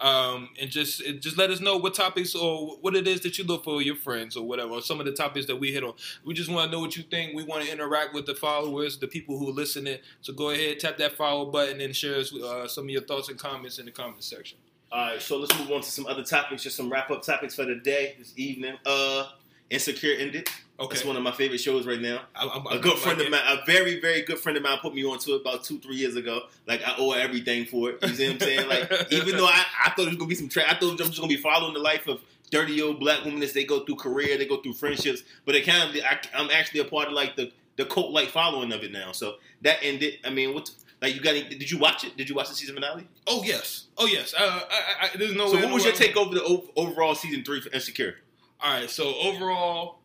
Um, 0.00 0.48
and 0.58 0.70
just 0.70 1.02
just 1.20 1.36
let 1.36 1.50
us 1.50 1.60
know 1.60 1.76
what 1.76 1.94
topics 1.94 2.34
or 2.34 2.78
what 2.80 2.96
it 2.96 3.06
is 3.06 3.20
that 3.20 3.36
you 3.36 3.44
look 3.44 3.64
for 3.64 3.82
your 3.82 3.96
friends 3.96 4.36
or 4.36 4.46
whatever. 4.46 4.72
Or 4.72 4.82
some 4.82 4.98
of 4.98 5.06
the 5.06 5.12
topics 5.12 5.46
that 5.46 5.56
we 5.56 5.72
hit 5.72 5.84
on. 5.84 5.92
We 6.24 6.32
just 6.32 6.50
want 6.50 6.70
to 6.70 6.76
know 6.76 6.80
what 6.80 6.96
you 6.96 7.02
think. 7.02 7.34
We 7.34 7.44
want 7.44 7.64
to 7.64 7.70
interact 7.70 8.14
with 8.14 8.24
the 8.24 8.34
followers, 8.34 8.98
the 8.98 9.08
people 9.08 9.38
who 9.38 9.50
are 9.50 9.52
listening. 9.52 9.98
So 10.22 10.32
go 10.32 10.50
ahead, 10.50 10.80
tap 10.80 10.96
that 10.98 11.12
follow 11.12 11.50
button 11.50 11.80
and 11.80 11.94
share 11.94 12.16
us 12.16 12.34
uh, 12.34 12.66
some 12.66 12.84
of 12.84 12.90
your 12.90 13.02
thoughts 13.02 13.28
and 13.28 13.38
comments 13.38 13.78
in 13.78 13.84
the 13.84 13.92
comment 13.92 14.24
section. 14.24 14.58
All 14.92 15.06
right, 15.06 15.22
so 15.22 15.38
let's 15.38 15.56
move 15.58 15.70
on 15.70 15.82
to 15.82 15.90
some 15.90 16.06
other 16.06 16.24
topics, 16.24 16.64
just 16.64 16.76
some 16.76 16.90
wrap 16.90 17.10
up 17.10 17.22
topics 17.22 17.54
for 17.54 17.64
the 17.64 17.76
day, 17.76 18.16
this 18.18 18.32
evening. 18.36 18.76
Uh, 18.84 19.26
Insecure 19.70 20.14
ended. 20.18 20.48
Okay, 20.80 20.94
That's 20.94 21.04
one 21.04 21.16
of 21.16 21.22
my 21.22 21.32
favorite 21.32 21.58
shows 21.60 21.86
right 21.86 22.00
now. 22.00 22.22
I, 22.34 22.48
I'm, 22.48 22.66
A 22.66 22.78
good 22.78 22.96
friend 22.96 23.20
of 23.20 23.30
mine, 23.30 23.42
a 23.46 23.64
very, 23.66 24.00
very 24.00 24.22
good 24.22 24.38
friend 24.38 24.56
of 24.56 24.62
mine, 24.62 24.78
put 24.80 24.94
me 24.94 25.04
onto 25.04 25.34
it 25.34 25.42
about 25.42 25.62
two, 25.62 25.78
three 25.78 25.96
years 25.96 26.16
ago. 26.16 26.40
Like 26.66 26.80
I 26.86 26.94
owe 26.96 27.12
her 27.12 27.20
everything 27.20 27.66
for 27.66 27.90
it. 27.90 27.98
You 28.02 28.08
see 28.14 28.26
what 28.28 28.34
I'm 28.34 28.40
saying? 28.40 28.68
Like 28.68 28.90
even 29.12 29.36
though 29.36 29.44
I, 29.46 29.62
I 29.84 29.90
thought 29.90 30.04
it 30.06 30.08
was 30.08 30.16
gonna 30.16 30.28
be 30.28 30.34
some, 30.34 30.48
tra- 30.48 30.64
I 30.66 30.78
thought 30.78 30.92
I'm 30.92 30.96
just 30.96 31.16
gonna 31.16 31.28
be 31.28 31.36
following 31.36 31.74
the 31.74 31.80
life 31.80 32.06
of 32.08 32.20
dirty 32.50 32.80
old 32.80 32.98
black 32.98 33.24
women 33.24 33.42
as 33.42 33.52
they 33.52 33.64
go 33.64 33.84
through 33.84 33.96
career, 33.96 34.38
they 34.38 34.46
go 34.46 34.62
through 34.62 34.72
friendships. 34.72 35.22
But 35.44 35.54
it 35.54 35.66
kind 35.66 35.90
of, 35.96 36.02
I, 36.02 36.18
I'm 36.34 36.48
actually 36.50 36.80
a 36.80 36.84
part 36.84 37.08
of 37.08 37.12
like 37.14 37.36
the 37.36 37.52
the 37.76 37.84
cult 37.84 38.12
like 38.12 38.28
following 38.28 38.72
of 38.72 38.82
it 38.82 38.90
now. 38.90 39.12
So 39.12 39.34
that 39.62 39.78
ended. 39.82 40.14
I 40.24 40.30
mean, 40.30 40.54
what? 40.54 40.70
Like 41.02 41.14
you 41.14 41.20
got? 41.20 41.34
any- 41.34 41.48
Did 41.56 41.70
you 41.70 41.78
watch 41.78 42.04
it? 42.04 42.16
Did 42.16 42.28
you 42.28 42.34
watch 42.34 42.48
the 42.48 42.54
season 42.54 42.74
finale? 42.74 43.06
Oh 43.26 43.42
yes, 43.44 43.86
oh 43.98 44.06
yes. 44.06 44.34
Uh, 44.38 44.60
I, 44.70 45.08
I, 45.12 45.16
there's 45.16 45.34
no. 45.34 45.48
so 45.52 45.58
what 45.60 45.72
was 45.74 45.84
your 45.84 45.92
take 45.94 46.16
over 46.16 46.34
the 46.34 46.62
overall 46.76 47.14
season 47.14 47.44
three 47.44 47.60
for 47.60 47.68
Insecure? 47.70 48.16
All 48.62 48.72
right, 48.80 48.90
so 48.90 49.14
overall, 49.16 49.99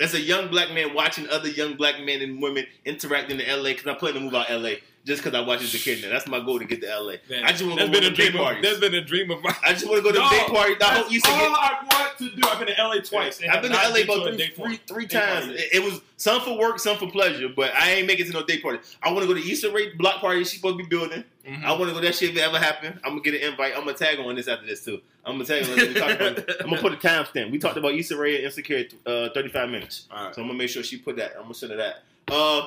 As 0.00 0.14
a 0.14 0.20
young 0.20 0.48
black 0.48 0.72
man 0.72 0.94
watching 0.94 1.28
other 1.28 1.48
young 1.48 1.74
black 1.74 2.00
men 2.00 2.22
and 2.22 2.40
women 2.40 2.66
interact 2.84 3.30
in 3.30 3.38
LA, 3.38 3.70
because 3.70 3.86
I'm 3.86 3.96
plan 3.96 4.14
to 4.14 4.20
move 4.20 4.34
out 4.34 4.48
LA 4.48 4.74
just 5.08 5.24
because 5.24 5.34
I 5.36 5.40
watch 5.44 5.62
as 5.62 5.74
a 5.74 5.78
kid 5.78 6.02
now. 6.02 6.10
That's 6.10 6.28
my 6.28 6.38
goal 6.38 6.58
to 6.58 6.66
get 6.66 6.82
to 6.82 7.00
LA. 7.00 7.14
man, 7.30 7.42
I 7.44 7.52
just 7.52 7.64
want 7.64 7.80
to 7.80 7.86
go 7.86 7.92
to 8.00 8.06
a 8.06 8.10
day 8.10 8.14
dream. 8.28 8.34
Of, 8.36 8.40
parties. 8.42 8.62
that's 8.62 8.78
been 8.78 8.94
a 8.94 9.00
dream 9.00 9.30
of 9.30 9.42
mine. 9.42 9.54
I 9.64 9.72
just 9.72 9.86
want 9.88 9.96
to 9.96 10.02
go 10.02 10.12
to 10.12 10.18
No. 10.18 10.24
I 10.26 10.28
hope 10.28 10.78
That's 10.78 11.10
you 11.10 11.20
say 11.20 11.32
all 11.32 11.38
get. 11.38 11.48
I 11.50 11.86
want 11.90 12.18
to 12.18 12.30
do. 12.30 12.42
I've 12.46 12.58
been 12.58 12.68
to 12.76 12.82
LA 12.82 12.96
twice. 13.00 13.40
I've 13.42 13.62
been 13.62 13.72
to 13.72 13.76
LA 13.76 14.00
about 14.02 14.34
three, 14.34 14.46
three, 14.48 14.76
three 14.86 15.06
times. 15.06 15.48
It, 15.48 15.68
it 15.72 15.82
was 15.82 16.02
some 16.18 16.42
for 16.42 16.58
work, 16.58 16.78
some 16.78 16.98
for 16.98 17.10
pleasure, 17.10 17.48
but 17.48 17.72
I 17.74 17.92
ain't 17.92 18.06
making 18.06 18.26
it 18.26 18.32
to 18.32 18.34
no 18.38 18.44
day 18.44 18.60
party. 18.60 18.80
I 19.02 19.10
want 19.10 19.26
to 19.26 19.34
go 19.34 19.40
to 19.40 19.50
Issa 19.50 19.72
Rae 19.72 19.94
block 19.94 20.20
party. 20.20 20.40
She's 20.40 20.54
supposed 20.60 20.78
to 20.78 20.84
be 20.84 20.88
building. 20.88 21.24
Mhm. 21.48 21.64
I 21.64 21.70
want 21.72 21.86
to 21.88 21.94
go 21.94 22.00
that 22.02 22.14
shit 22.14 22.30
if 22.30 22.36
it 22.36 22.40
ever 22.40 22.58
happen. 22.58 23.00
I'm 23.02 23.12
gonna 23.12 23.22
get 23.22 23.34
an 23.34 23.50
invite. 23.50 23.72
I'm 23.74 23.86
gonna 23.86 23.96
tag 23.96 24.18
on 24.18 24.34
this 24.34 24.46
after 24.46 24.66
this 24.66 24.84
too. 24.84 25.00
I'm 25.24 25.38
gonna 25.38 25.46
tag 25.46 25.62
on. 25.70 25.76
this. 25.76 25.96
About, 25.96 26.60
I'm 26.60 26.68
gonna 26.68 26.82
put 26.82 26.92
a 26.92 26.96
timestamp. 26.96 27.50
We 27.50 27.58
talked 27.58 27.78
about 27.78 27.94
Issa 27.94 28.16
Rae 28.18 28.36
and 28.36 28.44
Insecure 28.44 28.84
uh, 29.06 29.30
35 29.32 29.70
minutes. 29.70 30.06
Right. 30.12 30.34
So 30.34 30.42
I'm 30.42 30.48
gonna 30.48 30.58
make 30.58 30.68
sure 30.68 30.82
she 30.82 30.98
put 30.98 31.16
that. 31.16 31.32
I'm 31.36 31.42
gonna 31.44 31.54
send 31.54 31.72
her 31.72 31.78
that. 31.78 32.02
Uh, 32.30 32.66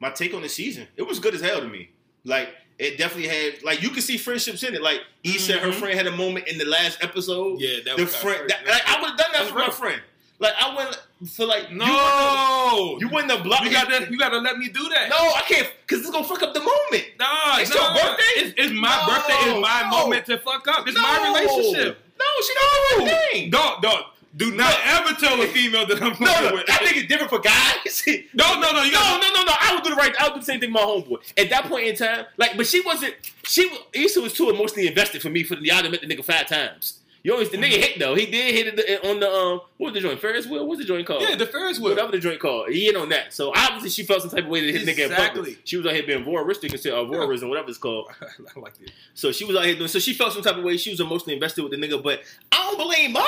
my 0.00 0.10
take 0.10 0.34
on 0.34 0.42
the 0.42 0.48
season, 0.48 0.88
it 0.96 1.02
was 1.06 1.18
good 1.18 1.34
as 1.34 1.40
hell 1.40 1.60
to 1.60 1.68
me. 1.68 1.90
Like 2.24 2.48
it 2.78 2.96
definitely 2.98 3.28
had, 3.28 3.62
like 3.62 3.82
you 3.82 3.90
could 3.90 4.02
see 4.02 4.16
friendships 4.16 4.62
in 4.62 4.74
it. 4.74 4.82
Like 4.82 5.00
Issa 5.22 5.52
and 5.54 5.60
her 5.62 5.68
Mhm. 5.70 5.74
friend 5.80 5.96
had 5.98 6.06
a 6.06 6.16
moment 6.16 6.48
in 6.48 6.56
the 6.58 6.64
last 6.64 6.98
episode. 7.02 7.60
Yeah, 7.60 7.80
that 7.84 7.96
the 7.96 8.04
was 8.04 8.16
friend, 8.16 8.48
that, 8.48 8.66
like, 8.66 8.88
I 8.88 9.00
would 9.00 9.10
have 9.10 9.18
done 9.18 9.30
that 9.34 9.46
for 9.48 9.54
my 9.58 9.70
friend. 9.70 10.00
Like 10.38 10.54
I 10.58 10.74
went 10.74 10.98
for 11.30 11.44
like 11.44 11.70
No, 11.70 12.96
You 12.98 13.08
wouldn't, 13.10 13.30
have 13.30 13.42
blocked. 13.44 13.64
You 13.64 13.70
got 13.70 13.88
to. 13.90 14.10
You 14.10 14.18
got 14.18 14.30
to 14.30 14.38
let 14.38 14.56
me 14.56 14.68
do 14.70 14.88
that. 14.88 15.10
No, 15.10 15.16
I 15.18 15.42
can't, 15.46 15.68
cause 15.86 15.98
it's 16.00 16.10
gonna 16.10 16.24
fuck 16.26 16.42
up 16.42 16.54
the 16.54 16.60
moment. 16.60 17.04
Nah, 17.18 17.58
It's 17.58 17.74
no, 17.74 17.82
your 17.82 17.92
birthday? 17.92 18.22
It's, 18.36 18.54
it's 18.56 18.72
my 18.72 19.04
No, 19.06 19.14
birthday. 19.14 19.50
It's 19.50 19.60
my 19.60 19.82
no. 19.90 19.90
moment 19.90 20.26
to 20.26 20.38
fuck 20.38 20.66
up. 20.68 20.88
It's 20.88 20.96
No. 20.96 21.02
my 21.02 21.28
relationship. 21.28 21.98
No, 22.18 22.24
she 22.46 22.54
don't 22.54 22.72
know 22.72 23.04
her 23.12 23.18
thing. 23.32 23.50
Don't, 23.50 23.82
don't. 23.82 24.06
Do 24.36 24.52
not 24.52 24.74
ever 24.84 25.12
tell 25.14 25.40
a 25.42 25.46
female 25.48 25.86
that 25.86 26.00
I'm 26.00 26.10
No, 26.10 26.14
fucking 26.26 26.48
no, 26.50 26.54
with. 26.54 26.70
I 26.70 26.76
think 26.78 26.96
it's 26.98 27.08
different 27.08 27.30
for 27.30 27.40
guys. 27.40 28.04
No, 28.34 28.60
no, 28.60 28.70
no. 28.72 28.82
You 28.84 28.92
No, 28.92 29.18
no, 29.20 29.28
no, 29.34 29.42
no. 29.42 29.52
I 29.60 29.74
would 29.74 29.82
do 29.82 29.90
the 29.90 29.96
right. 29.96 30.14
I 30.20 30.24
would 30.28 30.34
do 30.34 30.40
the 30.40 30.46
same 30.46 30.60
thing 30.60 30.72
with 30.72 30.80
my 30.82 30.86
homeboy. 30.88 31.18
At 31.36 31.50
that 31.50 31.64
point 31.64 31.86
in 31.88 31.96
time, 31.96 32.26
like, 32.36 32.56
but 32.56 32.66
she 32.66 32.80
wasn't. 32.80 33.14
She 33.44 33.66
was- 33.66 33.80
Issa 33.92 34.20
was 34.20 34.32
too 34.32 34.48
emotionally 34.50 34.86
invested 34.86 35.20
for 35.22 35.30
me. 35.30 35.42
For 35.42 35.56
the 35.56 35.72
I 35.72 35.82
done 35.82 35.90
met 35.90 36.00
the 36.00 36.06
nigga 36.06 36.24
five 36.24 36.46
times. 36.46 36.98
You 37.22 37.32
always 37.32 37.50
the 37.50 37.58
nigga 37.58 37.76
hit 37.76 37.98
though. 37.98 38.14
He 38.14 38.24
did 38.26 38.54
hit 38.54 38.78
it 38.78 39.04
on 39.04 39.20
the 39.20 39.28
um. 39.30 39.60
What 39.76 39.92
was 39.92 39.94
the 39.94 40.08
joint? 40.08 40.20
Ferris 40.20 40.46
wheel. 40.46 40.66
What's 40.66 40.80
the 40.80 40.86
joint 40.86 41.06
called? 41.06 41.22
Yeah, 41.22 41.34
the 41.34 41.44
Ferris 41.44 41.78
wheel. 41.78 41.90
Whatever 41.90 42.12
the 42.12 42.18
joint 42.18 42.40
called. 42.40 42.70
He 42.70 42.86
hit 42.86 42.96
on 42.96 43.10
that. 43.10 43.34
So 43.34 43.52
obviously 43.54 43.90
she 43.90 44.04
felt 44.04 44.22
some 44.22 44.30
type 44.30 44.44
of 44.44 44.50
way 44.50 44.64
that 44.64 44.78
his 44.78 44.88
nigga 44.88 45.04
in 45.06 45.10
Exactly. 45.10 45.58
She 45.64 45.76
was 45.76 45.84
out 45.86 45.92
here 45.92 46.04
being 46.06 46.24
voyeuristic 46.24 46.70
and 46.72 46.80
shit, 46.80 46.94
or 46.94 47.04
voyeurism, 47.04 47.48
whatever 47.50 47.68
it's 47.68 47.76
called. 47.78 48.10
I 48.22 48.60
like 48.60 48.72
it. 48.80 48.92
So 49.12 49.32
she 49.32 49.44
was 49.44 49.54
out 49.56 49.66
here 49.66 49.74
doing. 49.74 49.88
So 49.88 49.98
she 49.98 50.14
felt 50.14 50.32
some 50.32 50.42
type 50.42 50.56
of 50.56 50.64
way. 50.64 50.78
She 50.78 50.90
was 50.90 51.00
emotionally 51.00 51.34
invested 51.34 51.62
with 51.62 51.72
the 51.72 51.76
nigga, 51.78 52.02
but 52.02 52.22
I 52.52 52.56
don't 52.74 52.86
blame 52.86 53.12
Molly. 53.12 53.26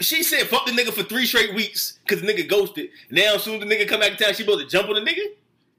She 0.00 0.22
said 0.22 0.46
fuck 0.46 0.66
the 0.66 0.72
nigga 0.72 0.92
for 0.92 1.02
three 1.02 1.26
straight 1.26 1.54
weeks 1.54 1.98
because 2.06 2.22
the 2.22 2.26
nigga 2.32 2.48
ghosted. 2.48 2.90
Now 3.10 3.34
as 3.34 3.42
soon 3.42 3.60
as 3.60 3.68
the 3.68 3.74
nigga 3.74 3.88
come 3.88 4.00
back 4.00 4.16
to 4.16 4.24
town, 4.24 4.34
she 4.34 4.42
supposed 4.44 4.60
to 4.60 4.66
jump 4.66 4.88
on 4.88 4.94
the 4.94 5.10
nigga. 5.10 5.24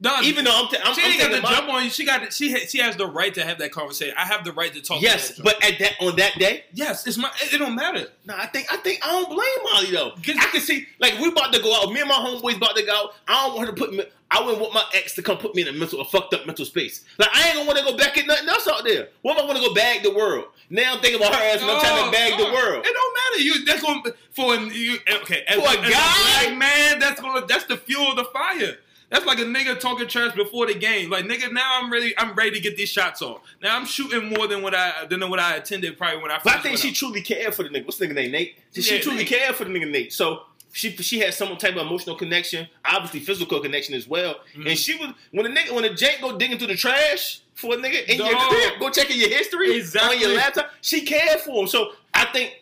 No, 0.04 0.20
Even 0.24 0.46
though 0.46 0.64
I'm, 0.64 0.68
t- 0.68 0.78
I'm, 0.84 0.96
she 0.96 1.02
I'm 1.04 1.12
ain't 1.12 1.22
got 1.22 1.48
to 1.48 1.56
jump 1.56 1.70
on 1.72 1.84
you. 1.84 1.90
She 1.92 2.06
got. 2.06 2.34
She 2.34 2.52
ha- 2.52 2.66
she 2.68 2.80
has 2.80 2.96
the 2.96 3.06
right 3.06 3.32
to 3.36 3.44
have 3.44 3.60
that 3.60 3.72
conversation. 3.72 4.16
I 4.18 4.26
have 4.26 4.44
the 4.44 4.52
right 4.52 4.74
to 4.74 4.82
talk. 4.82 5.00
Yes, 5.00 5.36
to 5.36 5.44
but 5.44 5.64
at 5.64 5.78
that 5.78 5.94
on 6.02 6.16
that 6.16 6.34
day, 6.40 6.64
yes, 6.74 7.06
it's 7.06 7.20
my. 7.20 7.30
It, 7.40 7.54
it 7.54 7.58
don't 7.60 7.76
matter. 7.76 8.08
no, 8.26 8.34
I 8.36 8.48
think 8.48 8.66
I 8.74 8.78
think 8.78 9.00
I 9.06 9.12
don't 9.12 9.30
blame 9.30 9.72
Molly 9.72 9.92
though. 9.92 10.14
I 10.40 10.48
can 10.52 10.60
see 10.62 10.88
like 11.00 11.20
we 11.20 11.28
about 11.30 11.54
to 11.54 11.62
go 11.62 11.80
out. 11.80 11.94
Me 11.94 12.00
and 12.00 12.10
my 12.10 12.16
homeboys 12.16 12.58
about 12.58 12.76
to 12.78 12.84
go 12.84 12.92
out. 12.92 13.14
I 13.28 13.46
don't 13.46 13.56
want 13.56 13.70
her 13.70 13.76
to 13.76 13.80
put 13.80 13.94
me. 13.94 14.04
I 14.32 14.42
wouldn't 14.42 14.60
want 14.60 14.74
my 14.74 14.84
ex 14.96 15.14
to 15.16 15.22
come 15.22 15.38
put 15.38 15.54
me 15.54 15.62
in 15.62 15.68
a 15.68 15.74
mental, 15.74 16.02
a 16.02 16.06
fucked 16.06 16.34
up 16.34 16.48
mental 16.48 16.66
space. 16.66 17.04
Like 17.20 17.30
I 17.34 17.50
ain't 17.50 17.58
gonna 17.58 17.68
want 17.68 17.78
to 17.78 17.86
go 17.86 17.96
back 17.96 18.18
at 18.18 18.26
nothing 18.26 18.50
else 18.50 18.68
out 18.68 18.84
there. 18.84 19.10
What 19.22 19.38
if 19.38 19.44
I 19.44 19.46
want 19.46 19.60
to 19.60 19.68
go 19.68 19.74
bag 19.76 20.02
the 20.02 20.16
world? 20.16 20.46
Now 20.72 20.94
I'm 20.96 21.02
thinking 21.02 21.20
about 21.22 21.36
her 21.36 21.42
ass 21.42 21.62
and 21.62 21.70
I'm 21.70 21.82
trying 21.82 22.06
to 22.06 22.12
bag 22.12 22.38
the 22.40 22.46
world. 22.46 22.86
It 22.86 22.94
don't 22.94 23.14
matter. 23.34 23.44
You 23.44 23.66
that's 23.66 23.82
going 23.82 24.04
for 24.32 24.56
an, 24.56 24.72
you. 24.74 24.98
Okay, 25.22 25.44
as, 25.48 25.56
For 25.58 25.62
a 25.62 25.82
as 25.82 25.92
guy? 25.94 26.46
black 26.48 26.58
man, 26.58 27.00
that's 27.00 27.20
gonna 27.22 27.46
that's 27.46 27.66
the 27.66 27.76
fuel 27.78 28.12
of 28.12 28.16
the 28.16 28.24
fire. 28.26 28.78
That's 29.10 29.26
like 29.26 29.40
a 29.40 29.44
nigga 29.44 29.78
talking 29.78 30.08
trash 30.08 30.34
before 30.34 30.68
the 30.68 30.74
game. 30.74 31.10
Like 31.10 31.26
nigga, 31.26 31.52
now 31.52 31.82
I'm 31.82 31.92
ready. 31.92 32.18
I'm 32.18 32.34
ready 32.34 32.52
to 32.52 32.60
get 32.62 32.78
these 32.78 32.88
shots 32.88 33.22
off. 33.22 33.42
Now 33.62 33.76
I'm 33.76 33.86
shooting 33.86 34.30
more 34.30 34.48
than 34.48 34.62
what 34.62 34.74
I 34.74 35.06
than 35.10 35.30
what 35.30 35.40
I 35.40 35.56
attended 35.58 35.98
probably 35.98 36.22
when 36.22 36.32
I. 36.32 36.40
But 36.42 36.56
I 36.56 36.60
think 36.60 36.78
she 36.78 36.94
truly 36.94 37.22
cared 37.22 37.54
for 37.54 37.64
the 37.64 37.70
nigga. 37.70 37.84
What's 37.86 37.98
the 37.98 38.08
nigga 38.08 38.16
name? 38.16 38.32
Nate. 38.32 38.56
She 38.74 38.96
Yeah, 38.96 39.02
truly 39.02 39.18
Nate. 39.20 39.28
cared 39.28 39.56
for 39.56 39.66
the 39.66 39.72
nigga 39.72 39.92
Nate. 39.92 40.14
So 40.14 40.44
she 40.72 40.92
she 40.96 41.20
had 41.20 41.34
some 41.34 41.58
type 41.58 41.76
of 41.76 41.86
emotional 41.86 42.16
connection, 42.16 42.70
obviously 42.86 43.20
physical 43.20 43.60
connection 43.60 43.94
as 43.94 44.08
well. 44.08 44.36
Mhm. 44.56 44.70
And 44.70 44.80
she 44.80 44.96
was 44.96 45.10
when 45.32 45.46
a 45.46 45.50
nigga 45.50 45.72
when 45.72 45.84
a 45.84 45.94
Jake 45.94 46.22
go 46.22 46.38
digging 46.38 46.58
through 46.58 46.68
the 46.68 46.78
trash 46.78 47.41
for 47.56 47.74
a 47.74 47.78
nigga 47.78 48.08
in 48.08 48.18
your 48.18 48.36
crib, 48.36 48.80
go 48.80 48.90
checking 48.90 49.20
your 49.20 49.30
history 49.30 49.76
Exactly. 49.78 50.16
on 50.18 50.22
your 50.22 50.36
laptop. 50.36 50.72
She 50.82 51.02
cared 51.06 51.40
for 51.42 51.62
him. 51.62 51.68
So 51.68 51.92
I 52.14 52.26
think. 52.26 52.54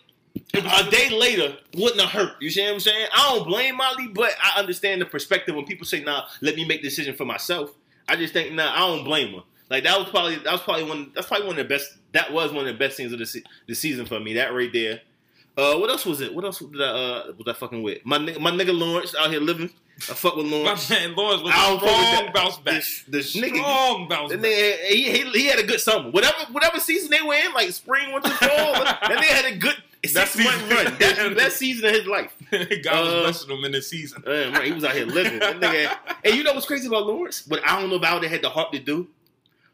A 0.53 0.89
day 0.89 1.09
later 1.09 1.57
wouldn't 1.75 1.99
have 2.01 2.09
hurt. 2.11 2.33
You 2.41 2.49
see 2.49 2.63
what 2.63 2.73
I'm 2.73 2.79
saying? 2.79 3.07
I 3.15 3.33
don't 3.35 3.47
blame 3.47 3.75
Molly, 3.77 4.07
but 4.07 4.31
I 4.41 4.59
understand 4.59 5.01
the 5.01 5.05
perspective 5.05 5.55
when 5.55 5.65
people 5.65 5.85
say, 5.85 6.01
"Nah, 6.01 6.25
let 6.41 6.55
me 6.55 6.65
make 6.65 6.81
the 6.81 6.87
decision 6.87 7.15
for 7.15 7.25
myself." 7.25 7.71
I 8.07 8.15
just 8.15 8.33
think, 8.33 8.53
nah, 8.53 8.73
I 8.73 8.79
don't 8.79 9.03
blame 9.03 9.33
her. 9.35 9.41
Like 9.69 9.83
that 9.83 9.97
was 9.99 10.09
probably 10.09 10.37
that 10.37 10.51
was 10.51 10.61
probably 10.61 10.83
one 10.85 11.11
that's 11.13 11.27
probably 11.27 11.47
one 11.47 11.59
of 11.59 11.67
the 11.67 11.69
best. 11.73 11.95
That 12.13 12.31
was 12.31 12.51
one 12.51 12.67
of 12.67 12.73
the 12.73 12.79
best 12.79 12.97
things 12.97 13.11
of 13.13 13.19
the, 13.19 13.25
se- 13.25 13.43
the 13.67 13.75
season 13.75 14.05
for 14.05 14.19
me. 14.19 14.33
That 14.33 14.53
right 14.53 14.71
there. 14.73 15.01
Uh, 15.57 15.75
what 15.77 15.89
else 15.89 16.05
was 16.05 16.21
it? 16.21 16.33
What 16.33 16.45
else 16.45 16.59
did 16.59 16.81
I, 16.81 16.85
uh, 16.85 17.31
was 17.37 17.47
I 17.47 17.53
fucking 17.53 17.83
with? 17.83 18.05
My 18.05 18.17
nigga, 18.17 18.39
my 18.39 18.51
nigga 18.51 18.77
Lawrence 18.77 19.13
out 19.15 19.29
here 19.29 19.41
living. 19.41 19.69
I 20.09 20.13
fuck 20.13 20.35
with 20.35 20.45
Lawrence. 20.45 20.89
My 20.89 20.95
man 20.97 21.15
Lawrence 21.15 21.41
was 21.43 21.51
I 21.53 21.65
a 21.65 21.67
don't 21.69 21.79
fuck 21.79 21.89
with 21.97 22.07
strong 22.07 22.31
bounce 22.33 22.57
back. 22.57 22.83
This 23.07 23.35
nigga, 23.35 23.55
Strong 23.57 24.07
bounce 24.07 24.31
that 24.31 24.41
back. 24.41 24.51
nigga, 24.51 24.77
he, 24.87 25.11
he, 25.11 25.29
he 25.31 25.45
had 25.47 25.59
a 25.59 25.63
good 25.63 25.79
summer. 25.81 26.09
Whatever 26.11 26.37
whatever 26.51 26.79
season 26.79 27.09
they 27.11 27.21
were 27.21 27.33
in, 27.33 27.53
like 27.53 27.71
spring, 27.71 28.13
winter, 28.13 28.29
fall, 28.29 28.73
that 28.73 29.01
nigga 29.01 29.23
had 29.23 29.45
a 29.53 29.57
good 29.57 29.75
six 30.05 30.37
month 30.37 30.71
run. 30.71 30.95
That's 30.99 31.19
the 31.29 31.35
best 31.35 31.57
season 31.57 31.89
of 31.89 31.95
his 31.95 32.05
life. 32.07 32.31
God 32.51 32.61
was 33.03 33.13
Uh, 33.13 33.21
blessing 33.23 33.57
him 33.57 33.65
in 33.65 33.71
this 33.73 33.89
season. 33.89 34.23
Right, 34.25 34.63
he 34.65 34.71
was 34.71 34.83
out 34.85 34.95
here 34.95 35.05
living. 35.05 35.39
That 35.39 35.59
nigga, 35.59 35.97
and 36.23 36.35
you 36.35 36.43
know 36.43 36.53
what's 36.53 36.65
crazy 36.65 36.87
about 36.87 37.05
Lawrence? 37.05 37.45
What 37.47 37.61
I 37.67 37.79
don't 37.79 37.89
know 37.89 37.97
if 37.97 38.03
I 38.03 38.13
would 38.13 38.23
have 38.23 38.31
had 38.31 38.41
the 38.41 38.49
heart 38.49 38.71
to 38.73 38.79
do. 38.79 39.07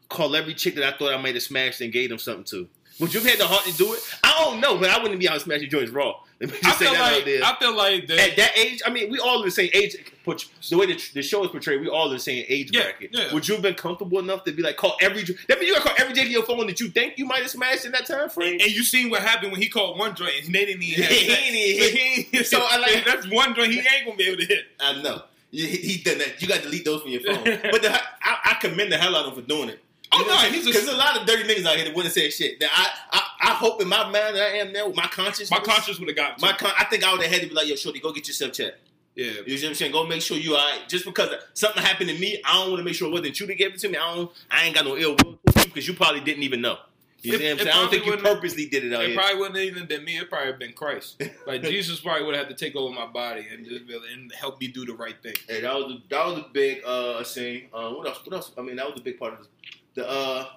Call 0.08 0.36
every 0.36 0.54
chick 0.54 0.76
that 0.76 0.84
I 0.84 0.96
thought 0.96 1.12
I 1.12 1.16
might 1.20 1.34
have 1.34 1.42
smashed 1.42 1.80
and 1.80 1.92
gave 1.92 2.10
them 2.10 2.18
something 2.18 2.44
to. 2.44 2.68
Would 2.98 3.12
you 3.12 3.20
have 3.20 3.28
had 3.28 3.38
the 3.38 3.46
heart 3.46 3.64
to 3.64 3.72
do 3.76 3.92
it? 3.92 4.00
I 4.24 4.42
don't 4.42 4.60
know, 4.60 4.78
but 4.78 4.88
I 4.88 5.00
wouldn't 5.02 5.20
be 5.20 5.28
out 5.28 5.40
smashing 5.40 5.68
joints 5.68 5.90
raw. 5.92 6.14
Let 6.40 6.50
me 6.50 6.56
I 6.64 6.72
feel 6.72 6.92
that 6.92 7.00
out 7.00 7.12
like 7.16 7.24
there. 7.24 7.42
I 7.44 7.56
feel 7.58 7.74
like 7.76 8.06
that. 8.08 8.18
At 8.30 8.36
that 8.36 8.58
age, 8.58 8.82
I 8.86 8.90
mean, 8.90 9.10
we 9.10 9.18
all 9.18 9.38
in 9.40 9.44
the 9.44 9.50
same 9.50 9.70
age. 9.74 9.96
The 10.24 10.76
way 10.76 10.86
the, 10.86 11.02
the 11.14 11.22
show 11.22 11.44
is 11.44 11.50
portrayed, 11.50 11.80
we 11.80 11.88
all 11.88 12.06
in 12.08 12.14
the 12.14 12.18
same 12.18 12.44
age 12.48 12.70
Yeah, 12.72 12.82
bracket. 12.82 13.10
yeah. 13.12 13.32
Would 13.32 13.46
you 13.48 13.54
have 13.54 13.62
been 13.62 13.74
comfortable 13.74 14.18
enough 14.18 14.44
to 14.44 14.52
be 14.52 14.62
like 14.62 14.76
call 14.76 14.96
every? 15.00 15.22
That 15.22 15.58
means 15.58 15.68
you 15.68 15.74
gotta 15.74 15.88
call 15.88 15.94
every 15.98 16.14
JD 16.14 16.30
your 16.30 16.42
phone 16.44 16.66
that 16.66 16.80
you 16.80 16.88
think 16.88 17.16
you 17.16 17.26
might 17.26 17.42
have 17.42 17.50
smashed 17.50 17.84
in 17.84 17.92
that 17.92 18.06
time 18.06 18.28
frame. 18.28 18.58
and 18.60 18.70
you 18.70 18.82
seen 18.82 19.08
what 19.10 19.22
happened 19.22 19.52
when 19.52 19.60
he 19.62 19.68
called 19.68 19.98
one 19.98 20.14
joint 20.16 20.32
and 20.44 20.54
they 20.54 20.64
didn't 20.66 20.82
even 20.82 21.02
have 21.04 21.12
He 21.12 21.32
ain't 21.32 21.54
even 21.54 22.24
So 22.26 22.30
hit. 22.38 22.46
So 22.46 22.66
I 22.68 22.76
like- 22.78 23.04
that's 23.06 23.30
one 23.30 23.54
joint 23.54 23.72
he 23.72 23.78
ain't 23.78 24.04
gonna 24.04 24.16
be 24.16 24.24
able 24.24 24.38
to 24.40 24.46
hit. 24.46 24.64
I 24.80 25.00
know. 25.02 25.22
He, 25.52 25.64
he 25.68 26.02
done 26.02 26.18
that. 26.18 26.42
You 26.42 26.48
got 26.48 26.56
to 26.56 26.62
delete 26.64 26.84
those 26.84 27.00
from 27.02 27.12
your 27.12 27.20
phone. 27.22 27.44
but 27.70 27.80
the, 27.80 27.94
I, 27.94 28.38
I 28.44 28.56
commend 28.60 28.90
the 28.92 28.98
hell 28.98 29.14
out 29.16 29.26
of 29.26 29.32
him 29.38 29.42
for 29.42 29.48
doing 29.48 29.68
it. 29.70 29.80
Oh, 30.16 30.20
You 30.20 30.26
know 30.26 30.34
no, 30.34 30.40
he's 30.48 30.64
because 30.66 30.84
there's 30.86 30.94
a 30.94 30.98
lot 30.98 31.20
of 31.20 31.26
dirty 31.26 31.42
niggas 31.44 31.64
out 31.66 31.76
here 31.76 31.84
that 31.84 31.94
wouldn't 31.94 32.14
say 32.14 32.30
shit. 32.30 32.58
That 32.60 32.70
I, 32.72 33.18
I, 33.18 33.50
I 33.50 33.54
hope 33.54 33.80
in 33.82 33.88
my 33.88 34.02
mind 34.04 34.14
that 34.36 34.42
I 34.52 34.56
am 34.58 34.72
now 34.72 34.86
with 34.88 34.96
my 34.96 35.06
conscience. 35.06 35.50
My 35.50 35.60
conscience 35.60 35.98
would 35.98 36.08
have 36.08 36.16
got 36.16 36.40
My 36.40 36.52
con- 36.52 36.72
I 36.78 36.84
think 36.84 37.04
I 37.04 37.12
would 37.12 37.22
have 37.22 37.30
had 37.32 37.42
to 37.42 37.48
be 37.48 37.54
like, 37.54 37.68
yo, 37.68 37.74
shorty, 37.76 38.00
go 38.00 38.12
get 38.12 38.26
yourself 38.28 38.52
checked. 38.52 38.78
yeah. 39.14 39.24
You 39.24 39.32
know 39.34 39.40
what 39.62 39.64
I'm 39.68 39.74
saying? 39.74 39.92
Go 39.92 40.06
make 40.06 40.22
sure 40.22 40.36
you 40.36 40.56
alright. 40.56 40.88
Just 40.88 41.04
because 41.04 41.30
something 41.54 41.82
happened 41.82 42.10
to 42.10 42.18
me, 42.18 42.40
I 42.44 42.54
don't 42.54 42.70
want 42.70 42.80
to 42.80 42.84
make 42.84 42.94
sure 42.94 43.08
it 43.08 43.12
wasn't 43.12 43.38
you 43.40 43.46
that 43.46 43.54
gave 43.58 43.74
it 43.74 43.78
to 43.80 43.88
me. 43.88 43.96
I 43.96 44.14
don't. 44.14 44.30
I 44.50 44.64
ain't 44.64 44.74
got 44.74 44.84
no 44.84 44.96
ill 44.96 45.16
will 45.24 45.38
because 45.44 45.86
you 45.88 45.94
probably 45.94 46.20
didn't 46.20 46.42
even 46.42 46.60
know. 46.60 46.78
You 47.22 47.32
It- 47.32 47.38
see 47.38 47.44
what 47.44 47.52
I'm 47.52 47.58
saying? 47.58 47.68
I 47.70 47.80
don't 47.80 47.90
think 47.90 48.06
you 48.06 48.16
purposely 48.18 48.66
did 48.66 48.84
it 48.84 48.92
out 48.92 49.02
It 49.02 49.08
here. 49.08 49.16
probably 49.18 49.40
wouldn't 49.40 49.58
even 49.58 49.86
been 49.86 50.04
me. 50.04 50.18
It 50.18 50.28
probably 50.28 50.48
have 50.48 50.58
been 50.58 50.72
Christ. 50.74 51.20
Like 51.46 51.62
Jesus 51.62 51.98
probably 52.00 52.24
would 52.26 52.34
have 52.36 52.46
had 52.46 52.56
to 52.56 52.64
take 52.64 52.76
over 52.76 52.94
my 52.94 53.06
body 53.06 53.46
and 53.50 53.64
just 53.66 53.82
able- 53.90 54.02
and 54.12 54.30
help 54.32 54.60
me 54.60 54.68
do 54.68 54.84
the 54.84 54.92
right 54.92 55.14
thing. 55.22 55.34
Hey, 55.48 55.60
that 55.62 55.74
was 55.74 55.92
a, 55.92 55.98
that 56.10 56.26
was 56.26 56.38
a 56.38 56.46
big 56.52 56.84
uh 56.84 57.24
scene. 57.24 57.68
Uh, 57.72 57.90
what 57.92 58.06
else? 58.06 58.20
What 58.24 58.34
else? 58.36 58.52
I 58.58 58.62
mean, 58.62 58.76
that 58.76 58.86
was 58.90 59.00
a 59.00 59.02
big 59.02 59.18
part 59.18 59.32
of 59.32 59.38
this. 59.40 59.48
The 59.96 60.08
uh. 60.08 60.46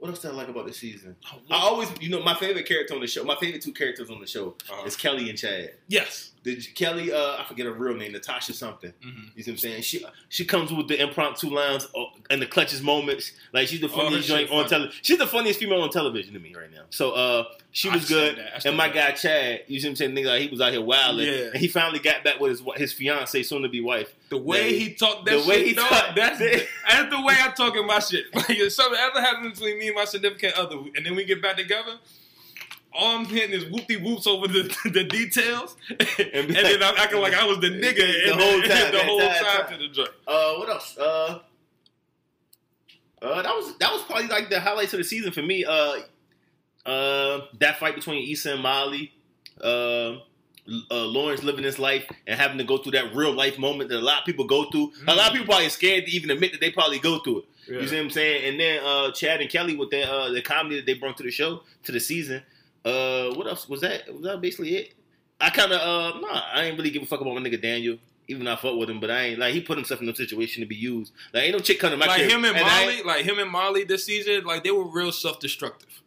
What 0.00 0.10
else 0.10 0.20
did 0.20 0.30
I 0.30 0.34
like 0.34 0.46
about 0.48 0.64
the 0.64 0.72
season? 0.72 1.16
I 1.50 1.56
always, 1.56 1.88
you 2.00 2.08
know, 2.08 2.22
my 2.22 2.34
favorite 2.34 2.66
character 2.68 2.94
on 2.94 3.00
the 3.00 3.08
show. 3.08 3.24
My 3.24 3.34
favorite 3.34 3.62
two 3.62 3.72
characters 3.72 4.10
on 4.10 4.20
the 4.20 4.28
show 4.28 4.54
Uh-huh. 4.70 4.86
is 4.86 4.94
Kelly 4.94 5.28
and 5.28 5.36
Chad. 5.36 5.72
yes. 5.88 6.30
The, 6.56 6.62
Kelly, 6.74 7.12
uh, 7.12 7.36
I 7.38 7.44
forget 7.46 7.66
her 7.66 7.72
real 7.72 7.94
name, 7.96 8.12
Natasha 8.12 8.52
something. 8.52 8.92
Mhm. 9.04 9.30
You 9.36 9.42
see 9.42 9.50
what 9.50 9.54
I'm 9.54 9.58
saying? 9.58 9.82
She 9.82 10.04
she 10.28 10.44
comes 10.44 10.72
with 10.72 10.88
the 10.88 11.00
impromptu 11.02 11.48
lines 11.50 11.86
uh, 11.96 12.04
and 12.30 12.40
the 12.40 12.46
clutches 12.46 12.82
moments. 12.82 13.32
Like 13.52 13.68
she's 13.68 13.80
the 13.80 13.86
Oh, 13.86 13.90
funniest 13.96 14.28
shit 14.28 14.48
joint 14.48 14.50
on 14.50 14.68
television. 14.68 14.98
She's 15.02 15.18
the 15.18 15.26
funniest 15.26 15.60
female 15.60 15.82
on 15.82 15.90
television 15.90 16.32
to 16.34 16.40
me 16.40 16.54
right 16.54 16.70
now. 16.72 16.82
So 16.90 17.12
uh, 17.12 17.44
she 17.72 17.90
was 17.90 18.08
good. 18.08 18.36
that. 18.38 18.64
And 18.66 18.76
my 18.76 18.84
like 18.86 18.94
guy 18.94 19.10
Chad, 19.12 19.62
you 19.66 19.78
see 19.80 19.86
what 19.86 19.90
I'm 19.92 19.96
saying? 19.96 20.14
Nigga, 20.14 20.26
like, 20.26 20.42
he 20.42 20.48
was 20.48 20.60
out 20.60 20.72
here 20.72 20.80
wilding. 20.82 21.26
Yeah. 21.26 21.44
And 21.52 21.56
he 21.56 21.68
finally 21.68 21.98
got 21.98 22.24
back 22.24 22.40
with 22.40 22.50
his 22.52 22.62
his 22.76 22.92
fiance, 22.92 23.42
soon 23.42 23.62
to 23.62 23.68
be 23.68 23.80
wife. 23.80 24.14
The 24.30 24.38
way 24.38 24.78
he 24.78 24.94
talked 24.94 25.24
that 25.26 25.42
the 25.42 25.48
way 25.48 25.58
shit, 25.58 25.66
he 25.68 25.74
dog, 25.74 25.88
talk- 25.88 26.16
that's, 26.16 26.40
it. 26.40 26.68
that's 26.88 27.10
the 27.14 27.22
way 27.22 27.34
I 27.38 27.50
talk 27.56 27.76
in 27.76 27.86
my 27.86 27.98
shit. 27.98 28.24
Like 28.34 28.50
if 28.50 28.72
something 28.72 28.98
ever 29.00 29.20
happens 29.20 29.58
between 29.58 29.78
me 29.78 29.88
and 29.88 29.96
my 29.96 30.04
significant 30.04 30.54
other, 30.54 30.76
and 30.96 31.04
then 31.04 31.14
we 31.16 31.24
get 31.24 31.40
back 31.42 31.56
together, 31.56 31.98
all 32.98 33.18
I'm 33.18 33.24
hitting 33.24 33.54
is 33.58 33.64
whoopty 33.64 34.02
whoops 34.02 34.26
over 34.26 34.48
the, 34.48 34.74
the 34.92 35.04
details, 35.04 35.76
and, 35.90 36.48
be 36.48 36.54
then 36.54 36.82
I'm 36.82 36.94
acting 36.96 37.20
like 37.20 37.34
I 37.34 37.44
was 37.46 37.58
the 37.60 37.68
nigga 37.68 37.96
The 37.96 38.32
in 38.32 38.38
whole 38.38 38.60
time, 38.62 38.92
the 38.92 39.02
whole 39.04 39.20
entire 39.20 39.42
time, 39.42 39.66
time. 39.66 39.78
to 39.80 39.88
the 39.88 39.94
joint. 39.94 40.10
Uh, 40.26 40.54
what 40.54 40.68
else? 40.68 40.98
Uh, 40.98 41.38
uh, 43.22 43.42
that 43.42 43.54
was 43.54 43.78
that 43.78 43.92
was 43.92 44.02
probably 44.02 44.28
like 44.28 44.50
the 44.50 44.60
highlights 44.60 44.92
of 44.92 44.98
the 44.98 45.04
season 45.04 45.32
for 45.32 45.42
me. 45.42 45.64
Uh, 45.64 45.98
uh, 46.86 47.46
that 47.58 47.78
fight 47.78 47.94
between 47.94 48.28
Issa 48.30 48.54
and 48.54 48.62
Molly. 48.62 49.12
Uh, 49.60 50.18
uh, 50.90 51.06
Lawrence 51.06 51.42
living 51.42 51.64
his 51.64 51.78
life 51.78 52.06
and 52.26 52.38
having 52.38 52.58
to 52.58 52.64
go 52.64 52.76
through 52.76 52.92
that 52.92 53.14
real 53.14 53.32
life 53.32 53.58
moment 53.58 53.88
that 53.88 53.98
a 53.98 54.02
lot 54.04 54.18
of 54.20 54.24
people 54.26 54.44
go 54.44 54.70
through. 54.70 54.92
A 55.06 55.14
lot 55.14 55.28
of 55.28 55.32
people 55.32 55.46
probably 55.46 55.70
scared 55.70 56.04
to 56.04 56.10
even 56.12 56.30
admit 56.30 56.52
that 56.52 56.60
they 56.60 56.70
probably 56.70 56.98
go 56.98 57.20
through 57.20 57.38
it. 57.38 57.44
You 57.68 57.86
see 57.86 57.96
what 57.96 58.04
I'm 58.04 58.10
saying? 58.10 58.50
And 58.50 58.60
then 58.60 58.82
uh, 58.84 59.10
Chad 59.12 59.40
and 59.40 59.50
Kelly 59.50 59.76
with 59.76 59.90
their 59.90 60.08
uh, 60.10 60.30
the 60.30 60.40
comedy 60.40 60.76
that 60.76 60.86
they 60.86 60.94
brought 60.94 61.16
to 61.18 61.22
the 61.22 61.30
show 61.30 61.62
to 61.84 61.92
the 61.92 62.00
season. 62.00 62.42
Uh, 62.84 63.34
what 63.34 63.46
else 63.46 63.68
was 63.68 63.80
that? 63.82 64.12
Was 64.12 64.22
that 64.22 64.40
basically 64.40 64.76
it? 64.76 64.94
I 65.40 65.50
kind 65.50 65.72
of 65.72 65.80
uh, 65.80 66.18
nah, 66.20 66.42
I 66.52 66.64
ain't 66.64 66.76
really 66.78 66.90
give 66.90 67.02
a 67.02 67.06
fuck 67.06 67.20
about 67.20 67.34
my 67.34 67.40
nigga 67.40 67.60
Daniel. 67.60 67.98
Even 68.30 68.44
though 68.44 68.52
I 68.52 68.56
fuck 68.56 68.76
with 68.76 68.90
him, 68.90 69.00
but 69.00 69.10
I 69.10 69.20
ain't 69.22 69.38
like 69.38 69.54
he 69.54 69.60
put 69.62 69.78
himself 69.78 70.02
in 70.02 70.08
a 70.08 70.14
situation 70.14 70.60
to 70.60 70.66
be 70.66 70.76
used. 70.76 71.12
Like 71.32 71.44
ain't 71.44 71.52
no 71.54 71.60
chick 71.60 71.78
coming 71.80 71.98
to 71.98 72.04
my 72.04 72.12
Like 72.12 72.20
crib, 72.26 72.30
him 72.30 72.44
and 72.44 72.56
I 72.58 72.84
Molly, 72.84 73.02
like 73.02 73.24
him 73.24 73.38
and 73.38 73.50
Molly 73.50 73.84
this 73.84 74.04
season, 74.04 74.44
like 74.44 74.64
they 74.64 74.70
were 74.70 74.84
real 74.86 75.12
self 75.12 75.40
destructive. 75.40 76.02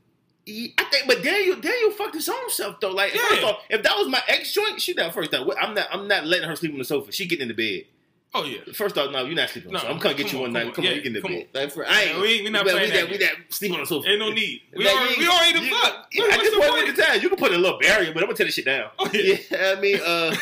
I 0.47 0.83
think, 0.91 1.07
but 1.07 1.23
Daniel, 1.23 1.55
Daniel 1.59 1.91
fucked 1.91 2.15
his 2.15 2.27
own 2.29 2.49
self 2.49 2.79
though. 2.79 2.91
Like 2.91 3.15
Yeah. 3.15 3.21
first 3.29 3.43
off, 3.43 3.57
if 3.69 3.83
that 3.83 3.95
was 3.97 4.07
my 4.07 4.21
ex 4.27 4.53
joint, 4.53 4.81
she 4.81 4.93
that 4.93 5.13
first 5.13 5.31
time. 5.31 5.49
I'm 5.59 5.73
not, 5.73 5.87
I'm 5.91 6.07
not 6.07 6.25
letting 6.25 6.47
her 6.49 6.55
sleep 6.55 6.73
on 6.73 6.79
the 6.79 6.85
sofa. 6.85 7.11
She 7.11 7.25
getting 7.27 7.43
in 7.43 7.47
the 7.47 7.53
bed. 7.53 7.85
Oh 8.33 8.45
yeah, 8.45 8.59
First 8.73 8.97
off, 8.97 9.11
no, 9.11 9.25
you're 9.25 9.35
not 9.35 9.49
sleeping. 9.49 9.69
on 9.69 9.73
the 9.73 9.77
No, 9.79 9.81
sofa. 9.81 9.93
I'm 9.93 9.99
coming 9.99 10.17
get 10.17 10.31
you 10.31 10.37
on, 10.37 10.43
one 10.43 10.53
night. 10.53 10.67
on. 10.67 10.71
Come 10.71 10.85
on, 10.85 10.91
you 10.95 11.01
get 11.01 11.05
in 11.07 11.13
the 11.13 11.21
bed. 11.21 11.47
Like, 11.53 11.71
for, 11.73 11.85
I 11.85 12.01
ain't, 12.03 12.21
we- 12.21 12.41
we 12.43 12.49
not 12.49 12.63
we, 12.65 12.71
playing 12.71 12.89
we, 12.91 12.95
that 12.97 13.09
we 13.09 13.17
that 13.17 13.33
sleep 13.49 13.73
on 13.73 13.79
the 13.81 13.85
sofa. 13.85 14.07
ain't 14.09 14.19
no 14.19 14.31
need. 14.31 14.61
We 14.73 14.85
Like, 14.85 14.95
already, 14.95 15.19
we 15.19 15.27
already 15.27 15.59
the 15.59 15.65
fuck. 15.75 16.07
Yeah, 16.13 16.21
What- 16.23 16.31
at 16.33 16.39
this 16.39 16.55
point 16.69 16.87
in 16.89 16.95
the 16.95 17.01
time, 17.01 17.21
you 17.21 17.27
can 17.29 17.37
put 17.37 17.51
a 17.51 17.57
little 17.57 17.77
barrier, 17.79 18.13
but 18.13 18.23
I'm 18.23 18.27
gonna 18.27 18.37
tear 18.37 18.45
this 18.45 18.55
shit 18.55 18.63
down. 18.65 18.89
Oh, 18.99 19.09
yeah. 19.13 19.35
yeah, 19.51 19.73
I 19.77 19.81
mean, 19.81 19.99
uh, 20.05 20.35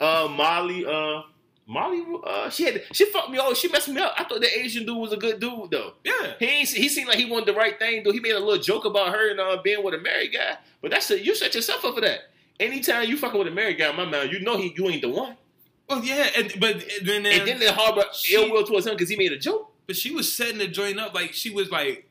uh, 0.00 0.28
Molly, 0.28 0.86
uh, 0.86 1.22
Molly, 1.66 2.02
uh, 2.24 2.48
she 2.48 2.64
had 2.64 2.82
she 2.92 3.04
fucked 3.06 3.30
me. 3.30 3.38
Oh, 3.40 3.52
she 3.52 3.68
messed 3.68 3.88
me 3.88 4.00
up. 4.00 4.14
I 4.16 4.24
thought 4.24 4.40
the 4.40 4.58
Asian 4.58 4.86
dude 4.86 4.96
was 4.96 5.12
a 5.12 5.16
good 5.16 5.40
dude 5.40 5.70
though. 5.70 5.94
Yeah. 6.04 6.34
He 6.38 6.46
ain't, 6.46 6.68
he 6.68 6.88
seemed 6.88 7.08
like 7.08 7.18
he 7.18 7.24
wanted 7.30 7.46
the 7.48 7.54
right 7.54 7.78
thing 7.78 8.02
though. 8.04 8.12
He 8.12 8.20
made 8.20 8.32
a 8.32 8.38
little 8.38 8.62
joke 8.62 8.84
about 8.84 9.08
her 9.12 9.30
and 9.30 9.40
uh, 9.40 9.58
being 9.62 9.82
with 9.82 9.94
a 9.94 9.98
married 9.98 10.32
guy, 10.32 10.56
but 10.80 10.90
that's 10.92 11.10
a, 11.10 11.22
you 11.22 11.34
set 11.34 11.54
yourself 11.54 11.84
up 11.84 11.96
for 11.96 12.00
that. 12.02 12.20
Anytime 12.60 13.08
you 13.08 13.16
fucking 13.16 13.38
with 13.38 13.48
a 13.48 13.50
married 13.50 13.78
guy, 13.78 13.90
in 13.90 13.96
my 13.96 14.04
mind, 14.04 14.32
you 14.32 14.40
know 14.40 14.56
he 14.56 14.72
you 14.76 14.88
ain't 14.88 15.02
the 15.02 15.08
one. 15.08 15.36
Well, 15.88 16.04
yeah, 16.04 16.28
and 16.36 16.52
but 16.58 16.84
then, 17.04 17.24
And 17.26 17.46
then 17.46 17.58
they 17.60 17.66
harbor 17.68 18.04
she- 18.14 18.34
ill 18.34 18.50
will 18.50 18.64
towards 18.64 18.86
him 18.86 18.94
because 18.94 19.08
he 19.08 19.16
made 19.16 19.32
a 19.32 19.38
joke. 19.38 19.72
but 19.86 19.96
she 19.96 20.10
was 20.12 20.32
setting 20.32 20.58
the 20.58 20.66
joint 20.66 20.98
up 20.98 21.14
like 21.14 21.32
she 21.32 21.50
was 21.50 21.70
like 21.70 22.08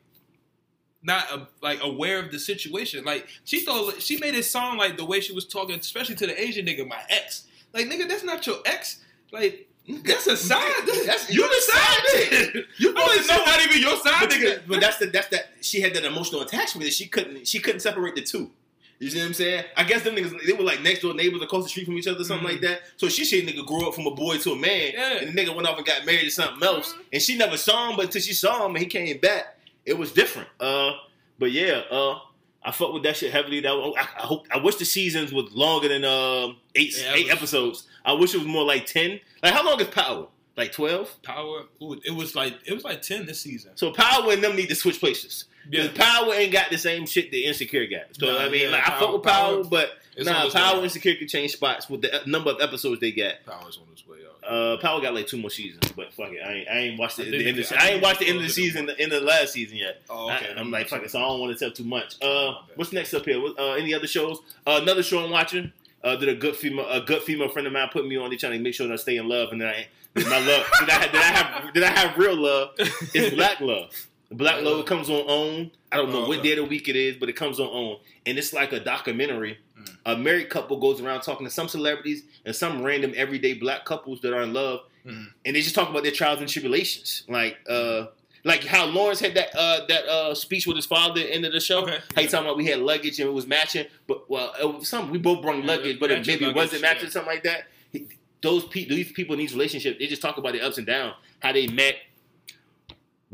not 1.02 1.30
uh 1.30 1.44
like 1.62 1.78
aware 1.82 2.18
of 2.18 2.30
the 2.32 2.38
situation. 2.38 3.04
Like 3.04 3.28
she 3.44 3.60
thought 3.60 4.00
she 4.00 4.18
made 4.18 4.34
it 4.34 4.44
sound 4.44 4.78
like 4.78 4.96
the 4.96 5.04
way 5.04 5.20
she 5.20 5.32
was 5.32 5.46
talking, 5.46 5.78
especially 5.78 6.14
to 6.16 6.26
the 6.26 6.40
Asian 6.40 6.66
nigga, 6.66 6.86
my 6.88 7.00
ex. 7.10 7.44
Like 7.72 7.86
nigga, 7.86 8.08
that's 8.08 8.24
not 8.24 8.46
your 8.46 8.56
ex. 8.64 9.04
Like 9.30 9.68
that's 10.04 10.26
a 10.26 10.36
side. 10.36 10.72
That's- 10.86 11.30
you 11.30 11.42
the 11.42 11.60
side 11.72 12.00
nigga. 12.14 12.64
You 12.78 12.92
was 12.94 13.28
know- 13.28 13.44
not 13.44 13.60
even 13.62 13.80
your 13.82 13.96
side 13.98 14.20
but, 14.28 14.30
nigga. 14.30 14.62
but 14.66 14.80
that's 14.80 14.98
the 14.98 15.06
that's 15.06 15.28
that 15.28 15.50
she 15.60 15.80
had 15.82 15.94
that 15.94 16.04
emotional 16.04 16.40
attachment 16.40 16.86
that 16.86 16.94
she 16.94 17.06
couldn't 17.06 17.46
she 17.46 17.58
couldn't 17.60 17.80
separate 17.80 18.14
the 18.14 18.22
two. 18.22 18.50
You 18.98 19.10
see 19.10 19.18
what 19.18 19.26
I'm 19.26 19.34
saying? 19.34 19.64
I 19.76 19.84
guess 19.84 20.02
them 20.02 20.14
niggas 20.16 20.46
they 20.46 20.52
were 20.54 20.64
like 20.64 20.80
next 20.82 21.00
door 21.00 21.12
neighbors 21.14 21.42
across 21.42 21.64
the 21.64 21.68
street 21.68 21.84
from 21.84 21.98
each 21.98 22.06
other, 22.06 22.24
something 22.24 22.46
Mhm. 22.48 22.52
like 22.52 22.60
that. 22.62 22.82
So 22.96 23.08
she 23.08 23.24
shit 23.26 23.46
nigga 23.46 23.64
grew 23.66 23.86
up 23.86 23.94
from 23.94 24.06
a 24.06 24.10
boy 24.10 24.38
to 24.38 24.52
a 24.52 24.56
man, 24.56 24.92
Yeah. 24.94 25.18
and 25.18 25.28
the 25.36 25.42
nigga 25.42 25.54
went 25.54 25.68
off 25.68 25.76
and 25.76 25.86
got 25.86 26.06
married 26.06 26.24
to 26.24 26.30
something 26.30 26.62
else, 26.66 26.92
Mhm. 26.94 27.02
and 27.12 27.22
she 27.22 27.36
never 27.36 27.56
saw 27.58 27.90
him, 27.90 27.96
but 27.96 28.06
until 28.06 28.22
she 28.22 28.32
saw 28.32 28.64
him 28.64 28.74
and 28.74 28.78
he 28.82 28.86
came 28.86 29.18
back, 29.18 29.58
it 29.84 29.98
was 29.98 30.12
different. 30.12 30.48
Uh, 30.58 30.92
but 31.38 31.52
yeah, 31.52 31.82
uh, 31.90 32.20
I 32.64 32.72
fuck 32.72 32.92
with 32.94 33.02
that 33.04 33.16
shit 33.18 33.30
heavily. 33.32 33.60
That 33.60 33.70
I, 33.72 34.00
I 34.00 34.26
hope 34.26 34.46
I 34.50 34.56
wish 34.58 34.76
the 34.76 34.84
seasons 34.86 35.30
was 35.32 35.52
longer 35.52 35.88
than 35.88 36.04
um 36.04 36.56
eight 36.74 36.96
Yeah, 36.98 37.14
eight 37.14 37.26
was- 37.26 37.32
episodes. 37.34 37.84
I 38.04 38.12
wish 38.14 38.34
it 38.34 38.38
was 38.38 38.46
more 38.46 38.64
like 38.64 38.86
ten. 38.86 39.20
Like 39.42 39.52
how 39.52 39.64
long 39.64 39.78
is 39.80 39.88
Power? 39.88 40.26
Like 40.56 40.72
twelve? 40.72 41.10
Power. 41.22 41.66
Ooh, 41.82 42.00
it 42.02 42.12
was 42.12 42.34
like 42.34 42.54
it 42.64 42.72
was 42.72 42.82
like 42.82 43.02
ten 43.02 43.26
this 43.26 43.40
season. 43.40 43.72
So 43.76 43.92
Power 43.92 44.32
and 44.32 44.42
them 44.42 44.56
need 44.56 44.70
to 44.70 44.74
switch 44.74 44.98
places. 45.00 45.44
Because 45.70 45.88
Power 45.90 46.32
ain't 46.34 46.52
got 46.52 46.70
the 46.70 46.78
same 46.78 47.06
shit 47.06 47.30
that 47.30 47.46
Insecure 47.46 47.86
got. 47.86 48.14
So 48.18 48.26
Nah, 48.26 48.38
I 48.38 48.48
mean, 48.48 48.62
yeah, 48.62 48.68
like 48.70 48.88
I 48.88 48.98
fuck 48.98 49.12
with 49.12 49.22
Power, 49.22 49.54
Power- 49.62 49.64
but 49.64 49.90
nah, 50.18 50.48
Power 50.50 50.74
and 50.76 50.84
Insecure 50.84 51.14
can 51.16 51.28
change 51.28 51.52
spots 51.52 51.88
with 51.90 52.02
the 52.02 52.22
number 52.26 52.50
of 52.50 52.60
episodes 52.60 53.00
they 53.00 53.12
got. 53.12 53.34
Power's 53.44 53.78
on 53.78 53.84
its 53.92 54.06
way 54.06 54.18
out. 54.26 54.48
Uh, 54.48 54.76
Power 54.78 55.00
got 55.00 55.12
like 55.14 55.26
two 55.26 55.38
more 55.38 55.50
seasons, 55.50 55.90
but 55.96 56.12
fuck 56.14 56.30
it, 56.30 56.40
I 56.44 56.52
ain't, 56.52 56.68
I 56.68 56.78
ain't 56.78 56.98
watched 57.00 57.16
the, 57.16 57.24
the 57.24 57.48
end. 57.48 57.58
Of, 57.58 57.72
I 57.72 57.76
I 57.76 57.88
ain't 57.90 58.02
watched 58.02 58.20
the 58.20 58.28
end 58.28 58.36
of 58.38 58.44
the 58.44 58.48
season, 58.48 58.86
the 58.86 58.98
end 59.00 59.12
of 59.12 59.20
the 59.22 59.26
last 59.26 59.52
season 59.52 59.76
yet. 59.78 60.02
Oh, 60.08 60.30
okay. 60.32 60.52
I, 60.56 60.60
am 60.60 60.70
like, 60.70 60.88
fuck 60.88 61.02
it, 61.02 61.10
so 61.10 61.18
I 61.18 61.22
don't 61.22 61.40
want 61.40 61.52
to 61.52 61.58
tell 61.64 61.72
too 61.74 61.82
much. 61.84 62.14
Oh, 62.22 62.48
Uh, 62.50 62.62
what's 62.76 62.92
next 62.92 63.12
up 63.14 63.24
here? 63.24 63.40
What- 63.40 63.58
Uh, 63.58 63.72
any 63.72 63.92
other 63.92 64.06
shows? 64.06 64.38
Uh, 64.66 64.78
another 64.82 65.02
show 65.02 65.24
I'm 65.24 65.30
watching. 65.30 65.72
Uh, 66.04 66.14
did 66.14 66.28
a 66.28 66.34
good 66.36 66.54
female, 66.54 66.88
a 66.88 67.00
good 67.00 67.22
female 67.22 67.48
friend 67.48 67.66
of 67.66 67.72
mine 67.72 67.88
put 67.92 68.06
me 68.06 68.16
on. 68.16 68.30
They 68.30 68.36
trying 68.36 68.52
to 68.52 68.58
make 68.60 68.74
sure 68.74 68.86
that 68.86 68.92
I 68.92 68.96
stay 68.96 69.16
in 69.16 69.28
love, 69.28 69.50
and 69.50 69.60
then 69.60 69.68
I, 69.68 69.86
that 70.14 70.28
my 70.28 70.38
love, 70.38 70.64
did 70.78 70.90
I, 70.90 71.06
did 71.08 71.16
I 71.16 71.24
have, 71.24 71.74
did 71.74 71.82
I 71.82 71.90
have 71.90 72.16
real 72.16 72.36
love? 72.36 72.70
It's 72.78 73.34
black 73.34 73.60
love. 73.60 73.90
Black 74.30 74.62
Love 74.62 74.84
comes 74.86 75.08
on 75.08 75.24
OWN. 75.28 75.70
I 75.92 75.96
don't 75.96 76.10
know 76.10 76.24
Oh, 76.24 76.28
what 76.28 76.42
day 76.42 76.52
of 76.52 76.56
the 76.58 76.64
week 76.64 76.88
it 76.88 76.96
is, 76.96 77.16
but 77.16 77.28
it 77.28 77.34
comes 77.36 77.60
on 77.60 77.68
OWN, 77.68 77.98
and 78.26 78.38
it's 78.38 78.52
like 78.52 78.72
a 78.72 78.80
documentary. 78.80 79.58
Mm. 79.80 79.96
A 80.06 80.16
married 80.16 80.50
couple 80.50 80.78
goes 80.78 81.00
around 81.00 81.20
talking 81.22 81.46
to 81.46 81.50
some 81.52 81.68
celebrities 81.68 82.24
and 82.44 82.54
some 82.54 82.82
random 82.82 83.12
everyday 83.16 83.54
black 83.54 83.84
couples 83.84 84.20
that 84.22 84.32
are 84.32 84.42
in 84.42 84.52
love, 84.52 84.80
Mm. 85.06 85.26
and 85.44 85.54
they 85.54 85.60
just 85.60 85.74
talk 85.76 85.88
about 85.88 86.02
their 86.02 86.10
trials 86.12 86.40
and 86.40 86.48
tribulations, 86.48 87.22
like 87.28 87.56
uh, 87.70 88.06
like 88.44 88.64
how 88.64 88.86
Lawrence 88.86 89.20
had 89.20 89.34
that 89.34 89.54
uh, 89.56 89.86
that 89.86 90.04
uh, 90.06 90.34
speech 90.34 90.66
with 90.66 90.74
his 90.74 90.86
father 90.86 91.20
at 91.20 91.26
the 91.28 91.32
end 91.34 91.44
of 91.44 91.52
the 91.52 91.60
show. 91.60 91.82
Okay. 91.82 91.98
How 92.16 92.22
he 92.22 92.26
talking 92.26 92.46
about 92.46 92.56
we 92.56 92.66
had 92.66 92.80
luggage 92.80 93.20
and 93.20 93.28
it 93.28 93.32
was 93.32 93.46
matching, 93.46 93.86
but 94.08 94.28
well, 94.28 94.52
it 94.60 94.64
was 94.66 94.88
some 94.88 95.10
we 95.12 95.18
both 95.18 95.42
brought 95.42 95.58
Yeah, 95.58 95.66
luggage, 95.66 96.00
but 96.00 96.10
it 96.10 96.26
maybe 96.26 96.46
luggage, 96.46 96.56
wasn't 96.56 96.82
matching, 96.82 97.04
yeah. 97.04 97.10
something 97.10 97.32
like 97.32 97.44
that. 97.44 97.68
He- 97.92 98.08
Those 98.42 98.64
pe- 98.64 98.86
these 98.88 99.12
people 99.12 99.34
in 99.34 99.38
these 99.38 99.52
relationships, 99.54 99.96
they 100.00 100.08
just 100.08 100.20
talk 100.22 100.36
about 100.38 100.52
their 100.54 100.64
ups 100.64 100.78
and 100.78 100.86
downs, 100.86 101.14
how 101.40 101.52
they 101.52 101.68
met, 101.68 101.96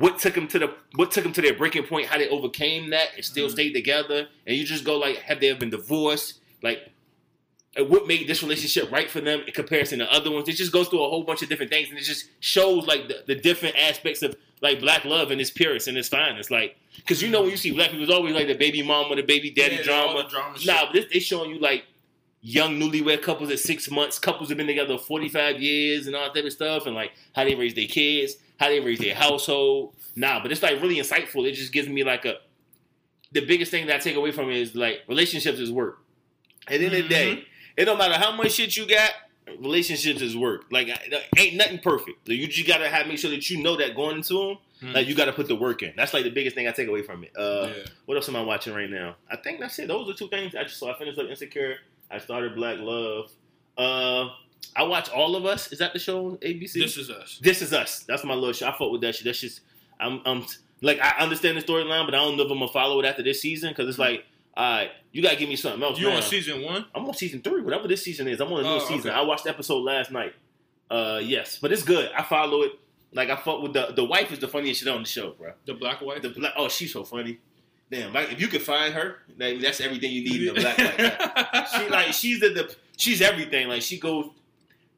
what 0.02 0.18
took 0.18 0.34
them 0.34 0.48
to 0.48 0.58
the 0.58 0.68
what 0.96 1.12
took 1.12 1.22
them 1.24 1.32
to 1.32 1.40
their 1.40 1.54
breaking 1.54 1.84
point, 1.84 2.06
how 2.06 2.18
they 2.18 2.28
overcame 2.28 2.90
that 2.90 3.08
and 3.16 3.24
still 3.24 3.46
Mhm. 3.48 3.52
stayed 3.52 3.72
together, 3.72 4.28
and 4.46 4.56
you 4.56 4.64
just 4.64 4.84
go 4.84 4.98
like, 4.98 5.16
have 5.28 5.38
they 5.40 5.48
ever 5.50 5.60
been 5.60 5.70
divorced? 5.70 6.40
Like, 6.62 6.80
what 7.78 8.06
made 8.06 8.26
this 8.26 8.42
relationship 8.42 8.90
right 8.90 9.08
for 9.10 9.20
them 9.20 9.42
in 9.46 9.52
comparison 9.52 10.00
to 10.00 10.12
other 10.12 10.30
ones? 10.30 10.48
It 10.48 10.56
just 10.56 10.72
goes 10.72 10.88
through 10.88 11.04
a 11.04 11.08
whole 11.08 11.22
bunch 11.22 11.42
of 11.42 11.48
different 11.48 11.70
things, 11.70 11.88
and 11.88 11.96
it 11.98 12.02
just 12.02 12.26
shows 12.40 12.86
like 12.86 13.06
the, 13.08 13.22
the 13.26 13.34
different 13.36 13.76
aspects 13.76 14.22
of 14.22 14.34
like 14.60 14.80
black 14.80 15.04
love 15.04 15.30
and 15.30 15.40
its 15.40 15.50
purest 15.50 15.86
and 15.88 15.96
its 15.96 16.08
finest. 16.08 16.50
Like, 16.50 16.76
because 16.96 17.22
you 17.22 17.28
know 17.30 17.42
when 17.42 17.50
you 17.50 17.56
see 17.56 17.70
black 17.70 17.90
people, 17.90 18.02
it's 18.04 18.12
always 18.12 18.34
like 18.34 18.48
the 18.48 18.54
baby 18.54 18.82
mama, 18.82 19.14
the 19.16 19.22
baby 19.22 19.50
daddy 19.50 19.76
Yeah, 19.76 19.82
drama. 19.82 20.28
drama. 20.28 20.58
Nah, 20.64 20.86
but 20.86 20.92
this 20.94 21.06
they 21.12 21.18
showing 21.20 21.50
you 21.50 21.58
like 21.60 21.84
young 22.42 22.78
newlywed 22.80 23.22
couples 23.22 23.50
at 23.50 23.58
six 23.60 23.88
months, 23.88 24.18
couples 24.18 24.48
have 24.48 24.58
been 24.58 24.66
together 24.66 24.98
forty 24.98 25.28
five 25.28 25.60
years 25.62 26.06
and 26.08 26.16
all 26.16 26.24
that 26.24 26.34
type 26.34 26.44
of 26.44 26.52
stuff, 26.52 26.86
and 26.86 26.94
like 26.94 27.12
how 27.36 27.44
they 27.44 27.54
raise 27.54 27.74
their 27.74 27.86
kids, 27.86 28.34
how 28.62 28.68
they 28.68 28.80
raise 28.80 28.98
their 29.00 29.14
household. 29.14 29.94
Nah, 30.14 30.40
but 30.42 30.52
it's 30.52 30.62
like 30.62 30.80
really 30.80 30.96
insightful. 30.96 31.46
It 31.48 31.52
just 31.52 31.72
gives 31.72 31.88
me 31.88 32.04
like 32.04 32.24
a 32.24 32.36
the 33.32 33.44
biggest 33.44 33.70
thing 33.70 33.86
that 33.86 33.96
I 33.96 33.98
take 33.98 34.16
away 34.16 34.30
from 34.30 34.50
it 34.50 34.56
is 34.56 34.74
like 34.74 35.00
relationships 35.08 35.58
is 35.58 35.72
work. 35.72 35.98
At 36.68 36.78
the 36.80 36.86
end 36.86 36.94
of 36.94 37.02
the 37.04 37.08
day, 37.08 37.44
it 37.76 37.86
don't 37.86 37.98
matter 37.98 38.14
how 38.14 38.30
much 38.32 38.52
shit 38.52 38.76
you 38.76 38.86
got, 38.86 39.10
relationships 39.58 40.20
is 40.20 40.36
work. 40.36 40.66
Like 40.70 40.88
ain't 41.36 41.56
nothing 41.56 41.78
perfect. 41.78 42.28
You 42.28 42.46
just 42.46 42.68
gotta 42.68 42.88
have 42.88 43.06
make 43.06 43.18
sure 43.18 43.30
that 43.30 43.48
you 43.50 43.62
know 43.62 43.76
that 43.76 43.94
going 43.96 44.16
into 44.18 44.34
them, 44.34 44.58
Mhm. 44.90 44.94
like 44.94 45.06
you 45.08 45.14
gotta 45.14 45.32
put 45.32 45.48
the 45.48 45.54
work 45.56 45.82
in. 45.82 45.92
That's 45.96 46.12
like 46.14 46.24
the 46.24 46.30
biggest 46.30 46.54
thing 46.54 46.68
I 46.68 46.72
take 46.72 46.88
away 46.88 47.02
from 47.02 47.24
it. 47.24 47.32
Uh, 47.36 47.68
Yeah. 47.74 47.82
What 48.06 48.16
else 48.16 48.28
am 48.28 48.36
I 48.36 48.42
watching 48.42 48.74
right 48.74 48.90
now? 48.90 49.16
I 49.30 49.36
think 49.36 49.60
that's 49.60 49.78
it. 49.78 49.88
Those 49.88 50.08
are 50.10 50.14
two 50.14 50.28
things 50.28 50.54
I 50.54 50.64
just 50.64 50.78
saw. 50.78 50.92
I 50.94 50.98
finished 50.98 51.18
up 51.18 51.28
Insecure. 51.28 51.78
I 52.10 52.18
started 52.18 52.54
Black 52.54 52.78
Love. 52.80 53.30
Uh, 53.78 54.28
I 54.74 54.84
watch 54.84 55.10
All 55.10 55.36
of 55.36 55.44
Us. 55.44 55.70
Is 55.72 55.78
that 55.80 55.92
the 55.92 55.98
show 55.98 56.26
on 56.26 56.36
ABC? 56.38 56.72
This 56.74 56.96
is 56.96 57.10
us. 57.10 57.38
This 57.42 57.62
is 57.62 57.72
us. 57.72 58.00
That's 58.08 58.24
my 58.24 58.34
little 58.34 58.52
show. 58.52 58.68
I 58.68 58.72
fuck 58.72 58.90
with 58.90 59.02
that 59.02 59.14
shit. 59.14 59.24
That's 59.24 59.40
just 59.40 59.60
I'm 60.00 60.20
I'm 60.24 60.44
like 60.80 60.98
I 61.00 61.18
understand 61.18 61.56
the 61.58 61.62
storyline, 61.62 62.06
but 62.06 62.14
I 62.14 62.18
don't 62.18 62.36
know 62.36 62.44
if 62.44 62.50
I'm 62.50 62.58
gonna 62.58 62.72
follow 62.72 62.98
it 63.00 63.06
after 63.06 63.22
this 63.22 63.40
season 63.40 63.70
because 63.70 63.88
it's 63.88 63.98
like, 63.98 64.24
all 64.56 64.64
right, 64.78 64.90
you 65.12 65.22
gotta 65.22 65.36
give 65.36 65.48
me 65.48 65.56
something 65.56 65.82
else. 65.82 65.98
You 65.98 66.08
on 66.10 66.22
season 66.22 66.62
one? 66.62 66.86
I'm 66.94 67.04
on 67.06 67.14
season 67.14 67.42
three, 67.42 67.60
whatever 67.62 67.86
this 67.86 68.02
season 68.02 68.28
is. 68.28 68.40
I'm 68.40 68.52
on 68.52 68.60
a 68.60 68.62
new 68.62 68.68
Oh, 68.68 68.78
season. 68.80 69.10
okay. 69.10 69.18
I 69.18 69.22
watched 69.22 69.44
the 69.44 69.50
episode 69.50 69.80
last 69.82 70.10
night. 70.10 70.34
Uh, 70.90 71.20
yes, 71.22 71.58
but 71.60 71.72
it's 71.72 71.82
good. 71.82 72.10
I 72.16 72.22
follow 72.22 72.62
it. 72.62 72.72
Like 73.14 73.28
I 73.28 73.36
fuck 73.36 73.60
with 73.62 73.74
the 73.74 73.92
the 73.94 74.04
wife 74.04 74.32
is 74.32 74.38
the 74.38 74.48
funniest 74.48 74.80
shit 74.80 74.88
on 74.88 75.02
the 75.02 75.08
show, 75.08 75.32
bro. 75.32 75.52
The 75.66 75.74
black 75.74 76.00
wife. 76.00 76.22
The 76.22 76.30
black 76.30 76.52
oh 76.56 76.68
she's 76.68 76.92
so 76.92 77.04
funny. 77.04 77.38
Damn, 77.90 78.12
like 78.14 78.32
if 78.32 78.40
you 78.40 78.48
could 78.48 78.62
find 78.62 78.94
her, 78.94 79.18
like, 79.38 79.60
that's 79.60 79.78
everything 79.82 80.12
you 80.12 80.24
need 80.24 80.48
in 80.48 80.56
a 80.56 80.60
black 80.60 80.78
wife. 80.78 81.68
she 81.76 81.88
like 81.90 82.06
she's 82.14 82.40
the, 82.40 82.48
the 82.48 82.74
she's 82.96 83.20
everything. 83.20 83.68
Like 83.68 83.82
she 83.82 83.98
goes, 84.00 84.30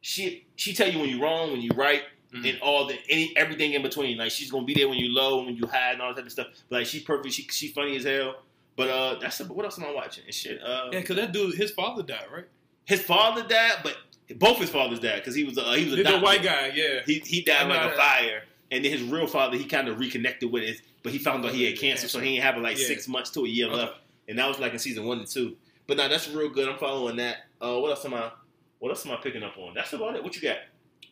she 0.04 0.44
she 0.56 0.74
tell 0.74 0.88
you 0.90 0.98
when 0.98 1.08
you're 1.08 1.20
wrong, 1.22 1.50
when 1.50 1.62
you're 1.62 1.74
right, 1.74 2.02
Mhm. 2.34 2.50
and 2.50 2.60
all 2.60 2.86
the 2.86 2.96
any 3.08 3.32
everything 3.36 3.72
in 3.72 3.80
between. 3.82 4.18
Like 4.18 4.30
she's 4.30 4.50
gonna 4.50 4.66
be 4.66 4.74
there 4.74 4.86
when 4.88 4.98
you 4.98 5.12
low, 5.12 5.42
when 5.44 5.56
you 5.56 5.66
high, 5.66 5.92
and 5.92 6.02
all 6.02 6.10
that 6.10 6.16
type 6.16 6.26
of 6.26 6.32
stuff. 6.32 6.46
But, 6.68 6.76
like 6.80 6.86
she's 6.86 7.02
perfect. 7.02 7.34
She 7.34 7.42
she's 7.50 7.72
funny 7.72 7.96
as 7.96 8.04
hell. 8.04 8.42
But 8.76 8.90
uh, 8.90 9.18
that's 9.20 9.40
what 9.40 9.64
else 9.64 9.78
am 9.78 9.84
I 9.86 9.92
watching? 9.92 10.24
And 10.26 10.34
shit. 10.34 10.60
Uh, 10.62 10.90
Yeah, 10.92 11.00
because 11.00 11.16
that 11.16 11.32
dude, 11.32 11.54
his 11.54 11.70
father 11.70 12.02
died, 12.02 12.26
right? 12.34 12.44
his 12.86 13.00
father 13.02 13.42
died, 13.48 13.76
but 13.82 13.96
both 14.36 14.58
his 14.58 14.68
fathers 14.68 15.00
died 15.00 15.16
because 15.16 15.34
he 15.34 15.44
was 15.44 15.56
uh, 15.56 15.72
he 15.72 15.84
was 15.86 15.94
a 15.94 16.02
doctor. 16.02 16.20
white 16.20 16.42
guy, 16.42 16.70
yeah. 16.74 17.00
He 17.06 17.20
he 17.20 17.40
died 17.40 17.66
like 17.68 17.92
a 17.92 17.96
fire, 17.96 18.42
and 18.70 18.84
then 18.84 18.92
his 18.92 19.02
real 19.02 19.26
father 19.26 19.56
he 19.56 19.64
kind 19.64 19.88
of 19.88 19.98
reconnected 19.98 20.52
with 20.52 20.64
it, 20.64 20.82
but 21.02 21.12
he 21.12 21.18
found 21.18 21.44
out 21.46 21.52
he 21.52 21.64
had 21.64 21.78
cancer, 21.78 22.08
so 22.08 22.18
he 22.20 22.34
ain't 22.34 22.42
have 22.44 22.58
like 22.58 22.78
Yeah. 22.78 22.86
six 22.88 23.08
months 23.08 23.30
to 23.30 23.44
a 23.46 23.48
year 23.48 23.68
Okay. 23.68 23.76
left, 23.76 23.94
and 24.28 24.38
that 24.38 24.46
was 24.48 24.58
like 24.58 24.72
in 24.74 24.78
season 24.78 25.04
one 25.06 25.18
and 25.20 25.26
two. 25.26 25.56
But 25.86 25.96
now 25.98 26.08
that's 26.08 26.28
real 26.28 26.48
good. 26.50 26.68
I'm 26.68 26.78
following 26.78 27.16
that. 27.16 27.46
Uh, 27.60 27.78
what 27.78 27.90
else 27.90 28.04
am 28.04 28.12
I? 28.14 28.30
What 28.78 28.90
else 28.90 29.06
am 29.06 29.12
I 29.12 29.16
picking 29.16 29.42
up 29.42 29.56
on? 29.56 29.74
That's 29.74 29.92
about 29.92 30.16
it. 30.16 30.22
What 30.24 30.34
you 30.36 30.42
got? 30.42 30.58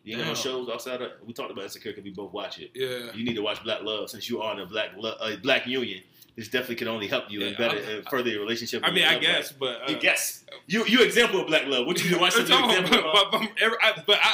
You 0.04 0.16
know, 0.16 0.34
shows 0.34 0.68
outside 0.68 1.00
of? 1.00 1.10
We 1.24 1.32
talked 1.32 1.50
about 1.52 1.64
Insecure 1.64 1.92
because 1.92 2.04
we 2.04 2.10
both 2.10 2.32
watch 2.32 2.58
it. 2.58 2.70
Yeah. 2.74 3.12
You 3.14 3.24
need 3.24 3.34
to 3.36 3.42
watch 3.42 3.62
Black 3.62 3.82
Love 3.82 4.10
since 4.10 4.28
you 4.28 4.42
are 4.42 4.52
in 4.54 4.60
a 4.60 4.66
black 4.66 4.90
lo- 4.96 5.14
uh, 5.20 5.36
black 5.36 5.66
union. 5.66 6.02
This 6.34 6.48
definitely 6.48 6.76
can 6.76 6.88
only 6.88 7.06
help 7.08 7.30
you 7.30 7.44
and 7.46 7.56
better 7.56 7.76
I- 8.04 8.10
further 8.10 8.30
your 8.30 8.40
relationship. 8.40 8.82
I 8.82 8.88
with 8.88 8.94
mean, 8.96 9.04
I 9.04 9.18
guess, 9.18 9.50
life. 9.52 9.58
but 9.60 9.82
uh, 9.82 9.92
You 9.92 9.98
guess. 10.00 10.44
You 10.66 10.84
you 10.86 11.02
example 11.04 11.40
of 11.40 11.46
black 11.46 11.66
love. 11.66 11.86
What 11.86 12.02
you 12.04 12.18
watch 12.18 12.32
some 12.32 12.42
example 12.46 12.90
but, 12.90 13.02
but, 13.30 13.30
but 13.32 13.48
every- 13.60 13.78
I, 13.80 14.02
but 14.06 14.18
I, 14.20 14.32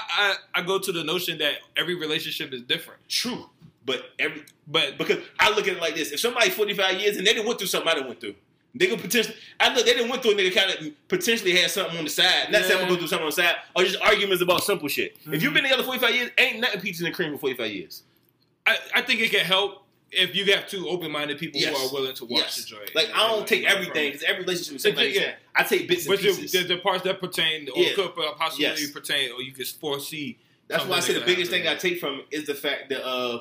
I, 0.54 0.60
I 0.60 0.62
go 0.62 0.78
to 0.78 0.90
the 0.92 1.04
notion 1.04 1.38
that 1.38 1.54
every 1.76 1.96
relationship 1.96 2.52
is 2.54 2.62
different. 2.62 3.00
True. 3.08 3.50
But 3.84 4.04
every 4.18 4.44
But 4.66 4.96
because 4.96 5.18
I 5.40 5.50
look 5.50 5.66
at 5.68 5.76
it 5.76 5.80
like 5.80 5.94
this: 5.96 6.12
if 6.12 6.20
somebody 6.20 6.50
forty 6.50 6.72
five 6.74 6.98
years 7.00 7.16
and 7.18 7.26
they 7.26 7.32
didn't 7.34 7.46
went 7.46 7.58
through 7.58 7.68
something 7.68 7.88
I 7.90 7.94
didn't 7.94 8.08
went 8.08 8.20
through, 8.20 8.36
they 8.78 8.86
could 8.86 9.00
potentially. 9.00 9.34
I 9.60 9.74
look, 9.74 9.84
they 9.84 9.92
didn't 9.94 10.08
went 10.08 10.22
through 10.22 10.32
a 10.32 10.34
nigga 10.34 10.54
kind 10.54 10.70
of 10.70 11.08
potentially 11.08 11.54
had 11.56 11.70
something 11.70 11.98
on 11.98 12.04
the 12.04 12.10
side. 12.10 12.50
Not 12.50 12.62
saying 12.64 12.74
I'm 12.80 12.84
gonna 12.86 12.92
go 12.92 12.96
through 12.98 13.08
something 13.08 13.24
on 13.24 13.30
the 13.30 13.36
side, 13.42 13.56
or 13.76 13.82
just 13.84 14.00
arguments 14.00 14.42
about 14.42 14.62
simple 14.64 14.88
shit. 14.88 15.16
If 15.26 15.26
Mhm. 15.32 15.42
you've 15.42 15.54
been 15.54 15.64
together 15.64 15.82
forty 15.82 15.98
five 15.98 16.14
years, 16.14 16.30
ain't 16.38 16.60
nothing 16.60 16.80
peaches 16.80 17.02
and 17.02 17.14
cream 17.14 17.32
for 17.32 17.38
forty 17.38 17.54
five 17.56 17.70
years. 17.72 18.02
I, 18.66 18.76
I 18.96 19.02
think 19.02 19.20
it 19.20 19.30
can 19.30 19.40
help 19.44 19.84
if 20.10 20.34
you 20.34 20.44
have 20.54 20.66
two 20.68 20.88
open 20.88 21.10
minded 21.10 21.38
people 21.38 21.60
Yes. 21.60 21.76
who 21.76 21.86
are 21.88 21.92
willing 22.00 22.14
to 22.16 22.24
watch 22.24 22.40
Yes. 22.42 22.56
the 22.56 22.62
joint. 22.64 22.94
Like 22.94 23.10
I 23.14 23.26
don't 23.28 23.38
and 23.40 23.46
take 23.46 23.64
everything 23.64 24.08
because 24.12 24.22
every 24.22 24.42
relationship 24.44 24.76
is 24.76 24.82
something. 24.82 25.12
Yeah. 25.12 25.20
Yeah. 25.20 25.34
I 25.54 25.64
take 25.64 25.86
bits 25.88 26.06
and 26.06 26.14
But 26.14 26.22
the, 26.22 26.28
pieces. 26.28 26.52
the, 26.52 26.62
the 26.74 26.76
parts 26.78 27.02
that 27.04 27.20
pertain 27.20 27.68
or 27.74 27.82
Yeah. 27.82 27.92
could 27.94 28.14
possibly 28.38 28.64
Yes. 28.66 28.90
pertain 28.90 29.32
or 29.32 29.42
you 29.42 29.52
can 29.52 29.64
foresee. 29.66 30.38
That's 30.68 30.84
why 30.84 30.98
I 30.98 31.00
say 31.00 31.14
the 31.14 31.20
biggest 31.22 31.50
thing 31.50 31.66
I 31.66 31.74
take 31.74 31.98
from 31.98 32.20
it 32.20 32.26
is 32.30 32.44
the 32.46 32.54
fact 32.54 32.88
that 32.90 33.02
uh, 33.06 33.40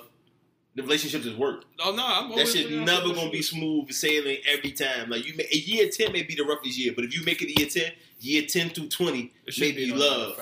the 0.78 0.84
relationships 0.84 1.26
is 1.26 1.36
work. 1.36 1.64
Oh 1.80 1.91
no, 1.91 2.06
I'm 2.06 2.36
That 2.36 2.48
shit 2.48 2.72
never 2.72 3.12
gonna 3.14 3.32
be 3.32 3.41
smooth 3.41 3.91
sailing 3.91 4.38
every 4.48 4.72
time. 4.72 5.10
Like 5.10 5.26
you, 5.28 5.36
may, 5.36 5.48
a 5.52 5.58
year 5.58 5.90
ten 5.90 6.12
may 6.14 6.22
be 6.22 6.36
the 6.36 6.44
roughest 6.44 6.78
year, 6.78 6.94
but 6.95 7.04
if 7.04 7.18
you 7.18 7.26
make 7.26 7.41
it 7.41 7.49
a 7.49 7.60
year 7.60 7.68
ten, 7.68 7.91
year 8.20 8.44
ten 8.44 8.70
through 8.70 8.90
twenty 8.90 9.34
It 9.48 9.56
should 9.56 9.76
be 9.76 9.91
love. 9.91 10.40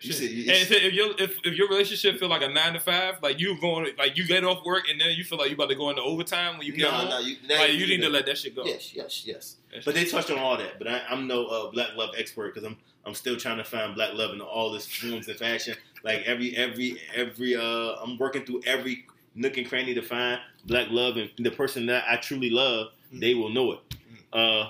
You 0.00 0.12
said 0.12 0.30
if, 0.30 0.70
if 0.72 0.92
your 0.92 1.10
if, 1.18 1.38
if 1.44 1.54
your 1.56 1.68
relationship 1.68 2.18
feel 2.18 2.28
like 2.28 2.42
a 2.42 2.48
nine 2.48 2.72
to 2.72 2.80
five, 2.80 3.22
like 3.22 3.38
you 3.38 3.60
going 3.60 3.90
like 3.98 4.16
you 4.16 4.26
get 4.26 4.44
off 4.44 4.64
work 4.64 4.88
and 4.90 4.98
then 4.98 5.10
you 5.12 5.24
feel 5.24 5.38
like 5.38 5.50
you 5.50 5.54
about 5.54 5.68
to 5.68 5.74
go 5.74 5.90
into 5.90 6.02
overtime 6.02 6.56
when 6.56 6.66
you 6.66 6.72
get 6.72 6.90
No, 6.90 6.90
home, 6.90 7.08
no, 7.10 7.18
you, 7.18 7.36
like 7.48 7.72
you 7.72 7.76
you 7.76 7.86
need 7.86 8.02
to 8.02 8.08
let 8.08 8.24
that 8.26 8.38
shit 8.38 8.56
go. 8.56 8.64
Yes, 8.64 8.94
yes, 8.94 9.26
yes. 9.26 9.56
That 9.72 9.84
But 9.84 9.94
they 9.94 10.04
touched 10.06 10.30
on 10.30 10.38
all 10.38 10.56
that. 10.56 10.78
But 10.78 10.88
I, 10.88 11.02
I'm 11.10 11.26
no 11.26 11.46
uh, 11.46 11.70
black 11.70 11.96
love 11.96 12.10
expert 12.16 12.54
because 12.54 12.66
I'm 12.66 12.78
I'm 13.04 13.14
still 13.14 13.36
trying 13.36 13.58
to 13.58 13.64
find 13.64 13.94
black 13.94 14.14
love 14.14 14.32
in 14.32 14.40
all 14.40 14.74
its 14.74 14.86
forms 14.86 15.28
and 15.28 15.38
fashion. 15.38 15.76
Like 16.02 16.22
every 16.24 16.56
every 16.56 16.98
every 17.14 17.56
uh, 17.56 17.96
I'm 18.02 18.16
working 18.16 18.44
through 18.44 18.62
every 18.66 19.06
nook 19.36 19.56
and 19.58 19.68
cranny 19.68 19.94
to 19.94 20.02
find 20.02 20.40
black 20.64 20.88
love 20.90 21.16
and 21.16 21.30
the 21.38 21.50
person 21.50 21.86
that 21.86 22.04
I 22.08 22.16
truly 22.16 22.50
love. 22.50 22.88
They 23.12 23.34
will 23.34 23.50
know 23.50 23.72
it. 23.72 23.78
Uh, 24.32 24.68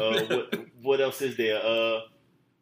uh, 0.00 0.24
what 0.24 0.54
what 0.82 1.00
else 1.00 1.20
is 1.20 1.36
there? 1.36 1.58
Uh, 1.64 2.00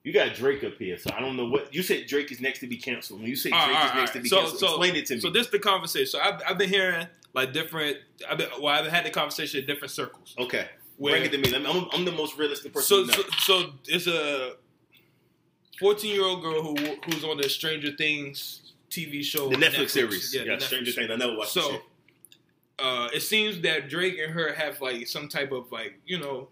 you 0.03 0.13
got 0.13 0.35
Drake 0.35 0.63
up 0.65 0.75
here, 0.79 0.99
so 0.99 1.11
I 1.17 1.21
don't 1.21 1.37
know 1.37 1.47
what 1.49 1.73
you 1.75 1.83
said. 1.83 2.07
Drake 2.07 2.31
is 2.33 2.41
next 2.41 2.61
to 2.61 2.67
be 2.67 2.77
canceled. 2.77 3.21
When 3.21 3.29
you 3.29 3.37
say 3.37 3.51
Drake 3.51 3.63
right, 3.63 3.71
is 3.85 3.91
all 3.91 3.97
next 3.97 4.11
right. 4.11 4.13
to 4.15 4.21
be 4.23 4.29
So- 4.29 4.41
canceled, 4.41 4.61
so- 4.61 4.67
explain 4.69 4.97
it 4.97 5.07
to 5.07 5.15
me. 5.15 5.21
So 5.21 5.31
this 5.31 5.49
the 5.49 5.59
conversation. 5.59 6.07
So 6.07 6.21
I've, 6.21 6.41
I've 6.47 6.59
been 6.59 6.69
hearing 6.69 7.07
like 7.35 7.53
different. 7.53 7.99
I've 8.29 8.39
been, 8.39 8.49
well, 8.61 8.69
I've 8.75 8.87
had 8.91 9.05
the 9.05 9.11
conversation 9.11 9.61
in 9.61 9.67
different 9.67 9.91
circles. 9.93 10.35
okay, 10.39 10.67
Where, 10.97 11.13
bring 11.13 11.25
it 11.25 11.33
to 11.33 11.39
me. 11.39 11.55
I'm, 11.67 11.87
I'm 11.93 12.05
the 12.05 12.13
most 12.13 12.37
realistic 12.39 12.73
person. 12.73 13.07
so, 13.09 13.13
so 13.15 13.23
so 13.39 13.73
it's 13.87 14.07
a 14.07 14.55
14 15.79 16.11
year 16.15 16.25
old 16.25 16.43
girl 16.43 16.63
who 16.63 16.77
who's 17.07 17.25
on 17.25 17.37
the 17.39 17.49
Stranger 17.49 17.93
Things 17.97 18.73
TV 18.97 19.23
show, 19.23 19.49
the 19.49 19.57
Netflix, 19.57 19.91
series, 19.91 20.35
Yeah, 20.35 20.43
yeah, 20.45 20.59
Stranger 20.59 20.93
Things. 20.93 21.11
I 21.11 21.17
never 21.17 21.37
watched 21.37 21.51
So, 21.53 21.81
uh, 22.79 23.09
it 23.15 23.21
seems 23.21 23.61
that 23.63 23.89
Drake 23.89 24.19
and 24.19 24.33
her 24.33 24.53
have 24.55 24.81
like 24.81 25.07
some 25.07 25.29
type 25.29 25.53
of 25.53 25.71
like 25.73 25.99
you 26.07 26.19
know 26.19 26.49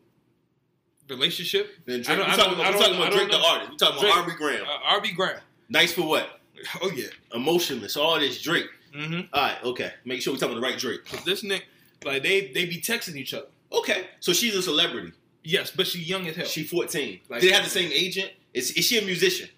relationship. 1.08 1.70
Then 1.86 2.00
I 2.00 2.02
Drake, 2.02 2.18
I 2.18 2.36
talking 2.36 2.36
don't- 2.36 2.52
about, 2.54 2.66
I 2.66 2.70
don't- 2.72 2.80
talking 2.80 2.96
about 2.96 3.12
Drake 3.12 3.30
the 3.30 3.38
artist. 3.38 3.70
We 3.72 3.76
talking 3.76 4.00
Drake- 4.00 4.12
about 4.12 4.22
Aubrey 4.24 4.34
Graham. 4.36 4.66
Uh, 4.66 4.96
Aubrey 4.96 5.12
Graham. 5.12 5.40
nice 5.68 5.92
for 5.92 6.02
what? 6.02 6.40
Oh 6.80 6.90
yeah. 6.94 7.06
Emotionless. 7.34 7.96
All 7.96 8.18
this 8.18 8.40
Drake. 8.40 8.66
Mm-hmm. 8.94 9.20
All 9.32 9.42
right, 9.42 9.64
okay. 9.64 9.92
Make 10.04 10.22
sure 10.22 10.32
we 10.32 10.38
talking 10.38 10.56
about 10.56 10.60
the 10.66 10.72
right 10.72 10.78
Drake. 10.78 11.24
This 11.24 11.42
Nick, 11.42 11.66
like 12.04 12.22
they 12.22 12.48
they 12.52 12.64
be 12.66 12.80
texting 12.80 13.16
each 13.16 13.34
other. 13.34 13.46
Okay, 13.72 14.06
so 14.20 14.32
she's 14.32 14.54
a 14.54 14.62
celebrity. 14.62 15.12
Yes, 15.42 15.70
but 15.74 15.86
she 15.86 15.98
young 16.00 16.26
as 16.28 16.36
hell. 16.36 16.46
She 16.46 16.62
14. 16.64 17.20
Like- 17.28 17.40
Did 17.40 17.50
they 17.50 17.54
have 17.54 17.64
the 17.64 17.70
same 17.70 17.90
agent? 17.92 18.30
Is, 18.54 18.70
is 18.72 18.84
she 18.86 18.98
a 18.98 19.02
musician? 19.02 19.48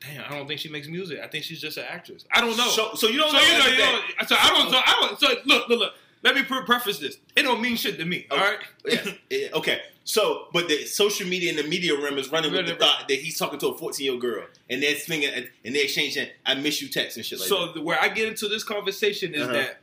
Damn, 0.00 0.24
I 0.24 0.36
don't 0.36 0.46
think 0.46 0.60
she 0.60 0.68
makes 0.68 0.88
music. 0.88 1.20
I 1.22 1.26
think 1.28 1.44
she's 1.44 1.60
just 1.60 1.76
an 1.76 1.84
actress. 1.88 2.24
I 2.32 2.40
don't 2.40 2.56
know. 2.56 2.68
So, 2.68 2.94
so 2.94 3.08
you 3.08 3.18
don't 3.18 3.30
so 3.30 3.36
know. 3.36 3.42
you 3.42 3.58
know, 3.58 3.66
you 3.66 3.78
know, 3.78 4.00
so 4.26 4.36
I 4.38 4.48
don't, 4.48 4.70
so 4.70 4.76
I 4.78 4.96
don't, 5.00 5.20
so 5.20 5.28
look, 5.46 5.68
look, 5.68 5.80
look. 5.80 5.92
Let 6.24 6.36
me 6.36 6.42
preface 6.44 6.98
this. 7.00 7.16
It 7.34 7.42
don't 7.42 7.60
mean 7.60 7.74
shit 7.76 7.98
to 7.98 8.04
me. 8.04 8.26
All 8.30 8.38
Okay. 8.38 8.46
right. 8.46 8.58
Yes. 8.86 9.08
Yeah, 9.30 9.48
okay. 9.54 9.80
So, 10.04 10.46
but 10.52 10.68
the 10.68 10.84
social 10.86 11.26
media 11.28 11.50
and 11.50 11.58
the 11.58 11.64
media 11.68 12.00
realm 12.00 12.16
is 12.16 12.30
running 12.30 12.52
with 12.52 12.66
the 12.66 12.76
thought 12.76 13.06
that 13.08 13.18
he's 13.18 13.36
talking 13.36 13.58
to 13.60 13.68
a 13.68 13.76
14 13.78 14.04
year 14.04 14.12
old 14.12 14.20
girl, 14.22 14.44
and 14.70 14.80
they're 14.82 14.96
swinging 14.96 15.30
and 15.34 15.74
they're 15.74 15.82
exchanging 15.84 16.28
"I 16.46 16.54
miss 16.54 16.80
you" 16.80 16.88
text 16.88 17.16
and 17.16 17.26
shit 17.26 17.40
like 17.40 17.48
so 17.48 17.66
that. 17.66 17.74
the, 17.74 17.82
where 17.82 18.00
I 18.00 18.08
get 18.08 18.28
into 18.28 18.46
this 18.48 18.62
conversation 18.64 19.34
is 19.34 19.42
Uh-huh. 19.42 19.52
that 19.52 19.80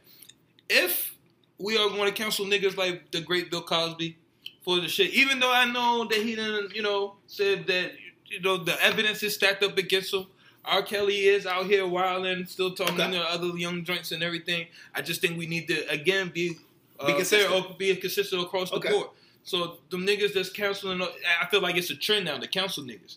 if 0.70 1.16
we 1.58 1.78
are 1.78 1.90
going 1.90 2.06
to 2.06 2.12
cancel 2.14 2.46
niggas 2.46 2.78
like 2.78 3.12
the 3.12 3.20
great 3.22 3.52
Bill 3.52 3.62
Cosby 3.62 4.18
for 4.64 4.80
the 4.80 4.88
shit, 4.88 5.12
even 5.12 5.40
though 5.42 5.52
I 5.52 5.66
know 5.66 6.06
that 6.06 6.18
he 6.20 6.36
didn't, 6.36 6.74
you 6.76 6.82
know, 6.84 7.16
said 7.28 7.68
that 7.68 7.92
you 8.30 8.40
know 8.42 8.58
the 8.58 8.82
evidence 8.84 9.24
is 9.24 9.36
stacked 9.36 9.64
up 9.64 9.78
against 9.78 10.14
him. 10.14 10.26
R. 10.66 10.84
Kelly 10.84 11.26
is 11.26 11.46
out 11.46 11.66
here 11.68 11.88
wilding, 11.88 12.46
still 12.46 12.74
talking 12.76 13.00
Okay. 13.00 13.12
to 13.14 13.22
other 13.22 13.48
young 13.58 13.84
joints 13.84 14.12
and 14.12 14.22
everything. 14.22 14.68
I 14.94 15.02
just 15.02 15.22
think 15.22 15.38
we 15.38 15.48
need 15.48 15.68
to 15.70 15.88
again 15.90 16.30
be 16.34 16.58
uh, 17.00 17.08
Be 17.08 17.14
consistent. 17.14 17.54
or 17.54 17.76
be 17.78 17.96
consistent 17.96 18.42
across 18.44 18.70
the 18.72 18.76
Okay. 18.78 18.90
board. 18.92 19.08
So 19.44 19.78
them 19.90 20.06
niggas 20.06 20.34
that's 20.34 20.50
canceling, 20.50 21.02
I 21.02 21.46
feel 21.50 21.62
like 21.62 21.76
it's 21.78 21.90
a 21.90 21.96
trend 21.96 22.26
now 22.26 22.38
to 22.38 22.48
cancel 22.48 22.84
niggas. 22.84 23.16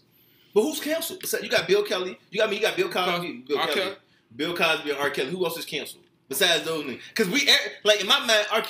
But 0.55 0.63
who's 0.63 0.81
canceled? 0.81 1.27
So 1.27 1.39
you 1.41 1.49
got 1.49 1.67
Bill 1.67 1.83
Kelly. 1.83 2.17
You 2.31 2.39
got 2.41 2.49
me. 2.51 2.57
You 2.57 2.63
got 2.63 2.77
Bill 2.77 2.89
Cosby. 2.89 3.45
Bill 3.49 3.59
R. 3.59 3.67
Kelly. 3.67 3.81
Kelly. 3.81 3.97
Bill 4.37 4.57
Cosby 4.57 4.91
and 4.91 4.99
R. 5.01 5.11
Kelly. 5.11 5.31
Who 5.31 5.45
else 5.45 5.59
is 5.59 5.65
canceled 5.65 6.05
besides 6.29 6.65
those 6.65 6.85
niggas? 6.85 7.01
Because 7.09 7.29
we 7.29 7.51
like 7.85 8.01
in 8.01 8.07
my 8.07 8.21
mind, 8.25 8.47
R. 8.53 8.65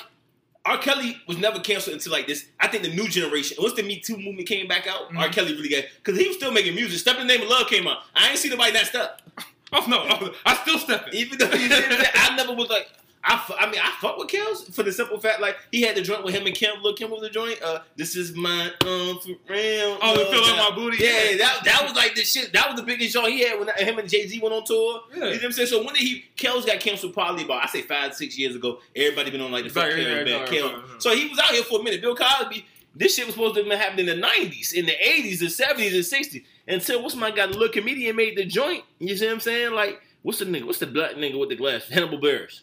R. 0.64 0.78
Kelly 0.78 1.16
was 1.26 1.38
never 1.38 1.58
canceled 1.58 1.94
until 1.94 2.12
like 2.12 2.26
this. 2.28 2.46
I 2.60 2.68
think 2.68 2.84
the 2.84 2.90
new 2.94 3.08
generation. 3.08 3.56
Once 3.60 3.74
the 3.74 3.82
Me 3.82 3.98
Too 3.98 4.16
movement 4.16 4.46
came 4.46 4.68
back 4.68 4.86
out, 4.86 5.02
R. 5.16 5.28
Mhm. 5.28 5.32
Kelly 5.32 5.54
really 5.54 5.68
got 5.68 5.84
because 6.02 6.18
he 6.20 6.28
was 6.28 6.36
still 6.36 6.52
making 6.52 6.74
music. 6.74 6.98
Step 7.00 7.16
in 7.18 7.26
the 7.26 7.32
Name 7.34 7.42
of 7.42 7.48
Love 7.48 7.66
came 7.68 7.86
out. 7.88 7.98
I 8.14 8.30
ain't 8.30 8.38
see 8.38 8.48
nobody 8.48 8.72
that 8.72 8.86
step. 8.86 9.22
Oh 9.74 9.86
no, 9.88 10.34
I 10.44 10.54
still 10.56 10.78
stepping. 10.78 11.14
Even 11.14 11.38
though 11.38 11.46
he 11.46 11.66
did 11.66 11.70
that, 11.90 12.30
I 12.30 12.36
never 12.36 12.52
was 12.52 12.68
like. 12.68 12.90
I, 13.24 13.54
I 13.60 13.70
mean, 13.70 13.80
I 13.82 13.92
fuck 14.00 14.18
with 14.18 14.28
Kels 14.28 14.74
for 14.74 14.82
the 14.82 14.90
simple 14.90 15.20
fact, 15.20 15.40
like 15.40 15.56
he 15.70 15.82
had 15.82 15.94
the 15.96 16.02
joint 16.02 16.24
with 16.24 16.34
him 16.34 16.44
and 16.46 16.54
Kim. 16.56 16.82
Look, 16.82 16.96
Kim 16.98 17.10
was 17.10 17.20
the 17.20 17.30
joint. 17.30 17.62
Uh, 17.62 17.80
this 17.96 18.16
is 18.16 18.34
my 18.34 18.64
um 18.80 19.18
for 19.20 19.28
real. 19.48 19.98
Oh, 20.02 20.14
the 20.16 20.26
uh, 20.26 20.30
feeling 20.32 20.56
my 20.56 20.72
booty. 20.74 20.96
Yeah, 21.04 21.36
that 21.38 21.60
that 21.64 21.82
was 21.84 21.94
like 21.94 22.14
the 22.16 22.22
shit. 22.24 22.52
That 22.52 22.68
was 22.70 22.80
the 22.80 22.84
biggest 22.84 23.12
joint 23.14 23.32
he 23.32 23.44
had 23.46 23.60
when 23.60 23.68
him 23.76 23.98
and 23.98 24.08
Jay 24.08 24.26
Z 24.26 24.40
went 24.40 24.54
on 24.54 24.64
tour. 24.64 25.02
Yeah. 25.10 25.16
You 25.16 25.20
know 25.22 25.30
what 25.36 25.44
I'm 25.44 25.52
saying? 25.52 25.68
So 25.68 25.78
when 25.84 25.94
did 25.94 26.02
he? 26.02 26.24
Kels 26.36 26.66
got 26.66 26.80
canceled 26.80 27.14
probably 27.14 27.44
about 27.44 27.62
I 27.64 27.66
say 27.68 27.82
five 27.82 28.14
six 28.14 28.36
years 28.36 28.56
ago. 28.56 28.80
Everybody 28.96 29.30
been 29.30 29.40
on 29.40 29.52
like 29.52 29.64
the 29.64 29.70
fuck 29.70 29.84
Right, 29.84 29.94
Kels 29.96 30.24
right. 30.40 30.48
Kels. 30.48 30.62
right, 30.74 30.74
right. 30.92 31.02
So 31.02 31.14
he 31.14 31.28
was 31.28 31.38
out 31.38 31.50
here 31.50 31.62
for 31.62 31.80
a 31.80 31.82
minute. 31.82 32.00
Bill 32.00 32.16
Cosby. 32.16 32.66
This 32.94 33.14
shit 33.14 33.24
was 33.24 33.34
supposed 33.36 33.54
to 33.54 33.60
have 33.62 33.68
been 33.70 33.78
happening 33.78 34.06
in 34.08 34.20
the 34.20 34.26
90s, 34.26 34.74
in 34.74 34.84
the 34.84 34.92
80s, 34.92 35.38
the 35.38 35.46
70s, 35.46 35.94
and 35.94 36.04
60s. 36.26 36.44
until 36.68 37.02
what's 37.02 37.14
my 37.16 37.30
guy, 37.30 37.46
the 37.46 37.54
little 37.54 37.70
comedian 37.70 38.16
made 38.16 38.36
the 38.36 38.44
joint. 38.44 38.84
You 38.98 39.16
see 39.16 39.24
what 39.24 39.32
I'm 39.32 39.40
saying? 39.40 39.72
Like, 39.72 40.02
what's 40.20 40.40
the 40.40 40.44
nigga? 40.44 40.64
What's 40.66 40.78
the 40.78 40.86
black 40.88 41.12
nigga 41.12 41.38
with 41.40 41.48
the 41.48 41.56
glass? 41.56 41.88
Hannibal 41.88 42.18
Buress. 42.18 42.60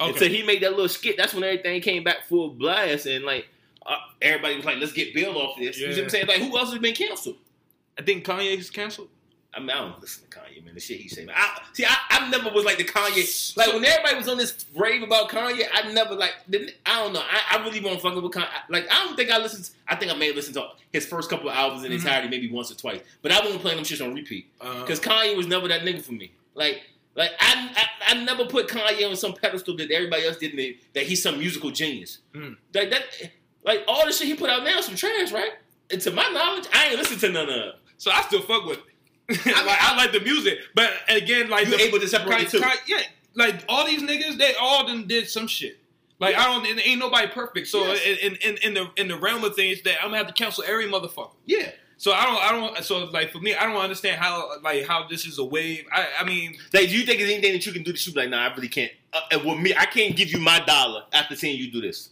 Okay. 0.00 0.10
Until 0.10 0.28
he 0.28 0.42
made 0.44 0.62
that 0.62 0.70
little 0.70 0.88
skit, 0.88 1.16
that's 1.16 1.34
when 1.34 1.42
everything 1.44 1.80
came 1.80 2.04
back 2.04 2.24
full 2.28 2.50
blast, 2.50 3.06
and 3.06 3.24
like 3.24 3.48
uh, 3.84 3.96
everybody 4.22 4.56
was 4.56 4.64
like, 4.64 4.78
"Let's 4.78 4.92
get 4.92 5.12
Bill 5.14 5.36
off 5.36 5.56
this." 5.58 5.78
You 5.78 5.88
know 5.88 5.94
what 5.94 6.04
I'm 6.04 6.10
saying? 6.10 6.26
Like, 6.28 6.38
who 6.38 6.56
else 6.56 6.70
has 6.70 6.78
been 6.78 6.94
canceled? 6.94 7.36
I 7.98 8.02
think 8.02 8.24
Kanye 8.24 8.56
Kanye's 8.56 8.70
canceled. 8.70 9.08
I 9.52 9.60
mean, 9.60 9.70
I 9.70 9.78
don't 9.78 10.00
listen 10.00 10.22
to 10.30 10.38
Kanye, 10.38 10.64
man. 10.64 10.74
The 10.74 10.80
shit 10.80 11.00
he 11.00 11.08
say, 11.08 11.24
man. 11.24 11.34
I, 11.36 11.60
see, 11.72 11.84
I, 11.84 11.96
I 12.10 12.28
never 12.28 12.50
was 12.50 12.64
like 12.64 12.76
the 12.76 12.84
Kanye. 12.84 13.56
Like 13.56 13.72
when 13.72 13.84
everybody 13.84 14.14
was 14.16 14.28
on 14.28 14.36
this 14.36 14.66
rave 14.76 15.02
about 15.02 15.30
Kanye, 15.30 15.64
I 15.72 15.90
never 15.92 16.14
like. 16.14 16.34
Didn't, 16.48 16.74
I 16.86 17.02
don't 17.02 17.12
know. 17.12 17.22
I, 17.28 17.58
I 17.58 17.64
really 17.64 17.80
won't 17.80 18.00
fuck 18.00 18.14
with 18.14 18.24
Kanye. 18.30 18.46
Like 18.68 18.86
I 18.90 19.04
don't 19.04 19.16
think 19.16 19.30
I 19.32 19.38
listened. 19.38 19.70
I 19.88 19.96
think 19.96 20.12
I 20.12 20.14
may 20.14 20.28
have 20.28 20.36
listened 20.36 20.54
to 20.54 20.68
his 20.92 21.06
first 21.06 21.28
couple 21.28 21.48
of 21.48 21.56
albums 21.56 21.82
in 21.82 21.90
Mhm. 21.90 21.96
entirety, 21.96 22.28
maybe 22.28 22.48
once 22.50 22.70
or 22.70 22.76
twice. 22.76 23.00
But 23.22 23.32
I 23.32 23.40
won't 23.40 23.60
play 23.60 23.74
them 23.74 23.82
shit 23.84 24.00
on 24.00 24.14
repeat 24.14 24.46
because 24.60 25.00
Kanye 25.00 25.36
was 25.36 25.48
never 25.48 25.66
that 25.66 25.80
nigga 25.82 26.02
for 26.02 26.12
me. 26.12 26.30
Like. 26.54 26.82
Like 27.18 27.32
I, 27.40 27.70
I, 27.76 28.14
I 28.14 28.24
never 28.24 28.46
put 28.46 28.68
Kanye 28.68 29.06
on 29.10 29.16
some 29.16 29.34
pedestal 29.34 29.76
that 29.76 29.90
everybody 29.90 30.24
else 30.24 30.36
did. 30.38 30.52
That, 30.56 30.74
that 30.94 31.02
he's 31.04 31.20
some 31.22 31.38
musical 31.38 31.70
genius. 31.70 32.18
Mm. 32.32 32.56
Like 32.72 32.90
that, 32.90 33.02
like 33.64 33.82
all 33.88 34.06
the 34.06 34.12
shit 34.12 34.28
he 34.28 34.34
put 34.34 34.48
out 34.48 34.62
now 34.64 34.78
is 34.78 34.86
some 34.86 34.94
trash, 34.94 35.32
right? 35.32 35.50
And 35.90 36.00
to 36.02 36.12
my 36.12 36.28
knowledge, 36.30 36.66
I 36.72 36.86
ain't 36.90 36.96
listen 36.98 37.18
to 37.18 37.28
none 37.30 37.48
of. 37.50 37.56
it. 37.56 37.74
so 37.98 38.10
I 38.12 38.22
still 38.22 38.40
fuck 38.42 38.64
with 38.66 38.78
it. 38.78 39.46
like, 39.46 39.78
I 39.82 39.96
like 39.96 40.12
the 40.12 40.20
music, 40.20 40.58
but 40.74 40.90
again, 41.08 41.50
like 41.50 41.66
You 41.66 41.76
the, 41.76 41.82
able 41.82 41.98
to 42.00 42.08
separate? 42.08 42.48
Kanye- 42.48 42.76
yeah, 42.86 43.00
like 43.34 43.62
all 43.68 43.84
these 43.84 44.02
niggas, 44.02 44.38
they 44.38 44.54
all 44.58 44.86
done 44.86 45.06
did 45.06 45.28
some 45.28 45.46
shit. 45.48 45.78
Like 46.20 46.34
I 46.36 46.44
don't, 46.46 46.66
and 46.66 46.80
ain't 46.80 46.98
nobody 47.00 47.26
perfect. 47.28 47.66
So 47.68 47.84
Yes. 47.84 48.18
in, 48.22 48.36
in 48.36 48.56
in 48.58 48.74
the 48.74 48.90
in 48.96 49.08
the 49.08 49.16
realm 49.18 49.44
of 49.44 49.54
things, 49.56 49.82
that 49.82 49.96
I'm 50.00 50.08
gonna 50.08 50.18
have 50.18 50.28
to 50.28 50.32
cancel 50.32 50.64
every 50.66 50.86
motherfucker. 50.86 51.32
Yeah. 51.46 51.70
So 51.98 52.12
I 52.12 52.24
don't, 52.24 52.42
I 52.42 52.52
don't. 52.52 52.84
So 52.84 53.04
like 53.06 53.30
for 53.30 53.40
me, 53.40 53.54
I 53.54 53.66
don't 53.66 53.76
understand 53.76 54.20
how 54.20 54.60
like 54.62 54.86
how 54.86 55.06
this 55.08 55.26
is 55.26 55.38
a 55.38 55.44
wave. 55.44 55.84
I 55.92 56.06
I 56.20 56.24
mean, 56.24 56.56
Like, 56.72 56.88
do 56.88 56.96
you 56.96 57.04
think 57.04 57.18
there's 57.18 57.30
anything 57.30 57.52
that 57.52 57.66
you 57.66 57.72
can 57.72 57.82
do 57.82 57.92
to 57.92 57.98
shoot? 57.98 58.16
Like, 58.16 58.30
nah, 58.30 58.46
I 58.48 58.54
really 58.54 58.68
can't. 58.68 58.92
Uh, 59.12 59.20
and 59.32 59.44
with 59.44 59.58
me, 59.58 59.74
I 59.76 59.84
can't 59.84 60.14
give 60.16 60.30
you 60.30 60.38
my 60.38 60.60
dollar 60.60 61.04
after 61.12 61.34
seeing 61.34 61.58
you 61.58 61.70
do 61.70 61.80
this. 61.80 62.10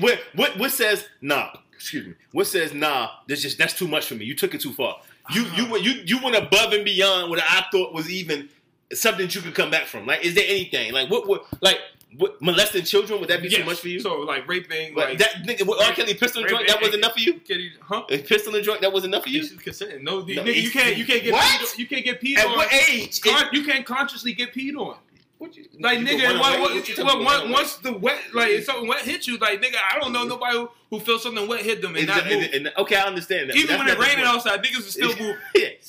What 0.00 0.18
what 0.34 0.58
what 0.58 0.72
says 0.72 1.06
nah? 1.20 1.50
Excuse 1.74 2.06
me. 2.06 2.14
What 2.32 2.46
says 2.46 2.72
nah? 2.72 3.10
That's 3.28 3.42
just 3.42 3.58
that's 3.58 3.74
too 3.74 3.86
much 3.86 4.06
for 4.06 4.14
me. 4.14 4.24
You 4.24 4.34
took 4.34 4.54
it 4.54 4.60
too 4.62 4.72
far. 4.72 5.00
You 5.30 5.44
you 5.54 5.70
went 5.70 5.84
you 5.84 5.92
you 6.06 6.18
went 6.24 6.34
above 6.34 6.72
and 6.72 6.84
beyond 6.84 7.30
what 7.30 7.38
I 7.38 7.64
thought 7.70 7.92
was 7.92 8.10
even 8.10 8.48
something 8.94 9.26
that 9.26 9.34
you 9.34 9.42
could 9.42 9.54
come 9.54 9.70
back 9.70 9.84
from. 9.84 10.06
Like, 10.06 10.24
is 10.24 10.34
there 10.34 10.46
anything 10.48 10.92
like 10.94 11.10
what 11.10 11.28
what 11.28 11.44
like 11.60 11.78
what 12.16 12.40
molesting 12.40 12.84
children? 12.84 13.20
Would 13.20 13.28
that 13.28 13.42
be 13.42 13.48
too 13.50 13.64
much 13.64 13.80
for 13.80 13.88
you? 13.88 14.00
So 14.00 14.20
like 14.20 14.48
raping, 14.48 14.94
But 14.94 15.10
like 15.10 15.18
that 15.18 15.30
nigga, 15.46 15.66
what, 15.66 15.84
R. 15.86 15.92
Kelly 15.92 16.14
pistol 16.14 16.42
Rape- 16.42 16.50
joint, 16.50 16.68
that 16.68 16.80
was 16.80 16.94
enough 16.94 17.12
for 17.12 17.20
you? 17.20 17.40
Huh? 17.82 18.04
A 18.10 18.18
pistol 18.18 18.54
and 18.54 18.64
joint, 18.64 18.80
that 18.80 18.92
was 18.92 19.04
enough 19.04 19.24
for 19.24 19.28
you? 19.28 19.46
Consent. 19.58 20.02
No, 20.02 20.20
No, 20.20 20.24
nigga, 20.24 20.54
you 20.62 20.70
can't. 20.70 20.96
You 20.96 21.04
can't 21.04 21.22
get. 21.22 21.32
What? 21.32 21.42
Peed, 21.44 21.78
you 21.78 21.86
can't 21.86 22.04
get 22.04 22.20
peed 22.20 22.38
At 22.38 22.46
on. 22.46 22.56
what 22.56 22.72
age? 22.72 23.20
Con- 23.20 23.48
you 23.52 23.64
can't 23.64 23.84
consciously 23.84 24.32
get 24.32 24.54
peed 24.54 24.74
on. 24.76 24.96
What 25.36 25.54
you- 25.56 25.66
Like 25.78 26.00
you 26.00 26.04
nigga, 26.06 26.40
what, 26.40 26.58
what, 26.60 27.04
What 27.04 27.24
what, 27.24 27.48
once, 27.50 27.76
the 27.76 27.92
wet, 27.92 28.18
like 28.34 28.48
if 28.50 28.64
something 28.64 28.88
wet 28.88 29.02
hit 29.02 29.26
you, 29.28 29.36
like 29.38 29.62
nigga, 29.62 29.76
I 29.94 30.00
don't 30.00 30.12
know 30.12 30.24
nobody 30.24 30.56
who, 30.56 30.68
who 30.90 30.98
feels 30.98 31.22
something 31.22 31.46
wet 31.46 31.60
hit 31.62 31.80
them 31.80 31.90
and 31.90 31.98
Is 31.98 32.06
not 32.08 32.24
that- 32.24 32.32
move. 32.32 32.42
it- 32.42 32.72
okay, 32.78 32.96
I 32.96 33.02
understand 33.02 33.50
that. 33.50 33.56
Even 33.56 33.68
That's 33.68 33.78
when 33.78 33.86
not 33.98 34.04
it 34.04 34.08
raining 34.10 34.24
outside, 34.24 34.64
niggas 34.64 34.76
will 34.76 34.82
still 34.82 35.16
move. 35.16 35.36
yes. 35.54 35.86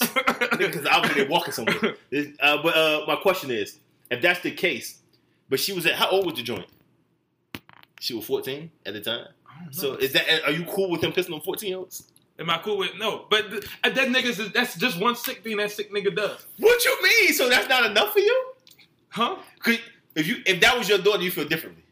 because 0.57 0.85
obviously 0.85 1.21
they're 1.21 1.31
walking 1.31 1.53
somewhere. 1.53 1.95
Uh, 2.41 2.61
but 2.61 2.75
uh, 2.77 3.05
my 3.07 3.15
question 3.15 3.49
is, 3.49 3.77
if 4.11 4.21
that's 4.21 4.41
the 4.41 4.51
case, 4.51 4.98
but 5.49 5.59
she 5.59 5.73
was 5.73 5.85
at 5.85 5.95
how 5.95 6.09
old 6.09 6.25
was 6.25 6.35
the 6.35 6.43
joint? 6.43 6.67
She 7.99 8.13
was 8.13 8.25
fourteen 8.25 8.71
at 8.85 8.93
the 8.93 9.01
time. 9.01 9.27
So 9.71 9.95
is 9.95 10.13
that 10.13 10.25
are 10.45 10.51
you 10.51 10.65
cool 10.65 10.89
with 10.89 11.03
him 11.03 11.11
pissing 11.11 11.33
on 11.33 11.41
fourteen 11.41 11.69
year 11.69 11.79
olds? 11.79 12.11
Am 12.39 12.49
I 12.49 12.57
cool 12.59 12.77
with 12.77 12.91
no? 12.97 13.25
But 13.29 13.49
th- 13.51 13.65
uh, 13.83 13.89
that 13.89 14.07
niggas 14.07 14.39
is 14.39 14.51
that's 14.53 14.77
just 14.77 14.97
one 14.99 15.15
sick 15.17 15.43
thing 15.43 15.57
that 15.57 15.71
sick 15.71 15.91
nigga 15.93 16.15
does, 16.15 16.45
What 16.57 16.85
you 16.85 16.97
mean? 17.03 17.33
So 17.33 17.49
that's 17.49 17.67
not 17.67 17.85
enough 17.85 18.13
for 18.13 18.19
you? 18.19 18.45
huh? 19.09 19.35
'Cause 19.59 19.77
if 20.15 20.25
you 20.27 20.37
if 20.45 20.61
that 20.61 20.77
was 20.77 20.87
your 20.87 20.99
daughter, 20.99 21.21
you 21.23 21.31
feel 21.31 21.45
differently. 21.45 21.83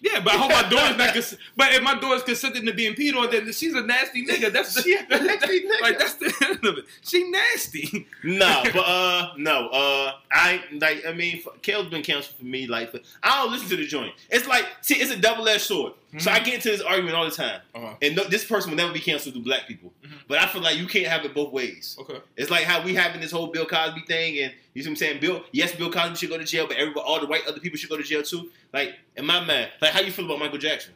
Yeah, 0.00 0.20
but 0.20 0.34
I 0.34 0.36
hope 0.36 0.50
my 0.50 0.68
daughter's 0.68 0.96
not. 0.96 1.12
Cons- 1.14 1.36
but 1.56 1.72
if 1.74 1.82
my 1.82 1.98
daughter's 1.98 2.22
consenting 2.22 2.66
to 2.66 2.72
being 2.72 2.94
peed 2.94 3.16
on, 3.16 3.30
then 3.30 3.50
she's 3.52 3.74
a 3.74 3.82
nasty 3.82 4.24
nigga. 4.24 4.52
That's 4.52 4.74
the, 4.74 4.82
She 4.82 4.94
a 4.96 5.02
nasty 5.08 5.60
nigga. 5.66 5.80
like 5.82 5.98
that's 5.98 6.14
the 6.14 6.32
end 6.48 6.64
of 6.64 6.78
it. 6.78 6.84
She 7.02 7.28
nasty. 7.30 8.06
No, 8.22 8.62
but 8.72 8.78
uh, 8.80 9.32
no, 9.36 9.68
uh, 9.68 10.12
I 10.30 10.62
like. 10.72 11.04
I 11.06 11.12
mean, 11.12 11.42
Kels 11.62 11.90
been 11.90 12.02
canceled 12.02 12.36
for 12.38 12.44
me. 12.44 12.66
Like, 12.66 12.92
for, 12.92 13.00
I 13.22 13.42
don't 13.42 13.52
listen 13.52 13.68
to 13.70 13.76
the 13.76 13.86
joint. 13.86 14.12
It's 14.30 14.46
like, 14.46 14.66
see, 14.82 14.94
it's 14.96 15.10
a 15.10 15.16
double 15.18 15.48
edged 15.48 15.62
sword. 15.62 15.92
So 16.16 16.30
I 16.30 16.38
get 16.40 16.54
into 16.54 16.70
this 16.70 16.80
argument 16.80 17.16
all 17.16 17.26
the 17.26 17.30
time, 17.30 17.60
Uh-huh. 17.74 17.94
and 18.00 18.16
no, 18.16 18.24
this 18.24 18.42
person 18.44 18.70
will 18.70 18.78
never 18.78 18.94
be 18.94 18.98
canceled 19.00 19.34
to 19.34 19.40
black 19.42 19.68
people. 19.68 19.92
Mhm. 20.02 20.12
But 20.26 20.38
I 20.38 20.46
feel 20.46 20.62
like 20.62 20.78
you 20.78 20.86
can't 20.86 21.06
have 21.06 21.22
it 21.26 21.34
both 21.34 21.52
ways. 21.52 21.96
Okay. 22.00 22.16
It's 22.34 22.50
like 22.50 22.64
how 22.64 22.82
we 22.82 22.94
having 22.94 23.20
this 23.20 23.30
whole 23.30 23.48
Bill 23.48 23.66
Cosby 23.66 24.00
thing, 24.08 24.38
and 24.38 24.54
you 24.72 24.82
see 24.82 24.88
what 24.88 24.92
I'm 24.92 24.96
saying? 24.96 25.20
Bill, 25.20 25.44
yes, 25.52 25.74
Bill 25.74 25.90
Cosby 25.92 26.16
should 26.16 26.30
go 26.30 26.38
to 26.38 26.44
jail, 26.44 26.66
but 26.66 26.78
everybody, 26.78 27.04
all 27.06 27.20
the 27.20 27.26
white 27.26 27.46
other 27.46 27.60
people 27.60 27.76
should 27.76 27.90
go 27.90 27.98
to 27.98 28.02
jail 28.02 28.22
too. 28.22 28.50
Like, 28.72 28.94
in 29.16 29.26
my 29.26 29.44
mind, 29.44 29.68
like, 29.82 29.90
how 29.92 30.00
you 30.00 30.10
feel 30.10 30.24
about 30.24 30.38
Michael 30.38 30.56
Jackson? 30.58 30.94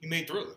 He 0.00 0.08
made 0.08 0.26
Thriller. 0.26 0.54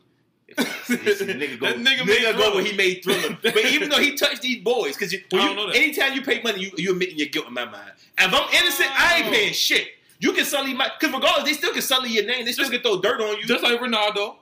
nigga 0.57 1.59
go, 1.59 1.67
That 1.67 1.77
nigga 1.77 1.99
nigga, 1.99 2.05
made 2.07 2.35
go 2.37 2.57
he 2.57 2.75
made 2.75 3.03
Thriller. 3.03 3.37
but 3.41 3.65
even 3.65 3.89
though 3.89 3.99
he 3.99 4.15
touched 4.15 4.41
these 4.41 4.61
boys, 4.63 4.95
because 4.95 5.13
you, 5.13 5.19
you, 5.31 5.37
don't 5.37 5.55
know 5.55 5.67
that. 5.67 5.75
anytime 5.75 6.13
you 6.13 6.21
pay 6.21 6.41
money, 6.41 6.59
you 6.61 6.71
you 6.77 6.91
admitting 6.91 7.17
your 7.17 7.27
guilt 7.27 7.47
in 7.47 7.53
my 7.53 7.65
mind. 7.65 7.91
If 8.17 8.33
I'm 8.33 8.49
innocent, 8.53 8.89
I 8.99 9.17
ain't 9.17 9.27
Oh. 9.27 9.31
paying 9.31 9.53
shit. 9.53 9.87
You 10.21 10.33
can 10.33 10.45
sully 10.45 10.73
my, 10.73 10.89
because 10.99 11.13
regardless, 11.13 11.43
they 11.45 11.53
still 11.53 11.73
can 11.73 11.81
sully 11.81 12.11
your 12.11 12.25
name. 12.25 12.45
They 12.45 12.51
still 12.51 12.69
can 12.69 12.81
throw 12.81 13.01
dirt 13.01 13.19
on 13.19 13.37
you. 13.39 13.45
Just 13.47 13.63
like 13.63 13.79
Ronaldo. 13.79 14.35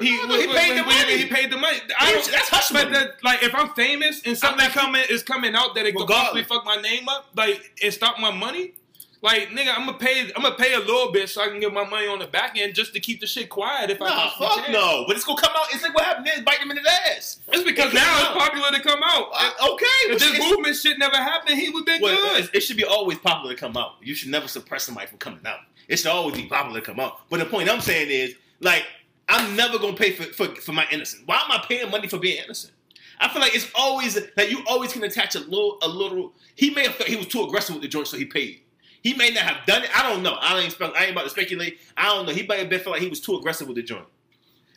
He, 0.00 0.16
Ronaldo, 0.16 0.40
he 0.40 0.46
paid 0.46 0.78
the 0.78 0.82
money. 0.84 1.16
He 1.18 1.26
paid 1.26 1.50
the 1.52 1.56
money. 1.58 1.78
I 2.00 2.12
don't, 2.12 2.30
That's 2.30 2.48
hush 2.48 2.70
but 2.70 2.90
money. 2.90 3.04
that, 3.06 3.22
like, 3.24 3.42
if 3.42 3.54
I'm 3.54 3.70
famous 3.74 4.22
and 4.24 4.38
something 4.38 4.58
not- 4.64 4.72
coming 4.72 5.02
is 5.10 5.22
coming 5.22 5.54
out 5.54 5.74
that 5.74 5.84
it 5.86 5.94
could 5.96 6.06
possibly 6.08 6.44
fuck 6.44 6.64
my 6.64 6.76
name 6.76 7.08
up, 7.08 7.26
like, 7.36 7.60
and 7.82 7.92
stop 7.92 8.18
my 8.20 8.30
money, 8.30 8.74
like, 9.22 9.48
nigga, 9.50 9.72
I'm 9.76 9.86
gonna 9.86 9.98
pay. 9.98 10.30
I'm 10.34 10.42
gonna 10.42 10.54
pay 10.56 10.74
a 10.74 10.80
little 10.80 11.12
bit 11.12 11.28
so 11.28 11.40
I 11.42 11.48
can 11.48 11.60
get 11.60 11.72
my 11.72 11.88
money 11.88 12.06
on 12.08 12.18
the 12.18 12.26
back 12.26 12.58
end 12.58 12.74
just 12.74 12.92
to 12.94 13.00
keep 13.00 13.20
the 13.20 13.26
shit 13.26 13.48
quiet. 13.48 13.88
If 13.90 14.02
I 14.02 14.08
Nah, 14.08 14.30
possibly 14.30 14.46
fuck 14.64 14.70
no. 14.72 15.04
But 15.06 15.16
it's 15.16 15.24
gonna 15.24 15.40
come 15.40 15.52
out. 15.56 15.66
It's 15.72 15.82
like 15.82 15.94
what 15.94 16.04
happened 16.04 16.26
then, 16.26 16.42
bite 16.44 16.58
him 16.58 16.70
in 16.70 16.76
the 16.76 16.90
ass. 17.08 17.38
It's 17.48 17.62
because 17.64 17.92
It 17.92 17.94
now 17.94 18.18
it's 18.20 18.44
popular 18.44 18.70
to 18.72 18.80
come 18.80 19.00
out. 19.04 19.28
Uh, 19.32 19.72
okay, 19.72 19.84
if 20.12 20.18
this 20.18 20.38
movement 20.50 20.76
shit 20.76 20.98
never 20.98 21.16
happened, 21.16 21.58
he 21.58 21.70
would 21.70 21.84
be 21.84 21.98
Well, 22.02 22.16
good. 22.36 22.50
it, 22.52 22.60
should 22.62 22.76
be 22.76 22.84
always 22.84 23.18
popular 23.18 23.54
to 23.54 23.60
come 23.60 23.76
out. 23.76 23.92
You 24.02 24.14
should 24.14 24.30
never 24.30 24.48
suppress 24.48 24.84
somebody 24.84 25.06
from 25.06 25.18
coming 25.18 25.40
out. 25.46 25.60
It 25.88 25.96
should 25.98 26.08
always 26.10 26.36
be 26.36 26.46
popular 26.46 26.80
to 26.80 26.86
come 26.86 26.98
out. 26.98 27.28
But 27.30 27.38
the 27.40 27.46
point 27.46 27.70
I'm 27.70 27.80
saying 27.80 28.10
is, 28.10 28.34
like, 28.60 28.84
I'm 29.28 29.54
never 29.54 29.78
gonna 29.78 29.96
pay 29.96 30.12
for, 30.12 30.24
for, 30.24 30.54
for 30.56 30.72
my 30.72 30.86
innocence. 30.90 31.22
Why 31.26 31.36
am 31.36 31.50
I 31.52 31.64
paying 31.66 31.90
money 31.90 32.08
for 32.08 32.18
being 32.18 32.42
innocent? 32.42 32.72
I 33.20 33.28
feel 33.28 33.40
like 33.40 33.54
it's 33.54 33.70
always 33.76 34.14
that 34.34 34.50
you 34.50 34.64
always 34.68 34.92
can 34.92 35.04
attach 35.04 35.36
a 35.36 35.40
little 35.40 35.78
a 35.82 35.86
little. 35.88 36.32
He 36.56 36.70
may 36.70 36.82
have 36.82 36.96
felt 36.96 37.08
he 37.08 37.14
was 37.14 37.28
too 37.28 37.42
aggressive 37.44 37.76
with 37.76 37.82
the 37.82 37.88
joint, 37.88 38.08
so 38.08 38.16
he 38.16 38.24
paid. 38.24 38.61
He 39.02 39.14
may 39.14 39.30
not 39.30 39.42
have 39.42 39.66
done 39.66 39.82
it. 39.82 39.90
I 39.96 40.08
don't 40.08 40.22
know. 40.22 40.34
I 40.40 40.60
ain't 40.60 40.72
spec- 40.72 40.94
I 40.96 41.04
ain't 41.04 41.12
about 41.12 41.24
to 41.24 41.30
speculate. 41.30 41.80
I 41.96 42.06
don't 42.06 42.26
know. 42.26 42.32
He 42.32 42.46
might 42.46 42.60
have 42.60 42.68
been 42.68 42.80
felt 42.80 42.94
like 42.94 43.02
he 43.02 43.08
was 43.08 43.20
too 43.20 43.36
aggressive 43.36 43.66
with 43.66 43.76
the 43.76 43.82
joint. 43.82 44.06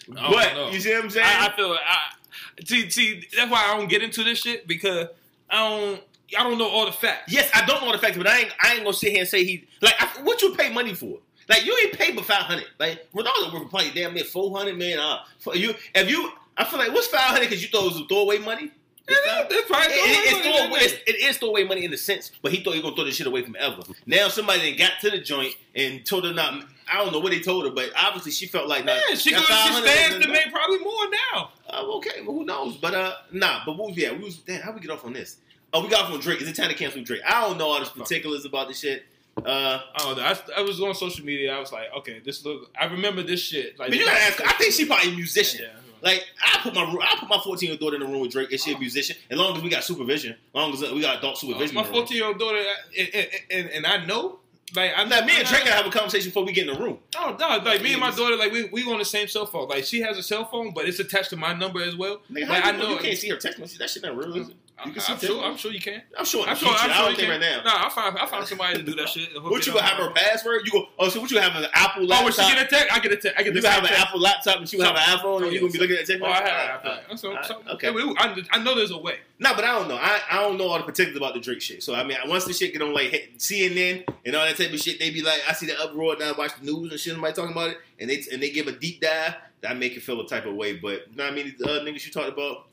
But 0.07 0.53
know. 0.53 0.69
you 0.69 0.79
see 0.79 0.93
what 0.93 1.03
I'm 1.03 1.09
saying? 1.09 1.25
I, 1.27 1.47
I 1.47 1.55
feel 1.55 1.71
I 1.71 2.63
see, 2.63 2.89
see 2.89 3.27
that's 3.35 3.51
why 3.51 3.65
I 3.65 3.77
don't 3.77 3.89
get 3.89 4.03
into 4.03 4.23
this 4.23 4.39
shit 4.39 4.67
because 4.67 5.07
I 5.49 5.69
don't 5.69 6.01
I 6.37 6.43
don't 6.43 6.57
know 6.57 6.67
all 6.67 6.85
the 6.85 6.91
facts. 6.91 7.31
Yes, 7.31 7.49
I 7.53 7.65
don't 7.65 7.81
know 7.81 7.87
all 7.87 7.93
the 7.93 7.99
facts, 7.99 8.17
but 8.17 8.27
I 8.27 8.39
ain't 8.39 8.51
I 8.61 8.73
ain't 8.73 8.83
gonna 8.83 8.93
sit 8.93 9.11
here 9.11 9.21
and 9.21 9.29
say 9.29 9.43
he 9.43 9.67
like 9.81 9.95
I, 9.99 10.07
what 10.23 10.41
you 10.41 10.53
pay 10.55 10.71
money 10.71 10.93
for. 10.93 11.19
Like 11.47 11.65
you 11.65 11.77
ain't 11.83 11.93
paid 11.93 12.15
but 12.15 12.25
five 12.25 12.43
hundred. 12.43 12.65
Like 12.79 13.11
Ronaldo 13.13 13.53
worth 13.53 13.69
probably 13.69 13.91
damn 13.91 14.13
near 14.13 14.23
four 14.23 14.55
hundred 14.55 14.77
man. 14.77 14.99
Uh, 14.99 15.19
for 15.39 15.55
you 15.55 15.73
if 15.93 16.09
you 16.09 16.31
I 16.57 16.63
feel 16.65 16.79
like 16.79 16.91
what's 16.91 17.07
five 17.07 17.21
hundred 17.21 17.49
because 17.49 17.61
you 17.61 17.69
thought 17.69 17.91
it 17.91 17.99
was 17.99 18.07
throwaway 18.07 18.39
money. 18.39 18.71
Yeah, 19.07 19.45
that's 19.49 19.67
probably 19.67 19.87
It, 19.87 19.91
it, 19.91 20.33
it's 20.33 20.39
throwaway 20.41 20.41
throwaway, 20.57 20.69
money. 20.69 20.83
it's, 20.85 20.93
it 21.07 21.15
is 21.15 21.37
throwaway 21.37 21.63
money 21.63 21.85
in 21.85 21.93
a 21.93 21.97
sense, 21.97 22.31
but 22.41 22.51
he 22.51 22.63
thought 22.63 22.71
he 22.73 22.79
was 22.79 22.83
gonna 22.83 22.95
throw 22.95 23.05
this 23.05 23.15
shit 23.15 23.27
away 23.27 23.43
from 23.43 23.55
ever. 23.59 23.81
Now 24.05 24.27
somebody 24.29 24.71
that 24.71 24.77
got 24.79 24.93
to 25.01 25.11
the 25.11 25.19
joint 25.19 25.53
and 25.75 26.05
told 26.05 26.25
her 26.25 26.33
not. 26.33 26.65
I 26.91 27.03
don't 27.03 27.11
know 27.13 27.19
what 27.19 27.31
they 27.31 27.39
told 27.39 27.65
her, 27.65 27.71
but 27.71 27.91
obviously 27.97 28.31
she 28.31 28.45
felt 28.45 28.67
like, 28.67 28.85
nah, 28.85 28.93
Yeah, 29.09 29.15
she 29.15 29.31
that 29.31 29.37
goes, 29.39 29.47
she 29.47 29.53
500 29.53 29.89
stands 29.89 30.25
to 30.25 30.31
make 30.31 30.51
probably 30.51 30.79
more 30.79 31.05
now. 31.33 31.49
Oh, 31.71 31.97
okay, 31.97 32.21
well, 32.21 32.35
who 32.35 32.45
knows? 32.45 32.77
But 32.77 32.93
uh, 32.93 33.13
nah. 33.31 33.61
But 33.65 33.77
what, 33.77 33.95
yeah, 33.97 34.11
we 34.11 34.23
was 34.23 34.37
damn. 34.37 34.61
How 34.61 34.71
we 34.71 34.79
get 34.79 34.91
off 34.91 35.03
on 35.05 35.13
this? 35.13 35.37
Oh, 35.73 35.83
we 35.83 35.89
got 35.89 36.05
off 36.05 36.11
on 36.11 36.19
Drake. 36.19 36.41
Is 36.41 36.47
it 36.47 36.55
time 36.55 36.69
to 36.69 36.75
cancel 36.75 37.03
Drake? 37.03 37.21
I 37.27 37.41
don't 37.41 37.57
know 37.57 37.67
all 37.69 37.79
the 37.79 37.85
particulars 37.89 38.45
about 38.45 38.67
this 38.67 38.79
shit. 38.79 39.03
Uh, 39.37 39.81
I 39.93 39.97
don't 39.97 40.17
know. 40.17 40.23
I, 40.23 40.59
I 40.59 40.61
was 40.61 40.79
on 40.79 40.95
social 40.95 41.25
media. 41.25 41.53
I 41.55 41.59
was 41.59 41.71
like, 41.71 41.87
okay, 41.97 42.19
this 42.23 42.45
look. 42.45 42.69
I 42.79 42.85
remember 42.85 43.21
this 43.23 43.41
shit. 43.41 43.77
Like, 43.77 43.89
but 43.89 43.97
you 43.99 44.05
gotta 44.05 44.21
ask. 44.21 44.41
I 44.47 44.53
think 44.53 44.73
she 44.73 44.85
probably 44.85 45.11
a 45.11 45.15
musician. 45.15 45.65
Yeah. 45.65 45.79
Like 46.05 46.23
I 46.39 46.59
put 46.61 46.75
my 46.75 46.83
I 46.83 47.15
put 47.19 47.27
my 47.27 47.39
fourteen 47.43 47.67
year 47.69 47.73
old 47.73 47.79
daughter 47.81 47.95
in 47.95 48.01
the 48.03 48.07
room 48.07 48.21
with 48.21 48.31
Drake. 48.31 48.51
Is 48.53 48.63
she 48.63 48.73
a 48.73 48.77
musician? 48.79 49.17
As 49.31 49.37
long 49.39 49.57
as 49.57 49.63
we 49.63 49.69
got 49.69 49.83
supervision, 49.83 50.33
as 50.33 50.37
long 50.53 50.71
as 50.71 50.79
we 50.79 51.01
got 51.01 51.17
adult 51.17 51.35
Uh, 51.35 51.39
supervision. 51.39 51.73
my 51.75 51.81
the 51.81 51.87
room. 51.89 51.97
14 51.97 52.17
year 52.17 52.27
old 52.27 52.37
daughter, 52.39 52.63
and, 52.97 53.09
and, 53.13 53.27
and, 53.49 53.69
and 53.71 53.87
I 53.87 54.05
know, 54.05 54.39
like, 54.75 54.91
I'm 54.95 55.09
not. 55.09 55.25
me 55.25 55.33
and 55.37 55.47
Drake 55.47 55.63
gotta 55.65 55.75
have 55.75 55.85
a 55.87 55.89
conversation 55.89 56.29
before 56.29 56.45
we 56.45 56.51
get 56.53 56.67
in 56.67 56.75
the 56.75 56.79
room. 56.79 56.99
Oh 57.17 57.35
no! 57.39 57.57
Like 57.57 57.81
me 57.81 57.91
and 57.93 57.99
my 58.01 58.11
daughter, 58.11 58.35
like 58.35 58.51
we 58.51 58.65
we 58.65 58.83
on 58.91 58.99
the 58.99 59.05
same 59.05 59.27
cell 59.27 59.47
phone. 59.47 59.67
Like 59.67 59.83
she 59.83 60.01
has 60.01 60.15
a 60.17 60.23
cell 60.23 60.45
phone, 60.45 60.73
but 60.75 60.87
it's 60.87 60.99
attached 60.99 61.31
to 61.31 61.37
my 61.37 61.53
number 61.53 61.81
as 61.81 61.95
well. 61.95 62.21
Nigga, 62.31 62.49
Like 62.49 62.65
I 62.65 62.71
know 62.71 62.89
you 62.89 62.97
can't 62.97 63.17
see 63.17 63.29
her 63.29 63.37
text 63.37 63.57
message. 63.59 63.79
That 63.79 63.89
shit 63.89 64.03
not 64.03 64.15
real, 64.15 64.35
is 64.37 64.49
it? 64.49 64.55
You 64.85 64.91
can 64.91 65.01
I'm, 65.07 65.17
sure. 65.17 65.43
I'm 65.43 65.55
sure 65.57 65.71
you 65.71 65.79
can. 65.79 66.01
I'm 66.17 66.25
sure. 66.25 66.45
I'm 66.45 66.55
sure. 66.55 66.67
I'm 66.69 66.75
sure 66.77 66.91
I 66.91 66.97
don't 66.97 67.11
you 67.11 67.15
think 67.17 67.29
right 67.29 67.39
now. 67.39 67.61
Nah, 67.63 67.87
I 67.87 67.89
find 67.89 68.17
I 68.17 68.25
find 68.25 68.45
somebody 68.45 68.77
to 68.77 68.83
do 68.83 68.93
that 68.95 69.07
shit. 69.07 69.33
and 69.33 69.41
What 69.43 69.65
you 69.65 69.71
gonna 69.71 69.85
have 69.85 69.97
her 69.97 70.11
password? 70.11 70.63
You 70.65 70.71
go. 70.73 70.85
Oh, 70.99 71.07
so 71.07 71.21
what 71.21 71.31
you 71.31 71.39
have 71.39 71.55
an 71.55 71.65
Apple 71.73 72.11
Oh, 72.11 72.23
when 72.23 72.33
she 72.33 72.41
get 72.41 72.61
a 72.61 72.67
text, 72.67 72.93
I 72.93 72.99
get 72.99 73.13
a 73.13 73.15
text. 73.15 73.39
I 73.39 73.43
get 73.43 73.55
you 73.55 73.61
the 73.61 73.67
gonna 73.67 73.73
have 73.75 73.83
an. 73.85 73.93
Apple 73.93 74.19
laptop 74.19 74.57
and 74.57 74.67
she 74.67 74.77
have 74.81 74.95
an 74.95 75.01
iPhone 75.01 75.37
and 75.37 75.45
Oh, 75.45 75.49
you 75.49 75.59
gonna 75.61 75.71
be 75.71 75.79
looking 75.79 75.95
at 75.95 76.05
text 76.05 76.21
Oh, 76.21 76.25
I 76.25 76.49
have. 76.49 76.85
I. 77.09 77.15
So, 77.15 77.37
so, 77.43 77.61
okay. 77.69 77.87
I, 77.89 78.43
I 78.51 78.63
know 78.63 78.75
there's 78.75 78.91
a 78.91 78.97
way. 78.97 79.19
No, 79.39 79.53
but 79.55 79.63
I 79.63 79.79
don't 79.79 79.87
know. 79.87 79.95
I, 79.95 80.19
I 80.29 80.41
don't 80.41 80.57
know 80.57 80.67
all 80.67 80.77
the 80.77 80.83
particulars 80.83 81.17
about 81.17 81.33
the 81.35 81.39
Drake 81.39 81.61
shit. 81.61 81.81
So 81.81 81.95
I 81.95 82.03
mean, 82.03 82.17
once 82.27 82.43
the 82.43 82.53
shit 82.53 82.73
get 82.73 82.81
on 82.81 82.93
like 82.93 83.31
CNN 83.37 84.03
and 84.25 84.35
all 84.35 84.45
that 84.45 84.57
type 84.57 84.73
of 84.73 84.79
shit, 84.79 84.99
they 84.99 85.09
be 85.09 85.21
like, 85.21 85.39
I 85.47 85.53
see 85.53 85.67
the 85.67 85.81
uproar 85.81 86.17
now, 86.19 86.33
watch 86.37 86.51
the 86.59 86.65
news 86.65 86.91
and 86.91 86.99
shit, 86.99 87.13
somebody 87.13 87.33
talking 87.33 87.53
about 87.53 87.69
it, 87.71 87.77
and 87.99 88.09
they 88.09 88.21
and 88.31 88.43
they 88.43 88.49
give 88.49 88.67
a 88.67 88.73
deep 88.73 88.99
dive. 89.01 89.35
That 89.61 89.77
make 89.77 89.95
it 89.97 90.01
feel 90.03 90.21
a 90.21 90.27
type 90.27 90.45
of 90.45 90.53
way. 90.53 90.73
But 90.75 91.07
you 91.09 91.15
know 91.15 91.23
what 91.23 91.33
I 91.33 91.35
mean? 91.35 91.55
The 91.57 91.65
uh, 91.65 91.83
niggas 91.83 92.05
you 92.05 92.11
talked 92.11 92.27
about, 92.29 92.67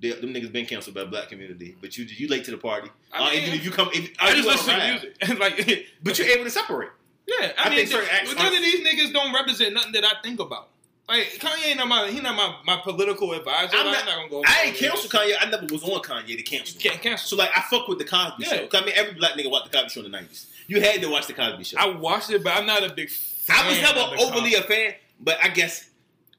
they, 0.00 0.10
them 0.12 0.32
niggas 0.32 0.52
been 0.52 0.66
canceled 0.66 0.94
by 0.94 1.02
the 1.02 1.10
black 1.10 1.28
community. 1.28 1.76
But 1.80 1.96
you 1.98 2.04
you 2.04 2.28
late 2.28 2.44
to 2.44 2.50
the 2.50 2.56
party. 2.58 2.90
I 3.12 3.18
Uh, 3.18 3.30
mean, 3.30 3.42
even 3.42 3.54
if 3.54 3.64
you 3.64 3.70
come, 3.70 3.90
if, 3.92 4.10
I 4.18 4.34
just 4.34 4.46
listen 4.48 4.78
to 4.78 4.86
music. 4.90 5.38
like, 5.38 5.86
But 6.02 6.18
you're 6.18 6.28
able 6.28 6.44
to 6.44 6.50
separate. 6.50 6.90
yeah. 7.26 7.52
I 7.58 7.64
I, 7.66 7.68
mean, 7.68 7.78
think 7.78 7.88
certain 7.90 8.08
acts 8.10 8.34
none 8.34 8.46
of 8.46 8.52
these 8.52 8.80
niggas 8.86 9.12
don't 9.12 9.32
represent 9.34 9.74
nothing 9.74 9.92
that 9.92 10.04
I 10.04 10.12
think 10.22 10.40
about. 10.40 10.68
Like 11.08 11.26
Kanye 11.40 11.66
ain't 11.68 11.78
not 11.78 11.88
my 11.88 12.08
he 12.10 12.20
not 12.20 12.36
my, 12.36 12.54
my 12.64 12.80
political 12.82 13.32
advisor. 13.32 13.76
I'm 13.76 13.86
I'm 13.88 13.92
not- 13.92 14.06
not, 14.06 14.16
gonna 14.16 14.28
go. 14.30 14.42
I 14.46 14.62
ain't 14.66 14.76
cancel 14.76 15.10
Kanye. 15.10 15.34
I 15.40 15.50
never 15.50 15.66
was 15.66 15.82
on 15.82 16.00
Kanye 16.00 16.36
to 16.36 16.42
cancel. 16.42 16.80
You 16.80 16.90
can't 16.90 17.02
cancel. 17.02 17.26
So 17.26 17.36
like, 17.36 17.50
I 17.56 17.60
fuck 17.62 17.88
with 17.88 17.98
the 17.98 18.04
Cosby 18.04 18.44
Yeah. 18.44 18.48
Show. 18.48 18.68
I 18.72 18.84
mean, 18.84 18.94
every 18.94 19.14
black 19.14 19.32
nigga 19.32 19.50
watched 19.50 19.70
the 19.70 19.76
Cosby 19.76 19.90
Show 19.90 20.04
in 20.06 20.12
the 20.12 20.16
'90s. 20.18 20.46
You 20.68 20.80
had 20.80 21.02
to 21.02 21.08
watch 21.10 21.26
the 21.26 21.32
Cosby 21.34 21.64
Show. 21.64 21.76
I 21.78 21.86
watched 21.88 22.30
it, 22.30 22.42
but 22.44 22.56
I'm 22.56 22.66
not 22.66 22.84
a 22.88 22.94
big. 22.94 23.10
Fan 23.10 23.56
I 23.58 23.68
was 23.68 23.80
never 23.82 23.98
overly 24.22 24.52
Cosby. 24.52 24.54
a 24.54 24.62
fan, 24.62 24.94
but 25.20 25.38
I 25.42 25.48
guess 25.48 25.90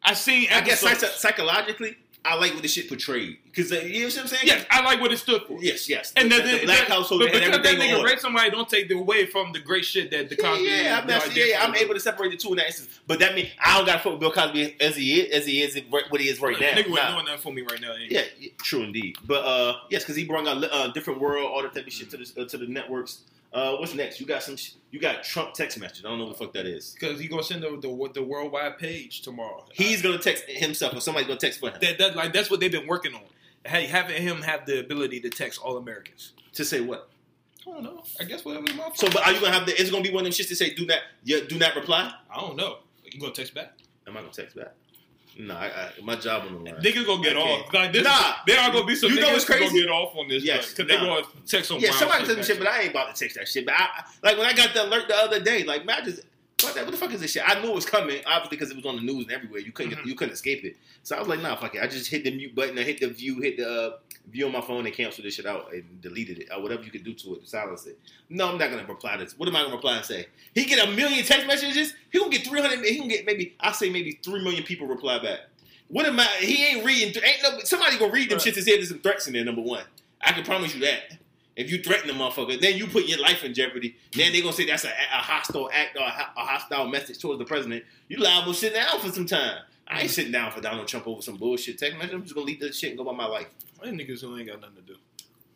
I 0.02 0.14
seen. 0.14 0.48
I 0.50 0.62
guess 0.62 0.80
psych- 0.80 1.00
psychologically, 1.00 1.98
I 2.26 2.36
like 2.36 2.54
what 2.54 2.62
the 2.62 2.70
shit 2.70 2.88
portrayed 2.88 3.38
because 3.44 3.72
uh, 3.72 3.76
you 3.76 4.00
know 4.02 4.06
what 4.08 4.18
I'm 4.20 4.28
saying. 4.28 4.44
Yes, 4.46 4.66
I 4.72 4.82
like 4.84 5.02
what 5.02 5.12
it 5.12 5.18
stood 5.18 5.42
for. 5.44 5.62
yes, 5.62 5.90
yes. 5.90 6.14
And 6.16 6.32
the, 6.32 6.38
that, 6.38 6.46
the 6.46 6.52
that, 6.52 6.66
black 6.66 6.80
that- 6.80 6.88
household 6.88 7.22
but 7.22 7.34
because 7.34 7.52
that 7.52 7.64
nigga 7.78 8.00
on. 8.00 8.06
raped 8.06 8.22
somebody, 8.22 8.50
don't 8.50 8.70
take 8.70 8.90
it 8.90 8.94
away 8.94 9.26
from 9.26 9.52
the 9.52 9.60
great 9.60 9.84
shit 9.84 10.10
that 10.12 10.30
the 10.30 10.36
Yeah, 10.40 10.50
Cosby. 10.50 10.64
yeah, 10.64 11.00
I'm, 11.02 11.08
not, 11.08 11.24
did 11.34 11.50
yeah, 11.50 11.62
I'm 11.64 11.76
able 11.76 11.94
to 11.96 12.00
separate 12.00 12.32
the 12.32 12.38
two 12.38 12.50
in 12.52 12.56
that 12.58 12.68
instance. 12.68 13.00
But 13.08 13.20
that 13.20 13.36
means 13.36 13.50
I 13.64 13.78
don't 13.78 13.86
got 13.86 13.94
to 13.94 14.00
fuck 14.00 14.12
with 14.14 14.22
Bill 14.22 14.32
Cosby 14.32 14.78
as 14.80 14.96
he 14.96 15.20
is, 15.22 15.34
as 15.34 15.46
he 15.46 15.62
is, 15.62 15.78
what 15.90 16.22
he 16.22 16.30
is 16.30 16.40
right 16.40 16.58
now. 16.60 16.68
Nigga 16.72 16.90
wasn't 16.90 17.10
doing 17.12 17.26
nothing 17.26 17.38
for 17.40 17.52
me 17.54 17.62
right 17.64 17.82
now. 17.82 17.94
ain't? 17.94 18.10
Yeah, 18.12 18.22
yeah, 18.40 18.50
true 18.60 18.84
indeed. 18.84 19.18
But 19.26 19.44
uh, 19.44 19.76
yes, 19.90 20.04
because 20.04 20.16
he 20.16 20.24
brought 20.24 20.48
out 20.48 20.64
uh, 20.72 20.92
different 20.94 21.20
world, 21.20 21.46
all 21.52 21.62
that 21.62 21.74
type 21.74 21.88
of 21.88 21.92
shit 21.92 22.10
to 22.12 22.18
the 22.18 22.42
uh, 22.42 22.46
to 22.46 22.58
the 22.58 22.68
networks. 22.68 23.20
Uh, 23.54 23.76
what's 23.78 23.94
next? 23.94 24.20
You 24.20 24.26
got 24.26 24.42
some. 24.42 24.56
sh- 24.58 24.72
You 24.92 25.00
got 25.00 25.24
Trump 25.24 25.54
text 25.54 25.80
message. 25.80 26.04
I 26.06 26.10
don't 26.10 26.18
know 26.18 26.26
what 26.26 26.38
the 26.38 26.44
fuck 26.46 26.54
that 26.54 26.66
is. 26.66 26.96
Because 27.00 27.20
he 27.20 27.28
gonna 27.28 27.44
send 27.44 27.62
the, 27.64 27.70
the 27.80 28.10
the 28.16 28.24
worldwide 28.24 28.78
page 28.80 29.22
tomorrow. 29.22 29.64
He's 29.74 30.02
gonna 30.02 30.18
text 30.18 30.46
himself, 30.48 30.96
or 30.96 31.00
somebody's 31.02 31.28
gonna 31.28 31.40
text 31.40 31.60
for 31.60 31.70
him 31.70 31.76
that, 31.82 31.98
that 32.00 32.16
like 32.16 32.34
that's 32.34 32.50
what 32.50 32.60
they've 32.60 32.72
been 32.72 32.88
working 32.88 33.14
on. 33.14 33.22
Hey, 33.66 33.86
having 33.86 34.22
him 34.22 34.42
have 34.42 34.66
the 34.66 34.80
ability 34.80 35.20
to 35.22 35.30
text 35.30 35.62
all 35.62 35.78
Americans. 35.78 36.34
to 36.54 36.66
say 36.66 36.82
what. 36.82 37.10
I 37.66 37.72
don't 37.72 37.84
know. 37.84 38.04
I 38.20 38.24
guess 38.26 38.44
whatever 38.44 38.66
motherfucker. 38.66 38.98
So, 38.98 39.08
but 39.10 39.26
are 39.26 39.32
you 39.32 39.40
gonna 39.40 39.54
have 39.54 39.66
the? 39.68 39.80
Is 39.80 39.90
it 39.90 39.92
gonna 39.92 40.04
be 40.04 40.12
one 40.12 40.26
of 40.26 40.34
them 40.36 40.46
shits 40.46 40.50
to 40.50 40.56
say 40.56 40.74
do 40.74 40.86
not, 40.86 41.00
yeah, 41.24 41.40
do 41.48 41.58
not 41.58 41.76
reply? 41.76 42.12
I 42.30 42.42
don't 42.42 42.58
know. 42.58 42.80
You 43.06 43.20
gonna 43.22 43.34
text 43.34 43.54
back? 43.54 43.74
Am 44.08 44.18
I 44.18 44.22
gonna 44.22 44.34
text 44.34 44.56
back? 44.56 44.74
No, 45.38 45.56
I, 45.56 45.66
I, 45.66 45.92
my 46.04 46.16
job 46.16 46.44
on 46.48 46.64
the 46.64 46.72
line. 46.72 46.82
Niggas 46.82 47.06
gonna 47.08 47.24
get 47.24 47.36
off. 47.36 47.74
Like 47.74 47.92
this, 47.92 48.04
Nah. 48.04 48.34
there 48.46 48.60
are 48.60 48.72
gonna 48.72 48.86
be 48.86 48.96
some 48.96 49.10
You 49.12 49.20
know 49.20 49.30
niggas 49.30 49.48
gonna 49.48 49.72
get 49.72 49.90
off 49.90 50.16
on 50.16 50.28
this. 50.28 50.44
Yes, 50.44 50.72
because 50.74 50.88
nah. 50.88 51.00
they 51.00 51.06
gonna 51.08 51.26
text 51.48 51.68
some. 51.70 51.80
Yeah, 51.80 51.92
somebody 51.92 52.26
some 52.26 52.36
back. 52.36 52.46
shit, 52.46 52.60
but 52.60 52.68
I 52.68 52.82
ain't 52.82 52.92
about 52.92 53.16
to 53.16 53.20
text 53.20 53.38
that 53.38 53.48
shit. 53.48 53.66
But 53.66 53.74
I, 53.78 54.04
like 54.22 54.38
when 54.38 54.46
I 54.46 54.54
got 54.54 54.74
the 54.74 54.86
alert 54.86 55.08
the 55.08 55.16
other 55.16 55.40
day, 55.40 55.64
like 55.64 55.86
man, 55.86 56.02
I 56.02 56.06
just 56.06 56.22
what, 56.62 56.76
the- 56.76 56.82
what 56.84 56.92
the 56.92 56.98
fuck 56.98 57.12
is 57.14 57.20
this 57.22 57.32
shit? 57.32 57.44
I 57.46 57.60
knew 57.62 57.70
it 57.70 57.76
was 57.76 57.86
coming, 57.86 58.22
obviously 58.28 58.58
because 58.58 58.70
it 58.72 58.76
was 58.78 58.86
on 58.86 58.96
the 58.98 59.02
news 59.02 59.24
and 59.26 59.32
everywhere. 59.34 59.60
You 59.60 59.72
couldn't 59.72 59.94
Mhm. 59.98 60.06
you 60.06 60.16
couldn't 60.16 60.34
escape 60.34 60.64
it. 60.66 60.78
So 61.02 61.16
I 61.16 61.20
was 61.20 61.28
like, 61.28 61.42
nah, 61.42 61.56
fuck 61.56 61.74
it. 61.76 61.82
I 61.82 61.88
just 61.88 62.10
hit 62.10 62.24
the 62.24 62.32
mute 62.36 62.54
button, 62.54 62.78
I 62.78 62.84
hit 62.84 63.00
the 63.00 63.08
view, 63.08 63.42
hit 63.42 63.58
the 63.58 63.68
uh, 63.70 63.98
view 64.32 64.46
on 64.46 64.52
my 64.52 64.62
phone, 64.62 64.86
and 64.86 64.96
cancel 64.96 65.24
this 65.24 65.36
shit 65.36 65.46
out 65.46 65.74
and 65.74 66.02
deleted 66.02 66.40
it 66.40 66.50
or 66.56 66.62
whatever 66.62 66.84
you 66.84 66.92
could 66.92 67.04
do 67.04 67.14
to 67.14 67.36
it 67.36 67.42
to 67.44 67.48
silence 67.48 67.86
it. 67.86 68.00
No, 68.30 68.48
I'm 68.50 68.58
not 68.58 68.70
gonna 68.72 68.86
reply 68.86 69.18
to 69.18 69.24
this. 69.24 69.38
What 69.38 69.48
am 69.50 69.56
I 69.56 69.62
gonna 69.64 69.76
reply 69.76 69.98
and 69.98 70.06
say? 70.06 70.28
He 70.56 70.66
get 70.66 70.86
a 70.88 70.92
million 70.92 71.24
text 71.26 71.46
messages. 71.48 71.94
He 72.12 72.20
gonna 72.20 72.32
get 72.32 72.46
three 72.48 72.62
hundred. 72.62 72.84
He 72.86 72.98
gonna 72.98 73.10
get 73.10 73.26
maybe 73.26 73.56
I 73.60 73.72
say 73.72 73.90
maybe 73.90 74.20
three 74.24 74.44
million 74.44 74.64
people 74.64 74.88
reply 74.88 75.20
back. 75.22 75.40
What 75.90 76.06
am 76.06 76.20
I? 76.20 76.26
He 76.40 76.66
ain't 76.66 76.86
reading. 76.86 77.10
Ain't 77.24 77.44
no 77.44 77.60
somebody 77.64 77.98
gonna 77.98 78.12
read 78.12 78.30
them 78.30 78.38
Right. 78.38 78.48
shits 78.48 78.56
and 78.56 78.66
say 78.66 78.76
there's 78.78 78.90
some 78.90 79.00
threats 79.00 79.28
in 79.28 79.34
there. 79.34 79.44
Number 79.46 79.62
one, 79.62 79.84
I 80.22 80.32
can 80.32 80.44
promise 80.44 80.74
you 80.74 80.82
that. 80.82 81.18
If 81.56 81.70
you 81.70 81.84
threaten 81.84 82.08
the 82.08 82.14
motherfucker, 82.14 82.60
then 82.60 82.78
you 82.78 82.88
put 82.88 83.06
your 83.06 83.20
life 83.20 83.44
in 83.44 83.54
jeopardy. 83.54 83.96
Then 84.14 84.32
they 84.32 84.42
gonna 84.42 84.54
say 84.54 84.66
that's 84.66 84.86
a, 84.86 84.88
a 84.88 85.18
hostile 85.18 85.70
act 85.72 85.96
or 85.96 86.02
a, 86.02 86.06
a 86.06 86.46
hostile 86.46 86.88
message 86.88 87.20
towards 87.20 87.38
the 87.38 87.46
president. 87.46 87.84
You 88.08 88.18
liable 88.18 88.54
to 88.54 88.58
sit 88.60 88.74
down 88.74 89.00
for 89.00 89.10
some 89.12 89.28
time. 89.28 89.60
I 89.94 90.02
ain't 90.02 90.10
sitting 90.10 90.32
down 90.32 90.52
for 90.52 90.60
Donald 90.60 90.88
Trump 90.88 91.08
over 91.08 91.22
some 91.22 91.38
bullshit 91.38 91.78
text 91.78 91.98
message. 91.98 92.14
I'm 92.14 92.24
just 92.24 92.34
gonna 92.34 92.48
leave 92.48 92.60
this 92.60 92.78
shit 92.80 92.90
and 92.90 92.98
go 92.98 93.04
about 93.04 93.16
my 93.16 93.28
life. 93.28 93.48
Them 93.84 93.98
niggas 93.98 94.22
who 94.22 94.38
ain't 94.38 94.48
got 94.48 94.60
nothing 94.60 94.78
to 94.78 94.82
do. 94.82 94.96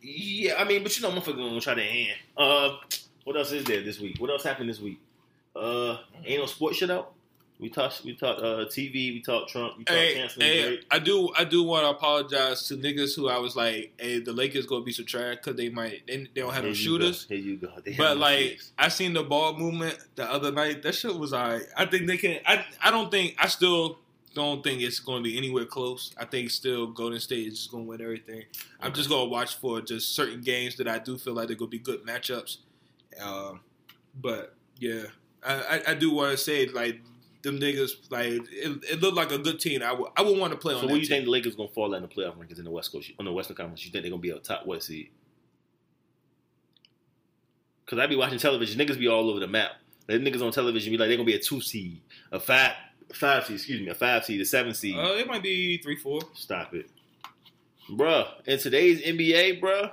Yeah, 0.02 0.56
I 0.58 0.64
mean, 0.64 0.84
but 0.84 0.96
you 0.96 1.02
know, 1.02 1.12
motherfucker 1.12 1.38
gonna 1.38 1.60
try 1.60 1.74
to 1.74 1.84
hand. 1.84 2.18
Uh, 2.38 2.78
what 3.24 3.36
else 3.36 3.52
is 3.52 3.66
there 3.66 3.82
this 3.82 4.00
week? 4.00 4.20
What 4.20 4.30
else 4.30 4.44
happened 4.44 4.70
this 4.70 4.80
week? 4.80 5.00
Uh, 5.56 5.98
ain't 6.24 6.40
no 6.40 6.46
sports 6.46 6.78
shit 6.78 6.92
out. 6.92 7.14
We 7.60 7.70
talked, 7.70 8.04
we 8.06 8.16
talked 8.16 8.40
uh, 8.40 8.66
TV, 8.70 8.94
we 8.94 9.22
talked 9.22 9.50
Trump, 9.50 9.80
we 9.80 9.84
talked 9.84 9.98
Hey, 9.98 10.14
canceling 10.14 10.48
hey, 10.48 10.80
I 10.92 11.00
do, 11.00 11.32
I 11.36 11.44
do 11.44 11.64
want 11.64 11.86
to 11.86 11.90
apologize 11.90 12.68
to 12.68 12.78
niggas 12.78 13.16
who 13.16 13.30
I 13.30 13.40
was 13.40 13.56
like, 13.56 13.94
hey, 13.98 14.20
the 14.20 14.32
Lakers 14.32 14.68
gonna 14.68 14.84
be 14.86 14.92
some 14.92 15.06
trash 15.06 15.38
because 15.38 15.56
they 15.56 15.70
might, 15.70 16.06
they, 16.06 16.18
they 16.18 16.42
don't 16.42 16.54
have 16.54 16.66
no 16.66 16.74
shooters. 16.74 17.26
Go. 17.26 17.36
Here 17.36 17.44
you 17.44 17.58
go. 17.58 17.70
They 17.84 17.96
But 17.96 18.18
like 18.18 18.40
shooters. 18.40 18.74
I 18.78 18.90
seen 18.90 19.14
the 19.14 19.24
ball 19.24 19.58
movement 19.58 19.98
the 20.16 20.32
other 20.32 20.52
night. 20.52 20.84
That 20.84 20.94
shit 20.94 21.18
was 21.18 21.34
alright. 21.34 21.64
I 21.76 21.88
think 21.88 22.06
they 22.06 22.18
can. 22.18 22.40
I 22.46 22.64
I 22.80 22.92
don't 22.92 23.10
think. 23.10 23.36
I 23.40 23.48
still 23.48 23.98
don't 24.46 24.64
think 24.64 24.82
it's 24.82 25.00
going 25.00 25.24
to 25.24 25.30
be 25.30 25.38
anywhere 25.38 25.66
close. 25.66 26.14
I 26.18 26.26
think 26.26 26.50
still 26.50 26.88
Golden 26.88 27.20
State 27.20 27.48
is 27.48 27.58
just 27.58 27.72
going 27.72 27.86
to 27.86 27.90
win 27.90 28.02
everything. 28.02 28.44
I'm 28.80 28.94
just 28.94 29.10
going 29.10 29.26
to 29.26 29.30
watch 29.30 29.56
for 29.56 29.82
just 29.82 30.16
certain 30.16 30.42
games 30.42 30.76
that 30.78 30.88
I 30.88 31.00
do 31.00 31.18
feel 31.18 31.34
like 31.34 31.48
they're 31.48 31.58
going 31.58 31.72
to 31.72 31.78
be 31.78 31.84
good 31.84 32.06
matchups. 32.06 32.58
Um, 33.22 33.62
but 34.22 34.56
yeah, 34.80 35.04
I, 35.44 35.54
I, 35.54 35.82
I 35.92 35.94
do 35.94 36.14
want 36.14 36.32
to 36.32 36.38
say 36.38 36.68
like 36.68 37.02
them 37.44 37.60
niggas 37.60 38.12
like 38.12 38.28
it, 38.52 38.84
it 38.84 39.02
looked 39.02 39.16
like 39.16 39.32
a 39.32 39.38
good 39.38 39.60
team. 39.60 39.82
I 39.82 39.94
would 39.94 40.12
I 40.16 40.22
would 40.22 40.38
want 40.38 40.52
to 40.54 40.58
play 40.58 40.74
on. 40.74 40.82
So 40.82 40.88
that 40.88 40.92
where 40.94 41.00
you 41.00 41.08
team. 41.08 41.18
think 41.18 41.26
the 41.26 41.32
Lakers 41.32 41.56
gonna 41.56 41.70
fall 41.70 41.94
out 41.94 41.98
in 41.98 42.04
the 42.04 42.08
playoff 42.08 42.36
rankings 42.36 42.60
in 42.60 42.66
the 42.66 42.72
West 42.72 42.92
Coast 42.92 43.12
on 43.20 43.26
the 43.26 43.32
Western 43.32 43.56
Conference? 43.56 43.86
You 43.86 43.92
think 43.92 44.04
they're 44.04 44.12
gonna 44.12 44.22
be 44.22 44.30
a 44.32 44.40
top 44.40 44.66
West 44.66 44.88
seed? 44.88 45.10
Cause 47.86 48.00
I 48.00 48.08
be 48.08 48.18
watching 48.18 48.38
television, 48.38 48.78
niggas 48.80 49.00
be 49.00 49.08
all 49.08 49.30
over 49.30 49.40
the 49.40 49.48
map. 49.48 49.72
The 50.08 50.14
niggas 50.14 50.42
on 50.42 50.52
television 50.52 50.92
be 50.92 50.98
like 50.98 51.08
they're 51.08 51.18
gonna 51.18 51.26
be 51.26 51.36
a 51.36 51.40
two 51.40 51.62
seed, 51.62 52.02
a 52.32 52.40
five, 52.40 52.74
five 53.14 53.46
seed, 53.46 53.56
excuse 53.56 53.82
me, 53.82 53.90
a 53.90 53.96
five 53.96 54.26
seed, 54.26 54.42
a 54.42 54.46
seven 54.46 54.74
seed. 54.74 54.98
Uh, 54.98 55.14
it 55.16 55.28
might 55.28 55.44
be 55.44 55.78
three 55.78 55.96
four. 55.96 56.20
Stop 56.34 56.74
it, 56.74 56.90
bruh. 57.92 58.28
In 58.46 58.60
today's 58.60 59.02
NBA, 59.02 59.62
bruh, 59.62 59.92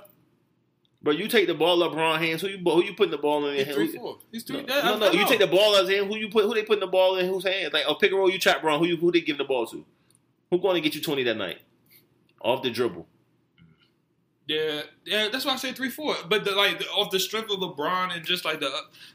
bruh, 1.03 1.17
you 1.17 1.27
take 1.27 1.47
the 1.47 1.53
ball 1.53 1.81
up 1.83 1.93
wrong 1.95 2.19
hands. 2.19 2.41
Who 2.41 2.47
you 2.47 2.57
who 2.57 2.83
you 2.83 2.93
putting 2.93 3.11
the 3.11 3.17
ball 3.17 3.45
in? 3.47 3.55
He's 3.65 3.73
three 3.73 3.87
four. 3.95 4.17
He's 4.31 4.43
three. 4.43 4.61
No, 4.61 4.65
that- 4.65 4.85
no, 4.85 4.97
no, 4.97 5.11
You 5.11 5.25
take 5.27 5.39
the 5.39 5.47
ball 5.47 5.75
out 5.75 5.89
hand. 5.89 6.07
Who 6.07 6.17
you 6.17 6.29
put? 6.29 6.45
Who 6.45 6.53
they 6.53 6.63
putting 6.63 6.81
the 6.81 6.87
ball 6.87 7.17
in? 7.17 7.27
Whose 7.27 7.45
hands? 7.45 7.73
Like 7.73 7.85
a 7.87 7.95
pick 7.95 8.11
and 8.11 8.19
roll, 8.19 8.29
you 8.29 8.39
trap 8.39 8.63
wrong. 8.63 8.79
Who 8.79 8.85
you 8.87 8.97
who 8.97 9.11
they 9.11 9.21
giving 9.21 9.37
the 9.39 9.43
ball 9.45 9.65
to? 9.67 9.85
Who 10.51 10.59
going 10.59 10.75
to 10.75 10.81
get 10.81 10.95
you 10.95 11.01
twenty 11.01 11.23
that 11.23 11.37
night? 11.37 11.59
Off 12.41 12.61
the 12.61 12.69
dribble. 12.69 13.07
Yeah, 14.47 14.81
yeah, 15.05 15.27
that's 15.31 15.43
why 15.43 15.53
I 15.53 15.55
say 15.55 15.73
three 15.73 15.89
four. 15.89 16.15
But 16.29 16.43
the, 16.45 16.51
like 16.51 16.77
the, 16.77 16.85
off 16.89 17.09
the 17.09 17.19
strength 17.19 17.49
of 17.49 17.59
LeBron 17.59 18.15
and 18.15 18.23
just 18.23 18.45
like 18.45 18.59
the 18.59 18.69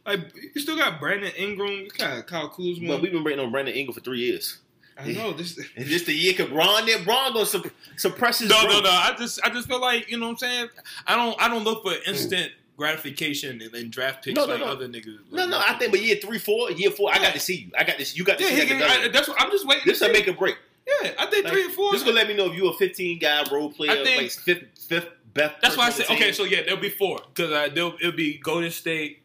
like 0.05 0.21
you 0.55 0.61
still 0.61 0.77
got 0.77 0.99
Brandon 0.99 1.31
Ingram, 1.37 1.69
you 1.71 1.89
got 1.97 2.27
Kyle 2.27 2.49
Kuzma. 2.49 2.89
But 2.89 3.03
we've 3.03 3.13
been 3.13 3.23
waiting 3.23 3.39
on 3.45 3.53
Brandon 3.53 3.75
Ingram 3.75 3.95
for 3.95 4.01
three 4.01 4.19
years. 4.21 4.59
I 4.99 5.13
know 5.13 5.33
this. 5.33 5.57
Is 5.57 5.69
this 5.89 6.03
the 6.05 6.13
year? 6.13 6.35
Cause 6.35 6.49
Bron 6.49 6.85
there, 6.85 6.99
Bron 7.05 7.33
gonna 7.33 7.45
supp- 7.45 7.71
suppress 7.97 8.41
his. 8.41 8.51
No, 8.51 8.63
no, 8.65 8.81
no. 8.81 8.91
I 8.91 9.15
just 9.17 9.41
I 9.45 9.51
just 9.51 9.69
feel 9.69 9.81
like 9.81 10.11
you 10.11 10.19
know 10.19 10.27
what 10.27 10.33
I'm 10.33 10.39
saying. 10.39 10.69
I 11.07 11.15
don't 11.15 11.41
I 11.41 11.49
don't 11.49 11.63
look 11.65 11.85
for 11.85 11.93
instant 12.09 12.51
gratification 12.77 13.61
and, 13.63 13.73
and 13.75 13.91
draft 13.93 14.25
picks 14.25 14.35
No, 14.35 14.47
no, 14.47 14.53
like 14.55 14.61
no. 14.61 14.67
other 14.67 14.89
niggas. 14.89 15.19
No, 15.31 15.47
no. 15.47 15.61
I 15.65 15.75
think, 15.75 15.93
but 15.93 16.03
year 16.03 16.17
three, 16.17 16.39
four, 16.39 16.71
year 16.73 16.91
four, 16.91 17.15
I 17.15 17.19
got 17.19 17.35
to 17.35 17.41
see 17.41 17.57
you. 17.57 17.71
I 17.79 17.85
got 17.85 17.99
this. 17.99 18.17
You 18.17 18.25
got 18.25 18.39
to 18.39 18.45
Yeah, 18.45 18.51
see 18.51 18.67
he. 18.67 18.83
I, 18.83 19.09
that's 19.09 19.29
what 19.29 19.41
I'm 19.41 19.51
just 19.51 19.67
waiting. 19.67 19.85
This 19.87 19.99
to 20.01 20.07
will 20.07 20.13
make 20.15 20.27
a 20.29 20.33
break. 20.33 20.57
Yeah, 21.03 21.11
I 21.19 21.27
think 21.27 21.45
Like, 21.45 21.53
three 21.53 21.65
and 21.67 21.73
four. 21.75 21.93
This 21.93 22.03
gonna 22.03 22.15
let 22.17 22.27
me 22.27 22.35
know 22.35 22.47
if 22.51 22.57
you 22.57 22.69
a 22.69 22.77
15 22.77 23.19
guy 23.19 23.45
role 23.53 23.71
player, 23.71 23.91
I 23.93 24.03
think- 24.03 24.23
like 24.23 24.31
fifth, 24.33 24.65
fifth, 24.89 25.09
best. 25.35 25.55
That's 25.63 25.77
why 25.77 25.87
I 25.87 25.91
said 25.91 26.07
okay. 26.11 26.33
So 26.33 26.45
yeah, 26.45 26.63
there'll 26.63 26.81
be 26.81 26.91
four 26.91 27.21
because 27.35 27.73
they'll 27.75 27.95
it'll 28.01 28.13
be 28.13 28.39
Golden 28.39 28.71
State, 28.71 29.23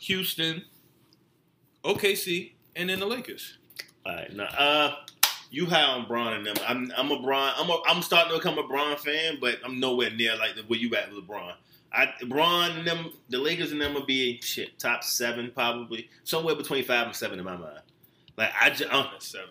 Houston, 0.00 0.64
OKC, 1.84 2.52
and 2.76 2.88
then 2.88 3.00
the 3.00 3.06
Lakers. 3.06 3.58
All 4.06 4.14
right, 4.14 4.34
now, 4.34 4.44
uh, 4.44 4.94
you 5.50 5.66
high 5.66 5.82
on 5.82 6.06
Bron 6.06 6.32
and 6.32 6.46
them. 6.46 6.56
I'm, 6.66 6.92
I'm 6.96 7.10
a 7.10 7.20
Bron. 7.20 7.52
I'm, 7.56 7.68
a, 7.68 7.80
I'm 7.86 8.02
starting 8.02 8.32
to 8.32 8.38
become 8.38 8.58
a 8.58 8.66
Bron 8.66 8.96
fan, 8.96 9.38
but 9.40 9.58
I'm 9.64 9.78
nowhere 9.80 10.10
near 10.10 10.36
like 10.36 10.54
the 10.56 10.62
where 10.62 10.78
you 10.78 10.94
at 10.94 11.12
with 11.12 11.26
LeBron. 11.26 11.54
I 11.92 12.08
Bron 12.28 12.70
and 12.72 12.86
them, 12.86 13.12
the 13.28 13.38
Lakers 13.38 13.72
and 13.72 13.80
them 13.80 13.94
will 13.94 14.06
be 14.06 14.40
shit 14.42 14.78
top 14.78 15.02
seven 15.02 15.50
probably, 15.52 16.08
somewhere 16.22 16.54
between 16.54 16.84
five 16.84 17.06
and 17.06 17.16
seven 17.16 17.38
in 17.38 17.44
my 17.44 17.56
mind. 17.56 17.80
Like 18.40 18.52
I, 18.58 18.70
just, 18.70 18.90
um. 18.90 19.06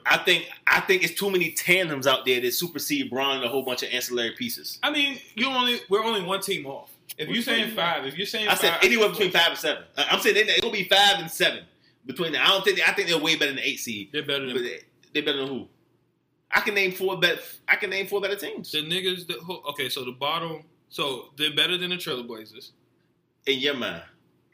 I 0.07 0.17
think, 0.17 0.49
I 0.65 0.79
think 0.81 1.03
it's 1.03 1.13
too 1.13 1.29
many 1.29 1.51
tandems 1.51 2.07
out 2.07 2.25
there 2.25 2.41
that 2.41 2.53
supersede 2.55 3.11
Bron 3.11 3.35
and 3.37 3.45
a 3.45 3.47
whole 3.47 3.61
bunch 3.61 3.83
of 3.83 3.89
ancillary 3.93 4.31
pieces. 4.31 4.79
I 4.81 4.89
mean, 4.89 5.19
you 5.35 5.47
only 5.47 5.79
we're 5.89 6.03
only 6.03 6.23
one 6.23 6.41
team 6.41 6.65
off. 6.65 6.89
If 7.17 7.29
you're 7.29 7.43
saying 7.43 7.75
five, 7.75 8.05
if 8.07 8.17
you're 8.17 8.25
saying 8.25 8.47
I 8.47 8.55
said 8.55 8.73
anywhere 8.81 9.09
between 9.09 9.29
five 9.29 9.49
and 9.49 9.57
seven. 9.59 9.83
I- 9.95 10.07
I'm 10.09 10.19
saying 10.21 10.33
they- 10.35 10.55
it'll 10.55 10.71
be 10.71 10.85
five 10.85 11.19
and 11.19 11.29
seven 11.29 11.65
between. 12.07 12.35
I 12.35 12.47
don't 12.47 12.63
think 12.65 12.79
I 12.87 12.91
think 12.93 13.09
they're 13.09 13.19
way 13.19 13.35
better 13.35 13.51
than 13.51 13.57
the 13.57 13.67
eight 13.67 13.79
seed. 13.79 14.09
they're 14.11 14.23
better 14.25 14.47
than 14.47 14.55
they, 14.63 14.79
they're 15.13 15.23
better 15.23 15.37
than 15.37 15.47
who? 15.49 15.67
I 16.51 16.61
can 16.61 16.73
name 16.73 16.91
four 16.91 17.19
better. 17.19 17.39
I 17.67 17.75
can 17.75 17.91
name 17.91 18.07
four 18.07 18.21
better 18.21 18.35
teams 18.35 18.71
The 18.71 18.79
niggas 18.79 19.27
that 19.27 19.37
who- 19.41 19.61
okay, 19.69 19.87
so 19.89 20.03
the 20.03 20.13
bottom, 20.13 20.63
so 20.89 21.29
they're 21.37 21.53
better 21.53 21.77
than 21.77 21.91
the 21.91 21.97
Trailblazers. 21.97 22.71
in 23.45 23.59
your 23.59 23.75
mind. 23.75 24.01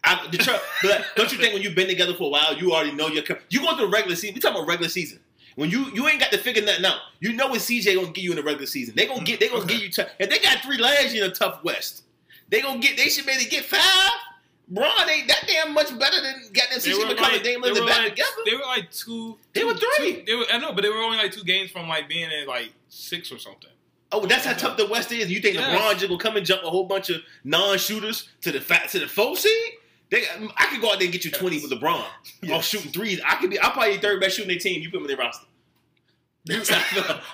I, 0.06 0.28
the 0.30 0.62
but 0.84 1.06
don't 1.16 1.32
you 1.32 1.38
think 1.40 1.54
when 1.54 1.64
you've 1.64 1.76
been 1.76 1.88
together 1.88 2.14
for 2.14 2.24
a 2.26 2.30
while, 2.30 2.56
you 2.56 2.74
already 2.74 2.92
know 2.92 3.08
your 3.08 3.24
you 3.50 3.60
going 3.62 3.76
through 3.78 3.88
the 3.88 3.92
regular 3.92 4.16
season? 4.16 4.36
We 4.36 4.40
talking 4.40 4.58
about 4.58 4.68
regular 4.68 4.90
season. 4.90 5.20
When 5.56 5.70
you 5.72 5.86
you 5.94 6.08
ain't 6.08 6.20
got 6.20 6.32
to 6.32 6.38
figure 6.38 6.64
nothing 6.64 6.86
out, 6.86 7.00
you 7.22 7.34
know 7.34 7.48
what 7.48 7.60
CJ 7.62 7.96
gonna 7.96 8.08
give 8.12 8.24
you 8.24 8.32
in 8.32 8.36
the 8.38 8.44
regular 8.44 8.68
season. 8.68 8.94
They 8.96 9.06
gonna 9.08 9.24
get 9.24 9.40
they 9.40 9.48
gonna 9.48 9.64
Okay. 9.64 9.74
give 9.74 9.82
you 9.84 9.90
t- 9.90 10.04
if 10.20 10.30
they 10.30 10.40
got 10.40 10.60
three 10.60 10.78
year 10.78 11.26
in 11.26 11.32
a 11.32 11.34
tough 11.34 11.64
West. 11.64 12.04
They 12.50 12.62
gonna 12.62 12.80
get 12.80 12.98
they 12.98 13.10
should 13.10 13.26
maybe 13.26 13.46
get 13.46 13.66
five. 13.66 13.82
Bron 14.68 14.90
ain't 15.10 15.28
that 15.28 15.44
damn 15.48 15.74
much 15.74 15.98
better 15.98 16.22
than 16.22 16.42
goddamn 16.52 16.80
They 16.80 16.92
CJ 16.92 16.96
McCollum 17.06 17.22
like- 17.22 17.34
and 17.36 17.44
Dame 17.44 17.62
they 17.62 17.70
Lillard 17.70 17.80
were 17.82 17.86
back 17.88 17.98
like- 18.00 18.10
together. 18.16 18.32
They 18.46 18.56
were 18.56 18.62
like 18.64 18.92
two. 18.92 19.38
They 19.54 19.64
were 19.64 19.76
three. 19.76 20.14
two- 20.16 20.24
they 20.26 20.36
were, 20.36 20.46
I 20.52 20.58
know, 20.58 20.74
but 20.74 20.82
they 20.82 20.90
were 20.90 20.98
only 21.02 21.18
like 21.18 21.32
two 21.32 21.44
games 21.44 21.70
from 21.72 21.88
like 21.88 22.10
being 22.10 22.30
at 22.32 22.48
like 22.48 22.74
six 22.90 23.32
or 23.32 23.38
something. 23.40 23.70
Oh, 24.12 24.26
that's 24.26 24.46
how 24.46 24.54
tough 24.54 24.76
the 24.78 24.86
West 24.88 25.12
is. 25.12 25.30
You 25.32 25.40
think 25.40 25.56
Yes. 25.56 25.80
LeBron 25.80 25.92
just 25.94 26.08
gonna 26.08 26.18
come 26.20 26.36
and 26.38 26.46
jump 26.46 26.64
a 26.64 26.70
whole 26.70 26.86
bunch 26.86 27.10
of 27.10 27.22
non-shooters 27.44 28.28
to 28.42 28.52
the 28.52 28.62
fat 28.62 28.90
to 28.90 29.00
the 29.00 29.08
four 29.08 29.36
seed? 29.38 29.74
They, 30.12 30.24
I 30.58 30.68
could 30.68 30.82
go 30.82 30.92
out 30.92 31.00
there 31.00 31.06
and 31.06 31.12
get 31.14 31.26
you 31.26 31.32
twenty 31.32 31.60
with 31.60 31.72
LeBron 31.72 31.94
off 32.00 32.08
Yes. 32.42 32.66
shooting 32.66 32.92
threes. 32.92 33.20
I 33.28 33.36
could 33.36 33.50
be. 33.50 33.58
I'll 33.60 33.72
probably 33.72 33.98
third 33.98 34.20
best 34.22 34.36
shooting 34.36 34.50
their 34.50 34.60
team. 34.60 34.82
You 34.82 34.90
put 34.92 35.00
me 35.02 35.06
in 35.12 35.18
their 35.18 35.18
roster. 35.18 35.46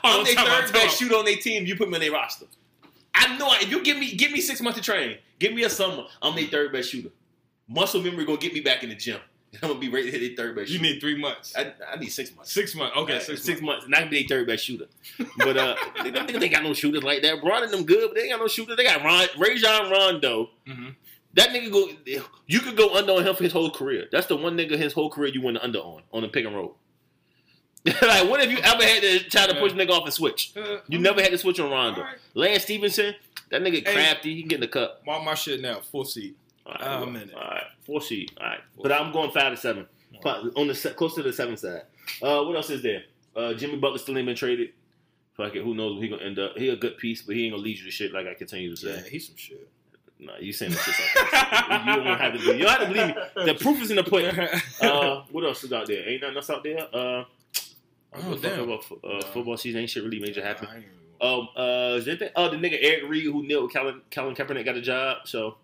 I'm 0.03 0.23
their 0.23 0.35
third 0.35 0.72
best 0.73 0.98
shooter 0.98 1.15
on 1.15 1.26
their 1.26 1.35
team. 1.35 1.65
You 1.65 1.76
put 1.76 1.89
me 1.89 1.95
in 1.95 2.02
their 2.02 2.11
roster. 2.14 2.45
I 3.14 3.38
know. 3.38 3.49
If 3.56 3.69
you 3.69 3.84
give 3.84 3.98
me 3.98 4.15
give 4.15 4.31
me 4.31 4.39
six 4.41 4.61
months 4.61 4.80
to 4.80 4.85
train, 4.85 5.18
give 5.39 5.53
me 5.53 5.64
a 5.64 5.69
summer. 5.69 6.06
I'm 6.22 6.35
their 6.35 6.45
third 6.48 6.72
best 6.72 6.89
shooter. 6.89 7.10
Muscle 7.68 8.02
memory 8.02 8.26
gonna 8.26 8.38
get 8.38 8.53
me 8.53 8.61
back 8.61 8.84
in 8.84 8.89
the 8.89 8.95
gym. 8.95 9.19
I'm 9.61 9.68
gonna 9.68 9.80
be 9.80 9.89
ready 9.89 10.10
to 10.10 10.18
hit 10.18 10.35
their 10.38 10.45
third 10.45 10.56
best. 10.56 10.69
You 10.69 10.77
shooter. 10.77 10.93
need 10.93 10.99
three 11.02 11.18
months. 11.19 11.53
I, 11.57 11.73
I 11.91 11.98
need 11.99 12.07
six 12.10 12.34
months. 12.34 12.53
Six 12.53 12.73
months. 12.73 12.95
Okay, 12.95 13.18
Uh, 13.18 13.19
six, 13.19 13.43
six, 13.43 13.61
months. 13.61 13.85
months. 13.85 13.89
Not 13.89 13.99
gonna 13.99 14.11
be 14.11 14.23
their 14.26 14.38
third 14.39 14.48
best 14.48 14.64
shooter. 14.64 14.85
But 15.38 15.57
uh, 15.57 15.76
they 16.03 16.11
think 16.11 16.39
they 16.39 16.48
got 16.49 16.64
no 16.64 16.73
shooters 16.73 17.03
like 17.03 17.22
that. 17.23 17.41
Bron 17.41 17.64
and 17.64 17.73
them 17.73 17.84
good, 17.84 18.07
but 18.10 18.15
they 18.15 18.22
ain't 18.23 18.31
got 18.31 18.39
no 18.39 18.48
shooters. 18.48 18.77
They 18.77 18.85
got 18.85 19.03
Ron, 19.03 19.27
Rajon 19.38 19.91
Rondo. 19.91 20.49
Mhm. 20.68 20.95
That 21.36 21.49
nigga 21.49 21.72
go. 21.72 21.90
You 22.48 22.60
could 22.60 22.76
go 22.76 22.94
under 22.95 23.14
on 23.14 23.26
him 23.26 23.36
for 23.36 23.44
his 23.44 23.53
whole 23.53 23.72
career. 23.72 24.08
That's 24.12 24.28
the 24.28 24.36
one 24.36 24.58
nigga 24.58 24.78
his 24.78 24.91
whole 24.94 25.10
career 25.10 25.32
you 25.34 25.41
went 25.41 25.58
under 25.62 25.80
on 25.80 26.02
on 26.12 26.22
the 26.24 26.28
pick 26.28 26.45
and 26.45 26.56
roll. 26.56 26.76
like, 27.86 28.30
what 28.30 28.40
if 28.41 28.52
you 28.52 28.58
ever 28.60 28.84
had 28.84 29.02
to 29.02 29.20
try 29.30 29.48
to 29.48 29.56
push 29.56 29.72
nigga 29.74 29.90
off 29.90 30.03
and 30.06 30.14
switch? 30.14 30.53
Uh, 30.56 30.78
You 30.88 30.99
never 30.99 31.22
had 31.22 31.32
to 31.32 31.38
switch 31.38 31.60
on 31.60 31.72
Rondo. 31.72 32.02
Right. 32.02 32.18
Lance 32.36 32.64
Stephenson, 32.64 33.16
that 33.49 33.62
nigga 33.64 33.86
Hey. 33.88 33.94
crafty. 33.94 34.36
He 34.36 34.44
get 34.44 34.56
in 34.56 34.62
the 34.62 34.68
cup. 34.68 35.02
Mark 35.06 35.24
my 35.24 35.34
shit 35.34 35.62
now. 35.62 35.80
Four 35.80 36.06
seed. 36.06 36.36
All 36.66 36.74
right, 36.74 36.82
I'm 36.84 37.14
well. 37.14 37.24
All 37.36 37.40
right, 37.41 37.64
four 37.86 38.02
seed. 38.02 38.32
All 38.40 38.45
right, 38.48 38.60
Four 38.76 38.84
but 38.84 38.91
I'm 38.91 39.12
going 39.12 39.32
five 39.32 39.52
to 39.53 39.58
seven. 39.58 39.88
Fi- 40.22 40.41
On 40.56 40.68
the 40.68 40.76
se- 40.76 40.94
close 40.94 41.16
to 41.16 41.24
the 41.24 41.34
seven 41.34 41.58
side. 41.58 41.82
Uh, 42.22 42.44
what 42.44 42.56
else 42.56 42.70
is 42.70 42.84
there? 42.84 43.03
Uh, 43.36 43.53
Jimmy 43.56 43.78
Butler 43.78 43.98
still 43.98 44.16
ain't 44.18 44.28
been 44.28 44.36
traded. 44.36 44.70
Fuck 45.36 45.56
it, 45.56 45.64
who 45.64 45.74
knows 45.74 45.94
where 45.95 46.03
he 46.03 46.10
gonna 46.10 46.24
end 46.24 46.38
up? 46.38 46.56
He 46.58 46.70
a 46.70 46.76
good 46.76 46.98
piece, 46.98 47.24
but 47.24 47.36
he 47.36 47.45
ain't 47.45 47.53
gonna 47.53 47.64
lead 47.64 47.80
you 47.80 47.86
to 47.86 47.91
shit 47.91 48.14
like 48.14 48.28
I 48.28 48.36
continue 48.36 48.76
to 48.76 48.88
Yeah, 48.88 49.02
say. 49.02 49.10
he's 49.10 49.26
some 49.26 49.38
shit. 49.38 49.68
Nah, 50.22 50.34
you 50.39 50.53
saying 50.53 50.72
this 50.72 50.81
shit 50.84 50.93
like 51.69 51.85
You 51.85 51.95
don't 52.03 52.06
have 52.19 52.34
to 52.34 52.39
believe. 52.39 52.57
You 52.60 52.65
don't 52.65 52.69
have 52.80 52.88
to 52.88 52.93
believe 52.93 53.07
me. 53.15 53.45
The 53.53 53.56
proof 53.60 53.81
is 53.81 53.89
in 53.89 53.95
the 53.98 54.03
pudding. 54.03 54.38
Uh, 54.81 55.23
what 55.31 55.43
else 55.43 55.64
is 55.64 55.73
out 55.73 55.88
there? 55.88 56.07
Ain't 56.07 56.22
nothing 56.22 56.38
else 56.38 56.49
out 56.49 56.64
there. 56.64 56.88
Uh, 56.93 57.23
Oh, 58.14 58.35
damn. 58.35 58.60
about 58.60 58.84
uh, 58.91 59.07
Nah. 59.07 59.19
football 59.31 59.56
season 59.57 59.80
ain't 59.81 59.89
shit 59.89 60.03
really 60.03 60.19
major 60.19 60.43
happen. 60.43 60.68
Um, 61.22 61.48
uh, 61.56 61.95
is 61.98 62.06
that 62.06 62.31
oh 62.35 62.49
the 62.49 62.57
nigga 62.57 62.77
Eric 62.81 63.10
Reid 63.10 63.23
who 63.23 63.41
knew 63.43 63.69
Colin 63.69 64.02
Colin 64.11 64.35
Kaepernick 64.35 64.65
got 64.65 64.76
a 64.76 64.81
job? 64.81 65.19
So 65.26 65.56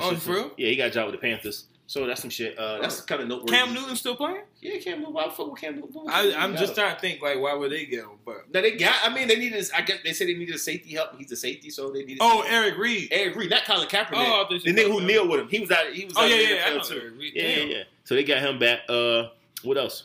Oh, 0.00 0.14
for 0.16 0.32
real? 0.32 0.50
Yeah, 0.56 0.70
he 0.70 0.76
got 0.76 0.88
a 0.88 0.90
job 0.90 1.06
with 1.06 1.14
the 1.14 1.20
Panthers. 1.20 1.66
So 1.86 2.06
that's 2.06 2.22
some 2.22 2.30
shit. 2.30 2.58
Uh, 2.58 2.78
that's 2.80 3.02
kind 3.02 3.20
of 3.20 3.28
noteworthy. 3.28 3.52
Cam 3.52 3.74
Newton 3.74 3.94
still 3.94 4.16
playing? 4.16 4.40
Yeah, 4.60 4.78
Cam 4.78 5.00
Newton. 5.00 5.12
Why 5.12 5.26
the 5.26 5.32
fuck 5.32 5.50
would 5.50 5.60
Cam 5.60 5.76
Newton? 5.76 6.04
I, 6.08 6.34
I'm 6.34 6.56
just 6.56 6.74
trying 6.74 6.94
to 6.94 7.00
think 7.00 7.20
like 7.20 7.38
why 7.38 7.52
would 7.52 7.70
they 7.72 7.84
get 7.84 8.00
him? 8.04 8.12
But 8.24 8.52
No, 8.52 8.62
they 8.62 8.72
got. 8.76 8.94
I 9.04 9.14
mean, 9.14 9.28
they 9.28 9.36
needed. 9.36 9.68
I 9.76 9.82
guess 9.82 9.98
they 10.02 10.14
said 10.14 10.28
they 10.28 10.34
needed 10.34 10.54
a 10.54 10.58
safety 10.58 10.94
help. 10.94 11.16
He's 11.18 11.30
a 11.30 11.36
safety, 11.36 11.68
so 11.68 11.90
they 11.90 12.00
needed. 12.00 12.18
oh, 12.22 12.42
Eric 12.48 12.78
Reid. 12.78 13.08
Eric 13.10 13.36
Reid, 13.36 13.50
not 13.50 13.64
Colin 13.64 13.86
Kaepernick. 13.86 14.14
Oh, 14.14 14.44
I 14.44 14.48
thought 14.48 14.64
you 14.64 14.72
the 14.72 14.82
nigga 14.82 14.90
who 14.90 15.02
kneeled 15.02 15.28
with 15.28 15.40
him. 15.40 15.48
He 15.48 15.60
was 15.60 15.70
out. 15.70 15.92
He 15.92 16.06
was. 16.06 16.14
Oh 16.16 16.22
out 16.22 16.30
yeah, 16.30 16.36
yeah, 16.36 16.74
know 16.74 16.80
too. 16.80 17.12
Reid. 17.18 17.32
Yeah, 17.34 17.48
yeah, 17.48 17.64
yeah. 17.64 17.82
So 18.04 18.14
they 18.14 18.24
got 18.24 18.38
him 18.38 18.58
back. 18.58 18.80
Uh, 18.88 19.28
what 19.62 19.76
else? 19.76 20.04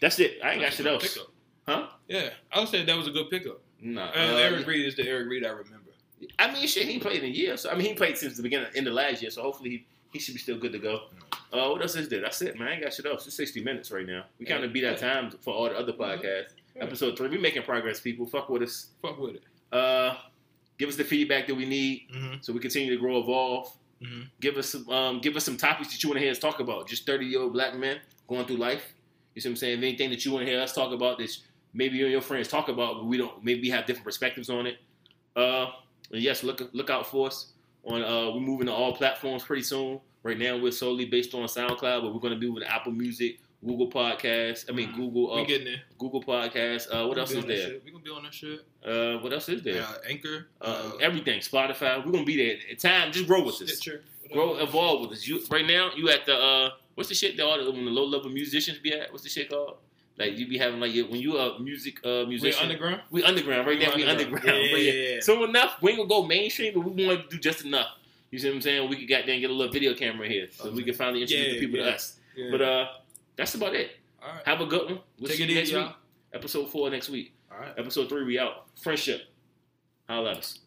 That's 0.00 0.18
it. 0.18 0.38
I 0.42 0.52
ain't 0.52 0.62
got 0.62 0.72
shit 0.72 0.86
else. 0.86 1.14
Pickup. 1.14 1.30
Huh? 1.68 1.86
Yeah, 2.08 2.30
I 2.52 2.58
would 2.58 2.68
say 2.68 2.84
that 2.84 2.96
was 2.96 3.06
a 3.06 3.12
good 3.12 3.30
pickup. 3.30 3.60
Nah. 3.80 4.10
And 4.10 4.32
uh, 4.32 4.38
Eric 4.38 4.66
Reid 4.66 4.86
is 4.86 4.96
the 4.96 5.06
Eric 5.06 5.28
Reid 5.28 5.46
I 5.46 5.50
remember. 5.50 5.90
I 6.38 6.52
mean, 6.52 6.66
shit. 6.66 6.86
He 6.88 6.98
played 6.98 7.22
in 7.22 7.30
a 7.30 7.32
year. 7.32 7.56
So 7.56 7.70
I 7.70 7.74
mean, 7.74 7.86
he 7.86 7.94
played 7.94 8.18
since 8.18 8.36
the 8.36 8.42
beginning, 8.42 8.68
end 8.74 8.86
of 8.86 8.94
last 8.94 9.22
year. 9.22 9.30
So 9.30 9.42
hopefully 9.42 9.70
he, 9.70 9.86
he 10.12 10.18
should 10.18 10.34
be 10.34 10.40
still 10.40 10.58
good 10.58 10.72
to 10.72 10.78
go. 10.78 11.02
Uh, 11.52 11.68
what 11.70 11.80
else 11.82 11.96
is 11.96 12.08
there? 12.08 12.20
That's 12.20 12.40
it, 12.42 12.58
man. 12.58 12.68
I 12.68 12.72
ain't 12.74 12.82
got 12.82 12.92
shit 12.92 13.06
else. 13.06 13.26
It's 13.26 13.36
60 13.36 13.62
minutes 13.64 13.90
right 13.90 14.06
now. 14.06 14.24
We 14.38 14.46
kind 14.46 14.64
of 14.64 14.72
beat 14.72 14.84
our 14.84 14.96
time 14.96 15.30
for 15.40 15.52
all 15.54 15.64
the 15.68 15.76
other 15.78 15.92
podcasts. 15.92 16.52
Yeah. 16.76 16.84
Episode 16.84 17.16
three. 17.16 17.28
We 17.28 17.38
making 17.38 17.62
progress, 17.62 18.00
people. 18.00 18.26
Fuck 18.26 18.48
with 18.48 18.62
us. 18.62 18.88
Fuck 19.02 19.18
with 19.18 19.36
it. 19.36 19.42
Uh, 19.72 20.16
give 20.78 20.88
us 20.88 20.96
the 20.96 21.04
feedback 21.04 21.46
that 21.48 21.54
we 21.54 21.64
need 21.66 22.06
Mm-hmm. 22.14 22.34
so 22.40 22.52
we 22.52 22.60
continue 22.60 22.90
to 22.94 23.00
grow, 23.00 23.18
evolve. 23.20 23.72
Mhm. 24.02 24.28
Give 24.40 24.56
us 24.56 24.68
some, 24.70 24.88
um, 24.88 25.20
give 25.20 25.36
us 25.36 25.44
some 25.44 25.56
topics 25.56 25.92
that 25.92 26.02
you 26.02 26.08
want 26.08 26.18
to 26.18 26.22
hear 26.22 26.30
us 26.30 26.38
talk 26.38 26.60
about. 26.60 26.88
Just 26.88 27.04
30 27.06 27.26
year 27.26 27.40
old 27.42 27.52
black 27.52 27.74
men 27.76 27.98
going 28.28 28.46
through 28.46 28.56
life. 28.56 28.94
You 29.34 29.40
see 29.42 29.48
what 29.48 29.52
I'm 29.52 29.56
saying? 29.56 29.78
Anything 29.78 30.10
that 30.10 30.24
you 30.24 30.32
want 30.32 30.44
to 30.46 30.50
hear 30.50 30.60
us 30.60 30.72
talk 30.74 30.92
about 30.92 31.18
that 31.18 31.36
maybe 31.74 31.98
you 31.98 32.04
and 32.04 32.12
your 32.12 32.22
friends 32.22 32.48
talk 32.48 32.68
about, 32.68 32.94
but 32.94 33.04
we 33.06 33.16
don't. 33.18 33.44
Maybe 33.44 33.60
we 33.62 33.70
have 33.70 33.86
different 33.86 34.04
perspectives 34.06 34.48
on 34.50 34.66
it. 34.66 34.78
Uh, 35.36 35.66
and 36.12 36.20
yes, 36.22 36.42
look 36.42 36.68
look 36.72 36.88
out 36.90 37.06
for 37.06 37.26
us 37.28 37.52
on. 37.90 38.02
Uh, 38.02 38.30
we're 38.34 38.40
moving 38.40 38.66
to 38.66 38.72
all 38.72 38.94
platforms 38.94 39.42
pretty 39.42 39.62
soon. 39.62 40.00
Right 40.22 40.38
now, 40.38 40.58
we're 40.58 40.72
solely 40.72 41.06
based 41.06 41.34
on 41.34 41.42
SoundCloud, 41.44 42.02
but 42.02 42.12
we're 42.14 42.20
going 42.20 42.34
to 42.34 42.38
be 42.38 42.48
with 42.50 42.62
Apple 42.64 42.92
Music, 42.92 43.38
Google 43.64 43.90
Podcasts. 43.90 44.66
I 44.68 44.72
mean, 44.72 44.92
Google 44.94 45.32
uh, 45.32 45.36
We 45.40 45.46
getting 45.46 45.64
there. 45.66 45.82
Google 45.98 46.22
Podcasts. 46.22 46.86
Uh, 46.92 47.08
what 47.08 47.18
else 47.18 47.30
is 47.30 47.36
be 47.36 47.42
on 47.42 47.48
that 47.48 47.54
there? 47.56 47.66
shit. 47.68 47.82
We 47.84 47.90
gonna 47.90 48.04
be 48.04 48.10
on 48.10 48.22
that 48.24 48.34
shit. 48.34 48.60
Uh, 48.84 49.18
what 49.22 49.32
else 49.32 49.48
is 49.48 49.62
there? 49.62 49.76
Yeah, 49.76 49.92
Anchor. 50.08 50.48
Uh, 50.60 50.92
everything. 51.00 51.40
Spotify. 51.40 52.04
We're 52.04 52.12
gonna 52.12 52.24
be 52.24 52.36
there. 52.36 52.56
At 52.70 52.78
time, 52.78 53.12
just 53.12 53.26
grow 53.26 53.42
with 53.44 53.60
us. 53.62 53.76
Stitcher. 53.76 54.02
Grow, 54.32 54.58
evolve 54.58 55.00
with 55.02 55.12
us. 55.18 55.26
You 55.26 55.42
right 55.50 55.66
now. 55.66 55.90
You 55.96 56.08
at 56.10 56.24
the 56.26 56.34
uh, 56.36 56.70
what's 56.94 57.08
the 57.08 57.14
shit 57.14 57.36
that 57.38 57.44
all 57.44 57.62
the, 57.62 57.70
when 57.70 57.84
the 57.84 57.90
low 57.90 58.04
level 58.04 58.30
musicians 58.30 58.78
be 58.78 58.92
at? 58.92 59.10
What's 59.10 59.24
the 59.24 59.30
shit 59.30 59.48
called? 59.50 59.76
Like 60.20 60.38
you 60.38 60.46
be 60.46 60.58
having 60.58 60.78
like 60.80 60.92
when 61.10 61.20
you 61.20 61.36
a 61.38 61.58
music 61.58 61.98
uh 62.04 62.22
We 62.24 62.36
musician. 62.36 62.62
underground. 62.64 63.00
we 63.10 63.24
underground 63.24 63.66
right 63.66 63.78
We 63.78 63.86
now. 63.86 63.96
We 63.96 64.04
underground. 64.04 64.44
Yeah, 64.46 64.76
yeah, 64.76 64.92
yeah. 65.14 65.20
So 65.20 65.44
enough. 65.44 65.78
We 65.82 65.90
ain't 65.90 65.98
gonna 65.98 66.08
go 66.08 66.26
mainstream, 66.26 66.74
but 66.74 66.80
we 66.80 67.06
want 67.06 67.22
to 67.22 67.28
do 67.36 67.38
just 67.40 67.64
enough. 67.64 67.86
You 68.30 68.38
see 68.38 68.48
what 68.48 68.56
I'm 68.56 68.60
saying? 68.60 68.88
We 68.88 68.96
could 68.96 69.08
goddamn 69.08 69.40
get 69.40 69.50
a 69.50 69.52
little 69.52 69.72
video 69.72 69.94
camera 69.94 70.28
here, 70.28 70.48
so 70.52 70.70
we 70.70 70.84
can 70.84 70.94
finally 70.94 71.22
introduce 71.22 71.54
the 71.54 71.60
people 71.60 71.78
to 71.80 71.90
us. 71.94 72.16
But 72.50 72.60
uh, 72.62 72.86
that's 73.36 73.54
about 73.54 73.74
it. 73.74 73.90
all 74.22 74.28
right. 74.32 74.46
Have 74.46 74.60
a 74.60 74.66
good 74.66 74.84
one. 74.86 75.00
We'll 75.18 75.28
Take 75.28 75.38
see 75.38 75.42
it 75.44 75.48
you 75.50 75.54
next 75.56 75.72
week. 75.72 75.78
y'all. 75.80 75.94
Episode 76.32 76.70
four 76.70 76.90
next 76.90 77.08
week. 77.08 77.34
All 77.50 77.58
right. 77.58 77.74
Episode 77.76 78.08
three, 78.08 78.24
we 78.24 78.38
out. 78.38 78.66
Friendship. 78.80 79.22
Holla 80.08 80.30
at 80.30 80.36
us. 80.38 80.58